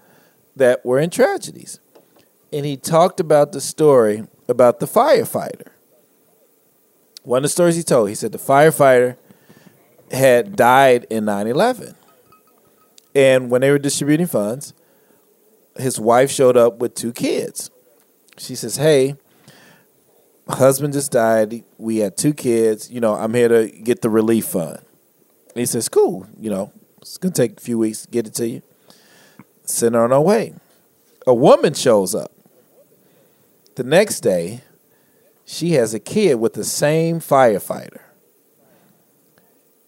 that 0.55 0.83
were 0.83 0.97
in 0.99 1.11
tragedies. 1.11 1.79
And 2.51 2.65
he 2.65 2.75
talked 2.75 3.19
about 3.19 3.51
the 3.51 3.61
story 3.61 4.25
about 4.47 4.79
the 4.79 4.87
firefighter. 4.87 5.67
One 7.23 7.37
of 7.37 7.43
the 7.43 7.49
stories 7.49 7.75
he 7.75 7.83
told, 7.83 8.09
he 8.09 8.15
said 8.15 8.31
the 8.31 8.39
firefighter 8.39 9.17
had 10.09 10.55
died 10.55 11.05
in 11.11 11.25
9/11. 11.25 11.93
And 13.13 13.51
when 13.51 13.61
they 13.61 13.69
were 13.69 13.77
distributing 13.77 14.25
funds, 14.25 14.73
his 15.77 15.99
wife 15.99 16.31
showed 16.31 16.57
up 16.57 16.79
with 16.79 16.95
two 16.95 17.13
kids. 17.13 17.69
She 18.35 18.55
says, 18.55 18.77
"Hey, 18.77 19.15
husband 20.47 20.93
just 20.93 21.11
died. 21.11 21.63
We 21.77 21.97
had 21.97 22.17
two 22.17 22.33
kids. 22.33 22.89
You 22.89 22.99
know, 22.99 23.13
I'm 23.13 23.35
here 23.35 23.47
to 23.47 23.67
get 23.69 24.01
the 24.01 24.09
relief 24.09 24.45
fund. 24.45 24.79
He 25.55 25.65
says, 25.65 25.89
Cool. 25.89 26.27
You 26.39 26.49
know, 26.49 26.71
it's 27.01 27.17
to 27.17 27.29
take 27.29 27.57
a 27.57 27.61
few 27.61 27.77
weeks 27.77 28.03
to 28.03 28.07
get 28.09 28.27
it 28.27 28.33
to 28.35 28.47
you. 28.47 28.61
Send 29.63 29.95
her 29.95 30.03
on 30.03 30.11
her 30.11 30.21
way. 30.21 30.53
A 31.27 31.33
woman 31.33 31.73
shows 31.73 32.15
up. 32.15 32.31
The 33.75 33.83
next 33.83 34.21
day, 34.21 34.61
she 35.45 35.71
has 35.73 35.93
a 35.93 35.99
kid 35.99 36.35
with 36.35 36.53
the 36.53 36.63
same 36.63 37.19
firefighter. 37.19 38.01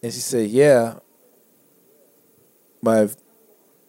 And 0.01 0.13
she 0.13 0.19
said, 0.19 0.49
Yeah, 0.49 0.95
my 2.81 3.09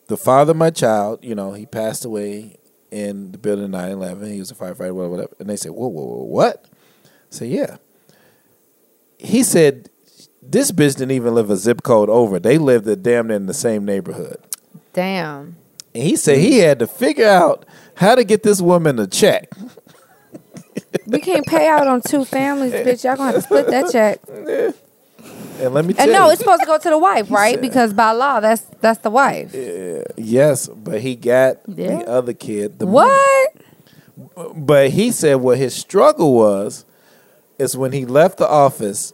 the 0.06 0.16
father 0.16 0.52
of 0.52 0.56
my 0.56 0.70
child, 0.70 1.24
you 1.24 1.34
know, 1.34 1.52
he 1.52 1.66
passed 1.66 2.05
away 2.05 2.56
in 2.90 3.32
the 3.32 3.38
building 3.38 3.70
9 3.70 3.90
11. 3.90 4.32
He 4.32 4.38
was 4.38 4.51
a 4.51 4.55
firefighter, 4.55 4.94
whatever, 4.94 5.09
whatever. 5.09 5.36
And 5.38 5.48
they 5.48 5.56
said, 5.56 5.72
Whoa, 5.72 5.88
whoa, 5.88 6.05
whoa, 6.05 6.24
what? 6.24 6.66
I 7.05 7.09
said, 7.30 7.48
Yeah. 7.48 7.76
He 9.18 9.42
said, 9.42 9.90
This 10.46 10.70
bitch 10.70 10.96
didn't 10.96 11.12
even 11.12 11.34
live 11.34 11.50
a 11.50 11.56
zip 11.56 11.82
code 11.82 12.08
over. 12.10 12.38
They 12.38 12.58
lived 12.58 12.86
at 12.88 13.02
damn 13.02 13.26
near 13.28 13.36
in 13.36 13.46
the 13.46 13.54
same 13.54 13.84
neighborhood. 13.84 14.38
Damn. 14.92 15.56
And 15.94 16.02
he 16.02 16.16
said 16.16 16.38
he 16.38 16.58
had 16.58 16.78
to 16.80 16.86
figure 16.86 17.26
out 17.28 17.64
how 17.96 18.14
to 18.14 18.24
get 18.24 18.42
this 18.42 18.60
woman 18.60 18.98
a 18.98 19.06
check. 19.06 19.48
We 21.06 21.20
can't 21.20 21.46
pay 21.46 21.68
out 21.68 21.86
on 21.86 22.02
two 22.02 22.24
families, 22.24 22.72
bitch. 22.72 23.04
Y'all 23.04 23.16
gonna 23.16 23.32
have 23.32 23.34
to 23.36 23.42
split 23.42 23.66
that 23.68 23.90
check. 23.92 24.20
And 25.60 25.72
let 25.72 25.84
me 25.84 25.94
tell 25.94 26.02
And 26.04 26.12
no, 26.12 26.26
you, 26.26 26.32
it's 26.32 26.40
supposed 26.40 26.60
to 26.62 26.66
go 26.66 26.78
to 26.78 26.90
the 26.90 26.98
wife, 26.98 27.30
right? 27.30 27.54
said- 27.54 27.60
Because 27.60 27.92
by 27.92 28.10
law, 28.10 28.40
that's 28.40 28.62
that's 28.80 29.00
the 29.00 29.10
wife. 29.10 29.54
Yeah. 29.54 30.02
yes, 30.16 30.68
but 30.68 31.00
he 31.00 31.14
got 31.14 31.58
Yeah. 31.68 31.98
the 31.98 32.08
other 32.08 32.32
kid. 32.32 32.78
The 32.80 32.86
What? 32.86 33.52
But 34.56 34.90
he 34.90 35.10
said 35.12 35.36
what 35.36 35.58
his 35.58 35.74
struggle 35.74 36.34
was 36.34 36.84
is 37.58 37.76
when 37.76 37.92
he 37.92 38.04
left 38.04 38.38
the 38.38 38.48
office 38.48 39.12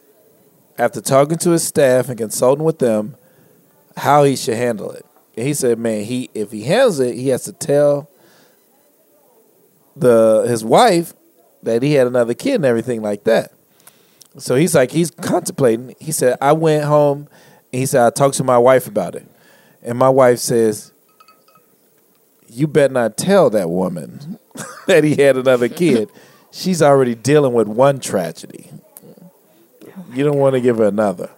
after 0.81 1.02
talking 1.02 1.36
to 1.36 1.51
his 1.51 1.62
staff 1.62 2.09
and 2.09 2.16
consulting 2.16 2.65
with 2.65 2.78
them 2.78 3.15
how 3.98 4.24
he 4.24 4.35
should 4.35 4.57
handle 4.57 4.90
it. 4.90 5.05
And 5.36 5.47
he 5.47 5.52
said, 5.52 5.78
man, 5.78 6.05
he 6.05 6.31
if 6.32 6.51
he 6.51 6.62
handles 6.62 7.01
it, 7.01 7.15
he 7.16 7.28
has 7.28 7.44
to 7.44 7.52
tell 7.52 8.09
the 9.94 10.47
his 10.48 10.65
wife 10.65 11.12
that 11.62 11.82
he 11.82 11.93
had 11.93 12.07
another 12.07 12.32
kid 12.32 12.55
and 12.57 12.65
everything 12.65 13.02
like 13.02 13.24
that. 13.24 13.52
So 14.39 14.55
he's 14.55 14.74
like 14.74 14.90
he's 14.90 15.11
contemplating. 15.11 15.94
He 16.01 16.12
said, 16.12 16.39
I 16.40 16.52
went 16.52 16.85
home 16.85 17.28
and 17.73 17.81
he 17.81 17.85
said 17.85 18.07
I 18.07 18.11
talked 18.11 18.36
to 18.36 18.44
my 18.44 18.59
wife 18.59 18.86
about 18.86 19.15
it. 19.15 19.27
And 19.82 19.98
my 19.98 20.09
wife 20.09 20.39
says, 20.39 20.93
You 22.48 22.66
better 22.66 22.94
not 22.94 23.19
tell 23.19 23.51
that 23.51 23.69
woman 23.69 24.39
that 24.86 25.05
he 25.05 25.16
had 25.16 25.36
another 25.36 25.69
kid. 25.69 26.11
She's 26.51 26.81
already 26.81 27.15
dealing 27.15 27.52
with 27.52 27.69
one 27.69 28.01
tragedy. 28.01 28.70
You 30.12 30.24
don't 30.24 30.39
want 30.39 30.55
to 30.55 30.61
give 30.61 30.78
her 30.78 30.85
another. 30.85 31.31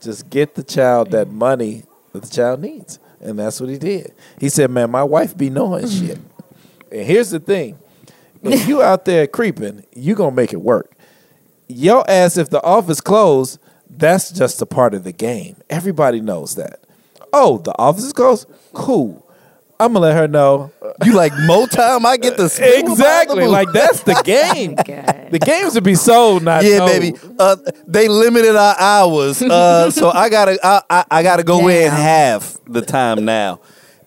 Just 0.00 0.30
get 0.30 0.54
the 0.54 0.62
child 0.62 1.10
that 1.10 1.28
money 1.28 1.84
that 2.12 2.22
the 2.22 2.28
child 2.28 2.60
needs. 2.60 2.98
And 3.20 3.38
that's 3.38 3.60
what 3.60 3.68
he 3.68 3.78
did. 3.78 4.14
He 4.38 4.48
said, 4.48 4.70
Man, 4.70 4.90
my 4.90 5.02
wife 5.02 5.36
be 5.36 5.50
knowing 5.50 5.84
mm. 5.84 6.06
shit. 6.06 6.18
And 6.90 7.06
here's 7.06 7.30
the 7.30 7.40
thing. 7.40 7.78
If 8.42 8.66
you 8.66 8.82
out 8.82 9.04
there 9.04 9.26
creeping, 9.26 9.84
you 9.94 10.14
gonna 10.14 10.34
make 10.34 10.52
it 10.52 10.60
work. 10.60 10.92
Your 11.68 12.08
ass, 12.10 12.36
if 12.36 12.50
the 12.50 12.62
office 12.62 13.00
closed, 13.00 13.58
that's 13.88 14.30
just 14.30 14.62
a 14.62 14.66
part 14.66 14.94
of 14.94 15.04
the 15.04 15.12
game. 15.12 15.56
Everybody 15.68 16.20
knows 16.20 16.54
that. 16.56 16.80
Oh, 17.32 17.58
the 17.58 17.76
office 17.78 18.04
is 18.04 18.12
closed? 18.12 18.48
Cool. 18.72 19.26
I'm 19.80 19.92
gonna 19.94 20.00
let 20.06 20.14
her 20.16 20.28
know. 20.28 20.70
You 21.04 21.14
like 21.14 21.32
more 21.46 21.66
time? 21.66 22.04
I 22.06 22.16
get 22.18 22.36
the 22.36 22.44
Exactly. 22.78 23.46
Like 23.46 23.72
that's 23.72 24.02
the 24.02 24.14
game. 24.24 24.74
God. 24.74 25.28
The 25.30 25.38
games 25.38 25.74
would 25.74 25.84
be 25.84 25.94
sold, 25.94 26.42
not 26.44 26.62
yeah, 26.64 26.78
told. 26.78 26.90
baby. 26.90 27.14
Uh, 27.38 27.56
they 27.86 28.06
limited 28.08 28.54
our 28.56 28.76
hours, 28.78 29.40
uh, 29.42 29.90
so 29.90 30.10
I 30.10 30.28
gotta 30.28 30.58
I, 30.62 30.82
I, 30.90 31.04
I 31.10 31.22
gotta 31.22 31.42
go 31.42 31.68
in 31.68 31.90
half 31.90 32.58
the 32.66 32.82
time 32.82 33.24
now. 33.24 33.60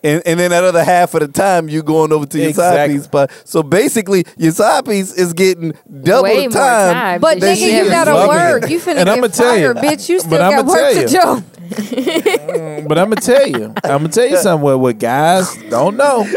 And, 0.06 0.22
and 0.26 0.38
then 0.38 0.52
that 0.52 0.66
other 0.66 0.84
half 0.84 1.14
of 1.14 1.22
the 1.22 1.30
time 1.30 1.70
you 1.70 1.82
going 1.82 2.12
over 2.12 2.26
to 2.26 2.38
your 2.38 2.52
side 2.52 2.91
piece 2.91 3.06
spot. 3.06 3.32
So 3.45 3.64
basically, 3.64 4.26
your 4.38 4.52
side 4.52 4.84
piece 4.84 5.14
is 5.14 5.32
getting 5.32 5.72
double 6.02 6.24
Way 6.24 6.36
the 6.48 6.50
more 6.50 6.62
time. 6.62 6.94
time. 6.94 7.22
But 7.22 7.40
They 7.40 7.54
nigga, 7.56 7.60
should 7.60 7.86
you 7.86 7.90
gotta 7.90 8.14
loved 8.14 8.28
work. 8.64 8.70
You 8.70 8.80
finna 8.82 8.98
And 8.98 9.06
get 9.06 9.18
I'ma 9.18 9.28
tell 9.28 9.56
you, 9.58 9.74
fired, 9.74 9.78
bitch. 9.78 10.10
You 10.10 10.18
but 10.18 10.24
still 10.26 10.41
I'ma 10.41 10.58
got 10.58 10.66
work 10.66 10.94
tell 10.94 10.94
to 10.94 11.02
you. 11.02 11.41
do. 11.41 11.53
But 12.88 12.98
I'm 12.98 13.10
gonna 13.10 13.15
tell 13.15 13.48
you, 13.48 13.73
I'm 13.84 14.03
gonna 14.03 14.10
tell 14.10 14.27
you 14.27 14.38
something. 14.38 14.64
What, 14.64 14.80
what 14.80 14.99
guys 14.99 15.56
don't 15.69 15.98
know 15.98 16.27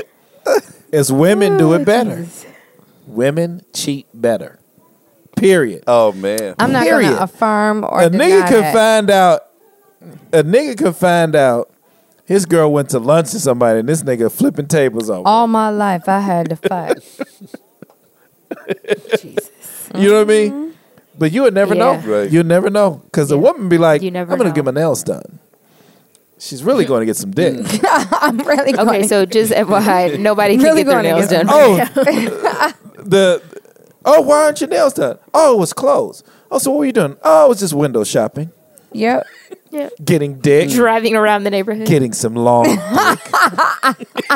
is 0.92 1.12
women 1.12 1.58
do 1.58 1.74
it 1.74 1.84
better. 1.84 2.26
Women 3.06 3.62
cheat 3.72 4.06
better. 4.14 4.58
Period. 5.36 5.84
Oh 5.86 6.12
man, 6.12 6.54
I'm 6.58 6.72
not 6.72 6.84
Period. 6.84 7.10
gonna 7.10 7.22
affirm 7.24 7.84
or 7.84 8.02
a 8.02 8.10
deny 8.10 8.28
nigga 8.28 8.48
could 8.48 8.64
that. 8.64 8.74
find 8.74 9.10
out. 9.10 9.42
A 10.32 10.42
nigga 10.44 10.78
could 10.78 10.96
find 10.96 11.34
out 11.34 11.72
his 12.24 12.46
girl 12.46 12.72
went 12.72 12.90
to 12.90 12.98
lunch 12.98 13.32
with 13.32 13.42
somebody, 13.42 13.80
and 13.80 13.88
this 13.88 14.02
nigga 14.02 14.30
flipping 14.30 14.66
tables 14.66 15.10
over. 15.10 15.26
All 15.26 15.46
my 15.46 15.70
life, 15.70 16.08
I 16.08 16.20
had 16.20 16.48
to 16.50 16.56
fight. 16.56 16.98
Jesus. 19.20 19.50
You 19.94 20.08
know 20.10 20.14
what 20.18 20.22
I 20.22 20.24
mean? 20.24 20.52
Mm-hmm. 20.52 20.70
But 21.18 21.32
you 21.32 21.42
would 21.42 21.54
never 21.54 21.74
Yeah. 21.74 21.96
know. 22.00 22.20
Right. 22.20 22.30
You'd 22.30 22.46
never 22.46 22.68
know 22.70 23.00
because 23.04 23.28
the 23.30 23.38
woman 23.38 23.68
be 23.68 23.78
like, 23.78 24.02
You 24.02 24.10
never 24.10 24.32
"I'm 24.32 24.38
gonna 24.38 24.50
know. 24.50 24.54
get 24.54 24.64
my 24.64 24.70
nails 24.70 25.02
done." 25.02 25.38
She's 26.38 26.62
really 26.62 26.84
going 26.84 27.00
to 27.00 27.06
get 27.06 27.16
some 27.16 27.30
dick. 27.30 27.56
I'm 28.12 28.36
really 28.38 28.74
Okay, 28.74 28.84
going. 28.84 29.08
so 29.08 29.24
just 29.24 29.52
FYI, 29.52 30.18
nobody 30.20 30.56
can 30.56 30.64
Really 30.64 30.84
get 30.84 30.90
their 30.90 31.02
gonna 31.02 31.16
nails 31.16 31.30
get- 31.30 31.46
done. 31.46 31.48
oh, 31.48 32.72
the 33.04 33.42
oh, 34.04 34.20
why 34.20 34.44
aren't 34.44 34.60
your 34.60 34.68
nails 34.68 34.92
done? 34.92 35.18
Oh, 35.32 35.54
it 35.54 35.58
was 35.58 35.72
closed. 35.72 36.26
Oh, 36.50 36.58
so 36.58 36.70
what 36.72 36.80
were 36.80 36.84
you 36.84 36.92
doing? 36.92 37.16
Oh, 37.22 37.44
I 37.46 37.48
was 37.48 37.58
just 37.60 37.72
window 37.72 38.04
shopping, 38.04 38.50
yep. 38.92 39.24
Yeah. 39.70 39.88
getting 40.04 40.38
dick, 40.38 40.68
Driving 40.70 41.16
around 41.16 41.44
the 41.44 41.50
neighborhood. 41.50 41.86
getting 41.88 42.12
some 42.12 42.34
long. 42.34 42.66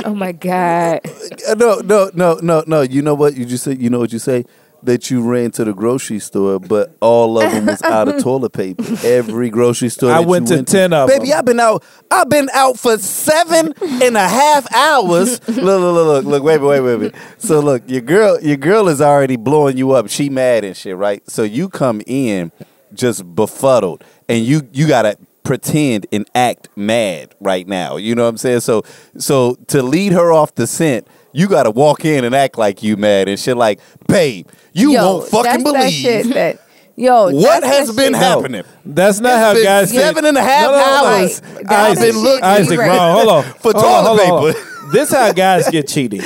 oh 0.04 0.14
my 0.14 0.32
god. 0.32 1.00
Uh, 1.48 1.54
no, 1.54 1.76
no, 1.84 2.10
no, 2.14 2.38
no, 2.42 2.64
no. 2.66 2.80
You 2.82 3.02
know 3.02 3.14
what 3.14 3.36
you 3.36 3.44
just 3.44 3.64
say? 3.64 3.74
You 3.78 3.90
know 3.90 3.98
what 3.98 4.12
you 4.12 4.18
say? 4.18 4.44
That 4.82 5.10
you 5.10 5.22
ran 5.22 5.50
to 5.52 5.64
the 5.64 5.74
grocery 5.74 6.18
store, 6.20 6.58
but 6.58 6.96
all 7.00 7.38
of 7.40 7.52
them 7.52 7.66
was 7.66 7.82
out 7.82 8.08
of 8.08 8.22
toilet 8.22 8.52
paper. 8.52 8.82
Every 9.04 9.50
grocery 9.50 9.90
store. 9.90 10.10
I 10.10 10.20
that 10.22 10.28
went 10.28 10.48
you 10.48 10.56
to 10.56 10.62
10 10.62 10.92
of 10.92 11.08
Baby, 11.08 11.28
them. 11.28 11.38
I've 11.38 11.44
been 11.44 11.60
out. 11.60 11.84
I've 12.10 12.28
been 12.28 12.48
out 12.54 12.78
for 12.78 12.96
seven 12.98 13.74
and 13.82 14.16
a 14.16 14.28
half 14.28 14.72
hours. 14.74 15.46
look, 15.48 15.56
look, 15.56 15.80
look, 15.80 16.06
look, 16.06 16.24
look. 16.24 16.42
Wait, 16.42 16.60
wait, 16.60 16.80
wait, 16.80 16.96
wait. 16.96 17.14
So 17.38 17.60
look, 17.60 17.82
your 17.86 18.00
girl, 18.00 18.40
your 18.40 18.56
girl 18.56 18.88
is 18.88 19.00
already 19.00 19.36
blowing 19.36 19.76
you 19.76 19.92
up. 19.92 20.08
She 20.08 20.30
mad 20.30 20.64
and 20.64 20.76
shit, 20.76 20.96
right? 20.96 21.28
So 21.28 21.42
you 21.42 21.68
come 21.68 22.00
in 22.06 22.52
just 22.94 23.34
befuddled, 23.34 24.02
and 24.28 24.44
you 24.44 24.62
you 24.72 24.88
gotta 24.88 25.18
pretend 25.42 26.06
and 26.12 26.28
act 26.34 26.68
mad 26.76 27.34
right 27.40 27.66
now. 27.66 27.96
You 27.96 28.14
know 28.14 28.22
what 28.22 28.30
I'm 28.30 28.36
saying? 28.38 28.60
So 28.60 28.82
so 29.18 29.56
to 29.68 29.82
lead 29.82 30.12
her 30.12 30.32
off 30.32 30.54
the 30.54 30.66
scent, 30.66 31.06
you 31.32 31.48
gotta 31.48 31.70
walk 31.70 32.04
in 32.04 32.24
and 32.24 32.34
act 32.34 32.58
like 32.58 32.82
you 32.82 32.96
mad 32.96 33.28
and 33.28 33.38
shit. 33.38 33.56
Like, 33.56 33.80
babe, 34.08 34.48
you 34.72 34.92
Yo, 34.92 35.04
won't 35.18 35.28
fucking 35.28 35.62
that's 35.64 35.72
That 35.72 35.90
shit 35.92 36.22
believe 36.24 36.34
that, 36.34 36.60
yo, 36.96 37.24
what 37.30 37.60
that's 37.62 37.66
has 37.66 37.88
that 37.88 37.96
been 37.96 38.12
shit- 38.12 38.22
happening. 38.22 38.64
That's 38.84 39.20
not 39.20 39.32
It's 39.32 39.38
how 39.40 39.52
been 39.54 39.64
guys 39.64 39.90
seven 39.92 40.24
and 40.24 40.36
a 40.36 40.42
half 40.42 40.64
No, 40.64 40.70
no, 40.72 40.76
no, 40.78 40.84
hours. 40.84 41.42
Right. 41.42 41.56
I've 41.58 41.66
That's 41.68 42.00
been 42.00 42.14
the 42.14 42.20
looking. 42.20 42.44
Isaac, 42.44 42.78
Right. 42.78 42.88
wrong. 42.88 43.12
Hold 43.16 43.28
on. 43.28 43.42
For 43.60 43.72
Hold 43.72 43.76
on, 43.76 44.04
toilet 44.04 44.26
hold 44.26 44.46
on. 44.46 44.52
paper. 44.54 44.66
This 44.92 45.10
how 45.12 45.32
guys 45.32 45.68
get 45.70 45.86
cheating. 45.88 46.22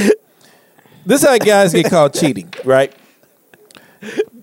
This 1.07 1.23
how 1.23 1.36
guys 1.39 1.73
get 1.73 1.91
called 1.91 2.15
cheating, 2.15 2.52
right? 2.65 2.92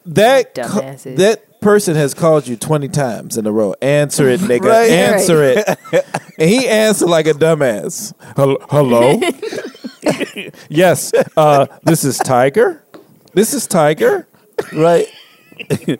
That 0.05 0.55
Dumbasses. 0.55 1.15
that 1.17 1.43
person 1.61 1.95
has 1.95 2.13
called 2.13 2.47
you 2.47 2.57
twenty 2.57 2.87
times 2.89 3.37
in 3.37 3.45
a 3.47 3.51
row. 3.51 3.73
Answer 3.81 4.27
it, 4.29 4.41
nigga. 4.41 4.65
Right. 4.65 4.89
Answer 4.91 5.43
it. 5.43 5.77
And 6.39 6.49
he 6.49 6.67
answered 6.67 7.07
like 7.07 7.27
a 7.27 7.33
dumbass. 7.33 8.13
Hello. 8.35 9.19
yes. 10.69 11.13
Uh, 11.37 11.67
this 11.83 12.03
is 12.03 12.17
Tiger. 12.17 12.83
This 13.33 13.53
is 13.53 13.67
Tiger. 13.67 14.27
right? 14.73 15.07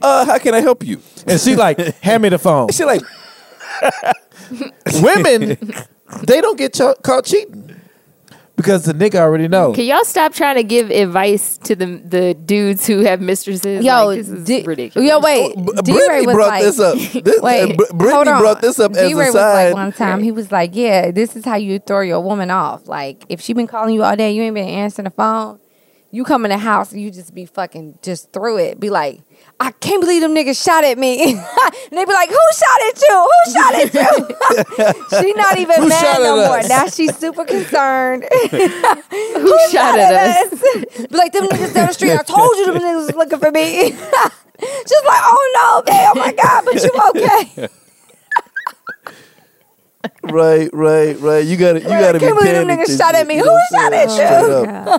Uh, 0.00 0.24
how 0.24 0.38
can 0.38 0.54
I 0.54 0.60
help 0.60 0.84
you? 0.84 1.00
And 1.26 1.40
she 1.40 1.56
like, 1.56 1.76
hand 2.00 2.22
me 2.22 2.28
the 2.28 2.38
phone. 2.38 2.68
She 2.68 2.84
like, 2.84 3.02
Women, 5.02 5.58
they 6.22 6.40
don't 6.40 6.56
get 6.56 6.72
ch- 6.74 7.02
caught 7.02 7.24
cheating 7.24 7.67
because 8.58 8.84
the 8.84 8.92
nigga 8.92 9.14
already 9.14 9.48
know. 9.48 9.72
Can 9.72 9.84
y'all 9.86 10.04
stop 10.04 10.34
trying 10.34 10.56
to 10.56 10.62
give 10.62 10.90
advice 10.90 11.56
to 11.58 11.74
the 11.74 11.86
the 12.04 12.34
dudes 12.34 12.86
who 12.86 12.98
have 12.98 13.22
mistresses? 13.22 13.82
Yo, 13.82 14.06
like, 14.06 14.18
this 14.18 14.28
is 14.28 14.44
D- 14.44 14.64
ridiculous. 14.64 15.08
Yo, 15.08 15.18
wait. 15.20 15.54
B- 15.56 15.62
D-Ray 15.84 15.96
Brittany 15.96 16.26
was 16.26 16.34
brought 16.34 16.48
like, 16.48 16.62
this 16.64 16.78
up. 16.78 16.98
This, 17.24 17.40
Wait, 17.42 17.72
uh, 17.72 17.76
Brittany 17.94 18.10
hold 18.12 18.28
on. 18.28 18.40
brought 18.42 18.60
this 18.60 18.78
up 18.78 18.90
as 18.92 19.08
D-Ray 19.08 19.12
a 19.12 19.16
was 19.28 19.32
side. 19.32 19.64
like 19.68 19.74
one 19.74 19.92
time. 19.92 20.22
He 20.22 20.32
was 20.32 20.52
like, 20.52 20.72
"Yeah, 20.74 21.10
this 21.12 21.36
is 21.36 21.44
how 21.46 21.56
you 21.56 21.78
throw 21.78 22.00
your 22.02 22.20
woman 22.20 22.50
off. 22.50 22.86
Like, 22.88 23.24
if 23.30 23.40
she 23.40 23.54
been 23.54 23.66
calling 23.68 23.94
you 23.94 24.02
all 24.02 24.16
day, 24.16 24.32
you 24.32 24.42
ain't 24.42 24.54
been 24.54 24.68
answering 24.68 25.04
the 25.04 25.10
phone. 25.12 25.60
You 26.10 26.24
come 26.24 26.44
in 26.44 26.50
the 26.50 26.58
house, 26.58 26.90
and 26.92 27.00
you 27.00 27.10
just 27.10 27.34
be 27.34 27.46
fucking 27.46 27.98
just 28.02 28.32
through 28.32 28.58
it. 28.58 28.80
Be 28.80 28.90
like, 28.90 29.20
I 29.60 29.72
can't 29.72 30.00
believe 30.00 30.22
them 30.22 30.34
niggas 30.34 30.62
shot 30.62 30.84
at 30.84 30.98
me. 30.98 31.32
and 31.34 31.42
they 31.92 32.04
be 32.04 32.12
like, 32.12 32.30
Who 32.30 32.38
shot 32.54 32.80
at 32.88 33.02
you? 33.02 33.28
Who 33.28 33.52
shot 33.52 33.74
at 33.74 33.94
you? 33.94 34.28
she 35.08 35.34
not 35.34 35.58
even 35.58 35.82
Who 35.82 35.88
mad 35.88 36.22
no 36.22 36.38
at 36.38 36.38
more. 36.38 36.62
us? 36.62 36.64
Now 36.64 36.86
she's 36.86 37.16
super 37.16 37.44
concerned. 37.44 38.24
Who 39.10 39.58
shot 39.70 39.96
at 39.96 40.10
us? 40.10 40.50
Be 41.10 41.16
like, 41.16 41.32
them 41.32 41.48
niggas 41.48 41.72
down 41.74 41.88
the 41.88 41.94
street. 41.94 42.12
I 42.12 42.22
told 42.22 42.56
you 42.58 42.66
them 42.66 42.76
niggas 42.76 43.06
was 43.06 43.14
looking 43.16 43.40
for 43.40 43.50
me. 43.50 43.90
She's 43.92 45.04
like, 45.06 45.22
oh 45.24 45.82
no, 45.86 45.92
man. 45.92 46.08
Oh 46.10 46.16
my 46.16 46.32
God, 46.32 46.64
but 46.64 46.82
you 46.84 46.92
okay? 47.10 47.68
right, 50.22 50.70
right, 50.72 51.20
right. 51.20 51.46
You 51.46 51.56
got 51.56 51.74
to 51.74 51.82
you 51.82 51.96
Right, 51.96 51.98
got 51.98 52.12
to 52.12 52.20
I 52.20 52.20
be 52.20 52.26
can't 52.26 52.36
believe 52.36 52.54
them 52.54 52.66
paying 52.66 52.68
niggas 52.68 52.96
shot 52.96 53.14
at 53.14 53.26
me. 53.26 53.36
you 53.36 53.42
Who 53.42 53.60
shot 53.70 53.92
at 53.94 54.16
saying? 54.18 54.66
you? 54.70 54.98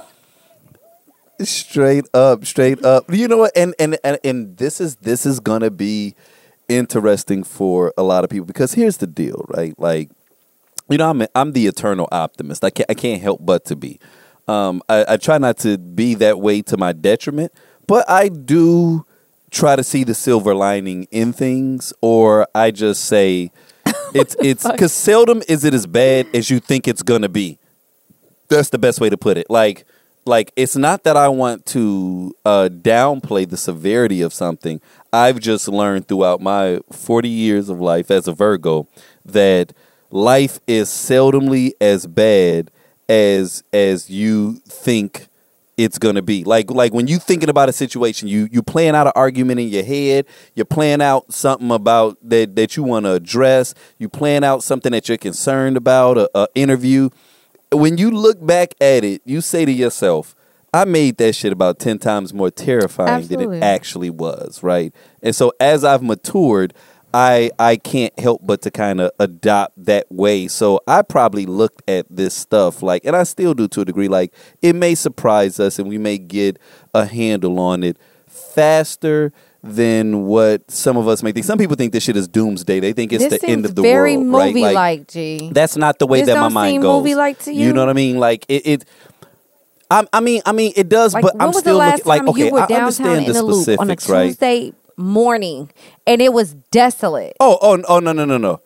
Straight 1.42 2.06
up. 2.14 2.46
straight 2.46 2.84
up. 2.84 3.12
You 3.14 3.28
know 3.28 3.38
what? 3.38 3.52
And, 3.56 3.74
and 3.80 3.98
and 4.04 4.20
and 4.24 4.58
this 4.58 4.82
is 4.82 4.98
this 4.98 5.26
is 5.26 5.40
gonna 5.40 5.72
be 5.72 6.16
interesting 6.68 7.44
for 7.44 7.94
a 7.98 8.04
lot 8.04 8.24
of 8.24 8.30
people 8.30 8.46
because 8.46 8.74
here's 8.74 8.98
the 8.98 9.08
deal 9.08 9.46
right? 9.48 9.78
Like 9.80 10.12
you 10.90 10.98
know 10.98 11.10
i'm 11.10 11.26
i'm 11.36 11.54
the 11.54 11.68
eternal 11.68 12.08
optimist. 12.12 12.64
I 12.64 12.70
can't 12.70 12.90
i 12.90 12.94
can't 12.94 13.22
help 13.22 13.40
but 13.44 13.66
to 13.66 13.76
be. 13.76 14.00
Um 14.48 14.82
i, 14.90 15.06
I 15.14 15.18
try 15.18 15.38
not 15.38 15.58
to 15.60 15.78
be 15.78 16.16
that 16.16 16.40
way 16.40 16.62
to 16.64 16.78
my 16.78 16.94
detriment 16.94 17.54
but 17.88 18.10
i 18.10 18.30
do 18.30 19.06
try 19.52 19.76
to 19.76 19.84
see 19.84 20.04
the 20.04 20.14
silver 20.14 20.54
lining 20.54 21.08
in 21.12 21.34
things 21.34 21.92
or 22.02 22.48
i 22.54 22.70
just 22.70 23.06
say 23.06 23.52
it's 24.14 24.36
it's 24.42 24.68
because 24.68 24.94
seldom 24.94 25.42
is 25.48 25.64
it 25.64 25.74
as 25.74 25.88
bad 25.88 26.28
as 26.34 26.50
you 26.50 26.60
think 26.60 26.88
it's 26.88 27.04
gonna 27.04 27.30
be. 27.30 27.60
That's 28.48 28.70
the 28.70 28.80
best 28.80 29.00
way 29.00 29.10
to 29.10 29.18
put 29.18 29.38
it. 29.38 29.48
Like, 29.50 29.86
like 30.26 30.52
it's 30.56 30.76
not 30.76 31.04
that 31.04 31.18
I 31.18 31.30
want 31.30 31.66
to 31.68 32.36
uh, 32.46 32.70
downplay 32.72 33.50
the 33.50 33.58
severity 33.58 34.22
of 34.22 34.34
something. 34.34 34.82
I've 35.12 35.40
just 35.40 35.68
learned 35.68 36.08
throughout 36.08 36.42
my 36.42 36.80
forty 36.92 37.30
years 37.30 37.70
of 37.70 37.80
life 37.80 38.12
as 38.12 38.28
a 38.28 38.34
Virgo 38.34 38.88
that 39.26 39.74
life 40.12 40.60
is 40.68 40.90
seldomly 40.90 41.72
as 41.82 42.08
bad 42.08 42.72
as 43.08 43.64
as 43.74 44.10
you 44.10 44.62
think 44.68 45.28
it's 45.78 45.98
gonna 45.98 46.22
be. 46.22 46.44
Like 46.44 46.70
like 46.70 46.94
when 46.94 47.08
you're 47.08 47.20
thinking 47.20 47.50
about 47.50 47.70
a 47.70 47.74
situation, 47.74 48.28
you 48.28 48.50
you 48.52 48.62
playing 48.62 48.96
out 48.96 49.08
an 49.08 49.14
argument 49.16 49.60
in 49.62 49.70
your 49.70 49.84
head, 49.84 50.26
you're 50.54 50.66
playing 50.66 51.02
out 51.02 51.34
something 51.34 51.72
about 51.72 52.18
that 52.22 52.56
that 52.56 52.76
you 52.76 52.84
want 52.84 53.06
to 53.06 53.14
address, 53.14 53.74
you 53.98 54.10
plan 54.10 54.44
out 54.44 54.62
something 54.62 54.92
that 54.92 55.08
you're 55.08 55.18
concerned 55.18 55.78
about, 55.78 56.18
a, 56.18 56.30
a 56.36 56.48
interview 56.54 57.10
when 57.72 57.98
you 57.98 58.12
look 58.12 58.46
back 58.46 58.74
at 58.82 59.04
it, 59.04 59.22
you 59.26 59.42
say 59.42 59.66
to 59.66 59.72
yourself, 59.72 60.36
I 60.74 60.86
made 60.86 61.18
that 61.18 61.34
shit 61.34 61.52
about 61.52 61.80
10 61.80 62.00
times 62.00 62.34
more 62.34 62.52
terrifying 62.52 63.28
than 63.28 63.42
it 63.42 63.64
actually 63.64 64.10
was, 64.10 64.62
right? 64.62 64.94
And 65.24 65.36
so 65.36 65.52
as 65.60 65.84
I've 65.84 66.04
matured, 66.04 66.74
I 67.12 67.50
I 67.58 67.76
can't 67.78 68.18
help 68.20 68.42
but 68.44 68.62
to 68.62 68.72
kind 68.72 69.02
of 69.02 69.12
adopt 69.20 69.84
that 69.86 70.06
way. 70.12 70.48
So 70.48 70.80
I 70.88 71.02
probably 71.02 71.48
looked 71.48 71.82
at 71.90 72.06
this 72.08 72.36
stuff 72.36 72.84
like 72.84 73.04
and 73.04 73.16
I 73.16 73.24
still 73.24 73.56
do 73.56 73.68
to 73.70 73.82
a 73.82 73.86
degree 73.86 74.08
like 74.08 74.32
it 74.62 74.76
may 74.76 74.94
surprise 74.94 75.60
us 75.60 75.80
and 75.80 75.90
we 75.90 75.98
may 75.98 76.20
get 76.20 76.60
a 76.94 77.08
handle 77.08 77.60
on 77.60 77.84
it 77.84 77.98
faster 78.28 79.34
than 79.62 80.26
what 80.26 80.70
some 80.72 80.98
of 80.98 81.08
us 81.08 81.22
may 81.22 81.32
think. 81.32 81.46
Some 81.46 81.58
people 81.58 81.76
think 81.76 81.92
this 81.92 82.04
shit 82.04 82.16
is 82.16 82.28
doomsday. 82.28 82.80
They 82.80 82.94
think 82.94 83.12
it's 83.12 83.28
this 83.28 83.42
the 83.42 83.48
end 83.48 83.66
of 83.66 83.76
the 83.76 83.82
very 83.82 84.16
world, 84.16 84.34
right? 84.34 84.54
movie 84.54 84.74
like, 84.74 85.08
G. 85.08 85.52
That's 85.54 85.76
not 85.76 86.00
the 86.00 86.08
way 86.08 86.20
This 86.20 86.28
that 86.28 86.40
my 86.40 86.48
mind 86.50 86.82
goes. 86.82 87.04
movie-like 87.04 87.40
to 87.40 87.54
You 87.54 87.68
you? 87.68 87.74
know 87.74 87.82
what 87.82 87.90
I 87.90 87.94
mean? 87.94 88.20
Like 88.20 88.46
it. 88.48 88.66
it 88.66 88.86
I, 89.92 90.06
I 90.14 90.20
mean, 90.20 90.44
I 90.46 90.52
mean, 90.52 90.72
it 90.76 90.88
does, 90.88 91.16
Like, 91.16 91.24
but 91.24 91.36
I'm 91.40 91.52
still 91.52 91.78
looking 91.78 92.06
like 92.06 92.28
okay. 92.28 92.46
you 92.46 92.52
were 92.52 92.60
I 92.60 92.66
understand 92.76 93.26
in 93.26 93.26
the 93.26 93.34
the 93.34 93.44
loop 93.44 93.68
on 93.80 93.90
a 93.90 93.98
specifics, 93.98 94.10
right? 94.10 94.28
Tuesday 94.28 94.74
morning, 94.98 95.72
and 96.06 96.22
it 96.22 96.32
was 96.32 96.54
desolate? 96.70 97.36
Oh, 97.40 97.58
oh, 97.60 97.82
oh, 97.88 98.00
no, 98.00 98.12
no, 98.12 98.24
no, 98.24 98.38
no. 98.38 98.62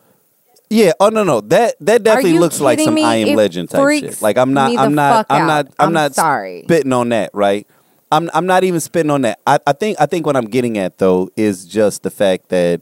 Yeah, 0.70 0.92
oh 1.00 1.10
no, 1.10 1.24
no. 1.24 1.40
That 1.40 1.76
that 1.82 2.04
definitely 2.04 2.40
looks 2.40 2.60
like 2.60 2.80
some 2.80 2.96
me? 2.96 3.04
I 3.04 3.16
am 3.18 3.28
It 3.30 3.38
legend 3.38 3.70
type 3.70 4.00
shit. 4.00 4.22
Like 4.22 4.38
I'm 4.38 4.54
not, 4.54 4.76
I'm 4.76 4.96
not, 4.96 5.28
I'm 5.30 5.48
not. 5.48 5.68
I'm, 5.78 5.88
I'm 5.88 5.94
not 5.94 6.16
sorry. 6.16 6.64
spitting 6.64 6.92
on 6.92 7.10
that, 7.10 7.30
right? 7.34 7.68
I'm 8.14 8.30
I'm 8.34 8.46
not 8.46 8.64
even 8.64 8.80
spitting 8.80 9.10
on 9.10 9.22
that. 9.24 9.40
I, 9.48 9.60
I 9.66 9.74
think 9.74 10.00
I 10.00 10.06
think 10.06 10.26
what 10.26 10.38
I'm 10.38 10.46
getting 10.46 10.78
at 10.78 11.00
though 11.00 11.30
is 11.36 11.66
just 11.66 12.04
the 12.04 12.12
fact 12.12 12.50
that 12.50 12.82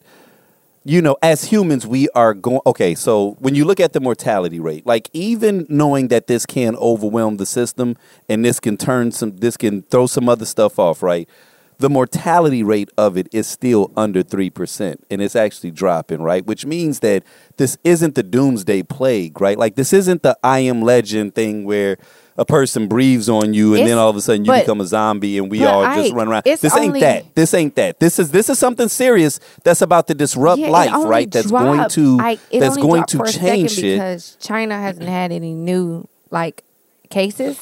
you 0.84 1.02
know, 1.02 1.16
as 1.22 1.46
humans, 1.46 1.86
we 1.86 2.10
are 2.10 2.34
going. 2.34 2.60
Okay, 2.66 2.96
so 2.96 3.38
when 3.40 3.56
you 3.56 3.66
look 3.66 3.80
at 3.80 3.94
the 3.94 4.02
mortality 4.02 4.60
rate, 4.60 4.86
like 4.86 5.10
even 5.14 5.66
knowing 5.70 6.08
that 6.10 6.28
this 6.28 6.46
can 6.46 6.76
overwhelm 6.76 7.38
the 7.38 7.46
system 7.46 7.96
and 8.28 8.44
this 8.44 8.60
can 8.60 8.78
turn 8.78 9.12
some, 9.12 9.38
this 9.38 9.58
can 9.58 9.84
throw 9.84 10.08
some 10.08 10.28
other 10.28 10.46
stuff 10.46 10.80
off, 10.80 11.04
right? 11.04 11.30
The 11.78 11.90
mortality 11.90 12.64
rate 12.64 12.90
of 12.98 13.16
it 13.18 13.28
is 13.32 13.48
still 13.48 13.92
under 13.96 14.24
3%, 14.24 14.98
and 15.10 15.22
it's 15.22 15.36
actually 15.36 15.72
dropping, 15.72 16.22
right? 16.22 16.46
Which 16.46 16.66
means 16.66 17.00
that 17.00 17.24
this 17.58 17.78
isn't 17.84 18.16
the 18.16 18.24
doomsday 18.24 18.84
plague, 18.84 19.40
right? 19.40 19.58
Like, 19.58 19.76
this 19.76 19.94
isn't 19.94 20.24
the 20.24 20.38
I 20.44 20.60
am 20.60 20.82
legend 20.82 21.36
thing 21.36 21.64
where 21.64 21.98
a 22.42 22.46
person 22.46 22.88
breathes 22.88 23.30
on 23.30 23.54
you 23.54 23.68
and 23.74 23.82
It's- 23.84 23.90
then 23.90 23.98
all 24.00 24.10
of 24.10 24.16
a 24.16 24.22
sudden 24.22 24.44
you 24.46 24.52
but- 24.52 24.62
become 24.62 24.82
a 24.82 24.86
zombie 24.88 25.38
and 25.38 25.52
we 25.52 25.64
all 25.64 25.84
just 25.96 26.12
run 26.14 26.28
around. 26.28 26.44
This 26.44 26.76
ain't 26.76 27.00
that. 27.00 27.36
This 27.36 27.54
ain't 27.54 27.76
that. 27.76 28.00
This 28.00 28.18
is 28.18 28.32
this 28.32 28.50
is 28.50 28.58
something 28.58 28.88
serious 28.88 29.40
that's 29.64 29.82
about 29.84 30.08
to 30.08 30.16
disrupt 30.16 30.60
Yeah, 30.60 30.70
life, 30.70 30.92
only 30.92 31.08
right? 31.08 31.30
That's 31.32 31.52
going 31.52 31.88
to 31.90 32.18
I- 32.20 32.40
it 32.50 32.60
that's 32.60 32.78
going 32.78 33.04
to 33.06 33.24
change 33.32 33.72
shit. 33.74 34.00
because 34.00 34.38
China 34.42 34.76
hasn't 34.76 35.08
had 35.08 35.32
any 35.32 35.54
new 35.54 36.08
like 36.32 36.64
cases, 37.12 37.60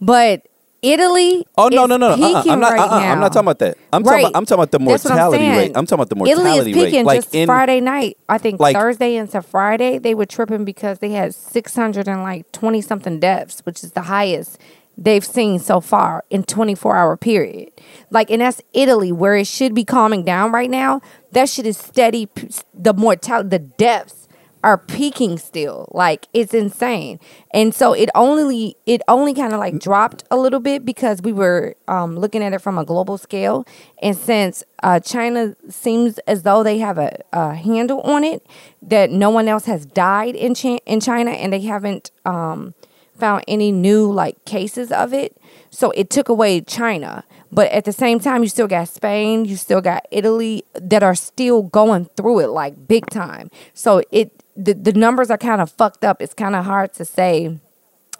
but 0.00 0.42
Italy. 0.84 1.46
Oh 1.56 1.68
no 1.68 1.86
no 1.86 1.96
no! 1.96 2.14
no. 2.14 2.34
Uh-uh. 2.34 2.44
I'm 2.48 2.60
not. 2.60 2.72
Uh-uh, 2.72 2.76
right 2.76 2.90
uh-uh. 2.92 3.12
I'm 3.12 3.20
not 3.20 3.32
talking 3.32 3.46
about 3.46 3.58
that. 3.60 3.78
I'm 3.92 4.02
Right. 4.02 4.10
talking. 4.22 4.26
About, 4.26 4.36
I'm 4.38 4.46
talking 4.46 4.60
about 4.62 4.70
the 4.70 4.78
what 4.78 5.04
I'm 5.06 5.10
mortality 5.12 5.48
rate. 5.48 5.72
I'm 5.74 5.86
talking 5.86 5.94
about 5.94 6.08
the 6.10 6.16
mortality 6.16 6.42
Italy 6.42 6.58
is 6.58 6.76
peaking 6.86 6.98
rate. 7.00 7.06
Like 7.06 7.22
just 7.22 7.34
in 7.34 7.46
Friday 7.46 7.80
night. 7.80 8.18
I 8.28 8.38
think 8.38 8.60
like- 8.60 8.76
Thursday 8.76 9.16
into 9.16 9.42
Friday 9.42 9.98
they 9.98 10.14
were 10.14 10.26
tripping 10.26 10.64
because 10.64 10.98
they 10.98 11.10
had 11.10 11.34
six 11.34 11.74
hundred 11.74 12.06
and 12.08 12.22
like 12.22 12.50
twenty 12.52 12.80
something 12.82 13.18
deaths, 13.20 13.60
which 13.64 13.82
is 13.82 13.92
the 13.92 14.02
highest 14.02 14.58
they've 14.96 15.24
seen 15.24 15.58
so 15.58 15.80
far 15.80 16.24
in 16.30 16.44
twenty 16.44 16.74
four 16.74 16.96
hour 16.96 17.16
period. 17.16 17.70
Like, 18.10 18.30
and 18.30 18.40
that's 18.42 18.60
Italy 18.72 19.10
where 19.10 19.36
it 19.36 19.46
should 19.46 19.74
be 19.74 19.84
calming 19.84 20.24
down 20.24 20.52
right 20.52 20.70
now. 20.70 21.00
That 21.32 21.48
shit 21.48 21.66
is 21.66 21.76
steady. 21.78 22.28
The 22.74 22.94
mortality, 22.94 23.48
the 23.48 23.58
deaths 23.58 24.23
are 24.64 24.78
peaking 24.78 25.36
still. 25.38 25.88
Like 25.92 26.26
it's 26.32 26.54
insane. 26.54 27.20
And 27.52 27.74
so 27.74 27.92
it 27.92 28.08
only 28.14 28.76
it 28.86 29.02
only 29.06 29.34
kind 29.34 29.52
of 29.52 29.60
like 29.60 29.78
dropped 29.78 30.24
a 30.30 30.36
little 30.36 30.58
bit 30.58 30.84
because 30.86 31.20
we 31.20 31.32
were 31.32 31.76
um, 31.86 32.16
looking 32.16 32.42
at 32.42 32.54
it 32.54 32.60
from 32.60 32.78
a 32.78 32.84
global 32.84 33.18
scale. 33.18 33.66
And 34.02 34.16
since 34.16 34.64
uh, 34.82 35.00
China 35.00 35.54
seems 35.68 36.18
as 36.20 36.42
though 36.42 36.62
they 36.62 36.78
have 36.78 36.96
a, 36.96 37.18
a 37.32 37.54
handle 37.54 38.00
on 38.00 38.24
it, 38.24 38.44
that 38.80 39.10
no 39.10 39.28
one 39.28 39.48
else 39.48 39.66
has 39.66 39.84
died 39.84 40.34
in 40.34 40.54
Chi- 40.54 40.80
in 40.86 40.98
China, 40.98 41.32
and 41.32 41.52
they 41.52 41.60
haven't 41.60 42.10
um, 42.24 42.74
found 43.18 43.44
any 43.46 43.70
new 43.70 44.10
like 44.10 44.42
cases 44.46 44.90
of 44.90 45.12
it. 45.12 45.36
So 45.68 45.90
it 45.90 46.08
took 46.08 46.30
away 46.30 46.62
China. 46.62 47.24
But 47.52 47.70
at 47.70 47.84
the 47.84 47.92
same 47.92 48.18
time, 48.18 48.42
you 48.42 48.48
still 48.48 48.66
got 48.66 48.88
Spain, 48.88 49.44
you 49.44 49.56
still 49.56 49.80
got 49.80 50.06
Italy 50.10 50.64
that 50.74 51.02
are 51.02 51.14
still 51.14 51.62
going 51.62 52.06
through 52.16 52.40
it 52.40 52.48
like 52.48 52.88
big 52.88 53.06
time. 53.10 53.50
So 53.74 54.02
it 54.10 54.43
the, 54.56 54.74
the 54.74 54.92
numbers 54.92 55.30
are 55.30 55.38
kind 55.38 55.60
of 55.60 55.70
fucked 55.70 56.04
up. 56.04 56.22
It's 56.22 56.34
kind 56.34 56.54
of 56.56 56.64
hard 56.64 56.92
to 56.94 57.04
say 57.04 57.58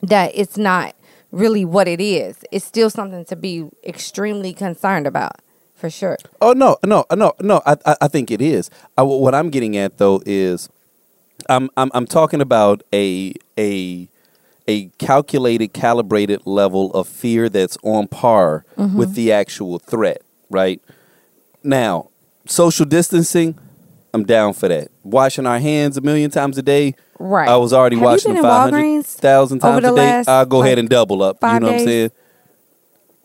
that 0.03 0.33
it's 0.35 0.57
not 0.59 0.95
really 1.31 1.65
what 1.65 1.89
it 1.89 2.01
is. 2.01 2.45
It's 2.51 2.65
still 2.65 2.91
something 2.91 3.25
to 3.27 3.37
be 3.37 3.69
extremely 3.85 4.53
concerned 4.53 5.07
about, 5.07 5.37
for 5.75 5.91
sure. 5.91 6.19
Oh 6.41 6.53
no, 6.53 6.77
no, 6.85 7.05
no, 7.15 7.33
no. 7.41 7.63
I 7.67 7.77
I, 7.87 7.97
I 8.03 8.09
think 8.09 8.31
it 8.31 8.41
is. 8.41 8.71
I, 8.97 9.03
what 9.03 9.35
I'm 9.35 9.51
getting 9.51 9.77
at 9.77 9.99
though 9.99 10.23
is, 10.27 10.69
I'm 11.49 11.71
I'm 11.77 11.91
I'm 11.95 12.07
talking 12.07 12.41
about 12.41 12.83
a 12.93 13.35
a 13.59 14.09
a 14.67 14.87
calculated, 14.99 15.73
calibrated 15.75 16.47
level 16.47 16.91
of 16.93 17.07
fear 17.07 17.49
that's 17.49 17.77
on 17.83 18.09
par 18.09 18.65
Mm-hmm. 18.77 18.97
with 18.97 19.15
the 19.15 19.31
actual 19.33 19.79
threat. 19.79 20.23
Right 20.51 20.81
now, 21.63 22.11
social 22.47 22.85
distancing. 22.87 23.59
I'm 24.15 24.25
down 24.25 24.55
for 24.55 24.69
that. 24.69 24.89
Washing 25.03 25.45
our 25.47 25.59
hands 25.59 25.97
a 25.97 26.01
million 26.01 26.31
times 26.31 26.57
a 26.57 26.63
day. 26.63 26.95
Right. 27.19 27.49
I 27.49 27.57
was 27.57 27.73
already 27.73 27.97
Have 27.97 28.05
washing 28.05 28.35
them 28.35 28.45
in 28.45 28.51
five 28.51 28.73
hundred 28.73 29.05
thousand 29.07 29.59
times 29.59 29.85
a 29.85 29.95
day. 29.95 30.25
I'll 30.27 30.47
go 30.47 30.63
ahead 30.63 30.79
and 30.79 30.89
double 30.89 31.23
up. 31.23 31.39
You 31.43 31.61
know 31.61 31.67
what 31.67 31.75
I'm 31.75 31.79
saying? 31.81 32.11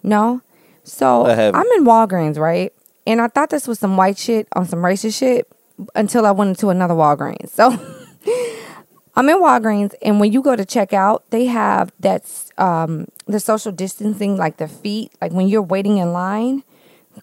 No. 0.04 0.42
So 0.84 1.26
I'm 1.28 1.66
in 1.78 1.86
Walgreens, 1.86 2.38
right? 2.38 2.74
and 3.10 3.20
I 3.22 3.28
thought 3.28 3.50
this 3.50 3.68
was 3.68 3.80
some 3.80 3.98
white 3.98 4.20
shit 4.20 4.48
on 4.54 4.66
some 4.68 4.80
racist 4.80 5.18
shit 5.18 5.48
until 5.96 6.28
I 6.28 6.32
went 6.32 6.50
into 6.50 6.70
another 6.70 6.94
Walgreens. 6.94 7.50
So 7.56 7.72
I'm 9.16 9.28
in 9.28 9.42
Walgreens, 9.42 9.96
and 10.02 10.20
when 10.20 10.32
you 10.32 10.42
go 10.42 10.56
to 10.56 10.64
check 10.64 10.94
out, 10.94 11.30
they 11.32 11.46
have 11.46 11.92
that's 12.00 12.52
um, 12.58 13.08
the 13.26 13.40
social 13.40 13.72
distancing, 13.72 14.38
like 14.38 14.58
the 14.58 14.68
feet, 14.68 15.12
like 15.20 15.34
when 15.34 15.48
you're 15.48 15.64
waiting 15.64 15.98
in 15.98 16.14
line 16.14 16.64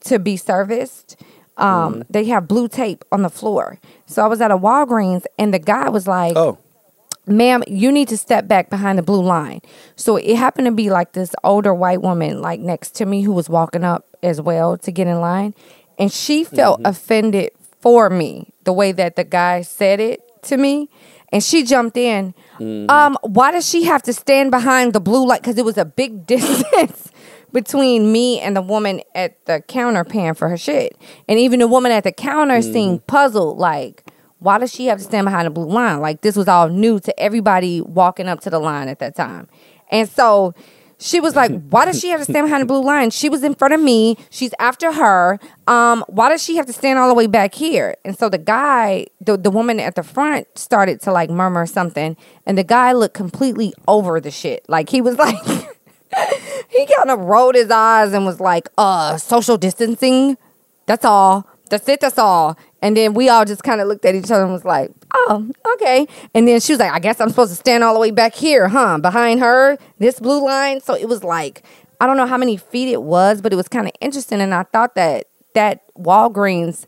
to 0.05 0.19
be 0.19 0.37
serviced. 0.37 1.17
Um, 1.57 2.05
They 2.11 2.25
have 2.27 2.47
blue 2.49 2.69
tape 2.69 3.05
on 3.11 3.23
the 3.23 3.31
floor. 3.31 3.79
So 4.07 4.23
I 4.23 4.27
was 4.27 4.41
at 4.41 4.51
a 4.51 4.59
Walgreens, 4.59 5.25
and 5.39 5.53
the 5.55 5.59
guy 5.59 5.89
was 5.89 6.07
like, 6.07 6.37
Oh, 6.37 6.59
ma'am, 7.27 7.63
you 7.67 7.91
need 7.91 8.09
to 8.09 8.17
step 8.17 8.47
back 8.47 8.71
behind 8.71 8.99
the 8.99 9.03
blue 9.03 9.23
line. 9.23 9.61
So 9.97 10.17
it 10.17 10.37
happened 10.37 10.67
to 10.67 10.73
be 10.73 10.91
like 10.91 11.13
this 11.13 11.35
older 11.43 11.75
white 11.75 12.03
woman, 12.03 12.41
like 12.41 12.61
next 12.61 12.95
to 12.97 13.07
me, 13.07 13.23
who 13.23 13.33
was 13.33 13.49
walking 13.49 13.85
up 13.85 14.05
as 14.23 14.41
well 14.41 14.77
to 14.79 14.93
get 14.93 15.07
in 15.07 15.21
line. 15.21 15.55
And 15.99 16.13
she 16.13 16.45
felt 16.45 16.81
offended 16.85 17.51
for 17.81 18.11
me, 18.11 18.53
the 18.65 18.73
way 18.73 18.93
that 18.93 19.17
the 19.17 19.25
guy 19.25 19.63
said 19.63 19.99
it 20.01 20.21
to 20.45 20.57
me. 20.57 20.89
And 21.33 21.43
she 21.43 21.65
jumped 21.65 21.97
in. 21.97 22.35
Um, 22.89 23.17
why 23.23 23.51
does 23.51 23.69
she 23.69 23.85
have 23.85 24.03
to 24.05 24.13
stand 24.13 24.51
behind 24.51 24.93
the 24.93 25.01
blue 25.01 25.27
light? 25.27 25.43
Because 25.43 25.59
it 25.59 25.65
was 25.65 25.77
a 25.79 25.85
big 25.85 26.27
distance 26.35 27.11
between 27.57 28.13
me 28.13 28.39
and 28.39 28.55
the 28.55 28.61
woman 28.61 29.01
at 29.15 29.43
the 29.47 29.63
counter 29.67 30.05
paying 30.05 30.35
for 30.35 30.47
her 30.51 30.59
shit. 30.59 30.95
And 31.27 31.39
even 31.39 31.61
the 31.61 31.67
woman 31.67 31.91
at 31.91 32.05
the 32.05 32.13
counter 32.13 32.61
seemed 32.61 33.07
puzzled, 33.07 33.57
like, 33.57 34.05
why 34.41 34.59
does 34.59 34.71
she 34.71 34.85
have 34.89 34.99
to 34.99 35.05
stand 35.05 35.25
behind 35.25 35.47
the 35.47 35.51
blue 35.51 35.65
line? 35.65 36.01
Like 36.03 36.21
this 36.21 36.37
was 36.37 36.49
all 36.49 36.69
new 36.69 37.01
to 37.01 37.19
everybody 37.19 37.81
walking 37.81 38.29
up 38.29 38.41
to 38.41 38.51
the 38.51 38.59
line 38.59 38.89
at 38.89 38.99
that 38.99 39.17
time. 39.17 39.49
And 39.91 40.07
so 40.07 40.55
she 40.99 41.19
was 41.19 41.35
like, 41.35 41.51
why 41.71 41.87
does 41.87 41.99
she 41.99 42.11
have 42.11 42.21
to 42.21 42.25
stand 42.25 42.45
behind 42.45 42.61
the 42.61 42.67
blue 42.67 42.85
line? 42.85 43.09
She 43.09 43.31
was 43.31 43.43
in 43.43 43.55
front 43.55 43.73
of 43.73 43.81
me. 43.81 44.19
She's 44.29 44.53
after 44.59 44.93
her. 44.93 45.39
Um, 45.67 46.05
why 46.09 46.29
does 46.29 46.43
she 46.43 46.57
have 46.57 46.67
to 46.67 46.75
stand 46.75 46.99
all 46.99 47.09
the 47.09 47.15
way 47.15 47.27
back 47.27 47.55
here? 47.55 47.97
And 48.05 48.19
so 48.19 48.29
the 48.29 48.37
guy, 48.37 49.07
the, 49.23 49.39
the 49.39 49.51
woman 49.51 49.81
at 49.81 49.95
the 49.95 50.03
front 50.03 50.47
started 50.59 51.01
to 51.03 51.13
like 51.13 51.31
murmur 51.31 51.65
something. 51.65 52.19
And 52.45 52.59
the 52.59 52.65
guy 52.65 52.93
looked 52.93 53.15
completely 53.15 53.73
over 53.89 54.21
the 54.21 54.31
shit. 54.31 54.69
Like 54.69 54.91
he 54.91 55.01
was 55.01 55.17
like, 55.19 55.41
he 56.69 56.87
kind 56.87 57.11
of 57.11 57.21
rolled 57.21 57.55
his 57.55 57.71
eyes 57.71 58.13
and 58.13 58.25
was 58.25 58.41
like, 58.41 58.69
uh, 58.79 59.17
social 59.19 59.57
distancing. 59.57 60.37
That's 60.87 61.05
all. 61.05 61.49
That's 61.69 61.89
it. 61.89 62.01
That's 62.01 62.19
all. 62.19 62.57
And 62.81 62.97
then 62.97 63.15
we 63.15 63.29
all 63.29 63.45
just 63.45 63.65
kind 63.65 63.81
of 63.81 63.89
looked 63.89 64.05
at 64.05 64.15
each 64.15 64.31
other 64.31 64.45
and 64.45 64.53
was 64.53 64.65
like, 64.65 64.93
oh, 65.13 65.51
okay. 65.75 66.07
And 66.35 66.47
then 66.47 66.61
she 66.61 66.73
was 66.73 66.81
like, 66.81 66.93
I 66.93 67.01
guess 67.01 67.21
I'm 67.21 67.29
supposed 67.29 67.51
to 67.51 67.57
stand 67.57 67.83
all 67.83 67.95
the 67.95 68.01
way 68.01 68.11
back 68.11 68.35
here, 68.35 68.69
huh? 68.69 68.99
Behind 68.99 69.41
her, 69.41 69.77
this 69.99 70.21
blue 70.21 70.45
line. 70.45 70.81
So 70.81 70.95
it 70.95 71.09
was 71.09 71.25
like, 71.25 71.65
I 72.01 72.07
don't 72.07 72.17
know 72.17 72.27
how 72.27 72.37
many 72.37 72.57
feet 72.57 72.93
it 72.93 73.03
was, 73.03 73.41
but 73.41 73.53
it 73.53 73.57
was 73.57 73.69
kind 73.69 73.87
of 73.87 73.93
interesting. 74.01 74.41
And 74.41 74.55
I 74.55 74.63
thought 74.65 74.95
that 74.95 75.27
that 75.55 75.83
Walgreens, 75.97 76.85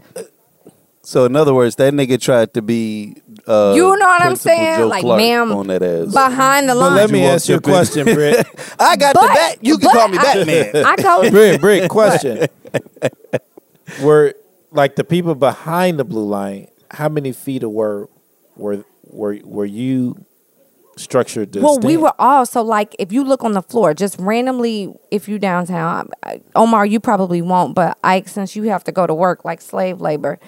so 1.09 1.25
in 1.25 1.35
other 1.37 1.55
words, 1.55 1.77
that 1.77 1.95
nigga 1.95 2.21
tried 2.21 2.53
to 2.53 2.61
be. 2.61 3.17
Uh, 3.47 3.73
You 3.75 3.97
know 3.97 4.07
what 4.07 4.21
I'm 4.21 4.37
saying? 4.37 4.81
Joe 4.81 4.87
Like, 4.89 5.01
Clark 5.01 5.19
ma'am, 5.21 5.53
on 5.53 5.67
that 5.69 5.83
ass. 5.83 6.13
behind 6.13 6.69
the 6.69 6.75
But 6.75 6.81
line. 6.81 6.97
let 6.97 7.11
me 7.11 7.23
You 7.23 7.29
ask 7.29 7.49
you 7.49 7.55
a 7.57 7.61
question, 7.63 8.05
Britt. 8.15 8.47
I 8.79 8.95
got 8.97 9.15
But- 9.15 9.23
the 9.29 9.35
bat. 9.35 9.59
You 9.63 9.79
can 9.79 9.89
but 9.89 9.95
call 9.95 10.09
me 10.09 10.19
I- 10.19 10.23
Batman. 10.23 10.85
I 10.93 10.97
told 10.97 11.31
Britt, 11.31 11.61
Britt, 11.63 11.89
question. 11.89 12.47
were 14.03 14.35
like 14.71 14.97
the 14.97 15.05
people 15.05 15.35
behind 15.35 15.99
the 15.99 16.05
blue 16.05 16.27
line, 16.27 16.69
how 16.91 17.09
many 17.09 17.33
feet 17.33 17.63
were 17.65 18.09
were 18.57 18.85
were 19.05 19.39
were 19.45 19.65
you 19.65 20.25
structured 20.97 21.53
to 21.53 21.61
Well, 21.61 21.79
we 21.79 21.93
stand? 21.93 22.03
were 22.03 22.13
all 22.19 22.45
so 22.45 22.61
like 22.63 22.95
if 22.99 23.13
you 23.13 23.25
look 23.25 23.45
on 23.45 23.53
the 23.53 23.63
floor, 23.63 23.95
just 23.95 24.19
randomly, 24.19 24.93
if 25.11 25.29
you 25.29 25.39
downtown, 25.39 26.11
I- 26.23 26.41
Omar, 26.55 26.85
you 26.87 27.01
probably 27.01 27.41
won't, 27.41 27.75
but 27.75 27.97
Ike, 28.05 28.29
since 28.29 28.55
you 28.57 28.65
have 28.65 28.85
to 28.85 28.93
go 28.93 29.07
to 29.07 29.15
work 29.15 29.45
like 29.45 29.61
slave 29.61 30.01
labor, 30.01 30.39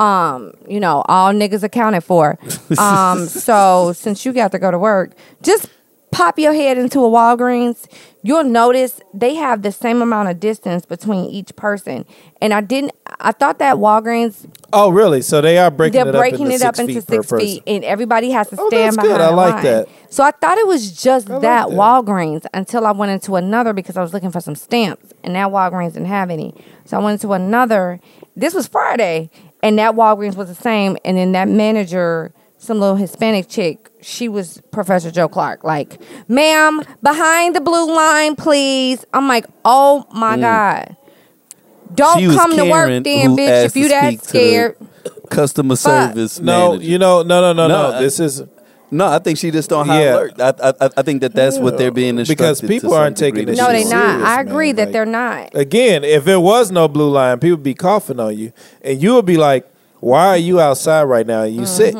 um, 0.00 0.52
you 0.68 0.80
know, 0.80 1.02
all 1.08 1.32
niggas 1.32 1.62
accounted 1.62 2.04
for. 2.04 2.38
Um, 2.78 3.26
so 3.26 3.92
since 3.92 4.24
you 4.24 4.32
got 4.32 4.52
to 4.52 4.58
go 4.58 4.70
to 4.70 4.78
work, 4.78 5.12
just 5.42 5.68
pop 6.12 6.38
your 6.38 6.52
head 6.54 6.78
into 6.78 7.00
a 7.00 7.08
Walgreens. 7.10 7.86
You'll 8.22 8.44
notice 8.44 9.00
they 9.12 9.34
have 9.34 9.62
the 9.62 9.72
same 9.72 10.00
amount 10.02 10.28
of 10.28 10.38
distance 10.38 10.86
between 10.86 11.24
each 11.30 11.54
person. 11.56 12.04
And 12.40 12.54
I 12.54 12.60
didn't. 12.60 12.92
I 13.18 13.32
thought 13.32 13.58
that 13.58 13.76
Walgreens 13.76 14.46
Oh, 14.72 14.90
really? 14.90 15.20
So 15.22 15.40
they 15.40 15.58
are 15.58 15.70
breaking 15.70 15.98
they're 16.04 16.14
it 16.14 16.18
breaking 16.18 16.46
up 16.46 16.52
into 16.52 16.64
it 16.64 16.68
up 16.68 16.76
six 16.76 16.88
into 16.88 17.02
feet 17.02 17.08
six 17.24 17.30
feet, 17.42 17.62
and 17.66 17.84
everybody 17.84 18.30
has 18.30 18.48
to 18.50 18.56
Oh, 18.58 18.68
stand 18.68 18.96
that's 18.96 18.96
behind. 18.98 19.18
good. 19.18 19.20
I 19.20 19.30
like 19.34 19.54
line. 19.54 19.64
that. 19.64 19.88
So 20.10 20.22
I 20.22 20.30
thought 20.30 20.58
it 20.58 20.66
was 20.66 20.92
just 21.02 21.28
like 21.28 21.42
that, 21.42 21.68
that. 21.68 21.76
Walgreens 21.76 22.46
until 22.54 22.86
I 22.86 22.92
went 22.92 23.10
into 23.10 23.34
another 23.36 23.72
because 23.72 23.96
I 23.96 24.02
was 24.02 24.14
looking 24.14 24.30
for 24.30 24.40
some 24.40 24.54
stamps, 24.54 25.12
and 25.24 25.34
that 25.34 25.48
Walgreens 25.48 25.94
didn't 25.94 26.08
have 26.08 26.30
any. 26.30 26.54
So 26.84 26.98
I 26.98 27.02
went 27.02 27.20
into 27.20 27.32
another. 27.32 28.00
This 28.36 28.54
was 28.54 28.68
Friday, 28.68 29.28
and 29.62 29.78
that 29.78 29.94
Walgreens 29.94 30.36
was 30.36 30.48
the 30.48 30.54
same. 30.54 30.96
And 31.04 31.16
then 31.16 31.32
that 31.32 31.48
manager, 31.48 32.32
some 32.58 32.78
little 32.80 32.96
Hispanic 32.96 33.48
chick, 33.48 33.90
she 34.00 34.28
was 34.28 34.60
Professor 34.70 35.10
Joe 35.10 35.28
Clark. 35.28 35.64
Like, 35.64 36.00
ma'am, 36.28 36.82
behind 37.02 37.54
the 37.56 37.60
blue 37.60 37.94
line, 37.94 38.36
please. 38.36 39.04
I'm 39.12 39.28
like, 39.28 39.46
oh 39.64 40.06
my 40.12 40.36
god. 40.36 40.96
Don't 41.94 42.18
Mm. 42.18 42.30
She 42.30 42.36
come 42.36 42.56
to 42.56 42.64
work 42.70 42.86
Karen, 42.86 43.02
then, 43.02 43.36
bitch, 43.36 43.64
if 43.66 43.76
you 43.76 43.88
that 43.88 44.08
speak 44.08 44.20
to 44.20 44.26
the 44.26 44.28
scared. 44.28 44.76
Customer 45.28 45.76
service. 45.76 46.40
No, 46.40 46.70
manager. 46.72 46.84
you 46.90 46.98
know, 46.98 47.22
no, 47.22 47.40
no, 47.40 47.52
no, 47.52 47.66
no. 47.66 47.90
No, 47.90 47.96
I- 47.96 48.00
This 48.02 48.20
is 48.20 48.42
No, 48.90 49.06
I 49.06 49.18
think 49.20 49.38
she 49.38 49.50
just 49.50 49.72
on 49.72 49.86
high 49.86 50.02
Yeah. 50.02 50.14
alert. 50.14 50.40
I, 50.40 50.54
I, 50.80 50.90
I 50.96 51.02
think 51.02 51.20
that 51.20 51.32
that's 51.34 51.58
what 51.58 51.78
they're 51.78 51.90
being 51.92 52.18
instructed 52.18 52.38
Because 52.38 52.60
people 52.60 52.90
some 52.90 52.98
aren't 52.98 53.16
taking 53.16 53.46
to 53.46 53.52
this 53.52 53.58
No, 53.58 53.68
they 53.68 53.82
shit 53.82 53.90
not. 53.92 54.04
serious, 54.10 54.26
I 54.28 54.36
man. 54.36 54.48
agree 54.48 54.72
that 54.72 54.84
Like- 54.86 54.92
they're 54.92 55.06
not. 55.06 55.50
again. 55.54 56.04
If 56.04 56.26
it 56.26 56.38
was 56.38 56.70
no 56.70 56.88
blue 56.88 57.10
line, 57.10 57.38
people 57.38 57.56
would 57.56 57.62
be 57.62 57.74
coughing 57.74 58.18
on 58.20 58.36
you, 58.36 58.52
and 58.82 59.00
you 59.00 59.14
would 59.14 59.26
be 59.26 59.36
like, 59.36 59.66
"Why 60.00 60.26
are 60.28 60.36
you 60.38 60.60
outside 60.60 61.04
right 61.04 61.26
now? 61.26 61.40
Are 61.40 61.46
you 61.46 61.66
sick?" 61.66 61.94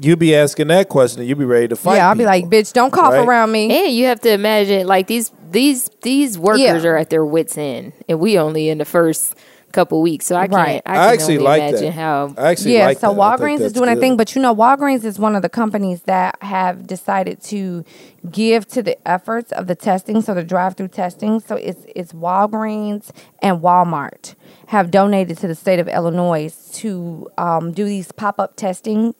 You'd 0.00 0.18
be 0.18 0.34
asking 0.34 0.66
that 0.68 0.88
question, 0.88 1.20
and 1.20 1.28
you'd 1.28 1.38
be 1.38 1.44
ready 1.44 1.68
to 1.68 1.76
fight. 1.76 1.92
Mm-hmm. 1.92 1.96
yeah, 1.98 2.08
I'll 2.08 2.16
be 2.16 2.24
like, 2.24 2.46
bitch, 2.46 2.72
don't 2.72 2.90
cough 2.90 3.12
Right? 3.12 3.24
around 3.28 3.52
me. 3.52 3.70
And 3.86 3.94
you 3.94 4.06
have 4.06 4.18
to 4.22 4.30
imagine 4.32 4.88
like 4.88 5.06
these 5.06 5.30
these 5.52 5.88
these 6.02 6.36
workers 6.36 6.60
Yeah. 6.82 6.90
are 6.90 6.96
at 6.96 7.10
their 7.10 7.24
wits 7.24 7.56
end, 7.56 7.92
and 8.08 8.18
we 8.18 8.36
only 8.36 8.68
in 8.70 8.78
the 8.78 8.84
first 8.84 9.36
couple 9.74 10.00
weeks. 10.00 10.26
So 10.26 10.36
I 10.36 10.46
can't. 10.46 10.54
Right. 10.54 10.82
I, 10.86 10.92
can 10.92 11.02
I 11.02 11.12
actually 11.12 11.38
only 11.38 11.44
like 11.44 11.62
imagine 11.62 11.84
that. 11.86 11.92
how. 11.92 12.34
I 12.38 12.50
actually 12.52 12.74
yeah, 12.74 12.86
like 12.86 12.98
so 12.98 13.12
that. 13.12 13.20
I 13.20 13.36
think 13.36 13.40
Walgreens 13.40 13.54
is 13.54 13.60
that's 13.60 13.72
doing 13.74 13.90
a 13.90 13.96
thing, 13.96 14.16
but 14.16 14.34
you 14.34 14.40
know, 14.40 14.54
Walgreens 14.54 15.04
is 15.04 15.18
one 15.18 15.36
of 15.36 15.42
the 15.42 15.48
companies 15.48 16.02
that 16.02 16.42
have 16.42 16.86
decided 16.86 17.42
to 17.44 17.84
give 18.30 18.66
to 18.68 18.82
the 18.82 18.96
efforts 19.06 19.52
of 19.52 19.66
the 19.66 19.74
testing, 19.74 20.22
so 20.22 20.32
the 20.32 20.44
drive-through 20.44 20.88
testing. 20.88 21.40
So 21.40 21.56
it's 21.56 21.84
it's 21.94 22.12
Walgreens 22.12 23.10
and 23.42 23.60
Walmart 23.60 24.34
have 24.68 24.90
donated 24.90 25.36
to 25.38 25.48
the 25.48 25.54
state 25.54 25.80
of 25.80 25.88
Illinois 25.88 26.54
to 26.74 27.28
um, 27.36 27.72
do 27.72 27.84
these 27.84 28.12
pop-up 28.12 28.56
testing 28.56 29.14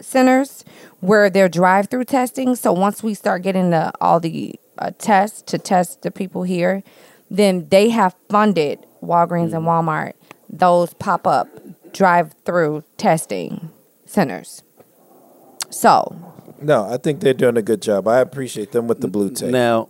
centers 0.00 0.64
where 1.00 1.30
they're 1.30 1.48
drive-through 1.48 2.04
testing. 2.04 2.56
So 2.56 2.72
once 2.72 3.02
we 3.02 3.14
start 3.14 3.42
getting 3.42 3.70
the 3.70 3.92
all 4.00 4.20
the 4.20 4.58
uh, 4.78 4.90
tests 4.98 5.42
to 5.42 5.58
test 5.58 6.02
the 6.02 6.10
people 6.10 6.44
here, 6.44 6.82
then 7.30 7.68
they 7.68 7.90
have 7.90 8.14
funded 8.28 8.86
Walgreens 9.02 9.52
and 9.54 9.64
mm. 9.64 9.66
Walmart 9.66 10.12
those 10.50 10.94
pop-up 10.94 11.48
drive-through 11.92 12.82
testing 12.96 13.70
centers. 14.06 14.62
So 15.70 16.16
No, 16.60 16.88
I 16.88 16.96
think 16.96 17.20
they're 17.20 17.34
doing 17.34 17.56
a 17.56 17.62
good 17.62 17.82
job. 17.82 18.08
I 18.08 18.20
appreciate 18.20 18.72
them 18.72 18.86
with 18.88 19.00
the 19.00 19.08
blue 19.08 19.30
tape. 19.30 19.50
Now, 19.50 19.88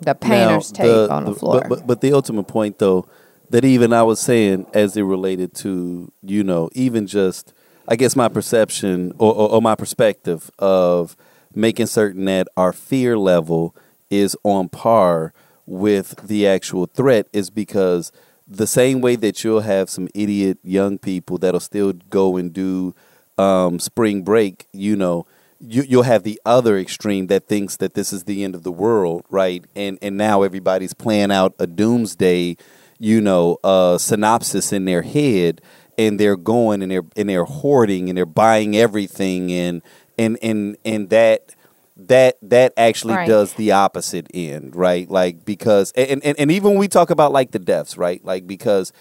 the 0.00 0.14
painter's 0.14 0.72
now, 0.72 0.84
tape 0.84 1.10
on 1.10 1.24
the, 1.26 1.34
floor. 1.34 1.60
But, 1.60 1.68
but, 1.68 1.86
but 1.86 2.00
the 2.00 2.12
ultimate 2.12 2.44
point, 2.44 2.78
though, 2.78 3.06
that 3.50 3.64
even 3.64 3.92
I 3.92 4.02
was 4.02 4.20
saying 4.20 4.66
as 4.72 4.96
it 4.96 5.02
related 5.02 5.54
to, 5.56 6.10
you 6.22 6.44
know, 6.44 6.70
even 6.72 7.06
just, 7.06 7.52
I 7.86 7.96
guess 7.96 8.16
my 8.16 8.28
perception 8.28 9.12
or, 9.18 9.34
or, 9.34 9.50
or 9.50 9.62
my 9.62 9.74
perspective 9.74 10.50
of 10.58 11.16
making 11.54 11.86
certain 11.86 12.24
that 12.26 12.48
our 12.56 12.72
fear 12.72 13.18
level 13.18 13.74
is 14.08 14.36
on 14.44 14.68
par 14.68 15.32
with 15.66 16.26
the 16.26 16.46
actual 16.46 16.86
threat 16.86 17.26
is 17.32 17.50
because 17.50 18.12
the 18.46 18.66
same 18.66 19.00
way 19.00 19.14
that 19.16 19.44
you'll 19.44 19.60
have 19.60 19.88
some 19.88 20.08
idiot 20.14 20.58
young 20.62 20.98
people 20.98 21.38
that'll 21.38 21.60
still 21.60 21.92
go 21.92 22.36
and 22.36 22.52
do 22.52 22.94
um, 23.38 23.78
spring 23.78 24.22
break, 24.22 24.66
you 24.72 24.96
know, 24.96 25.26
you, 25.60 25.82
you'll 25.82 26.02
have 26.02 26.24
the 26.24 26.40
other 26.44 26.78
extreme 26.78 27.28
that 27.28 27.46
thinks 27.46 27.76
that 27.76 27.94
this 27.94 28.12
is 28.12 28.24
the 28.24 28.42
end 28.42 28.54
of 28.54 28.62
the 28.62 28.72
world, 28.72 29.24
right? 29.28 29.64
And 29.76 29.98
and 30.02 30.16
now 30.16 30.42
everybody's 30.42 30.94
playing 30.94 31.30
out 31.30 31.54
a 31.58 31.66
doomsday, 31.66 32.56
you 32.98 33.20
know, 33.20 33.58
uh, 33.62 33.98
synopsis 33.98 34.72
in 34.72 34.86
their 34.86 35.02
head, 35.02 35.60
and 35.98 36.18
they're 36.18 36.36
going 36.36 36.82
and 36.82 36.90
they're 36.90 37.04
and 37.14 37.28
they're 37.28 37.44
hoarding 37.44 38.08
and 38.08 38.16
they're 38.16 38.26
buying 38.26 38.76
everything, 38.76 39.52
and 39.52 39.82
and 40.18 40.38
and 40.42 40.76
and 40.84 41.10
that 41.10 41.54
that 42.08 42.38
that 42.42 42.72
actually 42.76 43.14
Right. 43.14 43.28
does 43.28 43.54
the 43.54 43.72
opposite 43.72 44.26
end, 44.32 44.74
right? 44.74 45.08
Like 45.10 45.44
because 45.44 45.92
and, 45.92 46.22
and 46.24 46.38
and 46.38 46.50
even 46.50 46.70
when 46.70 46.78
we 46.78 46.88
talk 46.88 47.10
about 47.10 47.32
like 47.32 47.50
the 47.50 47.58
deaths, 47.58 47.96
right? 47.96 48.24
Like 48.24 48.46
because 48.46 48.92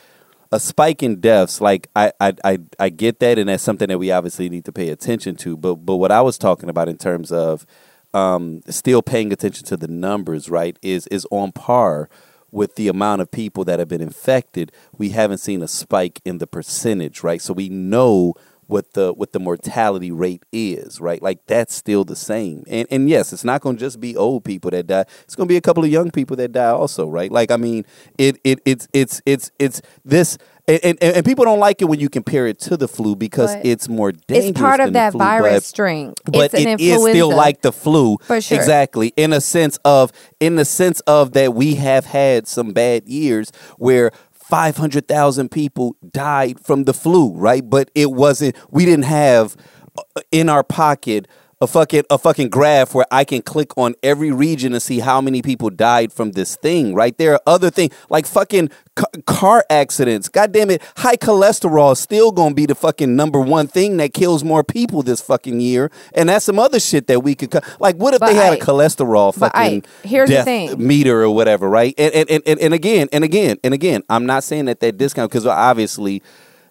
a 0.52 0.60
spike 0.60 1.04
in 1.04 1.20
deaths, 1.20 1.62
like 1.62 1.88
I, 1.96 2.12
I 2.20 2.34
I 2.44 2.58
I 2.80 2.90
get 2.90 3.20
that, 3.20 3.38
and 3.38 3.50
that's 3.50 3.64
something 3.64 3.88
that 3.88 4.00
we 4.00 4.12
obviously 4.12 4.50
need 4.50 4.66
to 4.66 4.72
pay 4.72 4.90
attention 4.90 5.36
to. 5.38 5.56
But 5.56 5.76
but 5.76 5.98
what 5.98 6.12
I 6.12 6.22
was 6.22 6.38
talking 6.38 6.70
about 6.70 6.90
in 6.90 6.98
terms 6.98 7.32
of 7.32 7.66
um, 8.14 8.62
still 8.68 9.02
paying 9.02 9.32
attention 9.32 9.66
to 9.68 9.78
the 9.78 9.88
numbers, 9.88 10.50
right, 10.50 10.78
is 10.82 11.08
is 11.08 11.28
on 11.32 11.52
par 11.52 12.10
with 12.52 12.76
the 12.76 12.88
amount 12.88 13.22
of 13.22 13.30
people 13.30 13.64
that 13.66 13.78
have 13.78 13.88
been 13.88 14.02
infected, 14.02 14.72
we 14.98 15.10
haven't 15.10 15.38
seen 15.38 15.62
a 15.62 15.68
spike 15.68 16.20
in 16.26 16.40
the 16.40 16.48
percentage, 16.48 17.22
right? 17.24 17.42
So 17.42 17.54
we 17.54 17.70
know 17.70 18.34
what 18.70 18.94
the 18.94 19.12
what 19.14 19.34
the 19.34 19.40
mortality 19.40 20.12
rate 20.12 20.44
is, 20.52 21.02
right? 21.02 21.22
Like 21.22 21.46
that's 21.48 21.74
still 21.74 22.04
the 22.04 22.16
same. 22.16 22.64
And 22.68 22.88
and 22.92 23.10
yes, 23.10 23.34
it's 23.34 23.44
not 23.44 23.62
going 23.62 23.78
to 23.78 23.80
just 23.80 24.00
be 24.00 24.16
old 24.16 24.46
people 24.46 24.70
that 24.72 24.86
die. 24.86 25.06
It's 25.24 25.36
going 25.36 25.48
to 25.48 25.52
be 25.52 25.58
a 25.58 25.62
couple 25.62 25.84
of 25.84 25.90
young 25.90 26.12
people 26.12 26.36
that 26.38 26.52
die 26.52 26.70
also, 26.70 27.08
right? 27.08 27.32
Like 27.32 27.50
I 27.50 27.58
mean, 27.58 27.84
it 28.20 28.38
it 28.44 28.60
it's 28.66 28.88
it's 28.94 29.22
it's 29.26 29.52
it's 29.58 29.82
this 30.06 30.38
and, 30.68 30.80
and, 30.84 31.02
and 31.02 31.26
people 31.26 31.46
don't 31.46 31.58
like 31.60 31.82
it 31.82 31.86
when 31.86 32.00
you 32.00 32.10
compare 32.10 32.46
it 32.46 32.60
to 32.60 32.78
the 32.78 32.88
flu 32.88 33.16
because 33.16 33.56
But 33.56 33.66
it's 33.66 33.90
more 33.90 34.12
dangerous. 34.12 34.50
It's 34.52 34.60
part 34.60 34.80
of 34.80 34.94
that 34.94 35.14
flu, 35.14 35.18
virus 35.20 35.54
but- 35.56 35.64
string. 35.64 36.14
but 36.26 36.54
it's 36.54 36.54
an 36.54 36.68
it 36.68 36.80
is 36.80 37.02
still 37.02 37.36
like 37.36 37.64
the 37.64 37.72
flu 37.72 38.18
For 38.22 38.40
sure. 38.40 38.56
exactly 38.56 39.08
in 39.18 39.34
a 39.34 39.42
sense 39.42 39.80
of 39.84 40.12
in 40.40 40.58
the 40.58 40.66
sense 40.66 41.00
of 41.08 41.34
that 41.34 41.56
we 41.56 41.74
have 41.76 42.06
had 42.06 42.48
some 42.48 42.72
bad 42.72 43.08
years 43.08 43.52
where 43.80 44.12
500,000 44.50 45.52
people 45.52 45.96
died 46.12 46.60
from 46.60 46.86
the 46.86 46.94
flu 46.94 47.32
right? 47.34 47.68
But 47.68 47.92
it 47.96 48.12
wasn't 48.12 48.56
we 48.72 48.86
didn't 48.86 49.06
have 49.06 49.56
uh, 49.98 50.22
in 50.32 50.50
our 50.50 50.64
pocket 50.64 51.28
a 51.62 51.68
fucking 51.68 52.04
a 52.10 52.18
fucking 52.18 52.48
graph 52.50 52.94
where 52.96 53.06
I 53.12 53.26
can 53.26 53.42
click 53.42 53.78
on 53.78 53.94
every 54.02 54.32
region 54.32 54.72
and 54.74 54.82
see 54.82 55.00
how 55.00 55.20
many 55.20 55.42
people 55.42 55.70
died 55.70 56.14
from 56.14 56.32
this 56.32 56.56
thing, 56.56 56.96
right? 56.96 57.18
There 57.18 57.34
are 57.34 57.42
other 57.46 57.70
things 57.70 57.94
like 58.10 58.26
fucking 58.26 58.70
ca- 58.96 59.08
car 59.26 59.66
accidents. 59.70 60.30
God 60.30 60.54
damn 60.54 60.70
it, 60.70 60.82
high 60.98 61.18
cholesterol 61.18 61.92
is 61.92 62.00
still 62.00 62.32
gonna 62.32 62.56
be 62.56 62.66
the 62.66 62.76
fucking 62.76 63.14
number 63.14 63.42
one 63.42 63.68
thing 63.68 63.98
that 63.98 64.14
kills 64.14 64.42
more 64.42 64.64
people 64.64 65.04
this 65.04 65.20
fucking 65.20 65.60
year, 65.60 65.92
and 66.14 66.30
that's 66.30 66.46
some 66.46 66.60
other 66.60 66.80
shit 66.80 67.08
that 67.08 67.24
we 67.24 67.36
could 67.36 67.52
co- 67.52 67.60
like. 67.82 67.98
What 67.98 68.14
if 68.14 68.22
But 68.22 68.28
they 68.28 68.36
had 68.36 68.54
a 68.54 68.58
cholesterol 68.58 69.36
fucking 69.36 69.60
Ike, 69.80 69.86
here's 70.04 70.30
the 70.30 70.44
thing. 70.44 70.76
meter 70.78 71.24
or 71.24 71.30
whatever, 71.32 71.70
right? 71.70 71.94
And 71.98 72.14
and, 72.14 72.30
and, 72.32 72.44
and 72.48 72.60
and 72.62 72.74
again 72.74 73.10
and 73.12 73.26
again 73.26 73.58
and 73.66 73.74
again, 73.74 74.04
I'm 74.10 74.26
not 74.26 74.46
saying 74.46 74.66
that 74.66 74.80
that 74.80 74.96
discount 74.98 75.30
because 75.30 75.46
obviously 75.46 76.24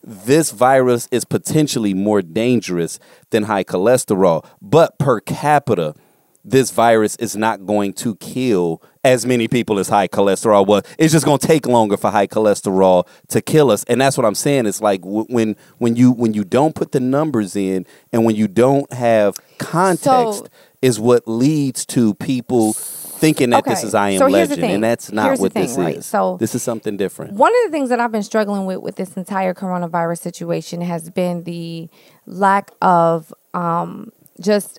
this 0.09 0.51
virus 0.53 1.07
is 1.11 1.25
potentially 1.25 1.93
more 1.93 2.23
dangerous 2.23 2.99
than 3.31 3.45
high 3.45 3.65
cholesterol, 3.65 4.45
but 4.63 4.99
per 4.99 5.21
capita, 5.21 5.95
this 6.43 6.71
virus 6.71 7.15
is 7.17 7.37
not 7.37 7.67
going 7.67 7.93
to 7.93 8.15
kill 8.17 8.83
as 9.05 9.27
many 9.27 9.49
people 9.49 9.79
as 9.79 9.91
high 9.91 10.09
cholesterol 10.09 10.67
was. 10.67 10.83
It's 10.99 11.13
just 11.13 11.27
going 11.27 11.39
to 11.39 11.47
take 11.47 11.67
longer 11.67 11.99
for 11.99 12.11
high 12.11 12.27
cholesterol 12.27 13.07
to 13.29 13.43
kill 13.43 13.71
us, 13.71 13.85
and 13.85 14.01
that's 14.01 14.17
what 14.17 14.25
I'm 14.25 14.35
saying. 14.35 14.65
It's 14.65 14.81
like 14.81 15.01
when 15.05 15.57
when 15.77 15.95
you 15.97 16.11
when 16.11 16.33
you 16.33 16.45
don't 16.45 16.75
put 16.75 16.93
the 16.93 17.01
numbers 17.01 17.55
in, 17.55 17.85
and 18.11 18.25
when 18.25 18.35
you 18.35 18.49
don't 18.49 18.91
have 18.93 19.37
context, 19.59 20.39
So- 20.45 20.47
is 20.81 21.01
what 21.01 21.27
leads 21.27 21.85
to 21.85 22.15
people 22.15 22.73
thinking 23.19 23.51
that 23.51 23.65
this 23.65 23.85
is 23.85 23.95
I 23.95 24.11
am 24.11 24.19
so 24.19 24.27
legend, 24.27 24.63
and 24.65 24.85
that's 24.85 25.13
not 25.13 25.27
Here's 25.27 25.41
what 25.41 25.53
thing, 25.53 25.67
this 25.67 25.77
right? 25.77 25.97
is. 25.97 26.07
So- 26.07 26.37
this 26.39 26.55
is 26.55 26.63
something 26.63 26.97
different. 26.97 27.33
One 27.35 27.53
of 27.53 27.71
the 27.71 27.71
things 27.71 27.89
that 27.91 28.01
I've 28.01 28.13
been 28.13 28.23
struggling 28.23 28.67
with 28.67 28.79
with 28.79 28.97
this 28.97 29.17
entire 29.17 29.55
coronavirus 29.55 30.19
situation 30.19 30.81
has 30.81 31.11
been 31.11 31.45
the 31.45 31.89
lack 32.27 32.71
of 32.81 33.33
um, 33.55 34.13
just 34.41 34.79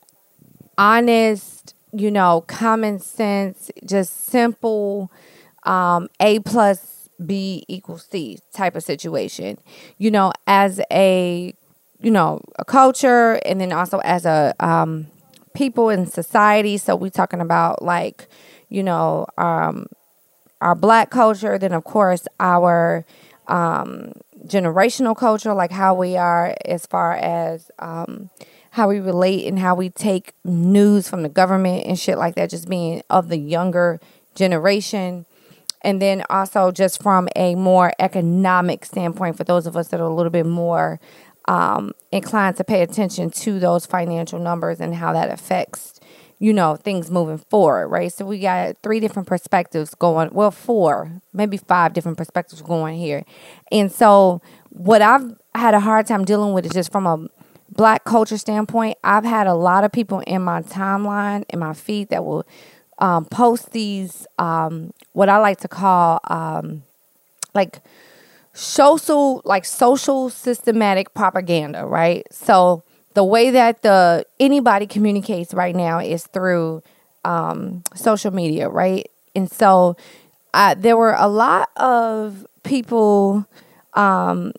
honest, 0.78 1.74
you 1.92 2.10
know, 2.12 2.42
common 2.48 3.00
sense, 3.00 3.70
just 3.86 4.26
simple 4.26 5.12
um, 5.64 6.08
A 6.20 6.40
plus 6.40 7.10
B 7.24 7.66
equals 7.68 8.08
C 8.10 8.40
type 8.54 8.76
of 8.76 8.84
situation. 8.84 9.58
You 9.98 10.12
know, 10.12 10.32
as 10.48 10.80
a 10.92 11.54
you 12.02 12.12
know 12.12 12.42
a 12.58 12.66
culture, 12.66 13.34
and 13.46 13.60
then 13.60 13.74
also 13.74 14.00
as 14.00 14.26
a 14.26 14.56
um, 14.60 15.08
people 15.54 15.90
in 15.90 16.06
society. 16.06 16.78
So 16.78 16.96
we 16.96 17.10
talking 17.10 17.42
about 17.42 17.82
like 17.82 18.28
you 18.70 18.84
know 18.84 19.28
um, 19.38 19.88
our 20.62 20.76
black 20.76 21.10
culture, 21.10 21.58
then 21.58 21.74
of 21.74 21.84
course 21.84 22.28
our 22.40 23.06
um, 23.48 24.14
generational 24.46 25.16
culture, 25.18 25.54
like 25.54 25.72
how 25.72 25.94
we 25.94 26.16
are 26.18 26.56
as 26.66 26.86
far 26.86 27.14
as 27.14 27.72
um, 27.80 28.30
how 28.72 28.88
we 28.88 29.00
relate 29.00 29.48
and 29.48 29.60
how 29.60 29.76
we 29.76 29.90
take 29.90 30.34
news 30.44 31.10
from 31.10 31.24
the 31.24 31.30
government 31.30 31.86
and 31.86 32.00
shit 32.00 32.18
like 32.18 32.36
that, 32.36 32.50
just 32.50 32.70
being 32.70 33.02
of 33.10 33.30
the 33.30 33.38
younger 33.38 34.00
generation. 34.36 35.26
And 35.82 36.02
then 36.02 36.24
also 36.30 36.72
just 36.72 37.02
from 37.02 37.30
a 37.36 37.56
more 37.56 37.94
economic 38.00 38.84
standpoint, 38.84 39.38
for 39.38 39.46
those 39.46 39.66
of 39.66 39.78
us 39.78 39.88
that 39.90 40.00
are 40.02 40.08
a 40.08 40.14
little 40.14 40.30
bit 40.30 40.46
more 40.46 41.00
um, 41.50 41.94
inclined 42.12 42.56
to 42.58 42.64
pay 42.64 42.84
attention 42.84 43.32
to 43.32 43.60
those 43.60 43.86
financial 43.86 44.40
numbers 44.40 44.80
and 44.80 44.96
how 44.96 45.12
that 45.14 45.30
affects 45.32 46.00
you 46.42 46.54
know, 46.54 46.78
things 46.78 47.12
moving 47.12 47.38
forward, 47.38 47.90
right? 47.90 48.14
So 48.14 48.26
we 48.26 48.40
got 48.40 48.78
three 48.82 49.02
different 49.02 49.28
perspectives 49.28 49.94
going, 49.94 50.30
well, 50.32 50.52
four, 50.52 51.22
maybe 51.34 51.58
five 51.58 51.92
different 51.92 52.18
perspectives 52.18 52.62
going 52.62 52.98
here. 52.98 53.26
And 53.74 53.92
so 53.92 54.42
what 54.70 55.02
I've 55.02 55.36
had 55.54 55.74
a 55.74 55.82
hard 55.82 56.08
time 56.08 56.24
dealing 56.24 56.54
with 56.54 56.66
is 56.66 56.72
just 56.72 56.94
from 56.94 57.06
a 57.06 57.28
black 57.70 58.06
culture 58.06 58.38
standpoint, 58.38 58.98
I've 59.04 59.26
had 59.26 59.48
a 59.48 59.54
lot 59.54 59.84
of 59.84 59.92
people 59.92 60.22
in 60.22 60.42
my 60.42 60.62
timeline, 60.62 61.44
in 61.50 61.60
my 61.60 61.74
feed 61.74 62.08
that 62.08 62.24
will 62.24 62.46
um, 63.00 63.26
post 63.26 63.72
these, 63.72 64.26
um, 64.38 64.94
what 65.12 65.28
I 65.28 65.40
like 65.40 65.60
to 65.60 65.68
call, 65.68 66.22
um, 66.24 66.84
like, 67.54 67.82
social 68.60 69.42
like 69.46 69.64
social 69.64 70.30
systematic 70.30 71.14
propaganda 71.14 71.86
right? 71.86 72.28
So 72.32 72.84
the 73.14 73.24
way 73.24 73.52
that 73.52 73.82
the 73.82 74.26
anybody 74.40 74.86
communicates 74.86 75.54
right 75.54 75.76
now 75.76 76.00
is 76.00 76.28
through 76.28 76.84
um, 77.24 77.84
social 77.96 78.32
media 78.32 78.68
right? 78.68 79.10
And 79.36 79.50
so 79.50 79.96
uh, 80.54 80.76
there 80.78 80.98
were 80.98 81.14
a 81.14 81.28
lot 81.28 81.70
of 81.78 82.46
people 82.64 83.46
um, 83.94 84.54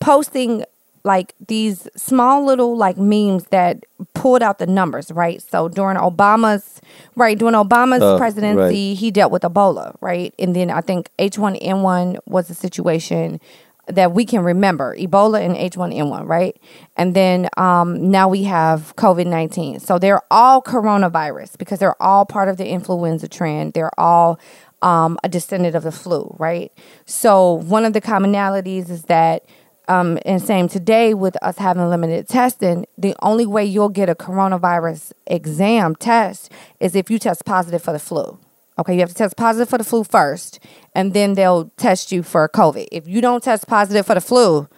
posting 0.00 0.64
like 1.04 1.34
these 1.48 1.88
small 1.96 2.44
little 2.44 2.76
like 2.76 2.96
memes 2.96 3.44
that 3.46 3.84
pulled 4.14 4.42
out 4.42 4.58
the 4.58 4.66
numbers, 4.66 5.10
right? 5.10 5.42
So 5.42 5.68
during 5.68 5.96
Obama's 5.96 6.80
right, 7.16 7.38
during 7.38 7.54
Obama's 7.54 8.02
Uh, 8.02 8.18
presidency, 8.18 8.90
right. 8.90 8.96
he 8.96 9.10
dealt 9.10 9.32
with 9.32 9.42
Ebola, 9.42 9.96
right? 10.00 10.34
And 10.38 10.54
then 10.54 10.70
I 10.70 10.80
think 10.80 11.10
H1N1 11.18 12.18
was 12.26 12.50
a 12.50 12.54
situation 12.54 13.40
that 13.88 14.12
we 14.12 14.24
can 14.24 14.44
remember, 14.44 14.96
Ebola 14.96 15.44
and 15.44 15.56
H1N1, 15.56 16.28
right? 16.28 16.56
And 16.96 17.14
then 17.14 17.48
um, 17.56 18.10
now 18.10 18.28
we 18.28 18.44
have 18.44 18.94
COVID-19. 18.96 19.80
So 19.80 19.98
they're 19.98 20.22
all 20.30 20.62
coronavirus 20.62 21.58
because 21.58 21.80
they're 21.80 22.00
all 22.00 22.24
part 22.24 22.48
of 22.48 22.58
the 22.58 22.68
influenza 22.68 23.26
trend. 23.26 23.72
They're 23.72 23.98
all 23.98 24.38
um, 24.82 25.18
a 25.24 25.28
descendant 25.28 25.74
of 25.74 25.82
the 25.82 25.92
flu, 25.92 26.34
right? 26.38 26.72
So 27.06 27.54
one 27.54 27.84
of 27.84 27.92
the 27.92 28.00
commonalities 28.00 28.88
is 28.88 29.04
that 29.04 29.44
um, 29.88 30.18
and 30.24 30.40
same 30.40 30.68
today 30.68 31.14
with 31.14 31.36
us 31.42 31.58
having 31.58 31.88
limited 31.88 32.28
testing, 32.28 32.86
the 32.96 33.14
only 33.20 33.46
way 33.46 33.64
you'll 33.64 33.88
get 33.88 34.08
a 34.08 34.14
coronavirus 34.14 35.12
exam 35.26 35.96
test 35.96 36.50
is 36.80 36.94
if 36.94 37.10
you 37.10 37.18
test 37.18 37.44
positive 37.44 37.82
for 37.82 37.92
the 37.92 37.98
flu. 37.98 38.38
Okay, 38.78 38.94
you 38.94 39.00
have 39.00 39.10
to 39.10 39.14
test 39.14 39.36
positive 39.36 39.68
for 39.68 39.78
the 39.78 39.84
flu 39.84 40.02
first, 40.02 40.58
and 40.94 41.12
then 41.12 41.34
they'll 41.34 41.70
test 41.76 42.10
you 42.10 42.22
for 42.22 42.48
COVID. 42.48 42.88
If 42.90 43.06
you 43.06 43.20
don't 43.20 43.42
test 43.42 43.66
positive 43.66 44.06
for 44.06 44.14
the 44.14 44.20
flu, 44.20 44.68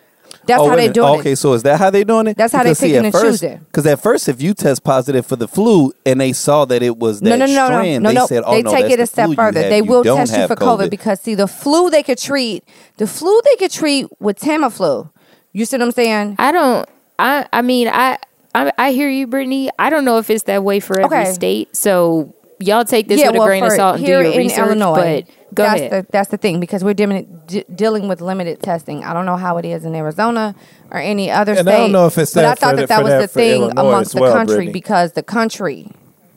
that's 0.47 0.61
Oh, 0.63 0.69
how 0.69 0.77
they're 0.77 0.93
doing 0.93 1.07
Okay, 1.09 1.17
it. 1.17 1.21
Okay, 1.21 1.35
so 1.35 1.53
is 1.55 1.63
that 1.65 1.79
how 1.79 1.91
they're 1.91 2.05
doing 2.05 2.29
it? 2.29 2.37
That's 2.37 2.53
how 2.53 2.63
they 2.63 2.71
Because, 2.71 2.79
see, 2.79 2.87
picking 2.87 2.99
at 2.99 3.05
and 3.07 3.13
first, 3.13 3.41
choosing. 3.43 3.59
Because 3.59 3.87
at 3.87 4.01
first, 4.03 4.29
if 4.29 4.43
you 4.43 4.55
test 4.55 4.85
positive 4.85 5.27
for 5.27 5.37
the 5.37 5.49
flu 5.49 5.93
and 6.07 6.21
they 6.21 6.33
saw 6.33 6.65
that 6.67 6.83
it 6.83 6.97
was 6.99 7.21
that 7.21 7.31
No, 7.31 7.37
no, 7.37 7.47
no, 7.47 7.53
no, 7.55 7.67
strand, 7.67 8.03
no, 8.05 8.09
they 8.11 8.15
no. 8.17 8.27
said, 8.27 8.43
"Oh 8.47 8.53
they 8.53 8.63
no, 8.63 8.71
take 8.71 8.83
that's 8.83 8.95
it 8.95 9.01
a 9.01 9.07
step 9.07 9.31
further. 9.35 9.61
have. 9.63 9.71
They 9.71 9.83
will 9.83 10.05
test 10.05 10.33
you 10.33 10.39
have 10.39 10.49
for 10.49 10.57
COVID. 10.57 10.91
because 10.91 11.21
see, 11.21 11.35
the 11.35 11.47
flu 11.49 11.91
they 11.91 12.03
could 12.03 12.19
treat, 12.19 12.65
the 12.99 13.07
flu 13.07 13.41
they 13.45 13.57
could 13.57 13.71
treat 13.73 14.07
with 14.21 14.39
Tamiflu. 14.41 15.11
You 15.53 15.65
see 15.65 15.77
what 15.77 15.83
I'm 15.85 15.93
saying? 15.93 16.37
I 16.39 16.53
don't. 16.53 16.89
I. 17.19 17.47
I 17.53 17.63
mean, 17.63 17.89
I. 17.89 18.19
I, 18.57 18.71
I 18.79 18.93
hear 18.93 19.09
you, 19.09 19.27
Brittany. 19.27 19.69
I 19.81 19.91
don't 19.91 20.05
know 20.05 20.19
if 20.19 20.31
it's 20.31 20.45
that 20.45 20.63
way 20.63 20.79
for 20.79 21.01
every 21.01 21.19
Okay. 21.19 21.33
state. 21.33 21.75
So 21.77 22.33
y'all 22.61 22.85
take 22.85 23.09
this 23.09 23.21
with 23.21 23.35
a 23.35 23.39
grain 23.45 23.65
of 23.65 23.73
salt 23.73 23.97
and 23.97 24.05
do 24.05 24.11
your 24.13 24.23
in 24.23 24.39
research. 24.39 24.59
Illinois, 24.59 25.25
but 25.27 25.55
go 25.55 25.63
that's 25.65 25.81
ahead. 25.81 25.91
The, 26.07 26.13
that's 26.13 26.29
the 26.31 26.37
thing 26.37 26.61
because 26.61 26.83
we're 26.85 26.95
dealing, 26.95 27.41
de- 27.47 27.65
dealing 27.75 28.09
with 28.09 28.21
limited 28.21 28.63
testing. 28.63 29.05
I 29.05 29.13
don't 29.13 29.27
know 29.27 29.37
how 29.37 29.59
it 29.59 29.65
is 29.65 29.85
in 29.85 29.95
Arizona 29.95 30.55
or 30.91 30.99
any 30.99 31.31
other 31.31 31.53
And 31.53 31.69
I 31.69 31.73
state. 31.73 31.79
don't 31.79 31.93
know 31.93 32.07
if 32.07 32.19
it's 32.19 32.35
but 32.35 32.43
that 32.43 32.51
I 32.51 32.55
thought 32.55 32.71
for 32.75 32.77
that 32.81 32.89
that 32.89 33.03
was 33.03 33.11
that 33.13 33.21
the 33.23 33.29
thing 33.29 33.63
Illinois 33.63 33.81
amongst 33.81 34.09
as 34.09 34.13
the 34.15 34.21
well, 34.21 34.33
country 34.35 34.55
Brittany. 34.57 34.73
because 34.73 35.13
the 35.13 35.23
country 35.23 35.91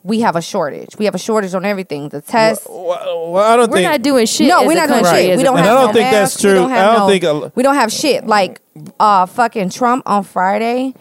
we 0.04 0.20
have 0.20 0.36
a 0.36 0.40
shortage. 0.40 0.96
We 0.98 1.04
have 1.04 1.14
a 1.14 1.18
shortage 1.18 1.52
on 1.54 1.66
everything. 1.66 2.08
The 2.08 2.22
tests. 2.22 2.66
Well, 2.70 3.32
well, 3.32 3.44
I 3.44 3.56
don't 3.56 3.68
We're 3.70 3.78
think 3.78 3.90
not 3.90 4.00
doing 4.02 4.24
shit. 4.26 4.48
No, 4.48 4.60
as 4.60 4.66
we're 4.66 4.72
a 4.72 4.76
not 4.76 4.88
doing 4.88 5.04
shit. 5.04 5.30
as 5.32 5.36
We 5.38 5.42
don't 5.42 5.56
And 5.58 5.66
have 5.66 5.76
I 5.76 5.80
don't 5.82 5.92
think 5.92 6.10
that's 6.10 6.32
masks. 6.34 6.44
We 6.44 6.50
true. 6.50 6.58
don't 6.60 6.70
have 6.70 6.78
I 6.78 6.96
don't 6.96 7.00
no- 7.00 7.08
think 7.08 7.24
a- 7.24 7.52
we 7.56 7.62
don't 7.62 7.74
have 7.74 7.92
shit. 7.92 8.26
Like 8.26 8.60
uh, 9.00 9.26
fucking 9.26 9.68
Trump 9.70 10.04
on 10.06 10.22
Friday 10.22 10.94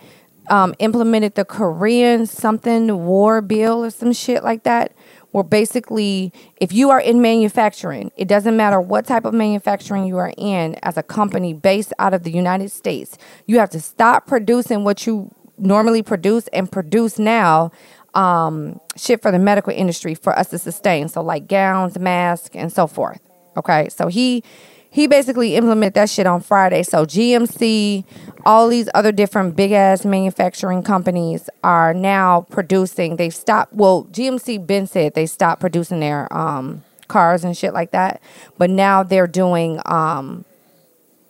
um, 0.49 0.73
implemented 0.79 1.35
the 1.35 1.45
Korean 1.45 2.25
something 2.25 3.05
war 3.05 3.39
bill 3.41 3.85
or 3.85 3.91
some 3.91 4.11
shit 4.13 4.43
like 4.43 4.63
that. 4.63 4.91
Where 5.37 5.43
basically, 5.43 6.33
if 6.59 6.73
you 6.73 6.89
are 6.89 6.99
in 6.99 7.21
manufacturing, 7.21 8.11
it 8.17 8.27
doesn't 8.27 8.57
matter 8.57 8.81
what 8.81 9.05
type 9.05 9.23
of 9.23 9.35
manufacturing 9.35 10.07
you 10.07 10.17
are 10.17 10.33
in 10.35 10.73
as 10.81 10.97
a 10.97 11.03
company 11.03 11.53
based 11.53 11.93
out 11.99 12.15
of 12.15 12.23
the 12.23 12.31
United 12.31 12.71
States, 12.71 13.19
you 13.45 13.59
have 13.59 13.69
to 13.69 13.79
stop 13.79 14.25
producing 14.25 14.83
what 14.83 15.05
you 15.05 15.29
normally 15.59 16.01
produce 16.01 16.47
and 16.47 16.71
produce 16.71 17.19
now 17.19 17.69
um, 18.15 18.79
shit 18.95 19.21
for 19.21 19.31
the 19.31 19.37
medical 19.37 19.71
industry 19.71 20.15
for 20.15 20.35
us 20.35 20.49
to 20.49 20.57
sustain. 20.57 21.07
So, 21.07 21.21
like 21.21 21.47
gowns, 21.47 21.99
masks, 21.99 22.55
and 22.55 22.73
so 22.73 22.87
forth, 22.87 23.21
Okay, 23.57 23.89
so 23.89 24.07
he 24.07 24.43
he 24.89 25.07
basically 25.07 25.55
implemented 25.55 25.93
that 25.95 26.09
shit 26.09 26.25
on 26.25 26.41
Friday. 26.41 26.83
So 26.83 27.05
GMC, 27.05 28.03
all 28.45 28.67
these 28.67 28.89
other 28.93 29.11
different 29.11 29.55
big 29.55 29.71
ass 29.71 30.05
manufacturing 30.05 30.83
companies 30.83 31.49
are 31.63 31.93
now 31.93 32.41
producing. 32.49 33.17
They've 33.17 33.33
stopped. 33.33 33.73
Well, 33.73 34.05
GMC 34.05 34.65
been 34.65 34.87
said 34.87 35.13
they 35.13 35.25
stopped 35.25 35.61
producing 35.61 35.99
their 35.99 36.31
um, 36.35 36.83
cars 37.07 37.43
and 37.43 37.57
shit 37.57 37.73
like 37.73 37.91
that, 37.91 38.21
but 38.57 38.69
now 38.69 39.03
they're 39.03 39.27
doing. 39.27 39.79
Um, 39.85 40.45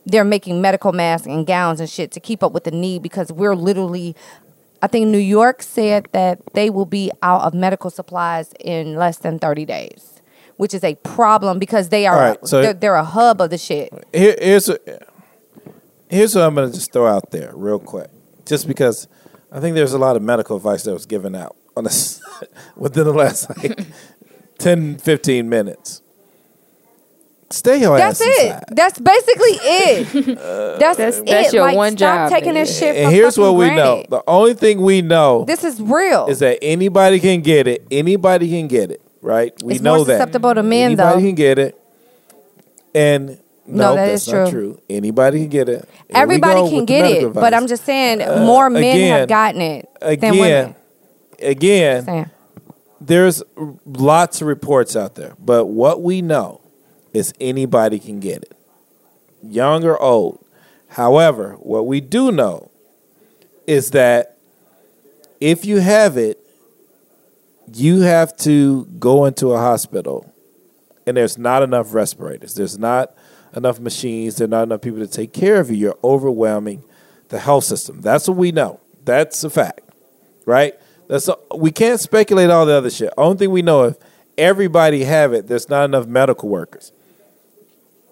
they're 0.06 0.24
making 0.24 0.62
medical 0.62 0.94
masks 0.94 1.28
and 1.28 1.46
gowns 1.46 1.82
and 1.82 1.90
shit 1.90 2.12
to 2.12 2.22
keep 2.22 2.42
up 2.42 2.54
with 2.54 2.64
the 2.64 2.72
need 2.72 3.04
because 3.04 3.30
we're 3.30 3.58
literally 3.58 4.16
I 4.82 4.88
think 4.88 5.08
New 5.08 5.18
York 5.18 5.64
said 5.64 6.08
that 6.12 6.40
they 6.54 6.70
will 6.70 6.86
be 6.86 7.12
out 7.24 7.42
of 7.42 7.54
medical 7.54 7.90
supplies 7.90 8.54
in 8.60 8.96
less 8.96 9.18
than 9.18 9.40
30 9.40 9.66
days, 9.66 10.17
which 10.58 10.74
is 10.74 10.84
a 10.84 10.96
problem 10.96 11.58
because 11.60 11.90
they 11.90 12.06
are 12.06 12.16
All 12.16 12.22
right, 12.32 12.48
so- 12.48 12.62
they're, 12.62 12.74
they're 12.74 12.96
a 12.96 13.04
hub 13.04 13.42
of 13.42 13.50
the 13.50 13.58
shit. 13.58 13.92
Here, 14.14 14.36
here's 14.40 14.70
a, 14.70 14.78
here's 16.10 16.36
what 16.36 16.44
I'm 16.44 16.54
going 16.56 16.70
to 16.70 16.76
just 16.76 16.92
throw 16.92 17.08
out 17.08 17.32
there 17.32 17.52
real 17.56 17.80
quick, 17.80 18.10
just 18.46 18.68
because 18.68 19.08
I 19.52 19.60
think 19.60 19.76
there's 19.76 19.94
a 19.94 19.98
lot 20.00 20.16
of 20.16 20.22
medical 20.22 20.58
advice 20.58 20.84
that 20.84 20.94
was 20.94 21.06
given 21.06 21.36
out 21.36 21.56
on 21.76 21.86
this 21.86 22.22
within 22.76 23.06
the 23.06 23.14
last 23.14 23.50
like 23.58 23.80
10, 24.60 24.98
15 24.98 25.48
minutes. 25.48 26.02
Stay 27.50 27.80
your 27.80 27.98
That's 27.98 28.20
ass 28.20 28.28
it. 28.28 28.46
inside. 28.48 28.64
That's 28.72 29.00
basically 29.00 29.52
it. 29.62 30.38
Uh, 30.38 30.78
that's 30.78 30.98
That's- 30.98 31.18
it. 31.20 31.26
that's 31.28 31.54
your 31.54 31.64
like, 31.64 31.76
one 31.78 31.96
stop 31.98 32.30
job, 32.30 32.30
taking 32.32 32.54
man. 32.54 32.66
this 32.66 32.78
shit. 32.78 32.96
And 32.98 33.12
here's 33.12 33.38
what 33.38 33.46
fucking 33.54 33.58
we 33.58 33.70
know: 33.76 34.04
the 34.10 34.22
only 34.28 34.54
thing 34.54 34.82
we 34.82 35.02
know 35.02 35.46
This 35.46 35.64
is 35.64 35.82
real. 35.82 36.28
is 36.28 36.40
that 36.40 36.60
anybody 36.62 37.20
can 37.22 37.40
get 37.42 37.68
it. 37.68 37.86
Anybody 37.90 38.50
can 38.50 38.68
get 38.68 38.92
it, 38.92 39.02
right? 39.28 39.54
We 39.64 39.74
It's 39.74 39.82
know 39.84 39.98
more 39.98 40.06
that. 40.06 40.14
susceptible 40.14 40.56
to 40.56 40.64
men, 40.64 40.86
anybody 40.92 41.22
though. 41.22 41.28
can 41.28 41.36
get 41.36 41.60
it, 41.60 41.80
and 42.96 43.38
No, 43.68 43.90
no, 43.92 43.96
that 43.96 44.08
that's 44.08 44.28
is 44.28 44.34
not 44.34 44.50
true. 44.50 44.74
true. 44.74 44.82
Anybody 44.90 45.40
can 45.42 45.50
get 45.50 45.70
it. 45.70 45.82
Here 45.86 46.02
Everybody 46.24 46.70
can 46.70 46.86
get 46.86 47.06
it, 47.06 47.34
but. 47.34 47.54
I'm 47.54 47.68
just 47.68 47.84
saying 47.86 48.22
uh, 48.22 48.44
more 48.46 48.70
men 48.70 48.84
again- 48.84 49.20
have 49.20 49.28
gotten 49.30 49.62
it 49.62 49.90
than 50.00 50.10
again, 50.10 50.38
women. 50.40 50.76
again, 51.42 52.32
there's 53.02 53.44
lots 53.86 54.42
of 54.42 54.48
reports 54.48 54.96
out 54.96 55.16
there, 55.16 55.34
but 55.38 55.66
what 55.66 56.02
we 56.02 56.22
know 56.22 56.62
is 57.14 57.34
anybody 57.42 58.00
can 58.00 58.20
get 58.20 58.44
it, 58.44 58.56
young 59.44 59.84
or 59.84 60.02
old. 60.02 60.40
However, 60.90 61.58
what 61.60 61.86
we 61.86 62.00
do 62.00 62.32
know 62.32 62.72
is 63.68 63.92
that 63.92 64.38
if 65.42 65.66
you 65.66 65.80
have 65.80 66.16
it, 66.18 66.40
you 67.74 68.02
have 68.02 68.36
to 68.38 68.86
go 69.00 69.26
into 69.26 69.52
a 69.52 69.58
hospital, 69.58 70.34
and 71.06 71.18
there's 71.18 71.38
not 71.38 71.64
enough 71.64 71.94
respirators. 71.94 72.54
There's 72.54 72.78
not 72.78 73.14
enough 73.56 73.80
machines. 73.80 74.38
There's 74.38 74.50
not 74.50 74.64
enough 74.64 74.82
people 74.82 75.00
to 75.00 75.08
take 75.08 75.34
care 75.34 75.60
of 75.60 75.70
you. 75.70 75.78
You're 75.78 76.00
overwhelming 76.04 76.84
the 77.30 77.40
health 77.40 77.66
system. 77.66 78.02
That's 78.02 78.28
what 78.28 78.38
we 78.38 78.52
know. 78.52 78.80
That's 79.04 79.44
a 79.44 79.50
fact, 79.50 79.82
right? 80.46 80.74
That's 81.08 81.28
a, 81.28 81.38
we 81.56 81.72
can't 81.72 82.00
speculate 82.00 82.50
all 82.50 82.66
the 82.66 82.74
other 82.74 82.90
shit. 82.90 83.14
Only 83.18 83.38
thing 83.38 83.52
we 83.52 83.62
know 83.62 83.84
if 83.84 83.98
everybody 84.38 85.04
have 85.04 85.34
it, 85.34 85.48
there's 85.48 85.70
not 85.70 85.86
enough 85.86 86.08
medical 86.08 86.50
workers. 86.50 86.92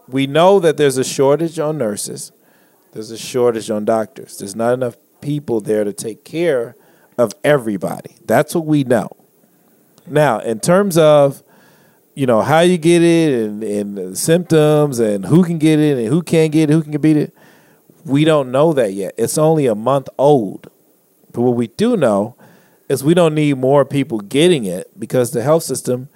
We 0.08 0.28
know 0.28 0.60
that 0.60 0.78
there's 0.78 0.98
a 0.98 1.04
shortage 1.04 1.60
on 1.60 1.78
nurses. 1.78 2.32
There's 2.92 3.12
a 3.12 3.18
shortage 3.18 3.70
on 3.70 3.86
doctors. 3.86 4.38
There's 4.38 4.56
not 4.56 4.74
enough 4.74 4.96
people 5.20 5.60
there 5.60 5.84
to 5.84 5.92
take 5.92 6.24
care 6.24 6.76
of 7.18 7.34
everybody. 7.44 8.16
That's 8.26 8.56
what 8.56 8.66
we 8.66 8.84
know. 8.84 9.10
Now, 10.08 10.40
in 10.40 10.60
terms 10.60 10.98
of 10.98 11.44
you 12.14 12.26
know 12.26 12.42
how 12.42 12.62
you 12.62 12.78
get 12.78 13.02
it 13.02 13.34
and, 13.34 13.64
and 13.64 14.18
symptoms 14.18 15.00
and 15.00 15.26
who 15.26 15.44
can 15.44 15.58
get 15.58 15.80
it 15.80 15.98
and 15.98 16.08
who 16.08 16.22
can't 16.22 16.52
get 16.52 16.70
it, 16.70 16.74
who 16.74 16.84
can 16.84 17.00
beat 17.02 17.18
it, 17.18 17.34
we 18.06 18.24
don't 18.24 18.52
know 18.52 18.72
that 18.74 18.94
yet. 18.94 19.14
It's 19.18 19.38
only 19.38 19.66
a 19.66 19.76
month 19.76 20.08
old. 20.18 20.70
But 21.32 21.42
what 21.42 21.56
we 21.56 21.68
do 21.68 21.98
know 21.98 22.36
is 22.88 23.04
we 23.04 23.14
don't 23.14 23.36
need 23.36 23.58
more 23.58 23.84
people 23.84 24.20
getting 24.20 24.66
it 24.66 24.98
because 24.98 25.32
the 25.32 25.42
health 25.42 25.64
system 25.64 26.08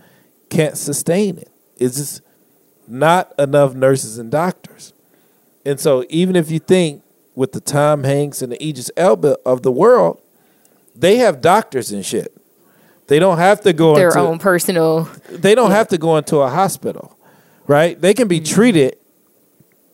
can't 0.50 0.78
sustain 0.78 1.38
it. 1.38 1.52
It's 1.78 1.98
just 1.98 2.22
not 2.88 3.34
enough 3.38 3.74
nurses 3.74 4.18
and 4.18 4.32
doctors. 4.32 4.94
And 5.66 5.80
so 5.80 6.06
even 6.10 6.36
if 6.36 6.50
you 6.50 6.60
think 6.60 7.04
with 7.36 7.52
the 7.52 7.60
Tom 7.60 8.04
Hanks 8.04 8.42
and 8.42 8.52
the 8.52 8.64
Idris 8.64 8.92
Elba 8.96 9.38
of 9.46 9.64
the 9.64 9.72
world, 9.72 10.22
they 10.96 11.18
have 11.18 11.42
doctors 11.42 11.92
and 11.92 12.06
shit. 12.06 12.36
They 13.10 13.20
don't 13.20 13.38
have 13.40 13.62
to 13.62 13.74
go 13.74 13.96
Their 13.96 14.08
into 14.10 14.20
own 14.22 14.40
personal. 14.40 15.10
they 15.30 15.56
don't 15.56 15.72
have 15.72 15.90
to 15.90 15.98
go 15.98 16.16
into 16.18 16.38
a 16.38 16.50
hospital, 16.50 17.18
right? 17.68 18.00
They 18.00 18.14
can 18.14 18.28
be 18.30 18.40
Mm-hmm. 18.40 18.54
treated 18.56 18.98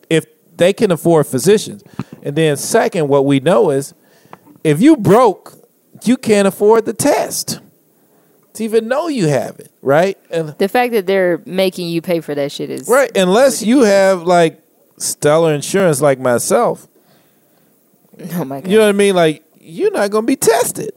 if 0.08 0.24
they 0.56 0.72
can 0.72 0.90
afford 0.92 1.26
physicians. 1.26 1.82
And 2.22 2.36
then 2.36 2.56
second, 2.56 3.08
what 3.08 3.24
we 3.26 3.40
know 3.40 3.70
is 3.70 3.94
if 4.62 4.80
you 4.80 4.96
broke, 4.96 5.54
you 6.04 6.16
can't 6.16 6.46
afford 6.46 6.84
the 6.84 6.92
test 6.92 7.60
to 8.54 8.64
even 8.64 8.86
know 8.88 9.08
you 9.08 9.28
have 9.28 9.58
it, 9.60 9.70
right? 9.82 10.16
And 10.30 10.50
The 10.58 10.68
fact 10.68 10.92
that 10.92 11.06
they're 11.06 11.42
making 11.46 11.88
you 11.88 12.00
pay 12.02 12.20
for 12.20 12.34
that 12.34 12.52
shit 12.52 12.70
is 12.70 12.86
right, 12.88 13.10
unless 13.16 13.62
you 13.62 13.80
have 13.82 14.22
like 14.22 14.62
stellar 14.98 15.52
insurance 15.54 16.00
like 16.00 16.18
myself, 16.20 16.86
Oh 18.34 18.44
my 18.44 18.60
god! 18.60 18.70
you 18.70 18.76
know 18.78 18.84
what 18.84 18.90
I 18.90 18.92
mean? 18.92 19.14
Like 19.14 19.42
you're 19.60 19.90
not 19.90 20.10
going 20.10 20.24
to 20.24 20.26
be 20.26 20.36
tested. 20.36 20.92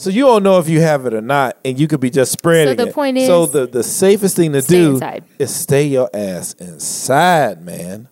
So 0.00 0.08
you 0.08 0.22
don't 0.24 0.42
know 0.42 0.58
if 0.58 0.66
you 0.66 0.80
have 0.80 1.04
it 1.04 1.12
or 1.12 1.20
not, 1.20 1.58
and 1.62 1.78
you 1.78 1.86
could 1.86 2.00
be 2.00 2.08
just 2.08 2.32
spreading 2.32 2.78
So 2.78 2.84
the 2.84 2.88
it. 2.88 2.94
point 2.94 3.18
so 3.20 3.44
is, 3.44 3.50
the 3.50 3.66
the 3.66 3.82
safest 3.82 4.34
thing 4.34 4.54
to 4.54 4.62
do 4.62 4.92
inside. 4.92 5.24
is 5.38 5.54
stay 5.54 5.84
your 5.88 6.08
ass 6.14 6.54
inside, 6.54 7.60
man. 7.62 8.08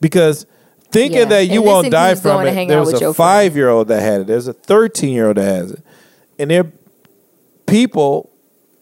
Because 0.00 0.44
thinking 0.90 1.18
Yeah, 1.18 1.24
that 1.26 1.46
you 1.46 1.60
and 1.60 1.66
won't 1.66 1.90
die 1.92 2.16
from 2.16 2.44
it, 2.44 2.52
hang 2.52 2.66
there 2.66 2.78
out 2.78 2.86
was 2.86 2.94
with 2.94 3.02
a 3.02 3.14
five 3.14 3.54
year 3.54 3.68
old 3.68 3.86
that 3.88 4.02
had 4.02 4.22
it. 4.22 4.26
There's 4.26 4.48
a 4.48 4.52
thirteen 4.52 5.12
year 5.12 5.28
old 5.28 5.36
that 5.36 5.44
has 5.44 5.70
it, 5.70 5.82
and 6.36 6.50
there 6.50 6.62
are 6.62 6.72
people 7.66 8.30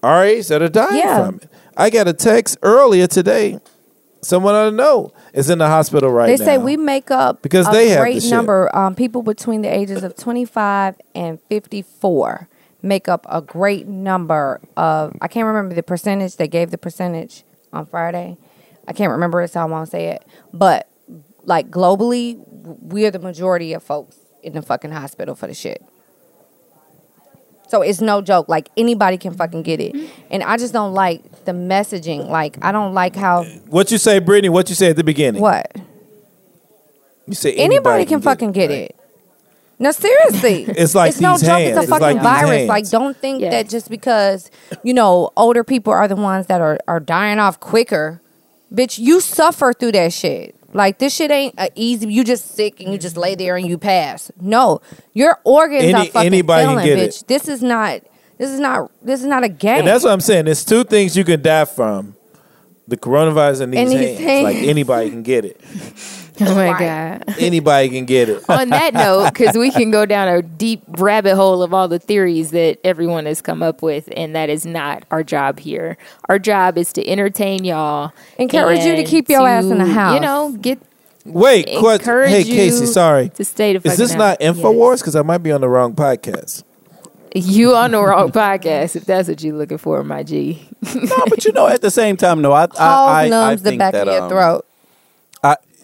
our 0.02 0.24
age 0.24 0.48
that 0.48 0.62
are 0.62 0.70
dying 0.70 0.96
Yeah. 0.96 1.26
from 1.26 1.34
it. 1.36 1.50
I 1.76 1.90
got 1.90 2.08
a 2.08 2.14
text 2.14 2.56
earlier 2.62 3.06
today. 3.06 3.58
Someone 4.22 4.54
I 4.54 4.70
know 4.70 5.12
is 5.36 5.50
in 5.50 5.58
the 5.58 5.66
hospital 5.68 6.10
right 6.10 6.26
They 6.26 6.32
now. 6.32 6.39
They 6.39 6.44
say 6.44 6.58
we 6.58 6.76
make 6.76 7.10
up 7.10 7.42
Because 7.42 7.68
a 7.68 7.70
they 7.70 7.90
have 7.90 8.00
great 8.00 8.24
number. 8.24 8.74
Um, 8.74 8.94
people 8.94 9.23
between 9.23 9.60
the 9.62 9.68
ages 9.68 10.02
of 10.02 10.16
25 10.16 10.97
and 11.15 11.39
54 11.50 12.48
make 12.82 13.06
up 13.06 13.26
a 13.28 13.42
great 13.42 13.86
number 13.86 14.60
of. 14.76 15.15
I 15.20 15.28
can't 15.28 15.47
remember 15.47 15.74
the 15.74 15.82
percentage. 15.82 16.36
They 16.36 16.48
gave 16.48 16.70
the 16.70 16.78
percentage 16.78 17.44
on 17.73 17.86
Friday. 17.86 18.39
I 18.89 18.92
can't 18.94 19.12
remember 19.12 19.42
it, 19.42 19.52
so 19.52 19.60
I 19.60 19.65
won't 19.66 19.90
say 19.90 20.08
it. 20.08 20.24
But 20.55 20.89
like 21.44 21.70
globally, 21.70 22.42
we're 22.48 23.10
the 23.10 23.18
majority 23.18 23.74
of 23.74 23.82
folks 23.82 24.16
in 24.42 24.55
the 24.55 24.62
fucking 24.62 24.90
hospital 24.92 25.34
for 25.34 25.47
the 25.47 25.55
shit. 25.55 25.84
So 27.68 27.82
it's 27.82 28.00
no 28.00 28.22
joke. 28.22 28.48
Like 28.48 28.68
anybody 28.76 29.18
can 29.18 29.34
fucking 29.34 29.62
get 29.62 29.80
it, 29.80 29.94
and 30.30 30.42
I 30.42 30.56
just 30.56 30.72
don't 30.72 30.94
like 30.94 31.44
the 31.44 31.52
messaging. 31.52 32.28
Like 32.28 32.56
I 32.62 32.70
don't 32.72 32.94
like 32.94 33.16
how 33.16 33.44
what 33.68 33.90
you 33.90 33.98
say, 33.98 34.18
Brittany? 34.20 34.48
What 34.50 34.68
you 34.68 34.74
say 34.74 34.90
at 34.90 34.96
the 34.96 35.04
beginning? 35.04 35.40
what 35.42 35.70
You 37.26 37.34
say 37.34 37.54
anybody, 37.54 38.04
can, 38.06 38.20
fucking 38.20 38.52
get 38.52 38.70
it. 38.70 38.94
No, 39.78 39.90
seriously. 39.92 40.64
It's 40.68 40.94
like 40.94 41.10
it's 41.10 41.20
no 41.20 41.32
these 41.32 41.42
joke. 41.42 41.50
hands. 41.58 41.68
It's 41.70 41.78
a 41.78 41.80
It's 41.82 41.90
fucking 41.90 42.02
like 42.02 42.16
these 42.16 42.22
virus. 42.22 42.50
hands. 42.50 42.68
Like, 42.68 42.88
don't 42.90 43.16
think 43.16 43.40
Yes. 43.42 43.52
that 43.52 43.68
just 43.68 43.90
because 43.90 44.50
you 44.82 44.94
know 44.94 45.30
older 45.36 45.62
people 45.64 45.92
are 45.92 46.08
the 46.08 46.16
ones 46.16 46.46
that 46.46 46.60
are 46.62 46.78
are 46.88 47.00
dying 47.00 47.38
off 47.38 47.60
quicker, 47.60 48.20
bitch. 48.72 48.98
You 48.98 49.20
suffer 49.20 49.72
through 49.74 49.92
that 49.92 50.12
shit. 50.14 50.54
Like 50.72 50.98
this 50.98 51.14
shit 51.14 51.30
ain't 51.30 51.54
a 51.58 51.70
easy. 51.74 52.12
You 52.12 52.24
just 52.24 52.54
sick 52.54 52.80
and 52.80 52.92
you 52.92 52.98
just 52.98 53.16
lay 53.16 53.34
there 53.34 53.56
and 53.56 53.66
you 53.66 53.78
pass. 53.78 54.30
No, 54.40 54.80
your 55.14 55.38
organs 55.44 55.84
Any- 55.84 55.94
are 55.94 56.04
fucking 56.06 56.26
anybody 56.26 56.64
can 56.66 56.76
failing, 56.78 56.84
get 56.84 56.98
bitch. 57.10 57.22
it. 57.22 57.28
This 57.28 57.48
is 57.48 57.62
not. 57.62 58.00
This 58.38 58.50
is 58.50 58.60
not. 58.60 58.90
This 59.02 59.20
is 59.20 59.26
not 59.26 59.44
a 59.44 59.48
game. 59.48 59.78
And 59.78 59.86
that's 59.86 60.04
what 60.04 60.12
I'm 60.12 60.20
saying. 60.20 60.44
There's 60.46 60.64
two 60.64 60.84
things 60.84 61.16
you 61.16 61.24
can 61.24 61.40
die 61.40 61.64
from: 61.64 62.16
the 62.86 62.96
coronavirus 62.96 63.62
and 63.62 63.72
these, 63.72 63.80
And 63.80 63.90
these 63.90 64.18
hands. 64.18 64.44
Like 64.44 64.56
anybody 64.56 65.10
can 65.10 65.22
get 65.22 65.44
it. 65.44 65.60
Oh 66.40 66.55
my 66.55 66.70
Right. 66.73 67.20
god! 67.26 67.34
Anybody 67.39 67.89
can 67.89 68.05
get 68.05 68.28
it. 68.28 68.44
On 68.48 68.68
that 68.68 68.92
note, 68.94 69.32
because 69.32 69.56
we 69.56 69.70
can 69.70 69.90
go 69.90 70.05
down 70.05 70.28
a 70.28 70.42
deep 70.42 70.82
rabbit 70.98 71.34
hole 71.36 71.62
of 71.62 71.73
all 71.73 71.89
the 71.89 71.98
theories 71.98 72.50
that 72.50 72.78
everyone 72.84 73.24
has 73.26 73.40
come 73.40 73.62
up 73.62 73.82
with, 73.82 74.08
and 74.16 74.34
that 74.36 74.50
is 74.50 74.66
not 74.66 75.05
our 75.10 75.23
job 75.24 75.58
here. 75.58 75.97
Our 76.28 76.39
job 76.39 76.76
is 76.76 76.92
to 76.94 77.08
entertain 77.08 77.65
y'all, 77.65 78.12
Encourage 78.39 78.84
you 78.84 78.97
to 78.97 79.05
keep 79.05 79.28
your 79.31 79.48
ass 79.48 79.65
in 79.65 79.78
the 79.78 79.86
house. 79.86 80.15
You 80.15 80.20
know, 80.20 80.52
get 80.60 80.78
Wait, 81.24 81.66
what? 81.82 82.00
encourage 82.00 82.31
Hey, 82.31 82.44
Casey, 82.44 82.86
sorry. 82.86 83.31
to 83.31 83.44
stay 83.44 83.76
the. 83.76 83.89
Is 83.89 83.97
this 83.97 84.12
out. 84.12 84.18
not 84.18 84.40
Infowars? 84.40 84.98
Because 85.00 85.16
I 85.16 85.23
might 85.23 85.39
be 85.39 85.52
on 85.52 85.60
the 85.60 85.68
wrong 85.68 85.94
podcast. 85.94 86.62
You 87.34 87.74
on 87.74 87.90
the 87.90 88.00
wrong 88.00 88.31
podcast 88.32 88.97
if 88.97 89.05
that's 89.05 89.28
what 89.28 89.42
you're 89.42 89.56
looking 89.56 89.76
for, 89.78 90.02
my 90.05 90.23
G. 90.23 90.68
no, 90.94 91.16
but 91.28 91.44
you 91.44 91.52
know, 91.52 91.66
at 91.66 91.82
the 91.82 91.90
same 91.90 92.16
time, 92.16 92.40
no, 92.40 92.52
I, 92.52 92.62
I, 92.62 92.66
Pause 92.66 92.78
I, 92.78 93.24
I 93.24 93.28
numbs 93.28 93.62
the 93.62 93.70
think 93.70 93.78
back 93.78 93.92
that, 93.92 94.08
of 94.08 94.15
your 94.15 94.23
um, 94.23 94.28
throat. 94.31 94.66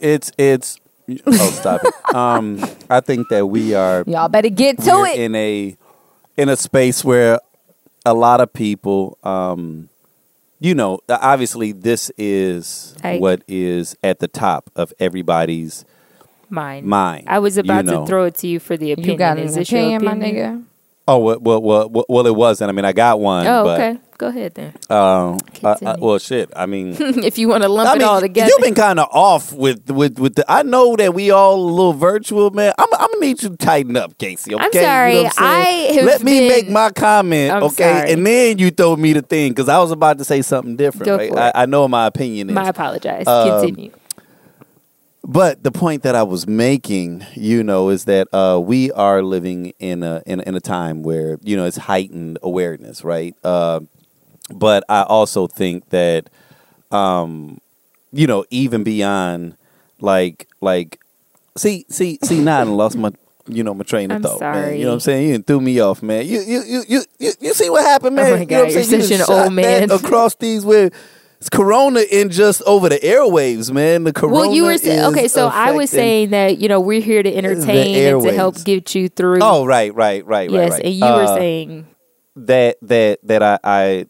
I, 0.02 0.06
it's 0.06 0.32
it's. 0.38 0.78
Oh, 1.26 1.50
stop 1.50 1.82
it. 1.84 1.94
Um, 2.14 2.62
I 2.90 3.00
think 3.00 3.28
that 3.30 3.46
we 3.46 3.74
are 3.74 4.04
Y'all 4.06 4.28
better 4.28 4.50
get 4.50 4.78
to 4.80 5.04
it. 5.04 5.18
in 5.18 5.34
a 5.34 5.74
in 6.36 6.48
a 6.50 6.56
space 6.56 7.02
where 7.02 7.40
a 8.04 8.12
lot 8.12 8.40
of 8.42 8.52
people 8.52 9.16
um, 9.24 9.88
you 10.60 10.74
know, 10.74 11.00
obviously 11.08 11.72
this 11.72 12.10
is 12.18 12.94
I- 13.02 13.18
what 13.18 13.42
is 13.48 13.96
at 14.04 14.20
the 14.20 14.28
top 14.28 14.70
of 14.76 14.92
everybody's 15.00 15.84
Mine. 16.50 16.86
mind. 16.86 17.24
I 17.28 17.38
was 17.38 17.56
you 17.56 17.62
about 17.62 17.86
know. 17.86 18.02
to 18.02 18.06
throw 18.06 18.24
it 18.24 18.34
to 18.36 18.46
you 18.46 18.60
for 18.60 18.76
the 18.76 18.92
opinion. 18.92 19.12
You 19.12 19.18
got 19.18 19.38
an 19.38 19.46
this 19.46 19.72
your 19.72 19.80
opinion, 19.80 20.04
my 20.04 20.14
nigga? 20.14 20.64
Oh 21.08 21.18
well, 21.18 21.38
well, 21.40 21.62
well, 21.62 21.88
well, 21.88 22.04
well, 22.08 22.26
it 22.26 22.36
wasn't. 22.36 22.68
I 22.68 22.72
mean, 22.72 22.84
I 22.84 22.92
got 22.92 23.18
one. 23.18 23.46
Oh, 23.46 23.64
but, 23.64 23.80
okay. 23.80 24.00
Go 24.22 24.28
ahead 24.28 24.54
then. 24.54 24.72
Um, 24.88 25.38
I- 25.64 25.76
I- 25.84 25.96
well, 25.98 26.16
shit. 26.20 26.48
I 26.54 26.66
mean, 26.66 26.94
if 27.00 27.38
you 27.38 27.48
want 27.48 27.64
to 27.64 27.68
lump 27.68 27.88
I 27.90 27.94
it 27.94 27.98
mean, 27.98 28.06
all 28.06 28.20
together. 28.20 28.48
you've 28.48 28.62
been 28.62 28.76
kind 28.76 29.00
of 29.00 29.08
off 29.10 29.52
with 29.52 29.90
with 29.90 30.20
with 30.20 30.36
the. 30.36 30.44
I 30.48 30.62
know 30.62 30.94
that 30.94 31.12
we 31.12 31.32
all 31.32 31.56
a 31.56 31.60
little 31.60 31.92
virtual, 31.92 32.52
man. 32.52 32.72
I'm, 32.78 32.86
I'm 32.94 33.08
gonna 33.08 33.18
need 33.20 33.42
you 33.42 33.48
to 33.48 33.56
tighten 33.56 33.96
up, 33.96 34.16
Casey. 34.18 34.54
Okay? 34.54 34.62
I'm 34.64 34.70
You 34.72 34.80
know 34.80 34.86
sorry. 34.86 35.18
I'm? 35.26 35.32
I 35.38 35.64
have 35.94 36.04
let 36.04 36.22
me 36.22 36.38
been- 36.38 36.48
make 36.48 36.70
my 36.70 36.90
comment, 36.90 37.50
I'm 37.52 37.64
okay? 37.64 37.82
sorry. 37.98 38.12
And 38.12 38.24
then 38.24 38.58
you 38.58 38.70
throw 38.70 38.94
me 38.94 39.12
the 39.12 39.22
thing 39.22 39.50
because 39.50 39.68
I 39.68 39.80
was 39.80 39.90
about 39.90 40.18
to 40.18 40.24
say 40.24 40.40
something 40.42 40.76
different. 40.76 41.10
Right? 41.32 41.36
I. 41.56 41.62
I 41.62 41.66
know 41.66 41.88
my 41.88 42.06
opinion 42.06 42.48
is. 42.50 42.54
My 42.54 42.68
apologize. 42.68 43.26
Um, 43.26 43.48
Continue. 43.60 43.90
But 45.24 45.62
the 45.62 45.70
point 45.70 46.02
that 46.02 46.16
I 46.16 46.24
was 46.24 46.48
making, 46.48 47.24
you 47.34 47.62
know, 47.62 47.90
is 47.90 48.06
that 48.06 48.26
uh, 48.32 48.60
we 48.60 48.90
are 48.92 49.22
living 49.22 49.72
in 49.78 50.02
a 50.02 50.20
in, 50.26 50.40
a- 50.40 50.42
in 50.44 50.54
a 50.56 50.60
time 50.60 51.02
where 51.02 51.38
you 51.42 51.56
know 51.56 51.64
it's 51.64 51.76
heightened 51.76 52.38
awareness, 52.42 53.04
right? 53.04 53.34
Uh, 53.44 53.80
but 54.52 54.84
I 54.88 55.02
also 55.02 55.46
think 55.46 55.88
that, 55.90 56.28
um, 56.90 57.60
you 58.12 58.26
know, 58.26 58.44
even 58.50 58.84
beyond 58.84 59.56
like 60.00 60.48
like, 60.60 61.00
see 61.56 61.84
see 61.88 62.18
see, 62.22 62.40
now 62.40 62.60
I 62.60 62.62
lost 62.64 62.96
my. 62.96 63.12
You 63.48 63.64
know 63.64 63.74
my 63.74 63.82
train 63.82 64.12
of 64.12 64.18
I'm 64.18 64.22
thought, 64.22 64.40
man. 64.40 64.54
sorry. 64.54 64.78
You 64.78 64.84
know 64.84 64.90
what 64.90 64.94
I'm 64.94 65.00
saying? 65.00 65.28
You 65.28 65.38
threw 65.42 65.60
me 65.60 65.80
off, 65.80 66.00
man. 66.00 66.24
You 66.24 66.42
you 66.42 66.62
you 66.62 66.82
you 66.88 67.02
you, 67.18 67.32
you 67.40 67.54
see 67.54 67.68
what 67.70 67.82
happened, 67.84 68.16
Oh 68.16 68.22
man? 68.22 68.32
my 68.34 68.38
You 68.38 68.46
know 68.46 68.56
what 68.58 68.66
I'm 68.66 68.70
you're 68.70 68.82
saying? 68.84 69.02
Such 69.02 69.18
done 69.18 69.36
an 69.36 69.42
old 69.44 69.52
man. 69.52 69.90
across 69.90 70.36
these 70.36 70.64
with 70.64 70.94
it's 71.40 71.48
Corona 71.50 72.02
in 72.08 72.30
just 72.30 72.62
over 72.62 72.88
the 72.88 73.00
airwaves, 73.00 73.72
man. 73.72 74.04
The 74.04 74.12
Corona. 74.12 74.36
Well, 74.36 74.54
you 74.54 74.62
were 74.62 74.78
saying 74.78 75.06
okay. 75.06 75.26
So 75.26 75.48
I 75.48 75.72
was 75.72 75.90
saying 75.90 76.30
that 76.30 76.58
you 76.58 76.68
know 76.68 76.78
we're 76.78 77.00
here 77.00 77.20
to 77.20 77.34
entertain 77.34 78.14
and 78.14 78.22
to 78.22 78.32
help 78.32 78.62
get 78.62 78.94
you 78.94 79.08
through. 79.08 79.40
Oh, 79.42 79.64
right, 79.66 79.92
right, 79.92 80.24
right, 80.24 80.48
yes, 80.48 80.60
right, 80.60 80.76
right. 80.76 80.84
and 80.84 80.94
you 80.94 81.04
were 81.04 81.08
Uh, 81.24 81.34
saying 81.34 81.86
that 82.36 82.76
that 82.82 83.18
that 83.24 83.42
I, 83.42 83.58
I 83.64 84.06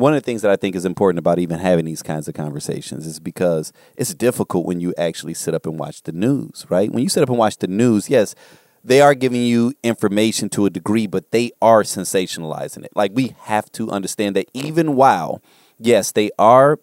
one 0.00 0.14
of 0.14 0.22
the 0.22 0.24
things 0.24 0.42
that 0.42 0.50
I 0.50 0.56
think 0.56 0.74
is 0.74 0.84
important 0.84 1.18
about 1.18 1.38
even 1.38 1.58
having 1.58 1.84
these 1.84 2.02
kinds 2.02 2.26
of 2.28 2.34
conversations 2.34 3.06
is 3.06 3.20
because 3.20 3.72
it's 3.96 4.14
difficult 4.14 4.66
when 4.66 4.80
you 4.80 4.94
actually 4.96 5.34
sit 5.34 5.54
up 5.54 5.66
and 5.66 5.78
watch 5.78 6.02
the 6.02 6.12
news, 6.12 6.66
right? 6.68 6.90
When 6.90 7.02
you 7.02 7.08
sit 7.08 7.22
up 7.22 7.28
and 7.28 7.38
watch 7.38 7.58
the 7.58 7.68
news, 7.68 8.10
yes, 8.10 8.34
they 8.82 9.00
are 9.00 9.14
giving 9.14 9.42
you 9.42 9.74
information 9.82 10.48
to 10.50 10.66
a 10.66 10.70
degree, 10.70 11.06
but 11.06 11.30
they 11.30 11.52
are 11.60 11.82
sensationalizing 11.82 12.84
it. 12.84 12.92
Like 12.96 13.12
we 13.14 13.34
have 13.42 13.70
to 13.72 13.90
understand 13.90 14.36
that 14.36 14.48
even 14.54 14.96
while 14.96 15.42
yes, 15.78 16.12
they 16.12 16.30
are 16.38 16.78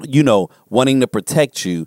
you 0.00 0.22
know, 0.22 0.48
wanting 0.68 1.00
to 1.00 1.06
protect 1.06 1.64
you, 1.64 1.86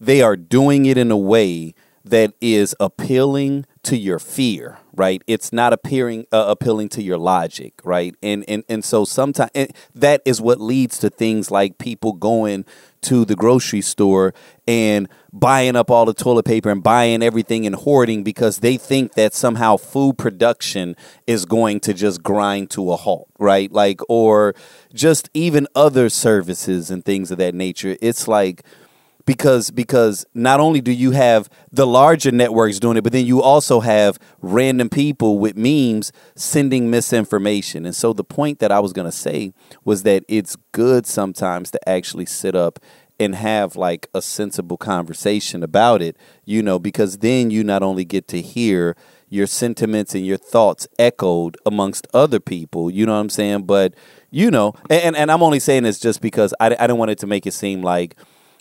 they 0.00 0.22
are 0.22 0.36
doing 0.36 0.86
it 0.86 0.96
in 0.96 1.10
a 1.10 1.16
way 1.16 1.74
that 2.04 2.32
is 2.40 2.74
appealing 2.80 3.66
to 3.82 3.96
your 3.96 4.18
fear, 4.18 4.78
right? 4.98 5.22
It's 5.26 5.52
not 5.52 5.72
appearing 5.72 6.26
uh, 6.32 6.46
appealing 6.48 6.88
to 6.90 7.02
your 7.02 7.18
logic, 7.18 7.74
right? 7.84 8.14
And 8.22 8.44
and 8.48 8.64
and 8.68 8.84
so 8.84 9.04
sometimes 9.04 9.50
that 9.94 10.20
is 10.24 10.40
what 10.40 10.60
leads 10.60 10.98
to 10.98 11.08
things 11.08 11.50
like 11.50 11.78
people 11.78 12.12
going 12.12 12.64
to 13.02 13.24
the 13.24 13.36
grocery 13.36 13.80
store 13.80 14.34
and 14.66 15.08
buying 15.32 15.76
up 15.76 15.88
all 15.88 16.04
the 16.04 16.12
toilet 16.12 16.44
paper 16.44 16.68
and 16.68 16.82
buying 16.82 17.22
everything 17.22 17.64
and 17.64 17.76
hoarding 17.76 18.24
because 18.24 18.58
they 18.58 18.76
think 18.76 19.14
that 19.14 19.32
somehow 19.34 19.76
food 19.76 20.18
production 20.18 20.96
is 21.26 21.44
going 21.44 21.78
to 21.78 21.94
just 21.94 22.22
grind 22.24 22.70
to 22.70 22.90
a 22.90 22.96
halt, 22.96 23.28
right? 23.38 23.70
Like 23.70 24.00
or 24.08 24.54
just 24.92 25.30
even 25.32 25.68
other 25.76 26.08
services 26.08 26.90
and 26.90 27.04
things 27.04 27.30
of 27.30 27.38
that 27.38 27.54
nature. 27.54 27.96
It's 28.00 28.26
like 28.26 28.64
because 29.28 29.70
because 29.70 30.24
not 30.32 30.58
only 30.58 30.80
do 30.80 30.90
you 30.90 31.10
have 31.10 31.50
the 31.70 31.86
larger 31.86 32.30
networks 32.30 32.80
doing 32.80 32.96
it, 32.96 33.04
but 33.04 33.12
then 33.12 33.26
you 33.26 33.42
also 33.42 33.80
have 33.80 34.18
random 34.40 34.88
people 34.88 35.38
with 35.38 35.54
memes 35.54 36.12
sending 36.34 36.88
misinformation. 36.88 37.84
And 37.84 37.94
so 37.94 38.14
the 38.14 38.24
point 38.24 38.58
that 38.60 38.72
I 38.72 38.80
was 38.80 38.94
going 38.94 39.04
to 39.04 39.12
say 39.12 39.52
was 39.84 40.02
that 40.04 40.24
it's 40.28 40.56
good 40.72 41.06
sometimes 41.06 41.70
to 41.72 41.88
actually 41.88 42.24
sit 42.24 42.54
up 42.54 42.78
and 43.20 43.34
have 43.34 43.76
like 43.76 44.08
a 44.14 44.22
sensible 44.22 44.78
conversation 44.78 45.62
about 45.62 46.00
it, 46.00 46.16
you 46.46 46.62
know, 46.62 46.78
because 46.78 47.18
then 47.18 47.50
you 47.50 47.62
not 47.62 47.82
only 47.82 48.06
get 48.06 48.28
to 48.28 48.40
hear 48.40 48.96
your 49.28 49.46
sentiments 49.46 50.14
and 50.14 50.24
your 50.24 50.38
thoughts 50.38 50.88
echoed 50.98 51.58
amongst 51.66 52.06
other 52.14 52.40
people, 52.40 52.90
you 52.90 53.04
know 53.04 53.12
what 53.12 53.20
I'm 53.20 53.28
saying? 53.28 53.64
But, 53.64 53.92
you 54.30 54.50
know, 54.50 54.72
and, 54.88 55.14
and 55.14 55.30
I'm 55.30 55.42
only 55.42 55.60
saying 55.60 55.82
this 55.82 56.00
just 56.00 56.22
because 56.22 56.54
I, 56.58 56.68
I 56.68 56.86
didn't 56.86 56.96
want 56.96 57.10
it 57.10 57.18
to 57.18 57.26
make 57.26 57.46
it 57.46 57.52
seem 57.52 57.82
like, 57.82 58.16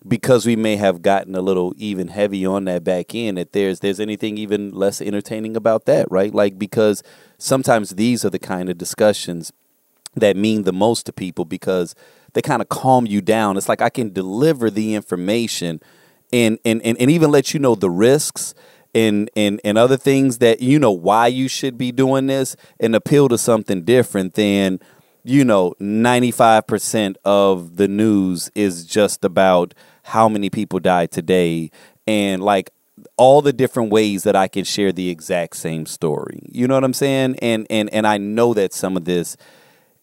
because 0.06 0.46
we 0.46 0.56
may 0.56 0.76
have 0.76 1.02
gotten 1.02 1.36
a 1.36 1.42
little 1.42 1.74
even 1.78 2.10
heavy 2.10 2.46
on 2.46 2.66
that 2.66 2.84
back 2.84 3.16
end 3.16 3.38
that 3.38 3.54
there's 3.54 3.80
there's 3.80 4.00
anything 4.00 4.38
even 4.38 4.72
less 4.72 5.02
entertaining 5.02 5.56
about 5.56 5.86
that 5.86 6.10
right? 6.12 6.34
Like 6.34 6.60
because 6.60 7.04
sometimes 7.38 7.92
these 7.92 8.26
are 8.26 8.30
the 8.30 8.40
kind 8.40 8.70
of 8.70 8.78
discussions 8.78 9.52
that 10.16 10.36
mean 10.36 10.64
the 10.64 10.74
most 10.74 11.06
to 11.06 11.14
people 11.14 11.46
because 11.46 11.96
they 12.34 12.42
kind 12.42 12.62
of 12.62 12.70
calm 12.70 13.06
you 13.06 13.22
down. 13.22 13.58
It's 13.58 13.70
like 13.70 13.82
i 13.82 13.90
can 13.90 14.12
deliver 14.12 14.70
the 14.70 14.96
information 14.96 15.82
and 16.34 16.60
and 16.66 16.82
and, 16.84 16.98
and 17.00 17.12
even 17.12 17.32
let 17.32 17.54
you 17.54 17.60
know 17.60 17.76
the 17.76 17.90
risks 17.90 18.54
and, 18.96 19.30
and 19.36 19.62
and 19.64 19.78
other 19.78 19.98
things 19.98 20.40
that 20.40 20.62
you 20.62 20.80
know 20.80 20.92
why 20.92 21.28
you 21.28 21.48
should 21.48 21.78
be 21.78 21.92
doing 21.92 22.28
this 22.28 22.56
and 22.80 22.96
appeal 22.96 23.28
to 23.30 23.38
something 23.38 23.84
different 23.84 24.34
than 24.34 24.80
you 25.28 25.44
know 25.44 25.74
95% 25.82 27.16
of 27.26 27.76
the 27.76 27.88
news 27.88 28.50
is 28.56 28.86
just 28.86 29.26
about 29.26 29.74
how 30.04 30.30
many 30.30 30.50
people 30.50 30.80
died 30.80 31.12
today 31.12 31.70
and 32.08 32.42
like 32.42 32.72
all 33.18 33.42
the 33.42 33.52
different 33.52 33.92
ways 33.92 34.24
that 34.24 34.36
I 34.36 34.48
can 34.48 34.64
share 34.64 34.92
the 34.92 35.10
exact 35.10 35.58
same 35.58 35.86
story. 35.86 36.40
You 36.50 36.68
know 36.68 36.76
what 36.76 36.84
I'm 36.84 36.94
saying? 36.94 37.36
And 37.42 37.68
and 37.70 37.94
and 37.94 38.08
I 38.08 38.18
know 38.18 38.54
that 38.54 38.74
some 38.74 38.96
of 38.96 39.06
this 39.06 39.36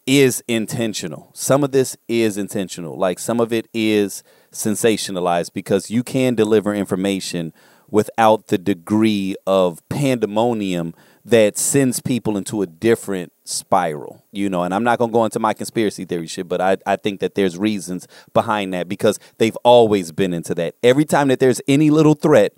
is 0.07 0.45
intentional. 0.47 1.31
Some 1.33 1.65
of 1.65 1.73
this 1.73 1.97
is 2.07 2.37
intentional. 2.37 2.97
Like 2.97 3.19
some 3.19 3.41
of 3.41 3.53
it 3.53 3.67
is 3.73 4.23
sensationalized 4.53 5.55
because 5.55 5.91
you 5.91 6.03
can 6.03 6.35
deliver 6.35 6.75
information 6.75 7.53
without 7.91 8.49
the 8.49 8.59
degree 8.59 9.37
of 9.47 9.87
pandemonium 9.89 10.95
that 11.25 11.57
sends 11.57 12.01
people 12.01 12.37
into 12.37 12.61
a 12.63 12.67
different 12.67 13.33
spiral, 13.45 14.23
you 14.31 14.51
know. 14.51 14.63
And 14.63 14.75
I'm 14.75 14.85
not 14.85 14.99
going 14.99 15.11
to 15.11 15.13
go 15.13 15.25
into 15.25 15.39
my 15.39 15.55
conspiracy 15.55 16.05
theory 16.05 16.27
shit, 16.27 16.49
but 16.49 16.61
I, 16.61 16.77
I 16.87 16.97
think 16.97 17.21
that 17.21 17.35
there's 17.35 17.57
reasons 17.57 18.07
behind 18.33 18.75
that 18.75 18.89
because 18.89 19.19
they've 19.39 19.57
always 19.65 20.13
been 20.13 20.35
into 20.35 20.55
that. 20.57 20.75
Every 20.83 21.05
time 21.05 21.29
that 21.29 21.41
there's 21.41 21.61
any 21.67 21.91
little 21.91 22.15
threat, 22.15 22.53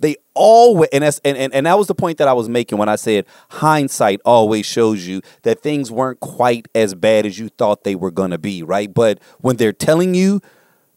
they 0.00 0.16
always 0.34 0.88
and 0.92 1.02
that's 1.02 1.20
and, 1.24 1.36
and, 1.36 1.54
and 1.54 1.66
that 1.66 1.78
was 1.78 1.86
the 1.86 1.94
point 1.94 2.18
that 2.18 2.28
I 2.28 2.32
was 2.32 2.48
making 2.48 2.78
when 2.78 2.88
I 2.88 2.96
said 2.96 3.24
hindsight 3.48 4.20
always 4.24 4.66
shows 4.66 5.06
you 5.06 5.22
that 5.42 5.60
things 5.60 5.90
weren't 5.90 6.20
quite 6.20 6.68
as 6.74 6.94
bad 6.94 7.24
as 7.24 7.38
you 7.38 7.48
thought 7.48 7.84
they 7.84 7.94
were 7.94 8.10
gonna 8.10 8.38
be, 8.38 8.62
right? 8.62 8.92
But 8.92 9.18
when 9.40 9.56
they're 9.56 9.72
telling 9.72 10.14
you 10.14 10.40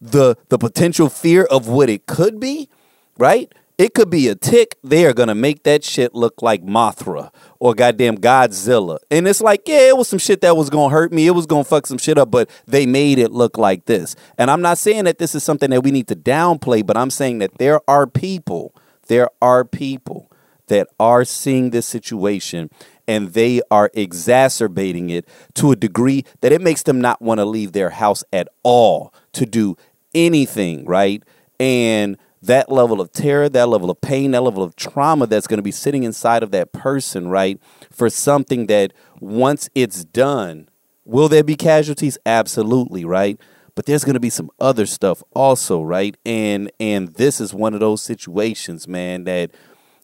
the 0.01 0.35
the 0.49 0.57
potential 0.57 1.09
fear 1.09 1.45
of 1.45 1.67
what 1.67 1.89
it 1.89 2.07
could 2.07 2.39
be, 2.39 2.69
right? 3.17 3.53
It 3.80 3.93
could 3.93 4.09
be 4.09 4.27
a 4.27 4.35
tick. 4.35 4.75
They 4.83 5.06
are 5.06 5.14
gonna 5.14 5.33
make 5.33 5.64
that 5.64 5.85
shit 5.85 6.14
look 6.14 6.41
like 6.41 6.66
Mothra 6.66 7.32
or 7.59 7.74
goddamn 7.74 8.17
Godzilla. 8.17 8.98
And 9.09 9.25
it's 9.25 9.40
like, 9.40 9.69
yeah, 9.69 9.88
it 9.88 9.98
was 9.98 10.09
some 10.09 10.19
shit 10.19 10.41
that 10.41 10.58
was 10.58 10.69
gonna 10.69 10.93
hurt 10.93 11.14
me. 11.14 11.27
It 11.27 11.32
was 11.32 11.45
gonna 11.45 11.64
fuck 11.64 11.88
some 11.88 11.98
shit 11.98 12.17
up, 12.17 12.30
but 12.30 12.49
they 12.67 12.85
made 12.85 13.19
it 13.19 13.32
look 13.32 13.58
like 13.58 13.85
this. 13.85 14.17
And 14.38 14.51
I'm 14.51 14.61
not 14.61 14.80
saying 14.80 15.06
that 15.06 15.17
this 15.17 15.33
is 15.33 15.45
something 15.45 15.69
that 15.69 15.82
we 15.82 15.91
need 15.91 16.09
to 16.09 16.16
downplay, 16.17 16.85
but 16.85 16.98
I'm 16.98 17.09
saying 17.09 17.40
that 17.40 17.58
there 17.58 17.80
are 17.90 18.06
people, 18.06 18.75
there 19.08 19.30
are 19.41 19.64
people 19.64 20.30
that 20.67 20.90
are 20.99 21.24
seeing 21.24 21.69
this 21.69 21.85
situation 21.85 22.69
and 23.08 23.30
they 23.30 23.61
are 23.72 23.90
exacerbating 23.93 25.09
it 25.09 25.25
to 25.53 25.72
a 25.72 25.77
degree 25.77 26.25
that 26.41 26.51
it 26.51 26.59
makes 26.59 26.83
them 26.83 26.99
not 26.99 27.22
want 27.22 27.38
to 27.40 27.45
leave 27.45 27.72
their 27.72 27.91
house 27.91 28.25
at 28.33 28.49
all 28.61 29.14
to 29.32 29.45
do 29.45 29.77
anything, 30.14 30.83
right? 30.83 31.24
And 31.61 32.17
that 32.42 32.72
level 32.72 33.01
of 33.01 33.11
terror, 33.11 33.50
that 33.50 33.68
level 33.68 33.90
of 33.90 34.00
pain, 34.01 34.32
that 34.32 34.42
level 34.42 34.64
of 34.64 34.76
trauma 34.76 35.27
that's 35.27 35.48
going 35.48 35.58
to 35.58 35.64
be 35.64 35.72
sitting 35.72 36.03
inside 36.03 36.43
of 36.43 36.51
that 36.51 36.72
person, 36.72 37.27
right? 37.27 37.59
For 37.92 38.09
something 38.09 38.68
that 38.68 38.93
once 39.19 39.69
it's 39.76 40.03
done, 40.06 40.69
will 41.06 41.27
there 41.27 41.43
be 41.43 41.56
casualties? 41.56 42.18
Absolutely, 42.26 43.03
right? 43.03 43.40
But 43.76 43.85
there's 43.85 44.03
going 44.03 44.16
to 44.16 44.19
be 44.19 44.30
some 44.30 44.50
other 44.59 44.85
stuff 44.85 45.24
also, 45.34 45.82
right? 45.82 46.16
And 46.26 46.72
and 46.80 47.09
this 47.16 47.40
is 47.40 47.53
one 47.53 47.74
of 47.74 47.80
those 47.80 48.01
situations, 48.01 48.88
man, 48.88 49.24
that 49.26 49.51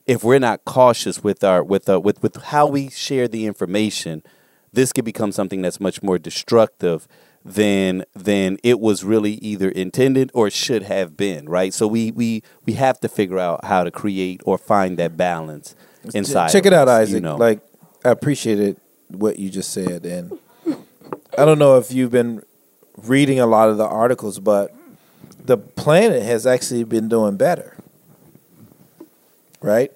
if 0.05 0.23
we're 0.23 0.39
not 0.39 0.65
cautious 0.65 1.23
with 1.23 1.43
our 1.43 1.63
with 1.63 1.89
uh, 1.89 1.99
with 1.99 2.21
with 2.21 2.35
how 2.43 2.67
we 2.67 2.89
share 2.89 3.27
the 3.27 3.45
information, 3.45 4.23
this 4.71 4.93
could 4.93 5.05
become 5.05 5.31
something 5.31 5.61
that's 5.61 5.79
much 5.79 6.03
more 6.03 6.19
destructive 6.19 7.07
than 7.45 8.03
than 8.15 8.57
it 8.63 8.79
was 8.79 9.03
really 9.03 9.33
either 9.33 9.69
intended 9.69 10.31
or 10.33 10.49
should 10.49 10.81
have 10.83 11.15
been, 11.15 11.47
right? 11.47 11.73
So 11.73 11.87
we 11.87 12.11
we 12.11 12.41
we 12.65 12.73
have 12.73 12.99
to 13.01 13.07
figure 13.07 13.37
out 13.37 13.63
how 13.63 13.83
to 13.83 13.91
create 13.91 14.41
or 14.45 14.57
find 14.57 14.97
that 14.97 15.15
balance 15.15 15.75
inside. 16.15 16.51
Check 16.51 16.65
of 16.65 16.73
it 16.73 16.73
out, 16.73 16.89
Isaac. 16.89 17.13
You 17.15 17.21
know? 17.21 17.37
Like 17.37 17.59
I 18.03 18.09
appreciated 18.09 18.77
what 19.09 19.37
you 19.37 19.51
just 19.51 19.71
said, 19.71 20.05
and 20.07 20.37
I 21.37 21.45
don't 21.45 21.59
know 21.59 21.77
if 21.77 21.91
you've 21.93 22.11
been 22.11 22.41
reading 22.97 23.39
a 23.39 23.45
lot 23.45 23.69
of 23.69 23.77
the 23.77 23.85
articles, 23.85 24.39
but 24.39 24.73
the 25.43 25.57
planet 25.57 26.23
has 26.23 26.47
actually 26.47 26.83
been 26.83 27.07
doing 27.07 27.37
better, 27.37 27.77
right? 29.61 29.91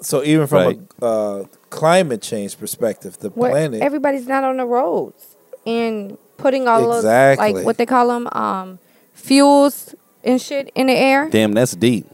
So 0.00 0.24
even 0.24 0.46
from 0.46 0.58
Right. 0.66 0.80
a 1.02 1.04
uh, 1.04 1.44
climate 1.68 2.22
change 2.22 2.58
perspective, 2.58 3.18
the 3.18 3.28
Where 3.28 3.50
planet 3.50 3.82
everybody's 3.82 4.26
not 4.26 4.44
on 4.44 4.56
the 4.56 4.64
roads 4.64 5.36
and 5.66 6.16
putting 6.40 6.66
all 6.68 6.90
of 6.92 6.98
Exactly. 6.98 7.52
like 7.54 7.64
what 7.64 7.76
they 7.78 7.86
call 7.86 8.08
them 8.08 8.26
um, 8.32 8.78
fuels 9.14 9.94
and 10.24 10.40
shit 10.40 10.70
in 10.74 10.86
the 10.88 10.92
air. 10.96 11.28
Damn, 11.30 11.52
that's 11.52 11.74
deep. 11.76 12.06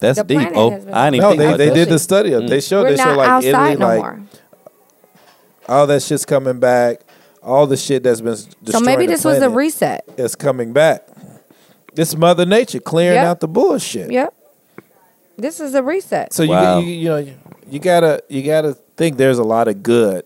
That's 0.00 0.18
The 0.18 0.24
deep. 0.24 0.48
Oh, 0.54 0.70
I 0.92 1.10
didn't 1.10 1.14
even 1.14 1.18
no, 1.20 1.28
think 1.30 1.38
they, 1.58 1.68
they 1.68 1.74
did 1.74 1.88
the 1.88 1.98
study. 1.98 2.32
of 2.32 2.48
They 2.48 2.60
showed 2.60 2.82
We're 2.82 2.90
they 2.96 3.02
showed 3.02 3.16
like 3.16 3.44
Italy, 3.44 3.76
no 3.76 3.86
like 3.86 3.98
more. 3.98 4.20
all 5.68 5.86
that 5.86 6.02
shit's 6.02 6.24
coming 6.26 6.58
back. 6.60 7.00
All 7.42 7.66
the 7.66 7.76
shit 7.76 8.02
that's 8.02 8.20
been 8.20 8.32
s- 8.32 8.44
So 8.44 8.50
destroying 8.64 8.86
maybe 8.86 9.06
the 9.06 9.12
this 9.12 9.24
was 9.24 9.38
a 9.42 9.50
reset. 9.50 10.04
It's 10.16 10.34
coming 10.34 10.72
back. 10.72 11.06
This 11.94 12.16
Mother 12.16 12.44
Nature 12.46 12.80
clearing 12.80 13.16
Yep. 13.16 13.26
out 13.26 13.40
the 13.40 13.48
bullshit. 13.48 14.10
Yep. 14.10 14.34
This 15.36 15.60
is 15.60 15.74
a 15.74 15.82
reset. 15.82 16.32
So 16.32 16.42
you, 16.42 16.50
Wow. 16.50 16.78
you 16.80 16.86
you 16.86 17.08
know 17.08 17.16
you, 17.18 17.34
you 17.70 17.78
gotta 17.78 18.22
you 18.28 18.42
gotta 18.42 18.74
think 18.96 19.16
there's 19.16 19.38
a 19.38 19.44
lot 19.44 19.68
of 19.68 19.82
good. 19.82 20.24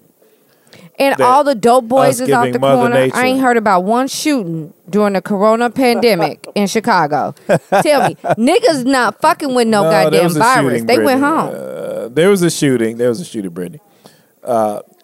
And 0.98 1.20
all 1.20 1.44
the 1.44 1.54
dope 1.54 1.86
boys 1.86 2.20
is 2.20 2.28
out 2.30 2.52
the 2.52 2.58
Mother 2.58 2.76
corner. 2.82 2.94
Nature- 2.94 3.16
I 3.16 3.26
ain't 3.26 3.40
heard 3.40 3.56
about 3.56 3.84
one 3.84 4.08
shooting 4.08 4.72
during 4.90 5.12
the 5.12 5.22
corona 5.22 5.70
pandemic 5.70 6.46
in 6.54 6.66
Chicago. 6.66 7.34
Tell 7.46 8.08
me, 8.08 8.14
niggas 8.36 8.84
not 8.84 9.20
fucking 9.20 9.54
with 9.54 9.68
no, 9.68 9.84
No, 9.84 9.90
goddamn 9.90 10.30
virus. 10.30 10.70
shooting, 10.72 10.86
they 10.86 10.98
went 10.98 11.20
home. 11.20 11.54
Uh, 11.54 12.08
there 12.08 12.30
was 12.30 12.42
a 12.42 12.50
shooting. 12.50 12.96
There 12.96 13.08
was 13.08 13.20
a 13.20 13.24
shooting, 13.24 13.50
Brittany. 13.50 13.80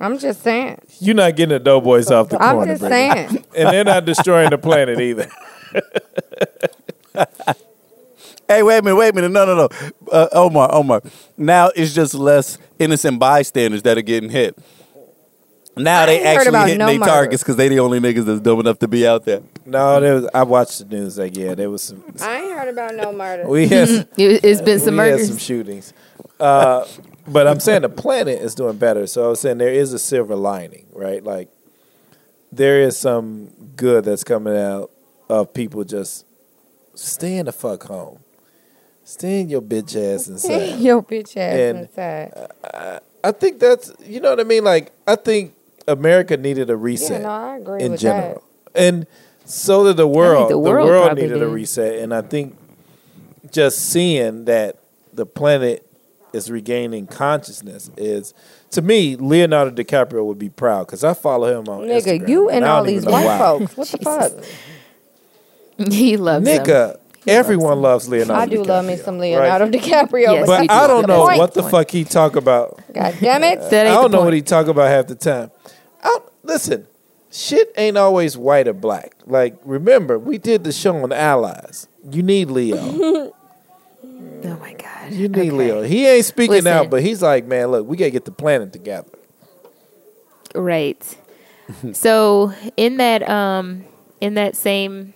I'm 0.01 0.19
just 0.19 0.43
saying. 0.43 0.81
You're 1.01 1.15
not 1.15 1.37
getting 1.37 1.51
the 1.51 1.59
dope 1.61 1.85
boys 1.85 2.11
off 2.11 2.29
the 2.29 2.43
I'm 2.43 2.57
corner, 2.57 2.73
just 2.73 2.81
Brittany. 2.81 3.29
saying. 3.29 3.45
and 3.57 3.69
they're 3.69 3.85
not 3.85 4.05
destroying 4.05 4.51
the 4.51 4.59
planet 4.59 5.01
either. 5.01 5.31
Hey, 8.47 8.63
wait 8.63 8.77
a 8.79 8.83
minute, 8.83 8.97
wait 8.97 9.09
a 9.09 9.13
minute. 9.15 9.31
No, 9.31 9.47
no, 9.47 9.55
no. 9.55 9.69
Uh, 10.13 10.29
Omar, 10.33 10.69
Omar. 10.71 11.01
Now 11.39 11.71
it's 11.75 11.95
just 11.95 12.13
less 12.13 12.59
innocent 12.79 13.19
bystanders 13.19 13.83
that 13.85 13.97
are 13.97 14.03
getting 14.03 14.29
hit. 14.29 14.59
Now 15.77 16.03
I 16.03 16.07
they 16.07 16.23
actually 16.23 16.49
about 16.49 16.67
hitting 16.69 16.79
no 16.79 16.87
their 16.87 16.99
targets 17.01 17.43
because 17.43 17.57
they 17.57 17.69
the 17.69 17.81
only 17.81 17.99
niggas 17.99 18.25
that's 18.25 18.41
dumb 18.41 18.61
enough 18.61 18.79
to 18.81 18.89
be 18.89 19.07
out 19.07 19.25
there. 19.25 19.43
No, 19.67 19.99
there 20.01 20.15
was. 20.15 20.29
I 20.33 20.43
watched 20.45 20.79
the 20.79 20.85
news. 20.97 21.19
Like, 21.19 21.37
yeah, 21.37 21.55
there 21.55 21.69
was 21.71 21.83
some. 21.83 22.05
I 22.21 22.41
ain't 22.43 22.53
heard 22.53 22.69
about 22.69 22.95
no 22.95 23.13
murder. 23.13 23.49
We 23.49 23.67
had 23.67 23.89
some, 23.89 24.05
It, 24.17 24.45
has 24.45 24.63
been 24.63 24.79
some 24.79 24.97
we 24.97 25.09
had 25.09 25.21
some 25.21 25.39
shootings. 25.39 25.93
Uh, 26.39 26.87
but 27.27 27.47
I'm 27.47 27.59
saying 27.61 27.83
the 27.83 27.89
planet 27.89 28.41
is 28.41 28.55
doing 28.55 28.77
better. 28.77 29.07
So 29.07 29.25
I 29.25 29.29
was 29.29 29.41
saying 29.41 29.59
there 29.59 29.73
is 29.73 29.93
a 29.93 29.99
silver 29.99 30.37
lining, 30.37 30.87
right? 30.93 31.25
Like 31.25 31.49
there 32.53 32.81
is 32.81 32.97
some 32.99 33.49
good 33.75 34.05
that's 34.05 34.23
coming 34.25 34.57
out 34.57 34.91
of 35.29 35.53
people 35.55 35.83
just 35.85 36.25
staying 36.95 37.47
the 37.47 37.53
fuck 37.53 37.85
home. 37.85 38.21
Stay 39.03 39.41
in 39.41 39.49
your 39.49 39.61
bitch 39.63 39.97
ass 39.97 40.29
inside. 40.29 40.79
your 40.79 41.03
bitch 41.03 41.37
ass 41.37 41.59
And- 41.59 41.79
inside. 41.81 43.01
I 43.25 43.33
think 43.33 43.59
that's 43.59 43.91
you 44.05 44.21
know 44.21 44.31
what 44.31 44.41
I 44.41 44.45
mean. 44.45 44.65
Like 44.65 44.93
I 45.07 45.17
think 45.17 45.55
America 45.87 46.37
needed 46.37 46.71
a 46.71 46.75
Yeah, 46.75 46.79
reset 46.79 47.23
no, 47.23 47.29
I 47.29 47.57
agree 47.57 47.83
in 47.83 47.93
with 47.93 48.01
general, 48.01 48.43
and 48.75 49.07
so 49.45 49.85
did 49.85 49.97
the 49.97 50.07
world. 50.09 50.47
the 50.49 50.55
the 50.55 50.59
world 50.59 50.89
world, 50.89 51.07
probably 51.07 51.23
needed 51.25 51.43
a 51.43 51.49
reset, 51.49 51.99
and 52.01 52.15
I 52.15 52.23
think 52.23 52.57
just 53.51 53.79
seeing 53.91 54.47
that 54.47 54.79
the 55.13 55.27
planet 55.27 55.87
is 56.33 56.51
regaining 56.51 57.07
consciousness 57.07 57.91
is 57.97 58.35
to 58.71 58.83
me 58.83 59.15
Leonardo 59.17 59.71
DiCaprio 59.71 60.25
would 60.25 60.39
be 60.39 60.49
proud 60.49 60.87
because 60.87 61.05
I 61.05 61.15
follow 61.15 61.61
him 61.61 61.69
on 61.69 61.87
that. 61.87 62.03
Nigga, 62.03 62.21
Instagram, 62.21 62.29
you 62.29 62.49
and 62.51 62.65
I 62.65 62.69
all 62.69 62.83
these 62.85 63.05
white 63.07 63.25
why. 63.25 63.39
folks. 63.39 63.77
What 63.77 63.89
the 63.89 63.99
fuck? 65.79 65.89
he 65.93 66.17
loves 66.17 66.45
them. 66.45 66.65
Nigga, 66.67 66.99
everyone 67.27 67.81
loves 67.83 68.09
Leonardo. 68.09 68.35
I 68.43 68.47
do 68.47 68.63
DiCaprio, 68.63 68.67
love 68.67 68.85
me 68.87 68.97
some 68.97 69.15
right? 69.19 69.33
Leonardo 69.33 69.67
DiCaprio. 69.79 70.33
Yes, 70.33 70.47
But 70.47 70.61
do. 70.63 70.67
I 70.71 70.87
don't 70.87 71.07
know 71.07 71.25
point. 71.27 71.39
what 71.39 71.55
the 71.55 71.63
fuck 71.63 71.91
he 71.91 72.05
talk 72.05 72.37
about. 72.37 72.81
God 72.93 73.15
damn 73.21 73.45
it. 73.45 73.61
That 73.71 73.87
I 73.87 73.91
don't 73.95 74.11
the 74.11 74.17
know 74.19 74.25
what 74.25 74.35
he 74.35 74.43
talk 74.43 74.67
about 74.67 74.89
half 74.89 75.07
the 75.07 75.15
time. 75.15 75.51
I 76.03 76.09
don't, 76.09 76.25
listen, 76.43 76.87
shit 77.31 77.73
ain't 77.77 77.97
always 77.97 78.37
white 78.37 78.69
or 78.69 78.73
black. 78.75 79.15
Like, 79.27 79.57
remember, 79.65 80.19
we 80.19 80.39
did 80.39 80.65
the 80.65 80.73
show 80.73 80.97
on 81.03 81.13
Allies. 81.13 81.89
You 82.11 82.23
need 82.23 82.51
Leo. 82.51 83.33
Oh 84.47 84.59
my 84.59 84.75
god. 84.75 85.11
You 85.13 85.27
need 85.29 85.39
Okay. 85.39 85.51
Leo. 85.51 85.83
He 85.83 86.07
ain't 86.07 86.27
speaking 86.27 86.57
Listen. 86.57 86.73
out, 86.73 86.91
but 86.91 87.03
he's 87.03 87.23
like, 87.23 87.47
man, 87.47 87.69
look, 87.69 87.87
we 87.87 87.97
gotta 87.97 88.11
get 88.11 88.27
the 88.27 88.31
planet 88.31 88.75
together. 88.75 89.09
Right. 90.55 91.17
so 91.95 92.53
in 92.77 92.99
that 92.99 93.27
um 93.29 93.85
in 94.21 94.35
that 94.35 94.55
same 94.55 95.15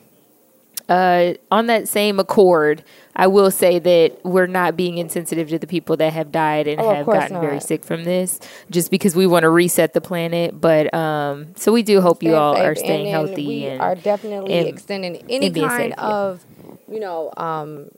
uh 0.88 1.34
on 1.50 1.66
that 1.66 1.86
same 1.88 2.18
accord, 2.18 2.82
I 3.14 3.26
will 3.26 3.50
say 3.50 3.78
that 3.78 4.24
we're 4.24 4.46
not 4.46 4.76
being 4.76 4.98
insensitive 4.98 5.48
to 5.50 5.58
the 5.58 5.66
people 5.66 5.96
that 5.98 6.12
have 6.12 6.32
died 6.32 6.66
and 6.66 6.80
Oh, 6.80 6.94
have 6.94 7.06
gotten 7.06 7.40
very 7.40 7.60
sick 7.60 7.84
from 7.84 8.04
this 8.04 8.40
just 8.70 8.90
because 8.90 9.14
we 9.14 9.26
want 9.26 9.42
to 9.42 9.50
reset 9.50 9.92
the 9.92 10.00
planet, 10.00 10.58
but 10.60 10.92
um 10.94 11.48
so 11.56 11.72
we 11.72 11.82
do 11.82 12.00
hope 12.00 12.22
you 12.22 12.30
Stay 12.30 12.36
all 12.36 12.54
safe, 12.54 12.64
are 12.64 12.74
staying 12.74 13.04
then 13.04 13.12
healthy 13.12 13.46
We 13.46 13.66
and 13.66 13.80
are 13.82 13.94
definitely 13.94 14.54
and- 14.54 14.68
extending 14.68 15.16
any 15.28 15.50
kind 15.50 15.92
safe, 15.92 15.94
yeah. 15.98 16.04
of, 16.06 16.44
you 16.90 17.00
know, 17.00 17.32
um, 17.36 17.90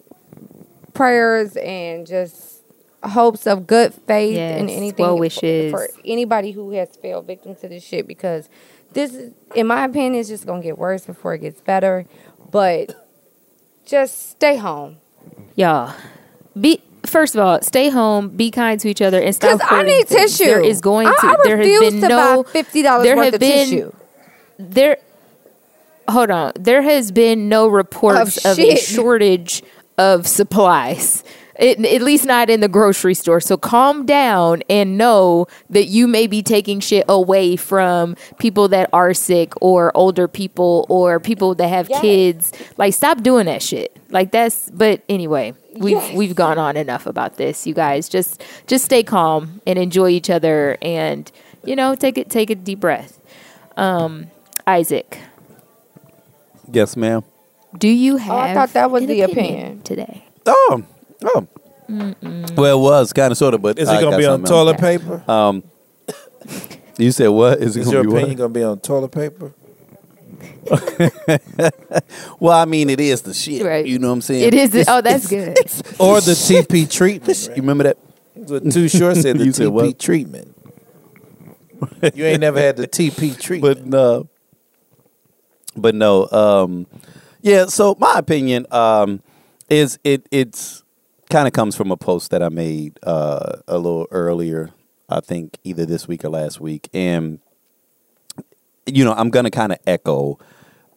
prayers 0.92 1.56
and 1.56 2.06
just 2.06 2.62
hopes 3.02 3.46
of 3.46 3.66
good 3.66 3.94
faith 3.94 4.36
and 4.36 4.68
anything. 4.68 5.04
well 5.04 5.16
for- 5.16 5.20
wishes. 5.20 5.70
for 5.72 5.88
anybody 6.04 6.50
who 6.52 6.72
has 6.72 6.88
fell 6.96 7.22
victim 7.22 7.54
to 7.56 7.68
this 7.68 7.82
shit 7.84 8.06
because 8.06 8.48
this 8.92 9.14
is, 9.14 9.32
in 9.54 9.68
my 9.68 9.84
opinion, 9.84 10.16
is 10.16 10.28
just 10.28 10.44
gonna 10.46 10.60
get 10.62 10.76
worse 10.76 11.06
before 11.06 11.34
it 11.34 11.38
gets 11.38 11.60
better. 11.60 12.04
But 12.50 13.06
just 13.86 14.30
stay 14.30 14.56
home. 14.56 14.98
y'all 15.54 15.94
be 16.58 16.82
First 17.06 17.34
of 17.34 17.40
all, 17.40 17.62
stay 17.62 17.88
home, 17.88 18.28
be 18.28 18.50
kind 18.50 18.78
to 18.80 18.86
each 18.88 19.00
other, 19.00 19.20
and 19.22 19.34
stop. 19.34 19.58
Because 19.58 19.66
I 19.72 19.82
need 19.84 20.06
things. 20.06 20.36
tissue. 20.36 20.50
There 20.50 20.62
is 20.62 20.82
going 20.82 21.06
to. 21.06 21.14
I, 21.22 21.28
I 21.30 21.36
there 21.44 21.56
has 21.56 21.80
been 21.80 22.00
to 22.02 22.08
no. 22.08 22.42
fifty 22.42 22.82
dollars 22.82 23.04
there 23.04 23.16
worth 23.16 23.24
have 23.24 23.34
of 23.34 23.40
been- 23.40 23.68
tissue. 23.70 23.92
there 24.58 24.98
hold 26.08 26.30
on 26.30 26.52
there 26.58 26.82
has 26.82 27.10
been 27.12 27.48
no 27.48 27.68
reports 27.68 28.44
Of 28.44 28.52
of, 28.52 28.58
a 28.58 28.76
shortage 28.76 29.62
of 29.96 30.26
supplies 30.26 31.24
it, 31.60 31.78
at 31.84 32.02
least 32.02 32.24
not 32.24 32.48
in 32.50 32.60
the 32.60 32.68
grocery 32.68 33.14
store 33.14 33.40
so 33.40 33.56
calm 33.56 34.06
down 34.06 34.62
and 34.70 34.96
know 34.98 35.46
that 35.68 35.84
you 35.86 36.08
may 36.08 36.26
be 36.26 36.42
taking 36.42 36.80
shit 36.80 37.04
away 37.08 37.54
from 37.56 38.16
people 38.38 38.66
that 38.68 38.88
are 38.92 39.12
sick 39.14 39.52
or 39.60 39.94
older 39.96 40.26
people 40.26 40.86
or 40.88 41.20
people 41.20 41.54
that 41.54 41.68
have 41.68 41.88
Yes. 41.90 42.00
kids 42.00 42.52
like 42.78 42.94
stop 42.94 43.22
doing 43.22 43.46
that 43.46 43.62
shit 43.62 43.96
like 44.10 44.32
that's 44.32 44.70
but 44.70 45.02
anyway 45.08 45.54
we've 45.76 45.92
Yes. 45.92 46.16
we've 46.16 46.34
gone 46.34 46.58
on 46.58 46.76
enough 46.76 47.06
about 47.06 47.36
this 47.36 47.66
you 47.66 47.74
guys 47.74 48.08
just 48.08 48.42
just 48.66 48.84
stay 48.84 49.02
calm 49.02 49.60
and 49.66 49.78
enjoy 49.78 50.08
each 50.08 50.30
other 50.30 50.76
and 50.82 51.30
you 51.64 51.76
know 51.76 51.94
take 51.94 52.16
it 52.18 52.30
take 52.30 52.48
a 52.50 52.54
deep 52.54 52.80
breath 52.80 53.20
um 53.76 54.26
isaac 54.66 55.18
Yes, 56.72 56.96
ma'am. 56.96 57.24
do 57.76 57.88
you 57.88 58.16
have? 58.16 58.32
Oh, 58.32 58.38
I 58.38 58.54
thought 58.54 58.72
that 58.74 58.90
was 58.90 59.02
an 59.02 59.08
the 59.08 59.22
opinion. 59.22 59.82
today. 59.82 60.24
Oh, 60.46 60.84
oh. 61.24 61.46
Well, 62.56 62.78
it 62.78 62.82
was 62.82 63.12
kind 63.12 63.32
of 63.32 63.36
sort 63.38 63.54
of, 63.54 63.62
but 63.62 63.78
Is 63.78 63.88
I 63.88 63.98
it 63.98 64.00
gonna 64.02 64.12
got 64.12 64.18
be 64.18 64.26
on 64.26 64.46
something 64.46 64.52
else. 64.52 64.78
toilet 64.78 64.78
paper? 64.78 65.24
Um, 65.30 65.62
you 66.98 67.10
said 67.10 67.28
what? 67.28 67.58
Is 67.58 67.76
it 67.76 67.80
Is 67.80 67.86
gonna 67.86 67.96
your 67.96 68.04
be 68.04 68.08
what? 68.10 68.16
opinion 68.18 68.38
gonna 68.38 68.48
be 68.50 68.62
on 68.62 68.78
toilet 68.80 69.10
paper? 69.12 69.52
Well, 72.38 72.56
I 72.58 72.64
mean, 72.64 72.88
it 72.88 73.00
is 73.00 73.22
the 73.22 73.34
shit. 73.34 73.62
Right. 73.64 73.84
You 73.84 73.98
know 73.98 74.08
what 74.08 74.14
I'm 74.14 74.20
saying? 74.22 74.44
It 74.44 74.54
is. 74.54 74.70
It's- 74.74 74.86
oh, 74.88 75.00
that's 75.02 75.26
good. 75.28 75.48
it's- 75.58 75.82
Or 76.00 76.20
the 76.20 76.32
TP 76.32 76.90
treatment? 76.90 77.48
You 77.56 77.62
remember 77.62 77.84
that? 77.84 77.98
What 78.34 78.70
Too 78.72 78.88
Short 78.88 79.16
said 79.16 79.38
the 79.38 79.44
You 79.44 79.52
said 79.52 79.66
TP 79.68 79.72
what? 79.72 79.98
treatment. 79.98 80.56
You 82.14 82.24
ain't 82.24 82.40
never 82.40 82.58
had 82.60 82.76
the 82.76 82.86
TP 82.88 83.38
treatment. 83.38 83.80
But 83.80 83.86
no. 83.86 84.28
But 85.76 85.94
no. 85.94 86.28
Um, 86.30 86.86
yeah. 87.42 87.66
So 87.66 87.96
my 87.98 88.14
opinion 88.18 88.66
um, 88.70 89.20
is 89.68 89.98
it 90.04 90.26
it's 90.30 90.82
kind 91.30 91.46
of 91.46 91.54
comes 91.54 91.76
from 91.76 91.90
a 91.90 91.96
post 91.96 92.30
that 92.32 92.42
I 92.42 92.48
made 92.48 92.98
uh, 93.02 93.60
a 93.66 93.78
little 93.78 94.06
earlier. 94.10 94.70
I 95.08 95.20
think 95.20 95.58
either 95.64 95.86
this 95.86 96.06
week 96.06 96.24
or 96.24 96.28
last 96.28 96.60
week, 96.60 96.88
and 96.92 97.38
you 98.86 99.04
know 99.04 99.12
I'm 99.14 99.30
gonna 99.30 99.50
kind 99.50 99.72
of 99.72 99.78
echo 99.86 100.38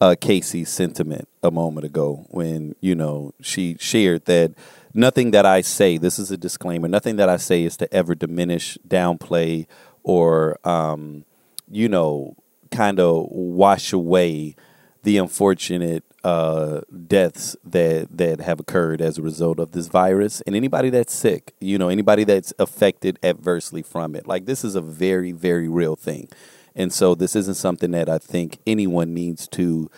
uh, 0.00 0.14
Casey's 0.20 0.68
sentiment 0.68 1.28
a 1.42 1.50
moment 1.50 1.86
ago 1.86 2.26
when 2.30 2.74
you 2.80 2.94
know 2.94 3.32
she 3.40 3.76
shared 3.80 4.26
that 4.26 4.54
nothing 4.92 5.30
that 5.32 5.46
I 5.46 5.62
say. 5.62 5.98
This 5.98 6.18
is 6.18 6.30
a 6.30 6.36
disclaimer. 6.36 6.88
Nothing 6.88 7.16
that 7.16 7.28
I 7.28 7.38
say 7.38 7.64
is 7.64 7.76
to 7.78 7.92
ever 7.92 8.14
diminish, 8.14 8.76
downplay, 8.86 9.66
or 10.02 10.58
um, 10.64 11.24
you 11.70 11.88
know, 11.88 12.36
kind 12.70 13.00
of 13.00 13.28
wash 13.30 13.92
away 13.92 14.56
the 15.02 15.18
unfortunate 15.18 16.04
uh, 16.24 16.80
deaths 17.06 17.54
that 17.62 18.16
that 18.16 18.40
have 18.40 18.58
occurred 18.58 19.02
as 19.02 19.18
a 19.18 19.22
result 19.22 19.60
of 19.60 19.72
this 19.72 19.88
virus, 19.88 20.40
and 20.46 20.56
anybody 20.56 20.88
that's 20.88 21.14
sick, 21.14 21.52
you 21.60 21.76
know, 21.76 21.90
anybody 21.90 22.24
that's 22.24 22.52
affected 22.58 23.18
adversely 23.22 23.82
from 23.82 24.16
it. 24.16 24.26
Like 24.26 24.46
this 24.46 24.64
is 24.64 24.74
a 24.74 24.80
very, 24.80 25.32
very 25.32 25.68
real 25.68 25.96
thing, 25.96 26.28
And 26.74 26.92
so 26.92 27.14
this 27.14 27.36
isn't 27.36 27.54
something 27.54 27.92
that 27.92 28.08
I 28.08 28.18
think 28.18 28.58
anyone 28.66 29.14
needs 29.14 29.46
to 29.48 29.90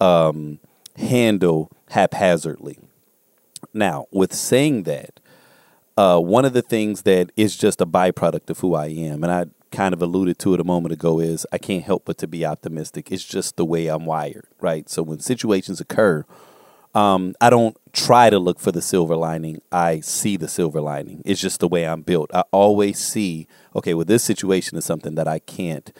um, 0.00 0.60
handle 0.96 1.70
haphazardly. 1.90 2.78
Now, 3.72 4.06
with 4.10 4.34
saying 4.34 4.82
that, 4.84 5.20
uh, 5.96 6.20
one 6.20 6.44
of 6.44 6.52
the 6.52 6.62
things 6.62 7.02
that 7.02 7.32
is 7.36 7.56
just 7.56 7.80
a 7.80 7.86
byproduct 7.86 8.50
of 8.50 8.60
who 8.60 8.74
I 8.74 8.86
am, 8.86 9.24
and 9.24 9.32
I 9.32 9.46
kind 9.70 9.94
of 9.94 10.02
alluded 10.02 10.38
to 10.40 10.54
it 10.54 10.60
a 10.60 10.64
moment 10.64 10.92
ago, 10.92 11.20
is 11.20 11.46
I 11.52 11.58
can't 11.58 11.84
help 11.84 12.04
but 12.04 12.18
to 12.18 12.26
be 12.26 12.44
optimistic. 12.44 13.12
It's 13.12 13.24
just 13.24 13.56
the 13.56 13.64
way 13.64 13.86
I'm 13.88 14.04
wired, 14.04 14.46
right? 14.60 14.88
So 14.88 15.02
when 15.02 15.20
situations 15.20 15.80
occur, 15.80 16.24
um, 16.94 17.34
I 17.40 17.50
don't 17.50 17.76
try 17.92 18.30
to 18.30 18.38
look 18.38 18.58
for 18.58 18.72
the 18.72 18.82
silver 18.82 19.14
lining. 19.14 19.60
I 19.70 20.00
see 20.00 20.36
the 20.36 20.48
silver 20.48 20.80
lining. 20.80 21.22
It's 21.24 21.40
just 21.40 21.60
the 21.60 21.68
way 21.68 21.86
I'm 21.86 22.02
built. 22.02 22.30
I 22.34 22.44
always 22.50 22.98
see, 22.98 23.46
okay, 23.76 23.94
well, 23.94 24.04
this 24.04 24.24
situation 24.24 24.78
is 24.78 24.84
something 24.84 25.14
that 25.14 25.28
I 25.28 25.38
can't 25.38 25.92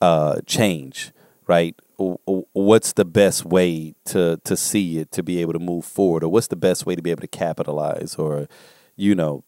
uh, 0.00 0.40
change, 0.46 1.12
right? 1.46 1.74
What's 1.96 2.92
the 2.92 3.04
best 3.04 3.44
way 3.44 3.94
to 4.04 4.40
to 4.44 4.56
see 4.56 4.98
it 4.98 5.10
to 5.12 5.22
be 5.24 5.40
able 5.40 5.54
to 5.54 5.58
move 5.58 5.84
forward, 5.84 6.22
or 6.22 6.28
what's 6.28 6.46
the 6.46 6.54
best 6.54 6.86
way 6.86 6.94
to 6.94 7.02
be 7.02 7.10
able 7.10 7.22
to 7.22 7.26
capitalize, 7.26 8.14
or 8.14 8.48
you 8.94 9.16
know, 9.16 9.42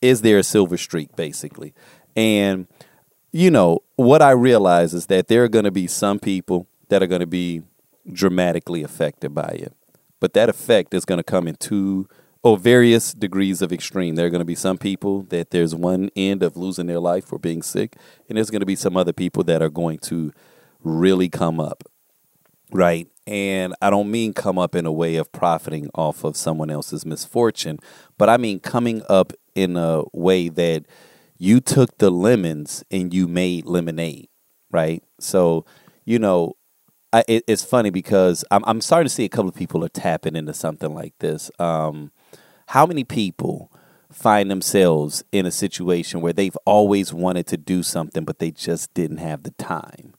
is 0.00 0.22
there 0.22 0.38
a 0.38 0.44
silver 0.44 0.76
streak, 0.76 1.16
basically? 1.16 1.74
And 2.14 2.68
you 3.32 3.50
know, 3.50 3.80
what 3.96 4.22
I 4.22 4.30
realize 4.30 4.94
is 4.94 5.06
that 5.06 5.28
there 5.28 5.44
are 5.44 5.48
going 5.48 5.64
to 5.64 5.70
be 5.70 5.86
some 5.86 6.18
people 6.18 6.66
that 6.88 7.02
are 7.02 7.06
going 7.06 7.20
to 7.20 7.26
be 7.26 7.62
dramatically 8.10 8.82
affected 8.82 9.34
by 9.34 9.48
it 9.48 9.72
but 10.20 10.32
that 10.34 10.48
effect 10.48 10.94
is 10.94 11.04
going 11.04 11.18
to 11.18 11.24
come 11.24 11.46
in 11.46 11.56
two 11.56 12.08
or 12.42 12.56
various 12.56 13.12
degrees 13.12 13.62
of 13.62 13.72
extreme. 13.72 14.14
There 14.14 14.26
are 14.26 14.30
going 14.30 14.40
to 14.40 14.44
be 14.44 14.54
some 14.54 14.78
people 14.78 15.22
that 15.24 15.50
there's 15.50 15.74
one 15.74 16.10
end 16.16 16.42
of 16.42 16.56
losing 16.56 16.86
their 16.86 17.00
life 17.00 17.32
or 17.32 17.38
being 17.38 17.62
sick, 17.62 17.96
and 18.28 18.36
there's 18.36 18.50
going 18.50 18.60
to 18.60 18.66
be 18.66 18.76
some 18.76 18.96
other 18.96 19.12
people 19.12 19.44
that 19.44 19.62
are 19.62 19.68
going 19.68 19.98
to 20.00 20.32
really 20.82 21.28
come 21.28 21.58
up, 21.58 21.84
right? 22.70 23.08
And 23.26 23.74
I 23.82 23.90
don't 23.90 24.10
mean 24.10 24.32
come 24.32 24.58
up 24.58 24.74
in 24.74 24.86
a 24.86 24.92
way 24.92 25.16
of 25.16 25.30
profiting 25.32 25.90
off 25.94 26.24
of 26.24 26.36
someone 26.36 26.70
else's 26.70 27.04
misfortune, 27.04 27.78
but 28.16 28.28
I 28.28 28.36
mean 28.36 28.60
coming 28.60 29.02
up 29.08 29.32
in 29.54 29.76
a 29.76 30.04
way 30.12 30.48
that 30.48 30.84
you 31.38 31.60
took 31.60 31.98
the 31.98 32.10
lemons 32.10 32.84
and 32.90 33.14
you 33.14 33.28
made 33.28 33.64
lemonade, 33.64 34.28
right? 34.70 35.02
So, 35.20 35.64
you 36.04 36.18
know, 36.18 36.54
I, 37.12 37.24
it, 37.28 37.44
it's 37.46 37.64
funny 37.64 37.90
because 37.90 38.44
I'm, 38.50 38.64
I'm 38.66 38.80
starting 38.80 39.06
to 39.06 39.14
see 39.14 39.24
a 39.24 39.28
couple 39.28 39.48
of 39.48 39.54
people 39.54 39.84
are 39.84 39.88
tapping 39.88 40.36
into 40.36 40.52
something 40.52 40.94
like 40.94 41.14
this. 41.20 41.50
Um, 41.58 42.12
how 42.66 42.84
many 42.84 43.04
people 43.04 43.72
find 44.12 44.50
themselves 44.50 45.22
in 45.32 45.46
a 45.46 45.50
situation 45.50 46.20
where 46.20 46.32
they've 46.32 46.56
always 46.64 47.12
wanted 47.12 47.46
to 47.46 47.56
do 47.56 47.82
something, 47.82 48.24
but 48.24 48.38
they 48.38 48.50
just 48.50 48.92
didn't 48.94 49.18
have 49.18 49.42
the 49.42 49.50
time, 49.52 50.14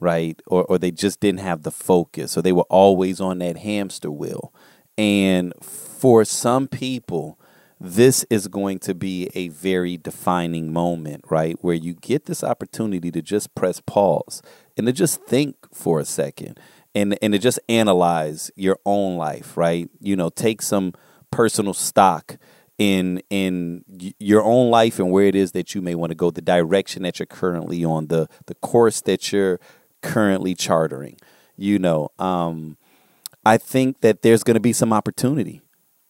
right? 0.00 0.40
Or, 0.46 0.64
or 0.64 0.78
they 0.78 0.90
just 0.90 1.20
didn't 1.20 1.40
have 1.40 1.62
the 1.62 1.70
focus, 1.70 2.36
or 2.36 2.42
they 2.42 2.52
were 2.52 2.62
always 2.62 3.20
on 3.20 3.38
that 3.38 3.58
hamster 3.58 4.10
wheel. 4.10 4.52
And 4.96 5.52
for 5.60 6.24
some 6.24 6.68
people, 6.68 7.38
this 7.80 8.24
is 8.30 8.48
going 8.48 8.78
to 8.80 8.94
be 8.94 9.28
a 9.34 9.48
very 9.48 9.96
defining 9.96 10.72
moment, 10.72 11.24
right? 11.30 11.56
Where 11.60 11.74
you 11.74 11.94
get 11.94 12.26
this 12.26 12.42
opportunity 12.44 13.10
to 13.10 13.20
just 13.20 13.54
press 13.54 13.80
pause 13.80 14.42
and 14.76 14.86
to 14.86 14.92
just 14.92 15.22
think 15.22 15.56
for 15.72 16.00
a 16.00 16.04
second 16.04 16.58
and 16.94 17.18
and 17.20 17.32
to 17.32 17.38
just 17.38 17.58
analyze 17.68 18.50
your 18.56 18.78
own 18.86 19.16
life, 19.16 19.56
right? 19.56 19.90
You 20.00 20.16
know, 20.16 20.30
take 20.30 20.62
some 20.62 20.92
personal 21.30 21.74
stock 21.74 22.36
in 22.78 23.22
in 23.30 23.84
your 24.18 24.42
own 24.42 24.70
life 24.70 24.98
and 24.98 25.10
where 25.10 25.26
it 25.26 25.34
is 25.34 25.52
that 25.52 25.74
you 25.74 25.82
may 25.82 25.94
want 25.94 26.10
to 26.10 26.16
go, 26.16 26.30
the 26.30 26.42
direction 26.42 27.02
that 27.02 27.18
you're 27.18 27.26
currently 27.26 27.84
on, 27.84 28.06
the 28.06 28.28
the 28.46 28.54
course 28.56 29.00
that 29.02 29.32
you're 29.32 29.60
currently 30.02 30.54
chartering. 30.54 31.16
You 31.56 31.78
know, 31.78 32.10
um, 32.18 32.76
I 33.44 33.58
think 33.58 34.00
that 34.00 34.22
there's 34.22 34.42
going 34.42 34.54
to 34.54 34.60
be 34.60 34.72
some 34.72 34.92
opportunity, 34.92 35.60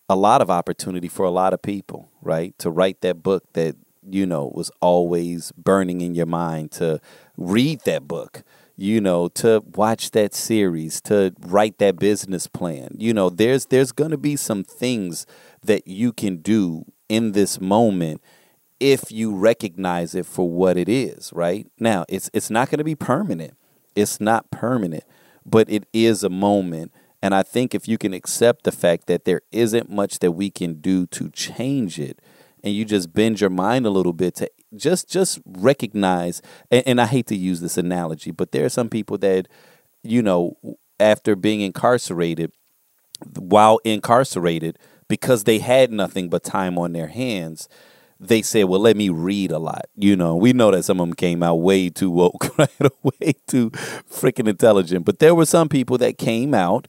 a 0.08 0.16
lot 0.16 0.42
of 0.42 0.50
opportunity 0.50 1.08
for 1.08 1.24
a 1.24 1.30
lot 1.30 1.52
of 1.52 1.62
people, 1.62 2.10
right? 2.22 2.56
To 2.58 2.70
write 2.70 3.00
that 3.00 3.22
book 3.22 3.44
that 3.54 3.76
you 4.08 4.26
know 4.26 4.50
was 4.54 4.70
always 4.80 5.52
burning 5.52 6.00
in 6.00 6.14
your 6.14 6.26
mind 6.26 6.70
to 6.70 7.00
read 7.36 7.80
that 7.86 8.06
book 8.06 8.42
you 8.76 9.00
know 9.00 9.28
to 9.28 9.62
watch 9.74 10.10
that 10.10 10.34
series 10.34 11.00
to 11.00 11.32
write 11.40 11.78
that 11.78 11.98
business 11.98 12.46
plan. 12.46 12.88
You 12.98 13.14
know 13.14 13.30
there's 13.30 13.66
there's 13.66 13.92
going 13.92 14.10
to 14.10 14.18
be 14.18 14.36
some 14.36 14.64
things 14.64 15.26
that 15.62 15.86
you 15.86 16.12
can 16.12 16.38
do 16.38 16.84
in 17.08 17.32
this 17.32 17.60
moment 17.60 18.20
if 18.80 19.10
you 19.10 19.34
recognize 19.34 20.14
it 20.14 20.26
for 20.26 20.50
what 20.50 20.76
it 20.76 20.88
is 20.88 21.32
right? 21.32 21.66
Now 21.78 22.04
it's 22.08 22.30
it's 22.32 22.50
not 22.50 22.68
going 22.68 22.78
to 22.78 22.84
be 22.84 22.96
permanent. 22.96 23.56
It's 23.94 24.20
not 24.20 24.50
permanent 24.50 25.04
but 25.46 25.68
it 25.70 25.86
is 25.92 26.24
a 26.24 26.30
moment 26.30 26.92
and 27.24 27.34
i 27.34 27.42
think 27.42 27.74
if 27.74 27.88
you 27.88 27.98
can 27.98 28.12
accept 28.12 28.64
the 28.64 28.72
fact 28.72 29.06
that 29.06 29.24
there 29.24 29.40
isn't 29.50 29.90
much 29.90 30.18
that 30.20 30.32
we 30.32 30.50
can 30.50 30.74
do 30.74 31.06
to 31.06 31.30
change 31.30 31.98
it 31.98 32.20
and 32.64 32.74
you 32.74 32.84
just 32.84 33.12
bend 33.12 33.40
your 33.40 33.50
mind 33.50 33.86
a 33.86 33.90
little 33.90 34.14
bit 34.14 34.34
to 34.34 34.50
just 34.74 35.08
just 35.08 35.38
recognize 35.46 36.40
and, 36.70 36.82
and 36.86 37.00
I 37.00 37.06
hate 37.06 37.26
to 37.26 37.36
use 37.36 37.60
this 37.60 37.76
analogy, 37.76 38.30
but 38.30 38.52
there 38.52 38.64
are 38.64 38.70
some 38.70 38.88
people 38.88 39.18
that, 39.18 39.46
you 40.02 40.22
know, 40.22 40.56
after 40.98 41.36
being 41.36 41.60
incarcerated, 41.60 42.52
while 43.38 43.80
incarcerated, 43.84 44.78
because 45.08 45.44
they 45.44 45.58
had 45.58 45.92
nothing 45.92 46.28
but 46.28 46.42
time 46.42 46.78
on 46.78 46.92
their 46.92 47.08
hands, 47.08 47.68
they 48.18 48.42
said, 48.42 48.64
"Well, 48.64 48.80
let 48.80 48.96
me 48.96 49.10
read 49.10 49.50
a 49.50 49.58
lot." 49.58 49.86
You 49.96 50.16
know, 50.16 50.34
we 50.34 50.52
know 50.52 50.70
that 50.70 50.84
some 50.84 51.00
of 51.00 51.08
them 51.08 51.14
came 51.14 51.42
out 51.42 51.56
way 51.56 51.90
too 51.90 52.10
woke, 52.10 52.54
right? 52.58 52.70
way 53.02 53.34
too 53.46 53.70
freaking 53.70 54.48
intelligent. 54.48 55.04
But 55.04 55.18
there 55.18 55.34
were 55.34 55.46
some 55.46 55.68
people 55.68 55.98
that 55.98 56.16
came 56.16 56.54
out 56.54 56.88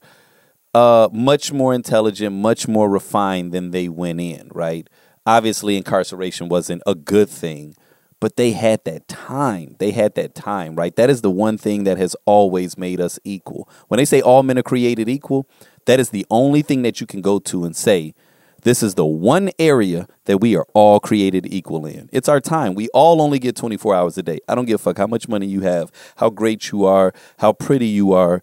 uh, 0.76 1.08
much 1.12 1.52
more 1.52 1.72
intelligent, 1.74 2.34
much 2.36 2.68
more 2.68 2.88
refined 2.88 3.52
than 3.52 3.70
they 3.70 3.88
went 3.88 4.20
in, 4.20 4.48
right? 4.52 4.88
obviously 5.26 5.76
incarceration 5.76 6.48
wasn't 6.48 6.82
a 6.86 6.94
good 6.94 7.28
thing, 7.28 7.76
but 8.20 8.36
they 8.36 8.52
had 8.52 8.82
that 8.84 9.08
time. 9.08 9.76
They 9.78 9.90
had 9.90 10.14
that 10.14 10.34
time, 10.34 10.76
right? 10.76 10.94
That 10.96 11.10
is 11.10 11.20
the 11.20 11.30
one 11.30 11.58
thing 11.58 11.84
that 11.84 11.98
has 11.98 12.16
always 12.24 12.78
made 12.78 13.00
us 13.00 13.18
equal. 13.24 13.68
When 13.88 13.98
they 13.98 14.04
say 14.04 14.22
all 14.22 14.42
men 14.42 14.58
are 14.58 14.62
created 14.62 15.08
equal, 15.08 15.46
that 15.86 16.00
is 16.00 16.10
the 16.10 16.24
only 16.30 16.62
thing 16.62 16.82
that 16.82 17.00
you 17.00 17.06
can 17.06 17.20
go 17.20 17.38
to 17.40 17.64
and 17.64 17.76
say, 17.76 18.14
this 18.62 18.82
is 18.82 18.94
the 18.94 19.06
one 19.06 19.50
area 19.58 20.08
that 20.24 20.38
we 20.38 20.56
are 20.56 20.66
all 20.74 20.98
created 20.98 21.46
equal 21.52 21.86
in. 21.86 22.08
It's 22.12 22.28
our 22.28 22.40
time. 22.40 22.74
We 22.74 22.88
all 22.88 23.20
only 23.20 23.38
get 23.38 23.54
24 23.54 23.94
hours 23.94 24.18
a 24.18 24.22
day. 24.22 24.40
I 24.48 24.54
don't 24.54 24.64
give 24.64 24.80
a 24.80 24.82
fuck 24.82 24.98
how 24.98 25.06
much 25.06 25.28
money 25.28 25.46
you 25.46 25.60
have, 25.60 25.92
how 26.16 26.30
great 26.30 26.72
you 26.72 26.84
are, 26.84 27.12
how 27.38 27.52
pretty 27.52 27.86
you 27.86 28.12
are. 28.12 28.42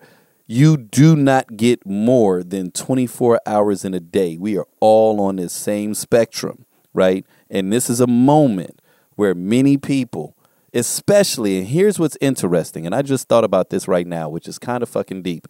You 0.53 0.77
do 0.77 1.15
not 1.15 1.57
get 1.57 1.85
more 1.85 2.43
than 2.43 2.71
24 2.71 3.41
hours 3.45 3.83
in 3.83 3.93
a 3.93 3.99
day. 3.99 4.37
We 4.37 4.57
are 4.57 4.67
all 4.79 5.19
on 5.19 5.37
this 5.37 5.53
same 5.53 5.93
spectrum 5.93 6.65
right? 6.93 7.25
And 7.49 7.71
this 7.71 7.89
is 7.89 7.99
a 7.99 8.07
moment 8.07 8.79
where 9.15 9.35
many 9.35 9.77
people, 9.77 10.35
especially, 10.73 11.57
and 11.57 11.67
here's 11.67 11.99
what's 11.99 12.17
interesting, 12.21 12.85
and 12.85 12.95
I 12.95 13.01
just 13.01 13.27
thought 13.27 13.43
about 13.43 13.69
this 13.69 13.87
right 13.87 14.07
now, 14.07 14.29
which 14.29 14.47
is 14.47 14.59
kind 14.59 14.83
of 14.83 14.89
fucking 14.89 15.23
deep. 15.23 15.47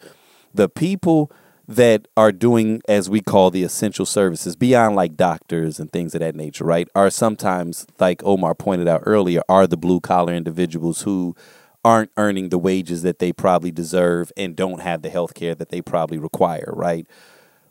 The 0.53 0.69
people 0.69 1.31
that 1.67 2.07
are 2.17 2.31
doing, 2.31 2.81
as 2.89 3.09
we 3.09 3.21
call 3.21 3.49
the 3.49 3.63
essential 3.63 4.05
services, 4.05 4.55
beyond 4.55 4.95
like 4.95 5.15
doctors 5.15 5.79
and 5.79 5.91
things 5.91 6.13
of 6.13 6.19
that 6.19 6.35
nature, 6.35 6.65
right, 6.65 6.87
are 6.93 7.09
sometimes, 7.09 7.85
like 7.99 8.21
Omar 8.23 8.53
pointed 8.53 8.87
out 8.87 9.03
earlier, 9.05 9.41
are 9.47 9.65
the 9.65 9.77
blue 9.77 10.01
collar 10.01 10.33
individuals 10.33 11.03
who 11.03 11.35
aren't 11.83 12.11
earning 12.17 12.49
the 12.49 12.57
wages 12.57 13.01
that 13.03 13.19
they 13.19 13.33
probably 13.33 13.71
deserve 13.71 14.31
and 14.37 14.55
don't 14.55 14.81
have 14.81 15.01
the 15.01 15.09
health 15.09 15.33
care 15.33 15.55
that 15.55 15.69
they 15.69 15.81
probably 15.81 16.17
require, 16.17 16.71
right? 16.75 17.07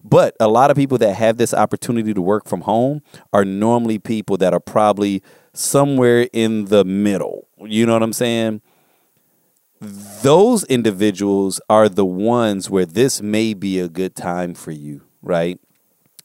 But 0.04 0.36
a 0.40 0.48
lot 0.48 0.70
of 0.70 0.76
people 0.76 0.98
that 0.98 1.14
have 1.14 1.36
this 1.36 1.54
opportunity 1.54 2.12
to 2.12 2.20
work 2.20 2.48
from 2.48 2.62
home 2.62 3.02
are 3.32 3.44
normally 3.44 3.98
people 3.98 4.36
that 4.38 4.52
are 4.52 4.60
probably 4.60 5.22
somewhere 5.52 6.28
in 6.32 6.66
the 6.66 6.84
middle. 6.84 7.46
You 7.58 7.86
know 7.86 7.92
what 7.92 8.02
I'm 8.02 8.12
saying? 8.12 8.62
Those 9.80 10.64
individuals 10.64 11.60
are 11.68 11.88
the 11.88 12.06
ones 12.06 12.70
where 12.70 12.86
this 12.86 13.20
may 13.22 13.54
be 13.54 13.78
a 13.78 13.88
good 13.88 14.14
time 14.14 14.54
for 14.54 14.70
you, 14.70 15.02
right? 15.22 15.58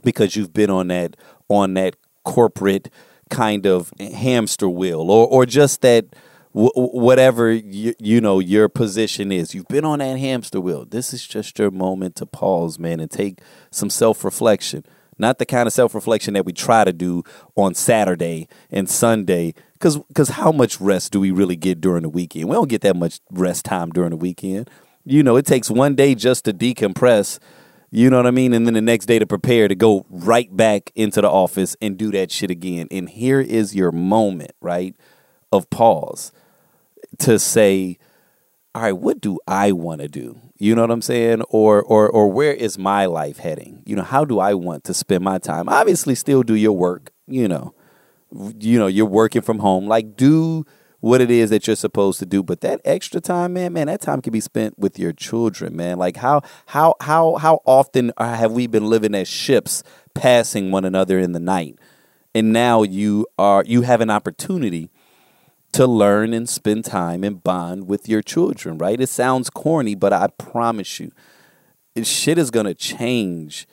Because 0.04 0.36
you've 0.36 0.54
been 0.54 0.70
on 0.70 0.88
that 0.90 1.16
on 1.50 1.74
that 1.76 1.96
corporate 2.24 2.90
kind 3.30 3.66
of 3.66 3.92
hamster 4.00 4.70
wheel 4.70 5.10
or 5.10 5.28
or 5.28 5.46
just 5.46 5.82
that 5.82 6.06
whatever 6.58 7.52
you, 7.52 7.94
you 8.00 8.20
know 8.20 8.40
your 8.40 8.68
position 8.68 9.32
is. 9.32 9.54
You've 9.54 9.68
been 9.68 9.86
on 9.86 10.00
that 10.00 10.18
hamster 10.18 10.60
wheel. 10.60 10.86
This 10.86 11.14
is 11.14 11.28
just 11.28 11.60
your 11.60 11.70
moment 11.70 12.16
to 12.16 12.26
pause, 12.26 12.80
man, 12.80 13.00
and 13.00 13.12
take 13.12 13.42
some 13.70 13.90
self 13.90 14.24
reflection. 14.24 14.84
Not 15.20 15.38
the 15.38 15.46
kind 15.46 15.68
of 15.68 15.74
self 15.74 15.94
reflection 15.94 16.34
that 16.34 16.46
we 16.46 16.54
try 16.54 16.84
to 16.84 16.94
do 16.94 17.24
on 17.56 17.76
Saturday 17.76 18.48
and 18.72 18.90
Sunday. 18.90 19.54
Because 19.74 19.98
because 20.00 20.30
how 20.30 20.52
much 20.52 20.82
rest 20.82 21.12
do 21.12 21.20
we 21.20 21.30
really 21.30 21.56
get 21.56 21.80
during 21.80 22.02
the 22.02 22.10
weekend? 22.10 22.50
We 22.50 22.56
don't 22.56 22.70
get 22.70 22.82
that 22.82 22.96
much 22.96 23.20
rest 23.32 23.66
time 23.66 23.92
during 23.92 24.10
the 24.10 24.18
weekend. 24.18 24.70
You 25.06 25.22
know, 25.22 25.36
it 25.36 25.46
takes 25.46 25.70
one 25.70 25.96
day 25.96 26.16
just 26.16 26.46
to 26.46 26.54
decompress. 26.54 27.40
You 27.92 28.10
know 28.10 28.18
what 28.18 28.28
I 28.28 28.32
mean? 28.32 28.54
And 28.54 28.66
then 28.66 28.74
the 28.74 28.82
next 28.82 29.06
day 29.06 29.20
to 29.20 29.28
prepare 29.28 29.68
to 29.68 29.76
go 29.76 30.06
right 30.10 30.56
back 30.56 30.92
into 30.96 31.22
the 31.22 31.30
office 31.30 31.76
and 31.82 31.98
do 31.98 32.12
that 32.12 32.32
shit 32.32 32.52
again. 32.52 32.88
And 32.92 33.08
here 33.08 33.40
is 33.40 33.76
your 33.76 33.92
moment, 33.94 34.52
right, 34.60 34.94
of 35.52 35.70
pause 35.70 36.34
to 37.20 37.40
say, 37.40 37.98
all 38.76 38.84
right, 38.84 38.92
what 38.92 39.22
do 39.22 39.40
I 39.48 39.72
want 39.72 40.02
to 40.02 40.08
do? 40.08 40.40
You 40.60 40.76
know 40.76 40.82
what 40.82 40.92
I'm 40.92 41.02
saying? 41.02 41.42
Or 41.50 41.82
or 41.82 42.10
or 42.10 42.32
where 42.32 42.54
is 42.54 42.78
my 42.78 43.06
life 43.06 43.38
heading? 43.38 43.82
You 43.86 43.96
know, 43.96 44.04
how 44.04 44.26
do 44.26 44.40
I 44.40 44.54
want 44.54 44.84
to 44.86 44.94
spend 44.94 45.24
my 45.24 45.40
time? 45.40 45.70
Obviously, 45.70 46.16
still 46.16 46.44
do 46.44 46.56
your 46.56 46.74
work. 46.74 47.12
You 47.28 47.48
know, 47.48 47.74
you 48.60 48.78
know, 48.78 48.88
you're 48.88 49.06
working 49.06 49.42
from 49.42 49.60
home. 49.60 49.88
Like, 49.88 50.16
do 50.16 50.66
what 51.00 51.22
it 51.22 51.30
is 51.32 51.50
that 51.50 51.68
you're 51.68 51.76
supposed 51.76 52.20
to 52.20 52.26
do. 52.26 52.44
But 52.44 52.62
that 52.62 52.82
extra 52.86 53.22
time, 53.22 53.54
man, 53.54 53.74
man, 53.74 53.88
that 53.88 54.02
time 54.02 54.22
can 54.22 54.34
be 54.34 54.40
spent 54.40 54.78
with 54.78 54.98
your 55.00 55.14
children, 55.14 55.76
man. 55.76 55.98
Like, 55.98 56.18
how 56.18 56.42
how 56.68 56.96
how 57.02 57.36
how 57.36 57.62
often 57.66 58.12
have 58.18 58.52
we 58.52 58.68
been 58.68 58.86
living 58.86 59.16
as 59.16 59.28
ships 59.28 59.84
passing 60.14 60.72
one 60.72 60.86
another 60.86 61.20
in 61.20 61.32
the 61.32 61.40
night? 61.40 61.80
And 62.36 62.54
now 62.54 62.84
you 62.84 63.26
are 63.38 63.64
you 63.66 63.82
have 63.82 64.02
an 64.02 64.10
opportunity 64.10 64.92
to 65.74 65.86
learn 65.86 66.34
and 66.34 66.48
spend 66.48 66.86
time 66.86 67.24
and 67.24 67.44
bond 67.44 67.88
with 67.88 68.08
your 68.10 68.22
children, 68.22 68.78
right? 68.78 69.00
It 69.00 69.10
sounds 69.10 69.50
corny, 69.50 69.96
but 69.96 70.14
I 70.14 70.28
promise 70.28 71.00
you, 71.00 71.12
shit 72.04 72.38
is 72.38 72.52
gonna 72.52 72.74
change 72.74 73.68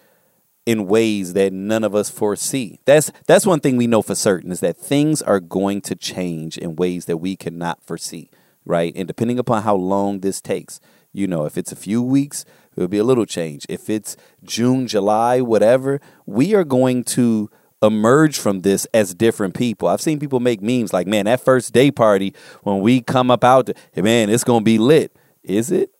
in 0.66 0.86
ways 0.86 1.34
that 1.34 1.52
none 1.52 1.84
of 1.84 1.94
us 1.94 2.10
foresee. 2.10 2.80
That's 2.84 3.12
that's 3.26 3.46
one 3.46 3.60
thing 3.60 3.76
we 3.76 3.86
know 3.86 4.02
for 4.02 4.14
certain 4.14 4.50
is 4.50 4.60
that 4.60 4.76
things 4.76 5.20
are 5.22 5.40
going 5.40 5.82
to 5.82 5.94
change 5.94 6.56
in 6.56 6.76
ways 6.76 7.04
that 7.06 7.18
we 7.18 7.36
cannot 7.36 7.82
foresee, 7.82 8.30
right? 8.64 8.92
And 8.96 9.06
depending 9.06 9.38
upon 9.38 9.62
how 9.62 9.74
long 9.74 10.20
this 10.20 10.40
takes, 10.40 10.80
you 11.12 11.26
know, 11.26 11.44
if 11.44 11.58
it's 11.58 11.72
a 11.72 11.76
few 11.76 12.02
weeks, 12.02 12.44
it'll 12.76 12.88
be 12.88 12.98
a 12.98 13.04
little 13.04 13.26
change. 13.26 13.66
If 13.68 13.90
it's 13.90 14.16
June, 14.42 14.86
July, 14.86 15.40
whatever, 15.40 16.00
we 16.26 16.54
are 16.54 16.64
going 16.64 17.04
to 17.04 17.50
emerge 17.84 18.38
from 18.38 18.62
this 18.62 18.86
as 18.94 19.14
different 19.14 19.54
people. 19.54 19.88
I've 19.88 20.00
seen 20.00 20.18
people 20.18 20.40
make 20.40 20.62
memes 20.62 20.92
like, 20.92 21.06
man, 21.06 21.26
that 21.26 21.40
first 21.40 21.72
day 21.72 21.90
party 21.90 22.34
when 22.62 22.80
we 22.80 23.00
come 23.00 23.30
up 23.30 23.44
out, 23.44 23.70
man, 23.96 24.30
it's 24.30 24.44
gonna 24.44 24.64
be 24.64 24.78
lit. 24.78 25.16
Is 25.42 25.70
it? 25.70 25.90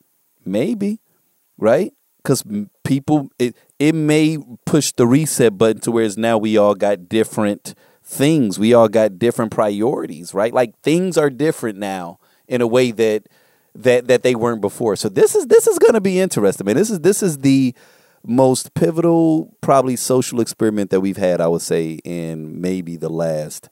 Maybe, 0.44 1.00
right? 1.58 1.92
Because 2.22 2.42
people, 2.84 3.30
it 3.38 3.56
it 3.78 3.94
may 3.94 4.38
push 4.64 4.92
the 4.92 5.06
reset 5.06 5.58
button 5.58 5.80
to 5.82 5.90
whereas 5.90 6.16
now 6.16 6.38
we 6.38 6.56
all 6.56 6.74
got 6.74 7.08
different 7.08 7.74
things. 8.02 8.58
We 8.58 8.74
all 8.74 8.88
got 8.88 9.18
different 9.18 9.50
priorities, 9.50 10.34
right? 10.34 10.52
Like 10.52 10.78
things 10.80 11.18
are 11.18 11.30
different 11.30 11.78
now 11.78 12.18
in 12.46 12.60
a 12.60 12.66
way 12.66 12.90
that 12.92 13.26
that 13.74 14.06
that 14.08 14.22
they 14.22 14.34
weren't 14.34 14.60
before. 14.60 14.96
So 14.96 15.08
this 15.08 15.34
is 15.34 15.46
this 15.46 15.66
is 15.66 15.78
going 15.78 15.94
to 15.94 16.00
be 16.00 16.20
interesting. 16.20 16.66
Man, 16.66 16.76
this 16.76 16.90
is 16.90 17.00
this 17.00 17.22
is 17.22 17.38
the 17.38 17.74
most 18.24 18.74
pivotal, 18.74 19.54
probably 19.60 19.96
social 19.96 20.40
experiment 20.40 20.90
that 20.90 21.00
we've 21.00 21.16
had, 21.16 21.40
I 21.40 21.48
would 21.48 21.62
say, 21.62 22.00
in 22.04 22.60
maybe 22.60 22.96
the 22.96 23.10
last 23.10 23.68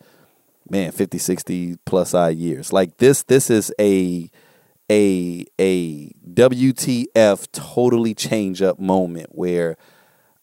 man 0.68 0.92
50, 0.92 1.18
60 1.18 1.76
plus 1.84 2.14
odd 2.14 2.36
years. 2.36 2.72
Like 2.72 2.98
this, 2.98 3.22
this 3.22 3.50
is 3.50 3.72
a 3.80 4.30
a 4.90 5.44
a 5.58 6.08
WTF 6.28 7.46
totally 7.52 8.14
change 8.14 8.60
up 8.60 8.78
moment 8.78 9.28
where 9.32 9.76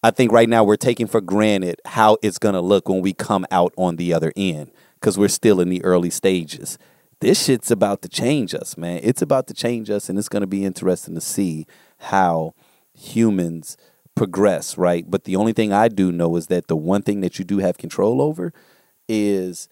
I 0.02 0.12
think 0.12 0.32
right 0.32 0.50
now 0.50 0.64
we're 0.64 0.78
taking 0.78 1.08
for 1.08 1.22
granted 1.22 1.82
how 1.86 2.18
it's 2.24 2.40
gonna 2.40 2.62
look 2.62 2.90
when 2.90 3.02
we 3.02 3.14
come 3.14 3.46
out 3.52 3.74
on 3.78 3.98
the 3.98 4.14
other 4.14 4.34
end 4.36 4.72
because 4.96 5.18
we're 5.18 5.28
still 5.28 5.60
in 5.60 5.70
the 5.70 5.84
early 5.84 6.10
stages. 6.10 6.78
This 7.20 7.44
shit's 7.44 7.70
about 7.70 8.02
to 8.04 8.10
change 8.10 8.56
us, 8.56 8.78
man. 8.78 9.02
It's 9.04 9.22
about 9.22 9.48
to 9.48 9.54
change 9.54 9.90
us, 9.90 10.10
and 10.10 10.18
it's 10.18 10.30
gonna 10.30 10.48
be 10.48 10.64
interesting 10.64 11.16
to 11.16 11.22
see 11.22 11.68
how 11.98 12.54
humans 12.94 13.78
progress, 14.16 14.78
right? 14.78 15.10
But 15.10 15.24
the 15.24 15.36
only 15.36 15.54
thing 15.54 15.72
I 15.74 15.88
do 15.88 16.12
know 16.12 16.36
is 16.36 16.48
that 16.48 16.68
the 16.68 16.76
one 16.76 17.02
thing 17.02 17.22
that 17.22 17.40
you 17.40 17.46
do 17.46 17.60
have 17.60 17.78
control 17.78 18.22
over 18.22 18.54
is 19.08 19.70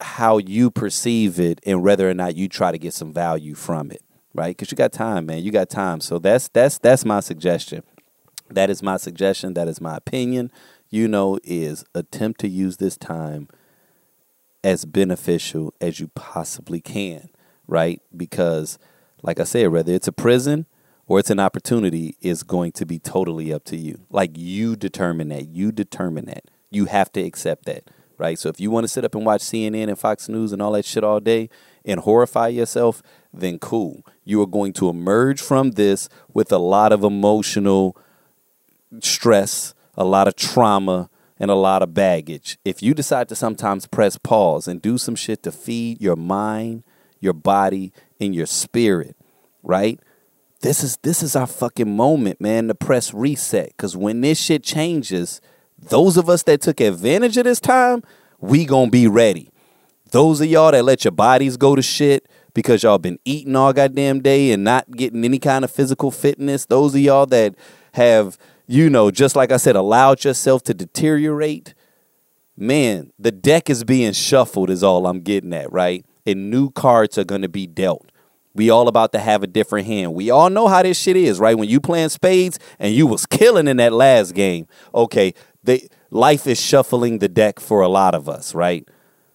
how 0.00 0.38
you 0.38 0.70
perceive 0.70 1.38
it 1.38 1.60
and 1.64 1.82
whether 1.82 2.08
or 2.08 2.14
not 2.14 2.36
you 2.36 2.48
try 2.48 2.72
to 2.72 2.78
get 2.78 2.92
some 2.92 3.12
value 3.12 3.54
from 3.54 3.90
it, 3.90 4.02
right? 4.34 4.56
Because 4.56 4.70
you 4.70 4.76
got 4.76 4.92
time, 4.92 5.26
man. 5.26 5.42
You 5.42 5.52
got 5.52 5.70
time. 5.70 6.00
So 6.00 6.18
that's 6.18 6.48
that's 6.48 6.78
that's 6.78 7.04
my 7.04 7.20
suggestion. 7.20 7.82
That 8.50 8.68
is 8.68 8.82
my 8.82 8.96
suggestion. 8.96 9.54
That 9.54 9.68
is 9.68 9.80
my 9.80 9.96
opinion. 9.96 10.50
You 10.90 11.08
know, 11.08 11.38
is 11.44 11.84
attempt 11.94 12.40
to 12.40 12.48
use 12.48 12.76
this 12.76 12.96
time 12.96 13.48
as 14.62 14.84
beneficial 14.84 15.72
as 15.80 16.00
you 16.00 16.08
possibly 16.08 16.80
can, 16.80 17.30
right? 17.66 18.00
Because, 18.14 18.78
like 19.22 19.40
I 19.40 19.44
said, 19.44 19.68
whether 19.68 19.92
it's 19.92 20.08
a 20.08 20.12
prison 20.12 20.66
or 21.12 21.18
it's 21.18 21.28
an 21.28 21.38
opportunity 21.38 22.16
is 22.22 22.42
going 22.42 22.72
to 22.72 22.86
be 22.86 22.98
totally 22.98 23.52
up 23.52 23.64
to 23.64 23.76
you. 23.76 24.00
Like 24.08 24.30
you 24.32 24.76
determine 24.76 25.28
that. 25.28 25.46
You 25.46 25.70
determine 25.70 26.24
that. 26.24 26.44
You 26.70 26.86
have 26.86 27.12
to 27.12 27.20
accept 27.20 27.66
that, 27.66 27.84
right? 28.16 28.38
So 28.38 28.48
if 28.48 28.58
you 28.58 28.70
want 28.70 28.84
to 28.84 28.88
sit 28.88 29.04
up 29.04 29.14
and 29.14 29.26
watch 29.26 29.42
CNN 29.42 29.88
and 29.88 29.98
Fox 29.98 30.26
News 30.30 30.54
and 30.54 30.62
all 30.62 30.72
that 30.72 30.86
shit 30.86 31.04
all 31.04 31.20
day 31.20 31.50
and 31.84 32.00
horrify 32.00 32.48
yourself, 32.48 33.02
then 33.30 33.58
cool. 33.58 34.06
You 34.24 34.40
are 34.40 34.46
going 34.46 34.72
to 34.72 34.88
emerge 34.88 35.42
from 35.42 35.72
this 35.72 36.08
with 36.32 36.50
a 36.50 36.56
lot 36.56 36.92
of 36.92 37.04
emotional 37.04 37.94
stress, 39.00 39.74
a 39.98 40.04
lot 40.04 40.28
of 40.28 40.34
trauma, 40.34 41.10
and 41.38 41.50
a 41.50 41.54
lot 41.54 41.82
of 41.82 41.92
baggage. 41.92 42.56
If 42.64 42.82
you 42.82 42.94
decide 42.94 43.28
to 43.28 43.36
sometimes 43.36 43.86
press 43.86 44.16
pause 44.16 44.66
and 44.66 44.80
do 44.80 44.96
some 44.96 45.16
shit 45.16 45.42
to 45.42 45.52
feed 45.52 46.00
your 46.00 46.16
mind, 46.16 46.84
your 47.20 47.34
body, 47.34 47.92
and 48.18 48.34
your 48.34 48.46
spirit, 48.46 49.14
right? 49.62 50.00
This 50.62 50.82
is 50.82 50.96
this 51.02 51.22
is 51.22 51.36
our 51.36 51.46
fucking 51.46 51.94
moment, 51.94 52.40
man, 52.40 52.68
to 52.68 52.74
press 52.74 53.12
reset. 53.12 53.76
Cause 53.76 53.96
when 53.96 54.20
this 54.20 54.40
shit 54.40 54.62
changes, 54.62 55.40
those 55.78 56.16
of 56.16 56.28
us 56.28 56.44
that 56.44 56.60
took 56.60 56.80
advantage 56.80 57.36
of 57.36 57.44
this 57.44 57.60
time, 57.60 58.02
we 58.40 58.64
gonna 58.64 58.90
be 58.90 59.06
ready. 59.06 59.50
Those 60.12 60.40
of 60.40 60.46
y'all 60.46 60.72
that 60.72 60.84
let 60.84 61.04
your 61.04 61.12
bodies 61.12 61.56
go 61.56 61.74
to 61.74 61.82
shit 61.82 62.28
because 62.54 62.82
y'all 62.82 62.98
been 62.98 63.18
eating 63.24 63.56
all 63.56 63.72
goddamn 63.72 64.20
day 64.20 64.52
and 64.52 64.62
not 64.62 64.90
getting 64.92 65.24
any 65.24 65.38
kind 65.38 65.64
of 65.64 65.70
physical 65.70 66.10
fitness. 66.10 66.66
Those 66.66 66.94
of 66.94 67.00
y'all 67.00 67.26
that 67.26 67.54
have, 67.94 68.38
you 68.66 68.88
know, 68.88 69.10
just 69.10 69.34
like 69.34 69.50
I 69.50 69.56
said, 69.56 69.74
allowed 69.74 70.24
yourself 70.24 70.62
to 70.64 70.74
deteriorate. 70.74 71.74
Man, 72.56 73.12
the 73.18 73.32
deck 73.32 73.70
is 73.70 73.84
being 73.84 74.12
shuffled, 74.12 74.70
is 74.70 74.82
all 74.84 75.06
I'm 75.06 75.20
getting 75.20 75.52
at, 75.54 75.72
right? 75.72 76.04
And 76.26 76.50
new 76.50 76.70
cards 76.70 77.16
are 77.18 77.24
gonna 77.24 77.48
be 77.48 77.66
dealt. 77.66 78.12
We 78.54 78.70
all 78.70 78.88
about 78.88 79.12
to 79.12 79.18
have 79.18 79.42
a 79.42 79.46
different 79.46 79.86
hand. 79.86 80.14
We 80.14 80.30
all 80.30 80.50
know 80.50 80.68
how 80.68 80.82
this 80.82 80.98
shit 80.98 81.16
is, 81.16 81.40
right? 81.40 81.56
When 81.56 81.68
you 81.68 81.80
playing 81.80 82.10
spades 82.10 82.58
and 82.78 82.94
you 82.94 83.06
was 83.06 83.26
killing 83.26 83.68
in 83.68 83.78
that 83.78 83.92
last 83.92 84.34
game, 84.34 84.66
okay, 84.94 85.34
they, 85.62 85.88
life 86.10 86.46
is 86.46 86.60
shuffling 86.60 87.18
the 87.18 87.28
deck 87.28 87.60
for 87.60 87.80
a 87.80 87.88
lot 87.88 88.14
of 88.14 88.28
us, 88.28 88.54
right? 88.54 88.86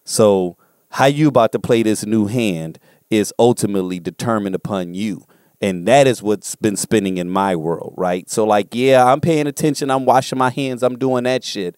So 0.03 0.57
how 0.91 1.05
you 1.05 1.27
about 1.27 1.51
to 1.53 1.59
play 1.59 1.83
this 1.83 2.05
new 2.05 2.27
hand 2.27 2.79
is 3.09 3.33
ultimately 3.39 3.99
determined 3.99 4.55
upon 4.55 4.93
you. 4.93 5.25
And 5.59 5.87
that 5.87 6.05
is 6.05 6.21
what's 6.21 6.55
been 6.55 6.75
spinning 6.75 7.17
in 7.17 7.29
my 7.29 7.55
world, 7.55 7.93
right? 7.97 8.29
So 8.29 8.45
like, 8.45 8.75
yeah, 8.75 9.05
I'm 9.05 9.21
paying 9.21 9.47
attention, 9.47 9.89
I'm 9.89 10.05
washing 10.05 10.37
my 10.37 10.51
hands, 10.51 10.83
I'm 10.83 10.97
doing 10.97 11.23
that 11.23 11.43
shit. 11.43 11.75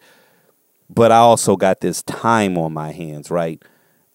But 0.90 1.12
I 1.12 1.18
also 1.18 1.56
got 1.56 1.80
this 1.80 2.02
time 2.04 2.58
on 2.58 2.74
my 2.74 2.92
hands, 2.92 3.32
right? 3.32 3.64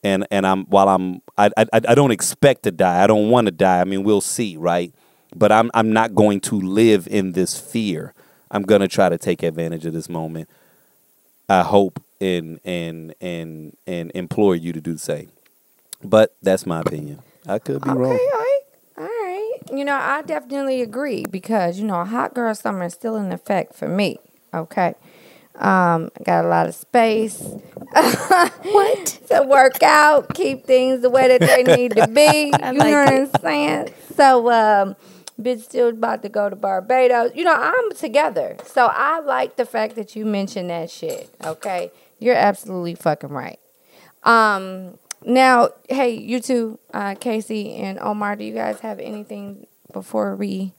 And 0.04 0.26
and 0.30 0.46
I'm 0.46 0.66
while 0.66 0.88
I'm 0.88 1.20
I 1.36 1.50
I, 1.56 1.66
I 1.72 1.94
don't 1.94 2.12
expect 2.12 2.62
to 2.64 2.70
die. 2.70 3.02
I 3.02 3.06
don't 3.08 3.30
want 3.30 3.46
to 3.46 3.50
die. 3.50 3.80
I 3.80 3.84
mean, 3.84 4.04
we'll 4.04 4.20
see, 4.20 4.56
right? 4.56 4.94
But 5.34 5.50
I'm 5.50 5.70
I'm 5.74 5.92
not 5.92 6.14
going 6.14 6.40
to 6.42 6.60
live 6.60 7.08
in 7.10 7.32
this 7.32 7.58
fear. 7.58 8.14
I'm 8.50 8.62
going 8.62 8.82
to 8.82 8.88
try 8.88 9.08
to 9.08 9.18
take 9.18 9.42
advantage 9.42 9.84
of 9.86 9.94
this 9.94 10.08
moment. 10.08 10.48
I 11.48 11.62
hope 11.62 12.00
and 12.20 12.60
and 12.64 13.14
and 13.20 13.76
and 13.86 14.12
implore 14.14 14.54
you 14.54 14.72
to 14.72 14.80
do 14.80 14.92
the 14.92 14.98
same. 14.98 15.30
But 16.04 16.36
that's 16.42 16.66
my 16.66 16.80
opinion. 16.80 17.20
I 17.48 17.58
could 17.58 17.82
be 17.82 17.90
okay, 17.90 17.98
wrong. 17.98 18.10
All 18.10 18.16
right, 18.16 18.60
all 18.98 19.04
right. 19.04 19.52
You 19.72 19.84
know, 19.84 19.96
I 19.96 20.22
definitely 20.22 20.82
agree 20.82 21.24
because 21.28 21.78
you 21.78 21.86
know, 21.86 22.00
a 22.00 22.04
hot 22.04 22.34
girl 22.34 22.54
summer 22.54 22.84
is 22.84 22.92
still 22.92 23.16
in 23.16 23.32
effect 23.32 23.74
for 23.74 23.88
me. 23.88 24.18
Okay. 24.52 24.94
Um, 25.56 26.10
I 26.18 26.22
got 26.24 26.44
a 26.44 26.48
lot 26.48 26.66
of 26.66 26.74
space. 26.74 27.40
what? 27.92 29.06
to 29.28 29.46
work 29.46 29.82
out, 29.82 30.34
keep 30.34 30.66
things 30.66 31.02
the 31.02 31.10
way 31.10 31.28
that 31.28 31.40
they 31.40 31.62
need 31.76 31.94
to 31.96 32.08
be. 32.08 32.46
you 32.46 32.50
like 32.50 32.74
know 32.74 33.04
what. 33.04 33.12
I'm 33.12 33.30
saying? 33.40 33.94
So, 34.16 34.50
um, 34.50 34.96
bitch 35.40 35.62
still 35.62 35.88
about 35.88 36.22
to 36.22 36.28
go 36.28 36.50
to 36.50 36.56
Barbados. 36.56 37.32
You 37.34 37.44
know, 37.44 37.54
I'm 37.54 37.92
together. 37.92 38.56
So 38.66 38.86
I 38.86 39.20
like 39.20 39.56
the 39.56 39.66
fact 39.66 39.94
that 39.96 40.16
you 40.16 40.24
mentioned 40.24 40.70
that 40.70 40.90
shit. 40.90 41.34
Okay. 41.44 41.90
You're 42.18 42.36
absolutely 42.36 42.94
fucking 42.94 43.30
right. 43.30 43.60
Um, 44.22 44.98
now, 45.24 45.70
hey, 45.88 46.10
you 46.10 46.40
two, 46.40 46.78
uh, 46.92 47.14
Casey 47.14 47.74
and 47.76 47.98
Omar, 47.98 48.36
do 48.36 48.44
you 48.44 48.54
guys 48.54 48.80
have 48.80 48.98
anything 48.98 49.66
before 49.92 50.34
we 50.34 50.72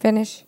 finish? 0.00 0.44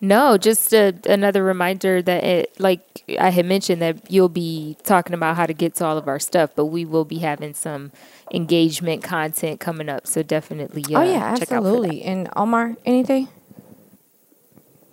No, 0.00 0.36
just 0.36 0.72
a, 0.72 0.94
another 1.06 1.42
reminder 1.42 2.02
that 2.02 2.24
it, 2.24 2.60
like 2.60 2.80
I 3.18 3.30
had 3.30 3.46
mentioned, 3.46 3.82
that 3.82 4.10
you'll 4.10 4.28
be 4.28 4.76
talking 4.84 5.14
about 5.14 5.36
how 5.36 5.46
to 5.46 5.52
get 5.54 5.74
to 5.76 5.84
all 5.84 5.96
of 5.98 6.08
our 6.08 6.18
stuff, 6.18 6.50
but 6.56 6.66
we 6.66 6.84
will 6.84 7.04
be 7.04 7.18
having 7.18 7.54
some 7.54 7.92
engagement 8.32 9.02
content 9.02 9.60
coming 9.60 9.88
up. 9.88 10.06
So 10.06 10.22
definitely, 10.22 10.84
uh, 10.94 11.00
oh 11.00 11.02
yeah, 11.02 11.32
check 11.34 11.52
out 11.52 11.64
for 11.64 11.66
absolutely. 11.66 12.02
And 12.02 12.28
Omar, 12.36 12.76
anything? 12.84 13.28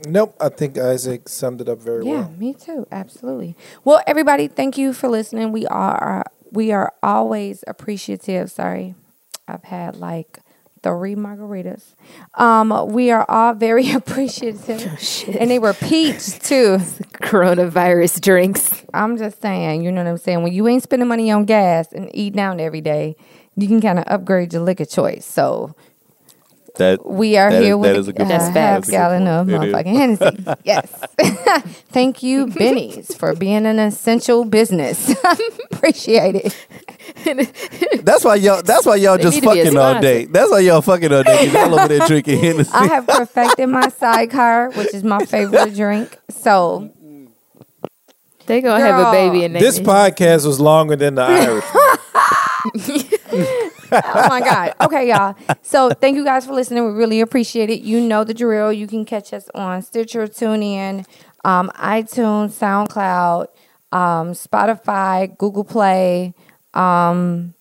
Nope, 0.06 0.36
I 0.40 0.50
think 0.50 0.78
Isaac 0.78 1.28
summed 1.28 1.62
it 1.62 1.70
up 1.70 1.80
very 1.80 2.04
Yeah, 2.04 2.12
well. 2.12 2.32
Yeah, 2.32 2.38
me 2.38 2.54
too. 2.54 2.88
Absolutely. 2.92 3.56
Well, 3.84 4.02
everybody, 4.08 4.48
thank 4.48 4.78
you 4.78 4.94
for 4.94 5.10
listening. 5.10 5.52
We 5.52 5.66
are 5.68 6.24
we 6.52 6.72
are 6.72 6.94
always 7.02 7.64
appreciative. 7.68 8.52
Sorry, 8.52 8.96
I've 9.48 9.64
had 9.64 9.96
like 9.98 10.40
three 10.84 11.16
margaritas. 11.16 11.96
Um, 12.36 12.92
we 12.92 13.12
are 13.12 13.26
all 13.30 13.54
very 13.54 13.92
appreciative, 13.94 15.28
and 15.40 15.50
they 15.50 15.60
were 15.60 15.74
peach 15.74 16.40
too. 16.40 16.78
Coronavirus 17.22 18.22
drinks. 18.22 18.86
I'm 18.94 19.18
just 19.18 19.42
saying, 19.42 19.84
you 19.84 19.92
know 19.92 20.04
what 20.04 20.10
I'm 20.10 20.18
saying. 20.18 20.44
When 20.44 20.54
you 20.54 20.68
ain't 20.68 20.84
spending 20.84 21.08
money 21.08 21.32
on 21.32 21.46
gas 21.46 21.92
and 21.92 22.10
eating 22.14 22.40
out 22.40 22.60
every 22.60 22.82
day, 22.82 23.16
you 23.56 23.68
can 23.68 23.82
kind 23.82 24.00
of 24.00 24.06
upgrade 24.08 24.54
your 24.54 24.62
liquor 24.62 24.86
choice. 24.86 25.26
So 25.26 25.76
That 26.78 27.06
we 27.06 27.38
are 27.38 27.52
that 27.52 27.62
here 27.62 27.74
is- 27.74 27.78
with 27.78 27.90
that 27.92 28.00
is 28.00 28.08
a 28.08 28.14
good 28.14 28.30
a 28.30 28.40
half 28.40 28.88
gallon 28.88 29.28
of 29.28 29.48
motherfucking 29.48 29.86
Hennessy. 29.96 30.46
yes. 30.64 30.92
Thank 31.90 32.22
you, 32.24 32.48
Binny's, 32.48 33.16
for 33.16 33.34
being 33.36 33.66
an 33.66 33.80
essential 33.80 34.46
business. 34.46 35.14
Appreciate 35.72 36.36
it. 36.36 38.04
That's 38.06 38.24
why 38.24 38.36
y'all. 38.36 38.62
That's 38.62 38.86
why 38.86 38.96
y'all 38.98 39.18
They 39.18 39.24
just 39.24 39.36
need 39.36 39.42
to 39.44 39.54
be 39.54 39.60
a 39.62 39.64
fucking 39.66 39.78
all 39.80 40.00
day. 40.02 40.26
That's 40.26 40.52
why 40.52 40.60
y'all 40.60 40.82
fucking 40.82 41.12
all 41.12 41.24
day. 41.24 41.50
Y'all 41.52 41.74
over 41.80 41.88
there 41.88 42.06
drinking 42.08 42.40
Hennessy. 42.40 42.72
I 42.74 42.88
have 42.88 43.08
perfected 43.08 43.70
my 43.70 43.90
sidecar, 43.90 44.70
which 44.72 44.94
is 44.94 45.04
my 45.04 45.26
favorite 45.26 45.74
drink. 45.76 46.18
So 46.30 46.92
They 48.46 48.62
gonna 48.62 48.80
have 48.84 49.00
a 49.00 49.04
Girl. 49.04 49.12
baby 49.12 49.44
and 49.46 49.56
This 49.56 49.80
podcast 49.80 50.46
was 50.46 50.60
longer 50.60 50.96
than 50.96 51.16
the 51.16 51.24
Irish. 51.24 51.66
Oh 53.92 54.28
my 54.30 54.40
god. 54.40 54.74
Okay, 54.82 55.10
y'all. 55.10 55.36
So 55.62 55.90
thank 55.90 56.16
you 56.18 56.24
guys 56.24 56.46
for 56.46 56.54
listening. 56.54 56.86
We 56.86 56.92
really 56.92 57.22
appreciate 57.22 57.70
it. 57.70 57.82
You 57.82 58.00
know 58.02 58.24
the 58.24 58.34
drill. 58.34 58.72
You 58.72 58.88
can 58.88 59.06
catch 59.06 59.34
us 59.34 59.50
on 59.54 59.82
Stitcher, 59.82 60.28
TuneIn, 60.28 61.06
um, 61.46 61.72
iTunes, 61.76 62.52
SoundCloud, 62.52 63.48
um, 63.92 64.34
Spotify, 64.34 65.36
Google 65.38 65.64
Play, 65.64 66.34
um, 66.74 67.54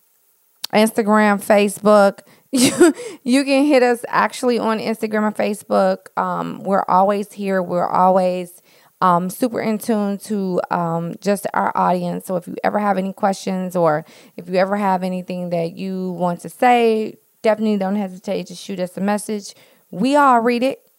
Instagram, 0.73 1.43
Facebook. 1.43 2.21
You, 2.53 2.95
you 3.23 3.45
can 3.45 3.65
hit 3.65 3.83
us 3.83 4.05
actually 4.09 4.59
on 4.59 4.79
Instagram 4.79 5.27
and 5.27 5.37
Facebook. 5.37 6.17
Um, 6.17 6.63
we're 6.63 6.85
always 6.89 7.33
here. 7.33 7.63
We're 7.63 7.89
always 7.89 8.63
um, 9.01 9.29
super 9.29 9.61
in 9.61 9.79
tune 9.79 10.19
to 10.19 10.61
um, 10.71 11.15
just 11.21 11.47
our 11.53 11.77
audience. 11.77 12.27
So 12.27 12.37
if 12.37 12.47
you 12.47 12.57
ever 12.65 12.79
have 12.79 12.99
any 12.99 13.13
questions 13.13 13.77
or 13.77 14.05
if 14.37 14.49
you 14.49 14.57
ever 14.57 14.77
have 14.77 15.03
anything 15.03 15.51
that 15.51 15.77
you 15.77 16.13
want 16.13 16.41
to 16.41 16.49
say, 16.49 17.19
definitely 17.43 17.77
don't 17.79 17.97
hesitate 17.97 18.47
to 18.47 18.55
shoot 18.55 18.81
us 18.81 18.97
a 18.97 19.01
message. 19.01 19.55
We 19.91 20.17
all 20.17 20.41
read 20.41 20.63
it. 20.63 20.91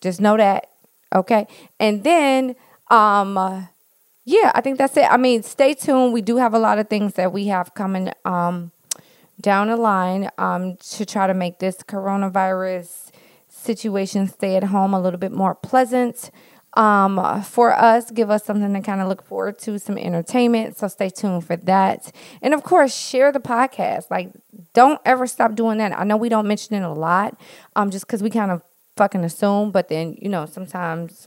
Just 0.00 0.20
know 0.20 0.36
that. 0.36 0.70
Okay. 1.14 1.46
And 1.78 2.02
then, 2.02 2.56
um, 2.90 3.38
uh, 3.38 3.62
yeah, 4.24 4.50
I 4.54 4.60
think 4.60 4.78
that's 4.78 4.96
it. 4.96 5.10
I 5.10 5.16
mean, 5.16 5.42
stay 5.42 5.74
tuned. 5.74 6.12
We 6.12 6.22
do 6.22 6.36
have 6.38 6.54
a 6.54 6.58
lot 6.58 6.78
of 6.78 6.88
things 6.88 7.14
that 7.14 7.32
we 7.32 7.46
have 7.46 7.74
coming 7.74 8.10
um, 8.24 8.72
down 9.40 9.68
the 9.68 9.76
line 9.76 10.28
um, 10.38 10.76
to 10.76 11.06
try 11.06 11.26
to 11.26 11.34
make 11.34 11.58
this 11.58 11.76
coronavirus 11.78 13.10
situation 13.48 14.26
stay 14.26 14.56
at 14.56 14.64
home 14.64 14.92
a 14.92 15.00
little 15.00 15.20
bit 15.20 15.32
more 15.32 15.54
pleasant 15.54 16.30
um, 16.74 17.42
for 17.42 17.72
us. 17.72 18.10
Give 18.10 18.30
us 18.30 18.44
something 18.44 18.72
to 18.72 18.80
kind 18.80 19.00
of 19.00 19.08
look 19.08 19.22
forward 19.22 19.58
to, 19.60 19.78
some 19.78 19.98
entertainment. 19.98 20.76
So 20.76 20.88
stay 20.88 21.10
tuned 21.10 21.46
for 21.46 21.56
that. 21.56 22.12
And 22.42 22.54
of 22.54 22.62
course, 22.62 22.94
share 22.94 23.32
the 23.32 23.40
podcast. 23.40 24.10
Like, 24.10 24.30
don't 24.72 25.00
ever 25.04 25.26
stop 25.26 25.54
doing 25.54 25.78
that. 25.78 25.98
I 25.98 26.04
know 26.04 26.16
we 26.16 26.28
don't 26.28 26.46
mention 26.46 26.74
it 26.74 26.82
a 26.82 26.92
lot, 26.92 27.38
um, 27.76 27.90
just 27.90 28.06
because 28.06 28.22
we 28.22 28.30
kind 28.30 28.50
of 28.50 28.62
fucking 28.96 29.24
assume, 29.24 29.70
but 29.70 29.88
then 29.88 30.16
you 30.20 30.28
know 30.28 30.46
sometimes 30.46 31.26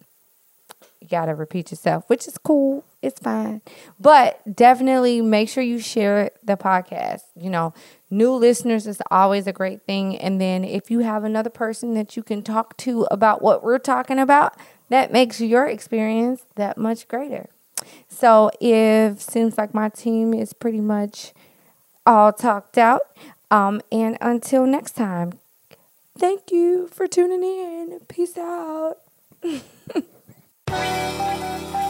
you 1.02 1.08
gotta 1.08 1.36
repeat 1.36 1.72
yourself, 1.72 2.04
which 2.08 2.28
is 2.28 2.38
cool. 2.38 2.84
It's 3.02 3.20
fine. 3.20 3.62
But 4.00 4.42
definitely 4.56 5.22
make 5.22 5.50
sure 5.50 5.64
you 5.64 5.80
share 5.80 6.32
the 6.44 6.58
podcast. 6.58 7.22
You 7.36 7.50
know, 7.50 7.74
new 8.10 8.34
listeners 8.34 8.88
is 8.88 9.02
always 9.12 9.48
a 9.48 9.54
great 9.54 9.84
thing. 9.84 10.18
And 10.18 10.42
then 10.42 10.64
if 10.64 10.90
you 10.90 11.00
have 11.00 11.24
another 11.24 11.50
person 11.50 11.94
that 11.94 12.18
you 12.18 12.24
can 12.24 12.42
talk 12.42 12.76
to 12.78 13.08
about 13.12 13.42
what 13.42 13.64
we're 13.64 13.80
talking 13.80 14.18
about, 14.18 14.58
that 14.90 15.12
makes 15.12 15.42
your 15.42 15.66
experience 15.66 16.46
that 16.56 16.78
much 16.78 17.08
greater. 17.08 17.50
So 18.08 18.52
if 18.60 19.22
seems 19.22 19.58
like 19.58 19.74
my 19.74 19.90
team 19.90 20.34
is 20.34 20.54
pretty 20.54 20.82
much 20.82 21.34
all 22.06 22.34
talked 22.34 22.78
out. 22.78 23.02
Um, 23.52 23.82
and 23.92 24.18
until 24.22 24.66
next 24.66 24.94
time, 24.94 25.40
thank 26.18 26.52
you 26.52 26.88
for 26.88 27.08
tuning 27.08 27.44
in. 27.44 28.00
Peace 28.08 28.38
out. 28.38 28.98